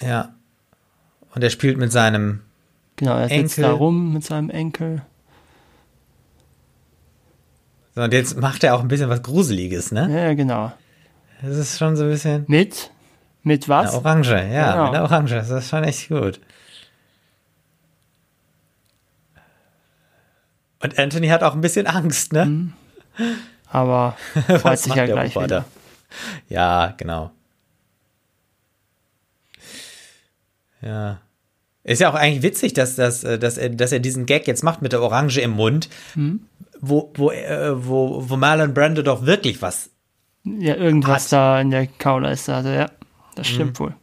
Ja. 0.01 0.33
Und 1.33 1.43
er 1.43 1.49
spielt 1.49 1.77
mit 1.77 1.91
seinem 1.91 2.41
Genau, 2.95 3.15
er 3.15 3.23
Enkel. 3.31 3.47
sitzt 3.47 3.59
da 3.59 3.71
rum 3.71 4.13
mit 4.13 4.23
seinem 4.23 4.49
Enkel. 4.49 5.01
So, 7.95 8.01
und 8.01 8.13
jetzt 8.13 8.37
macht 8.37 8.63
er 8.63 8.75
auch 8.75 8.81
ein 8.81 8.87
bisschen 8.87 9.09
was 9.09 9.23
Gruseliges, 9.23 9.91
ne? 9.91 10.09
Ja, 10.13 10.33
genau. 10.33 10.71
Das 11.41 11.57
ist 11.57 11.77
schon 11.77 11.95
so 11.95 12.03
ein 12.03 12.09
bisschen. 12.09 12.45
Mit? 12.47 12.91
Mit 13.43 13.69
was? 13.69 13.93
Eine 13.93 14.05
Orange, 14.05 14.51
ja, 14.51 14.71
genau. 14.71 14.85
mit 14.85 14.93
der 14.93 15.03
Orange. 15.03 15.35
Das 15.35 15.49
ist 15.49 15.69
schon 15.69 15.83
echt 15.83 16.09
gut. 16.09 16.39
Und 20.81 20.97
Anthony 20.97 21.27
hat 21.27 21.43
auch 21.43 21.53
ein 21.53 21.61
bisschen 21.61 21.87
Angst, 21.87 22.33
ne? 22.33 22.45
Mhm. 22.45 22.73
Aber 23.67 24.17
freut 24.59 24.79
sich 24.79 24.95
ja 24.95 25.05
gleich 25.05 25.35
Opa 25.35 25.45
wieder. 25.45 25.59
Da? 25.59 25.65
Ja, 26.47 26.93
genau. 26.97 27.31
Ja. 30.81 31.19
Ist 31.83 32.01
ja 32.01 32.09
auch 32.09 32.15
eigentlich 32.15 32.43
witzig, 32.43 32.73
dass, 32.73 32.95
dass, 32.95 33.21
dass, 33.21 33.57
er, 33.57 33.69
dass 33.69 33.91
er 33.91 33.99
diesen 33.99 34.25
Gag 34.25 34.47
jetzt 34.47 34.63
macht 34.63 34.81
mit 34.81 34.93
der 34.93 35.01
Orange 35.01 35.41
im 35.41 35.51
Mund, 35.51 35.89
mhm. 36.15 36.41
wo, 36.79 37.11
wo, 37.15 37.31
äh, 37.31 37.85
wo, 37.85 38.29
wo 38.29 38.37
Marlon 38.37 38.73
Brando 38.73 39.01
doch 39.01 39.25
wirklich 39.25 39.61
was. 39.61 39.89
Ja, 40.43 40.75
irgendwas 40.75 41.25
hat. 41.25 41.33
da 41.33 41.61
in 41.61 41.71
der 41.71 41.87
Kauleiste 41.87 42.55
hatte, 42.55 42.73
ja. 42.73 42.89
Das 43.35 43.47
stimmt 43.47 43.79
mhm. 43.79 43.83
wohl. 43.83 43.95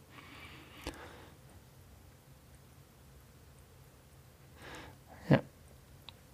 Ja. 5.29 5.39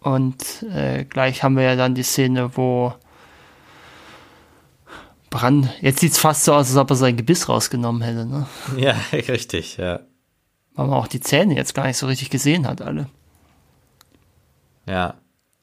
Und 0.02 0.64
äh, 0.64 1.06
gleich 1.06 1.44
haben 1.44 1.56
wir 1.56 1.64
ja 1.64 1.76
dann 1.76 1.96
die 1.96 2.04
Szene, 2.04 2.56
wo 2.56 2.94
Brand. 5.34 5.70
Jetzt 5.82 6.00
sieht 6.00 6.12
es 6.12 6.20
fast 6.20 6.44
so 6.44 6.54
aus, 6.54 6.70
als 6.70 6.78
ob 6.78 6.92
er 6.92 6.96
sein 6.96 7.18
Gebiss 7.18 7.50
rausgenommen 7.50 8.04
hätte, 8.04 8.26
ne? 8.26 8.46
Ja, 8.78 8.96
richtig, 9.12 9.78
ja. 9.78 10.02
Weil 10.76 10.88
man 10.88 11.00
auch 11.00 11.08
die 11.08 11.22
Zähne 11.22 11.56
jetzt 11.56 11.74
gar 11.74 11.88
nicht 11.88 11.98
so 11.98 12.06
richtig 12.06 12.30
gesehen 12.30 12.68
hat, 12.68 12.82
alle. 12.82 13.10
Ja. 14.88 15.16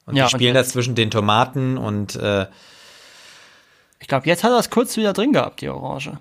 Und 0.07 0.17
ja, 0.17 0.25
die 0.25 0.31
spielen 0.31 0.55
da 0.55 0.65
zwischen 0.65 0.97
den 0.97 1.11
Tomaten 1.11 1.79
und 1.79 2.17
äh, 2.17 2.47
ich 4.01 4.09
glaube, 4.09 4.27
jetzt 4.27 4.43
hat 4.43 4.51
er 4.51 4.59
es 4.59 4.71
kurz 4.71 4.97
wieder 4.97 5.13
drin 5.13 5.33
gehabt, 5.33 5.61
die 5.61 5.69
Orange. 5.69 6.19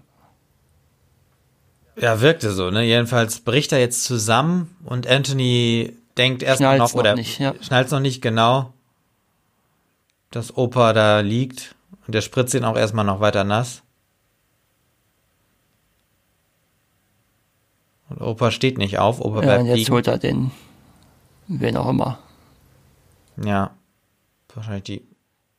Ja, 1.99 2.21
wirkte 2.21 2.51
so, 2.51 2.71
ne? 2.71 2.83
Jedenfalls 2.83 3.41
bricht 3.41 3.71
er 3.71 3.79
jetzt 3.79 4.03
zusammen 4.05 4.75
und 4.85 5.05
Anthony 5.05 5.97
denkt 6.17 6.43
erst 6.43 6.61
noch, 6.61 6.77
noch 6.77 6.93
oder 6.93 7.15
nicht, 7.15 7.39
ja. 7.39 7.53
schnallt 7.61 7.91
noch 7.91 7.99
nicht 7.99 8.21
genau, 8.21 8.73
dass 10.31 10.55
Opa 10.55 10.93
da 10.93 11.19
liegt 11.19 11.75
und 12.07 12.15
der 12.15 12.21
spritzt 12.21 12.53
ihn 12.53 12.63
auch 12.63 12.77
erstmal 12.77 13.05
noch 13.05 13.19
weiter 13.19 13.43
nass. 13.43 13.83
Und 18.09 18.21
Opa 18.21 18.51
steht 18.51 18.77
nicht 18.77 18.97
auf, 18.97 19.19
Opa 19.19 19.37
ja, 19.37 19.41
bleibt 19.41 19.61
und 19.61 19.65
jetzt 19.67 19.77
liegen. 19.77 19.93
holt 19.93 20.07
er 20.07 20.17
den, 20.17 20.51
wen 21.47 21.75
auch 21.75 21.89
immer. 21.89 22.19
Ja, 23.43 23.71
wahrscheinlich 24.53 24.83
die. 24.83 25.08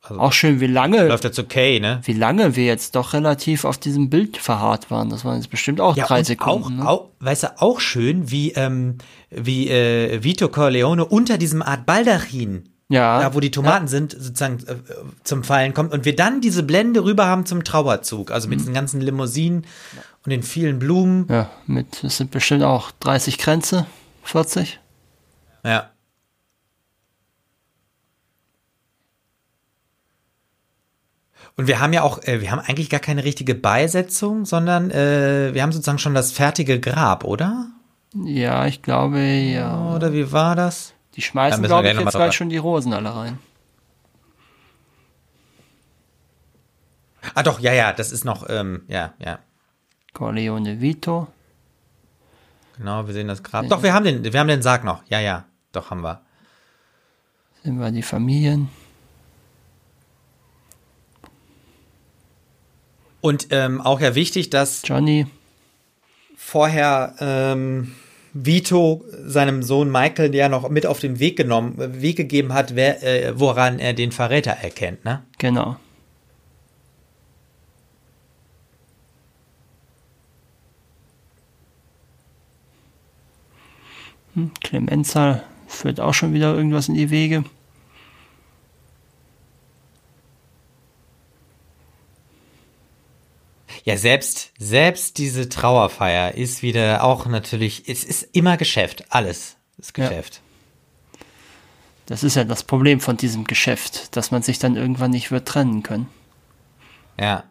Also 0.01 0.19
auch 0.19 0.33
schön, 0.33 0.59
wie 0.59 0.67
lange. 0.67 1.07
Läuft 1.07 1.23
jetzt 1.23 1.37
okay, 1.37 1.79
ne? 1.79 2.01
Wie 2.03 2.13
lange 2.13 2.55
wir 2.55 2.65
jetzt 2.65 2.95
doch 2.95 3.13
relativ 3.13 3.65
auf 3.65 3.77
diesem 3.77 4.09
Bild 4.09 4.37
verharrt 4.37 4.89
waren. 4.89 5.09
Das 5.09 5.23
waren 5.23 5.37
jetzt 5.37 5.49
bestimmt 5.51 5.79
auch 5.79 5.95
ja, 5.95 6.05
drei 6.05 6.23
Sekunden. 6.23 6.79
Auch, 6.81 6.83
ne? 6.83 6.89
auch, 6.89 7.09
weißt 7.19 7.43
du, 7.43 7.61
auch 7.61 7.79
schön, 7.79 8.31
wie, 8.31 8.51
ähm, 8.53 8.97
wie 9.29 9.69
äh, 9.69 10.23
Vito 10.23 10.49
Corleone 10.49 11.05
unter 11.05 11.37
diesem 11.37 11.61
Art 11.61 11.85
Baldachin 11.85 12.71
ja. 12.91 13.21
Da, 13.21 13.33
wo 13.33 13.39
die 13.39 13.51
Tomaten 13.51 13.85
ja. 13.85 13.89
sind, 13.89 14.11
sozusagen 14.11 14.59
äh, 14.67 14.75
zum 15.23 15.45
Fallen 15.45 15.73
kommt 15.73 15.93
und 15.93 16.03
wir 16.03 16.13
dann 16.13 16.41
diese 16.41 16.61
Blende 16.61 17.05
rüber 17.05 17.25
haben 17.25 17.45
zum 17.45 17.63
Trauerzug, 17.63 18.31
also 18.31 18.49
mit 18.49 18.57
mhm. 18.57 18.61
diesen 18.63 18.73
ganzen 18.73 18.99
Limousinen 18.99 19.65
und 20.25 20.29
den 20.29 20.43
vielen 20.43 20.77
Blumen. 20.77 21.25
Ja, 21.29 21.49
mit, 21.67 22.03
es 22.03 22.17
sind 22.17 22.31
bestimmt 22.31 22.63
auch 22.63 22.91
30 22.99 23.37
Grenze, 23.37 23.85
40. 24.23 24.79
Ja. 25.63 25.90
Und 31.57 31.67
wir 31.67 31.79
haben 31.79 31.93
ja 31.93 32.01
auch, 32.03 32.23
äh, 32.23 32.41
wir 32.41 32.51
haben 32.51 32.59
eigentlich 32.59 32.89
gar 32.89 32.99
keine 32.99 33.23
richtige 33.23 33.55
Beisetzung, 33.55 34.45
sondern 34.45 34.89
äh, 34.91 35.53
wir 35.53 35.61
haben 35.61 35.71
sozusagen 35.71 35.99
schon 35.99 36.15
das 36.15 36.31
fertige 36.31 36.79
Grab, 36.79 37.23
oder? 37.23 37.67
Ja, 38.13 38.65
ich 38.65 38.81
glaube, 38.81 39.19
ja. 39.19 39.93
Oder 39.95 40.13
wie 40.13 40.31
war 40.31 40.55
das? 40.55 40.93
Die 41.15 41.21
schmeißen, 41.21 41.63
glaube 41.63 41.89
ich, 41.89 41.99
jetzt 41.99 42.11
gleich 42.11 42.33
schon 42.33 42.49
die 42.49 42.57
Rosen 42.57 42.93
alle 42.93 43.13
rein. 43.13 43.39
Ah 47.35 47.43
doch, 47.43 47.59
ja, 47.59 47.73
ja, 47.73 47.93
das 47.93 48.11
ist 48.11 48.25
noch, 48.25 48.49
ähm, 48.49 48.83
ja, 48.87 49.13
ja. 49.19 49.39
Corleone 50.13 50.81
Vito. 50.81 51.27
Genau, 52.77 53.05
wir 53.05 53.13
sehen 53.13 53.27
das 53.27 53.43
Grab. 53.43 53.67
Doch, 53.69 53.83
wir 53.83 53.93
haben 53.93 54.05
den, 54.05 54.23
wir 54.23 54.39
haben 54.39 54.47
den 54.47 54.61
Sarg 54.61 54.83
noch. 54.83 55.03
Ja, 55.07 55.19
ja, 55.19 55.45
doch 55.71 55.91
haben 55.91 56.01
wir. 56.01 56.21
Sehen 57.63 57.79
wir 57.79 57.91
die 57.91 58.01
Familien. 58.01 58.69
Und 63.21 63.47
ähm, 63.51 63.79
auch 63.79 64.01
ja 64.01 64.15
wichtig, 64.15 64.49
dass 64.49 64.81
Johnny 64.83 65.27
vorher 66.35 67.15
ähm, 67.19 67.93
Vito 68.33 69.05
seinem 69.25 69.61
Sohn 69.61 69.91
Michael 69.91 70.33
ja 70.33 70.49
noch 70.49 70.69
mit 70.69 70.85
auf 70.85 70.99
den 70.99 71.19
Weg 71.19 71.37
genommen, 71.37 71.75
Weg 71.77 72.17
gegeben 72.17 72.53
hat, 72.53 72.75
wer, 72.75 73.03
äh, 73.03 73.39
woran 73.39 73.79
er 73.79 73.93
den 73.93 74.11
Verräter 74.11 74.51
erkennt, 74.51 75.05
ne? 75.05 75.21
Genau. 75.37 75.77
Hm, 84.33 84.51
Clemenza 84.63 85.43
führt 85.67 85.99
auch 85.99 86.13
schon 86.13 86.33
wieder 86.33 86.53
irgendwas 86.55 86.87
in 86.87 86.95
die 86.95 87.09
Wege. 87.09 87.43
Ja, 93.83 93.97
selbst, 93.97 94.51
selbst 94.59 95.17
diese 95.17 95.49
Trauerfeier 95.49 96.35
ist 96.35 96.61
wieder 96.61 97.03
auch 97.03 97.25
natürlich, 97.25 97.83
es 97.87 98.03
ist 98.03 98.23
immer 98.33 98.57
Geschäft, 98.57 99.05
alles 99.09 99.57
ist 99.77 99.93
Geschäft. 99.93 100.35
Ja. 100.35 100.41
Das 102.05 102.23
ist 102.23 102.35
ja 102.35 102.43
das 102.43 102.63
Problem 102.63 102.99
von 102.99 103.17
diesem 103.17 103.45
Geschäft, 103.45 104.15
dass 104.15 104.31
man 104.31 104.41
sich 104.41 104.59
dann 104.59 104.75
irgendwann 104.75 105.11
nicht 105.11 105.31
wird 105.31 105.47
trennen 105.47 105.81
können. 105.81 106.07
Ja. 107.19 107.45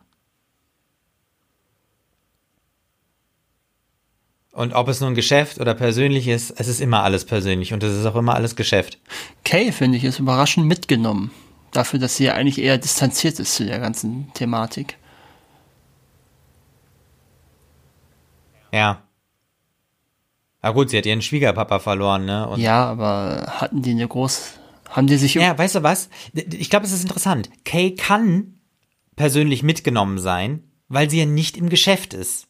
Und 4.52 4.75
ob 4.75 4.89
es 4.89 5.00
nun 5.00 5.15
Geschäft 5.15 5.59
oder 5.60 5.75
persönlich 5.75 6.28
ist, 6.28 6.50
es 6.50 6.68
ist 6.68 6.81
immer 6.81 7.02
alles 7.02 7.25
persönlich 7.25 7.73
und 7.73 7.83
es 7.83 7.97
ist 7.97 8.05
auch 8.05 8.17
immer 8.17 8.34
alles 8.34 8.57
Geschäft. 8.57 8.99
Kay, 9.44 9.73
finde 9.73 9.97
ich, 9.97 10.05
ist 10.05 10.18
überraschend 10.18 10.67
mitgenommen. 10.67 11.31
Dafür, 11.70 11.99
dass 11.99 12.17
sie 12.17 12.25
ja 12.25 12.34
eigentlich 12.34 12.59
eher 12.59 12.78
distanziert 12.78 13.39
ist 13.39 13.55
zu 13.55 13.65
der 13.65 13.78
ganzen 13.78 14.33
Thematik. 14.34 14.99
Ja. 18.73 19.02
Na 20.62 20.70
gut, 20.70 20.90
sie 20.90 20.99
hat 20.99 21.07
ihren 21.07 21.23
Schwiegerpapa 21.23 21.78
verloren, 21.78 22.24
ne? 22.26 22.49
Und 22.49 22.60
ja, 22.60 22.84
aber 22.84 23.47
hatten 23.49 23.82
die 23.82 23.92
eine 23.92 24.07
groß. 24.07 24.58
Haben 24.90 25.07
die 25.07 25.16
sich. 25.16 25.34
Ja, 25.34 25.57
weißt 25.57 25.76
du 25.76 25.82
was? 25.82 26.10
Ich 26.34 26.68
glaube, 26.68 26.84
es 26.84 26.92
ist 26.92 27.02
interessant. 27.02 27.49
Kay 27.65 27.94
kann 27.94 28.60
persönlich 29.16 29.62
mitgenommen 29.62 30.18
sein, 30.18 30.65
weil 30.89 31.08
sie 31.08 31.20
ja 31.20 31.26
nicht 31.26 31.57
im 31.57 31.68
Geschäft 31.68 32.12
ist. 32.12 32.49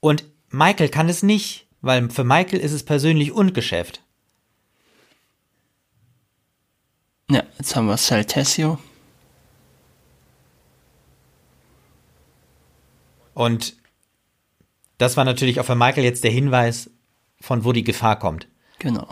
Und 0.00 0.24
Michael 0.48 0.88
kann 0.88 1.08
es 1.08 1.22
nicht, 1.22 1.68
weil 1.80 2.10
für 2.10 2.24
Michael 2.24 2.60
ist 2.60 2.72
es 2.72 2.84
persönlich 2.84 3.32
und 3.32 3.54
Geschäft. 3.54 4.02
Ja, 7.30 7.44
jetzt 7.58 7.76
haben 7.76 7.86
wir 7.86 7.96
Saltesio. 7.96 8.78
Und 13.34 13.76
das 15.00 15.16
war 15.16 15.24
natürlich 15.24 15.58
auch 15.60 15.64
für 15.64 15.74
Michael 15.74 16.04
jetzt 16.04 16.24
der 16.24 16.30
Hinweis, 16.30 16.90
von 17.40 17.64
wo 17.64 17.72
die 17.72 17.84
Gefahr 17.84 18.18
kommt. 18.18 18.46
Genau. 18.78 19.08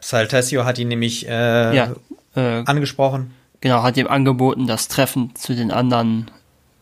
Saltasio 0.00 0.64
hat 0.64 0.78
ihn 0.78 0.88
nämlich 0.88 1.26
äh, 1.28 1.74
Ja, 1.76 1.94
äh, 2.34 2.62
angesprochen. 2.64 3.34
genau, 3.60 3.82
hat 3.82 3.96
ihm 3.96 4.06
angeboten, 4.06 4.66
das 4.66 4.88
Treffen 4.88 5.34
zu 5.34 5.54
den 5.54 5.70
anderen 5.70 6.30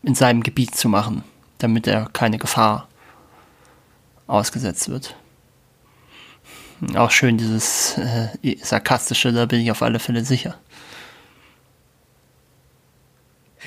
in 0.03 0.13
seinem 0.15 0.43
Gebiet 0.43 0.75
zu 0.75 0.89
machen, 0.89 1.23
damit 1.57 1.87
er 1.87 2.09
keine 2.13 2.37
Gefahr 2.37 2.87
ausgesetzt 4.27 4.89
wird. 4.89 5.15
Auch 6.95 7.11
schön 7.11 7.37
dieses 7.37 7.97
äh, 7.97 8.57
sarkastische, 8.61 9.31
da 9.33 9.45
bin 9.45 9.59
ich 9.61 9.71
auf 9.71 9.81
alle 9.81 9.99
Fälle 9.99 10.23
sicher. 10.23 10.55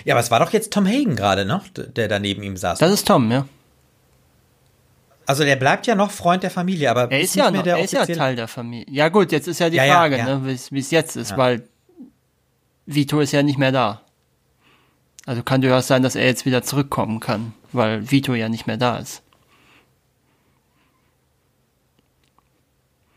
Ja, 0.04 0.14
aber 0.14 0.20
es 0.20 0.30
war 0.30 0.38
doch 0.40 0.52
jetzt 0.52 0.72
Tom 0.72 0.86
Hagen 0.86 1.16
gerade, 1.16 1.44
ne? 1.44 1.60
Der 1.76 2.08
da 2.08 2.18
neben 2.18 2.42
ihm 2.42 2.56
saß. 2.56 2.78
Das 2.78 2.92
ist 2.92 3.06
Tom, 3.06 3.30
ja. 3.30 3.46
also 5.26 5.42
der 5.44 5.56
bleibt 5.56 5.86
ja 5.86 5.94
noch 5.96 6.10
Freund 6.12 6.42
der 6.44 6.50
Familie, 6.50 6.90
aber 6.90 7.10
Er 7.10 7.20
ist 7.20 7.34
ja, 7.34 7.50
noch, 7.50 7.66
er 7.66 7.80
ist 7.80 7.92
ja 7.92 8.06
Teil 8.06 8.36
der 8.36 8.46
Familie. 8.48 8.86
Ja 8.94 9.08
gut, 9.08 9.32
jetzt 9.32 9.48
ist 9.48 9.58
ja 9.58 9.68
die 9.68 9.76
Ja, 9.76 9.84
ja, 9.84 9.94
Frage, 9.94 10.18
ja. 10.18 10.38
ne, 10.38 10.56
wie 10.70 10.78
es- 10.78 10.90
jetzt 10.90 11.16
ist, 11.16 11.32
Ja. 11.32 11.36
weil 11.36 11.68
Vito 12.86 13.20
ist 13.20 13.32
ja 13.32 13.42
nicht 13.42 13.58
mehr 13.58 13.72
da. 13.72 14.02
Also 15.26 15.42
kann 15.42 15.60
durchaus 15.60 15.88
sein, 15.88 16.02
dass 16.02 16.14
er 16.14 16.24
jetzt 16.24 16.46
wieder 16.46 16.62
zurückkommen 16.62 17.20
kann, 17.20 17.52
weil 17.72 18.10
Vito 18.10 18.34
ja 18.34 18.48
nicht 18.48 18.66
mehr 18.66 18.78
da 18.78 18.96
ist. 18.98 19.22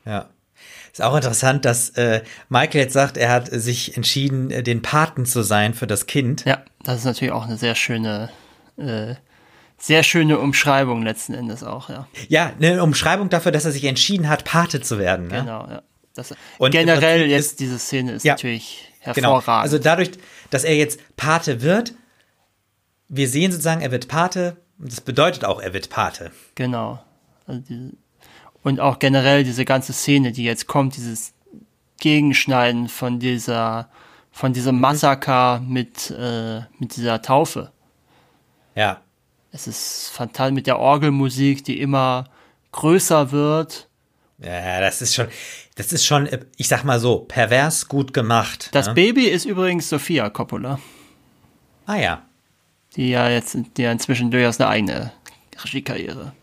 Ja. 0.05 0.29
Ist 0.91 1.01
auch 1.01 1.15
interessant, 1.15 1.65
dass 1.65 1.89
äh, 1.91 2.21
Michael 2.49 2.81
jetzt 2.81 2.93
sagt, 2.93 3.17
er 3.17 3.29
hat 3.31 3.47
sich 3.51 3.95
entschieden, 3.97 4.51
äh, 4.51 4.61
den 4.63 4.81
Paten 4.81 5.25
zu 5.25 5.41
sein 5.41 5.73
für 5.73 5.87
das 5.87 6.05
Kind. 6.05 6.45
Ja, 6.45 6.63
das 6.83 6.99
ist 6.99 7.05
natürlich 7.05 7.31
auch 7.31 7.45
eine 7.45 7.57
sehr 7.57 7.75
schöne, 7.75 8.29
äh, 8.77 9.15
sehr 9.77 10.03
schöne 10.03 10.37
Umschreibung 10.37 11.01
letzten 11.01 11.33
Endes 11.33 11.63
auch, 11.63 11.89
ja. 11.89 12.07
Ja, 12.27 12.51
eine 12.59 12.83
Umschreibung 12.83 13.29
dafür, 13.29 13.51
dass 13.51 13.65
er 13.65 13.71
sich 13.71 13.85
entschieden 13.85 14.29
hat, 14.29 14.43
Pate 14.43 14.81
zu 14.81 14.99
werden. 14.99 15.27
Ne? 15.29 15.39
Genau, 15.39 15.67
ja. 15.67 15.81
Das, 16.13 16.33
Und 16.57 16.71
generell 16.71 17.25
jetzt 17.27 17.45
ist- 17.51 17.59
diese 17.61 17.79
Szene 17.79 18.11
ist 18.11 18.25
Ja, 18.25 18.33
natürlich 18.33 18.89
Genau. 19.15 19.33
hervorragend. 19.35 19.63
Also 19.63 19.79
dadurch, 19.79 20.11
dass 20.51 20.63
er 20.65 20.75
jetzt 20.75 20.99
Pate 21.15 21.61
wird, 21.61 21.93
wir 23.07 23.27
sehen 23.27 23.51
sozusagen, 23.51 23.81
er 23.81 23.91
wird 23.91 24.07
Pate. 24.09 24.57
Und 24.77 24.91
das 24.91 25.01
bedeutet 25.01 25.45
auch, 25.45 25.61
er 25.61 25.73
wird 25.73 25.89
Pate. 25.89 26.31
Genau. 26.55 27.01
Also 27.47 27.61
diese, 27.61 27.91
und 28.63 28.79
auch 28.79 28.99
generell 28.99 29.43
diese 29.43 29.65
ganze 29.65 29.93
Szene, 29.93 30.31
die 30.31 30.43
jetzt 30.43 30.67
kommt, 30.67 30.95
dieses 30.95 31.33
Gegenschneiden 31.99 32.89
von 32.89 33.19
dieser, 33.19 33.89
von 34.31 34.53
diesem 34.53 34.79
Massaker 34.79 35.59
mit, 35.59 36.11
äh, 36.11 36.61
mit 36.79 36.95
dieser 36.95 37.21
Taufe. 37.21 37.71
Ja. 38.75 39.01
Es 39.51 39.67
ist 39.67 40.09
fantastisch 40.13 40.53
mit 40.53 40.67
der 40.67 40.79
Orgelmusik, 40.79 41.63
die 41.63 41.79
immer 41.79 42.25
größer 42.71 43.31
wird. 43.31 43.87
Ja, 44.39 44.79
das 44.79 45.01
ist 45.01 45.13
schon, 45.13 45.27
das 45.75 45.93
ist 45.93 46.05
schon, 46.05 46.27
ich 46.57 46.67
sag 46.67 46.83
mal 46.83 46.99
so, 46.99 47.19
pervers 47.19 47.87
gut 47.87 48.13
gemacht. 48.13 48.69
Das 48.71 48.87
ne? 48.87 48.93
Baby 48.93 49.27
ist 49.27 49.45
übrigens 49.45 49.89
Sophia 49.89 50.29
Coppola, 50.29 50.79
Ah 51.85 51.97
ja. 51.97 52.21
die 52.95 53.09
ja 53.09 53.29
jetzt, 53.29 53.57
die 53.77 53.81
ja 53.81 53.91
inzwischen 53.91 54.31
durchaus 54.31 54.59
eine 54.59 54.69
eigene 54.69 55.11
Regiekarriere. 55.63 56.33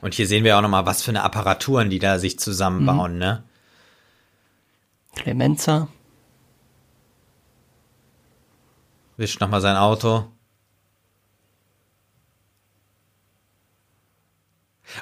Und 0.00 0.14
hier 0.14 0.26
sehen 0.26 0.44
wir 0.44 0.56
auch 0.56 0.62
nochmal, 0.62 0.86
was 0.86 1.02
für 1.02 1.10
eine 1.10 1.22
Apparaturen, 1.24 1.90
die 1.90 1.98
da 1.98 2.18
sich 2.18 2.38
zusammenbauen, 2.38 3.14
Mhm. 3.14 3.18
ne? 3.18 3.42
Clemenza. 5.16 5.88
Wischt 9.16 9.40
nochmal 9.40 9.60
sein 9.60 9.76
Auto. 9.76 10.26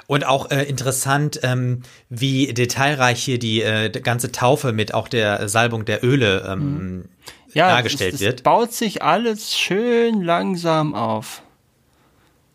Und 0.05 0.25
auch 0.25 0.51
äh, 0.51 0.63
interessant, 0.63 1.39
ähm, 1.43 1.83
wie 2.09 2.53
detailreich 2.53 3.23
hier 3.23 3.39
die 3.39 3.61
äh, 3.61 3.89
ganze 3.89 4.31
Taufe 4.31 4.73
mit 4.73 4.93
auch 4.93 5.07
der 5.07 5.47
Salbung 5.47 5.85
der 5.85 6.03
Öle 6.03 6.45
ähm, 6.47 7.05
Ja, 7.53 7.69
dargestellt 7.69 8.15
es, 8.15 8.21
es 8.21 8.25
wird. 8.25 8.43
baut 8.43 8.73
sich 8.73 9.01
alles 9.01 9.55
schön 9.57 10.21
langsam 10.23 10.93
auf. 10.93 11.41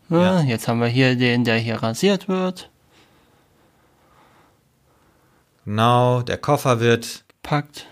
Ja. 0.09 0.41
Jetzt 0.41 0.67
haben 0.67 0.79
wir 0.81 0.87
hier 0.87 1.15
den, 1.15 1.43
der 1.43 1.57
hier 1.57 1.81
rasiert 1.81 2.27
wird, 2.27 2.69
Genau, 5.65 6.21
der 6.21 6.37
Koffer 6.37 6.79
wird 6.81 7.23
packt. 7.41 7.85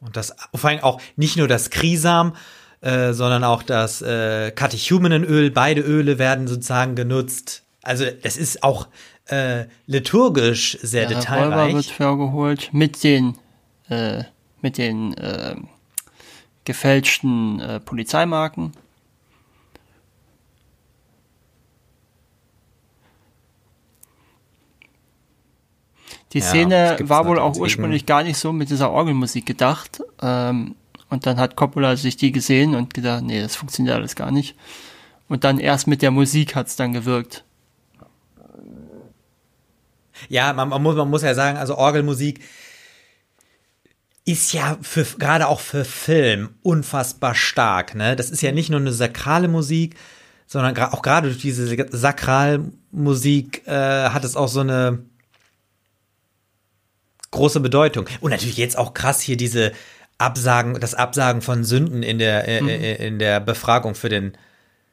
und 0.00 0.16
das 0.16 0.34
vor 0.54 0.68
allem 0.70 0.80
auch 0.80 1.00
nicht 1.16 1.36
nur 1.38 1.48
das 1.48 1.70
Krisam, 1.70 2.34
äh, 2.82 3.12
sondern 3.14 3.44
auch 3.44 3.62
das 3.62 4.02
äh, 4.02 4.50
Katechumenenöl. 4.50 5.50
Beide 5.50 5.80
Öle 5.80 6.18
werden 6.18 6.46
sozusagen 6.46 6.94
genutzt. 6.94 7.62
Also 7.82 8.04
das 8.22 8.36
ist 8.36 8.62
auch 8.62 8.88
äh, 9.26 9.64
liturgisch 9.86 10.76
sehr 10.82 11.06
Der 11.06 11.18
detailreich. 11.20 11.74
wird 11.74 11.86
vorgeholt 11.86 12.68
mit 12.72 13.02
den, 13.02 13.38
äh, 13.88 14.24
mit 14.60 14.76
den 14.78 15.14
äh, 15.14 15.56
gefälschten 16.64 17.60
äh, 17.60 17.80
Polizeimarken. 17.80 18.72
Die 26.32 26.38
Ja, 26.38 26.44
Szene 26.44 26.94
gibt's 26.96 27.10
war 27.10 27.26
wohl 27.26 27.38
auch 27.38 27.56
ursprünglich 27.56 28.06
gar 28.06 28.22
nicht 28.22 28.38
so 28.38 28.52
mit 28.52 28.70
dieser 28.70 28.90
Orgelmusik 28.90 29.46
gedacht. 29.46 30.00
Ähm, 30.22 30.76
und 31.08 31.26
dann 31.26 31.38
hat 31.38 31.56
Coppola 31.56 31.96
sich 31.96 32.16
die 32.16 32.30
gesehen 32.30 32.74
und 32.74 32.94
gedacht, 32.94 33.22
nee, 33.24 33.40
das 33.40 33.56
funktioniert 33.56 33.96
alles 33.96 34.14
gar 34.14 34.30
nicht. 34.30 34.56
Und 35.28 35.44
dann 35.44 35.58
erst 35.58 35.86
mit 35.86 36.02
der 36.02 36.12
Musik 36.12 36.54
hat's 36.54 36.76
dann 36.76 36.92
gewirkt. 36.92 37.44
Ja, 40.28 40.52
man, 40.52 40.68
man, 40.68 40.82
muss, 40.82 40.96
man 40.96 41.10
muss 41.10 41.22
ja 41.22 41.34
sagen, 41.34 41.58
also 41.58 41.76
Orgelmusik 41.76 42.40
ist 44.24 44.52
ja 44.52 44.76
für 44.82 45.04
gerade 45.18 45.48
auch 45.48 45.60
für 45.60 45.84
Film 45.84 46.50
unfassbar 46.62 47.34
stark. 47.34 47.94
Ne? 47.94 48.14
Das 48.14 48.30
ist 48.30 48.42
ja 48.42 48.52
nicht 48.52 48.70
nur 48.70 48.78
eine 48.78 48.92
sakrale 48.92 49.48
Musik, 49.48 49.96
sondern 50.46 50.76
auch 50.92 51.02
gerade 51.02 51.28
durch 51.28 51.40
diese 51.40 51.66
Sakralmusik 51.90 53.66
äh, 53.66 54.10
hat 54.10 54.24
es 54.24 54.36
auch 54.36 54.48
so 54.48 54.60
eine 54.60 55.00
große 57.30 57.60
Bedeutung. 57.60 58.06
Und 58.20 58.30
natürlich 58.30 58.56
jetzt 58.56 58.76
auch 58.78 58.94
krass 58.94 59.20
hier 59.20 59.36
diese 59.36 59.72
Absagen, 60.18 60.78
das 60.80 60.94
Absagen 60.94 61.40
von 61.42 61.64
Sünden 61.64 62.02
in 62.02 62.18
der 62.18 62.46
äh, 62.48 62.58
äh, 62.58 63.06
in 63.06 63.18
der 63.18 63.40
Befragung 63.40 63.94
für 63.94 64.08
den. 64.08 64.36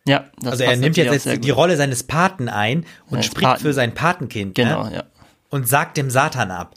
Ja, 0.07 0.25
das 0.39 0.53
Also 0.53 0.63
er 0.63 0.77
nimmt 0.77 0.95
jetzt, 0.95 1.25
jetzt 1.25 1.43
die. 1.43 1.49
Rolle 1.49 1.75
seines 1.75 2.03
Paten 2.03 2.47
ein 2.47 2.85
und 3.05 3.09
Seines 3.11 3.25
spricht 3.25 3.43
Paten. 3.47 3.61
für 3.61 3.73
sein 3.73 3.93
Patenkind. 3.93 4.55
Genau, 4.55 4.85
Ne? 4.85 4.95
ja. 4.95 5.03
Und 5.49 5.67
sagt 5.67 5.97
dem 5.97 6.09
Satan 6.09 6.51
ab. 6.51 6.75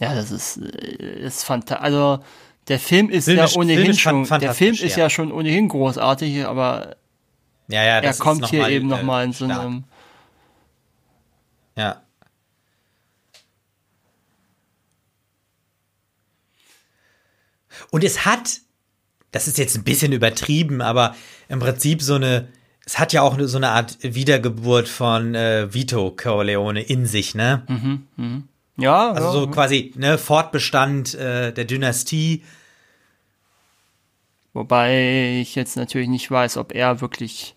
Ja, 0.00 0.14
das 0.14 0.30
ist, 0.30 0.56
äh, 0.58 1.20
ist 1.20 1.44
fantastisch. 1.44 1.82
Also, 1.84 2.20
der 2.68 2.78
Film 2.78 3.10
ist 3.10 3.24
Filmisch- 3.28 3.52
ja 3.54 3.60
ohnehin 3.60 3.94
schon, 3.94 4.24
der 4.40 4.54
Film 4.54 4.74
ist 4.74 4.82
ja. 4.96 5.04
ja. 5.04 5.10
schon 5.10 5.32
ohnehin 5.32 5.68
großartig, 5.68 6.44
aber 6.46 6.96
Ja, 7.68 7.82
ja, 7.82 7.98
er 7.98 8.14
kommt 8.14 8.46
hier 8.48 8.62
mal, 8.62 8.70
eben 8.72 8.86
äh, 8.90 8.96
nochmal 8.96 9.24
in 9.24 9.32
so 9.32 9.44
einem, 9.46 9.84
Ja. 11.76 12.00
Und 17.90 18.04
es 18.04 18.24
hat, 18.24 18.60
das 19.32 19.48
ist 19.48 19.58
jetzt 19.58 19.76
ein 19.76 19.84
bisschen 19.84 20.12
übertrieben, 20.12 20.80
aber 20.80 21.14
im 21.48 21.58
Prinzip 21.58 22.02
so 22.02 22.14
eine, 22.14 22.48
es 22.86 22.98
hat 22.98 23.12
ja 23.12 23.22
auch 23.22 23.36
so 23.40 23.56
eine 23.56 23.70
Art 23.70 23.98
Wiedergeburt 24.02 24.88
von 24.88 25.34
äh, 25.34 25.72
Vito 25.72 26.10
Corleone 26.10 26.82
in 26.82 27.06
sich, 27.06 27.34
ne? 27.34 27.62
ja, 28.76 29.10
Also 29.10 29.26
ja, 29.26 29.32
so 29.32 29.46
quasi, 29.48 29.92
ne, 29.96 30.18
Fortbestand 30.18 31.14
äh, 31.14 31.52
der 31.52 31.64
Dynastie. 31.64 32.42
wobei 34.52 35.38
ich 35.40 35.54
jetzt 35.54 35.76
natürlich 35.76 36.08
nicht 36.08 36.30
weiß, 36.30 36.56
ob 36.56 36.74
er 36.74 37.00
wirklich, 37.00 37.54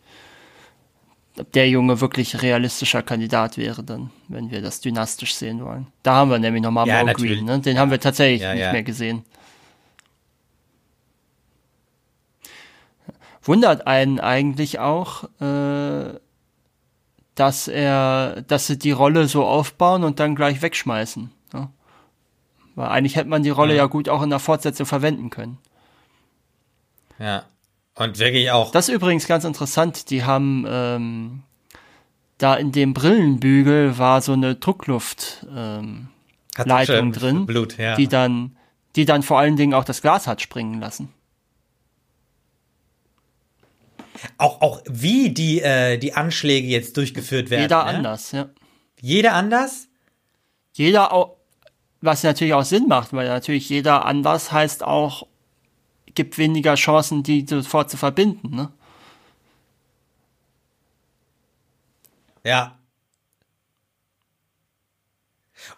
ob 1.39 1.51
der 1.53 1.67
Junge 1.69 2.01
wirklich 2.01 2.41
realistischer 2.41 3.01
Kandidat 3.01 3.57
wäre 3.57 3.83
dann, 3.83 4.11
wenn 4.27 4.51
wir 4.51 4.61
das 4.61 4.81
dynastisch 4.81 5.33
sehen 5.33 5.63
wollen. 5.63 5.87
Da 6.03 6.13
haben 6.15 6.29
wir 6.31 6.39
nämlich 6.39 6.61
nochmal 6.61 6.87
Ja. 6.87 7.03
Green, 7.13 7.45
ne? 7.45 7.59
Den 7.59 7.79
haben 7.79 7.89
wir 7.91 7.99
tatsächlich 7.99 8.41
Ja, 8.41 8.53
nicht 8.53 8.61
ja. 8.61 8.71
mehr 8.71 8.83
gesehen. 8.83 9.23
Wundert 13.43 13.87
einen 13.87 14.19
eigentlich 14.19 14.79
auch, 14.79 15.25
äh, 15.41 16.19
dass 17.35 17.67
er, 17.67 18.41
dass 18.47 18.67
sie 18.67 18.77
die 18.77 18.91
Rolle 18.91 19.27
so 19.27 19.43
aufbauen 19.43 20.03
und 20.03 20.19
dann 20.19 20.35
gleich 20.35 20.61
wegschmeißen. 20.61 21.31
Ja. 21.53 21.69
Weil 22.75 22.89
eigentlich 22.89 23.15
hätte 23.15 23.29
man 23.29 23.43
die 23.43 23.49
Rolle 23.49 23.73
ja. 23.75 23.83
ja 23.83 23.85
gut 23.87 24.09
auch 24.09 24.21
in 24.21 24.29
der 24.29 24.39
Fortsetzung 24.39 24.85
verwenden 24.85 25.29
können. 25.29 25.57
Ja. 27.19 27.43
Und 27.95 28.17
wirklich 28.17 28.49
auch. 28.51 28.71
Das 28.71 28.89
ist 28.89 28.95
übrigens 28.95 29.27
ganz 29.27 29.43
interessant. 29.43 30.09
Die 30.09 30.23
haben 30.23 30.65
ähm, 30.67 31.43
da 32.37 32.55
in 32.55 32.71
dem 32.71 32.93
Brillenbügel 32.93 33.97
war 33.97 34.21
so 34.21 34.33
eine 34.33 34.55
Druckluft 34.55 35.45
ähm, 35.55 36.07
Leitung 36.57 37.11
drin, 37.11 37.45
Blut, 37.45 37.77
ja. 37.77 37.95
die 37.95 38.07
dann, 38.07 38.57
die 38.95 39.05
dann 39.05 39.23
vor 39.23 39.39
allen 39.39 39.57
Dingen 39.57 39.73
auch 39.73 39.83
das 39.83 40.01
Glas 40.01 40.27
hat 40.27 40.41
springen 40.41 40.79
lassen. 40.79 41.09
Auch, 44.37 44.61
auch 44.61 44.81
wie 44.89 45.31
die, 45.31 45.61
äh, 45.61 45.97
die 45.97 46.13
Anschläge 46.13 46.67
jetzt 46.67 46.97
durchgeführt 46.97 47.49
werden. 47.49 47.63
Jeder 47.63 47.83
ne? 47.83 47.89
anders, 47.89 48.31
ja. 48.31 48.49
Jeder 49.01 49.33
anders? 49.33 49.87
Jeder 50.73 51.11
auch, 51.11 51.37
was 52.01 52.23
natürlich 52.23 52.53
auch 52.53 52.63
Sinn 52.63 52.87
macht, 52.87 53.13
weil 53.13 53.27
natürlich 53.27 53.69
jeder 53.69 54.05
anders 54.05 54.51
heißt 54.51 54.83
auch, 54.83 55.27
gibt 56.15 56.37
weniger 56.37 56.75
Chancen, 56.75 57.23
die 57.23 57.45
sofort 57.47 57.89
zu 57.89 57.97
verbinden, 57.97 58.55
ne? 58.55 58.71
Ja. 62.43 62.77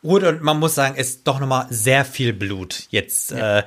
Und, 0.01 0.23
und 0.23 0.41
man 0.41 0.59
muss 0.59 0.75
sagen, 0.75 0.95
es 0.97 1.09
ist 1.09 1.27
doch 1.27 1.39
nochmal 1.39 1.67
sehr 1.69 2.05
viel 2.05 2.33
Blut 2.33 2.88
jetzt. 2.89 3.31
Ja. 3.31 3.59
Äh, 3.59 3.64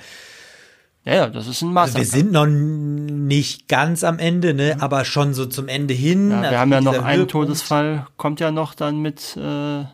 ja, 1.04 1.14
ja, 1.14 1.28
das 1.28 1.46
ist 1.46 1.62
ein 1.62 1.72
Massaker. 1.72 1.98
Also 2.00 2.12
wir 2.12 2.20
sind 2.20 2.32
noch 2.32 2.46
nicht 2.46 3.68
ganz 3.68 4.04
am 4.04 4.18
Ende, 4.18 4.54
ne, 4.54 4.74
mhm. 4.76 4.82
aber 4.82 5.04
schon 5.04 5.34
so 5.34 5.46
zum 5.46 5.68
Ende 5.68 5.94
hin. 5.94 6.30
Ja, 6.30 6.40
wir 6.40 6.48
also 6.48 6.58
haben 6.58 6.72
ja 6.72 6.80
noch 6.80 6.92
einen 6.94 7.06
Höhepunkt. 7.06 7.30
Todesfall, 7.30 8.06
kommt 8.16 8.40
ja 8.40 8.50
noch 8.50 8.74
dann 8.74 9.00
mit, 9.00 9.36
äh, 9.36 9.84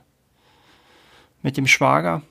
mit 1.42 1.56
dem 1.56 1.66
Schwager. 1.66 2.22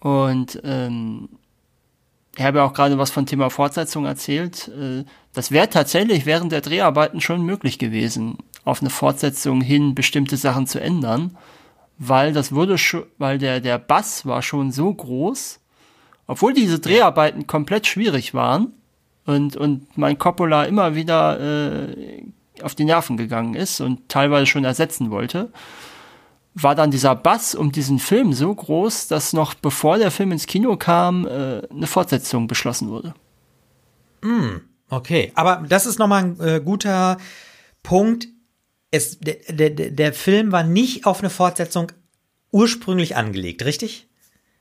Und 0.00 0.60
ähm, 0.64 1.30
ich 2.36 2.44
habe 2.44 2.58
ja 2.58 2.64
auch 2.64 2.74
gerade 2.74 2.98
was 2.98 3.10
von 3.10 3.26
Thema 3.26 3.48
Fortsetzung 3.48 4.04
erzählt. 4.04 4.68
Äh, 4.68 5.04
das 5.32 5.50
wäre 5.50 5.70
tatsächlich 5.70 6.26
während 6.26 6.52
der 6.52 6.60
Dreharbeiten 6.60 7.20
schon 7.20 7.42
möglich 7.42 7.78
gewesen, 7.78 8.38
auf 8.64 8.80
eine 8.80 8.90
Fortsetzung 8.90 9.60
hin 9.60 9.94
bestimmte 9.94 10.36
Sachen 10.36 10.66
zu 10.66 10.80
ändern, 10.80 11.36
weil 11.98 12.32
das 12.32 12.52
wurde 12.52 12.76
schon, 12.76 13.04
weil 13.18 13.38
der, 13.38 13.60
der 13.60 13.78
Bass 13.78 14.26
war 14.26 14.42
schon 14.42 14.72
so 14.72 14.92
groß, 14.92 15.60
obwohl 16.26 16.52
diese 16.52 16.78
Dreharbeiten 16.78 17.46
komplett 17.46 17.86
schwierig 17.86 18.34
waren 18.34 18.72
und, 19.26 19.56
und 19.56 19.96
mein 19.96 20.18
Coppola 20.18 20.64
immer 20.64 20.94
wieder 20.94 21.40
äh, 21.88 22.22
auf 22.62 22.74
die 22.74 22.84
Nerven 22.84 23.16
gegangen 23.16 23.54
ist 23.54 23.80
und 23.80 24.08
teilweise 24.08 24.46
schon 24.46 24.64
ersetzen 24.64 25.10
wollte, 25.10 25.50
war 26.54 26.74
dann 26.74 26.90
dieser 26.90 27.16
Bass 27.16 27.54
um 27.54 27.72
diesen 27.72 27.98
Film 27.98 28.32
so 28.32 28.54
groß, 28.54 29.08
dass 29.08 29.32
noch 29.32 29.54
bevor 29.54 29.98
der 29.98 30.10
Film 30.10 30.32
ins 30.32 30.46
Kino 30.46 30.76
kam, 30.76 31.26
äh, 31.26 31.62
eine 31.68 31.86
Fortsetzung 31.86 32.46
beschlossen 32.46 32.88
wurde. 32.88 33.14
Mm, 34.22 34.60
okay, 34.88 35.32
aber 35.34 35.64
das 35.68 35.86
ist 35.86 35.98
nochmal 35.98 36.24
ein 36.24 36.40
äh, 36.40 36.60
guter 36.64 37.18
Punkt. 37.82 38.28
Es, 38.92 39.18
der, 39.18 39.70
der, 39.70 39.90
der 39.90 40.12
Film 40.12 40.52
war 40.52 40.62
nicht 40.62 41.06
auf 41.06 41.18
eine 41.18 41.30
Fortsetzung 41.30 41.90
ursprünglich 42.52 43.16
angelegt, 43.16 43.64
richtig? 43.64 44.08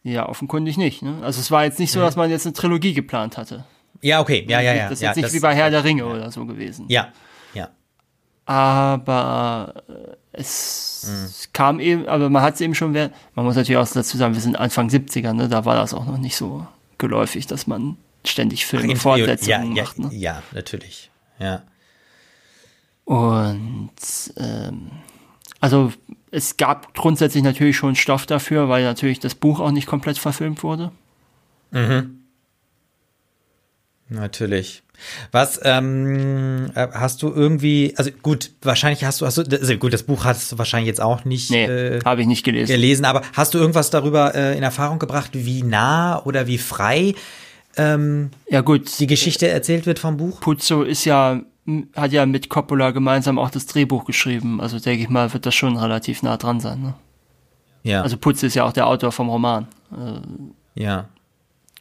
Ja, 0.03 0.27
offenkundig 0.27 0.77
nicht. 0.77 1.01
Ne? 1.01 1.19
Also 1.21 1.39
es 1.39 1.49
war 1.49 1.63
jetzt 1.63 1.79
nicht 1.79 1.91
so, 1.91 1.99
mhm. 1.99 2.03
dass 2.03 2.15
man 2.15 2.29
jetzt 2.29 2.45
eine 2.45 2.53
Trilogie 2.53 2.93
geplant 2.93 3.37
hatte. 3.37 3.65
Ja, 4.01 4.19
okay, 4.19 4.45
ja, 4.49 4.59
ja, 4.59 4.73
ja. 4.73 4.83
Das 4.83 4.93
ist 4.93 5.01
ja, 5.01 5.09
jetzt 5.09 5.15
nicht 5.15 5.25
das, 5.27 5.33
wie 5.33 5.39
bei 5.39 5.55
Herr 5.55 5.69
der 5.69 5.83
Ringe 5.85 6.03
ja. 6.03 6.09
oder 6.09 6.31
so 6.31 6.45
gewesen. 6.45 6.85
Ja, 6.89 7.13
ja. 7.53 7.69
Aber 8.45 9.73
äh, 9.87 10.15
es 10.33 11.07
mhm. 11.07 11.53
kam 11.53 11.79
eben, 11.79 12.07
aber 12.07 12.29
man 12.29 12.41
hat 12.41 12.55
es 12.55 12.61
eben 12.61 12.75
schon, 12.75 12.91
man 12.91 13.11
muss 13.35 13.55
natürlich 13.55 13.77
auch 13.77 13.87
dazu 13.87 14.17
sagen, 14.17 14.33
wir 14.33 14.41
sind 14.41 14.57
Anfang 14.57 14.89
70er, 14.89 15.31
ne? 15.31 15.47
da 15.47 15.63
war 15.63 15.75
das 15.75 15.93
auch 15.93 16.05
noch 16.05 16.17
nicht 16.17 16.35
so 16.35 16.67
geläufig, 16.97 17.47
dass 17.47 17.65
man 17.65 17.97
ständig 18.25 18.65
Filme, 18.65 18.97
Fortsetzungen 18.97 19.75
ja, 19.75 19.83
macht. 19.83 19.99
Ne? 19.99 20.09
Ja, 20.11 20.43
natürlich, 20.51 21.09
ja. 21.39 21.63
Und 23.05 23.91
ähm, 24.37 24.91
also 25.59 25.91
es 26.33 26.57
gab 26.57 26.95
grundsätzlich 26.95 27.43
natürlich 27.43 27.77
schon 27.77 27.95
Stoff 27.95 28.25
dafür, 28.25 28.67
weil 28.67 28.83
natürlich 28.83 29.19
das 29.19 29.35
Buch 29.35 29.59
auch 29.59 29.71
nicht 29.71 29.85
komplett 29.85 30.17
verfilmt 30.17 30.63
wurde. 30.63 30.91
Mhm. 31.69 32.21
Natürlich. 34.09 34.81
Was 35.31 35.59
ähm, 35.63 36.71
äh, 36.75 36.87
hast 36.91 37.21
du 37.21 37.29
irgendwie, 37.29 37.93
also 37.97 38.09
gut, 38.21 38.51
wahrscheinlich 38.61 39.03
hast 39.03 39.21
du, 39.21 39.25
hast 39.25 39.37
du, 39.37 39.43
also 39.43 39.77
gut, 39.77 39.93
das 39.93 40.03
Buch 40.03 40.25
hast 40.25 40.51
du 40.51 40.57
wahrscheinlich 40.57 40.87
jetzt 40.87 41.01
auch 41.01 41.23
nicht 41.23 41.51
nee, 41.51 41.65
äh, 41.65 41.99
habe 42.03 42.21
ich 42.21 42.27
nicht 42.27 42.43
gelesen. 42.43 42.71
gelesen, 42.71 43.05
aber 43.05 43.21
hast 43.33 43.53
du 43.53 43.59
irgendwas 43.59 43.91
darüber 43.91 44.33
äh, 44.33 44.57
in 44.57 44.63
Erfahrung 44.63 44.99
gebracht, 44.99 45.31
wie 45.33 45.61
nah 45.61 46.23
oder 46.23 46.47
wie 46.47 46.57
frei 46.57 47.15
ähm, 47.75 48.31
ja 48.49 48.61
gut 48.61 48.99
die 48.99 49.07
Geschichte 49.07 49.47
erzählt 49.47 49.85
wird 49.85 49.99
vom 49.99 50.17
Buch? 50.17 50.39
Puzzo 50.39 50.83
ist 50.83 51.05
ja 51.05 51.41
hat 51.95 52.11
ja 52.11 52.25
mit 52.25 52.49
Coppola 52.49 52.91
gemeinsam 52.91 53.39
auch 53.39 53.49
das 53.49 53.65
Drehbuch 53.65 54.05
geschrieben, 54.05 54.59
also 54.59 54.79
denke 54.79 55.03
ich 55.03 55.09
mal, 55.09 55.31
wird 55.33 55.45
das 55.45 55.55
schon 55.55 55.77
relativ 55.77 56.21
nah 56.23 56.37
dran 56.37 56.59
sein. 56.59 56.81
Ne? 56.81 56.93
Ja. 57.83 58.01
Also 58.01 58.17
Putz 58.17 58.43
ist 58.43 58.55
ja 58.55 58.65
auch 58.65 58.73
der 58.73 58.87
Autor 58.87 59.11
vom 59.11 59.29
Roman. 59.29 59.67
Äh, 59.91 60.81
ja 60.81 61.05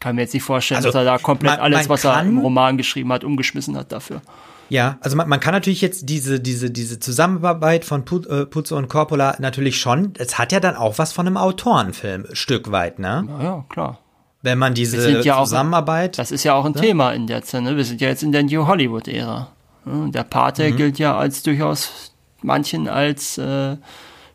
kann 0.03 0.17
mir 0.17 0.23
jetzt 0.23 0.35
nicht 0.35 0.43
vorstellen, 0.43 0.77
also, 0.77 0.89
dass 0.89 0.97
er 0.97 1.05
da 1.05 1.19
komplett 1.19 1.53
man, 1.53 1.61
alles, 1.61 1.89
was 1.89 2.05
er 2.05 2.21
im 2.21 2.39
Roman 2.39 2.77
geschrieben 2.77 3.13
hat, 3.13 3.25
umgeschmissen 3.25 3.77
hat 3.77 3.93
dafür. 3.93 4.21
Ja, 4.69 4.99
also 5.01 5.17
man, 5.17 5.29
man 5.29 5.39
kann 5.39 5.55
natürlich 5.55 5.81
jetzt 5.81 6.09
diese, 6.09 6.41
diese, 6.41 6.71
diese 6.71 6.99
Zusammenarbeit 6.99 7.85
von 7.85 8.05
äh, 8.29 8.47
Puzzo 8.47 8.77
und 8.77 8.89
Coppola 8.89 9.37
natürlich 9.39 9.79
schon, 9.79 10.13
es 10.19 10.39
hat 10.39 10.51
ja 10.51 10.61
dann 10.61 10.77
auch 10.77 10.99
was 10.99 11.13
von 11.13 11.27
einem 11.27 11.37
Autorenfilm, 11.37 12.27
Stück 12.33 12.73
weit, 12.73 12.99
ne? 12.99 13.27
Ja, 13.29 13.43
ja 13.43 13.65
klar. 13.69 13.99
Wenn 14.43 14.59
man 14.59 14.75
diese 14.75 15.21
ja 15.21 15.39
Zusammenarbeit. 15.39 16.15
Auch, 16.15 16.17
das 16.17 16.33
ist 16.33 16.43
ja 16.43 16.55
auch 16.55 16.65
ein 16.65 16.73
ne? 16.73 16.81
Thema 16.81 17.13
in 17.13 17.29
der 17.29 17.43
Szene. 17.43 17.77
Wir 17.77 17.85
sind 17.85 18.01
ja 18.01 18.09
jetzt 18.09 18.25
in 18.25 18.33
der 18.33 18.43
New 18.43 18.67
Hollywood-Ära. 18.67 19.53
Der 19.85 20.23
Pate 20.25 20.71
mhm. 20.71 20.77
gilt 20.77 20.99
ja 20.99 21.17
als 21.17 21.43
durchaus 21.43 22.13
manchen 22.43 22.89
als 22.89 23.39
äh, 23.39 23.77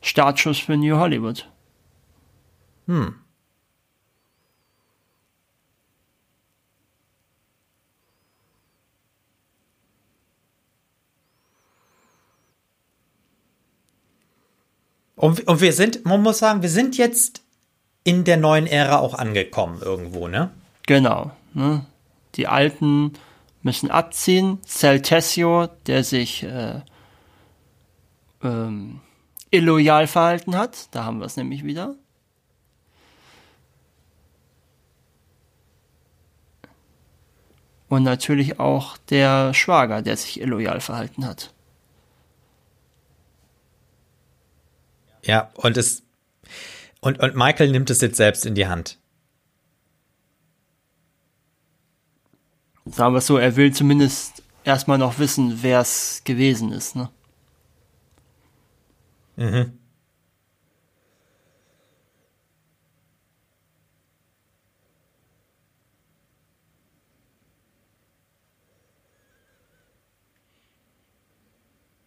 Startschuss 0.02 0.60
für 0.60 0.78
New 0.78 0.98
Hollywood. 0.98 1.50
Hm. 2.88 3.16
Und, 15.16 15.48
und 15.48 15.62
wir 15.62 15.74
sind, 15.74 16.06
man 16.06 16.22
muss 16.22 16.38
sagen, 16.38 16.62
wir 16.62 16.70
sind 16.70 16.96
jetzt 16.98 17.42
in 18.04 18.24
der 18.24 18.38
neuen 18.38 18.68
Ära 18.68 19.00
auch 19.00 19.16
angekommen 19.16 19.82
irgendwo, 19.82 20.28
ne? 20.28 20.52
Genau. 20.86 21.32
Ne? 21.54 21.86
Die 22.36 22.48
Alten 22.48 23.14
müssen 23.62 23.92
abziehen. 23.92 24.60
Celtesio, 24.66 25.68
der 25.86 26.04
sich 26.04 26.44
äh, 26.44 26.82
ähm, 28.44 29.02
illoyal 29.52 30.08
verhalten 30.08 30.56
hat, 30.58 30.88
da 30.92 31.04
haben 31.04 31.20
wir 31.20 31.26
es 31.26 31.38
nämlich 31.38 31.64
wieder. 31.64 31.96
Und 37.90 38.04
natürlich 38.04 38.60
auch 38.60 38.98
der 38.98 39.54
Schwager, 39.54 40.02
der 40.02 40.18
sich 40.18 40.42
illoyal 40.42 40.82
verhalten 40.82 41.26
hat. 41.26 41.54
Ja, 45.24 45.52
und 45.56 45.78
es 45.78 46.04
und, 47.00 47.20
und 47.20 47.36
Michael 47.36 47.72
nimmt 47.72 47.90
es 47.90 48.02
jetzt 48.02 48.18
selbst 48.18 48.46
in 48.46 48.56
die 48.56 48.68
Hand. 48.68 48.98
Sagen 52.92 53.14
wir 53.14 53.20
es 53.20 53.28
so, 53.28 53.38
er 53.38 53.56
will 53.56 53.74
zumindest 53.74 54.44
erstmal 54.64 54.98
noch 54.98 55.20
wissen, 55.20 55.60
wer 55.62 55.82
es 55.82 56.22
gewesen 56.24 56.72
ist, 56.72 56.96
ne? 56.96 57.10
Mhm. 59.36 59.78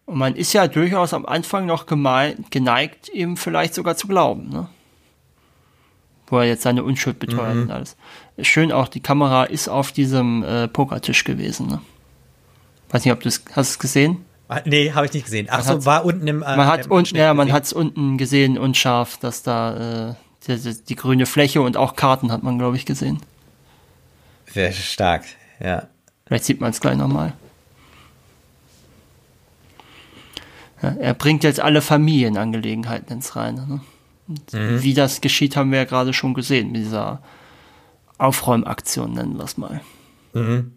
Und 0.05 0.17
man 0.17 0.35
ist 0.35 0.51
ja 0.51 0.67
durchaus 0.67 1.13
am 1.13 1.25
Anfang 1.25 1.65
noch 1.65 1.85
geneigt, 1.85 3.09
ihm 3.13 3.37
vielleicht 3.37 3.73
sogar 3.73 3.95
zu 3.95 4.07
glauben, 4.07 4.49
ne? 4.49 4.67
Wo 6.31 6.39
er 6.39 6.45
jetzt 6.45 6.63
seine 6.63 6.83
Unschuld 6.83 7.19
beteuert 7.19 7.55
mhm. 7.55 7.61
und 7.63 7.71
alles. 7.71 7.97
Schön 8.41 8.71
auch, 8.71 8.87
die 8.87 9.01
Kamera 9.01 9.43
ist 9.43 9.67
auf 9.67 9.91
diesem 9.91 10.43
äh, 10.43 10.67
Pokertisch 10.69 11.25
gewesen, 11.25 11.67
ne? 11.67 11.81
Weiß 12.89 13.05
nicht, 13.05 13.13
ob 13.13 13.19
du 13.19 13.27
es 13.27 13.43
hast 13.53 13.79
gesehen? 13.79 14.25
Ah, 14.47 14.61
nee, 14.65 14.91
habe 14.91 15.05
ich 15.05 15.13
nicht 15.13 15.25
gesehen. 15.25 15.47
Ach 15.49 15.61
so, 15.63 15.85
war 15.85 16.03
unten 16.03 16.27
im. 16.27 16.41
Äh, 16.41 16.57
man 16.57 16.67
hat 16.67 16.87
unten, 16.87 17.15
ja, 17.15 17.33
man 17.33 17.51
hat 17.51 17.65
es 17.65 17.73
unten 17.73 18.17
gesehen 18.17 18.57
unscharf, 18.57 19.17
dass 19.17 19.43
da 19.43 20.09
äh, 20.09 20.13
die, 20.47 20.57
die, 20.57 20.83
die, 20.83 20.95
grüne 20.95 21.25
Fläche 21.25 21.61
und 21.61 21.77
auch 21.77 21.95
Karten 21.95 22.31
hat 22.31 22.43
man, 22.43 22.57
glaube 22.57 22.75
ich, 22.75 22.85
gesehen. 22.85 23.19
Sehr 24.47 24.71
stark, 24.71 25.23
ja. 25.61 25.87
Vielleicht 26.25 26.45
sieht 26.45 26.61
man 26.61 26.71
es 26.71 26.79
gleich 26.79 26.97
nochmal. 26.97 27.33
Ja, 30.81 30.95
er 30.99 31.13
bringt 31.13 31.43
jetzt 31.43 31.59
alle 31.59 31.81
Familienangelegenheiten 31.81 33.11
ins 33.13 33.35
Reine. 33.35 33.67
Ne? 33.67 33.81
Mhm. 34.51 34.81
Wie 34.83 34.93
das 34.93 35.21
geschieht, 35.21 35.55
haben 35.55 35.71
wir 35.71 35.79
ja 35.79 35.85
gerade 35.85 36.13
schon 36.13 36.33
gesehen, 36.33 36.71
mit 36.71 36.81
dieser 36.81 37.21
Aufräumaktion, 38.17 39.13
nennen 39.13 39.37
wir 39.37 39.45
es 39.45 39.57
mal. 39.57 39.81
Mhm. 40.33 40.73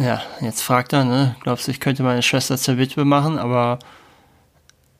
Ja, 0.00 0.22
jetzt 0.40 0.62
fragt 0.62 0.94
er, 0.94 1.04
ne, 1.04 1.36
glaubst 1.42 1.66
du, 1.66 1.72
ich 1.72 1.78
könnte 1.78 2.02
meine 2.02 2.22
Schwester 2.22 2.56
zur 2.56 2.78
Witwe 2.78 3.04
machen, 3.04 3.38
aber 3.38 3.78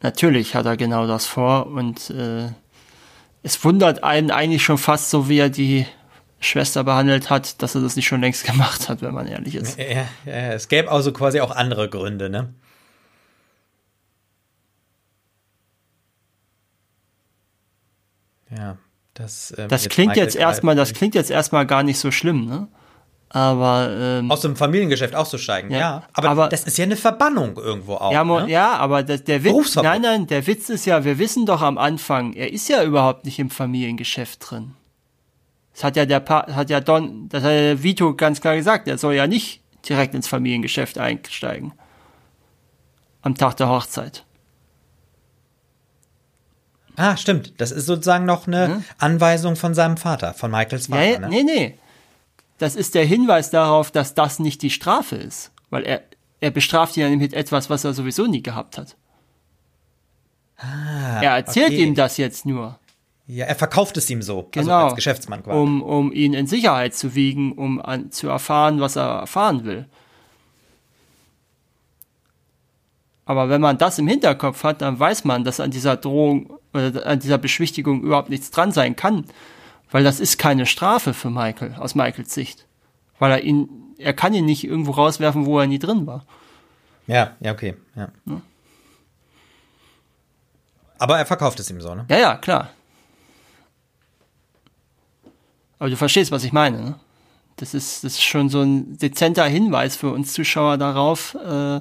natürlich 0.03 0.55
hat 0.55 0.67
er 0.67 0.77
genau 0.77 1.07
das 1.07 1.25
vor 1.25 1.69
und 1.69 2.11
äh, 2.11 2.49
es 3.43 3.65
wundert 3.65 4.05
einen 4.05 4.31
eigentlich 4.31 4.63
schon 4.63 4.77
fast 4.77 5.09
so, 5.09 5.29
wie 5.31 5.39
er 5.39 5.49
die 5.49 5.87
Schwester 6.41 6.85
behandelt 6.85 7.31
hat, 7.31 7.63
dass 7.63 7.75
er 7.75 7.83
das 7.83 7.97
nicht 7.97 8.07
schon 8.07 8.21
längst 8.21 8.45
gemacht 8.51 8.89
hat, 8.89 9.03
wenn 9.03 9.15
man 9.15 9.27
ehrlich 9.27 9.55
ist. 9.55 9.79
Ja, 9.79 9.85
ja, 9.85 10.07
ja 10.27 10.53
es 10.53 10.69
gäbe 10.69 10.91
also 10.91 11.13
quasi 11.13 11.41
auch 11.41 11.51
andere 11.51 11.89
Gründe, 11.89 12.31
ne? 12.31 12.55
Ja, 18.57 18.79
das. 19.15 19.55
Ähm, 19.57 19.69
das 19.69 19.89
klingt 19.89 20.17
jetzt 20.17 20.35
erstmal, 20.35 20.75
das 20.75 20.93
klingt 20.93 21.15
jetzt 21.15 21.31
erstmal 21.31 21.67
gar 21.67 21.83
nicht 21.83 21.99
so 21.99 22.11
schlimm, 22.11 22.47
ne? 22.47 22.69
Aber 23.33 23.97
ähm, 23.97 24.29
aus 24.29 24.41
dem 24.41 24.57
Familiengeschäft 24.57 25.15
auszusteigen, 25.15 25.71
ja. 25.71 25.79
ja. 25.79 26.03
Aber, 26.15 26.31
aber, 26.31 26.49
das 26.49 26.65
ist 26.65 26.77
ja 26.79 26.85
eine 26.85 26.97
Verbannung 26.97 27.57
irgendwo 27.57 27.95
auch. 27.95 28.11
Ja, 28.13 28.25
ne? 28.25 28.47
ja 28.49 28.73
aber 28.73 29.05
das, 29.05 29.23
der 29.23 29.45
Witz, 29.45 29.77
nein, 29.77 30.03
nein, 30.03 30.27
der 30.27 30.49
Witz 30.49 30.69
ist 30.69 30.85
ja, 30.85 31.05
wir 31.05 31.17
wissen 31.21 31.47
doch 31.47 31.63
am 31.63 31.79
Anfang, 31.79 32.33
er 32.33 32.53
ist 32.53 32.69
ja 32.69 32.83
überhaupt 32.83 33.25
nicht 33.25 33.39
im 33.39 33.49
Familiengeschäft 33.49 34.51
drin. 34.51 34.75
Das 35.81 35.87
hat 35.87 35.97
ja 35.97 36.05
der 36.05 36.21
pa 36.21 36.47
hat 36.53 36.69
ja 36.69 36.81
Don, 36.81 37.29
das 37.31 37.43
hat 37.43 37.53
ja 37.53 37.83
Vito 37.83 38.15
ganz 38.15 38.41
klar 38.41 38.55
gesagt, 38.57 38.87
er 38.87 38.99
soll 38.99 39.15
ja 39.15 39.27
nicht 39.27 39.63
direkt 39.89 40.15
ins 40.15 40.29
Familiengeschäft 40.29 40.99
einsteigen. 40.99 41.73
Am 43.23 43.35
Tag 43.35 43.57
der 43.57 43.69
Hochzeit. 43.69 44.25
Ah, 46.97 47.17
stimmt. 47.17 47.55
Das 47.59 47.71
ist 47.71 47.87
sozusagen 47.87 48.27
noch 48.27 48.47
eine 48.47 48.67
hm? 48.67 48.85
Anweisung 48.99 49.57
von 49.57 49.73
seinem 49.73 49.97
Vater, 49.97 50.35
von 50.35 50.51
Michaels 50.51 50.89
Vater. 50.89 51.05
Ja, 51.05 51.19
ne? 51.21 51.29
Nee, 51.29 51.43
nee 51.45 51.79
das 52.61 52.77
ist 52.77 52.95
der 52.95 53.07
Hinweis 53.07 53.51
darauf, 53.51 53.91
dass 53.91 54.15
das 54.15 54.39
nicht 54.39 54.61
die 54.63 54.71
Strafe 54.71 55.17
ist. 55.17 55.51
Weil 55.71 55.83
er, 55.85 56.03
er 56.41 56.51
bestraft 56.51 56.97
ihn 56.97 57.19
mit 57.19 57.33
etwas, 57.33 57.71
was 57.71 57.85
er 57.85 57.95
sowieso 57.95 58.27
nie 58.27 58.43
gehabt 58.43 58.77
hat. 58.77 58.97
Ah, 60.59 61.23
er 61.23 61.37
erzählt 61.37 61.69
okay. 61.69 61.83
ihm 61.83 61.95
das 61.95 62.19
jetzt 62.19 62.45
nur. 62.45 62.79
Ja, 63.33 63.47
er 63.47 63.55
verkauft 63.55 63.97
es 63.97 64.11
ihm 64.11 64.23
so, 64.23 64.39
also 64.39 64.49
genau, 64.51 64.75
also 64.75 64.87
als 64.87 64.95
Geschäftsmann 64.97 65.45
quasi. 65.45 65.57
Um, 65.57 65.83
um 65.83 66.11
ihn 66.11 66.35
in 66.35 66.49
Sicherheit 66.49 66.95
zu 66.95 67.15
wiegen, 67.15 67.53
um 67.53 67.81
an, 67.81 68.11
zu 68.11 68.29
erfahren, 68.29 68.81
was 68.81 68.97
er 68.97 69.21
erfahren 69.21 69.65
will. 69.65 69.87
Aber 73.27 73.49
wenn 73.49 73.61
man 73.61 73.79
das 73.79 74.01
im 74.01 74.09
Hinterkopf 74.09 74.65
hat, 74.65 74.83
dann 74.83 74.99
weiß 74.99 75.25
man, 75.25 75.45
dass 75.45 75.61
an 75.61 75.71
dieser 75.71 75.97
Drohung 75.97 76.59
oder 76.75 77.07
an 77.07 77.21
dieser 77.21 77.39
Beschwichtigung 77.39 78.03
überhaupt 78.03 78.31
nichts 78.31 78.51
dran 78.51 78.73
sein 78.73 78.97
kann. 78.97 79.25
Weil 79.93 80.03
das 80.03 80.19
ist 80.19 80.37
keine 80.39 80.67
Strafe 80.67 81.15
für 81.15 81.31
Michael, 81.31 81.77
aus 81.79 81.95
Michaels 81.95 82.35
Sicht. 82.35 82.67
Weil 83.21 83.31
er 83.31 83.43
ihn, 83.45 83.69
er 83.99 84.13
kann 84.13 84.35
ihn 84.35 84.45
nicht 84.45 84.65
irgendwo 84.65 84.91
rauswerfen, 84.91 85.47
wo 85.47 85.61
er 85.61 85.69
nie 85.69 85.79
drin 85.79 86.09
war. 86.09 86.25
Ja, 87.07 87.37
ja, 87.39 87.53
okay, 87.53 87.77
ja. 87.95 88.09
ja. 88.27 88.41
Aber 90.99 91.19
er 91.19 91.27
verkauft 91.27 91.61
es 91.61 91.71
ihm 91.71 91.81
so, 91.81 91.95
ne? 91.95 92.07
Ja, 92.11 92.19
ja, 92.19 92.37
klar. 92.37 92.71
Aber 95.81 95.91
du 95.91 95.97
verstehst, 95.97 96.31
was 96.31 96.45
ich 96.45 96.53
meine, 96.53 96.81
ne? 96.81 97.01
Das 97.57 97.75
ist, 97.75 98.05
das 98.05 98.13
ist 98.13 98.23
schon 98.23 98.49
so 98.49 98.63
ein 98.63 98.97
dezenter 98.97 99.45
Hinweis 99.47 99.97
für 99.97 100.11
uns 100.11 100.33
Zuschauer 100.33 100.79
darauf, 100.79 101.35
äh, 101.35 101.81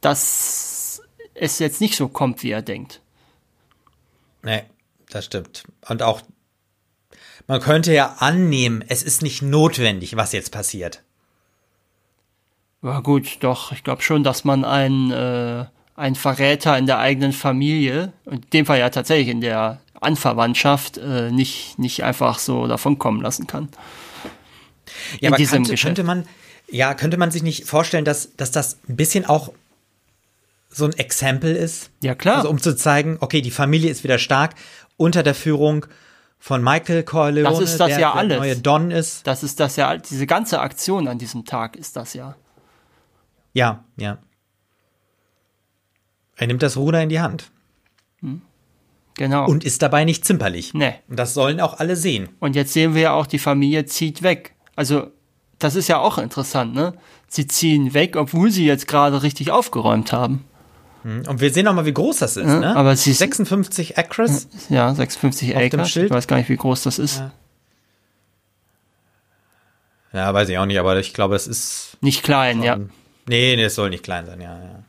dass 0.00 1.02
es 1.34 1.58
jetzt 1.58 1.80
nicht 1.80 1.96
so 1.96 2.08
kommt, 2.08 2.42
wie 2.42 2.50
er 2.50 2.62
denkt. 2.62 3.00
Nee, 4.42 4.62
das 5.10 5.24
stimmt. 5.24 5.64
Und 5.88 6.02
auch 6.02 6.22
man 7.46 7.60
könnte 7.60 7.94
ja 7.94 8.16
annehmen, 8.18 8.84
es 8.86 9.02
ist 9.02 9.22
nicht 9.22 9.40
notwendig, 9.40 10.16
was 10.16 10.32
jetzt 10.32 10.52
passiert. 10.52 11.02
Ja 12.82 13.00
gut, 13.00 13.38
doch, 13.40 13.72
ich 13.72 13.82
glaube 13.82 14.02
schon, 14.02 14.22
dass 14.22 14.44
man 14.44 14.64
einen, 14.64 15.10
äh, 15.10 15.64
einen 15.96 16.14
Verräter 16.14 16.76
in 16.76 16.86
der 16.86 16.98
eigenen 16.98 17.32
Familie, 17.32 18.12
in 18.26 18.42
dem 18.52 18.66
Fall 18.66 18.78
ja 18.78 18.90
tatsächlich 18.90 19.28
in 19.28 19.40
der 19.40 19.80
Anverwandtschaft, 20.00 20.98
äh, 20.98 21.30
nicht, 21.30 21.78
nicht 21.78 22.04
einfach 22.04 22.38
so 22.38 22.66
davonkommen 22.66 23.20
lassen 23.20 23.46
kann. 23.46 23.68
Ja, 25.20 25.28
in 25.28 25.34
aber 25.34 25.44
könnte, 25.44 25.74
könnte, 25.74 26.04
man, 26.04 26.26
ja, 26.68 26.94
könnte 26.94 27.16
man 27.16 27.30
sich 27.30 27.42
nicht 27.42 27.66
vorstellen, 27.66 28.04
dass, 28.04 28.34
dass 28.36 28.50
das 28.50 28.78
ein 28.88 28.96
bisschen 28.96 29.24
auch 29.26 29.52
so 30.70 30.84
ein 30.84 30.92
Exempel 30.94 31.54
ist? 31.54 31.90
Ja, 32.02 32.14
klar. 32.14 32.38
Also 32.38 32.50
um 32.50 32.60
zu 32.60 32.76
zeigen, 32.76 33.18
okay, 33.20 33.40
die 33.40 33.50
Familie 33.50 33.90
ist 33.90 34.04
wieder 34.04 34.18
stark 34.18 34.54
unter 34.96 35.22
der 35.22 35.34
Führung 35.34 35.86
von 36.38 36.62
Michael 36.62 37.02
Corleone, 37.02 37.50
das 37.50 37.60
ist 37.60 37.80
das 37.80 37.88
der, 37.88 37.98
ja 37.98 38.12
alles. 38.14 38.28
der 38.28 38.38
neue 38.38 38.56
Don 38.56 38.90
ist. 38.90 39.26
Das 39.26 39.42
ist 39.42 39.58
das 39.60 39.76
ja, 39.76 39.96
diese 39.96 40.26
ganze 40.26 40.60
Aktion 40.60 41.08
an 41.08 41.18
diesem 41.18 41.44
Tag 41.44 41.76
ist 41.76 41.96
das 41.96 42.14
ja. 42.14 42.36
Ja, 43.52 43.84
ja. 43.96 44.18
Er 46.36 46.46
nimmt 46.46 46.62
das 46.62 46.76
Ruder 46.76 47.02
in 47.02 47.08
die 47.08 47.20
Hand. 47.20 47.50
Hm. 48.20 48.42
Genau. 49.18 49.46
Und 49.46 49.64
ist 49.64 49.82
dabei 49.82 50.04
nicht 50.04 50.24
zimperlich. 50.24 50.72
Nee. 50.74 50.94
Und 51.08 51.18
das 51.18 51.34
sollen 51.34 51.60
auch 51.60 51.78
alle 51.78 51.96
sehen. 51.96 52.28
Und 52.38 52.54
jetzt 52.54 52.72
sehen 52.72 52.94
wir 52.94 53.02
ja 53.02 53.12
auch, 53.12 53.26
die 53.26 53.40
Familie 53.40 53.84
zieht 53.84 54.22
weg. 54.22 54.54
Also, 54.76 55.08
das 55.58 55.74
ist 55.74 55.88
ja 55.88 55.98
auch 55.98 56.18
interessant, 56.18 56.72
ne? 56.72 56.94
Sie 57.26 57.48
ziehen 57.48 57.92
weg, 57.94 58.16
obwohl 58.16 58.52
sie 58.52 58.64
jetzt 58.64 58.86
gerade 58.86 59.22
richtig 59.24 59.50
aufgeräumt 59.50 60.12
haben. 60.12 60.44
Mhm. 61.02 61.24
Und 61.26 61.40
wir 61.40 61.52
sehen 61.52 61.66
auch 61.66 61.74
mal, 61.74 61.84
wie 61.84 61.92
groß 61.92 62.18
das 62.18 62.36
ist, 62.36 62.46
ja, 62.46 62.60
ne? 62.60 62.76
Aber 62.76 62.94
sie 62.94 63.12
56 63.12 63.98
Acres. 63.98 64.48
Ja, 64.68 64.94
56 64.94 65.56
Acres. 65.56 65.96
Ich 65.96 66.10
weiß 66.10 66.28
gar 66.28 66.36
nicht, 66.36 66.48
wie 66.48 66.56
groß 66.56 66.84
das 66.84 67.00
ist. 67.00 67.18
Ja. 67.18 67.32
ja. 70.12 70.32
weiß 70.32 70.48
ich 70.48 70.58
auch 70.58 70.66
nicht, 70.66 70.78
aber 70.78 70.96
ich 70.96 71.12
glaube, 71.12 71.34
es 71.34 71.48
ist. 71.48 71.98
Nicht 72.00 72.22
klein, 72.22 72.58
schon, 72.58 72.64
ja. 72.64 72.76
Nee, 73.26 73.56
nee, 73.56 73.64
es 73.64 73.74
soll 73.74 73.90
nicht 73.90 74.04
klein 74.04 74.26
sein, 74.26 74.40
ja, 74.40 74.56
ja. 74.56 74.84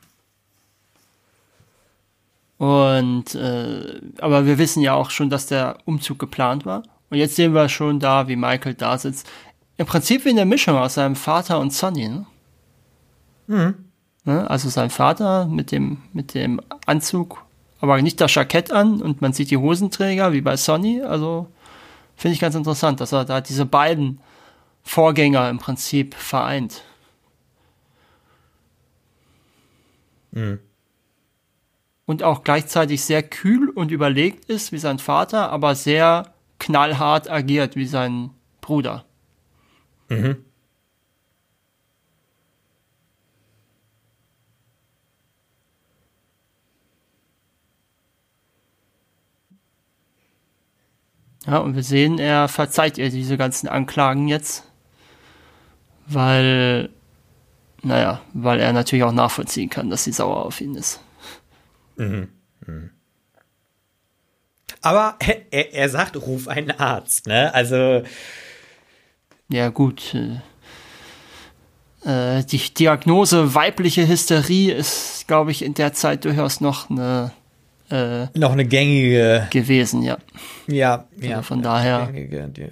Und 2.59 3.35
äh, 3.35 4.01
aber 4.19 4.45
wir 4.45 4.57
wissen 4.57 4.83
ja 4.83 4.93
auch 4.93 5.11
schon, 5.11 5.29
dass 5.29 5.47
der 5.47 5.77
Umzug 5.85 6.19
geplant 6.19 6.65
war. 6.65 6.83
Und 7.09 7.17
jetzt 7.17 7.37
sehen 7.37 7.53
wir 7.53 7.69
schon 7.69 8.01
da, 8.01 8.27
wie 8.27 8.35
Michael 8.35 8.73
da 8.73 8.97
sitzt. 8.97 9.27
Im 9.77 9.85
Prinzip 9.85 10.25
wie 10.25 10.29
eine 10.29 10.45
Mischung 10.45 10.75
aus 10.75 10.95
seinem 10.95 11.15
Vater 11.15 11.59
und 11.59 11.71
Sonny, 11.71 12.09
ne? 12.09 12.25
Mhm. 13.47 13.75
Ne? 14.25 14.49
Also 14.49 14.67
sein 14.67 14.89
Vater 14.89 15.45
mit 15.45 15.71
dem, 15.71 15.99
mit 16.11 16.33
dem 16.33 16.59
Anzug, 16.85 17.45
aber 17.79 18.01
nicht 18.01 18.19
das 18.19 18.35
Jackett 18.35 18.73
an 18.73 19.01
und 19.01 19.21
man 19.21 19.31
sieht 19.31 19.51
die 19.51 19.57
Hosenträger 19.57 20.33
wie 20.33 20.41
bei 20.41 20.57
Sonny. 20.57 21.01
Also 21.01 21.47
finde 22.17 22.33
ich 22.33 22.41
ganz 22.41 22.55
interessant, 22.55 22.99
dass 22.99 23.13
er 23.13 23.23
da 23.23 23.39
diese 23.39 23.65
beiden 23.65 24.19
Vorgänger 24.83 25.49
im 25.49 25.59
Prinzip 25.59 26.13
vereint. 26.13 26.83
Mhm. 30.31 30.59
Und 32.09 32.23
auch 32.23 32.43
gleichzeitig 32.43 33.03
sehr 33.03 33.21
kühl 33.21 33.69
und 33.69 33.91
überlegt 33.91 34.45
ist 34.45 34.71
wie 34.71 34.79
sein 34.79 34.97
Vater, 34.97 35.51
aber 35.51 35.75
sehr 35.75 36.33
knallhart 36.57 37.29
agiert 37.29 37.75
wie 37.75 37.85
sein 37.85 38.31
Bruder. 38.61 39.05
Mhm. 40.07 40.37
Ja, 51.45 51.59
und 51.59 51.75
wir 51.75 51.83
sehen, 51.83 52.17
er 52.17 52.47
verzeiht 52.47 52.97
ihr 52.97 53.11
diese 53.11 53.37
ganzen 53.37 53.67
Anklagen 53.67 54.27
jetzt, 54.27 54.63
weil, 56.07 56.89
naja, 57.83 58.21
weil 58.33 58.59
er 58.59 58.73
natürlich 58.73 59.03
auch 59.03 59.11
nachvollziehen 59.11 59.69
kann, 59.69 59.91
dass 59.91 60.05
sie 60.05 60.11
sauer 60.11 60.43
auf 60.47 60.59
ihn 60.59 60.73
ist. 60.73 61.01
Mhm. 61.99 62.29
mhm. 62.65 62.89
Aber 64.81 65.15
er, 65.19 65.73
er 65.73 65.89
sagt, 65.89 66.15
ruf 66.15 66.47
einen 66.47 66.71
Arzt, 66.71 67.27
ne? 67.27 67.53
Also. 67.53 68.03
Ja, 69.49 69.69
gut. 69.69 70.15
Äh, 72.05 72.43
die 72.45 72.73
Diagnose 72.73 73.53
weibliche 73.55 74.07
Hysterie 74.07 74.73
ist, 74.73 75.27
glaube 75.27 75.51
ich, 75.51 75.63
in 75.63 75.73
der 75.73 75.93
Zeit 75.93 76.23
durchaus 76.23 76.61
noch 76.61 76.89
eine 76.89 77.31
äh, 77.91 78.27
noch 78.37 78.51
eine 78.51 78.65
gängige 78.65 79.47
gewesen, 79.49 80.03
ja. 80.03 80.17
Ja, 80.67 81.07
also 81.15 81.27
ja. 81.27 81.41
Von 81.41 81.61
daher. 81.61 82.05
Gängige, 82.05 82.47
die, 82.47 82.71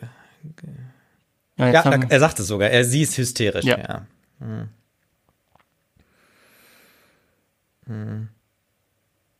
ja, 1.57 1.69
ja 1.69 1.81
er, 1.81 2.11
er 2.11 2.19
sagt 2.19 2.39
es 2.39 2.47
sogar. 2.47 2.69
Er 2.69 2.85
sie 2.85 3.01
ist 3.01 3.17
hysterisch. 3.17 3.65
Ja. 3.65 3.77
Ja, 3.77 4.07
hm. 4.39 4.69
Hm. 7.87 8.29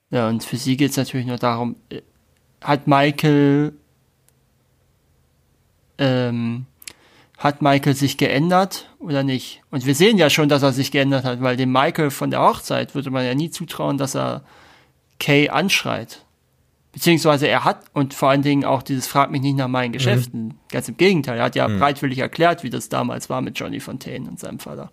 Ja 0.10 0.28
und 0.30 0.44
für 0.44 0.58
sie 0.58 0.78
geht 0.78 0.92
es 0.92 0.98
natürlich 0.98 1.28
nur 1.28 1.38
darum, 1.38 1.76
äh, 1.90 2.02
hat 2.62 2.88
Michael 2.88 3.74
ähm, 5.98 6.66
hat 7.38 7.62
Michael 7.62 7.96
sich 7.96 8.18
geändert 8.18 8.90
oder 9.00 9.24
nicht? 9.24 9.62
Und 9.70 9.86
wir 9.86 9.94
sehen 9.94 10.18
ja 10.18 10.30
schon, 10.30 10.50
dass 10.50 10.64
er 10.64 10.74
sich 10.74 10.92
geändert 10.92 11.24
hat, 11.24 11.42
weil 11.42 11.56
dem 11.56 11.72
Michael 11.72 12.10
von 12.10 12.32
der 12.32 12.42
Hochzeit 12.42 12.96
würde 12.96 13.12
man 13.12 13.26
ja 13.26 13.36
nie 13.36 13.52
zutrauen, 13.52 13.98
dass 13.98 14.16
er 14.16 14.44
Kay 15.20 15.50
anschreit. 15.50 16.24
Beziehungsweise 16.94 17.48
er 17.48 17.64
hat 17.64 17.86
und 17.94 18.16
vor 18.16 18.30
allen 18.30 18.42
Dingen 18.42 18.66
auch 18.66 18.82
dieses 18.82 19.06
Frag 19.06 19.30
mich 19.30 19.42
nicht 19.42 19.56
nach 19.56 19.68
meinen 19.68 19.94
Geschäften. 19.94 20.46
Mhm. 20.46 20.54
Ganz 20.72 20.90
im 20.90 20.98
Gegenteil, 20.98 21.38
er 21.38 21.46
hat 21.46 21.56
ja 21.56 21.68
mhm. 21.68 21.78
breitwillig 21.78 22.18
erklärt, 22.18 22.64
wie 22.64 22.72
das 22.72 22.90
damals 22.90 23.30
war 23.30 23.42
mit 23.42 23.60
Johnny 23.60 23.80
Fontaine 23.80 24.28
und 24.28 24.40
seinem 24.40 24.58
Vater. 24.58 24.92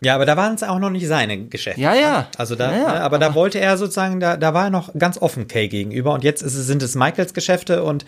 Ja, 0.00 0.14
aber 0.14 0.26
da 0.26 0.36
waren 0.36 0.54
es 0.54 0.62
auch 0.62 0.78
noch 0.78 0.90
nicht 0.90 1.08
seine 1.08 1.46
Geschäfte. 1.46 1.80
Ja, 1.80 1.94
ja. 1.94 2.20
Ne? 2.20 2.26
Also 2.36 2.54
da, 2.54 2.70
ja, 2.70 2.78
ja. 2.78 2.82
Ne, 2.82 2.88
aber, 2.88 3.00
aber 3.00 3.18
da 3.18 3.34
wollte 3.34 3.58
er 3.58 3.76
sozusagen, 3.76 4.20
da, 4.20 4.36
da 4.36 4.54
war 4.54 4.64
er 4.64 4.70
noch 4.70 4.94
ganz 4.94 5.18
offen 5.18 5.48
Kay 5.48 5.68
gegenüber 5.68 6.12
und 6.12 6.22
jetzt 6.22 6.42
ist, 6.42 6.54
sind 6.54 6.82
es 6.82 6.94
Michaels 6.94 7.34
Geschäfte 7.34 7.82
und 7.82 8.06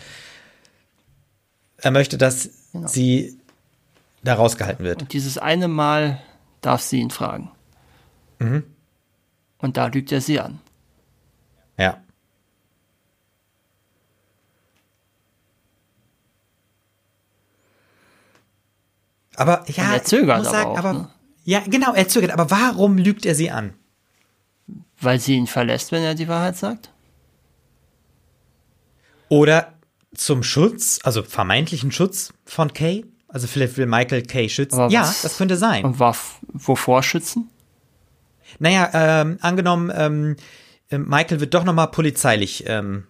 er 1.78 1.90
möchte, 1.90 2.16
dass 2.16 2.50
genau. 2.72 2.86
sie 2.86 3.38
da 4.22 4.34
rausgehalten 4.34 4.84
wird. 4.84 5.02
Und 5.02 5.12
dieses 5.12 5.38
eine 5.38 5.66
Mal 5.66 6.20
darf 6.60 6.82
sie 6.82 7.00
ihn 7.00 7.10
fragen. 7.10 7.50
Mhm. 8.38 8.64
Und 9.58 9.76
da 9.76 9.86
lügt 9.86 10.12
er 10.12 10.20
sie 10.20 10.40
an. 10.40 10.60
Ja. 11.76 11.98
Aber 19.36 19.64
ja, 19.68 19.94
er 19.94 20.04
zögert 20.04 20.40
aber, 20.40 20.44
sagen, 20.44 20.70
auch, 20.70 20.78
aber 20.78 20.92
ne? 20.92 21.08
Ja, 21.44 21.60
genau, 21.66 21.94
er 21.94 22.08
zögert. 22.08 22.30
Aber 22.30 22.50
warum 22.50 22.98
lügt 22.98 23.26
er 23.26 23.34
sie 23.34 23.50
an? 23.50 23.74
Weil 25.00 25.18
sie 25.20 25.34
ihn 25.34 25.46
verlässt, 25.46 25.92
wenn 25.92 26.02
er 26.02 26.14
die 26.14 26.28
Wahrheit 26.28 26.56
sagt. 26.56 26.90
Oder 29.28 29.74
zum 30.14 30.42
Schutz, 30.42 30.98
also 31.04 31.22
vermeintlichen 31.22 31.92
Schutz 31.92 32.32
von 32.44 32.72
Kay? 32.72 33.04
Also 33.28 33.46
vielleicht 33.46 33.76
will 33.76 33.86
Michael 33.86 34.22
Kay 34.22 34.48
schützen. 34.48 34.78
Aber 34.78 34.92
ja, 34.92 35.02
was, 35.02 35.22
das 35.22 35.38
könnte 35.38 35.56
sein. 35.56 35.84
Und 35.84 36.00
wovor 36.00 37.02
schützen? 37.02 37.48
Naja, 38.58 38.90
ähm, 38.92 39.38
angenommen, 39.40 39.92
ähm, 39.94 40.36
äh, 40.90 40.98
Michael 40.98 41.40
wird 41.40 41.54
doch 41.54 41.64
nochmal 41.64 41.88
polizeilich 41.92 42.64
ähm, 42.66 43.06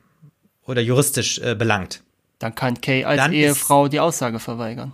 oder 0.66 0.82
juristisch 0.82 1.38
äh, 1.38 1.54
belangt. 1.54 2.02
Dann 2.38 2.54
kann 2.54 2.80
Kay 2.80 3.04
als 3.04 3.16
Dann 3.16 3.32
Ehefrau 3.32 3.88
die 3.88 4.00
Aussage 4.00 4.38
verweigern. 4.38 4.92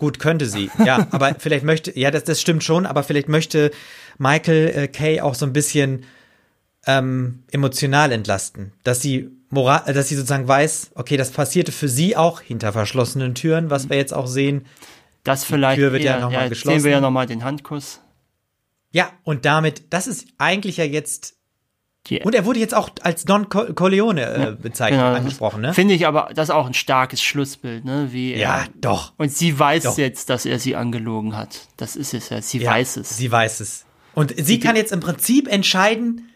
Gut, 0.00 0.18
könnte 0.18 0.46
sie, 0.46 0.70
ja, 0.82 1.06
aber 1.10 1.36
vielleicht 1.38 1.62
möchte, 1.62 1.96
ja, 1.96 2.10
das, 2.10 2.24
das 2.24 2.40
stimmt 2.40 2.64
schon, 2.64 2.86
aber 2.86 3.02
vielleicht 3.02 3.28
möchte 3.28 3.70
Michael 4.16 4.72
äh, 4.74 4.88
Kay 4.88 5.20
auch 5.20 5.34
so 5.34 5.44
ein 5.44 5.52
bisschen 5.52 6.06
ähm, 6.86 7.42
emotional 7.50 8.10
entlasten, 8.10 8.72
dass 8.82 9.02
sie 9.02 9.30
moral, 9.50 9.92
dass 9.92 10.08
sie 10.08 10.16
sozusagen 10.16 10.48
weiß, 10.48 10.92
okay, 10.94 11.18
das 11.18 11.30
passierte 11.32 11.70
für 11.70 11.90
sie 11.90 12.16
auch 12.16 12.40
hinter 12.40 12.72
verschlossenen 12.72 13.34
Türen, 13.34 13.68
was 13.68 13.90
wir 13.90 13.98
jetzt 13.98 14.14
auch 14.14 14.26
sehen. 14.26 14.64
Das 15.22 15.44
vielleicht. 15.44 15.76
Die 15.76 15.82
Tür 15.82 15.92
wird 15.92 16.02
eher, 16.02 16.12
ja 16.12 16.20
nochmal 16.20 16.44
ja, 16.44 16.48
geschlossen. 16.48 16.78
Sehen 16.78 16.84
wir 16.84 16.92
ja 16.92 17.00
nochmal 17.02 17.26
den 17.26 17.44
Handkuss. 17.44 18.00
Ja, 18.92 19.12
und 19.22 19.44
damit, 19.44 19.92
das 19.92 20.06
ist 20.06 20.28
eigentlich 20.38 20.78
ja 20.78 20.84
jetzt. 20.84 21.36
Die, 22.06 22.20
und 22.20 22.34
er 22.34 22.46
wurde 22.46 22.58
jetzt 22.58 22.74
auch 22.74 22.88
als 23.02 23.24
Don 23.24 23.48
Corleone 23.50 24.24
äh, 24.24 24.40
ja, 24.40 24.50
bezeichnet, 24.52 25.00
genau, 25.00 25.14
angesprochen, 25.14 25.60
ne? 25.60 25.74
Finde 25.74 25.94
ich 25.94 26.06
aber, 26.06 26.30
das 26.34 26.48
ist 26.48 26.54
auch 26.54 26.66
ein 26.66 26.74
starkes 26.74 27.22
Schlussbild, 27.22 27.84
ne? 27.84 28.08
Wie 28.10 28.34
ja, 28.34 28.64
doch. 28.80 29.12
Und 29.18 29.30
sie 29.30 29.58
weiß 29.58 29.82
doch. 29.82 29.98
jetzt, 29.98 30.30
dass 30.30 30.46
er 30.46 30.58
sie 30.58 30.76
angelogen 30.76 31.36
hat. 31.36 31.68
Das 31.76 31.96
ist 31.96 32.14
es 32.14 32.30
ja. 32.30 32.40
Sie 32.40 32.58
ja, 32.58 32.70
weiß 32.70 32.96
es. 32.96 33.16
Sie 33.16 33.30
weiß 33.30 33.60
es. 33.60 33.84
Und 34.14 34.34
sie, 34.34 34.42
sie 34.42 34.60
kann 34.60 34.76
jetzt 34.76 34.92
im 34.92 35.00
Prinzip 35.00 35.46
entscheiden, 35.46 36.30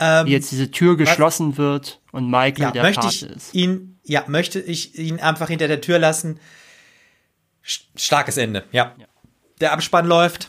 ähm, 0.00 0.26
wie 0.26 0.30
jetzt 0.30 0.50
diese 0.52 0.70
Tür 0.70 0.96
geschlossen 0.96 1.52
was, 1.52 1.58
wird 1.58 2.00
und 2.12 2.30
Michael 2.30 2.58
ja, 2.58 2.70
der 2.70 2.82
möchte 2.82 3.02
Pate 3.02 3.14
ich 3.14 3.22
ist. 3.24 3.54
Ihn, 3.54 3.98
ja, 4.04 4.24
möchte 4.26 4.58
ich 4.58 4.98
ihn 4.98 5.20
einfach 5.20 5.48
hinter 5.48 5.68
der 5.68 5.82
Tür 5.82 5.98
lassen. 5.98 6.40
Starkes 7.62 8.38
Ende, 8.38 8.64
ja. 8.72 8.94
ja. 8.96 9.06
Der 9.60 9.72
Abspann 9.72 10.06
läuft. 10.06 10.48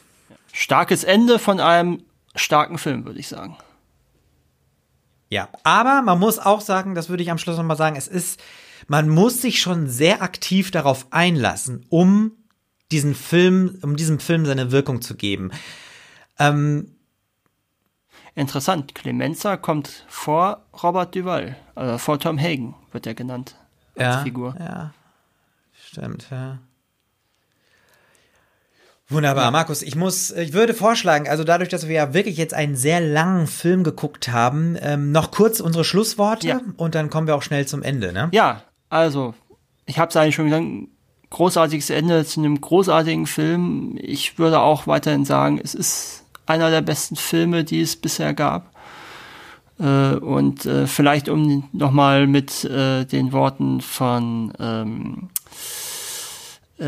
Starkes 0.53 1.03
Ende 1.03 1.39
von 1.39 1.59
einem 1.59 2.03
starken 2.35 2.77
Film, 2.77 3.05
würde 3.05 3.19
ich 3.19 3.27
sagen. 3.27 3.57
Ja, 5.29 5.47
aber 5.63 6.01
man 6.01 6.19
muss 6.19 6.39
auch 6.39 6.61
sagen, 6.61 6.95
das 6.95 7.09
würde 7.09 7.23
ich 7.23 7.31
am 7.31 7.37
Schluss 7.37 7.57
nochmal 7.57 7.77
sagen, 7.77 7.95
es 7.95 8.07
ist, 8.07 8.41
man 8.87 9.07
muss 9.09 9.41
sich 9.41 9.61
schon 9.61 9.87
sehr 9.87 10.21
aktiv 10.23 10.71
darauf 10.71 11.07
einlassen, 11.11 11.85
um 11.89 12.31
diesen 12.91 13.13
Film, 13.13 13.77
um 13.83 13.95
diesem 13.95 14.19
Film 14.19 14.45
seine 14.45 14.71
Wirkung 14.71 15.01
zu 15.01 15.15
geben. 15.15 15.51
Ähm, 16.39 16.95
Interessant, 18.35 18.95
Clemenza 18.95 19.57
kommt 19.57 20.05
vor 20.07 20.65
Robert 20.81 21.13
Duval, 21.13 21.57
also 21.75 21.97
vor 21.97 22.19
Tom 22.19 22.39
Hagen 22.39 22.75
wird 22.91 23.05
er 23.05 23.13
genannt 23.13 23.55
als 23.95 24.15
ja, 24.15 24.23
Figur. 24.23 24.55
Ja, 24.57 24.93
stimmt, 25.73 26.27
ja. 26.31 26.59
Wunderbar, 29.09 29.45
ja. 29.45 29.51
Markus. 29.51 29.81
Ich 29.81 29.95
muss, 29.95 30.31
ich 30.31 30.53
würde 30.53 30.73
vorschlagen, 30.73 31.27
also 31.27 31.43
dadurch, 31.43 31.69
dass 31.69 31.87
wir 31.87 31.95
ja 31.95 32.13
wirklich 32.13 32.37
jetzt 32.37 32.53
einen 32.53 32.75
sehr 32.75 33.01
langen 33.01 33.47
Film 33.47 33.83
geguckt 33.83 34.29
haben, 34.29 34.77
ähm, 34.81 35.11
noch 35.11 35.31
kurz 35.31 35.59
unsere 35.59 35.83
Schlussworte 35.83 36.47
ja. 36.47 36.61
und 36.77 36.93
dann 36.93 37.09
kommen 37.09 37.25
wir 37.25 37.35
auch 37.35 37.41
schnell 37.41 37.65
zum 37.65 37.81
Ende, 37.81 38.13
ne? 38.13 38.29
Ja, 38.31 38.63
also 38.89 39.33
ich 39.87 39.97
habe 39.97 40.09
es 40.09 40.15
eigentlich 40.15 40.35
schon 40.35 40.45
gesagt, 40.45 40.65
großartiges 41.31 41.89
Ende 41.89 42.23
zu 42.25 42.39
einem 42.39 42.61
großartigen 42.61 43.25
Film. 43.25 43.97
Ich 43.99 44.37
würde 44.37 44.59
auch 44.59 44.85
weiterhin 44.87 45.25
sagen, 45.25 45.59
es 45.63 45.73
ist 45.73 46.23
einer 46.45 46.69
der 46.69 46.81
besten 46.81 47.15
Filme, 47.15 47.63
die 47.63 47.81
es 47.81 47.95
bisher 47.95 48.33
gab. 48.33 48.71
Äh, 49.79 50.15
und 50.15 50.65
äh, 50.65 50.87
vielleicht 50.87 51.29
um 51.29 51.69
nochmal 51.71 52.27
mit 52.27 52.63
äh, 52.65 53.05
den 53.05 53.31
Worten 53.31 53.81
von 53.81 54.53
ähm, 54.59 55.29
äh, 55.35 55.88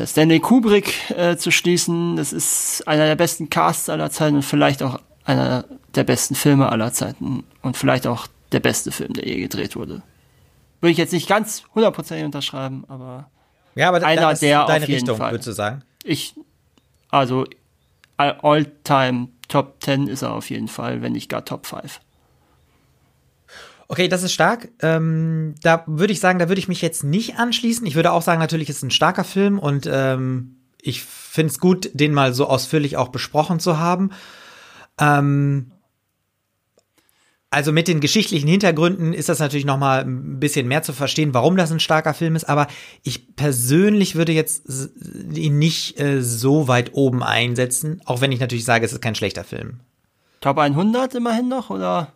Stanley 0.05 0.39
Kubrick 0.39 1.09
äh, 1.11 1.35
zu 1.37 1.51
schließen, 1.51 2.15
das 2.15 2.31
ist 2.33 2.87
einer 2.87 3.05
der 3.05 3.15
besten 3.15 3.49
Casts 3.49 3.89
aller 3.89 4.09
Zeiten 4.09 4.37
und 4.37 4.43
vielleicht 4.43 4.83
auch 4.83 4.99
einer 5.25 5.65
der 5.95 6.03
besten 6.03 6.35
Filme 6.35 6.69
aller 6.69 6.93
Zeiten 6.93 7.43
und 7.61 7.77
vielleicht 7.77 8.07
auch 8.07 8.27
der 8.51 8.59
beste 8.59 8.91
Film, 8.91 9.13
der 9.13 9.27
je 9.27 9.39
gedreht 9.41 9.75
wurde. 9.75 10.01
Würde 10.79 10.91
ich 10.91 10.97
jetzt 10.97 11.13
nicht 11.13 11.27
ganz 11.27 11.63
hundertprozentig 11.75 12.25
unterschreiben, 12.25 12.85
aber, 12.87 13.29
ja, 13.75 13.89
aber 13.89 14.05
einer 14.05 14.33
der 14.33 14.65
deine 14.65 14.83
auf 14.83 14.89
jeden 14.89 15.01
Richtung, 15.01 15.17
Fall. 15.17 15.31
würdest 15.31 15.47
du 15.47 15.51
sagen? 15.51 15.83
Ich, 16.03 16.33
also 17.09 17.45
all-time 18.17 19.27
Top 19.47 19.75
10 19.81 20.07
ist 20.07 20.21
er 20.21 20.31
auf 20.33 20.49
jeden 20.49 20.67
Fall, 20.67 21.01
wenn 21.01 21.11
nicht 21.11 21.29
gar 21.29 21.43
Top 21.43 21.65
5. 21.65 21.99
Okay, 23.91 24.07
das 24.07 24.23
ist 24.23 24.31
stark. 24.31 24.69
Ähm, 24.81 25.55
da 25.63 25.83
würde 25.85 26.13
ich 26.13 26.21
sagen, 26.21 26.39
da 26.39 26.47
würde 26.47 26.59
ich 26.59 26.69
mich 26.69 26.81
jetzt 26.81 27.03
nicht 27.03 27.35
anschließen. 27.35 27.85
Ich 27.85 27.95
würde 27.95 28.13
auch 28.13 28.21
sagen, 28.21 28.39
natürlich 28.39 28.69
ist 28.69 28.77
es 28.77 28.83
ein 28.83 28.89
starker 28.89 29.25
Film 29.25 29.59
und 29.59 29.85
ähm, 29.91 30.61
ich 30.81 31.03
finde 31.03 31.51
es 31.51 31.59
gut, 31.59 31.89
den 31.93 32.13
mal 32.13 32.33
so 32.33 32.47
ausführlich 32.47 32.95
auch 32.95 33.09
besprochen 33.09 33.59
zu 33.59 33.79
haben. 33.79 34.11
Ähm, 34.97 35.73
also 37.49 37.73
mit 37.73 37.89
den 37.89 37.99
geschichtlichen 37.99 38.47
Hintergründen 38.47 39.11
ist 39.11 39.27
das 39.27 39.39
natürlich 39.39 39.65
noch 39.65 39.77
mal 39.77 40.05
ein 40.05 40.39
bisschen 40.39 40.69
mehr 40.69 40.83
zu 40.83 40.93
verstehen, 40.93 41.33
warum 41.33 41.57
das 41.57 41.69
ein 41.69 41.81
starker 41.81 42.13
Film 42.13 42.37
ist. 42.37 42.47
Aber 42.47 42.67
ich 43.03 43.35
persönlich 43.35 44.15
würde 44.15 44.31
jetzt 44.31 44.69
ihn 45.33 45.59
nicht 45.59 45.99
äh, 45.99 46.21
so 46.21 46.69
weit 46.69 46.93
oben 46.93 47.23
einsetzen, 47.23 48.01
auch 48.05 48.21
wenn 48.21 48.31
ich 48.31 48.39
natürlich 48.39 48.63
sage, 48.63 48.85
es 48.85 48.93
ist 48.93 49.01
kein 49.01 49.15
schlechter 49.15 49.43
Film. 49.43 49.81
Top 50.39 50.59
100 50.59 51.13
immerhin 51.15 51.49
noch, 51.49 51.69
oder? 51.69 52.13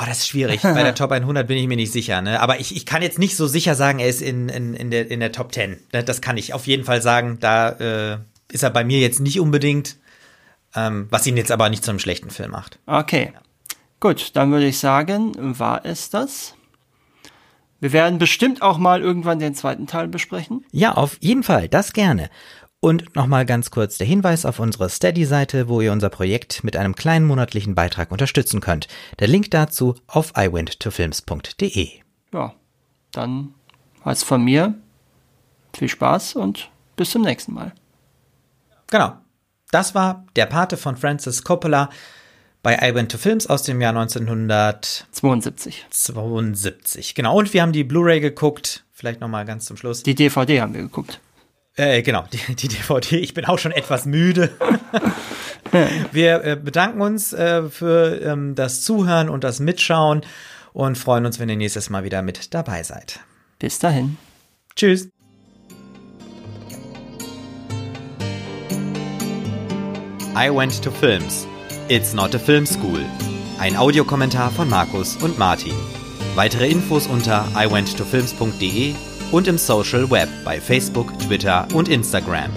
Oh, 0.00 0.04
das 0.06 0.18
ist 0.18 0.28
schwierig. 0.28 0.62
Bei 0.62 0.82
der 0.84 0.94
Top 0.94 1.10
100 1.10 1.46
bin 1.48 1.58
ich 1.58 1.66
mir 1.66 1.76
nicht 1.76 1.92
sicher. 1.92 2.22
Ne? 2.22 2.40
Aber 2.40 2.60
ich, 2.60 2.76
ich 2.76 2.86
kann 2.86 3.02
jetzt 3.02 3.18
nicht 3.18 3.36
so 3.36 3.48
sicher 3.48 3.74
sagen, 3.74 3.98
er 3.98 4.08
ist 4.08 4.22
in, 4.22 4.48
in, 4.48 4.74
in, 4.74 4.92
der, 4.92 5.10
in 5.10 5.18
der 5.18 5.32
Top 5.32 5.52
10. 5.52 5.76
Ne, 5.92 6.04
das 6.04 6.20
kann 6.20 6.36
ich 6.36 6.54
auf 6.54 6.68
jeden 6.68 6.84
Fall 6.84 7.02
sagen. 7.02 7.38
Da 7.40 7.70
äh, 7.70 8.18
ist 8.52 8.62
er 8.62 8.70
bei 8.70 8.84
mir 8.84 9.00
jetzt 9.00 9.18
nicht 9.18 9.40
unbedingt, 9.40 9.96
ähm, 10.76 11.08
was 11.10 11.26
ihn 11.26 11.36
jetzt 11.36 11.50
aber 11.50 11.68
nicht 11.68 11.84
zu 11.84 11.90
einem 11.90 11.98
schlechten 11.98 12.30
Film 12.30 12.52
macht. 12.52 12.78
Okay. 12.86 13.32
Ja. 13.34 13.40
Gut, 13.98 14.36
dann 14.36 14.52
würde 14.52 14.66
ich 14.66 14.78
sagen, 14.78 15.32
war 15.36 15.84
es 15.84 16.10
das. 16.10 16.54
Wir 17.80 17.92
werden 17.92 18.18
bestimmt 18.18 18.62
auch 18.62 18.78
mal 18.78 19.02
irgendwann 19.02 19.40
den 19.40 19.54
zweiten 19.54 19.88
Teil 19.88 20.06
besprechen. 20.06 20.64
Ja, 20.70 20.94
auf 20.94 21.16
jeden 21.20 21.42
Fall, 21.42 21.68
das 21.68 21.92
gerne. 21.92 22.30
Und 22.80 23.16
nochmal 23.16 23.44
ganz 23.44 23.72
kurz 23.72 23.98
der 23.98 24.06
Hinweis 24.06 24.46
auf 24.46 24.60
unsere 24.60 24.88
Steady-Seite, 24.88 25.68
wo 25.68 25.80
ihr 25.80 25.90
unser 25.90 26.10
Projekt 26.10 26.62
mit 26.62 26.76
einem 26.76 26.94
kleinen 26.94 27.26
monatlichen 27.26 27.74
Beitrag 27.74 28.12
unterstützen 28.12 28.60
könnt. 28.60 28.86
Der 29.18 29.26
Link 29.26 29.50
dazu 29.50 29.96
auf 30.06 30.32
iwentofilms.de. 30.36 31.88
Ja, 32.32 32.54
dann 33.10 33.54
was 34.04 34.22
von 34.22 34.44
mir. 34.44 34.74
Viel 35.76 35.88
Spaß 35.88 36.36
und 36.36 36.70
bis 36.94 37.10
zum 37.10 37.22
nächsten 37.22 37.52
Mal. 37.52 37.72
Genau. 38.86 39.16
Das 39.70 39.94
war 39.94 40.24
der 40.36 40.46
Pate 40.46 40.76
von 40.76 40.96
Francis 40.96 41.42
Coppola 41.42 41.90
bei 42.62 42.76
I 42.76 42.94
Went 42.94 43.10
to 43.12 43.18
Films 43.18 43.48
aus 43.48 43.64
dem 43.64 43.80
Jahr 43.80 43.90
1972. 43.90 45.86
72, 45.90 47.14
genau. 47.14 47.38
Und 47.38 47.52
wir 47.52 47.62
haben 47.62 47.72
die 47.72 47.84
Blu-ray 47.84 48.20
geguckt. 48.20 48.84
Vielleicht 48.92 49.20
noch 49.20 49.28
mal 49.28 49.44
ganz 49.44 49.66
zum 49.66 49.76
Schluss. 49.76 50.02
Die 50.04 50.14
DVD 50.14 50.60
haben 50.60 50.74
wir 50.74 50.82
geguckt. 50.82 51.20
Äh, 51.78 52.02
genau, 52.02 52.24
die, 52.32 52.56
die 52.56 52.66
DVD. 52.66 53.18
Ich 53.18 53.34
bin 53.34 53.44
auch 53.44 53.58
schon 53.58 53.70
etwas 53.70 54.04
müde. 54.04 54.50
wir 56.12 56.44
äh, 56.44 56.56
bedanken 56.56 57.00
uns 57.00 57.32
äh, 57.32 57.62
für 57.70 58.20
ähm, 58.20 58.56
das 58.56 58.82
Zuhören 58.82 59.28
und 59.28 59.44
das 59.44 59.60
Mitschauen 59.60 60.22
und 60.72 60.98
freuen 60.98 61.24
uns, 61.24 61.38
wenn 61.38 61.48
ihr 61.48 61.56
nächstes 61.56 61.88
Mal 61.88 62.02
wieder 62.02 62.22
mit 62.22 62.52
dabei 62.52 62.82
seid. 62.82 63.20
Bis 63.60 63.78
dahin. 63.78 64.16
Tschüss. 64.74 65.08
I 70.36 70.50
Went 70.50 70.82
to 70.82 70.90
Films. 70.90 71.46
It's 71.88 72.12
not 72.12 72.34
a 72.34 72.38
film 72.40 72.66
school. 72.66 73.00
Ein 73.60 73.76
Audiokommentar 73.76 74.50
von 74.50 74.68
Markus 74.68 75.16
und 75.16 75.38
Martin. 75.38 75.74
Weitere 76.34 76.68
Infos 76.68 77.06
unter 77.06 77.46
iwenttofilms.de 77.56 78.94
und 79.32 79.48
im 79.48 79.58
Social 79.58 80.10
Web 80.10 80.28
bei 80.44 80.60
Facebook, 80.60 81.18
Twitter 81.18 81.66
und 81.74 81.88
Instagram. 81.88 82.50